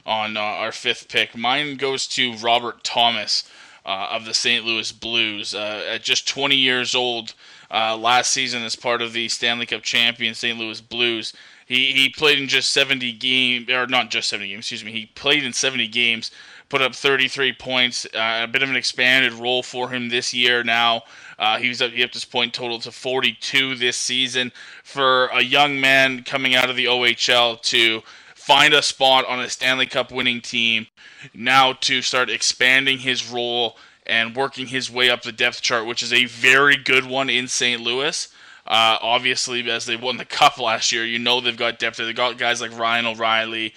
on 0.05 0.37
uh, 0.37 0.41
our 0.41 0.71
fifth 0.71 1.09
pick. 1.09 1.35
Mine 1.35 1.77
goes 1.77 2.07
to 2.07 2.33
Robert 2.35 2.83
Thomas 2.83 3.49
uh, 3.85 4.09
of 4.11 4.25
the 4.25 4.33
St. 4.33 4.65
Louis 4.65 4.91
Blues. 4.91 5.53
Uh, 5.53 5.83
at 5.89 6.03
just 6.03 6.27
20 6.27 6.55
years 6.55 6.95
old, 6.95 7.33
uh, 7.71 7.97
last 7.97 8.31
season 8.31 8.63
as 8.63 8.75
part 8.75 9.01
of 9.01 9.13
the 9.13 9.27
Stanley 9.27 9.65
Cup 9.65 9.81
champion 9.81 10.33
St. 10.33 10.57
Louis 10.57 10.81
Blues, 10.81 11.33
he, 11.65 11.91
he 11.93 12.09
played 12.09 12.39
in 12.39 12.47
just 12.47 12.71
70 12.71 13.11
games, 13.13 13.69
or 13.69 13.87
not 13.87 14.11
just 14.11 14.29
70 14.29 14.49
games, 14.49 14.59
excuse 14.59 14.85
me. 14.85 14.91
He 14.91 15.07
played 15.07 15.43
in 15.43 15.51
70 15.51 15.87
games, 15.87 16.31
put 16.69 16.81
up 16.81 16.95
33 16.95 17.53
points, 17.53 18.05
uh, 18.13 18.41
a 18.43 18.47
bit 18.47 18.63
of 18.63 18.69
an 18.69 18.75
expanded 18.75 19.33
role 19.33 19.63
for 19.63 19.89
him 19.89 20.09
this 20.09 20.33
year 20.33 20.63
now. 20.63 21.03
Uh, 21.37 21.59
up, 21.59 21.59
he 21.59 22.03
upped 22.03 22.13
his 22.13 22.25
point 22.25 22.53
total 22.53 22.79
to 22.79 22.91
42 22.91 23.75
this 23.75 23.97
season. 23.97 24.51
For 24.83 25.27
a 25.27 25.41
young 25.41 25.79
man 25.79 26.23
coming 26.23 26.55
out 26.55 26.69
of 26.69 26.75
the 26.75 26.85
OHL 26.85 27.61
to 27.63 28.01
find 28.35 28.73
a 28.73 28.81
spot 28.81 29.25
on 29.25 29.39
a 29.39 29.49
Stanley 29.49 29.85
Cup 29.85 30.11
winning 30.11 30.41
team, 30.41 30.87
now 31.33 31.73
to 31.73 32.01
start 32.01 32.29
expanding 32.29 32.99
his 32.99 33.29
role 33.29 33.77
and 34.05 34.35
working 34.35 34.67
his 34.67 34.91
way 34.91 35.09
up 35.09 35.23
the 35.23 35.31
depth 35.31 35.61
chart, 35.61 35.85
which 35.85 36.03
is 36.03 36.13
a 36.13 36.25
very 36.25 36.77
good 36.77 37.05
one 37.05 37.29
in 37.29 37.47
St. 37.47 37.81
Louis. 37.81 38.27
Uh, 38.67 38.97
obviously, 39.01 39.69
as 39.69 39.85
they 39.85 39.95
won 39.95 40.17
the 40.17 40.25
cup 40.25 40.57
last 40.57 40.91
year, 40.91 41.05
you 41.05 41.19
know 41.19 41.41
they've 41.41 41.57
got 41.57 41.79
depth. 41.79 41.97
They've 41.97 42.15
got 42.15 42.37
guys 42.37 42.61
like 42.61 42.77
Ryan 42.77 43.05
O'Reilly, 43.07 43.73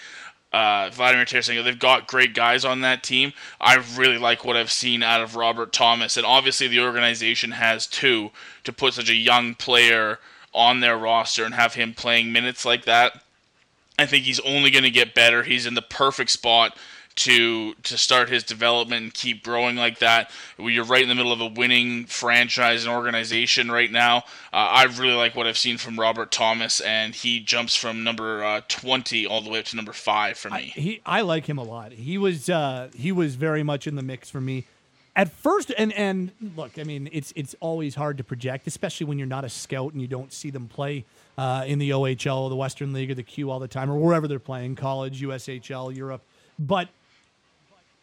uh, 0.52 0.90
Vladimir 0.92 1.24
Tarasenko. 1.24 1.64
They've 1.64 1.78
got 1.78 2.06
great 2.06 2.34
guys 2.34 2.64
on 2.64 2.80
that 2.80 3.02
team. 3.02 3.32
I 3.60 3.82
really 3.96 4.18
like 4.18 4.44
what 4.44 4.56
I've 4.56 4.72
seen 4.72 5.02
out 5.02 5.20
of 5.20 5.36
Robert 5.36 5.72
Thomas, 5.72 6.16
and 6.16 6.26
obviously 6.26 6.68
the 6.68 6.80
organization 6.80 7.52
has 7.52 7.86
too 7.86 8.30
to 8.64 8.72
put 8.72 8.94
such 8.94 9.10
a 9.10 9.14
young 9.14 9.54
player 9.54 10.18
on 10.54 10.80
their 10.80 10.96
roster 10.96 11.44
and 11.44 11.54
have 11.54 11.74
him 11.74 11.94
playing 11.94 12.32
minutes 12.32 12.64
like 12.64 12.84
that. 12.86 13.22
I 13.98 14.06
think 14.06 14.24
he's 14.24 14.40
only 14.40 14.70
going 14.70 14.84
to 14.84 14.90
get 14.90 15.14
better. 15.14 15.42
He's 15.42 15.66
in 15.66 15.74
the 15.74 15.82
perfect 15.82 16.30
spot 16.30 16.76
to 17.19 17.74
to 17.74 17.99
start 17.99 18.28
his 18.28 18.45
development 18.45 19.03
and 19.03 19.15
keep 19.15 19.43
growing 19.43 19.77
like 19.77 19.99
that. 19.99 20.31
You're 20.57 20.85
right 20.85 21.03
in 21.03 21.09
the 21.09 21.15
middle 21.15 21.32
of 21.32 21.40
a 21.40 21.49
winning 21.49 22.07
franchise 22.07 22.85
and 22.85 22.95
organization 22.95 23.70
right 23.70 23.90
now. 23.90 24.19
Uh, 24.53 24.57
I 24.57 24.85
really 24.85 25.15
like 25.15 25.35
what 25.35 25.47
I've 25.47 25.59
seen 25.59 25.78
from 25.78 25.99
Robert 25.99 26.31
Thomas, 26.31 26.81
and 26.81 27.15
he 27.15 27.40
jumps 27.40 27.74
from 27.74 28.05
number 28.05 28.45
uh, 28.45 28.61
20 28.69 29.27
all 29.27 29.40
the 29.40 29.51
way 29.51 29.59
up 29.59 29.65
to 29.66 29.77
number 29.77 29.93
five 29.93 30.39
for 30.39 30.51
me. 30.51 30.57
I, 30.57 30.61
he, 30.61 31.01
I 31.05 31.20
like 31.23 31.47
him 31.47 31.59
a 31.59 31.65
lot. 31.65 31.93
He 31.93 32.19
was 32.19 32.49
uh, 32.49 32.90
he 32.95 33.11
was 33.11 33.35
very 33.35 33.62
much 33.62 33.86
in 33.86 33.97
the 33.97 34.03
mix 34.03 34.31
for 34.31 34.40
me. 34.40 34.65
At 35.16 35.32
first, 35.32 35.73
and 35.77 35.93
and 35.95 36.31
look, 36.57 36.78
I 36.78 36.85
mean, 36.85 37.09
it's 37.11 37.32
it's 37.35 37.57
always 37.59 37.97
hard 37.97 38.19
to 38.19 38.24
project, 38.24 38.69
especially 38.69 39.07
when 39.07 39.19
you're 39.19 39.27
not 39.27 39.45
a 39.45 39.49
scout 39.49 39.93
and 39.93 40.01
you 40.01 40.07
don't 40.07 40.32
see 40.32 40.51
them 40.51 40.69
play 40.69 41.05
uh, 41.36 41.65
in 41.66 41.81
the 41.81 41.90
OHL, 41.90 42.49
the 42.49 42.55
Western 42.55 42.93
League, 42.93 43.11
or 43.11 43.15
the 43.15 43.24
Q 43.24 43.51
all 43.51 43.59
the 43.59 43.66
time, 43.66 43.90
or 43.90 43.99
wherever 43.99 44.28
they're 44.28 44.39
playing, 44.39 44.77
college, 44.77 45.20
USHL, 45.20 45.97
Europe. 45.97 46.23
But 46.57 46.89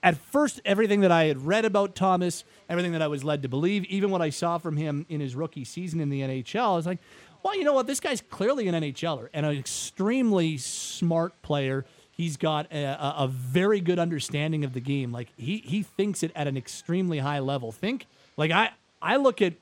at 0.06 0.18
first, 0.18 0.62
everything 0.64 1.02
that 1.02 1.12
I 1.12 1.24
had 1.26 1.48
read 1.48 1.66
about 1.66 1.96
Thomas, 1.96 2.44
everything 2.70 2.92
that 2.92 3.02
I 3.02 3.08
was 3.08 3.24
led 3.24 3.42
to 3.42 3.50
believe, 3.50 3.86
even 3.86 4.12
what 4.12 4.22
I 4.22 4.30
saw 4.30 4.60
from 4.60 4.78
him 4.78 5.08
in 5.10 5.20
his 5.20 5.36
rookie 5.36 5.66
season 5.66 6.00
in 6.00 6.12
the 6.12 6.22
NHL, 6.22 6.74
I 6.74 6.76
was 6.76 6.86
like, 6.86 7.00
well, 7.42 7.58
you 7.58 7.64
know 7.64 7.74
what? 7.74 7.88
This 7.88 8.00
guy's 8.00 8.22
clearly 8.22 8.68
an 8.68 8.76
NHLer 8.76 9.30
and 9.34 9.48
an 9.48 9.58
extremely 9.58 10.58
smart 10.58 11.42
player. 11.42 11.86
He's 12.12 12.38
got 12.38 12.72
a, 12.72 13.24
a, 13.24 13.28
very 13.28 13.82
good 13.82 13.98
understanding 13.98 14.64
of 14.64 14.74
the 14.74 14.80
game. 14.80 15.12
Like 15.12 15.30
he 15.38 15.58
he 15.58 15.82
thinks 15.82 16.22
it 16.24 16.32
at 16.36 16.48
an 16.48 16.56
extremely 16.56 17.20
high 17.20 17.40
level. 17.40 17.72
Think 17.72 18.06
like 18.38 18.52
I 18.52 18.70
I 19.02 19.18
look 19.18 19.42
at 19.42 19.54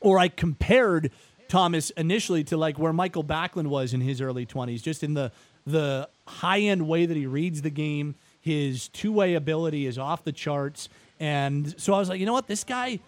or 0.00 0.18
I 0.18 0.28
compared 0.28 1.10
Thomas 1.48 1.90
initially 1.90 2.44
to 2.44 2.56
like 2.56 2.78
where 2.78 2.92
Michael 2.92 3.24
Backlund 3.24 3.66
was 3.66 3.94
in 3.94 4.00
his 4.00 4.20
early 4.20 4.46
20s, 4.46 4.82
just 4.82 5.02
in 5.02 5.14
the 5.14 5.32
the 5.66 6.08
high 6.26 6.60
end 6.60 6.86
way 6.88 7.04
that 7.06 7.16
he 7.16 7.26
reads 7.26 7.62
the 7.62 7.70
game 7.70 8.14
his 8.42 8.88
two 8.88 9.12
way 9.12 9.34
ability 9.34 9.86
is 9.86 9.96
off 9.96 10.24
the 10.24 10.32
charts. 10.32 10.88
And 11.18 11.80
so 11.80 11.94
I 11.94 11.98
was 11.98 12.08
like, 12.08 12.20
you 12.20 12.26
know 12.26 12.32
what? 12.32 12.48
This 12.48 12.64
guy, 12.64 12.98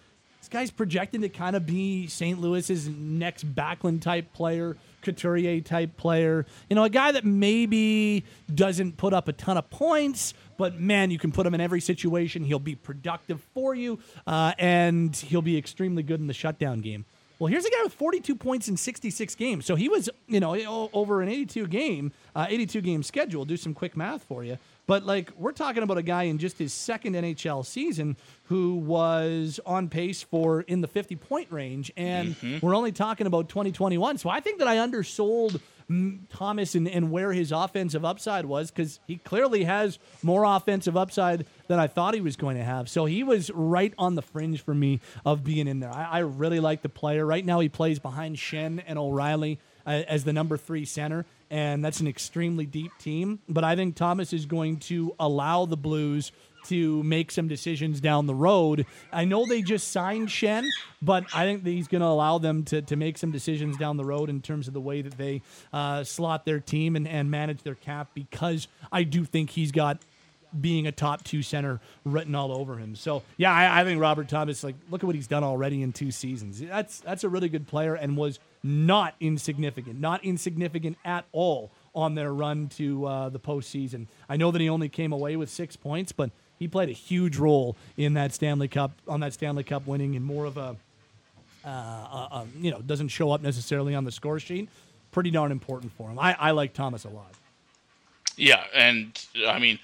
this 0.41 0.49
guy's 0.49 0.71
projecting 0.71 1.21
to 1.23 1.29
kind 1.29 1.57
of 1.57 1.67
be 1.67 2.07
St. 2.07 2.41
Louis's 2.41 2.89
next 2.89 3.53
Backlund 3.55 4.01
type 4.01 4.33
player, 4.33 4.77
Couturier 5.03 5.61
type 5.61 5.97
player. 5.97 6.47
You 6.71 6.77
know, 6.77 6.85
a 6.85 6.89
guy 6.89 7.11
that 7.11 7.25
maybe 7.25 8.25
doesn't 8.55 8.97
put 8.97 9.13
up 9.13 9.27
a 9.27 9.33
ton 9.33 9.57
of 9.57 9.69
points, 9.71 10.33
but 10.57 10.79
man, 10.79 11.11
you 11.11 11.19
can 11.19 11.33
put 11.33 11.45
him 11.45 11.55
in 11.55 11.61
every 11.61 11.81
situation. 11.81 12.45
He'll 12.45 12.61
be 12.61 12.77
productive 12.77 13.43
for 13.53 13.75
you, 13.75 13.99
uh, 14.29 14.53
and 14.57 15.15
he'll 15.17 15.43
be 15.43 15.59
extremely 15.59 16.05
good 16.05 16.21
in 16.21 16.29
the 16.29 16.35
shutdown 16.35 16.81
game. 16.81 17.05
Well, 17.41 17.49
here's 17.49 17.65
a 17.65 17.71
guy 17.71 17.83
with 17.83 17.93
42 17.93 18.37
points 18.37 18.69
in 18.69 18.77
66 18.77 19.35
games. 19.35 19.67
So 19.67 19.75
he 19.75 19.89
was, 19.89 20.09
you 20.29 20.39
know, 20.39 20.89
over 20.93 21.21
an 21.21 21.29
82 21.29 21.67
game, 21.67 22.13
uh, 22.37 22.47
82 22.49 22.81
game 22.81 23.03
schedule. 23.03 23.45
Do 23.45 23.57
some 23.57 23.75
quick 23.75 23.97
math 23.97 24.23
for 24.23 24.45
you. 24.45 24.57
But 24.87 25.05
like 25.05 25.33
we're 25.37 25.53
talking 25.53 25.83
about 25.83 25.99
a 25.99 26.03
guy 26.03 26.25
in 26.25 26.39
just 26.39 26.59
his 26.59 26.73
second 26.73 27.15
NHL 27.15 27.65
season 27.65 28.17
who 28.45 28.77
was 28.77 29.59
on 29.65 29.89
pace 29.89 30.23
for 30.23 30.61
in 30.63 30.81
the 30.81 30.89
50 30.89 31.17
point 31.17 31.51
range, 31.51 31.93
and 31.97 32.37
mm-hmm. 32.37 32.65
we're 32.65 32.77
only 32.77 32.93
talking 32.93 33.27
about 33.27 33.49
2021. 33.49 34.19
So 34.19 34.29
I 34.29 34.41
think 34.41 34.59
that 34.59 34.69
I 34.69 34.79
undersold 34.79 35.61
Thomas 36.31 36.75
and, 36.75 36.89
and 36.89 37.11
where 37.11 37.33
his 37.33 37.53
offensive 37.53 38.05
upside 38.05 38.47
was 38.47 38.71
because 38.71 39.01
he 39.07 39.17
clearly 39.17 39.65
has 39.65 39.99
more 40.23 40.45
offensive 40.45 40.97
upside 40.97 41.47
than 41.69 41.79
I 41.79 41.87
thought 41.87 42.15
he 42.15 42.21
was 42.21 42.37
going 42.37 42.57
to 42.57 42.65
have. 42.65 42.89
So 42.89 43.05
he 43.05 43.23
was 43.23 43.51
right 43.51 43.93
on 43.99 44.15
the 44.15 44.23
fringe 44.23 44.63
for 44.63 44.75
me 44.75 45.01
of 45.27 45.45
being 45.45 45.69
in 45.69 45.81
there. 45.81 45.93
I, 45.93 46.05
I 46.05 46.19
really 46.21 46.61
like 46.61 46.83
the 46.83 46.89
player. 46.89 47.27
Right 47.27 47.45
now, 47.45 47.61
he 47.61 47.69
plays 47.69 47.99
behind 47.99 48.37
Schenn 48.37 48.83
and 48.87 48.99
O'Reilly 48.99 49.59
uh, 49.87 50.03
as 50.09 50.25
the 50.25 50.33
number 50.33 50.57
three 50.57 50.85
center 50.85 51.27
and 51.55 51.85
that's 51.85 52.01
an 52.01 52.09
extremely 52.09 52.67
deep 52.67 52.91
team. 52.99 53.39
But 53.49 53.63
I 53.63 53.77
think 53.77 53.95
Thomas 53.95 54.33
is 54.33 54.45
going 54.45 54.79
to 54.79 55.15
allow 55.21 55.67
the 55.67 55.77
Blues 55.77 56.33
to 56.65 57.01
make 57.05 57.31
some 57.31 57.47
decisions 57.47 58.01
down 58.01 58.27
the 58.27 58.35
road. 58.35 58.87
I 59.13 59.25
know 59.25 59.47
they 59.47 59.63
just 59.63 59.93
signed 59.93 60.29
Schenn, 60.29 60.69
but 61.01 61.27
I 61.33 61.45
think 61.45 61.63
that 61.63 61.71
he's 61.71 61.87
going 61.87 62.01
to 62.01 62.09
allow 62.09 62.39
them 62.39 62.65
to, 62.65 62.83
to 62.83 62.97
make 62.97 63.19
some 63.19 63.31
decisions 63.31 63.77
down 63.77 63.99
the 63.99 64.05
road 64.05 64.31
in 64.31 64.41
terms 64.41 64.67
of 64.67 64.75
the 64.75 64.81
way 64.81 65.01
that 65.03 65.17
they 65.17 65.43
uh, 65.73 66.03
slot 66.03 66.45
their 66.45 66.59
team 66.59 66.97
and, 66.97 67.07
and 67.07 67.31
manage 67.31 67.63
their 67.63 67.77
cap 67.77 68.09
because 68.15 68.67
I 68.91 69.05
do 69.05 69.25
think 69.25 69.51
he's 69.51 69.71
got 69.71 70.03
being 70.61 70.89
a 70.89 70.93
top 70.93 71.23
two 71.23 71.43
center 71.43 71.81
written 72.05 72.35
all 72.35 72.51
over 72.51 72.79
him. 72.79 72.97
So 72.97 73.23
yeah, 73.37 73.53
I, 73.53 73.83
I 73.83 73.85
think 73.85 74.01
Robert 74.01 74.29
Thomas, 74.29 74.65
like, 74.65 74.77
look 74.91 75.05
at 75.05 75.07
what 75.07 75.15
he's 75.15 75.29
done 75.29 75.45
already 75.45 75.83
in 75.83 75.93
two 75.93 76.11
seasons. 76.11 76.61
That's 76.61 76.99
that's 76.99 77.23
a 77.23 77.29
really 77.29 77.49
good 77.49 77.69
player 77.69 77.95
and 77.95 78.17
was– 78.17 78.41
not 78.65 79.15
insignificant, 79.21 80.01
not 80.01 80.25
insignificant 80.25 80.97
at 81.05 81.27
all 81.33 81.71
on 81.95 82.15
their 82.15 82.33
run 82.33 82.69
to 82.69 83.05
uh, 83.05 83.29
the 83.29 83.39
postseason. 83.39 84.07
I 84.29 84.37
know 84.37 84.51
that 84.51 84.61
he 84.61 84.69
only 84.69 84.89
came 84.89 85.13
away 85.13 85.37
with 85.37 85.51
six 85.51 85.77
points, 85.77 86.11
but 86.11 86.31
he 86.59 86.67
played 86.67 86.89
a 86.89 86.93
huge 86.93 87.37
role 87.37 87.77
in 87.97 88.15
that 88.15 88.33
Stanley 88.33 88.69
Cup 88.69 88.93
on 89.07 89.21
that 89.21 89.35
Stanley 89.35 89.65
Cup 89.65 89.87
winning 89.87 90.17
and 90.17 90.25
more 90.25 90.47
of 90.47 90.57
a, 90.57 90.77
uh, 91.65 91.69
a, 91.69 92.29
a 92.33 92.47
you 92.59 92.71
know 92.71 92.81
doesn't 92.81 93.09
show 93.09 93.31
up 93.31 93.43
necessarily 93.43 93.95
on 93.95 94.05
the 94.05 94.13
score 94.13 94.41
sheet. 94.41 94.69
Pretty 95.13 95.31
darn 95.31 95.53
important 95.53 95.93
for 95.93 96.09
him. 96.09 96.19
I, 96.19 96.35
I 96.39 96.51
like 96.53 96.73
Thomas 96.73 97.05
a 97.05 97.11
lot. 97.11 97.33
Yeah, 98.37 98.65
and 98.75 99.25
I 99.47 99.59
mean 99.59 99.79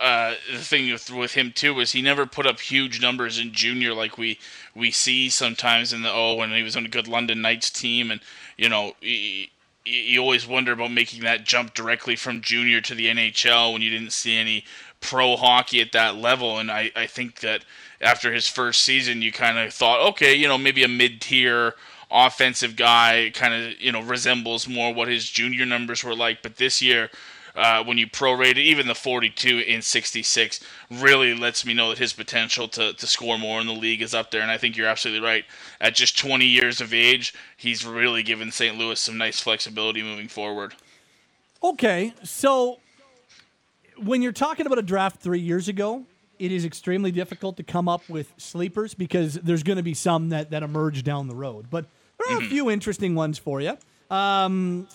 uh, 0.00 0.34
the 0.50 0.58
thing 0.58 0.90
with, 0.90 1.10
with 1.10 1.34
him 1.34 1.52
too 1.52 1.74
was 1.74 1.92
he 1.92 2.00
never 2.00 2.24
put 2.24 2.46
up 2.46 2.58
huge 2.58 3.02
numbers 3.02 3.38
in 3.38 3.52
junior 3.52 3.92
like 3.92 4.16
we 4.16 4.38
we 4.74 4.90
see 4.90 5.28
sometimes 5.28 5.92
in 5.92 6.02
the 6.02 6.10
oh 6.10 6.34
when 6.36 6.50
he 6.50 6.62
was 6.62 6.74
on 6.74 6.86
a 6.86 6.88
good 6.88 7.06
London 7.06 7.42
Knights 7.42 7.68
team 7.68 8.10
and 8.10 8.20
you 8.56 8.68
know 8.68 8.94
you 9.02 10.20
always 10.20 10.46
wonder 10.46 10.72
about 10.72 10.90
making 10.90 11.22
that 11.22 11.44
jump 11.44 11.74
directly 11.74 12.16
from 12.16 12.40
junior 12.40 12.80
to 12.80 12.94
the 12.94 13.06
NHL 13.06 13.72
when 13.72 13.82
you 13.82 13.90
didn't 13.90 14.12
see 14.12 14.36
any 14.36 14.64
pro 15.00 15.36
hockey 15.36 15.80
at 15.80 15.92
that 15.92 16.16
level. 16.16 16.58
And 16.58 16.70
I, 16.70 16.90
I 16.94 17.06
think 17.06 17.40
that 17.40 17.64
after 18.00 18.32
his 18.32 18.48
first 18.48 18.82
season 18.82 19.20
you 19.20 19.32
kind 19.32 19.58
of 19.58 19.72
thought 19.72 20.00
okay 20.12 20.34
you 20.34 20.48
know 20.48 20.56
maybe 20.56 20.82
a 20.82 20.88
mid 20.88 21.20
tier 21.20 21.74
offensive 22.10 22.74
guy 22.74 23.30
kind 23.34 23.52
of 23.52 23.78
you 23.78 23.92
know 23.92 24.02
resembles 24.02 24.66
more 24.66 24.94
what 24.94 25.08
his 25.08 25.28
junior 25.28 25.66
numbers 25.66 26.02
were 26.02 26.16
like. 26.16 26.42
But 26.42 26.56
this 26.56 26.80
year 26.80 27.10
uh, 27.54 27.82
when 27.84 27.98
you 27.98 28.06
prorate 28.06 28.52
it, 28.52 28.58
even 28.58 28.86
the 28.86 28.94
42 28.94 29.58
in 29.58 29.82
66 29.82 30.60
really 30.90 31.34
lets 31.34 31.64
me 31.64 31.74
know 31.74 31.90
that 31.90 31.98
his 31.98 32.12
potential 32.12 32.68
to, 32.68 32.92
to 32.92 33.06
score 33.06 33.38
more 33.38 33.60
in 33.60 33.66
the 33.66 33.72
league 33.72 34.02
is 34.02 34.14
up 34.14 34.30
there. 34.30 34.42
And 34.42 34.50
I 34.50 34.58
think 34.58 34.76
you're 34.76 34.86
absolutely 34.86 35.26
right. 35.26 35.44
At 35.80 35.94
just 35.94 36.18
20 36.18 36.44
years 36.44 36.80
of 36.80 36.94
age, 36.94 37.34
he's 37.56 37.84
really 37.84 38.22
given 38.22 38.50
St. 38.50 38.76
Louis 38.76 38.98
some 38.98 39.18
nice 39.18 39.40
flexibility 39.40 40.02
moving 40.02 40.28
forward. 40.28 40.74
Okay, 41.62 42.14
so 42.24 42.78
when 44.02 44.22
you're 44.22 44.32
talking 44.32 44.66
about 44.66 44.78
a 44.78 44.82
draft 44.82 45.20
three 45.20 45.40
years 45.40 45.68
ago, 45.68 46.04
it 46.38 46.50
is 46.50 46.64
extremely 46.64 47.12
difficult 47.12 47.58
to 47.58 47.62
come 47.62 47.86
up 47.86 48.08
with 48.08 48.32
sleepers 48.38 48.94
because 48.94 49.34
there's 49.34 49.62
going 49.62 49.76
to 49.76 49.82
be 49.82 49.92
some 49.92 50.30
that, 50.30 50.50
that 50.50 50.62
emerge 50.62 51.04
down 51.04 51.28
the 51.28 51.34
road. 51.34 51.66
But 51.70 51.84
there 52.18 52.34
are 52.34 52.38
mm-hmm. 52.38 52.46
a 52.46 52.50
few 52.50 52.70
interesting 52.70 53.14
ones 53.14 53.38
for 53.38 53.60
you. 53.60 53.76
Um, 54.10 54.88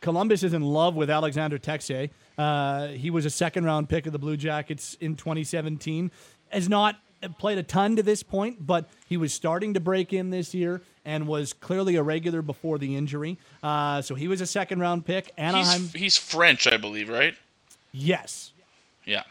Columbus 0.00 0.42
is 0.42 0.54
in 0.54 0.62
love 0.62 0.94
with 0.94 1.10
Alexander 1.10 1.58
Texier. 1.58 2.10
Uh, 2.38 2.88
he 2.88 3.10
was 3.10 3.24
a 3.24 3.30
second 3.30 3.64
round 3.64 3.88
pick 3.88 4.06
of 4.06 4.12
the 4.12 4.18
Blue 4.18 4.36
Jackets 4.36 4.96
in 5.00 5.16
2017. 5.16 6.10
Has 6.50 6.68
not 6.68 6.96
played 7.38 7.58
a 7.58 7.62
ton 7.62 7.96
to 7.96 8.02
this 8.02 8.22
point, 8.22 8.64
but 8.66 8.88
he 9.06 9.16
was 9.16 9.32
starting 9.32 9.74
to 9.74 9.80
break 9.80 10.12
in 10.12 10.30
this 10.30 10.54
year 10.54 10.80
and 11.04 11.26
was 11.26 11.52
clearly 11.52 11.96
a 11.96 12.02
regular 12.02 12.42
before 12.42 12.78
the 12.78 12.96
injury. 12.96 13.38
Uh, 13.62 14.00
so 14.02 14.14
he 14.14 14.28
was 14.28 14.40
a 14.40 14.46
second 14.46 14.80
round 14.80 15.04
pick. 15.04 15.32
Anaheim. 15.36 15.82
He's, 15.82 15.92
he's 15.92 16.16
French, 16.16 16.66
I 16.66 16.76
believe, 16.76 17.08
right? 17.08 17.34
Yes. 17.92 18.52
Yeah. 19.04 19.24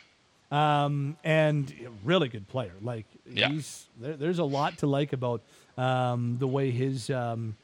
Um, 0.52 1.18
and 1.24 1.72
really 2.04 2.28
good 2.28 2.48
player. 2.48 2.74
Like 2.82 3.06
yeah. 3.32 3.50
he's 3.50 3.88
there, 4.00 4.16
there's 4.16 4.40
a 4.40 4.44
lot 4.44 4.80
to 4.80 4.88
like 4.88 5.14
about 5.14 5.42
um, 5.78 6.38
the 6.40 6.48
way 6.48 6.72
his 6.72 7.10
um, 7.10 7.56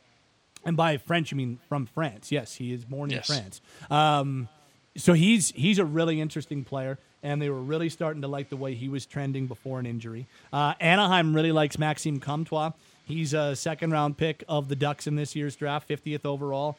and 0.66 0.76
by 0.76 0.98
French, 0.98 1.32
you 1.32 1.38
mean 1.38 1.60
from 1.70 1.86
France. 1.86 2.32
Yes, 2.32 2.56
he 2.56 2.74
is 2.74 2.84
born 2.84 3.12
yes. 3.12 3.30
in 3.30 3.36
France. 3.36 3.62
Um, 3.90 4.50
so 4.98 5.14
he's 5.14 5.52
he's 5.52 5.80
a 5.80 5.86
really 5.86 6.20
interesting 6.20 6.64
player. 6.64 6.98
and 7.24 7.42
they 7.42 7.50
were 7.50 7.62
really 7.62 7.90
starting 7.90 8.22
to 8.22 8.28
like 8.28 8.50
the 8.50 8.56
way 8.56 8.76
he 8.76 8.88
was 8.88 9.06
trending 9.08 9.48
before 9.48 9.80
an 9.80 9.86
injury. 9.88 10.28
Uh, 10.54 10.76
Anaheim 10.80 11.36
really 11.36 11.52
likes 11.52 11.80
Maxime 11.80 12.20
Comtois. 12.20 12.72
He's 13.06 13.34
a 13.34 13.56
second 13.56 13.92
round 13.92 14.18
pick 14.18 14.44
of 14.48 14.68
the 14.70 14.76
Ducks 14.76 15.08
in 15.08 15.16
this 15.16 15.36
year's 15.36 15.56
draft, 15.56 15.90
50th 15.90 16.26
overall. 16.26 16.78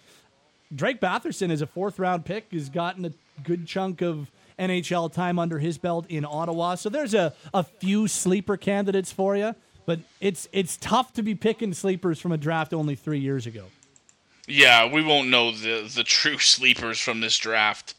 Drake 0.75 1.01
Batherson 1.01 1.51
is 1.51 1.63
a 1.63 1.67
fourth 1.67 1.99
round 1.99 2.25
pick, 2.25 2.53
has 2.53 2.69
gotten 2.69 3.05
a 3.05 3.13
good 3.43 3.67
chunk 3.67 4.03
of 4.03 4.31
NHL 4.59 5.13
time 5.13 5.39
under 5.39 5.59
his 5.59 5.79
belt 5.79 6.07
in 6.09 6.25
Ottawa. 6.25 6.75
So 6.77 6.89
there's 6.89 7.15
a, 7.15 7.33
a 7.53 7.63
few 7.63 8.09
sleeper 8.09 8.57
candidates 8.57 9.13
for 9.13 9.37
you, 9.37 9.55
but 9.85 10.01
it's 10.21 10.49
it's 10.53 10.77
tough 10.77 11.13
to 11.15 11.23
be 11.23 11.35
picking 11.35 11.75
sleepers 11.75 12.21
from 12.21 12.33
a 12.33 12.39
draft 12.39 12.73
only 12.73 12.95
three 12.95 13.21
years 13.21 13.47
ago. 13.47 13.65
Yeah, 14.47 14.87
we 14.91 15.03
won't 15.03 15.29
know 15.29 15.51
the 15.53 15.91
the 15.93 16.05
true 16.05 16.39
sleepers 16.39 17.01
from 17.01 17.21
this 17.21 17.37
draft 17.39 17.95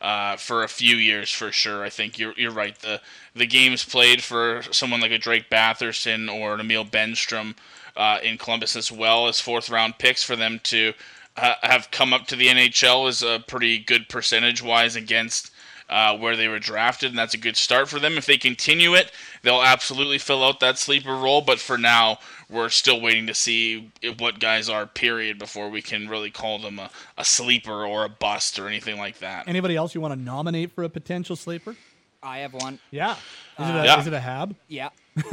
uh, 0.00 0.36
for 0.36 0.64
a 0.64 0.68
few 0.68 0.96
years 0.96 1.30
for 1.30 1.52
sure. 1.52 1.84
I 1.84 1.90
think 1.90 2.18
you're 2.18 2.34
you're 2.36 2.50
right. 2.50 2.76
The 2.78 3.00
the 3.34 3.46
games 3.46 3.84
played 3.84 4.22
for 4.22 4.62
someone 4.72 5.00
like 5.00 5.12
a 5.12 5.18
Drake 5.18 5.48
Batherson 5.48 6.28
or 6.28 6.54
an 6.54 6.60
Emil 6.60 6.84
Bemstrom 6.84 7.54
uh, 7.96 8.18
in 8.22 8.36
Columbus 8.38 8.74
as 8.76 8.90
well 8.90 9.28
as 9.28 9.40
fourth 9.40 9.70
round 9.70 9.98
picks 9.98 10.24
for 10.24 10.34
them 10.36 10.60
to 10.64 10.92
uh, 11.36 11.54
have 11.62 11.90
come 11.90 12.12
up 12.12 12.26
to 12.26 12.36
the 12.36 12.48
NHL 12.48 13.08
is 13.08 13.22
a 13.22 13.42
pretty 13.46 13.78
good 13.78 14.08
percentage 14.08 14.62
wise 14.62 14.96
against 14.96 15.51
uh, 15.92 16.16
where 16.16 16.36
they 16.36 16.48
were 16.48 16.58
drafted, 16.58 17.10
and 17.10 17.18
that's 17.18 17.34
a 17.34 17.38
good 17.38 17.56
start 17.56 17.88
for 17.88 17.98
them. 18.00 18.16
If 18.18 18.26
they 18.26 18.38
continue 18.38 18.94
it, 18.94 19.12
they'll 19.42 19.62
absolutely 19.62 20.18
fill 20.18 20.42
out 20.44 20.60
that 20.60 20.78
sleeper 20.78 21.14
role. 21.14 21.40
But 21.42 21.58
for 21.60 21.76
now, 21.78 22.18
we're 22.50 22.68
still 22.70 23.00
waiting 23.00 23.26
to 23.28 23.34
see 23.34 23.92
what 24.18 24.40
guys 24.40 24.68
are. 24.68 24.86
Period, 24.86 25.38
before 25.38 25.68
we 25.68 25.82
can 25.82 26.08
really 26.08 26.30
call 26.30 26.58
them 26.58 26.78
a, 26.78 26.90
a 27.18 27.24
sleeper 27.24 27.84
or 27.86 28.04
a 28.04 28.08
bust 28.08 28.58
or 28.58 28.66
anything 28.68 28.98
like 28.98 29.18
that. 29.18 29.46
Anybody 29.46 29.76
else 29.76 29.94
you 29.94 30.00
want 30.00 30.14
to 30.14 30.20
nominate 30.20 30.72
for 30.72 30.82
a 30.84 30.88
potential 30.88 31.36
sleeper? 31.36 31.76
I 32.22 32.38
have 32.38 32.54
one. 32.54 32.78
Yeah. 32.90 33.12
Is, 33.58 33.68
it, 33.68 33.74
a, 33.74 33.84
Yeah. 33.84 34.00
is 34.00 34.06
it 34.06 34.12
a 34.14 34.20
Hab? 34.20 34.54
Yeah. 34.68 34.90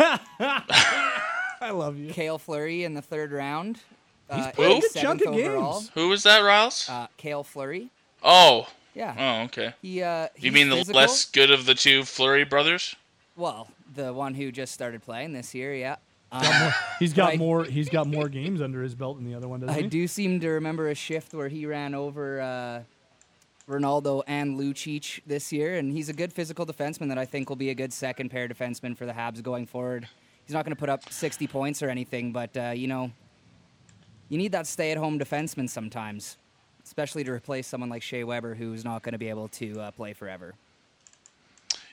I 1.62 1.72
love 1.72 1.98
you. 1.98 2.12
Kale 2.14 2.38
Fleury 2.38 2.84
in 2.84 2.94
the 2.94 3.02
third 3.02 3.32
round. 3.32 3.80
Uh, 4.30 4.52
played 4.52 4.78
a 4.78 4.82
good 4.82 4.94
chunk 5.02 5.22
of 5.26 5.34
games. 5.34 5.92
Who 5.96 6.10
was 6.10 6.24
that, 6.24 6.40
Riles? 6.40 6.88
Uh, 6.90 7.08
Kale 7.18 7.44
Fleury. 7.44 7.90
oh, 8.24 8.68
Yeah. 8.96 9.16
oh, 9.18 9.46
okay. 9.46 9.74
He. 9.82 10.02
Uh, 10.02 10.24
You 10.36 10.44
he's 10.50 10.54
mean 10.54 10.70
the 10.70 10.76
physical. 10.78 11.02
less 11.02 11.26
good 11.26 11.52
of 11.52 11.66
the 11.66 11.76
two 11.76 12.04
Fleury 12.04 12.44
brothers? 12.46 12.96
Well, 13.36 13.68
the 13.96 14.12
one 14.14 14.34
who 14.34 14.52
just 14.52 14.74
started 14.74 15.02
playing 15.04 15.34
this 15.34 15.54
year. 15.56 15.74
Yeah. 15.74 15.96
He's 17.00 17.14
got 17.14 17.30
Right. 17.30 17.40
more. 17.40 17.64
He's 17.78 17.90
got 17.90 18.06
more 18.08 18.30
games 18.30 18.62
under 18.62 18.84
his 18.84 18.94
belt 18.96 19.18
than 19.18 19.26
the 19.26 19.36
other 19.36 19.48
one, 19.48 19.62
doesn't 19.62 19.76
I 19.76 19.82
he? 19.82 19.88
do 19.88 20.08
seem 20.08 20.40
to 20.42 20.50
remember 20.50 20.90
a 20.90 20.96
shift 20.96 21.34
where 21.34 21.48
he 21.48 21.66
ran 21.66 21.96
over 21.96 22.40
uh, 22.42 22.84
Rinaldo 23.66 24.22
and 24.28 24.60
Lucic 24.60 25.22
this 25.26 25.52
year, 25.52 25.78
and 25.78 25.92
he's 25.92 26.08
a 26.10 26.14
good 26.14 26.32
physical 26.34 26.66
defenseman 26.68 27.08
that 27.10 27.18
I 27.18 27.26
think 27.26 27.50
will 27.50 27.56
be 27.56 27.70
a 27.72 27.76
good 27.76 27.92
second 27.94 28.30
pair 28.30 28.48
defenseman 28.48 28.96
for 28.96 29.06
the 29.08 29.14
Habs 29.14 29.42
going 29.42 29.66
forward. 29.66 30.08
He's 30.46 30.54
not 30.54 30.66
going 30.66 30.76
to 30.76 30.80
put 30.80 30.90
up 30.90 31.12
60 31.12 31.48
points 31.48 31.82
or 31.82 31.90
anything, 31.90 32.32
but 32.32 32.56
uh, 32.58 32.72
you 32.76 32.88
know, 32.88 33.12
you 34.30 34.38
need 34.38 34.52
that 34.52 34.68
stay-at-home 34.68 35.18
defenseman 35.20 35.68
sometimes, 35.70 36.38
especially 36.90 37.24
to 37.24 37.32
replace 37.32 37.68
someone 37.68 37.88
like 37.88 38.02
Shea 38.02 38.24
Weber, 38.24 38.56
who's 38.56 38.84
not 38.84 39.04
going 39.04 39.14
to 39.14 39.20
be 39.20 39.30
able 39.30 39.48
to 39.50 39.80
uh, 39.80 39.92
play 39.92 40.14
forever. 40.14 40.56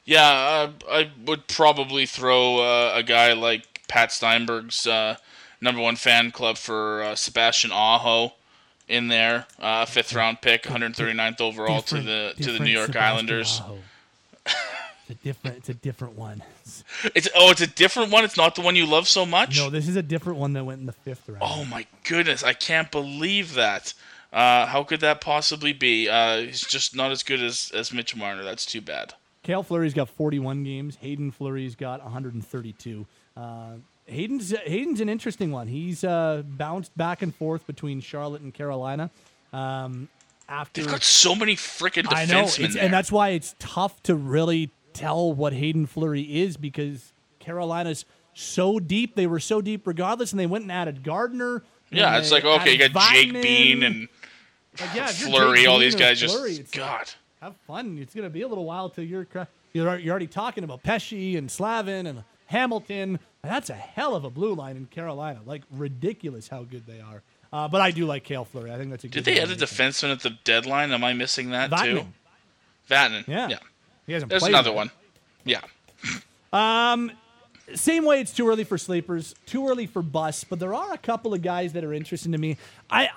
Yeah, 0.07 0.23
uh, 0.23 0.71
I 0.91 1.11
would 1.27 1.49
probably 1.49 2.07
throw 2.07 2.61
uh, 2.61 2.93
a 2.95 3.03
guy 3.03 3.35
like 3.35 3.83
Pat 3.89 4.11
Steinberg's 4.11 4.87
uh, 4.87 5.17
number 5.61 5.83
one 5.83 5.97
fan 5.97 6.31
club 6.31 6.57
for 6.57 7.03
uh, 7.03 7.15
Sebastian 7.15 7.73
Aho 7.75 8.33
in 8.89 9.09
there, 9.09 9.47
uh, 9.61 9.85
fifth 9.85 10.15
round 10.15 10.41
pick, 10.41 10.63
139th 10.63 11.43
overall 11.43 11.83
to 11.83 12.01
the 12.01 12.33
to 12.41 12.53
the 12.53 12.61
New 12.61 12.71
York 12.71 12.87
Sebastian 12.87 13.03
Islanders. 13.03 13.61
It's 15.09 15.21
a 15.21 15.23
different. 15.23 15.57
It's 15.59 15.69
a 15.69 15.75
different 15.75 16.17
one. 16.17 16.43
It's 17.15 17.29
oh, 17.37 17.51
it's 17.51 17.61
a 17.61 17.67
different 17.67 18.11
one. 18.11 18.25
It's 18.25 18.37
not 18.37 18.55
the 18.55 18.63
one 18.63 18.75
you 18.75 18.87
love 18.87 19.07
so 19.07 19.27
much. 19.27 19.57
No, 19.57 19.71
this 19.71 19.87
is 19.87 19.95
a 19.95 20.03
different 20.03 20.39
one 20.39 20.55
that 20.55 20.65
went 20.65 20.81
in 20.81 20.87
the 20.87 20.93
fifth 20.93 21.29
round. 21.29 21.43
Oh 21.43 21.65
my 21.65 21.87
goodness, 22.03 22.43
I 22.43 22.55
can't 22.55 22.91
believe 22.91 23.55
that. 23.55 23.93
Uh, 24.37 24.67
how 24.67 24.85
could 24.85 25.01
that 25.01 25.23
possibly 25.23 25.73
be? 25.73 26.11
Uh, 26.11 26.43
he's 26.43 26.61
just 26.61 26.95
not 26.95 27.11
as 27.11 27.23
good 27.23 27.43
as 27.43 27.73
as 27.75 27.91
Mitch 27.91 28.15
Marner. 28.15 28.45
That's 28.45 28.67
too 28.67 28.83
bad. 28.83 29.15
Kale 29.43 29.63
Fleury's 29.63 29.95
got 29.95 30.11
41 30.11 30.63
games. 30.63 30.97
Hayden 30.97 31.31
Fleury's 31.31 31.75
got 31.75 32.03
132. 32.03 33.07
Uh, 33.35 33.67
Hayden's 34.05 34.51
Hayden's 34.51 35.01
an 35.01 35.09
interesting 35.09 35.53
one. 35.53 35.69
He's 35.69 36.05
uh, 36.05 36.43
bounced 36.47 36.95
back 36.99 37.23
and 37.23 37.35
forth 37.35 37.67
between 37.67 38.01
Charlotte 38.01 38.43
and 38.43 38.53
Carolina. 38.53 39.11
Um, 39.55 40.09
after 40.51 40.83
They've 40.83 40.91
got 40.91 41.03
so 41.03 41.35
many 41.35 41.57
freaking 41.57 42.07
I 42.11 42.27
know, 42.27 42.47
and 42.79 42.93
that's 42.93 43.11
why 43.11 43.31
it's 43.31 43.55
tough 43.59 44.03
to 44.03 44.15
really 44.15 44.71
tell 44.93 45.33
what 45.33 45.55
Hayden 45.55 45.87
Fleury 45.87 46.43
is 46.43 46.59
because 46.59 47.15
Carolina's 47.39 48.05
so 48.35 48.79
deep. 48.79 49.15
They 49.15 49.27
were 49.27 49.41
so 49.41 49.63
deep 49.63 49.87
regardless, 49.87 50.33
and 50.33 50.39
they 50.39 50.47
went 50.47 50.63
and 50.63 50.73
added 50.73 51.03
Gardiner. 51.03 51.63
yeah, 51.91 52.19
it's 52.19 52.31
like 52.31 52.45
okay, 52.45 52.73
you 52.73 52.89
got 52.89 53.13
Jake. 53.13 53.33
Bean 53.33 53.83
and 53.83 54.09
Like, 54.81 54.95
yeah, 54.95 55.07
Fleury. 55.07 55.67
All 55.67 55.79
these 55.79 55.95
guys 55.95 56.21
just 56.21 56.35
Fleury, 56.35 56.53
it's 56.53 56.75
like, 56.77 56.87
God. 56.87 57.11
have 57.41 57.57
fun. 57.67 57.99
It's 58.01 58.15
gonna 58.15 58.31
be 58.31 58.43
a 58.43 58.49
little 58.49 58.65
while 58.65 58.89
till 58.91 59.05
you're 59.05 59.27
you're 59.73 59.99
you're 59.99 60.11
already 60.11 60.27
talking 60.27 60.65
about 60.65 60.83
Pesce 60.83 61.37
and 61.37 61.51
Slavin 61.51 62.07
and 62.07 62.25
Hamilton. 62.47 63.19
That's 63.43 63.71
a 63.71 63.75
hell 63.75 64.15
of 64.15 64.25
a 64.25 64.31
blue 64.31 64.55
line 64.55 64.77
in 64.77 64.87
Carolina. 64.87 65.41
Like 65.45 65.63
ridiculous 65.71 66.49
how 66.49 66.65
good 66.65 66.87
they 66.87 67.01
are. 67.01 67.23
Uh, 67.53 67.69
but 67.69 67.81
I 67.81 67.91
do 67.91 68.07
like 68.07 68.25
Kale 68.25 68.45
Fleury. 68.45 68.73
I 68.73 68.77
think 68.77 68.91
that's 68.91 69.05
a 69.05 69.09
good. 69.09 69.23
Did 69.23 69.25
they 69.25 69.41
add 69.41 69.51
a 69.51 69.57
defenseman 69.57 70.13
at 70.13 70.21
the 70.21 70.31
deadline? 70.45 70.93
Am 70.93 71.05
I 71.05 71.13
missing 71.13 71.51
that 71.51 71.71
too? 71.83 72.07
Vatanen. 72.91 73.27
Yeah. 73.27 73.49
Yeah. 73.49 73.59
He 74.07 74.13
hasn't 74.13 74.31
There's 74.31 74.43
another 74.43 74.71
yet. 74.71 74.77
one. 74.77 74.91
Yeah. 75.45 75.61
um, 76.53 77.11
Same 77.75 78.05
way, 78.05 78.21
it's 78.21 78.33
too 78.33 78.49
early 78.49 78.63
for 78.65 78.79
sleepers, 78.79 79.35
too 79.47 79.67
early 79.69 79.87
for 79.87 80.03
busts, 80.03 80.45
but 80.45 80.61
there 80.61 80.75
are 80.75 80.93
a 80.93 80.99
couple 80.99 81.35
of 81.35 81.43
guys 81.43 81.73
that 81.73 81.83
are 81.83 81.93
interesting 81.93 82.33
to 82.33 82.39
me. 82.39 82.57
I 82.91 83.09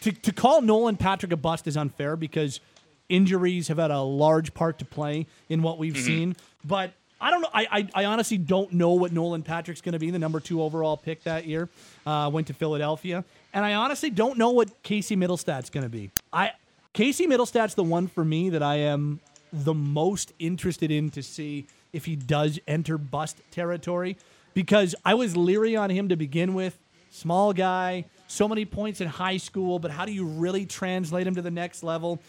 to, 0.00 0.12
to 0.12 0.32
call 0.32 0.62
Nolan 0.62 0.96
Patrick 0.96 1.32
a 1.32 1.36
bust 1.36 1.66
is 1.66 1.76
unfair 1.76 2.16
because 2.16 2.60
injuries 3.08 3.68
have 3.68 3.78
had 3.78 3.90
a 3.90 4.00
large 4.00 4.54
part 4.54 4.78
to 4.78 4.84
play 4.84 5.26
in 5.48 5.62
what 5.62 5.78
we've 5.78 5.96
seen. 5.96 6.36
But 6.64 6.92
I 7.20 7.30
don't 7.30 7.42
know. 7.42 7.48
I, 7.54 7.66
I, 7.70 7.88
I 7.94 8.04
honestly 8.06 8.38
don't 8.38 8.72
know 8.72 8.92
what 8.92 9.12
Nolan 9.12 9.42
Patrick's 9.42 9.80
going 9.80 9.94
to 9.94 9.98
be, 9.98 10.10
the 10.10 10.18
number 10.18 10.40
two 10.40 10.62
overall 10.62 10.96
pick 10.96 11.22
that 11.24 11.46
year. 11.46 11.68
Uh, 12.06 12.30
went 12.32 12.48
to 12.48 12.54
Philadelphia, 12.54 13.24
and 13.52 13.64
I 13.64 13.74
honestly 13.74 14.10
don't 14.10 14.36
know 14.36 14.50
what 14.50 14.82
Casey 14.82 15.16
Mittelstadt's 15.16 15.70
going 15.70 15.84
to 15.84 15.90
be. 15.90 16.10
I 16.32 16.52
Casey 16.92 17.26
Mittelstadt's 17.26 17.74
the 17.74 17.84
one 17.84 18.08
for 18.08 18.24
me 18.24 18.50
that 18.50 18.62
I 18.62 18.76
am 18.76 19.20
the 19.52 19.74
most 19.74 20.32
interested 20.38 20.90
in 20.90 21.10
to 21.10 21.22
see 21.22 21.66
if 21.92 22.04
he 22.04 22.16
does 22.16 22.58
enter 22.66 22.98
bust 22.98 23.40
territory 23.50 24.16
because 24.52 24.94
I 25.04 25.14
was 25.14 25.36
leery 25.36 25.76
on 25.76 25.90
him 25.90 26.08
to 26.08 26.16
begin 26.16 26.54
with. 26.54 26.78
Small 27.10 27.52
guy, 27.52 28.04
so 28.26 28.48
many 28.48 28.64
points 28.64 29.00
in 29.00 29.08
high 29.08 29.36
school, 29.36 29.78
but 29.78 29.90
how 29.90 30.04
do 30.04 30.12
you 30.12 30.24
really 30.24 30.66
translate 30.66 31.26
him 31.26 31.34
to 31.34 31.42
the 31.42 31.50
next 31.50 31.82
level? 31.82 32.20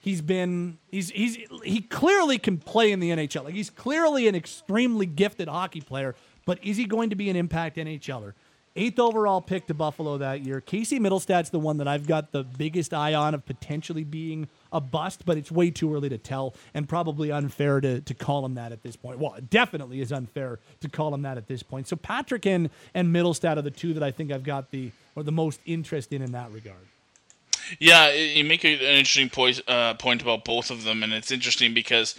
He's 0.00 0.20
been 0.20 0.78
he's 0.90 1.10
he's 1.10 1.38
he 1.64 1.80
clearly 1.80 2.38
can 2.38 2.58
play 2.58 2.92
in 2.92 3.00
the 3.00 3.10
NHL. 3.10 3.44
Like 3.44 3.54
he's 3.54 3.70
clearly 3.70 4.28
an 4.28 4.34
extremely 4.34 5.06
gifted 5.06 5.48
hockey 5.48 5.80
player, 5.80 6.14
but 6.44 6.62
is 6.62 6.76
he 6.76 6.84
going 6.84 7.10
to 7.10 7.16
be 7.16 7.30
an 7.30 7.36
impact 7.36 7.76
NHLer? 7.76 8.34
Eighth 8.76 8.98
overall 8.98 9.40
pick 9.40 9.68
to 9.68 9.74
Buffalo 9.74 10.18
that 10.18 10.40
year. 10.40 10.60
Casey 10.60 10.98
Mittelstadt's 10.98 11.50
the 11.50 11.60
one 11.60 11.76
that 11.76 11.86
I've 11.86 12.08
got 12.08 12.32
the 12.32 12.42
biggest 12.42 12.92
eye 12.92 13.14
on 13.14 13.32
of 13.32 13.46
potentially 13.46 14.02
being 14.02 14.48
a 14.72 14.80
bust, 14.80 15.24
but 15.24 15.38
it's 15.38 15.52
way 15.52 15.70
too 15.70 15.94
early 15.94 16.08
to 16.08 16.18
tell 16.18 16.54
and 16.74 16.88
probably 16.88 17.30
unfair 17.30 17.80
to, 17.80 18.00
to 18.00 18.14
call 18.14 18.44
him 18.44 18.56
that 18.56 18.72
at 18.72 18.82
this 18.82 18.96
point. 18.96 19.20
Well, 19.20 19.34
it 19.34 19.48
definitely 19.48 20.00
is 20.00 20.10
unfair 20.10 20.58
to 20.80 20.88
call 20.88 21.14
him 21.14 21.22
that 21.22 21.38
at 21.38 21.46
this 21.46 21.62
point. 21.62 21.86
So 21.86 21.94
Patrick 21.94 22.46
and, 22.46 22.68
and 22.94 23.14
Mittelstadt 23.14 23.56
are 23.58 23.62
the 23.62 23.70
two 23.70 23.94
that 23.94 24.02
I 24.02 24.10
think 24.10 24.32
I've 24.32 24.42
got 24.42 24.72
the 24.72 24.90
or 25.16 25.22
the 25.22 25.32
most 25.32 25.60
interest 25.66 26.12
in 26.12 26.22
in 26.22 26.32
that 26.32 26.50
regard. 26.52 26.86
Yeah, 27.78 28.12
you 28.12 28.44
make 28.44 28.64
an 28.64 28.72
interesting 28.72 29.30
point 29.30 29.60
uh, 29.66 29.94
point 29.94 30.22
about 30.22 30.44
both 30.44 30.70
of 30.70 30.84
them, 30.84 31.02
and 31.02 31.12
it's 31.12 31.30
interesting 31.30 31.72
because 31.72 32.14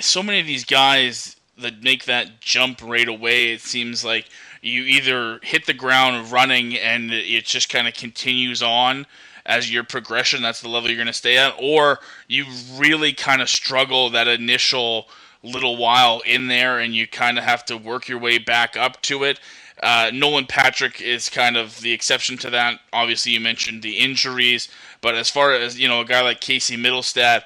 so 0.00 0.22
many 0.22 0.40
of 0.40 0.46
these 0.46 0.64
guys 0.64 1.36
that 1.58 1.82
make 1.82 2.04
that 2.04 2.40
jump 2.40 2.80
right 2.82 3.08
away, 3.08 3.52
it 3.52 3.60
seems 3.60 4.04
like 4.04 4.26
you 4.62 4.82
either 4.82 5.40
hit 5.42 5.66
the 5.66 5.74
ground 5.74 6.30
running 6.30 6.76
and 6.78 7.12
it 7.12 7.44
just 7.44 7.68
kind 7.68 7.86
of 7.88 7.94
continues 7.94 8.62
on 8.62 9.06
as 9.44 9.72
your 9.72 9.84
progression. 9.84 10.42
That's 10.42 10.60
the 10.60 10.68
level 10.68 10.88
you're 10.88 10.96
going 10.96 11.06
to 11.08 11.12
stay 11.12 11.36
at, 11.36 11.54
or 11.58 11.98
you 12.28 12.46
really 12.76 13.12
kind 13.12 13.42
of 13.42 13.48
struggle 13.48 14.10
that 14.10 14.28
initial 14.28 15.08
little 15.42 15.76
while 15.76 16.22
in 16.24 16.46
there, 16.46 16.78
and 16.78 16.94
you 16.94 17.06
kind 17.06 17.38
of 17.38 17.44
have 17.44 17.64
to 17.66 17.76
work 17.76 18.08
your 18.08 18.18
way 18.18 18.38
back 18.38 18.76
up 18.76 19.02
to 19.02 19.24
it. 19.24 19.40
Uh, 19.82 20.10
Nolan 20.14 20.46
Patrick 20.46 21.00
is 21.00 21.28
kind 21.28 21.56
of 21.56 21.80
the 21.80 21.92
exception 21.92 22.38
to 22.38 22.50
that. 22.50 22.78
Obviously, 22.92 23.32
you 23.32 23.40
mentioned 23.40 23.82
the 23.82 23.98
injuries, 23.98 24.68
but 25.00 25.16
as 25.16 25.28
far 25.28 25.52
as 25.52 25.78
you 25.78 25.88
know, 25.88 26.00
a 26.00 26.04
guy 26.04 26.20
like 26.20 26.40
Casey 26.40 26.76
Mittelstadt 26.76 27.42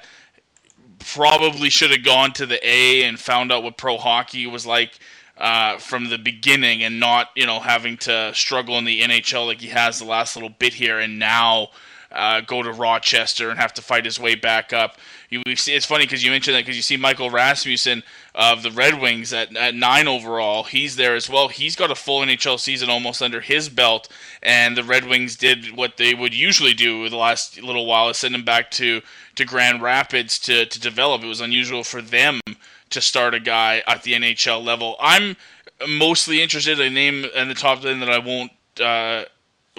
probably 0.99 1.69
should 1.69 1.91
have 1.91 2.03
gone 2.03 2.33
to 2.33 2.45
the 2.45 2.59
A 2.67 3.03
and 3.03 3.19
found 3.19 3.51
out 3.51 3.63
what 3.63 3.77
pro 3.77 3.97
hockey 3.97 4.45
was 4.45 4.65
like 4.65 4.99
uh, 5.37 5.77
from 5.77 6.09
the 6.09 6.17
beginning, 6.19 6.83
and 6.83 6.99
not 6.99 7.29
you 7.35 7.47
know 7.47 7.59
having 7.59 7.97
to 7.97 8.31
struggle 8.35 8.77
in 8.77 8.85
the 8.85 9.01
NHL 9.01 9.47
like 9.47 9.61
he 9.61 9.69
has 9.69 9.97
the 9.97 10.05
last 10.05 10.35
little 10.35 10.49
bit 10.49 10.75
here, 10.75 10.99
and 10.99 11.17
now 11.17 11.69
uh, 12.17 12.41
go 12.41 12.63
to 12.63 12.71
Rochester 12.71 13.49
and 13.49 13.59
have 13.59 13.73
to 13.75 13.81
fight 13.81 14.03
his 14.03 14.19
way 14.19 14.33
back 14.35 14.73
up. 14.73 14.97
You, 15.29 15.43
see, 15.55 15.75
it's 15.75 15.85
funny 15.85 16.05
because 16.05 16.23
you 16.23 16.31
mentioned 16.31 16.55
that 16.55 16.61
because 16.61 16.75
you 16.75 16.81
see 16.81 16.97
Michael 16.97 17.29
Rasmussen 17.29 18.01
of 18.33 18.63
the 18.63 18.71
Red 18.71 18.99
Wings 18.99 19.31
at, 19.33 19.55
at 19.55 19.75
nine 19.75 20.07
overall. 20.07 20.63
He's 20.63 20.95
there 20.95 21.15
as 21.15 21.29
well. 21.29 21.47
He's 21.47 21.75
got 21.75 21.91
a 21.91 21.95
full 21.95 22.21
NHL 22.21 22.59
season 22.59 22.89
almost 22.89 23.21
under 23.21 23.39
his 23.39 23.69
belt, 23.69 24.09
and 24.41 24.75
the 24.75 24.83
Red 24.83 25.05
Wings 25.05 25.35
did 25.35 25.77
what 25.77 25.97
they 25.97 26.15
would 26.15 26.33
usually 26.33 26.73
do 26.73 27.07
the 27.07 27.17
last 27.17 27.61
little 27.61 27.85
while 27.85 28.09
is 28.09 28.17
send 28.17 28.33
him 28.33 28.43
back 28.43 28.71
to, 28.71 29.01
to 29.35 29.45
Grand 29.45 29.81
Rapids 29.81 30.39
to, 30.39 30.65
to 30.65 30.79
develop. 30.79 31.23
It 31.23 31.27
was 31.27 31.41
unusual 31.41 31.83
for 31.83 32.01
them 32.01 32.39
to 32.89 33.01
start 33.01 33.35
a 33.35 33.39
guy 33.39 33.83
at 33.85 34.03
the 34.03 34.13
NHL 34.13 34.63
level. 34.63 34.95
I'm 34.99 35.35
mostly 35.87 36.41
interested 36.41 36.79
in 36.79 36.87
a 36.87 36.89
name 36.89 37.25
in 37.35 37.47
the 37.47 37.53
top 37.53 37.81
ten 37.81 37.99
that 37.99 38.09
I 38.09 38.17
won't 38.17 38.51
uh, 38.81 39.25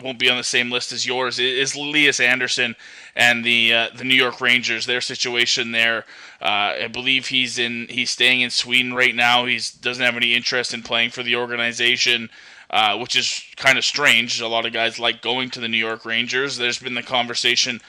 won't 0.02 0.18
be 0.18 0.30
on 0.30 0.36
the 0.36 0.44
same 0.44 0.70
list 0.70 0.92
as 0.92 1.06
yours 1.06 1.38
is 1.38 1.76
Lias 1.76 2.20
Andersson 2.20 2.76
and 3.16 3.44
the 3.44 3.72
uh, 3.72 3.88
the 3.94 4.04
New 4.04 4.14
York 4.14 4.40
Rangers. 4.40 4.86
Their 4.86 5.00
situation 5.00 5.72
there, 5.72 6.04
uh, 6.40 6.74
I 6.84 6.88
believe 6.88 7.28
he's 7.28 7.58
in 7.58 7.86
he's 7.88 8.10
staying 8.10 8.40
in 8.40 8.50
Sweden 8.50 8.94
right 8.94 9.14
now. 9.14 9.46
He 9.46 9.60
doesn't 9.80 10.04
have 10.04 10.16
any 10.16 10.34
interest 10.34 10.74
in 10.74 10.82
playing 10.82 11.10
for 11.10 11.22
the 11.22 11.36
organization. 11.36 12.30
Uh, 12.70 12.98
which 12.98 13.16
is 13.16 13.42
kind 13.56 13.78
of 13.78 13.84
strange. 13.84 14.42
A 14.42 14.46
lot 14.46 14.66
of 14.66 14.74
guys 14.74 14.98
like 14.98 15.22
going 15.22 15.48
to 15.48 15.60
the 15.60 15.68
New 15.68 15.78
York 15.78 16.04
Rangers. 16.04 16.58
There's 16.58 16.78
been 16.78 16.92
the 16.92 17.02
conversation 17.02 17.80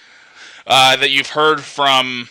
uh, 0.65 0.95
that 0.95 1.11
you've 1.11 1.31
heard 1.31 1.59
from 1.59 2.29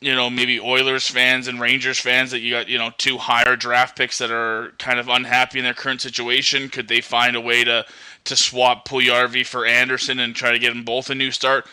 you 0.00 0.14
know, 0.14 0.28
maybe 0.28 0.60
Oilers 0.60 1.08
fans 1.08 1.48
and 1.48 1.60
Rangers 1.60 1.98
fans 1.98 2.30
that 2.30 2.40
you 2.40 2.50
got, 2.52 2.68
you 2.68 2.78
know, 2.78 2.90
two 2.98 3.16
higher 3.16 3.56
draft 3.56 3.96
picks 3.96 4.18
that 4.18 4.30
are 4.30 4.72
kind 4.78 4.98
of 4.98 5.08
unhappy 5.08 5.58
in 5.58 5.64
their 5.64 5.74
current 5.74 6.02
situation. 6.02 6.68
Could 6.68 6.88
they 6.88 7.00
find 7.00 7.34
a 7.34 7.40
way 7.40 7.64
to 7.64 7.86
to 8.26 8.36
swap 8.36 8.86
Puljujarvi 8.86 9.46
for 9.46 9.66
Andersson 9.66 10.18
and 10.18 10.34
try 10.34 10.52
to 10.52 10.58
get 10.58 10.70
them 10.70 10.84
both 10.84 11.10
a 11.10 11.14
new 11.14 11.30
start? 11.30 11.66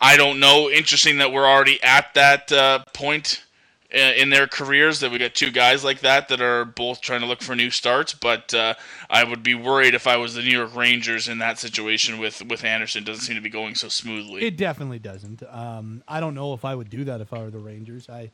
I 0.00 0.16
don't 0.16 0.40
know. 0.40 0.70
Interesting 0.70 1.18
that 1.18 1.32
we're 1.32 1.46
already 1.46 1.82
at 1.82 2.14
that 2.14 2.50
uh, 2.52 2.84
point 2.94 3.44
in 3.92 4.30
their 4.30 4.46
careers 4.46 5.00
that 5.00 5.10
we 5.10 5.18
got 5.18 5.34
two 5.34 5.50
guys 5.50 5.82
like 5.82 6.00
that 6.00 6.28
that 6.28 6.40
are 6.40 6.64
both 6.64 7.00
trying 7.00 7.20
to 7.20 7.26
look 7.26 7.42
for 7.42 7.56
new 7.56 7.70
starts. 7.70 8.14
But 8.14 8.54
uh, 8.54 8.74
I 9.08 9.24
would 9.24 9.42
be 9.42 9.54
worried 9.54 9.94
if 9.94 10.06
I 10.06 10.16
was 10.16 10.34
the 10.34 10.42
New 10.42 10.56
York 10.56 10.74
Rangers 10.74 11.28
in 11.28 11.38
that 11.38 11.58
situation 11.58 12.18
with 12.18 12.42
with 12.46 12.64
Andersson. 12.64 13.02
It 13.02 13.06
doesn't 13.06 13.24
seem 13.24 13.36
to 13.36 13.42
be 13.42 13.50
going 13.50 13.74
so 13.74 13.88
smoothly. 13.88 14.42
It 14.42 14.56
definitely 14.56 15.00
doesn't. 15.00 15.42
Um, 15.48 16.02
I 16.06 16.20
don't 16.20 16.34
know 16.34 16.54
if 16.54 16.64
I 16.64 16.74
would 16.74 16.90
do 16.90 17.04
that 17.04 17.20
if 17.20 17.32
I 17.32 17.42
were 17.42 17.50
the 17.50 17.58
Rangers. 17.58 18.08
I 18.08 18.30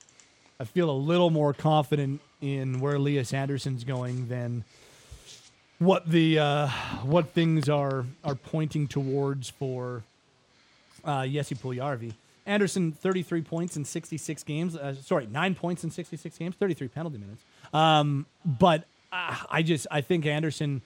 I 0.61 0.65
feel 0.65 0.91
a 0.91 0.93
little 0.93 1.31
more 1.31 1.53
confident 1.53 2.21
in 2.41 2.81
where 2.81 2.99
Lias 2.99 3.33
Andersson's 3.33 3.85
going 3.85 4.29
than 4.29 4.65
what 5.79 6.09
the 6.09 6.39
uh, 6.39 6.69
what 7.03 7.31
things 7.31 7.69
are 7.69 8.07
are 8.25 8.35
pointing 8.35 8.87
towards 8.87 9.51
for 9.51 10.03
uh, 11.05 11.27
Jesse 11.27 11.55
Puljujarvi. 11.55 12.13
Andersson, 12.47 12.93
33 12.93 13.43
points 13.43 13.77
in 13.77 13.85
66 13.85 14.43
games. 14.45 14.77
Uh, 14.77 14.95
sorry, 14.95 15.27
nine 15.27 15.55
points 15.57 15.83
in 15.83 15.91
66 15.91 16.39
games, 16.39 16.55
33 16.55 16.87
penalty 16.89 17.19
minutes. 17.19 17.43
Um, 17.75 18.25
but 18.45 18.85
uh, 19.13 19.37
I 19.51 19.63
just 19.63 19.87
I 19.91 20.01
think 20.01 20.27
Andersson, 20.27 20.81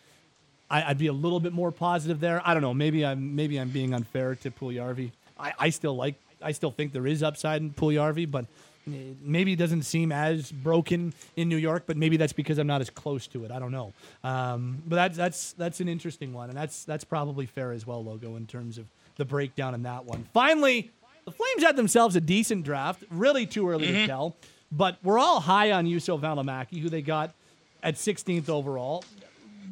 I, 0.71 0.89
would 0.89 0.99
be 0.99 1.09
a 1.09 1.13
little 1.13 1.41
bit 1.41 1.53
more 1.53 1.71
positive 1.71 2.21
there. 2.21 2.41
I 2.45 2.55
don't 2.55 2.63
know. 2.63 2.75
Maybe 2.75 3.05
I'm 3.05 3.37
maybe 3.37 3.59
I'm 3.59 3.71
being 3.71 3.95
unfair 3.95 4.35
to 4.37 4.51
Puljujarvi. 4.51 5.11
I, 5.39 5.53
I 5.59 5.71
still 5.71 5.97
like. 5.97 6.15
I 6.43 6.53
still 6.53 6.71
think 6.71 6.95
there 6.95 7.07
is 7.07 7.23
upside 7.23 7.61
in 7.61 7.71
Puljujarvi, 7.71 8.31
but 8.31 8.47
maybe 8.87 9.53
it 9.53 9.59
doesn't 9.59 9.83
seem 9.83 10.13
as 10.13 10.51
broken 10.51 11.15
in 11.37 11.49
New 11.49 11.57
York. 11.57 11.85
But 11.87 11.97
maybe 11.97 12.17
that's 12.17 12.33
because 12.33 12.59
I'm 12.59 12.67
not 12.67 12.81
as 12.81 12.91
close 12.91 13.27
to 13.29 13.45
it. 13.45 13.51
I 13.51 13.59
don't 13.59 13.73
know. 13.73 13.93
Um, 14.25 14.83
but 14.87 14.97
that's 14.97 15.17
that's 15.17 15.53
that's 15.53 15.81
an 15.81 15.89
interesting 15.89 16.33
one, 16.33 16.49
and 16.49 16.59
that's 16.59 16.85
that's 16.85 17.05
probably 17.05 17.47
fair 17.47 17.73
as 17.73 17.87
well, 17.87 18.03
Logo, 18.05 18.37
in 18.37 18.47
terms 18.47 18.79
of 18.79 18.87
the 19.17 19.25
breakdown 19.25 19.75
in 19.75 19.83
that 19.83 20.05
one. 20.05 20.27
Finally, 20.33 20.91
the 21.25 21.33
Flames 21.33 21.63
had 21.63 21.77
themselves 21.77 22.17
a 22.17 22.21
decent 22.21 22.65
draft. 22.65 23.05
Really 23.11 23.47
too 23.47 23.69
early 23.69 23.89
mm-hmm. 23.89 23.97
to 24.03 24.07
tell. 24.07 24.37
But 24.73 24.99
we're 25.03 25.19
all 25.19 25.41
high 25.41 25.73
on 25.73 25.87
Juuso 25.87 26.21
Valimaki, 26.21 26.81
who 26.81 26.89
they 26.89 27.03
got 27.03 27.35
at 27.83 27.97
16th 27.97 28.49
overall. 28.49 29.05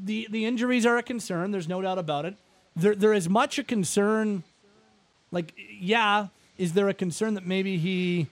The 0.04 0.26
the 0.30 0.44
injuries 0.44 0.86
are 0.86 0.96
a 0.98 1.02
concern. 1.02 1.50
There's 1.50 1.68
no 1.68 1.82
doubt 1.82 1.98
about 1.98 2.24
it. 2.24 2.36
There 2.76 2.94
there 2.94 3.12
is 3.12 3.28
much 3.28 3.58
a 3.58 3.64
concern. 3.64 4.44
Like, 5.30 5.52
yeah, 5.78 6.28
is 6.56 6.72
there 6.72 6.88
a 6.88 6.94
concern 6.94 7.34
that 7.34 7.46
maybe 7.46 7.76
he 7.76 8.28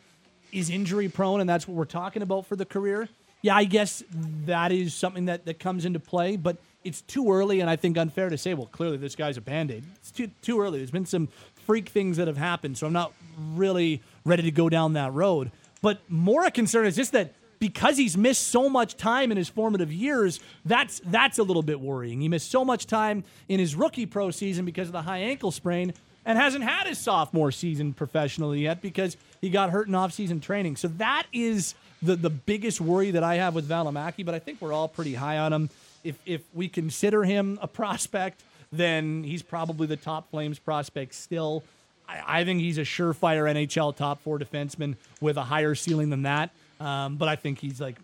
is 0.57 0.70
injury 0.70 1.09
prone 1.09 1.41
and 1.41 1.49
that's 1.49 1.69
what 1.69 1.77
we're 1.77 1.85
talking 1.85 2.23
about 2.23 2.47
for 2.47 2.57
the 2.57 2.65
career? 2.65 3.09
Yeah, 3.43 3.55
I 3.55 3.65
guess 3.65 4.03
that 4.47 4.73
is 4.73 4.95
something 4.95 5.27
that, 5.27 5.45
that 5.45 5.59
comes 5.59 5.85
into 5.85 6.01
play, 6.01 6.37
but 6.37 6.57
it's 6.83 7.03
too 7.03 7.31
early 7.31 7.61
and 7.61 7.69
I 7.69 7.77
think 7.77 7.99
unfair 7.99 8.31
to 8.31 8.39
say, 8.39 8.55
well, 8.55 8.66
clearly 8.66 8.97
this 8.97 9.15
guy's 9.15 9.37
a 9.37 9.43
band 9.43 9.70
aid. 9.70 9.85
It's 9.97 10.11
too, 10.11 10.31
too 10.41 10.61
early. 10.61 10.78
There's 10.78 10.91
been 10.91 11.05
some 11.05 11.28
freak 11.66 11.91
things 11.91 12.16
that 12.16 12.27
have 12.27 12.39
happened. 12.39 12.78
So 12.78 12.87
I'm 12.87 12.95
not 12.95 13.12
really 13.55 14.03
ready 14.24 14.45
to 14.45 14.51
go 14.51 14.70
down 14.70 14.95
that 14.95 15.12
road. 15.12 15.53
But 15.83 16.01
more 16.09 16.47
a 16.47 16.51
concern 16.51 16.87
is 16.87 16.97
just 16.97 17.12
that 17.12 17.35
because 17.59 17.97
he's 17.99 18.16
missed 18.16 18.49
so 18.49 18.69
much 18.69 18.97
time 18.97 19.31
in 19.31 19.37
his 19.37 19.49
formative 19.49 19.93
years, 19.93 20.41
that's 20.65 21.01
that's 21.05 21.39
a 21.39 21.43
little 21.43 21.62
bit 21.62 21.81
worrying. 21.81 22.20
He 22.20 22.28
missed 22.28 22.51
so 22.51 22.65
much 22.65 22.87
time 22.87 23.24
in 23.49 23.61
his 23.61 23.74
rookie 23.74 24.07
pro 24.07 24.31
season 24.31 24.65
because 24.65 24.89
of 24.89 24.93
the 24.93 25.03
high 25.03 25.19
ankle 25.19 25.51
sprain 25.51 25.93
and 26.27 26.36
hasn't 26.36 26.65
had 26.65 26.89
his 26.89 26.98
sophomore 26.98 27.53
season 27.53 27.94
professionally 27.94 28.61
yet 28.61 28.82
because 28.82 29.16
he 29.40 29.48
got 29.48 29.70
hurt 29.70 29.86
in 29.86 29.94
off-season 29.94 30.40
training. 30.40 30.77
So 30.77 30.89
that 30.89 31.27
is 31.32 31.74
the 32.03 32.16
the 32.16 32.28
biggest 32.28 32.81
worry 32.81 33.12
that 33.12 33.23
I 33.23 33.36
have 33.36 33.55
with 33.55 33.66
Valimaki, 33.66 34.27
but 34.27 34.35
I 34.35 34.40
think 34.40 34.61
we're 34.61 34.73
all 34.73 34.89
pretty 34.89 35.15
high 35.15 35.39
on 35.39 35.53
him. 35.53 35.70
If 36.05 36.19
if 36.27 36.43
we 36.53 36.69
consider 36.69 37.24
him 37.24 37.59
a 37.62 37.69
prospect, 37.69 38.43
then 38.73 39.23
he's 39.23 39.43
probably 39.43 39.86
the 39.86 39.97
top 39.97 40.31
Flames 40.31 40.59
prospect 40.59 41.15
still. 41.15 41.62
I, 42.09 42.40
I 42.40 42.44
think 42.44 42.61
he's 42.61 42.78
a 42.78 42.82
surefire 42.82 43.51
NHL 43.51 43.97
top 43.97 44.20
four 44.20 44.39
defenseman 44.39 44.97
with 45.20 45.36
a 45.36 45.44
higher 45.44 45.74
ceiling 45.74 46.11
than 46.11 46.23
that. 46.23 46.51
Um, 46.81 47.16
but 47.16 47.28
I 47.28 47.36
think 47.36 47.61
he's 47.61 47.81
like 47.81 47.97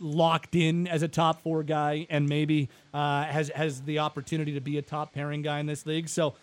locked 0.00 0.56
in 0.56 0.88
as 0.88 1.02
a 1.02 1.08
top 1.08 1.42
four 1.42 1.62
guy 1.62 2.06
and 2.10 2.28
maybe 2.28 2.68
uh, 2.92 3.24
has 3.24 3.50
has 3.50 3.82
the 3.82 4.00
opportunity 4.00 4.54
to 4.54 4.60
be 4.60 4.78
a 4.78 4.82
top 4.82 5.12
pairing 5.12 5.42
guy 5.42 5.60
in 5.60 5.66
this 5.66 5.86
league. 5.86 6.08
So 6.08 6.34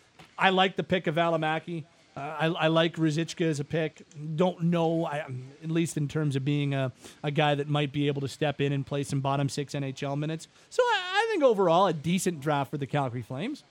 I 0.41 0.49
like 0.49 0.75
the 0.75 0.83
pick 0.83 1.07
of 1.07 1.15
Valimaki. 1.15 1.85
Uh, 2.17 2.19
I, 2.19 2.45
I, 2.47 2.67
like 2.67 2.97
Ruzicka 2.97 3.45
as 3.45 3.61
a 3.61 3.63
pick. 3.63 4.05
Don't 4.35 4.63
know, 4.63 5.05
I, 5.05 5.19
at 5.19 5.71
least 5.71 5.95
in 5.95 6.09
terms 6.09 6.35
of 6.35 6.43
being 6.43 6.73
a, 6.73 6.91
a 7.23 7.31
guy 7.31 7.55
that 7.55 7.69
might 7.69 7.93
be 7.93 8.07
able 8.07 8.19
to 8.21 8.27
step 8.27 8.59
in 8.59 8.73
and 8.73 8.85
play 8.85 9.03
some 9.03 9.21
bottom 9.21 9.47
six 9.47 9.73
NHL 9.73 10.17
minutes. 10.17 10.49
So 10.69 10.83
I, 10.83 10.99
I 11.13 11.27
think 11.31 11.41
overall 11.41 11.87
a 11.87 11.93
decent 11.93 12.41
draft 12.41 12.71
for 12.71 12.77
the 12.77 12.85
Calgary 12.85 13.21
Flames. 13.21 13.63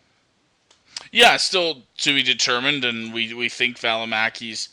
Yeah, 1.13 1.37
still 1.37 1.83
to 1.99 2.15
be 2.15 2.23
determined, 2.23 2.85
and 2.85 3.13
we 3.13 3.35
we 3.35 3.49
think 3.49 3.79
Valimaki's 3.79 4.71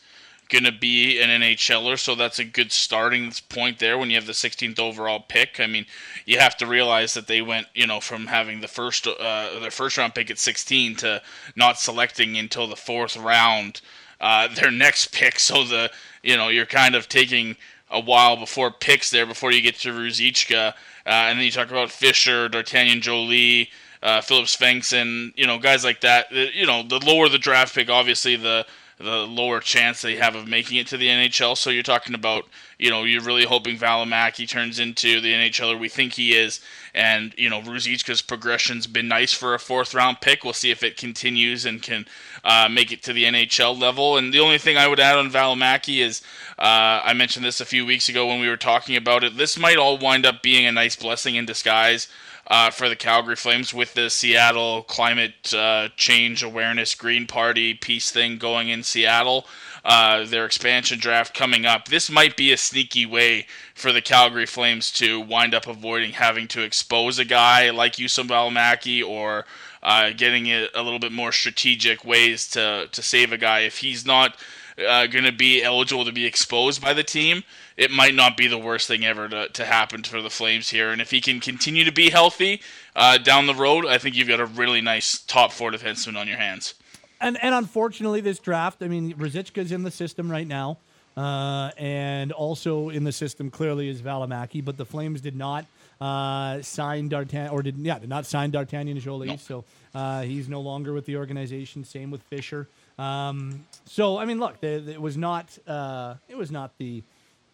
going 0.48 0.64
to 0.64 0.72
be 0.72 1.20
an 1.20 1.28
NHLer, 1.42 1.98
so 1.98 2.14
that's 2.14 2.38
a 2.38 2.44
good 2.44 2.72
starting 2.72 3.32
point 3.48 3.78
there 3.78 3.98
when 3.98 4.08
you 4.08 4.16
have 4.16 4.26
the 4.26 4.32
16th 4.32 4.78
overall 4.78 5.20
pick. 5.20 5.60
I 5.60 5.66
mean, 5.66 5.84
you 6.24 6.38
have 6.38 6.56
to 6.58 6.66
realize 6.66 7.14
that 7.14 7.26
they 7.26 7.42
went, 7.42 7.66
you 7.74 7.86
know, 7.86 8.00
from 8.00 8.26
having 8.26 8.60
the 8.60 8.68
first 8.68 9.06
uh, 9.06 9.60
their 9.60 9.70
first 9.70 9.98
round 9.98 10.14
pick 10.14 10.30
at 10.30 10.38
16 10.38 10.96
to 10.96 11.22
not 11.54 11.78
selecting 11.78 12.36
until 12.38 12.66
the 12.66 12.76
fourth 12.76 13.16
round 13.16 13.80
uh, 14.20 14.48
their 14.54 14.70
next 14.70 15.12
pick. 15.12 15.38
So 15.38 15.64
the 15.64 15.90
you 16.22 16.36
know 16.36 16.48
you're 16.48 16.66
kind 16.66 16.94
of 16.94 17.08
taking 17.08 17.56
a 17.90 18.00
while 18.00 18.36
before 18.36 18.70
picks 18.70 19.10
there 19.10 19.26
before 19.26 19.52
you 19.52 19.62
get 19.62 19.76
to 19.76 19.92
Ruzicka, 19.92 20.68
uh, 20.70 20.74
and 21.04 21.38
then 21.38 21.44
you 21.44 21.50
talk 21.50 21.70
about 21.70 21.90
Fischer, 21.90 22.48
D'Artagnan 22.48 23.00
Joly. 23.00 23.70
Uh, 24.00 24.20
Filip 24.20 24.44
Svensson, 24.44 25.32
you 25.36 25.44
know, 25.44 25.58
guys 25.58 25.82
like 25.82 26.02
that. 26.02 26.30
You 26.30 26.66
know, 26.66 26.84
the 26.84 27.04
lower 27.04 27.28
the 27.28 27.36
draft 27.36 27.74
pick, 27.74 27.90
obviously 27.90 28.36
the 28.36 28.64
the 28.98 29.26
lower 29.26 29.60
chance 29.60 30.02
they 30.02 30.16
have 30.16 30.34
of 30.34 30.48
making 30.48 30.76
it 30.78 30.88
to 30.88 30.96
the 30.96 31.06
NHL. 31.06 31.56
So 31.56 31.70
you're 31.70 31.84
talking 31.84 32.14
about, 32.14 32.46
you 32.78 32.90
know, 32.90 33.04
you're 33.04 33.22
really 33.22 33.44
hoping 33.44 33.78
Valimaki 33.78 34.48
turns 34.48 34.80
into 34.80 35.20
the 35.20 35.32
NHLer 35.32 35.78
we 35.78 35.88
think 35.88 36.14
he 36.14 36.34
is. 36.34 36.60
And, 36.94 37.32
you 37.38 37.48
know, 37.48 37.60
Ruzicka's 37.60 38.22
progression's 38.22 38.88
been 38.88 39.06
nice 39.06 39.32
for 39.32 39.54
a 39.54 39.58
fourth 39.58 39.94
round 39.94 40.20
pick. 40.20 40.42
We'll 40.42 40.52
see 40.52 40.72
if 40.72 40.82
it 40.82 40.96
continues 40.96 41.64
and 41.64 41.80
can 41.80 42.06
uh, 42.42 42.68
make 42.68 42.90
it 42.90 43.04
to 43.04 43.12
the 43.12 43.24
NHL 43.24 43.78
level. 43.78 44.16
And 44.16 44.34
the 44.34 44.40
only 44.40 44.58
thing 44.58 44.76
I 44.76 44.88
would 44.88 44.98
add 44.98 45.16
on 45.16 45.30
Valimaki 45.30 46.00
is 46.02 46.22
uh, 46.58 47.00
I 47.04 47.12
mentioned 47.12 47.44
this 47.44 47.60
a 47.60 47.66
few 47.66 47.86
weeks 47.86 48.08
ago 48.08 48.26
when 48.26 48.40
we 48.40 48.48
were 48.48 48.56
talking 48.56 48.96
about 48.96 49.22
it. 49.22 49.36
This 49.36 49.56
might 49.56 49.76
all 49.76 49.96
wind 49.96 50.26
up 50.26 50.42
being 50.42 50.66
a 50.66 50.72
nice 50.72 50.96
blessing 50.96 51.36
in 51.36 51.46
disguise 51.46 52.08
uh, 52.48 52.70
for 52.70 52.88
the 52.88 52.96
Calgary 52.96 53.36
Flames 53.36 53.72
with 53.74 53.94
the 53.94 54.08
Seattle 54.08 54.82
climate 54.82 55.52
uh, 55.54 55.88
change 55.96 56.42
awareness 56.42 56.94
Green 56.94 57.26
Party 57.26 57.74
peace 57.74 58.10
thing 58.10 58.38
going 58.38 58.68
in 58.68 58.82
Seattle. 58.82 59.46
Uh, 59.84 60.24
their 60.24 60.44
expansion 60.44 60.98
draft 60.98 61.34
coming 61.34 61.64
up. 61.64 61.88
This 61.88 62.10
might 62.10 62.36
be 62.36 62.52
a 62.52 62.56
sneaky 62.56 63.06
way 63.06 63.46
for 63.74 63.92
the 63.92 64.02
Calgary 64.02 64.46
Flames 64.46 64.90
to 64.92 65.20
wind 65.20 65.54
up 65.54 65.66
avoiding 65.66 66.12
having 66.12 66.48
to 66.48 66.62
expose 66.62 67.18
a 67.18 67.24
guy 67.24 67.70
like 67.70 67.94
Juuso 67.94 68.24
Valimaki 68.26 69.06
or 69.06 69.46
uh, 69.82 70.10
getting 70.10 70.46
it 70.46 70.70
a 70.74 70.82
little 70.82 70.98
bit 70.98 71.12
more 71.12 71.32
strategic 71.32 72.04
ways 72.04 72.48
to, 72.48 72.88
to 72.90 73.02
save 73.02 73.32
a 73.32 73.38
guy. 73.38 73.60
If 73.60 73.78
he's 73.78 74.04
not 74.04 74.36
uh, 74.78 75.06
going 75.06 75.24
to 75.24 75.32
be 75.32 75.62
eligible 75.62 76.04
to 76.04 76.12
be 76.12 76.26
exposed 76.26 76.82
by 76.82 76.92
the 76.92 77.04
team, 77.04 77.44
it 77.78 77.92
might 77.92 78.14
not 78.14 78.36
be 78.36 78.48
the 78.48 78.58
worst 78.58 78.88
thing 78.88 79.04
ever 79.04 79.28
to, 79.28 79.48
to 79.48 79.64
happen 79.64 80.02
for 80.02 80.20
the 80.20 80.28
Flames 80.28 80.68
here. 80.68 80.90
And 80.90 81.00
if 81.00 81.12
he 81.12 81.20
can 81.20 81.38
continue 81.38 81.84
to 81.84 81.92
be 81.92 82.10
healthy 82.10 82.60
uh, 82.96 83.18
down 83.18 83.46
the 83.46 83.54
road, 83.54 83.86
I 83.86 83.98
think 83.98 84.16
you've 84.16 84.28
got 84.28 84.40
a 84.40 84.46
really 84.46 84.80
nice 84.80 85.20
top 85.20 85.52
four 85.52 85.70
defenseman 85.70 86.18
on 86.18 86.26
your 86.26 86.38
hands. 86.38 86.74
and 87.20 87.38
and 87.42 87.54
unfortunately, 87.54 88.20
this 88.20 88.40
draft. 88.40 88.82
I 88.82 88.88
mean, 88.88 89.14
Ruzicka's 89.14 89.70
in 89.70 89.84
the 89.84 89.92
system 89.92 90.30
right 90.30 90.46
now, 90.46 90.78
uh, 91.16 91.70
and 91.78 92.32
also 92.32 92.88
in 92.88 93.04
the 93.04 93.12
system 93.12 93.48
clearly 93.48 93.88
is 93.88 94.02
Valimaki. 94.02 94.64
But 94.64 94.76
the 94.76 94.84
Flames 94.84 95.20
did 95.20 95.36
not 95.36 95.64
uh, 96.00 96.60
sign 96.62 97.08
D'Artagnan, 97.08 97.50
or 97.50 97.62
did 97.62 97.76
yeah, 97.78 98.00
did 98.00 98.08
not 98.08 98.26
sign 98.26 98.50
D'Artagnan 98.50 98.98
Joly. 98.98 99.36
So 99.36 99.64
uh, 99.94 100.22
he's 100.22 100.48
no 100.48 100.60
longer 100.60 100.92
with 100.92 101.06
the 101.06 101.16
organization. 101.16 101.84
Same 101.84 102.10
with 102.10 102.22
Fischer. 102.24 102.68
Um, 102.98 103.64
so 103.84 104.18
I 104.18 104.24
mean, 104.24 104.40
look, 104.40 104.62
it 104.62 105.00
was 105.00 105.16
not 105.16 105.56
uh, 105.66 106.14
it 106.28 106.36
was 106.36 106.50
not 106.50 106.76
the, 106.78 107.04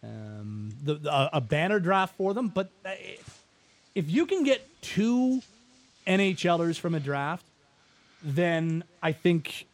um, 0.05 0.69
the, 0.83 0.95
the 0.95 1.35
a 1.35 1.41
banner 1.41 1.79
draft 1.79 2.15
for 2.15 2.33
them, 2.33 2.49
but 2.49 2.69
uh, 2.85 2.91
if 3.93 4.09
you 4.09 4.25
can 4.25 4.43
get 4.43 4.67
two 4.81 5.41
NHLers 6.05 6.79
from 6.79 6.95
a 6.95 6.99
draft, 6.99 7.45
then 8.23 8.83
I 9.01 9.11
think 9.11 9.67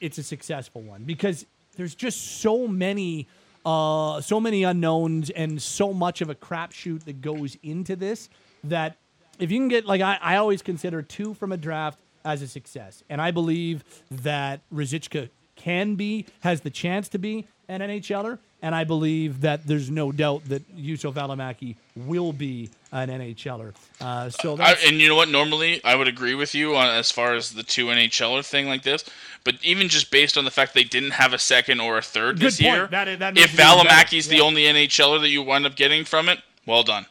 it's 0.00 0.18
a 0.18 0.22
successful 0.22 0.82
one 0.82 1.04
because 1.04 1.46
there's 1.76 1.94
just 1.94 2.40
so 2.40 2.66
many 2.66 3.26
uh, 3.64 4.20
so 4.20 4.40
many 4.40 4.62
unknowns 4.62 5.30
and 5.30 5.60
so 5.60 5.92
much 5.92 6.20
of 6.20 6.30
a 6.30 6.34
crapshoot 6.34 7.04
that 7.04 7.20
goes 7.20 7.56
into 7.62 7.96
this 7.96 8.28
that 8.62 8.96
if 9.40 9.50
you 9.50 9.58
can 9.58 9.68
get 9.68 9.86
like 9.86 10.00
I, 10.00 10.18
I 10.20 10.36
always 10.36 10.62
consider 10.62 11.02
two 11.02 11.34
from 11.34 11.52
a 11.52 11.56
draft 11.56 11.98
as 12.26 12.42
a 12.42 12.48
success. 12.48 13.02
And 13.08 13.22
I 13.22 13.30
believe 13.30 13.84
that 14.10 14.60
Ruzicka 14.74 15.30
can 15.54 15.94
be, 15.94 16.26
has 16.40 16.60
the 16.60 16.70
chance 16.70 17.08
to 17.10 17.18
be 17.18 17.46
an 17.68 17.80
NHLer. 17.80 18.38
And 18.62 18.74
I 18.74 18.84
believe 18.84 19.42
that 19.42 19.66
there's 19.66 19.90
no 19.90 20.10
doubt 20.12 20.46
that 20.48 20.62
Juuso 20.76 21.12
Valimaki 21.12 21.76
will 21.94 22.32
be 22.32 22.70
an 22.90 23.10
NHLer. 23.10 23.74
Uh, 24.00 24.30
so 24.30 24.56
I, 24.58 24.74
and 24.86 24.98
you 24.98 25.08
know 25.08 25.14
what? 25.14 25.28
Normally, 25.28 25.84
I 25.84 25.94
would 25.94 26.08
agree 26.08 26.34
with 26.34 26.54
you 26.54 26.74
on 26.74 26.88
as 26.88 27.10
far 27.10 27.34
as 27.34 27.52
the 27.52 27.62
two 27.62 27.86
NHLer 27.86 28.44
thing 28.44 28.66
like 28.66 28.82
this. 28.82 29.04
But 29.44 29.56
even 29.62 29.88
just 29.88 30.10
based 30.10 30.38
on 30.38 30.44
the 30.46 30.50
fact 30.50 30.72
they 30.72 30.84
didn't 30.84 31.10
have 31.12 31.34
a 31.34 31.38
second 31.38 31.80
or 31.80 31.98
a 31.98 32.02
third 32.02 32.36
Good 32.40 32.46
this 32.46 32.60
point. 32.60 32.74
year, 32.74 32.86
That- 32.86 33.18
that 33.18 33.32
if 33.32 33.34
makes 33.34 33.44
it 33.50 33.52
even 33.52 33.56
better. 33.56 33.88
Valimaki's 33.88 34.28
the 34.28 34.40
only 34.40 34.62
NHLer 34.62 35.20
that 35.20 35.28
you 35.28 35.42
wind 35.42 35.66
up 35.66 35.76
getting 35.76 36.04
from 36.04 36.28
it, 36.30 36.40
well 36.64 36.82
done. 36.82 37.04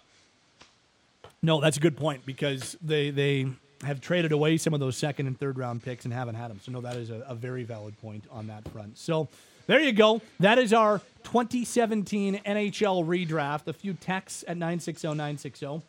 No, 1.41 1.61
that's 1.61 1.77
a 1.77 1.79
good 1.79 1.95
point 1.95 2.25
because 2.25 2.75
they 2.81 3.11
they 3.11 3.45
have 3.83 4.01
traded 4.01 4.31
away 4.31 4.57
some 4.57 4.73
of 4.73 4.79
those 4.79 4.97
second 4.97 5.27
and 5.27 5.39
third 5.39 5.59
round 5.59 5.83
picks 5.83 6.05
and 6.05 6.13
haven't 6.13 6.35
had 6.35 6.49
them. 6.49 6.59
So 6.63 6.71
no, 6.71 6.81
that 6.81 6.95
is 6.95 7.11
a, 7.11 7.23
a 7.27 7.35
very 7.35 7.63
valid 7.63 7.99
point 8.01 8.23
on 8.31 8.47
that 8.47 8.67
front. 8.69 8.97
So 8.97 9.27
there 9.67 9.79
you 9.79 9.91
go. 9.91 10.21
That 10.39 10.57
is 10.57 10.73
our 10.73 10.99
2017 11.23 12.41
NHL 12.45 13.05
redraft. 13.05 13.67
A 13.67 13.73
few 13.73 13.93
texts 13.93 14.43
at 14.47 14.57
960-960. 14.57 15.81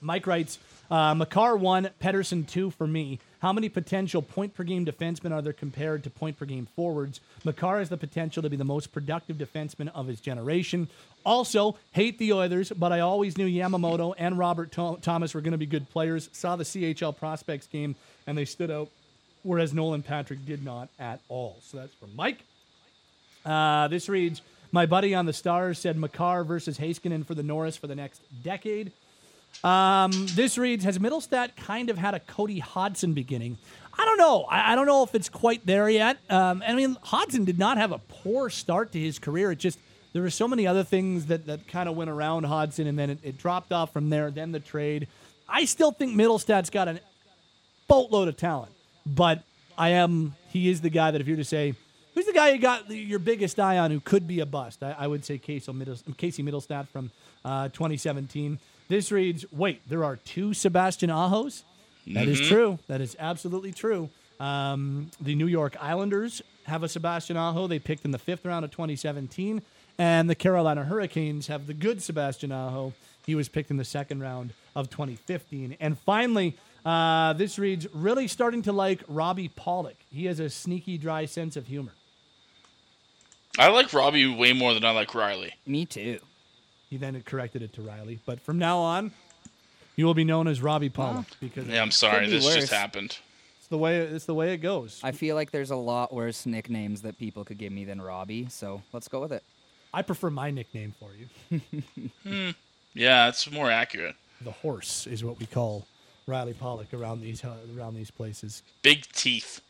Mike 0.00 0.26
writes, 0.26 0.58
uh, 0.90 1.14
Makar 1.14 1.56
one, 1.56 1.90
Pettersson 2.02 2.46
two 2.46 2.70
for 2.70 2.86
me. 2.86 3.18
How 3.40 3.52
many 3.52 3.68
potential 3.68 4.20
point 4.22 4.54
per 4.54 4.62
game 4.62 4.84
defensemen 4.84 5.32
are 5.32 5.42
there 5.42 5.52
compared 5.52 6.04
to 6.04 6.10
point 6.10 6.38
per 6.38 6.44
game 6.44 6.66
forwards? 6.76 7.20
Makar 7.44 7.78
has 7.78 7.88
the 7.88 7.96
potential 7.96 8.42
to 8.42 8.50
be 8.50 8.56
the 8.56 8.64
most 8.64 8.92
productive 8.92 9.36
defenseman 9.36 9.90
of 9.94 10.06
his 10.06 10.20
generation. 10.20 10.88
Also, 11.24 11.76
hate 11.92 12.18
the 12.18 12.32
Oilers, 12.32 12.70
but 12.70 12.92
I 12.92 13.00
always 13.00 13.38
knew 13.38 13.48
Yamamoto 13.48 14.14
and 14.18 14.38
Robert 14.38 14.70
Tho- 14.72 14.98
Thomas 15.00 15.34
were 15.34 15.40
going 15.40 15.52
to 15.52 15.58
be 15.58 15.66
good 15.66 15.88
players. 15.90 16.28
Saw 16.32 16.56
the 16.56 16.64
CHL 16.64 17.16
prospects 17.16 17.66
game 17.66 17.96
and 18.26 18.36
they 18.36 18.44
stood 18.44 18.70
out, 18.70 18.88
whereas 19.42 19.72
Nolan 19.72 20.02
Patrick 20.02 20.44
did 20.44 20.64
not 20.64 20.88
at 20.98 21.20
all. 21.28 21.58
So 21.62 21.78
that's 21.78 21.94
from 21.94 22.14
Mike. 22.14 22.40
Uh, 23.44 23.88
this 23.88 24.08
reads 24.08 24.42
My 24.70 24.86
buddy 24.86 25.14
on 25.14 25.26
the 25.26 25.32
Stars 25.32 25.78
said 25.78 25.96
Makar 25.96 26.44
versus 26.44 26.78
Heiskanen 26.78 27.26
for 27.26 27.34
the 27.34 27.42
Norris 27.42 27.76
for 27.76 27.86
the 27.86 27.94
next 27.94 28.20
decade. 28.42 28.92
Um, 29.64 30.10
this 30.34 30.58
reads 30.58 30.84
Has 30.84 30.98
Mittelstadt 30.98 31.56
kind 31.56 31.90
of 31.90 31.98
had 31.98 32.14
a 32.14 32.20
Cody 32.20 32.58
Hodgson 32.58 33.12
beginning? 33.12 33.58
I 33.98 34.04
don't 34.04 34.18
know. 34.18 34.44
I, 34.44 34.72
I 34.72 34.74
don't 34.74 34.86
know 34.86 35.02
if 35.02 35.14
it's 35.14 35.28
quite 35.28 35.66
there 35.66 35.88
yet. 35.88 36.18
Um, 36.30 36.62
I 36.66 36.74
mean, 36.74 36.96
Hodgson 37.02 37.44
did 37.44 37.58
not 37.58 37.76
have 37.76 37.92
a 37.92 37.98
poor 37.98 38.48
start 38.48 38.92
to 38.92 38.98
his 38.98 39.18
career. 39.18 39.52
It 39.52 39.58
just, 39.58 39.78
there 40.12 40.22
were 40.22 40.30
so 40.30 40.48
many 40.48 40.66
other 40.66 40.84
things 40.84 41.26
that, 41.26 41.46
that 41.46 41.68
kind 41.68 41.88
of 41.88 41.96
went 41.96 42.10
around 42.10 42.44
Hodgson, 42.44 42.86
and 42.86 42.98
then 42.98 43.10
it, 43.10 43.18
it 43.22 43.38
dropped 43.38 43.72
off 43.72 43.92
from 43.92 44.10
there, 44.10 44.30
then 44.30 44.52
the 44.52 44.60
trade. 44.60 45.08
I 45.48 45.66
still 45.66 45.92
think 45.92 46.14
Mittelstadt's 46.14 46.70
got 46.70 46.88
a 46.88 47.00
boatload 47.86 48.28
of 48.28 48.36
talent, 48.36 48.72
but 49.04 49.42
I 49.76 49.90
am, 49.90 50.34
he 50.48 50.70
is 50.70 50.80
the 50.80 50.90
guy 50.90 51.10
that 51.10 51.20
if 51.20 51.26
you're 51.26 51.36
to 51.36 51.44
say, 51.44 51.74
Who's 52.14 52.26
the 52.26 52.32
guy 52.32 52.50
you 52.50 52.58
got 52.58 52.90
your 52.90 53.18
biggest 53.18 53.58
eye 53.58 53.78
on 53.78 53.90
who 53.90 54.00
could 54.00 54.26
be 54.28 54.40
a 54.40 54.46
bust? 54.46 54.82
I, 54.82 54.94
I 54.98 55.06
would 55.06 55.24
say 55.24 55.38
Casey, 55.38 55.72
Middles- 55.72 56.04
Casey 56.18 56.42
Mittelstadt 56.42 56.88
from 56.88 57.10
uh, 57.44 57.68
2017. 57.68 58.58
This 58.88 59.10
reads, 59.10 59.44
wait, 59.50 59.80
there 59.88 60.04
are 60.04 60.16
two 60.16 60.52
Sebastian 60.52 61.08
Ahos? 61.10 61.62
That 62.08 62.28
is 62.28 62.40
Mhm. 62.40 62.48
true. 62.48 62.78
That 62.88 63.00
is 63.00 63.16
absolutely 63.18 63.72
true. 63.72 64.10
Um, 64.40 65.10
the 65.20 65.34
New 65.34 65.46
York 65.46 65.76
Islanders 65.80 66.42
have 66.64 66.82
a 66.82 66.88
Sebastian 66.88 67.36
Aho 67.36 67.66
they 67.66 67.78
picked 67.78 68.04
in 68.04 68.10
the 68.10 68.18
fifth 68.18 68.44
round 68.44 68.64
of 68.64 68.70
2017. 68.72 69.62
And 69.98 70.28
the 70.28 70.34
Carolina 70.34 70.84
Hurricanes 70.84 71.46
have 71.46 71.66
the 71.66 71.74
good 71.74 72.02
Sebastian 72.02 72.50
Aho. 72.52 72.92
He 73.24 73.34
was 73.34 73.48
picked 73.48 73.70
in 73.70 73.76
the 73.76 73.84
second 73.84 74.20
round 74.20 74.52
of 74.74 74.90
2015. 74.90 75.76
And 75.80 75.98
finally, 75.98 76.56
uh, 76.84 77.34
this 77.34 77.58
reads, 77.58 77.86
really 77.94 78.26
starting 78.26 78.62
to 78.62 78.72
like 78.72 79.02
Robbie 79.06 79.48
Pollock. 79.48 79.96
He 80.10 80.26
has 80.26 80.40
a 80.40 80.50
sneaky, 80.50 80.98
dry 80.98 81.24
sense 81.26 81.56
of 81.56 81.66
humor. 81.68 81.92
I 83.58 83.68
like 83.68 83.92
Robbie 83.92 84.26
way 84.26 84.52
more 84.52 84.74
than 84.74 84.84
I 84.84 84.90
like 84.90 85.14
Riley. 85.14 85.52
Me 85.66 85.84
too. 85.84 86.18
He 86.88 86.96
then 86.96 87.20
corrected 87.22 87.62
it 87.62 87.72
to 87.74 87.82
Riley. 87.82 88.20
But 88.26 88.40
from 88.40 88.58
now 88.58 88.78
on, 88.78 89.12
you 89.96 90.06
will 90.06 90.14
be 90.14 90.24
known 90.24 90.48
as 90.48 90.62
Robbie 90.62 90.88
Pollock 90.88 91.26
because 91.40 91.66
Yeah, 91.66 91.82
I'm 91.82 91.90
sorry. 91.90 92.26
Be 92.26 92.32
This 92.32 92.44
worse. 92.44 92.54
just 92.54 92.72
happened. 92.72 93.18
it's 93.58 93.68
the 93.68 93.78
way 93.78 93.98
it's 93.98 94.24
the 94.26 94.34
way 94.34 94.54
it 94.54 94.58
goes. 94.58 95.00
I 95.02 95.12
feel 95.12 95.34
like 95.36 95.50
there's 95.50 95.70
a 95.70 95.76
lot 95.76 96.12
worse 96.14 96.46
nicknames 96.46 97.02
that 97.02 97.18
people 97.18 97.44
could 97.44 97.58
give 97.58 97.72
me 97.72 97.84
than 97.84 98.00
Robbie, 98.00 98.48
so 98.50 98.82
let's 98.92 99.08
go 99.08 99.20
with 99.20 99.32
it. 99.32 99.42
I 99.94 100.00
prefer 100.02 100.30
my 100.30 100.50
nickname 100.50 100.94
for 100.98 101.10
you. 101.14 101.60
Hmm. 102.26 102.50
Yeah, 102.94 103.28
it's 103.28 103.50
more 103.50 103.70
accurate. 103.70 104.16
The 104.42 104.50
horse 104.50 105.06
is 105.06 105.24
what 105.24 105.38
we 105.40 105.46
call 105.46 105.86
Riley 106.26 106.52
Pollock 106.54 106.92
around 106.94 107.20
these 107.20 107.44
uh, 107.44 107.54
around 107.76 107.94
these 107.94 108.10
places. 108.10 108.62
Big 108.82 109.06
teeth. 109.12 109.60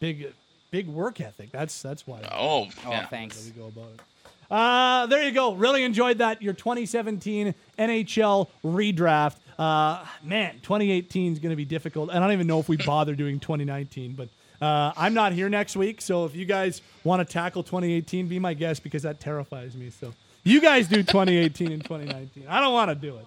Big 0.00 0.32
big 0.70 0.86
work 0.88 1.20
ethic. 1.20 1.50
That's 1.52 1.80
that's 1.82 2.06
why. 2.06 2.20
Oh, 2.32 2.68
Oh, 2.86 2.90
yeah. 2.90 3.06
thanks. 3.06 3.44
we 3.44 3.50
go 3.60 3.68
about 3.68 3.90
it. 3.94 4.00
Uh, 4.50 5.06
there 5.06 5.22
you 5.24 5.30
go. 5.32 5.52
Really 5.54 5.82
enjoyed 5.84 6.18
that. 6.18 6.40
Your 6.40 6.54
2017 6.54 7.54
NHL 7.78 8.48
redraft. 8.64 9.36
Uh, 9.58 10.04
man, 10.22 10.54
2018 10.62 11.32
is 11.34 11.38
going 11.38 11.50
to 11.50 11.56
be 11.56 11.64
difficult. 11.66 12.10
I 12.10 12.18
don't 12.18 12.32
even 12.32 12.46
know 12.46 12.58
if 12.60 12.68
we 12.68 12.76
bother 12.86 13.14
doing 13.14 13.40
2019, 13.40 14.14
but 14.14 14.28
uh, 14.64 14.92
I'm 14.96 15.12
not 15.14 15.32
here 15.32 15.48
next 15.50 15.76
week. 15.76 16.00
So 16.00 16.24
if 16.24 16.34
you 16.34 16.44
guys 16.46 16.80
want 17.04 17.26
to 17.26 17.30
tackle 17.30 17.62
2018, 17.62 18.26
be 18.28 18.38
my 18.38 18.54
guest 18.54 18.82
because 18.82 19.02
that 19.02 19.20
terrifies 19.20 19.74
me. 19.76 19.90
So 19.90 20.14
you 20.44 20.60
guys 20.62 20.88
do 20.88 21.02
2018 21.02 21.72
and 21.72 21.82
2019. 21.84 22.44
I 22.48 22.60
don't 22.60 22.72
want 22.72 22.88
to 22.90 22.94
do 22.94 23.16
it. 23.18 23.26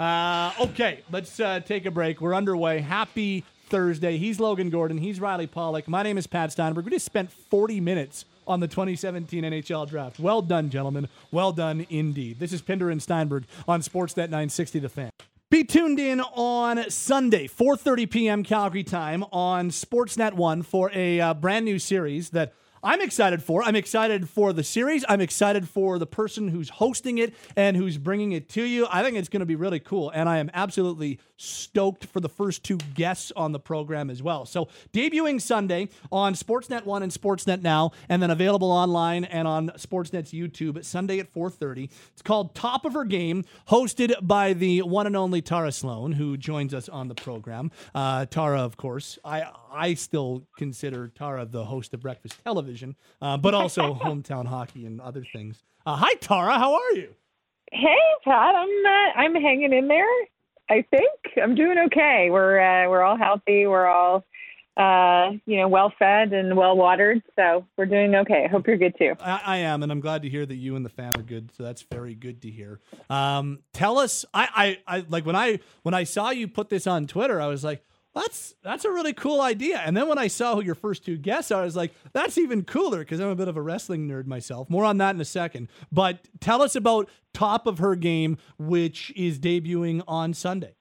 Uh, 0.00 0.52
okay, 0.60 1.00
let's 1.10 1.40
uh, 1.40 1.60
take 1.60 1.84
a 1.86 1.90
break. 1.90 2.20
We're 2.20 2.34
underway. 2.34 2.78
Happy 2.80 3.44
Thursday. 3.70 4.18
He's 4.18 4.40
Logan 4.40 4.68
Gordon. 4.68 4.98
He's 4.98 5.20
Riley 5.20 5.46
Pollock. 5.46 5.88
My 5.88 6.02
name 6.02 6.18
is 6.18 6.26
Pat 6.26 6.52
Steinberg. 6.52 6.84
We 6.84 6.90
just 6.90 7.06
spent 7.06 7.30
40 7.30 7.80
minutes 7.80 8.24
on 8.46 8.58
the 8.58 8.66
2017 8.66 9.44
NHL 9.44 9.88
draft. 9.88 10.18
Well 10.18 10.42
done, 10.42 10.68
gentlemen. 10.68 11.08
Well 11.30 11.52
done 11.52 11.86
indeed. 11.88 12.40
This 12.40 12.52
is 12.52 12.60
Pinder 12.60 12.90
and 12.90 13.00
Steinberg 13.00 13.44
on 13.68 13.80
Sportsnet 13.80 14.28
960 14.28 14.80
The 14.80 14.88
Fan. 14.88 15.10
Be 15.50 15.64
tuned 15.64 15.98
in 15.98 16.20
on 16.20 16.90
Sunday, 16.90 17.46
4:30 17.46 18.10
p.m. 18.10 18.42
Calgary 18.44 18.84
time 18.84 19.24
on 19.32 19.70
Sportsnet 19.70 20.34
1 20.34 20.62
for 20.62 20.90
a 20.92 21.20
uh, 21.20 21.34
brand 21.34 21.64
new 21.64 21.78
series 21.78 22.30
that 22.30 22.52
I'm 22.82 23.02
excited 23.02 23.42
for. 23.42 23.62
I'm 23.62 23.76
excited 23.76 24.28
for 24.28 24.54
the 24.54 24.64
series. 24.64 25.04
I'm 25.06 25.20
excited 25.20 25.68
for 25.68 25.98
the 25.98 26.06
person 26.06 26.48
who's 26.48 26.70
hosting 26.70 27.18
it 27.18 27.34
and 27.54 27.76
who's 27.76 27.98
bringing 27.98 28.32
it 28.32 28.48
to 28.50 28.62
you. 28.62 28.86
I 28.90 29.02
think 29.02 29.16
it's 29.16 29.28
going 29.28 29.40
to 29.40 29.46
be 29.46 29.56
really 29.56 29.80
cool, 29.80 30.08
and 30.10 30.28
I 30.28 30.38
am 30.38 30.50
absolutely 30.54 31.20
stoked 31.36 32.06
for 32.06 32.20
the 32.20 32.28
first 32.28 32.64
two 32.64 32.78
guests 32.94 33.32
on 33.36 33.52
the 33.52 33.60
program 33.60 34.08
as 34.08 34.22
well. 34.22 34.46
So, 34.46 34.68
debuting 34.94 35.40
Sunday 35.42 35.90
on 36.10 36.34
Sportsnet 36.34 36.86
1 36.86 37.02
and 37.02 37.12
Sportsnet 37.12 37.60
Now, 37.60 37.92
and 38.08 38.22
then 38.22 38.30
available 38.30 38.70
online 38.70 39.24
and 39.24 39.46
on 39.46 39.68
Sportsnet's 39.70 40.32
YouTube 40.32 40.82
Sunday 40.82 41.18
at 41.18 41.30
4:30. 41.32 41.90
It's 42.12 42.22
called 42.22 42.54
Top 42.54 42.86
of 42.86 42.94
Her 42.94 43.04
Game, 43.04 43.44
hosted 43.68 44.14
by 44.22 44.54
the 44.54 44.82
one 44.82 45.06
and 45.06 45.16
only 45.16 45.42
Tara 45.42 45.72
Slone, 45.72 46.12
who 46.12 46.38
joins 46.38 46.72
us 46.72 46.88
on 46.88 47.08
the 47.08 47.14
program. 47.14 47.70
Uh, 47.94 48.24
Tara, 48.24 48.60
of 48.60 48.78
course, 48.78 49.18
I 49.22 49.50
I 49.72 49.94
still 49.94 50.46
consider 50.56 51.08
Tara 51.08 51.46
the 51.46 51.64
host 51.64 51.94
of 51.94 52.00
Breakfast 52.00 52.42
Television, 52.44 52.96
uh, 53.22 53.36
but 53.36 53.54
also 53.54 53.94
Hometown 54.02 54.46
Hockey 54.46 54.86
and 54.86 55.00
other 55.00 55.24
things. 55.32 55.62
Uh, 55.86 55.96
hi, 55.96 56.14
Tara. 56.14 56.58
How 56.58 56.74
are 56.74 56.92
you? 56.94 57.14
Hey, 57.72 57.98
Pat. 58.24 58.54
I'm 58.54 58.68
uh, 58.68 59.20
I'm 59.20 59.34
hanging 59.34 59.72
in 59.72 59.88
there. 59.88 60.06
I 60.68 60.84
think 60.90 61.10
I'm 61.42 61.54
doing 61.54 61.78
okay. 61.86 62.28
We're 62.30 62.58
uh, 62.60 62.88
we're 62.88 63.02
all 63.02 63.16
healthy. 63.16 63.66
We're 63.66 63.86
all 63.86 64.24
uh, 64.76 65.32
you 65.46 65.56
know 65.56 65.68
well 65.68 65.92
fed 65.98 66.32
and 66.32 66.56
well 66.56 66.76
watered. 66.76 67.22
So 67.36 67.66
we're 67.76 67.86
doing 67.86 68.14
okay. 68.14 68.44
I 68.44 68.48
hope 68.48 68.66
you're 68.66 68.76
good 68.76 68.94
too. 68.98 69.14
I, 69.20 69.40
I 69.44 69.56
am, 69.58 69.82
and 69.82 69.90
I'm 69.92 70.00
glad 70.00 70.22
to 70.22 70.28
hear 70.28 70.46
that 70.46 70.56
you 70.56 70.76
and 70.76 70.84
the 70.84 70.90
fam 70.90 71.12
are 71.16 71.22
good. 71.22 71.50
So 71.56 71.62
that's 71.62 71.82
very 71.82 72.14
good 72.14 72.42
to 72.42 72.50
hear. 72.50 72.80
Um, 73.08 73.60
tell 73.72 73.98
us, 73.98 74.24
I, 74.34 74.78
I, 74.86 74.98
I 74.98 75.04
like 75.08 75.26
when 75.26 75.36
I 75.36 75.60
when 75.82 75.94
I 75.94 76.04
saw 76.04 76.30
you 76.30 76.48
put 76.48 76.68
this 76.70 76.86
on 76.86 77.06
Twitter, 77.06 77.40
I 77.40 77.46
was 77.46 77.62
like, 77.64 77.84
that's 78.14 78.54
that's 78.62 78.84
a 78.84 78.90
really 78.90 79.12
cool 79.12 79.40
idea. 79.40 79.78
And 79.78 79.96
then 79.96 80.08
when 80.08 80.18
I 80.18 80.26
saw 80.26 80.56
who 80.56 80.62
your 80.62 80.74
first 80.74 81.04
two 81.04 81.16
guests 81.16 81.50
are, 81.50 81.62
I 81.62 81.64
was 81.64 81.76
like, 81.76 81.94
that's 82.12 82.38
even 82.38 82.64
cooler 82.64 83.00
because 83.00 83.20
I'm 83.20 83.28
a 83.28 83.36
bit 83.36 83.48
of 83.48 83.56
a 83.56 83.62
wrestling 83.62 84.08
nerd 84.08 84.26
myself. 84.26 84.68
More 84.68 84.84
on 84.84 84.98
that 84.98 85.14
in 85.14 85.20
a 85.20 85.24
second. 85.24 85.68
But 85.92 86.28
tell 86.40 86.62
us 86.62 86.74
about 86.74 87.08
Top 87.32 87.66
of 87.66 87.78
Her 87.78 87.94
Game, 87.94 88.36
which 88.58 89.12
is 89.14 89.38
debuting 89.38 90.02
on 90.08 90.34
Sunday. 90.34 90.74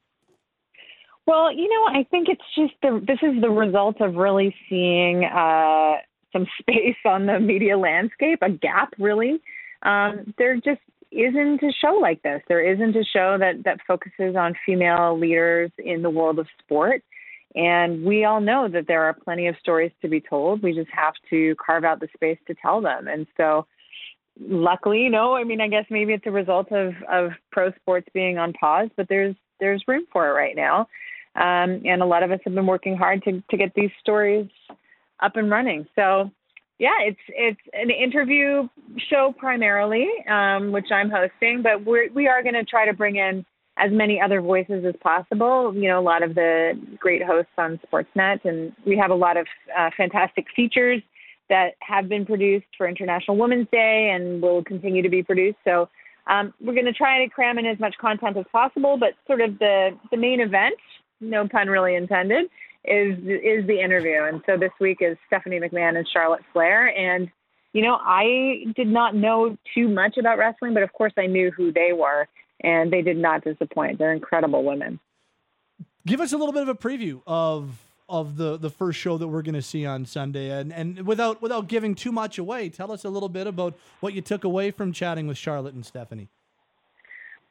Well, 1.27 1.53
you 1.53 1.69
know, 1.69 1.99
I 1.99 2.03
think 2.09 2.27
it's 2.29 2.41
just 2.55 2.73
the 2.81 2.99
this 3.05 3.19
is 3.21 3.39
the 3.41 3.51
result 3.51 4.01
of 4.01 4.15
really 4.15 4.55
seeing 4.67 5.25
uh, 5.25 5.97
some 6.33 6.47
space 6.59 6.97
on 7.05 7.27
the 7.27 7.39
media 7.39 7.77
landscape, 7.77 8.39
a 8.41 8.49
gap 8.49 8.93
really. 8.97 9.39
Um, 9.83 10.33
there 10.37 10.55
just 10.55 10.81
isn't 11.11 11.63
a 11.63 11.71
show 11.79 11.99
like 12.01 12.21
this. 12.23 12.41
There 12.47 12.61
isn't 12.73 12.95
a 12.95 13.03
show 13.03 13.37
that 13.39 13.63
that 13.65 13.79
focuses 13.87 14.35
on 14.35 14.55
female 14.65 15.17
leaders 15.17 15.71
in 15.77 16.01
the 16.01 16.09
world 16.09 16.39
of 16.39 16.47
sport. 16.63 17.03
And 17.55 18.05
we 18.05 18.25
all 18.25 18.41
know 18.41 18.67
that 18.67 18.85
there 18.87 19.03
are 19.03 19.13
plenty 19.13 19.47
of 19.47 19.55
stories 19.59 19.91
to 20.01 20.07
be 20.07 20.21
told. 20.21 20.61
We 20.61 20.73
just 20.73 20.91
have 20.91 21.13
to 21.31 21.55
carve 21.55 21.83
out 21.83 21.99
the 21.99 22.07
space 22.13 22.37
to 22.47 22.55
tell 22.61 22.79
them. 22.79 23.07
And 23.07 23.25
so, 23.37 23.65
luckily, 24.39 24.99
you 24.99 25.09
know, 25.09 25.35
I 25.35 25.43
mean, 25.43 25.59
I 25.59 25.67
guess 25.67 25.85
maybe 25.89 26.13
it's 26.13 26.27
a 26.27 26.31
result 26.31 26.71
of 26.71 26.93
of 27.11 27.31
pro 27.51 27.71
sports 27.73 28.07
being 28.13 28.37
on 28.37 28.53
pause, 28.53 28.89
but 28.95 29.07
there's 29.09 29.35
there's 29.59 29.83
room 29.87 30.05
for 30.11 30.27
it 30.27 30.33
right 30.33 30.55
now. 30.55 30.87
Um, 31.35 31.81
and 31.85 32.01
a 32.01 32.05
lot 32.05 32.23
of 32.23 32.31
us 32.31 32.39
have 32.43 32.53
been 32.53 32.67
working 32.67 32.95
hard 32.95 33.23
to 33.23 33.41
to 33.49 33.57
get 33.57 33.73
these 33.75 33.91
stories 33.99 34.49
up 35.19 35.35
and 35.35 35.49
running. 35.49 35.87
So, 35.95 36.31
yeah, 36.77 37.01
it's 37.01 37.19
it's 37.29 37.61
an 37.73 37.89
interview 37.89 38.67
show 39.09 39.33
primarily, 39.37 40.07
um, 40.29 40.71
which 40.71 40.91
I'm 40.91 41.09
hosting, 41.09 41.61
but 41.63 41.83
we're 41.83 42.11
we 42.13 42.27
are 42.27 42.43
going 42.43 42.55
to 42.55 42.63
try 42.63 42.85
to 42.85 42.93
bring 42.93 43.15
in 43.15 43.45
as 43.79 43.91
many 43.91 44.19
other 44.21 44.41
voices 44.41 44.83
as 44.85 44.93
possible. 45.01 45.73
You 45.73 45.89
know, 45.89 45.99
a 45.99 46.01
lot 46.01 46.21
of 46.21 46.35
the 46.35 46.79
great 46.99 47.23
hosts 47.23 47.51
on 47.57 47.79
Sportsnet, 47.87 48.43
and 48.45 48.73
we 48.85 48.97
have 48.97 49.09
a 49.09 49.15
lot 49.15 49.37
of 49.37 49.47
uh, 49.75 49.89
fantastic 49.95 50.45
features 50.55 51.01
that 51.49 51.71
have 51.79 52.07
been 52.07 52.25
produced 52.25 52.67
for 52.77 52.87
International 52.87 53.37
Women's 53.37 53.67
Day 53.71 54.11
and 54.13 54.41
will 54.41 54.63
continue 54.63 55.01
to 55.01 55.09
be 55.09 55.23
produced. 55.23 55.57
So 55.63 55.89
um, 56.27 56.53
we're 56.61 56.73
going 56.73 56.85
to 56.85 56.93
try 56.93 57.23
to 57.23 57.29
cram 57.29 57.57
in 57.57 57.65
as 57.65 57.79
much 57.79 57.95
content 57.99 58.37
as 58.37 58.45
possible, 58.51 58.97
but 58.97 59.13
sort 59.25 59.41
of 59.41 59.57
the 59.57 59.97
the 60.11 60.17
main 60.17 60.41
event, 60.41 60.75
no 61.21 61.47
pun 61.47 61.67
really 61.69 61.95
intended, 61.95 62.45
is 62.83 63.17
is 63.17 63.65
the 63.65 63.79
interview. 63.81 64.23
And 64.23 64.41
so 64.45 64.57
this 64.57 64.71
week 64.79 64.97
is 65.01 65.17
Stephanie 65.27 65.59
McMahon 65.59 65.97
and 65.97 66.07
Charlotte 66.07 66.43
Flair, 66.53 66.95
and 66.95 67.29
you 67.71 67.83
know, 67.83 67.97
I 68.01 68.65
did 68.75 68.87
not 68.87 69.15
know 69.15 69.55
too 69.75 69.87
much 69.87 70.17
about 70.17 70.37
wrestling, 70.37 70.73
but 70.73 70.83
of 70.83 70.91
course 70.91 71.13
I 71.17 71.27
knew 71.27 71.51
who 71.51 71.71
they 71.71 71.93
were 71.93 72.27
and 72.61 72.91
they 72.91 73.01
did 73.01 73.17
not 73.17 73.43
disappoint. 73.43 73.99
They're 73.99 74.13
incredible 74.13 74.63
women. 74.63 74.99
Give 76.05 76.21
us 76.21 76.33
a 76.33 76.37
little 76.37 76.53
bit 76.53 76.63
of 76.63 76.69
a 76.69 76.75
preview 76.75 77.21
of 77.27 77.77
of 78.07 78.37
the 78.37 78.57
the 78.57 78.69
first 78.69 78.99
show 78.99 79.17
that 79.17 79.27
we're 79.27 79.43
going 79.43 79.55
to 79.55 79.61
see 79.61 79.85
on 79.85 80.05
Sunday, 80.05 80.49
and 80.49 80.73
and 80.73 81.05
without 81.05 81.41
without 81.41 81.67
giving 81.67 81.93
too 81.93 82.11
much 82.11 82.37
away, 82.37 82.69
tell 82.69 82.91
us 82.91 83.05
a 83.05 83.09
little 83.09 83.29
bit 83.29 83.47
about 83.47 83.77
what 83.99 84.13
you 84.13 84.21
took 84.21 84.43
away 84.43 84.71
from 84.71 84.91
chatting 84.91 85.27
with 85.27 85.37
Charlotte 85.37 85.75
and 85.75 85.85
Stephanie. 85.85 86.27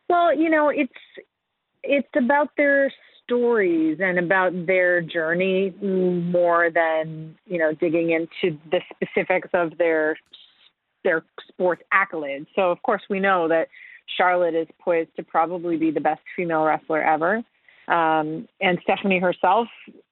Well, 0.08 0.34
you 0.34 0.50
know, 0.50 0.70
it's 0.70 0.92
it's 1.84 2.08
about 2.16 2.50
their 2.56 2.92
stories 3.24 3.98
and 4.00 4.18
about 4.18 4.66
their 4.66 5.00
journey 5.00 5.70
more 5.80 6.70
than 6.70 7.36
you 7.46 7.58
know 7.58 7.72
digging 7.74 8.10
into 8.10 8.58
the 8.70 8.80
specifics 8.90 9.50
of 9.52 9.78
their 9.78 10.16
their 11.04 11.24
sports 11.46 11.82
accolades. 11.92 12.46
So 12.56 12.70
of 12.70 12.82
course 12.82 13.02
we 13.08 13.20
know 13.20 13.48
that 13.48 13.68
Charlotte 14.16 14.54
is 14.54 14.68
poised 14.80 15.14
to 15.16 15.22
probably 15.22 15.76
be 15.76 15.90
the 15.90 16.00
best 16.00 16.20
female 16.36 16.64
wrestler 16.64 17.02
ever. 17.02 17.42
Um, 17.88 18.48
and 18.60 18.78
Stephanie 18.82 19.18
herself 19.18 19.68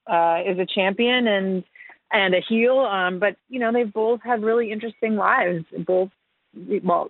uh, 0.07 0.39
is 0.45 0.57
a 0.59 0.65
champion 0.65 1.27
and 1.27 1.63
and 2.11 2.33
a 2.33 2.39
heel. 2.47 2.79
Um, 2.79 3.19
but 3.19 3.35
you 3.49 3.59
know 3.59 3.71
they've 3.71 3.91
both 3.91 4.21
had 4.23 4.43
really 4.43 4.71
interesting 4.71 5.15
lives. 5.15 5.65
Both 5.85 6.09
well, 6.83 7.09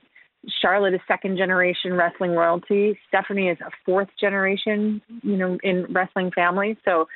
Charlotte 0.61 0.93
is 0.93 0.99
second 1.07 1.37
generation 1.37 1.93
wrestling 1.93 2.31
royalty. 2.31 2.97
Stephanie 3.07 3.49
is 3.49 3.57
a 3.61 3.71
fourth 3.85 4.09
generation, 4.19 5.01
you 5.23 5.37
know, 5.37 5.57
in 5.63 5.85
wrestling 5.89 6.31
family. 6.31 6.77
So, 6.85 7.07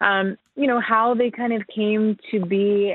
um, 0.00 0.36
you 0.56 0.66
know, 0.66 0.80
how 0.80 1.14
they 1.14 1.30
kind 1.30 1.52
of 1.52 1.62
came 1.74 2.18
to 2.30 2.44
be 2.44 2.94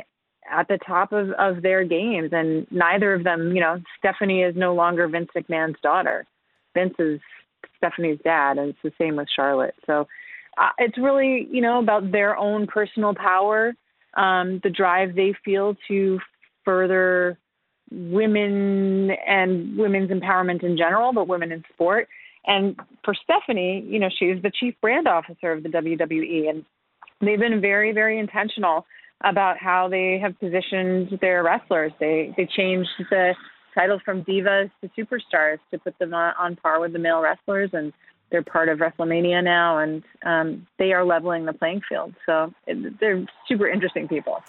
at 0.51 0.67
the 0.67 0.79
top 0.85 1.11
of, 1.11 1.31
of 1.31 1.61
their 1.61 1.83
games. 1.83 2.29
And 2.31 2.67
neither 2.71 3.13
of 3.13 3.23
them, 3.23 3.55
you 3.55 3.61
know, 3.61 3.81
Stephanie 3.97 4.41
is 4.41 4.55
no 4.55 4.73
longer 4.73 5.07
Vince 5.07 5.29
McMahon's 5.35 5.79
daughter. 5.81 6.25
Vince 6.73 6.95
is 6.99 7.19
Stephanie's 7.77 8.19
dad, 8.23 8.57
and 8.57 8.69
it's 8.69 8.79
the 8.83 8.91
same 8.97 9.15
with 9.15 9.27
Charlotte. 9.35 9.75
So 9.85 10.07
uh, 10.57 10.69
it's 10.77 10.97
really, 10.97 11.47
you 11.51 11.61
know, 11.61 11.79
about 11.79 12.11
their 12.11 12.37
own 12.37 12.67
personal 12.67 13.13
power, 13.15 13.73
um, 14.15 14.59
the 14.63 14.69
drive 14.69 15.15
they 15.15 15.33
feel 15.43 15.75
to 15.87 16.19
further 16.63 17.37
women 17.91 19.11
and 19.27 19.77
women's 19.77 20.09
empowerment 20.09 20.63
in 20.63 20.77
general, 20.77 21.13
but 21.13 21.27
women 21.27 21.51
in 21.51 21.63
sport. 21.73 22.07
And 22.45 22.75
for 23.03 23.13
Stephanie, 23.23 23.85
you 23.87 23.99
know, 23.99 24.09
she's 24.09 24.41
the 24.41 24.51
chief 24.59 24.75
brand 24.81 25.07
officer 25.07 25.51
of 25.51 25.63
the 25.63 25.69
WWE, 25.69 26.49
and 26.49 26.65
they've 27.21 27.39
been 27.39 27.61
very, 27.61 27.91
very 27.91 28.19
intentional 28.19 28.85
about 29.23 29.57
how 29.57 29.87
they 29.87 30.19
have 30.19 30.37
positioned 30.39 31.17
their 31.21 31.43
wrestlers. 31.43 31.91
They 31.99 32.33
they 32.35 32.45
changed 32.45 32.89
the 33.09 33.33
titles 33.73 34.01
from 34.03 34.23
divas 34.23 34.69
to 34.81 34.89
superstars 34.97 35.59
to 35.71 35.79
put 35.79 35.97
them 35.99 36.13
on, 36.13 36.33
on 36.37 36.55
par 36.55 36.79
with 36.79 36.93
the 36.93 36.99
male 36.99 37.21
wrestlers, 37.21 37.71
and 37.73 37.93
they're 38.29 38.43
part 38.43 38.69
of 38.69 38.79
WrestleMania 38.79 39.43
now, 39.43 39.77
and 39.77 40.03
um, 40.25 40.67
they 40.79 40.91
are 40.91 41.05
leveling 41.05 41.45
the 41.45 41.53
playing 41.53 41.81
field. 41.87 42.13
So 42.25 42.53
it, 42.67 42.99
they're 42.99 43.25
super 43.47 43.67
interesting 43.67 44.07
people. 44.07 44.43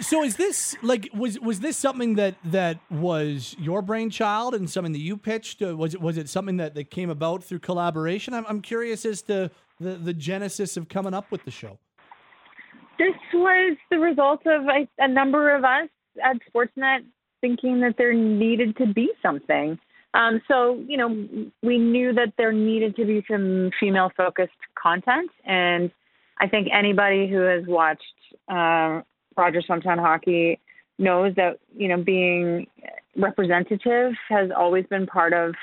So 0.00 0.22
is 0.22 0.36
this 0.36 0.76
like 0.82 1.10
was 1.12 1.40
was 1.40 1.60
this 1.60 1.76
something 1.76 2.14
that 2.14 2.36
that 2.44 2.78
was 2.90 3.56
your 3.58 3.82
brainchild 3.82 4.54
and 4.54 4.70
something 4.70 4.92
that 4.92 5.00
you 5.00 5.16
pitched? 5.16 5.60
Uh, 5.60 5.76
was 5.76 5.94
it 5.94 6.00
was 6.00 6.16
it 6.16 6.28
something 6.28 6.58
that, 6.58 6.74
that 6.76 6.90
came 6.90 7.10
about 7.10 7.42
through 7.42 7.58
collaboration? 7.58 8.32
I'm 8.32 8.46
I'm 8.48 8.62
curious 8.62 9.04
as 9.04 9.22
to 9.22 9.50
the 9.80 9.90
the 9.94 10.14
genesis 10.14 10.76
of 10.76 10.88
coming 10.88 11.14
up 11.14 11.30
with 11.32 11.44
the 11.44 11.50
show. 11.50 11.78
This 12.98 13.14
was 13.32 13.76
the 13.90 13.98
result 13.98 14.40
of 14.46 14.64
a, 14.64 14.88
a 14.98 15.08
number 15.08 15.54
of 15.54 15.64
us 15.64 15.88
at 16.22 16.36
Sportsnet 16.52 17.04
thinking 17.40 17.80
that 17.80 17.94
there 17.96 18.12
needed 18.12 18.76
to 18.78 18.86
be 18.86 19.10
something. 19.22 19.78
Um, 20.14 20.40
so, 20.48 20.82
you 20.86 20.96
know, 20.96 21.50
we 21.62 21.78
knew 21.78 22.12
that 22.14 22.32
there 22.36 22.52
needed 22.52 22.96
to 22.96 23.04
be 23.04 23.24
some 23.30 23.70
female 23.78 24.10
focused 24.16 24.52
content. 24.80 25.30
And 25.44 25.90
I 26.40 26.48
think 26.48 26.68
anybody 26.72 27.28
who 27.28 27.40
has 27.40 27.64
watched 27.66 28.02
uh, 28.48 29.02
Rogers 29.36 29.66
Hometown 29.68 29.98
Hockey 29.98 30.58
knows 30.98 31.34
that, 31.36 31.60
you 31.76 31.88
know, 31.88 32.02
being 32.02 32.66
representative 33.16 34.12
has 34.28 34.50
always 34.56 34.86
been 34.86 35.06
part 35.06 35.32
of 35.32 35.54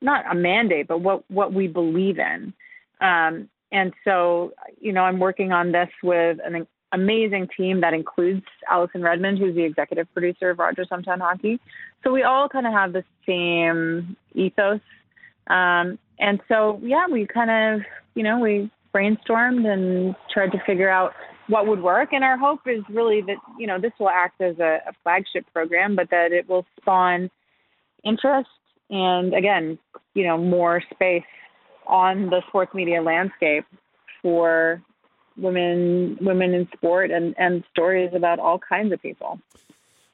not 0.00 0.24
a 0.30 0.34
mandate, 0.34 0.88
but 0.88 1.00
what, 1.00 1.30
what 1.30 1.52
we 1.52 1.68
believe 1.68 2.18
in. 2.18 2.54
Um, 3.00 3.48
and 3.72 3.92
so, 4.04 4.52
you 4.80 4.92
know, 4.92 5.02
I'm 5.02 5.18
working 5.18 5.50
on 5.50 5.72
this 5.72 5.88
with 6.02 6.38
an 6.44 6.66
amazing 6.92 7.48
team 7.56 7.80
that 7.80 7.94
includes 7.94 8.44
Allison 8.70 9.02
Redmond, 9.02 9.38
who's 9.38 9.54
the 9.54 9.64
executive 9.64 10.12
producer 10.12 10.50
of 10.50 10.58
Rogers 10.58 10.88
Hometown 10.92 11.20
Hockey. 11.20 11.58
So 12.04 12.12
we 12.12 12.22
all 12.22 12.48
kind 12.48 12.66
of 12.66 12.72
have 12.74 12.92
the 12.92 13.02
same 13.26 14.16
ethos. 14.34 14.80
Um, 15.46 15.98
and 16.18 16.40
so, 16.48 16.78
yeah, 16.82 17.06
we 17.10 17.26
kind 17.26 17.50
of, 17.50 17.86
you 18.14 18.22
know, 18.22 18.38
we 18.38 18.70
brainstormed 18.94 19.66
and 19.66 20.14
tried 20.32 20.52
to 20.52 20.62
figure 20.66 20.90
out 20.90 21.14
what 21.48 21.66
would 21.66 21.82
work. 21.82 22.12
And 22.12 22.22
our 22.22 22.36
hope 22.36 22.60
is 22.66 22.82
really 22.90 23.22
that, 23.22 23.36
you 23.58 23.66
know, 23.66 23.80
this 23.80 23.92
will 23.98 24.10
act 24.10 24.40
as 24.42 24.58
a, 24.58 24.80
a 24.86 24.92
flagship 25.02 25.46
program, 25.52 25.96
but 25.96 26.10
that 26.10 26.30
it 26.30 26.48
will 26.48 26.66
spawn 26.78 27.30
interest 28.04 28.50
and, 28.90 29.32
again, 29.32 29.78
you 30.12 30.26
know, 30.26 30.36
more 30.36 30.82
space 30.92 31.24
on 31.86 32.30
the 32.30 32.42
sports 32.48 32.74
media 32.74 33.02
landscape 33.02 33.64
for 34.20 34.82
women 35.36 36.18
women 36.20 36.54
in 36.54 36.68
sport 36.76 37.10
and 37.10 37.34
and 37.38 37.64
stories 37.70 38.10
about 38.14 38.38
all 38.38 38.58
kinds 38.58 38.92
of 38.92 39.00
people. 39.00 39.38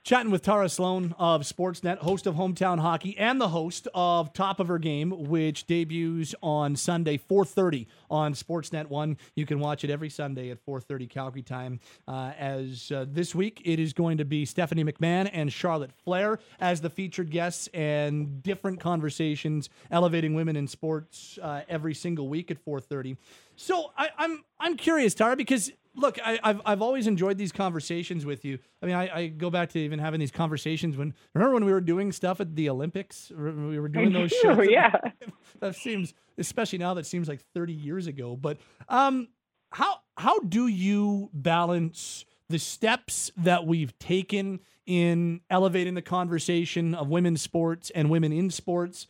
Chatting 0.09 0.33
with 0.33 0.41
Tara 0.41 0.70
Slone 0.70 1.15
of 1.19 1.43
Sportsnet, 1.43 1.99
host 1.99 2.27
of 2.27 2.35
Hometown 2.35 2.78
Hockey, 2.78 3.15
and 3.19 3.39
the 3.39 3.49
host 3.49 3.89
of 3.93 4.33
Top 4.33 4.59
of 4.59 4.67
Her 4.67 4.78
Game, 4.78 5.11
which 5.28 5.67
debuts 5.67 6.35
on 6.43 6.77
Sunday, 6.77 7.19
4:30 7.19 7.87
on 8.11 8.33
Sportsnet 8.33 8.87
One. 8.87 9.19
You 9.35 9.45
can 9.45 9.61
watch 9.61 9.85
it 9.85 9.91
every 9.91 10.09
Sunday 10.09 10.49
at 10.49 10.65
4:30 10.65 11.11
Calgary 11.11 11.43
time. 11.43 11.78
Uh, 12.09 12.33
as 12.39 12.91
uh, 12.91 13.05
this 13.07 13.35
week, 13.35 13.61
it 13.67 13.78
is 13.78 13.93
going 13.93 14.17
to 14.17 14.25
be 14.25 14.47
Stephanie 14.47 14.83
McMahon 14.83 15.28
and 15.31 15.53
Charlotte 15.53 15.93
Flair 15.93 16.39
as 16.59 16.81
the 16.81 16.89
featured 16.89 17.31
guests, 17.31 17.69
and 17.75 18.43
different 18.43 18.81
conversations 18.81 19.69
elevating 19.91 20.33
women 20.33 20.57
in 20.57 20.67
sports 20.67 21.39
uh, 21.43 21.61
every 21.69 21.93
single 21.93 22.31
week 22.31 22.51
at 22.51 22.65
4:30. 22.65 23.19
So 23.57 23.93
I, 23.99 24.09
I'm 24.17 24.43
I'm 24.59 24.78
curious, 24.78 25.12
Tara, 25.12 25.37
because 25.37 25.70
look, 25.99 26.18
I, 26.25 26.39
have 26.43 26.60
I've 26.65 26.83
always 26.83 27.07
enjoyed 27.07 27.39
these 27.39 27.52
conversations 27.52 28.25
with 28.25 28.44
you. 28.44 28.59
I 28.83 28.86
mean, 28.86 28.94
I, 28.94 29.17
I, 29.17 29.27
go 29.27 29.51
back 29.51 29.70
to 29.70 29.78
even 29.78 29.99
having 29.99 30.20
these 30.20 30.31
conversations 30.31 30.97
when 30.97 31.15
remember 31.35 31.55
when 31.55 31.65
we 31.65 31.73
were 31.73 31.81
doing 31.81 32.12
stuff 32.12 32.41
at 32.41 32.55
the 32.55 32.70
Olympics. 32.70 33.31
We 33.31 33.78
were 33.78 33.89
doing 33.89 34.12
those 34.12 34.31
shows. 34.43 34.67
yeah, 34.70 34.94
that 35.60 35.77
seems 35.77 36.15
especially 36.39 36.78
now 36.78 36.94
that 36.94 37.07
seems 37.07 37.28
like 37.28 37.41
30 37.55 37.73
years 37.73 38.07
ago. 38.07 38.36
But 38.36 38.59
um, 38.89 39.28
how 39.70 40.01
how 40.17 40.39
do 40.41 40.67
you 40.67 41.31
balance 41.33 42.25
the 42.49 42.59
steps 42.59 43.31
that 43.36 43.67
we've 43.67 43.99
taken 43.99 44.60
in 44.86 45.41
elevating 45.51 45.94
the 45.94 46.02
conversation 46.02 46.94
of 46.94 47.09
women's 47.09 47.43
sports 47.43 47.91
and 47.94 48.09
women 48.09 48.33
in 48.33 48.51
sports 48.51 49.07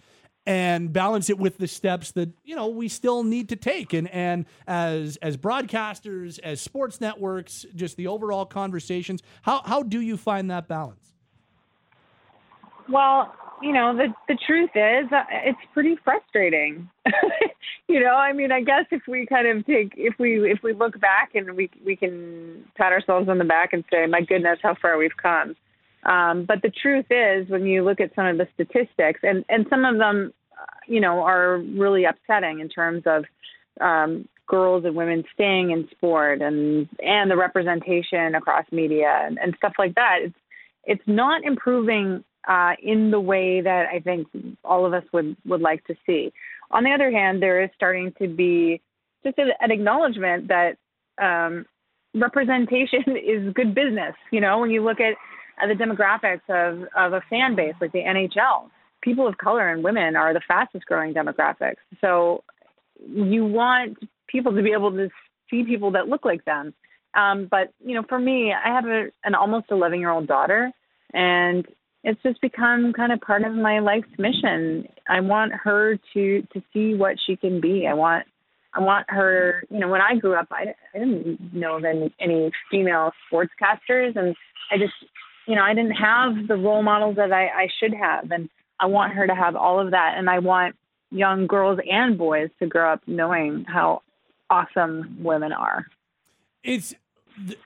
and 0.49 0.95
balance 0.95 1.29
it 1.29 1.39
with 1.39 1.59
the 1.59 1.69
steps 1.69 2.13
that 2.13 2.31
you 2.43 2.57
know 2.57 2.69
we 2.69 2.89
still 2.89 3.23
need 3.23 3.51
to 3.51 3.57
take. 3.57 3.93
And 3.93 4.09
and 4.09 4.47
as 4.67 5.19
as 5.19 5.37
broadcasters 5.37 6.41
as 6.43 6.61
sports 6.61 7.01
networks 7.03 7.67
just 7.77 7.99
the 7.99 8.07
overall 8.07 8.47
conversations 8.47 9.23
how 9.43 9.61
how 9.63 9.83
do 9.83 10.01
you 10.01 10.17
find 10.17 10.51
that 10.51 10.67
balance? 10.67 11.13
Well 12.89 13.35
you 13.63 13.73
know 13.75 13.95
the 13.95 14.09
the 14.27 14.39
truth 14.47 14.71
is 14.75 15.13
uh, 15.13 15.25
it's 15.31 15.59
pretty 15.75 15.97
frustrating. 16.03 16.89
You 17.91 18.01
know 18.01 18.15
i 18.17 18.35
mean 18.35 18.53
i 18.53 18.61
guess 18.61 18.85
if 18.91 19.01
we 19.09 19.25
kind 19.25 19.49
of 19.49 19.65
take 19.65 19.95
if 19.97 20.19
we 20.19 20.53
if 20.53 20.63
we 20.63 20.75
look 20.75 21.01
back 21.01 21.31
and 21.35 21.57
we 21.57 21.71
we 21.87 21.97
can 21.97 22.67
pat 22.77 22.93
ourselves 22.93 23.31
on 23.31 23.39
the 23.39 23.47
back 23.47 23.73
and 23.73 23.83
say 23.91 24.05
my 24.05 24.21
goodness 24.21 24.59
how 24.63 24.75
far 24.75 24.99
we've 24.99 25.17
come. 25.17 25.57
Um, 26.03 26.45
but 26.45 26.61
the 26.61 26.71
truth 26.71 27.07
is 27.11 27.49
when 27.49 27.65
you 27.65 27.83
look 27.83 27.99
at 27.99 28.15
some 28.15 28.27
of 28.27 28.37
the 28.37 28.47
statistics 28.53 29.21
and 29.23 29.43
and 29.49 29.65
some 29.71 29.87
of 29.87 29.97
them 29.97 30.35
you 30.87 31.01
know 31.01 31.21
are 31.21 31.59
really 31.59 32.05
upsetting 32.05 32.61
in 32.61 32.69
terms 32.69 33.03
of 33.07 33.25
um, 33.81 34.29
girls 34.47 34.85
and 34.85 34.97
women 34.97 35.25
staying 35.35 35.71
in 35.71 35.89
sport 35.91 36.41
and 36.41 36.89
and 37.01 37.31
the 37.31 37.37
representation 37.37 38.35
across 38.35 38.65
media 38.73 39.23
and, 39.25 39.39
and 39.39 39.55
stuff 39.57 39.73
like 39.79 39.95
that 39.95 40.19
it's 40.23 40.35
it's 40.85 41.03
not 41.07 41.45
improving 41.45 42.25
uh, 42.49 42.73
in 42.83 43.11
the 43.11 43.21
way 43.21 43.61
that 43.61 43.87
I 43.93 44.01
think 44.01 44.27
all 44.65 44.87
of 44.87 44.95
us 44.95 45.05
would, 45.13 45.37
would 45.45 45.61
like 45.61 45.85
to 45.85 45.95
see. 46.07 46.33
On 46.71 46.83
the 46.83 46.91
other 46.91 47.11
hand, 47.11 47.43
there 47.43 47.63
is 47.63 47.71
starting 47.77 48.13
to 48.21 48.27
be 48.27 48.81
just 49.23 49.39
a, 49.39 49.51
an 49.61 49.71
acknowledgement 49.71 50.49
that 50.49 50.77
um, 51.23 51.67
representation 52.15 53.05
is 53.09 53.53
good 53.53 53.75
business. 53.75 54.15
You 54.33 54.41
know, 54.41 54.59
when 54.59 54.71
you 54.71 54.83
look 54.83 54.99
at, 54.99 55.15
at 55.63 55.69
the 55.69 55.85
demographics 55.85 56.49
of, 56.49 56.89
of 56.97 57.13
a 57.13 57.23
fan 57.29 57.55
base 57.55 57.75
like 57.81 57.93
the 57.93 58.01
NHL, 58.01 58.71
people 59.03 59.27
of 59.27 59.39
color 59.39 59.69
and 59.69 59.85
women 59.85 60.17
are 60.17 60.33
the 60.35 60.41
fastest 60.47 60.87
growing 60.87 61.15
demographics. 61.15 61.77
So 62.01 62.45
you 63.07 63.45
want 63.45 63.99
people 64.27 64.55
to 64.55 64.63
be 64.63 64.73
able 64.73 64.91
to 64.93 65.09
see 65.51 65.65
people 65.65 65.91
that 65.93 66.09
look 66.09 66.25
like 66.25 66.45
them. 66.45 66.75
Um, 67.15 67.49
but 67.51 67.73
you 67.85 67.95
know, 67.95 68.03
for 68.09 68.19
me, 68.19 68.53
I 68.53 68.69
have 68.73 68.87
a, 68.87 69.07
an 69.25 69.35
almost 69.35 69.67
11 69.71 69.99
year 69.99 70.11
old 70.11 70.27
daughter, 70.27 70.71
and 71.13 71.67
it's 72.05 72.23
just 72.23 72.41
become 72.41 72.93
kind 72.93 73.13
of 73.13 73.21
part 73.21 73.43
of 73.45 73.55
my 73.55 73.81
life's 73.81 74.09
mission. 74.19 74.87
I 75.09 75.21
want 75.21 75.53
her 75.53 75.99
to 76.15 76.43
to 76.53 76.63
see 76.73 76.95
what 76.95 77.17
she 77.27 77.37
can 77.37 77.61
be. 77.61 77.87
I 77.89 77.95
want 77.95 78.27
I 78.75 78.81
want 78.81 79.07
her. 79.09 79.65
You 79.71 79.81
know, 79.81 79.89
when 79.89 80.01
I 80.01 80.17
grew 80.17 80.35
up, 80.35 80.49
I, 80.51 80.75
I 80.95 80.99
didn't 80.99 81.55
know 81.55 81.77
of 81.77 81.85
any, 81.85 82.15
any 82.21 82.51
female 82.71 83.13
sportscasters, 83.33 84.17
and 84.17 84.37
I 84.71 84.77
just 84.79 84.93
you 85.47 85.57
know 85.57 85.63
I 85.63 85.75
didn't 85.75 85.93
have 85.93 86.47
the 86.47 86.57
role 86.57 86.83
models 86.83 87.17
that 87.17 87.33
I, 87.33 87.47
I 87.47 87.69
should 87.81 87.95
have, 87.95 88.31
and 88.31 88.49
I 88.81 88.87
want 88.87 89.13
her 89.15 89.27
to 89.27 89.35
have 89.35 89.57
all 89.57 89.81
of 89.81 89.91
that, 89.93 90.15
and 90.17 90.29
I 90.31 90.39
want 90.39 90.77
young 91.11 91.47
girls 91.47 91.79
and 91.91 92.19
boys 92.19 92.51
to 92.61 92.67
grow 92.67 92.93
up 92.93 93.03
knowing 93.07 93.65
how 93.65 94.03
awesome 94.51 95.19
women 95.23 95.53
are. 95.53 95.87
It's 96.63 96.95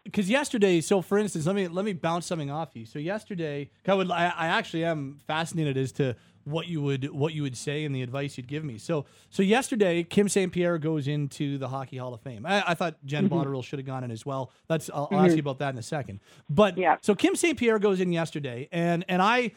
because 0.05 0.28
yesterday, 0.28 0.81
so 0.81 1.00
for 1.00 1.18
instance, 1.18 1.47
let 1.47 1.57
me 1.57 1.68
let 1.68 1.84
me 1.84 1.92
bounce 1.92 2.26
something 2.26 2.50
off 2.50 2.70
you. 2.74 2.84
So 2.84 2.99
yesterday, 2.99 3.70
I 3.86 3.94
would 3.94 4.10
I, 4.10 4.32
I 4.36 4.47
actually 4.49 4.84
am 4.84 5.18
fascinated 5.26 5.76
as 5.76 5.92
to 5.92 6.15
what 6.44 6.66
you 6.66 6.82
would 6.82 7.10
what 7.12 7.32
you 7.32 7.42
would 7.42 7.57
say 7.57 7.84
and 7.84 7.94
the 7.94 8.02
advice 8.02 8.36
you'd 8.36 8.49
give 8.49 8.65
me. 8.65 8.78
So 8.78 9.07
so 9.31 9.42
yesterday, 9.42 10.02
Kim 10.02 10.28
St. 10.28 10.52
Pierre 10.52 10.78
goes 10.78 11.08
into 11.08 11.58
the 11.58 11.68
Hockey 11.68 11.97
Hall 11.97 12.12
of 12.12 12.20
Fame. 12.20 12.44
I, 12.44 12.62
I 12.68 12.74
thought 12.74 12.97
Jen 13.05 13.28
mm-hmm. 13.28 13.34
Botterill 13.34 13.65
should 13.65 13.78
have 13.78 13.86
gone 13.86 14.05
in 14.05 14.10
as 14.10 14.26
well. 14.26 14.50
That's 14.68 14.91
I'll, 14.92 15.07
mm-hmm. 15.07 15.15
I'll, 15.15 15.24
ask 15.24 15.34
you 15.34 15.41
about 15.41 15.58
that 15.58 15.73
in 15.73 15.78
a 15.78 15.82
second. 15.82 16.20
But 16.50 16.76
yeah. 16.76 16.97
so 17.00 17.15
Kim 17.15 17.34
St. 17.34 17.58
Pierre 17.58 17.78
goes 17.78 18.00
in 18.00 18.12
yesterday, 18.12 18.68
and 18.73 19.05
and 19.08 19.23
I 19.23 19.52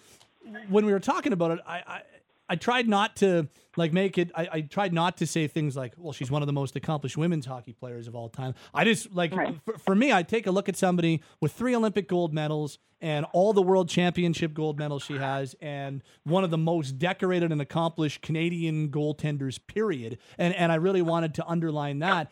when 0.70 0.86
we 0.86 0.92
were 0.92 1.00
talking 1.00 1.34
about 1.34 1.52
it, 1.52 1.60
I, 1.66 1.84
I 1.88 2.02
I 2.48 2.56
tried 2.56 2.88
not 2.88 3.16
to 3.18 3.48
like 3.78 3.92
make 3.92 4.18
it. 4.18 4.32
I, 4.36 4.50
I, 4.52 4.62
tried 4.62 4.94
not 4.94 5.18
to 5.18 5.28
say 5.28 5.48
things 5.48 5.76
like, 5.76 5.94
"Well, 5.98 6.14
she's 6.14 6.30
one 6.32 6.42
of 6.42 6.48
the 6.48 6.54
most 6.54 6.76
accomplished 6.76 7.18
women's 7.18 7.46
hockey 7.46 7.74
players 7.74 8.08
of 8.08 8.16
all 8.16 8.30
time." 8.30 8.54
I 8.74 8.84
just 8.84 9.12
like 9.14 9.36
right. 9.36 9.60
for, 9.66 9.78
for, 9.78 9.96
me, 9.96 10.14
I 10.14 10.24
take 10.24 10.48
a 10.48 10.52
look 10.52 10.70
at 10.70 10.76
somebody 10.78 11.22
with 11.42 11.52
three 11.54 11.76
Olympic 11.76 12.08
gold 12.08 12.34
medals 12.34 12.78
and 13.02 13.26
all 13.34 13.52
the 13.52 13.62
world 13.62 13.90
championship 13.90 14.54
gold 14.54 14.78
medals 14.78 15.04
she 15.04 15.18
has, 15.18 15.56
and 15.60 16.04
one 16.24 16.44
of 16.44 16.52
the 16.52 16.58
most 16.58 16.98
decorated 17.00 17.52
and 17.52 17.62
accomplished 17.62 18.22
Canadian 18.22 18.90
goaltenders. 18.90 19.60
Period. 19.66 20.20
And 20.38 20.54
and 20.54 20.72
I 20.72 20.76
really 20.76 21.02
wanted 21.02 21.34
to 21.36 21.48
underline 21.48 22.00
that 22.00 22.32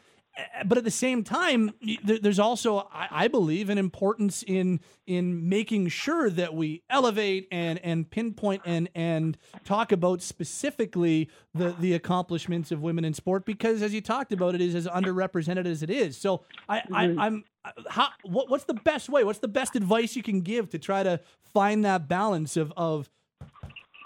but 0.65 0.77
at 0.77 0.83
the 0.83 0.91
same 0.91 1.23
time, 1.23 1.71
there's 2.03 2.39
also, 2.39 2.87
I 2.91 3.27
believe, 3.27 3.69
an 3.69 3.77
importance 3.77 4.43
in 4.43 4.79
in 5.05 5.47
making 5.49 5.89
sure 5.89 6.29
that 6.29 6.53
we 6.53 6.81
elevate 6.89 7.47
and 7.51 7.77
and 7.79 8.09
pinpoint 8.09 8.63
and 8.65 8.89
and 8.95 9.37
talk 9.63 9.91
about 9.91 10.21
specifically 10.21 11.29
the 11.53 11.75
the 11.79 11.93
accomplishments 11.93 12.71
of 12.71 12.81
women 12.81 13.05
in 13.05 13.13
sport 13.13 13.45
because, 13.45 13.81
as 13.81 13.93
you 13.93 14.01
talked 14.01 14.31
about, 14.31 14.55
it 14.55 14.61
is 14.61 14.73
as 14.73 14.87
underrepresented 14.87 15.65
as 15.65 15.83
it 15.83 15.89
is. 15.89 16.17
So 16.17 16.43
I. 16.67 16.81
I 16.91 17.03
I'm 17.17 17.43
how 17.89 18.09
what, 18.23 18.49
what's 18.49 18.65
the 18.65 18.73
best 18.73 19.07
way? 19.07 19.23
What's 19.23 19.39
the 19.39 19.47
best 19.47 19.75
advice 19.75 20.15
you 20.17 20.23
can 20.23 20.41
give 20.41 20.69
to 20.71 20.79
try 20.79 21.01
to 21.03 21.21
find 21.53 21.85
that 21.85 22.07
balance 22.07 22.57
of 22.57 22.73
of 22.75 23.09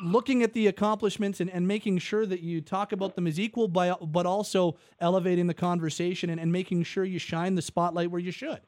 looking 0.02 0.44
at 0.44 0.54
the 0.54 0.68
accomplishments 0.68 1.40
and, 1.40 1.50
and 1.50 1.68
making 1.68 2.00
sure 2.00 2.26
that 2.26 2.42
you 2.42 2.62
talk 2.62 2.92
about 2.92 3.16
them 3.16 3.28
as 3.28 3.40
equal, 3.40 3.68
by, 3.68 3.94
but 4.02 4.26
also 4.26 4.78
elevating 5.00 5.48
the 5.48 5.54
conversation 5.54 6.30
and, 6.30 6.40
and 6.40 6.52
making 6.52 6.84
sure 6.84 7.04
you 7.04 7.20
shine 7.20 7.56
the 7.56 7.62
spotlight 7.62 8.12
where 8.12 8.22
you 8.22 8.32
should? 8.32 8.62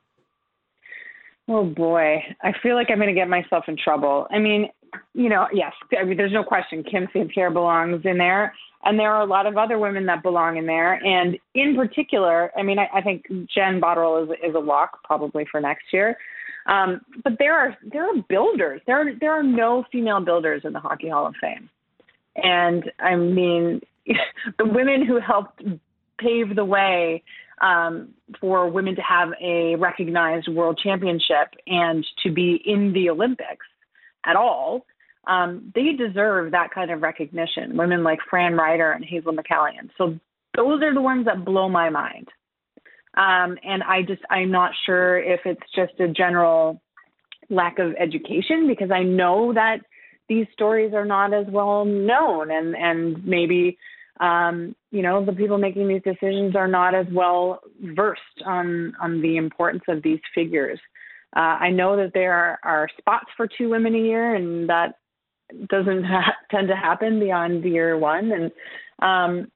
Oh 1.47 1.65
boy, 1.65 2.23
I 2.43 2.53
feel 2.61 2.75
like 2.75 2.87
I'm 2.91 2.97
going 2.97 3.07
to 3.07 3.13
get 3.13 3.27
myself 3.27 3.65
in 3.67 3.75
trouble. 3.75 4.27
I 4.29 4.37
mean, 4.37 4.69
you 5.13 5.29
know, 5.29 5.47
yes, 5.51 5.73
I 5.99 6.03
mean, 6.03 6.15
there's 6.15 6.31
no 6.31 6.43
question 6.43 6.83
Kim 6.83 7.07
St. 7.11 7.29
Pierre 7.31 7.49
belongs 7.49 8.01
in 8.05 8.17
there, 8.17 8.53
and 8.83 8.99
there 8.99 9.11
are 9.11 9.21
a 9.21 9.25
lot 9.25 9.47
of 9.47 9.57
other 9.57 9.79
women 9.79 10.05
that 10.05 10.21
belong 10.21 10.57
in 10.57 10.65
there. 10.65 10.93
And 10.93 11.37
in 11.55 11.75
particular, 11.75 12.51
I 12.55 12.61
mean, 12.61 12.77
I, 12.77 12.87
I 12.93 13.01
think 13.01 13.25
Jen 13.53 13.81
Botterill 13.81 14.23
is, 14.23 14.29
is 14.47 14.55
a 14.55 14.59
lock 14.59 15.03
probably 15.03 15.45
for 15.51 15.59
next 15.59 15.85
year. 15.91 16.17
Um, 16.69 17.01
but 17.23 17.33
there 17.39 17.57
are 17.57 17.75
there 17.91 18.05
are 18.05 18.21
builders. 18.29 18.81
There 18.85 19.01
are 19.01 19.15
there 19.19 19.31
are 19.31 19.43
no 19.43 19.83
female 19.91 20.19
builders 20.21 20.61
in 20.63 20.73
the 20.73 20.79
Hockey 20.79 21.09
Hall 21.09 21.25
of 21.25 21.33
Fame, 21.41 21.69
and 22.35 22.91
I 22.99 23.15
mean 23.15 23.81
the 24.57 24.65
women 24.65 25.05
who 25.05 25.19
helped 25.19 25.63
pave 26.19 26.55
the 26.55 26.65
way 26.65 27.23
um, 27.61 28.09
for 28.39 28.69
women 28.69 28.95
to 28.95 29.01
have 29.01 29.29
a 29.41 29.75
recognized 29.75 30.47
world 30.47 30.79
championship 30.81 31.55
and 31.65 32.05
to 32.23 32.31
be 32.31 32.61
in 32.65 32.93
the 32.93 33.09
Olympics 33.09 33.65
at 34.25 34.35
all. 34.35 34.85
Um, 35.27 35.71
they 35.75 35.93
deserve 35.93 36.51
that 36.51 36.69
kind 36.73 36.91
of 36.91 37.01
recognition. 37.01 37.77
Women 37.77 38.03
like 38.03 38.19
Fran 38.29 38.53
Rider 38.53 38.91
and 38.91 39.03
Hazel 39.03 39.33
McCallion. 39.33 39.89
So 39.97 40.19
those 40.55 40.81
are 40.81 40.93
the 40.93 41.01
ones 41.01 41.25
that 41.25 41.45
blow 41.45 41.67
my 41.67 41.89
mind. 41.89 42.27
Um, 43.19 43.57
and 43.63 43.83
I 43.83 44.01
just, 44.01 44.21
I'm 44.29 44.49
not 44.49 44.71
sure 44.85 45.19
if 45.19 45.41
it's 45.43 45.69
just 45.75 45.99
a 45.99 46.07
general 46.07 46.81
lack 47.49 47.77
of 47.77 47.93
education 47.99 48.65
because 48.65 48.91
I 48.91 49.03
know 49.03 49.53
that 49.53 49.79
these 50.29 50.47
stories 50.53 50.93
are 50.93 51.03
not 51.03 51.33
as 51.33 51.45
well 51.49 51.83
known 51.83 52.49
and, 52.49 52.77
and 52.77 53.25
maybe, 53.25 53.77
um, 54.21 54.73
you 54.91 55.01
know, 55.01 55.25
the 55.25 55.33
people 55.33 55.57
making 55.57 55.89
these 55.89 56.01
decisions 56.03 56.55
are 56.55 56.67
not 56.67 56.95
as 56.95 57.07
well 57.11 57.59
versed 57.81 58.21
on, 58.45 58.93
on 59.01 59.21
the 59.21 59.35
importance 59.35 59.83
of 59.89 60.01
these 60.01 60.19
figures. 60.33 60.79
Uh, 61.35 61.57
I 61.59 61.71
know 61.71 61.97
that 61.97 62.11
there 62.13 62.31
are, 62.33 62.59
are 62.63 62.89
spots 62.97 63.27
for 63.35 63.47
two 63.47 63.69
women 63.69 63.95
a 63.95 63.99
year 63.99 64.35
and 64.35 64.69
that 64.69 64.93
doesn't 65.67 66.03
ha- 66.05 66.37
tend 66.51 66.69
to 66.69 66.75
happen 66.75 67.19
beyond 67.19 67.65
year 67.65 67.97
one. 67.97 68.31
And 68.31 68.51
um, 69.01 69.51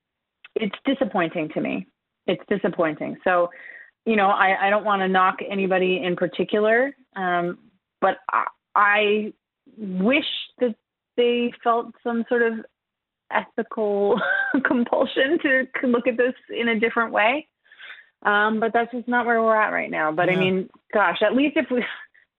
it's 0.54 0.76
disappointing 0.86 1.48
to 1.54 1.62
me 1.62 1.88
it's 2.28 2.44
disappointing. 2.50 3.18
So, 3.24 3.50
you 4.06 4.16
know, 4.16 4.28
I, 4.28 4.68
I 4.68 4.70
don't 4.70 4.86
want 4.86 5.02
to 5.02 5.08
knock 5.08 5.38
anybody 5.50 6.02
in 6.04 6.16
particular, 6.16 6.96
um, 7.16 7.58
but 8.02 8.18
I, 8.32 8.46
I 8.76 9.34
wish 9.78 10.26
that 10.60 10.76
they 11.16 11.54
felt 11.64 11.94
some 12.04 12.26
sort 12.28 12.42
of 12.42 12.54
ethical 13.32 14.20
compulsion 14.66 15.40
to 15.42 15.88
look 15.88 16.08
at 16.08 16.18
this 16.18 16.34
in 16.50 16.68
a 16.68 16.80
different 16.80 17.12
way. 17.12 17.48
Um, 18.24 18.60
but 18.60 18.72
that's 18.74 18.92
just 18.92 19.08
not 19.08 19.26
where 19.26 19.42
we're 19.42 19.56
at 19.56 19.74
right 19.74 19.92
now. 19.92 20.12
But 20.12 20.30
yeah. 20.30 20.36
I 20.36 20.40
mean, 20.40 20.70
gosh, 20.94 21.22
at 21.22 21.36
least 21.36 21.58
if 21.58 21.70
we, 21.70 21.80
at 21.80 21.88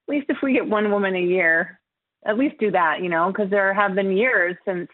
least 0.08 0.26
if 0.28 0.38
we 0.42 0.54
get 0.54 0.66
one 0.66 0.90
woman 0.90 1.14
a 1.14 1.20
year, 1.20 1.78
at 2.26 2.38
least 2.38 2.58
do 2.58 2.70
that, 2.70 3.02
you 3.02 3.10
know, 3.10 3.28
because 3.28 3.50
there 3.50 3.74
have 3.74 3.94
been 3.94 4.16
years 4.16 4.56
since 4.64 4.88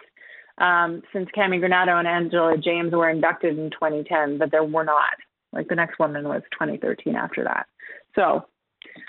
um, 0.61 1.03
since 1.13 1.29
Cami 1.37 1.59
Granato 1.59 1.99
and 1.99 2.07
Angela 2.07 2.57
James 2.57 2.93
were 2.93 3.09
inducted 3.09 3.59
in 3.59 3.71
2010, 3.71 4.39
but 4.39 4.51
there 4.51 4.65
were 4.65 4.85
not. 4.85 5.17
Like 5.53 5.69
the 5.69 5.75
next 5.75 5.99
woman 5.99 6.29
was 6.29 6.43
2013 6.53 7.17
after 7.17 7.43
that. 7.43 7.67
So 8.15 8.47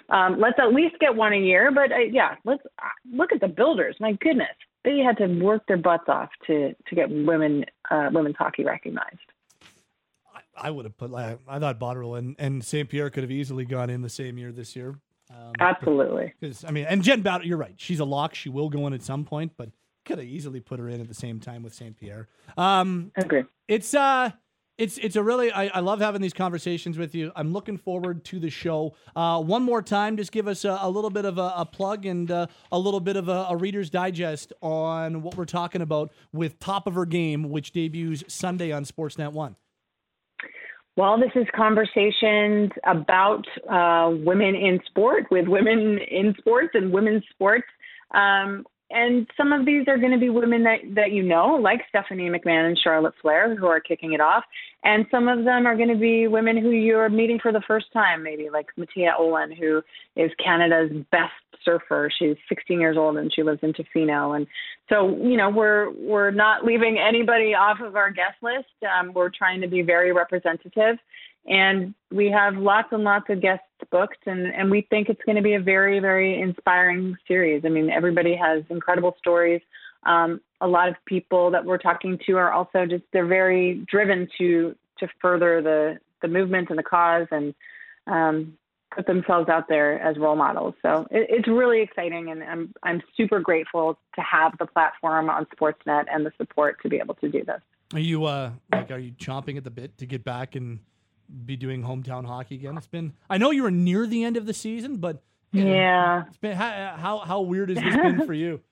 um, 0.09 0.39
let's 0.39 0.57
at 0.59 0.73
least 0.73 0.95
get 0.99 1.15
one 1.15 1.33
a 1.33 1.37
year. 1.37 1.71
But 1.71 1.91
uh, 1.91 1.97
yeah, 2.11 2.35
let's 2.45 2.63
uh, 2.79 2.87
look 3.13 3.31
at 3.31 3.41
the 3.41 3.47
builders. 3.47 3.95
My 3.99 4.13
goodness, 4.13 4.55
they 4.83 4.99
had 4.99 5.17
to 5.17 5.27
work 5.27 5.63
their 5.67 5.77
butts 5.77 6.05
off 6.07 6.29
to 6.47 6.73
to 6.73 6.95
get 6.95 7.09
women 7.09 7.65
uh, 7.91 8.09
women's 8.11 8.37
hockey 8.37 8.63
recognized. 8.63 9.19
I 10.57 10.71
would 10.71 10.85
have 10.85 10.97
put. 10.97 11.13
I 11.13 11.37
thought 11.59 11.79
Botterill 11.79 12.17
and, 12.17 12.35
and 12.37 12.63
St. 12.63 12.89
Pierre 12.89 13.09
could 13.09 13.23
have 13.23 13.31
easily 13.31 13.65
gone 13.65 13.89
in 13.89 14.01
the 14.01 14.09
same 14.09 14.37
year 14.37 14.51
this 14.51 14.75
year. 14.75 14.95
Um, 15.29 15.53
Absolutely. 15.59 16.33
Because 16.39 16.65
I 16.65 16.71
mean, 16.71 16.85
and 16.85 17.03
Jen 17.03 17.23
Botterill, 17.23 17.45
you're 17.45 17.57
right. 17.57 17.75
She's 17.77 17.99
a 17.99 18.05
lock. 18.05 18.35
She 18.35 18.49
will 18.49 18.69
go 18.69 18.85
in 18.87 18.93
at 18.93 19.01
some 19.01 19.23
point, 19.23 19.53
but 19.57 19.69
could 20.05 20.17
have 20.17 20.27
easily 20.27 20.59
put 20.59 20.79
her 20.79 20.87
in 20.89 21.01
at 21.01 21.07
the 21.07 21.13
same 21.13 21.39
time 21.39 21.63
with 21.63 21.73
St. 21.73 21.95
Pierre. 21.97 22.27
Um, 22.57 23.11
I 23.17 23.21
agree. 23.21 23.43
It's 23.67 23.93
uh, 23.93 24.31
it's 24.77 24.97
it's 24.97 25.15
a 25.15 25.23
really 25.23 25.51
I, 25.51 25.67
I 25.67 25.79
love 25.79 25.99
having 25.99 26.21
these 26.21 26.33
conversations 26.33 26.97
with 26.97 27.13
you. 27.13 27.31
I'm 27.35 27.53
looking 27.53 27.77
forward 27.77 28.25
to 28.25 28.39
the 28.39 28.49
show. 28.49 28.95
Uh, 29.15 29.41
one 29.41 29.63
more 29.63 29.81
time, 29.81 30.17
just 30.17 30.31
give 30.31 30.47
us 30.47 30.65
a, 30.65 30.79
a 30.81 30.89
little 30.89 31.09
bit 31.09 31.25
of 31.25 31.37
a, 31.37 31.53
a 31.57 31.65
plug 31.65 32.05
and 32.05 32.29
uh, 32.31 32.47
a 32.71 32.79
little 32.79 32.99
bit 32.99 33.15
of 33.15 33.29
a, 33.29 33.47
a, 33.49 33.55
Reader's 33.55 33.89
Digest 33.89 34.53
on 34.61 35.21
what 35.21 35.35
we're 35.35 35.45
talking 35.45 35.81
about 35.81 36.11
with 36.33 36.59
Top 36.59 36.87
of 36.87 36.95
Her 36.95 37.05
Game, 37.05 37.49
which 37.49 37.71
debuts 37.71 38.23
Sunday 38.27 38.71
on 38.71 38.83
Sportsnet 38.83 39.33
One. 39.33 39.55
Well, 40.97 41.17
this 41.17 41.31
is 41.35 41.47
conversations 41.55 42.71
about 42.85 43.45
uh, 43.69 44.11
women 44.25 44.55
in 44.55 44.79
sport 44.87 45.25
with 45.31 45.47
women 45.47 45.99
in 45.99 46.35
sports 46.39 46.71
and 46.73 46.91
women's 46.91 47.23
sports. 47.29 47.67
Um, 48.13 48.65
and 48.93 49.27
some 49.37 49.51
of 49.51 49.65
these 49.65 49.87
are 49.87 49.97
going 49.97 50.11
to 50.11 50.17
be 50.17 50.29
women 50.29 50.63
that, 50.63 50.79
that 50.95 51.11
you 51.11 51.23
know, 51.23 51.59
like 51.61 51.81
Stephanie 51.89 52.29
McMahon 52.29 52.67
and 52.67 52.79
Charlotte 52.81 53.13
Flair, 53.21 53.55
who 53.55 53.65
are 53.65 53.79
kicking 53.79 54.13
it 54.13 54.21
off. 54.21 54.43
And 54.83 55.05
some 55.11 55.27
of 55.27 55.45
them 55.45 55.65
are 55.67 55.75
going 55.75 55.89
to 55.89 55.95
be 55.95 56.27
women 56.27 56.57
who 56.57 56.71
you're 56.71 57.09
meeting 57.09 57.39
for 57.41 57.51
the 57.51 57.61
first 57.67 57.87
time, 57.93 58.23
maybe 58.23 58.49
like 58.51 58.67
Mathea 58.77 59.17
Olin, 59.17 59.51
who 59.51 59.81
is 60.15 60.31
Canada's 60.43 60.91
best 61.11 61.33
surfer. 61.63 62.09
She's 62.17 62.35
16 62.49 62.79
years 62.79 62.97
old 62.97 63.17
and 63.17 63.31
she 63.33 63.43
lives 63.43 63.59
in 63.61 63.73
Tofino. 63.73 64.35
And 64.35 64.47
so, 64.89 65.15
you 65.23 65.37
know, 65.37 65.49
we're 65.49 65.91
we're 65.91 66.31
not 66.31 66.65
leaving 66.65 66.97
anybody 66.97 67.53
off 67.53 67.77
of 67.79 67.95
our 67.95 68.11
guest 68.11 68.37
list. 68.41 68.65
Um, 68.83 69.13
we're 69.13 69.29
trying 69.29 69.61
to 69.61 69.67
be 69.67 69.81
very 69.81 70.11
representative 70.11 70.97
and 71.47 71.93
we 72.11 72.29
have 72.29 72.55
lots 72.55 72.89
and 72.91 73.03
lots 73.03 73.25
of 73.29 73.41
guests 73.41 73.65
booked 73.89 74.27
and, 74.27 74.53
and 74.53 74.69
we 74.69 74.81
think 74.89 75.09
it's 75.09 75.21
going 75.25 75.35
to 75.35 75.41
be 75.41 75.55
a 75.55 75.59
very 75.59 75.99
very 75.99 76.39
inspiring 76.39 77.15
series. 77.27 77.63
I 77.65 77.69
mean 77.69 77.89
everybody 77.89 78.35
has 78.35 78.63
incredible 78.69 79.15
stories. 79.17 79.61
Um, 80.03 80.41
a 80.61 80.67
lot 80.67 80.89
of 80.89 80.95
people 81.05 81.51
that 81.51 81.65
we're 81.65 81.77
talking 81.77 82.19
to 82.27 82.37
are 82.37 82.51
also 82.51 82.85
just 82.85 83.03
they're 83.13 83.25
very 83.25 83.85
driven 83.89 84.27
to 84.37 84.75
to 84.99 85.07
further 85.21 85.61
the 85.61 85.99
the 86.21 86.27
movement 86.27 86.69
and 86.69 86.77
the 86.77 86.83
cause 86.83 87.27
and 87.31 87.53
um, 88.07 88.57
put 88.95 89.07
themselves 89.07 89.49
out 89.49 89.67
there 89.67 89.99
as 89.99 90.17
role 90.17 90.35
models. 90.35 90.75
So 90.81 91.07
it, 91.11 91.27
it's 91.29 91.47
really 91.47 91.81
exciting 91.81 92.29
and 92.29 92.43
i'm 92.43 92.73
i'm 92.83 93.01
super 93.17 93.39
grateful 93.39 93.97
to 94.15 94.21
have 94.21 94.57
the 94.59 94.65
platform 94.65 95.29
on 95.29 95.47
sportsnet 95.55 96.05
and 96.11 96.25
the 96.25 96.31
support 96.37 96.81
to 96.83 96.89
be 96.89 96.97
able 96.97 97.15
to 97.15 97.29
do 97.29 97.43
this. 97.43 97.61
Are 97.93 97.99
you 97.99 98.25
uh 98.25 98.51
like 98.71 98.91
are 98.91 98.99
you 98.99 99.11
chomping 99.13 99.57
at 99.57 99.63
the 99.63 99.71
bit 99.71 99.97
to 99.97 100.05
get 100.05 100.23
back 100.23 100.55
and 100.55 100.79
be 101.45 101.55
doing 101.55 101.83
hometown 101.83 102.25
hockey 102.25 102.55
again. 102.55 102.77
It's 102.77 102.87
been 102.87 103.13
I 103.29 103.37
know 103.37 103.51
you 103.51 103.63
were 103.63 103.71
near 103.71 104.05
the 104.07 104.23
end 104.23 104.37
of 104.37 104.45
the 104.45 104.53
season, 104.53 104.97
but 104.97 105.21
yeah, 105.51 106.23
it's 106.27 106.37
been 106.37 106.55
how 106.55 106.95
how, 106.97 107.17
how 107.19 107.41
weird 107.41 107.69
has 107.69 107.77
this 107.77 107.95
been 107.95 108.25
for 108.25 108.33
you? 108.33 108.61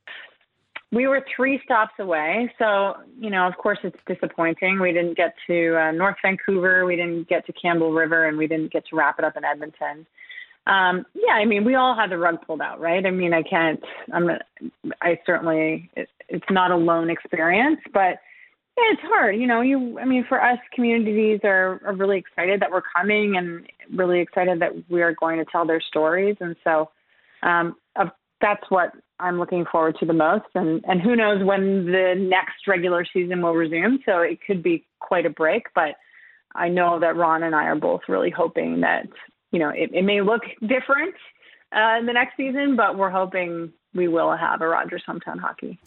We 0.91 1.05
were 1.05 1.23
three 1.35 1.61
stops 1.63 1.93
away, 1.99 2.51
so 2.57 2.95
you 3.19 3.29
know, 3.29 3.47
of 3.47 3.55
course, 3.57 3.77
it's 3.83 3.99
disappointing. 4.07 4.79
We 4.79 4.91
didn't 4.91 5.15
get 5.15 5.35
to 5.45 5.79
uh, 5.79 5.91
North 5.91 6.15
Vancouver, 6.19 6.83
we 6.83 6.95
didn't 6.95 7.29
get 7.29 7.45
to 7.45 7.53
Campbell 7.53 7.93
River, 7.93 8.25
and 8.25 8.39
we 8.39 8.47
didn't 8.47 8.71
get 8.71 8.87
to 8.87 8.95
wrap 8.95 9.19
it 9.19 9.23
up 9.23 9.37
in 9.37 9.45
Edmonton. 9.45 10.07
Um, 10.65 11.05
yeah, 11.13 11.33
I 11.33 11.45
mean, 11.45 11.63
we 11.63 11.75
all 11.75 11.95
had 11.95 12.09
the 12.09 12.17
rug 12.17 12.41
pulled 12.45 12.61
out, 12.61 12.79
right? 12.79 13.05
I 13.05 13.11
mean, 13.11 13.35
I 13.35 13.43
can't. 13.43 13.83
I'm. 14.11 14.29
I 15.01 15.19
certainly. 15.27 15.91
It, 15.95 16.09
it's 16.27 16.45
not 16.49 16.71
a 16.71 16.75
lone 16.75 17.11
experience, 17.11 17.81
but 17.93 18.19
it's 18.91 19.01
hard. 19.03 19.35
You 19.35 19.47
know, 19.47 19.61
you. 19.61 19.99
I 19.99 20.05
mean, 20.05 20.25
for 20.27 20.41
us, 20.41 20.59
communities 20.73 21.39
are, 21.43 21.81
are 21.85 21.93
really 21.93 22.17
excited 22.17 22.61
that 22.61 22.71
we're 22.71 22.83
coming, 22.95 23.35
and 23.37 23.67
really 23.97 24.19
excited 24.19 24.61
that 24.61 24.71
we 24.89 25.01
are 25.01 25.13
going 25.13 25.37
to 25.39 25.45
tell 25.45 25.65
their 25.65 25.81
stories. 25.81 26.35
And 26.39 26.55
so, 26.63 26.89
um, 27.43 27.75
that's 28.41 28.63
what 28.69 28.93
I'm 29.19 29.37
looking 29.37 29.65
forward 29.71 29.97
to 29.99 30.05
the 30.05 30.13
most. 30.13 30.45
And 30.55 30.83
and 30.87 31.01
who 31.01 31.15
knows 31.15 31.43
when 31.43 31.85
the 31.85 32.15
next 32.17 32.67
regular 32.67 33.05
season 33.11 33.41
will 33.41 33.53
resume? 33.53 33.99
So 34.05 34.19
it 34.19 34.39
could 34.45 34.63
be 34.63 34.85
quite 34.99 35.25
a 35.25 35.29
break, 35.29 35.63
but 35.75 35.95
I 36.55 36.69
know 36.69 36.99
that 36.99 37.15
Ron 37.15 37.43
and 37.43 37.55
I 37.55 37.65
are 37.65 37.75
both 37.75 38.01
really 38.07 38.29
hoping 38.29 38.81
that 38.81 39.07
you 39.51 39.59
know 39.59 39.69
it, 39.69 39.91
it 39.93 40.03
may 40.03 40.21
look 40.21 40.41
different 40.61 41.15
uh, 41.75 41.97
in 41.99 42.05
the 42.05 42.13
next 42.13 42.37
season, 42.37 42.75
but 42.75 42.97
we're 42.97 43.09
hoping 43.09 43.73
we 43.93 44.07
will 44.07 44.35
have 44.35 44.61
a 44.61 44.67
Rogers 44.67 45.03
hometown 45.07 45.39
hockey. 45.39 45.79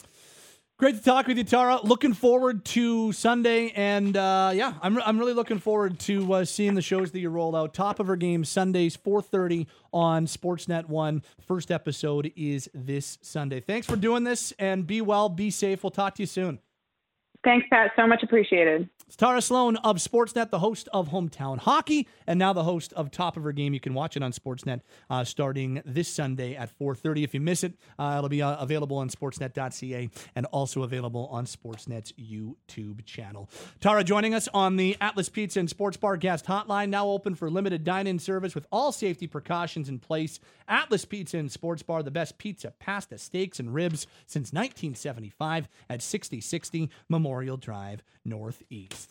Great 0.83 0.97
to 0.97 1.01
talk 1.01 1.27
with 1.27 1.37
you, 1.37 1.45
Tara. 1.45 1.79
Looking 1.81 2.13
forward 2.13 2.65
to 2.65 3.13
Sunday, 3.13 3.71
and 3.73 4.17
uh, 4.17 4.51
yeah, 4.53 4.73
I'm, 4.81 5.01
I'm 5.03 5.17
really 5.17 5.31
looking 5.31 5.59
forward 5.59 5.97
to 5.99 6.33
uh, 6.33 6.43
seeing 6.43 6.73
the 6.73 6.81
shows 6.81 7.11
that 7.11 7.21
you 7.21 7.29
roll 7.29 7.55
out. 7.55 7.73
Top 7.73 8.01
of 8.01 8.07
her 8.07 8.17
game 8.17 8.43
Sundays, 8.43 8.97
4:30 8.97 9.67
on 9.93 10.25
Sportsnet 10.25 10.89
One. 10.89 11.23
First 11.39 11.71
episode 11.71 12.33
is 12.35 12.69
this 12.73 13.17
Sunday. 13.21 13.61
Thanks 13.61 13.87
for 13.87 13.95
doing 13.95 14.25
this, 14.25 14.51
and 14.59 14.85
be 14.85 14.99
well, 14.99 15.29
be 15.29 15.51
safe. 15.51 15.83
We'll 15.83 15.91
talk 15.91 16.15
to 16.15 16.21
you 16.21 16.27
soon. 16.27 16.59
Thanks, 17.45 17.65
Pat. 17.69 17.91
So 17.95 18.05
much 18.05 18.21
appreciated. 18.21 18.89
It's 19.05 19.17
Tara 19.17 19.41
Slone 19.41 19.75
of 19.77 19.97
Sportsnet, 19.97 20.49
the 20.49 20.59
host 20.59 20.87
of 20.93 21.09
Hometown 21.09 21.59
Hockey, 21.59 22.07
and 22.25 22.39
now 22.39 22.53
the 22.53 22.63
host 22.63 22.93
of 22.93 23.11
Top 23.11 23.35
of 23.37 23.43
Her 23.43 23.51
Game. 23.51 23.73
You 23.73 23.79
can 23.79 23.93
watch 23.93 24.15
it 24.15 24.23
on 24.23 24.31
Sportsnet 24.31 24.81
uh, 25.09 25.23
starting 25.23 25.81
this 25.85 26.07
Sunday 26.07 26.55
at 26.55 26.75
4:30. 26.79 27.23
If 27.23 27.33
you 27.33 27.41
miss 27.41 27.63
it, 27.63 27.73
uh, 27.99 28.15
it'll 28.17 28.29
be 28.29 28.41
uh, 28.41 28.55
available 28.55 28.97
on 28.97 29.09
Sportsnet.ca 29.09 30.09
and 30.35 30.45
also 30.47 30.83
available 30.83 31.27
on 31.31 31.45
Sportsnet's 31.45 32.13
YouTube 32.13 33.05
channel. 33.05 33.49
Tara 33.81 34.03
joining 34.03 34.33
us 34.33 34.47
on 34.53 34.77
the 34.77 34.97
Atlas 35.01 35.29
Pizza 35.29 35.59
and 35.59 35.69
Sports 35.69 35.97
Bar 35.97 36.17
guest 36.17 36.45
hotline, 36.45 36.89
now 36.89 37.07
open 37.07 37.35
for 37.35 37.49
limited 37.49 37.83
dine-in 37.83 38.19
service 38.19 38.55
with 38.55 38.65
all 38.71 38.91
safety 38.91 39.27
precautions 39.27 39.89
in 39.89 39.99
place. 39.99 40.39
Atlas 40.67 41.05
Pizza 41.05 41.37
and 41.37 41.51
Sports 41.51 41.83
Bar, 41.83 42.03
the 42.03 42.09
best 42.09 42.37
pizza, 42.37 42.73
pasta, 42.79 43.17
steaks, 43.17 43.59
and 43.59 43.73
ribs 43.73 44.07
since 44.25 44.53
1975 44.53 45.67
at 45.89 46.01
6060 46.01 46.89
Memorial 47.09 47.57
Drive 47.57 48.01
Northeast. 48.25 49.02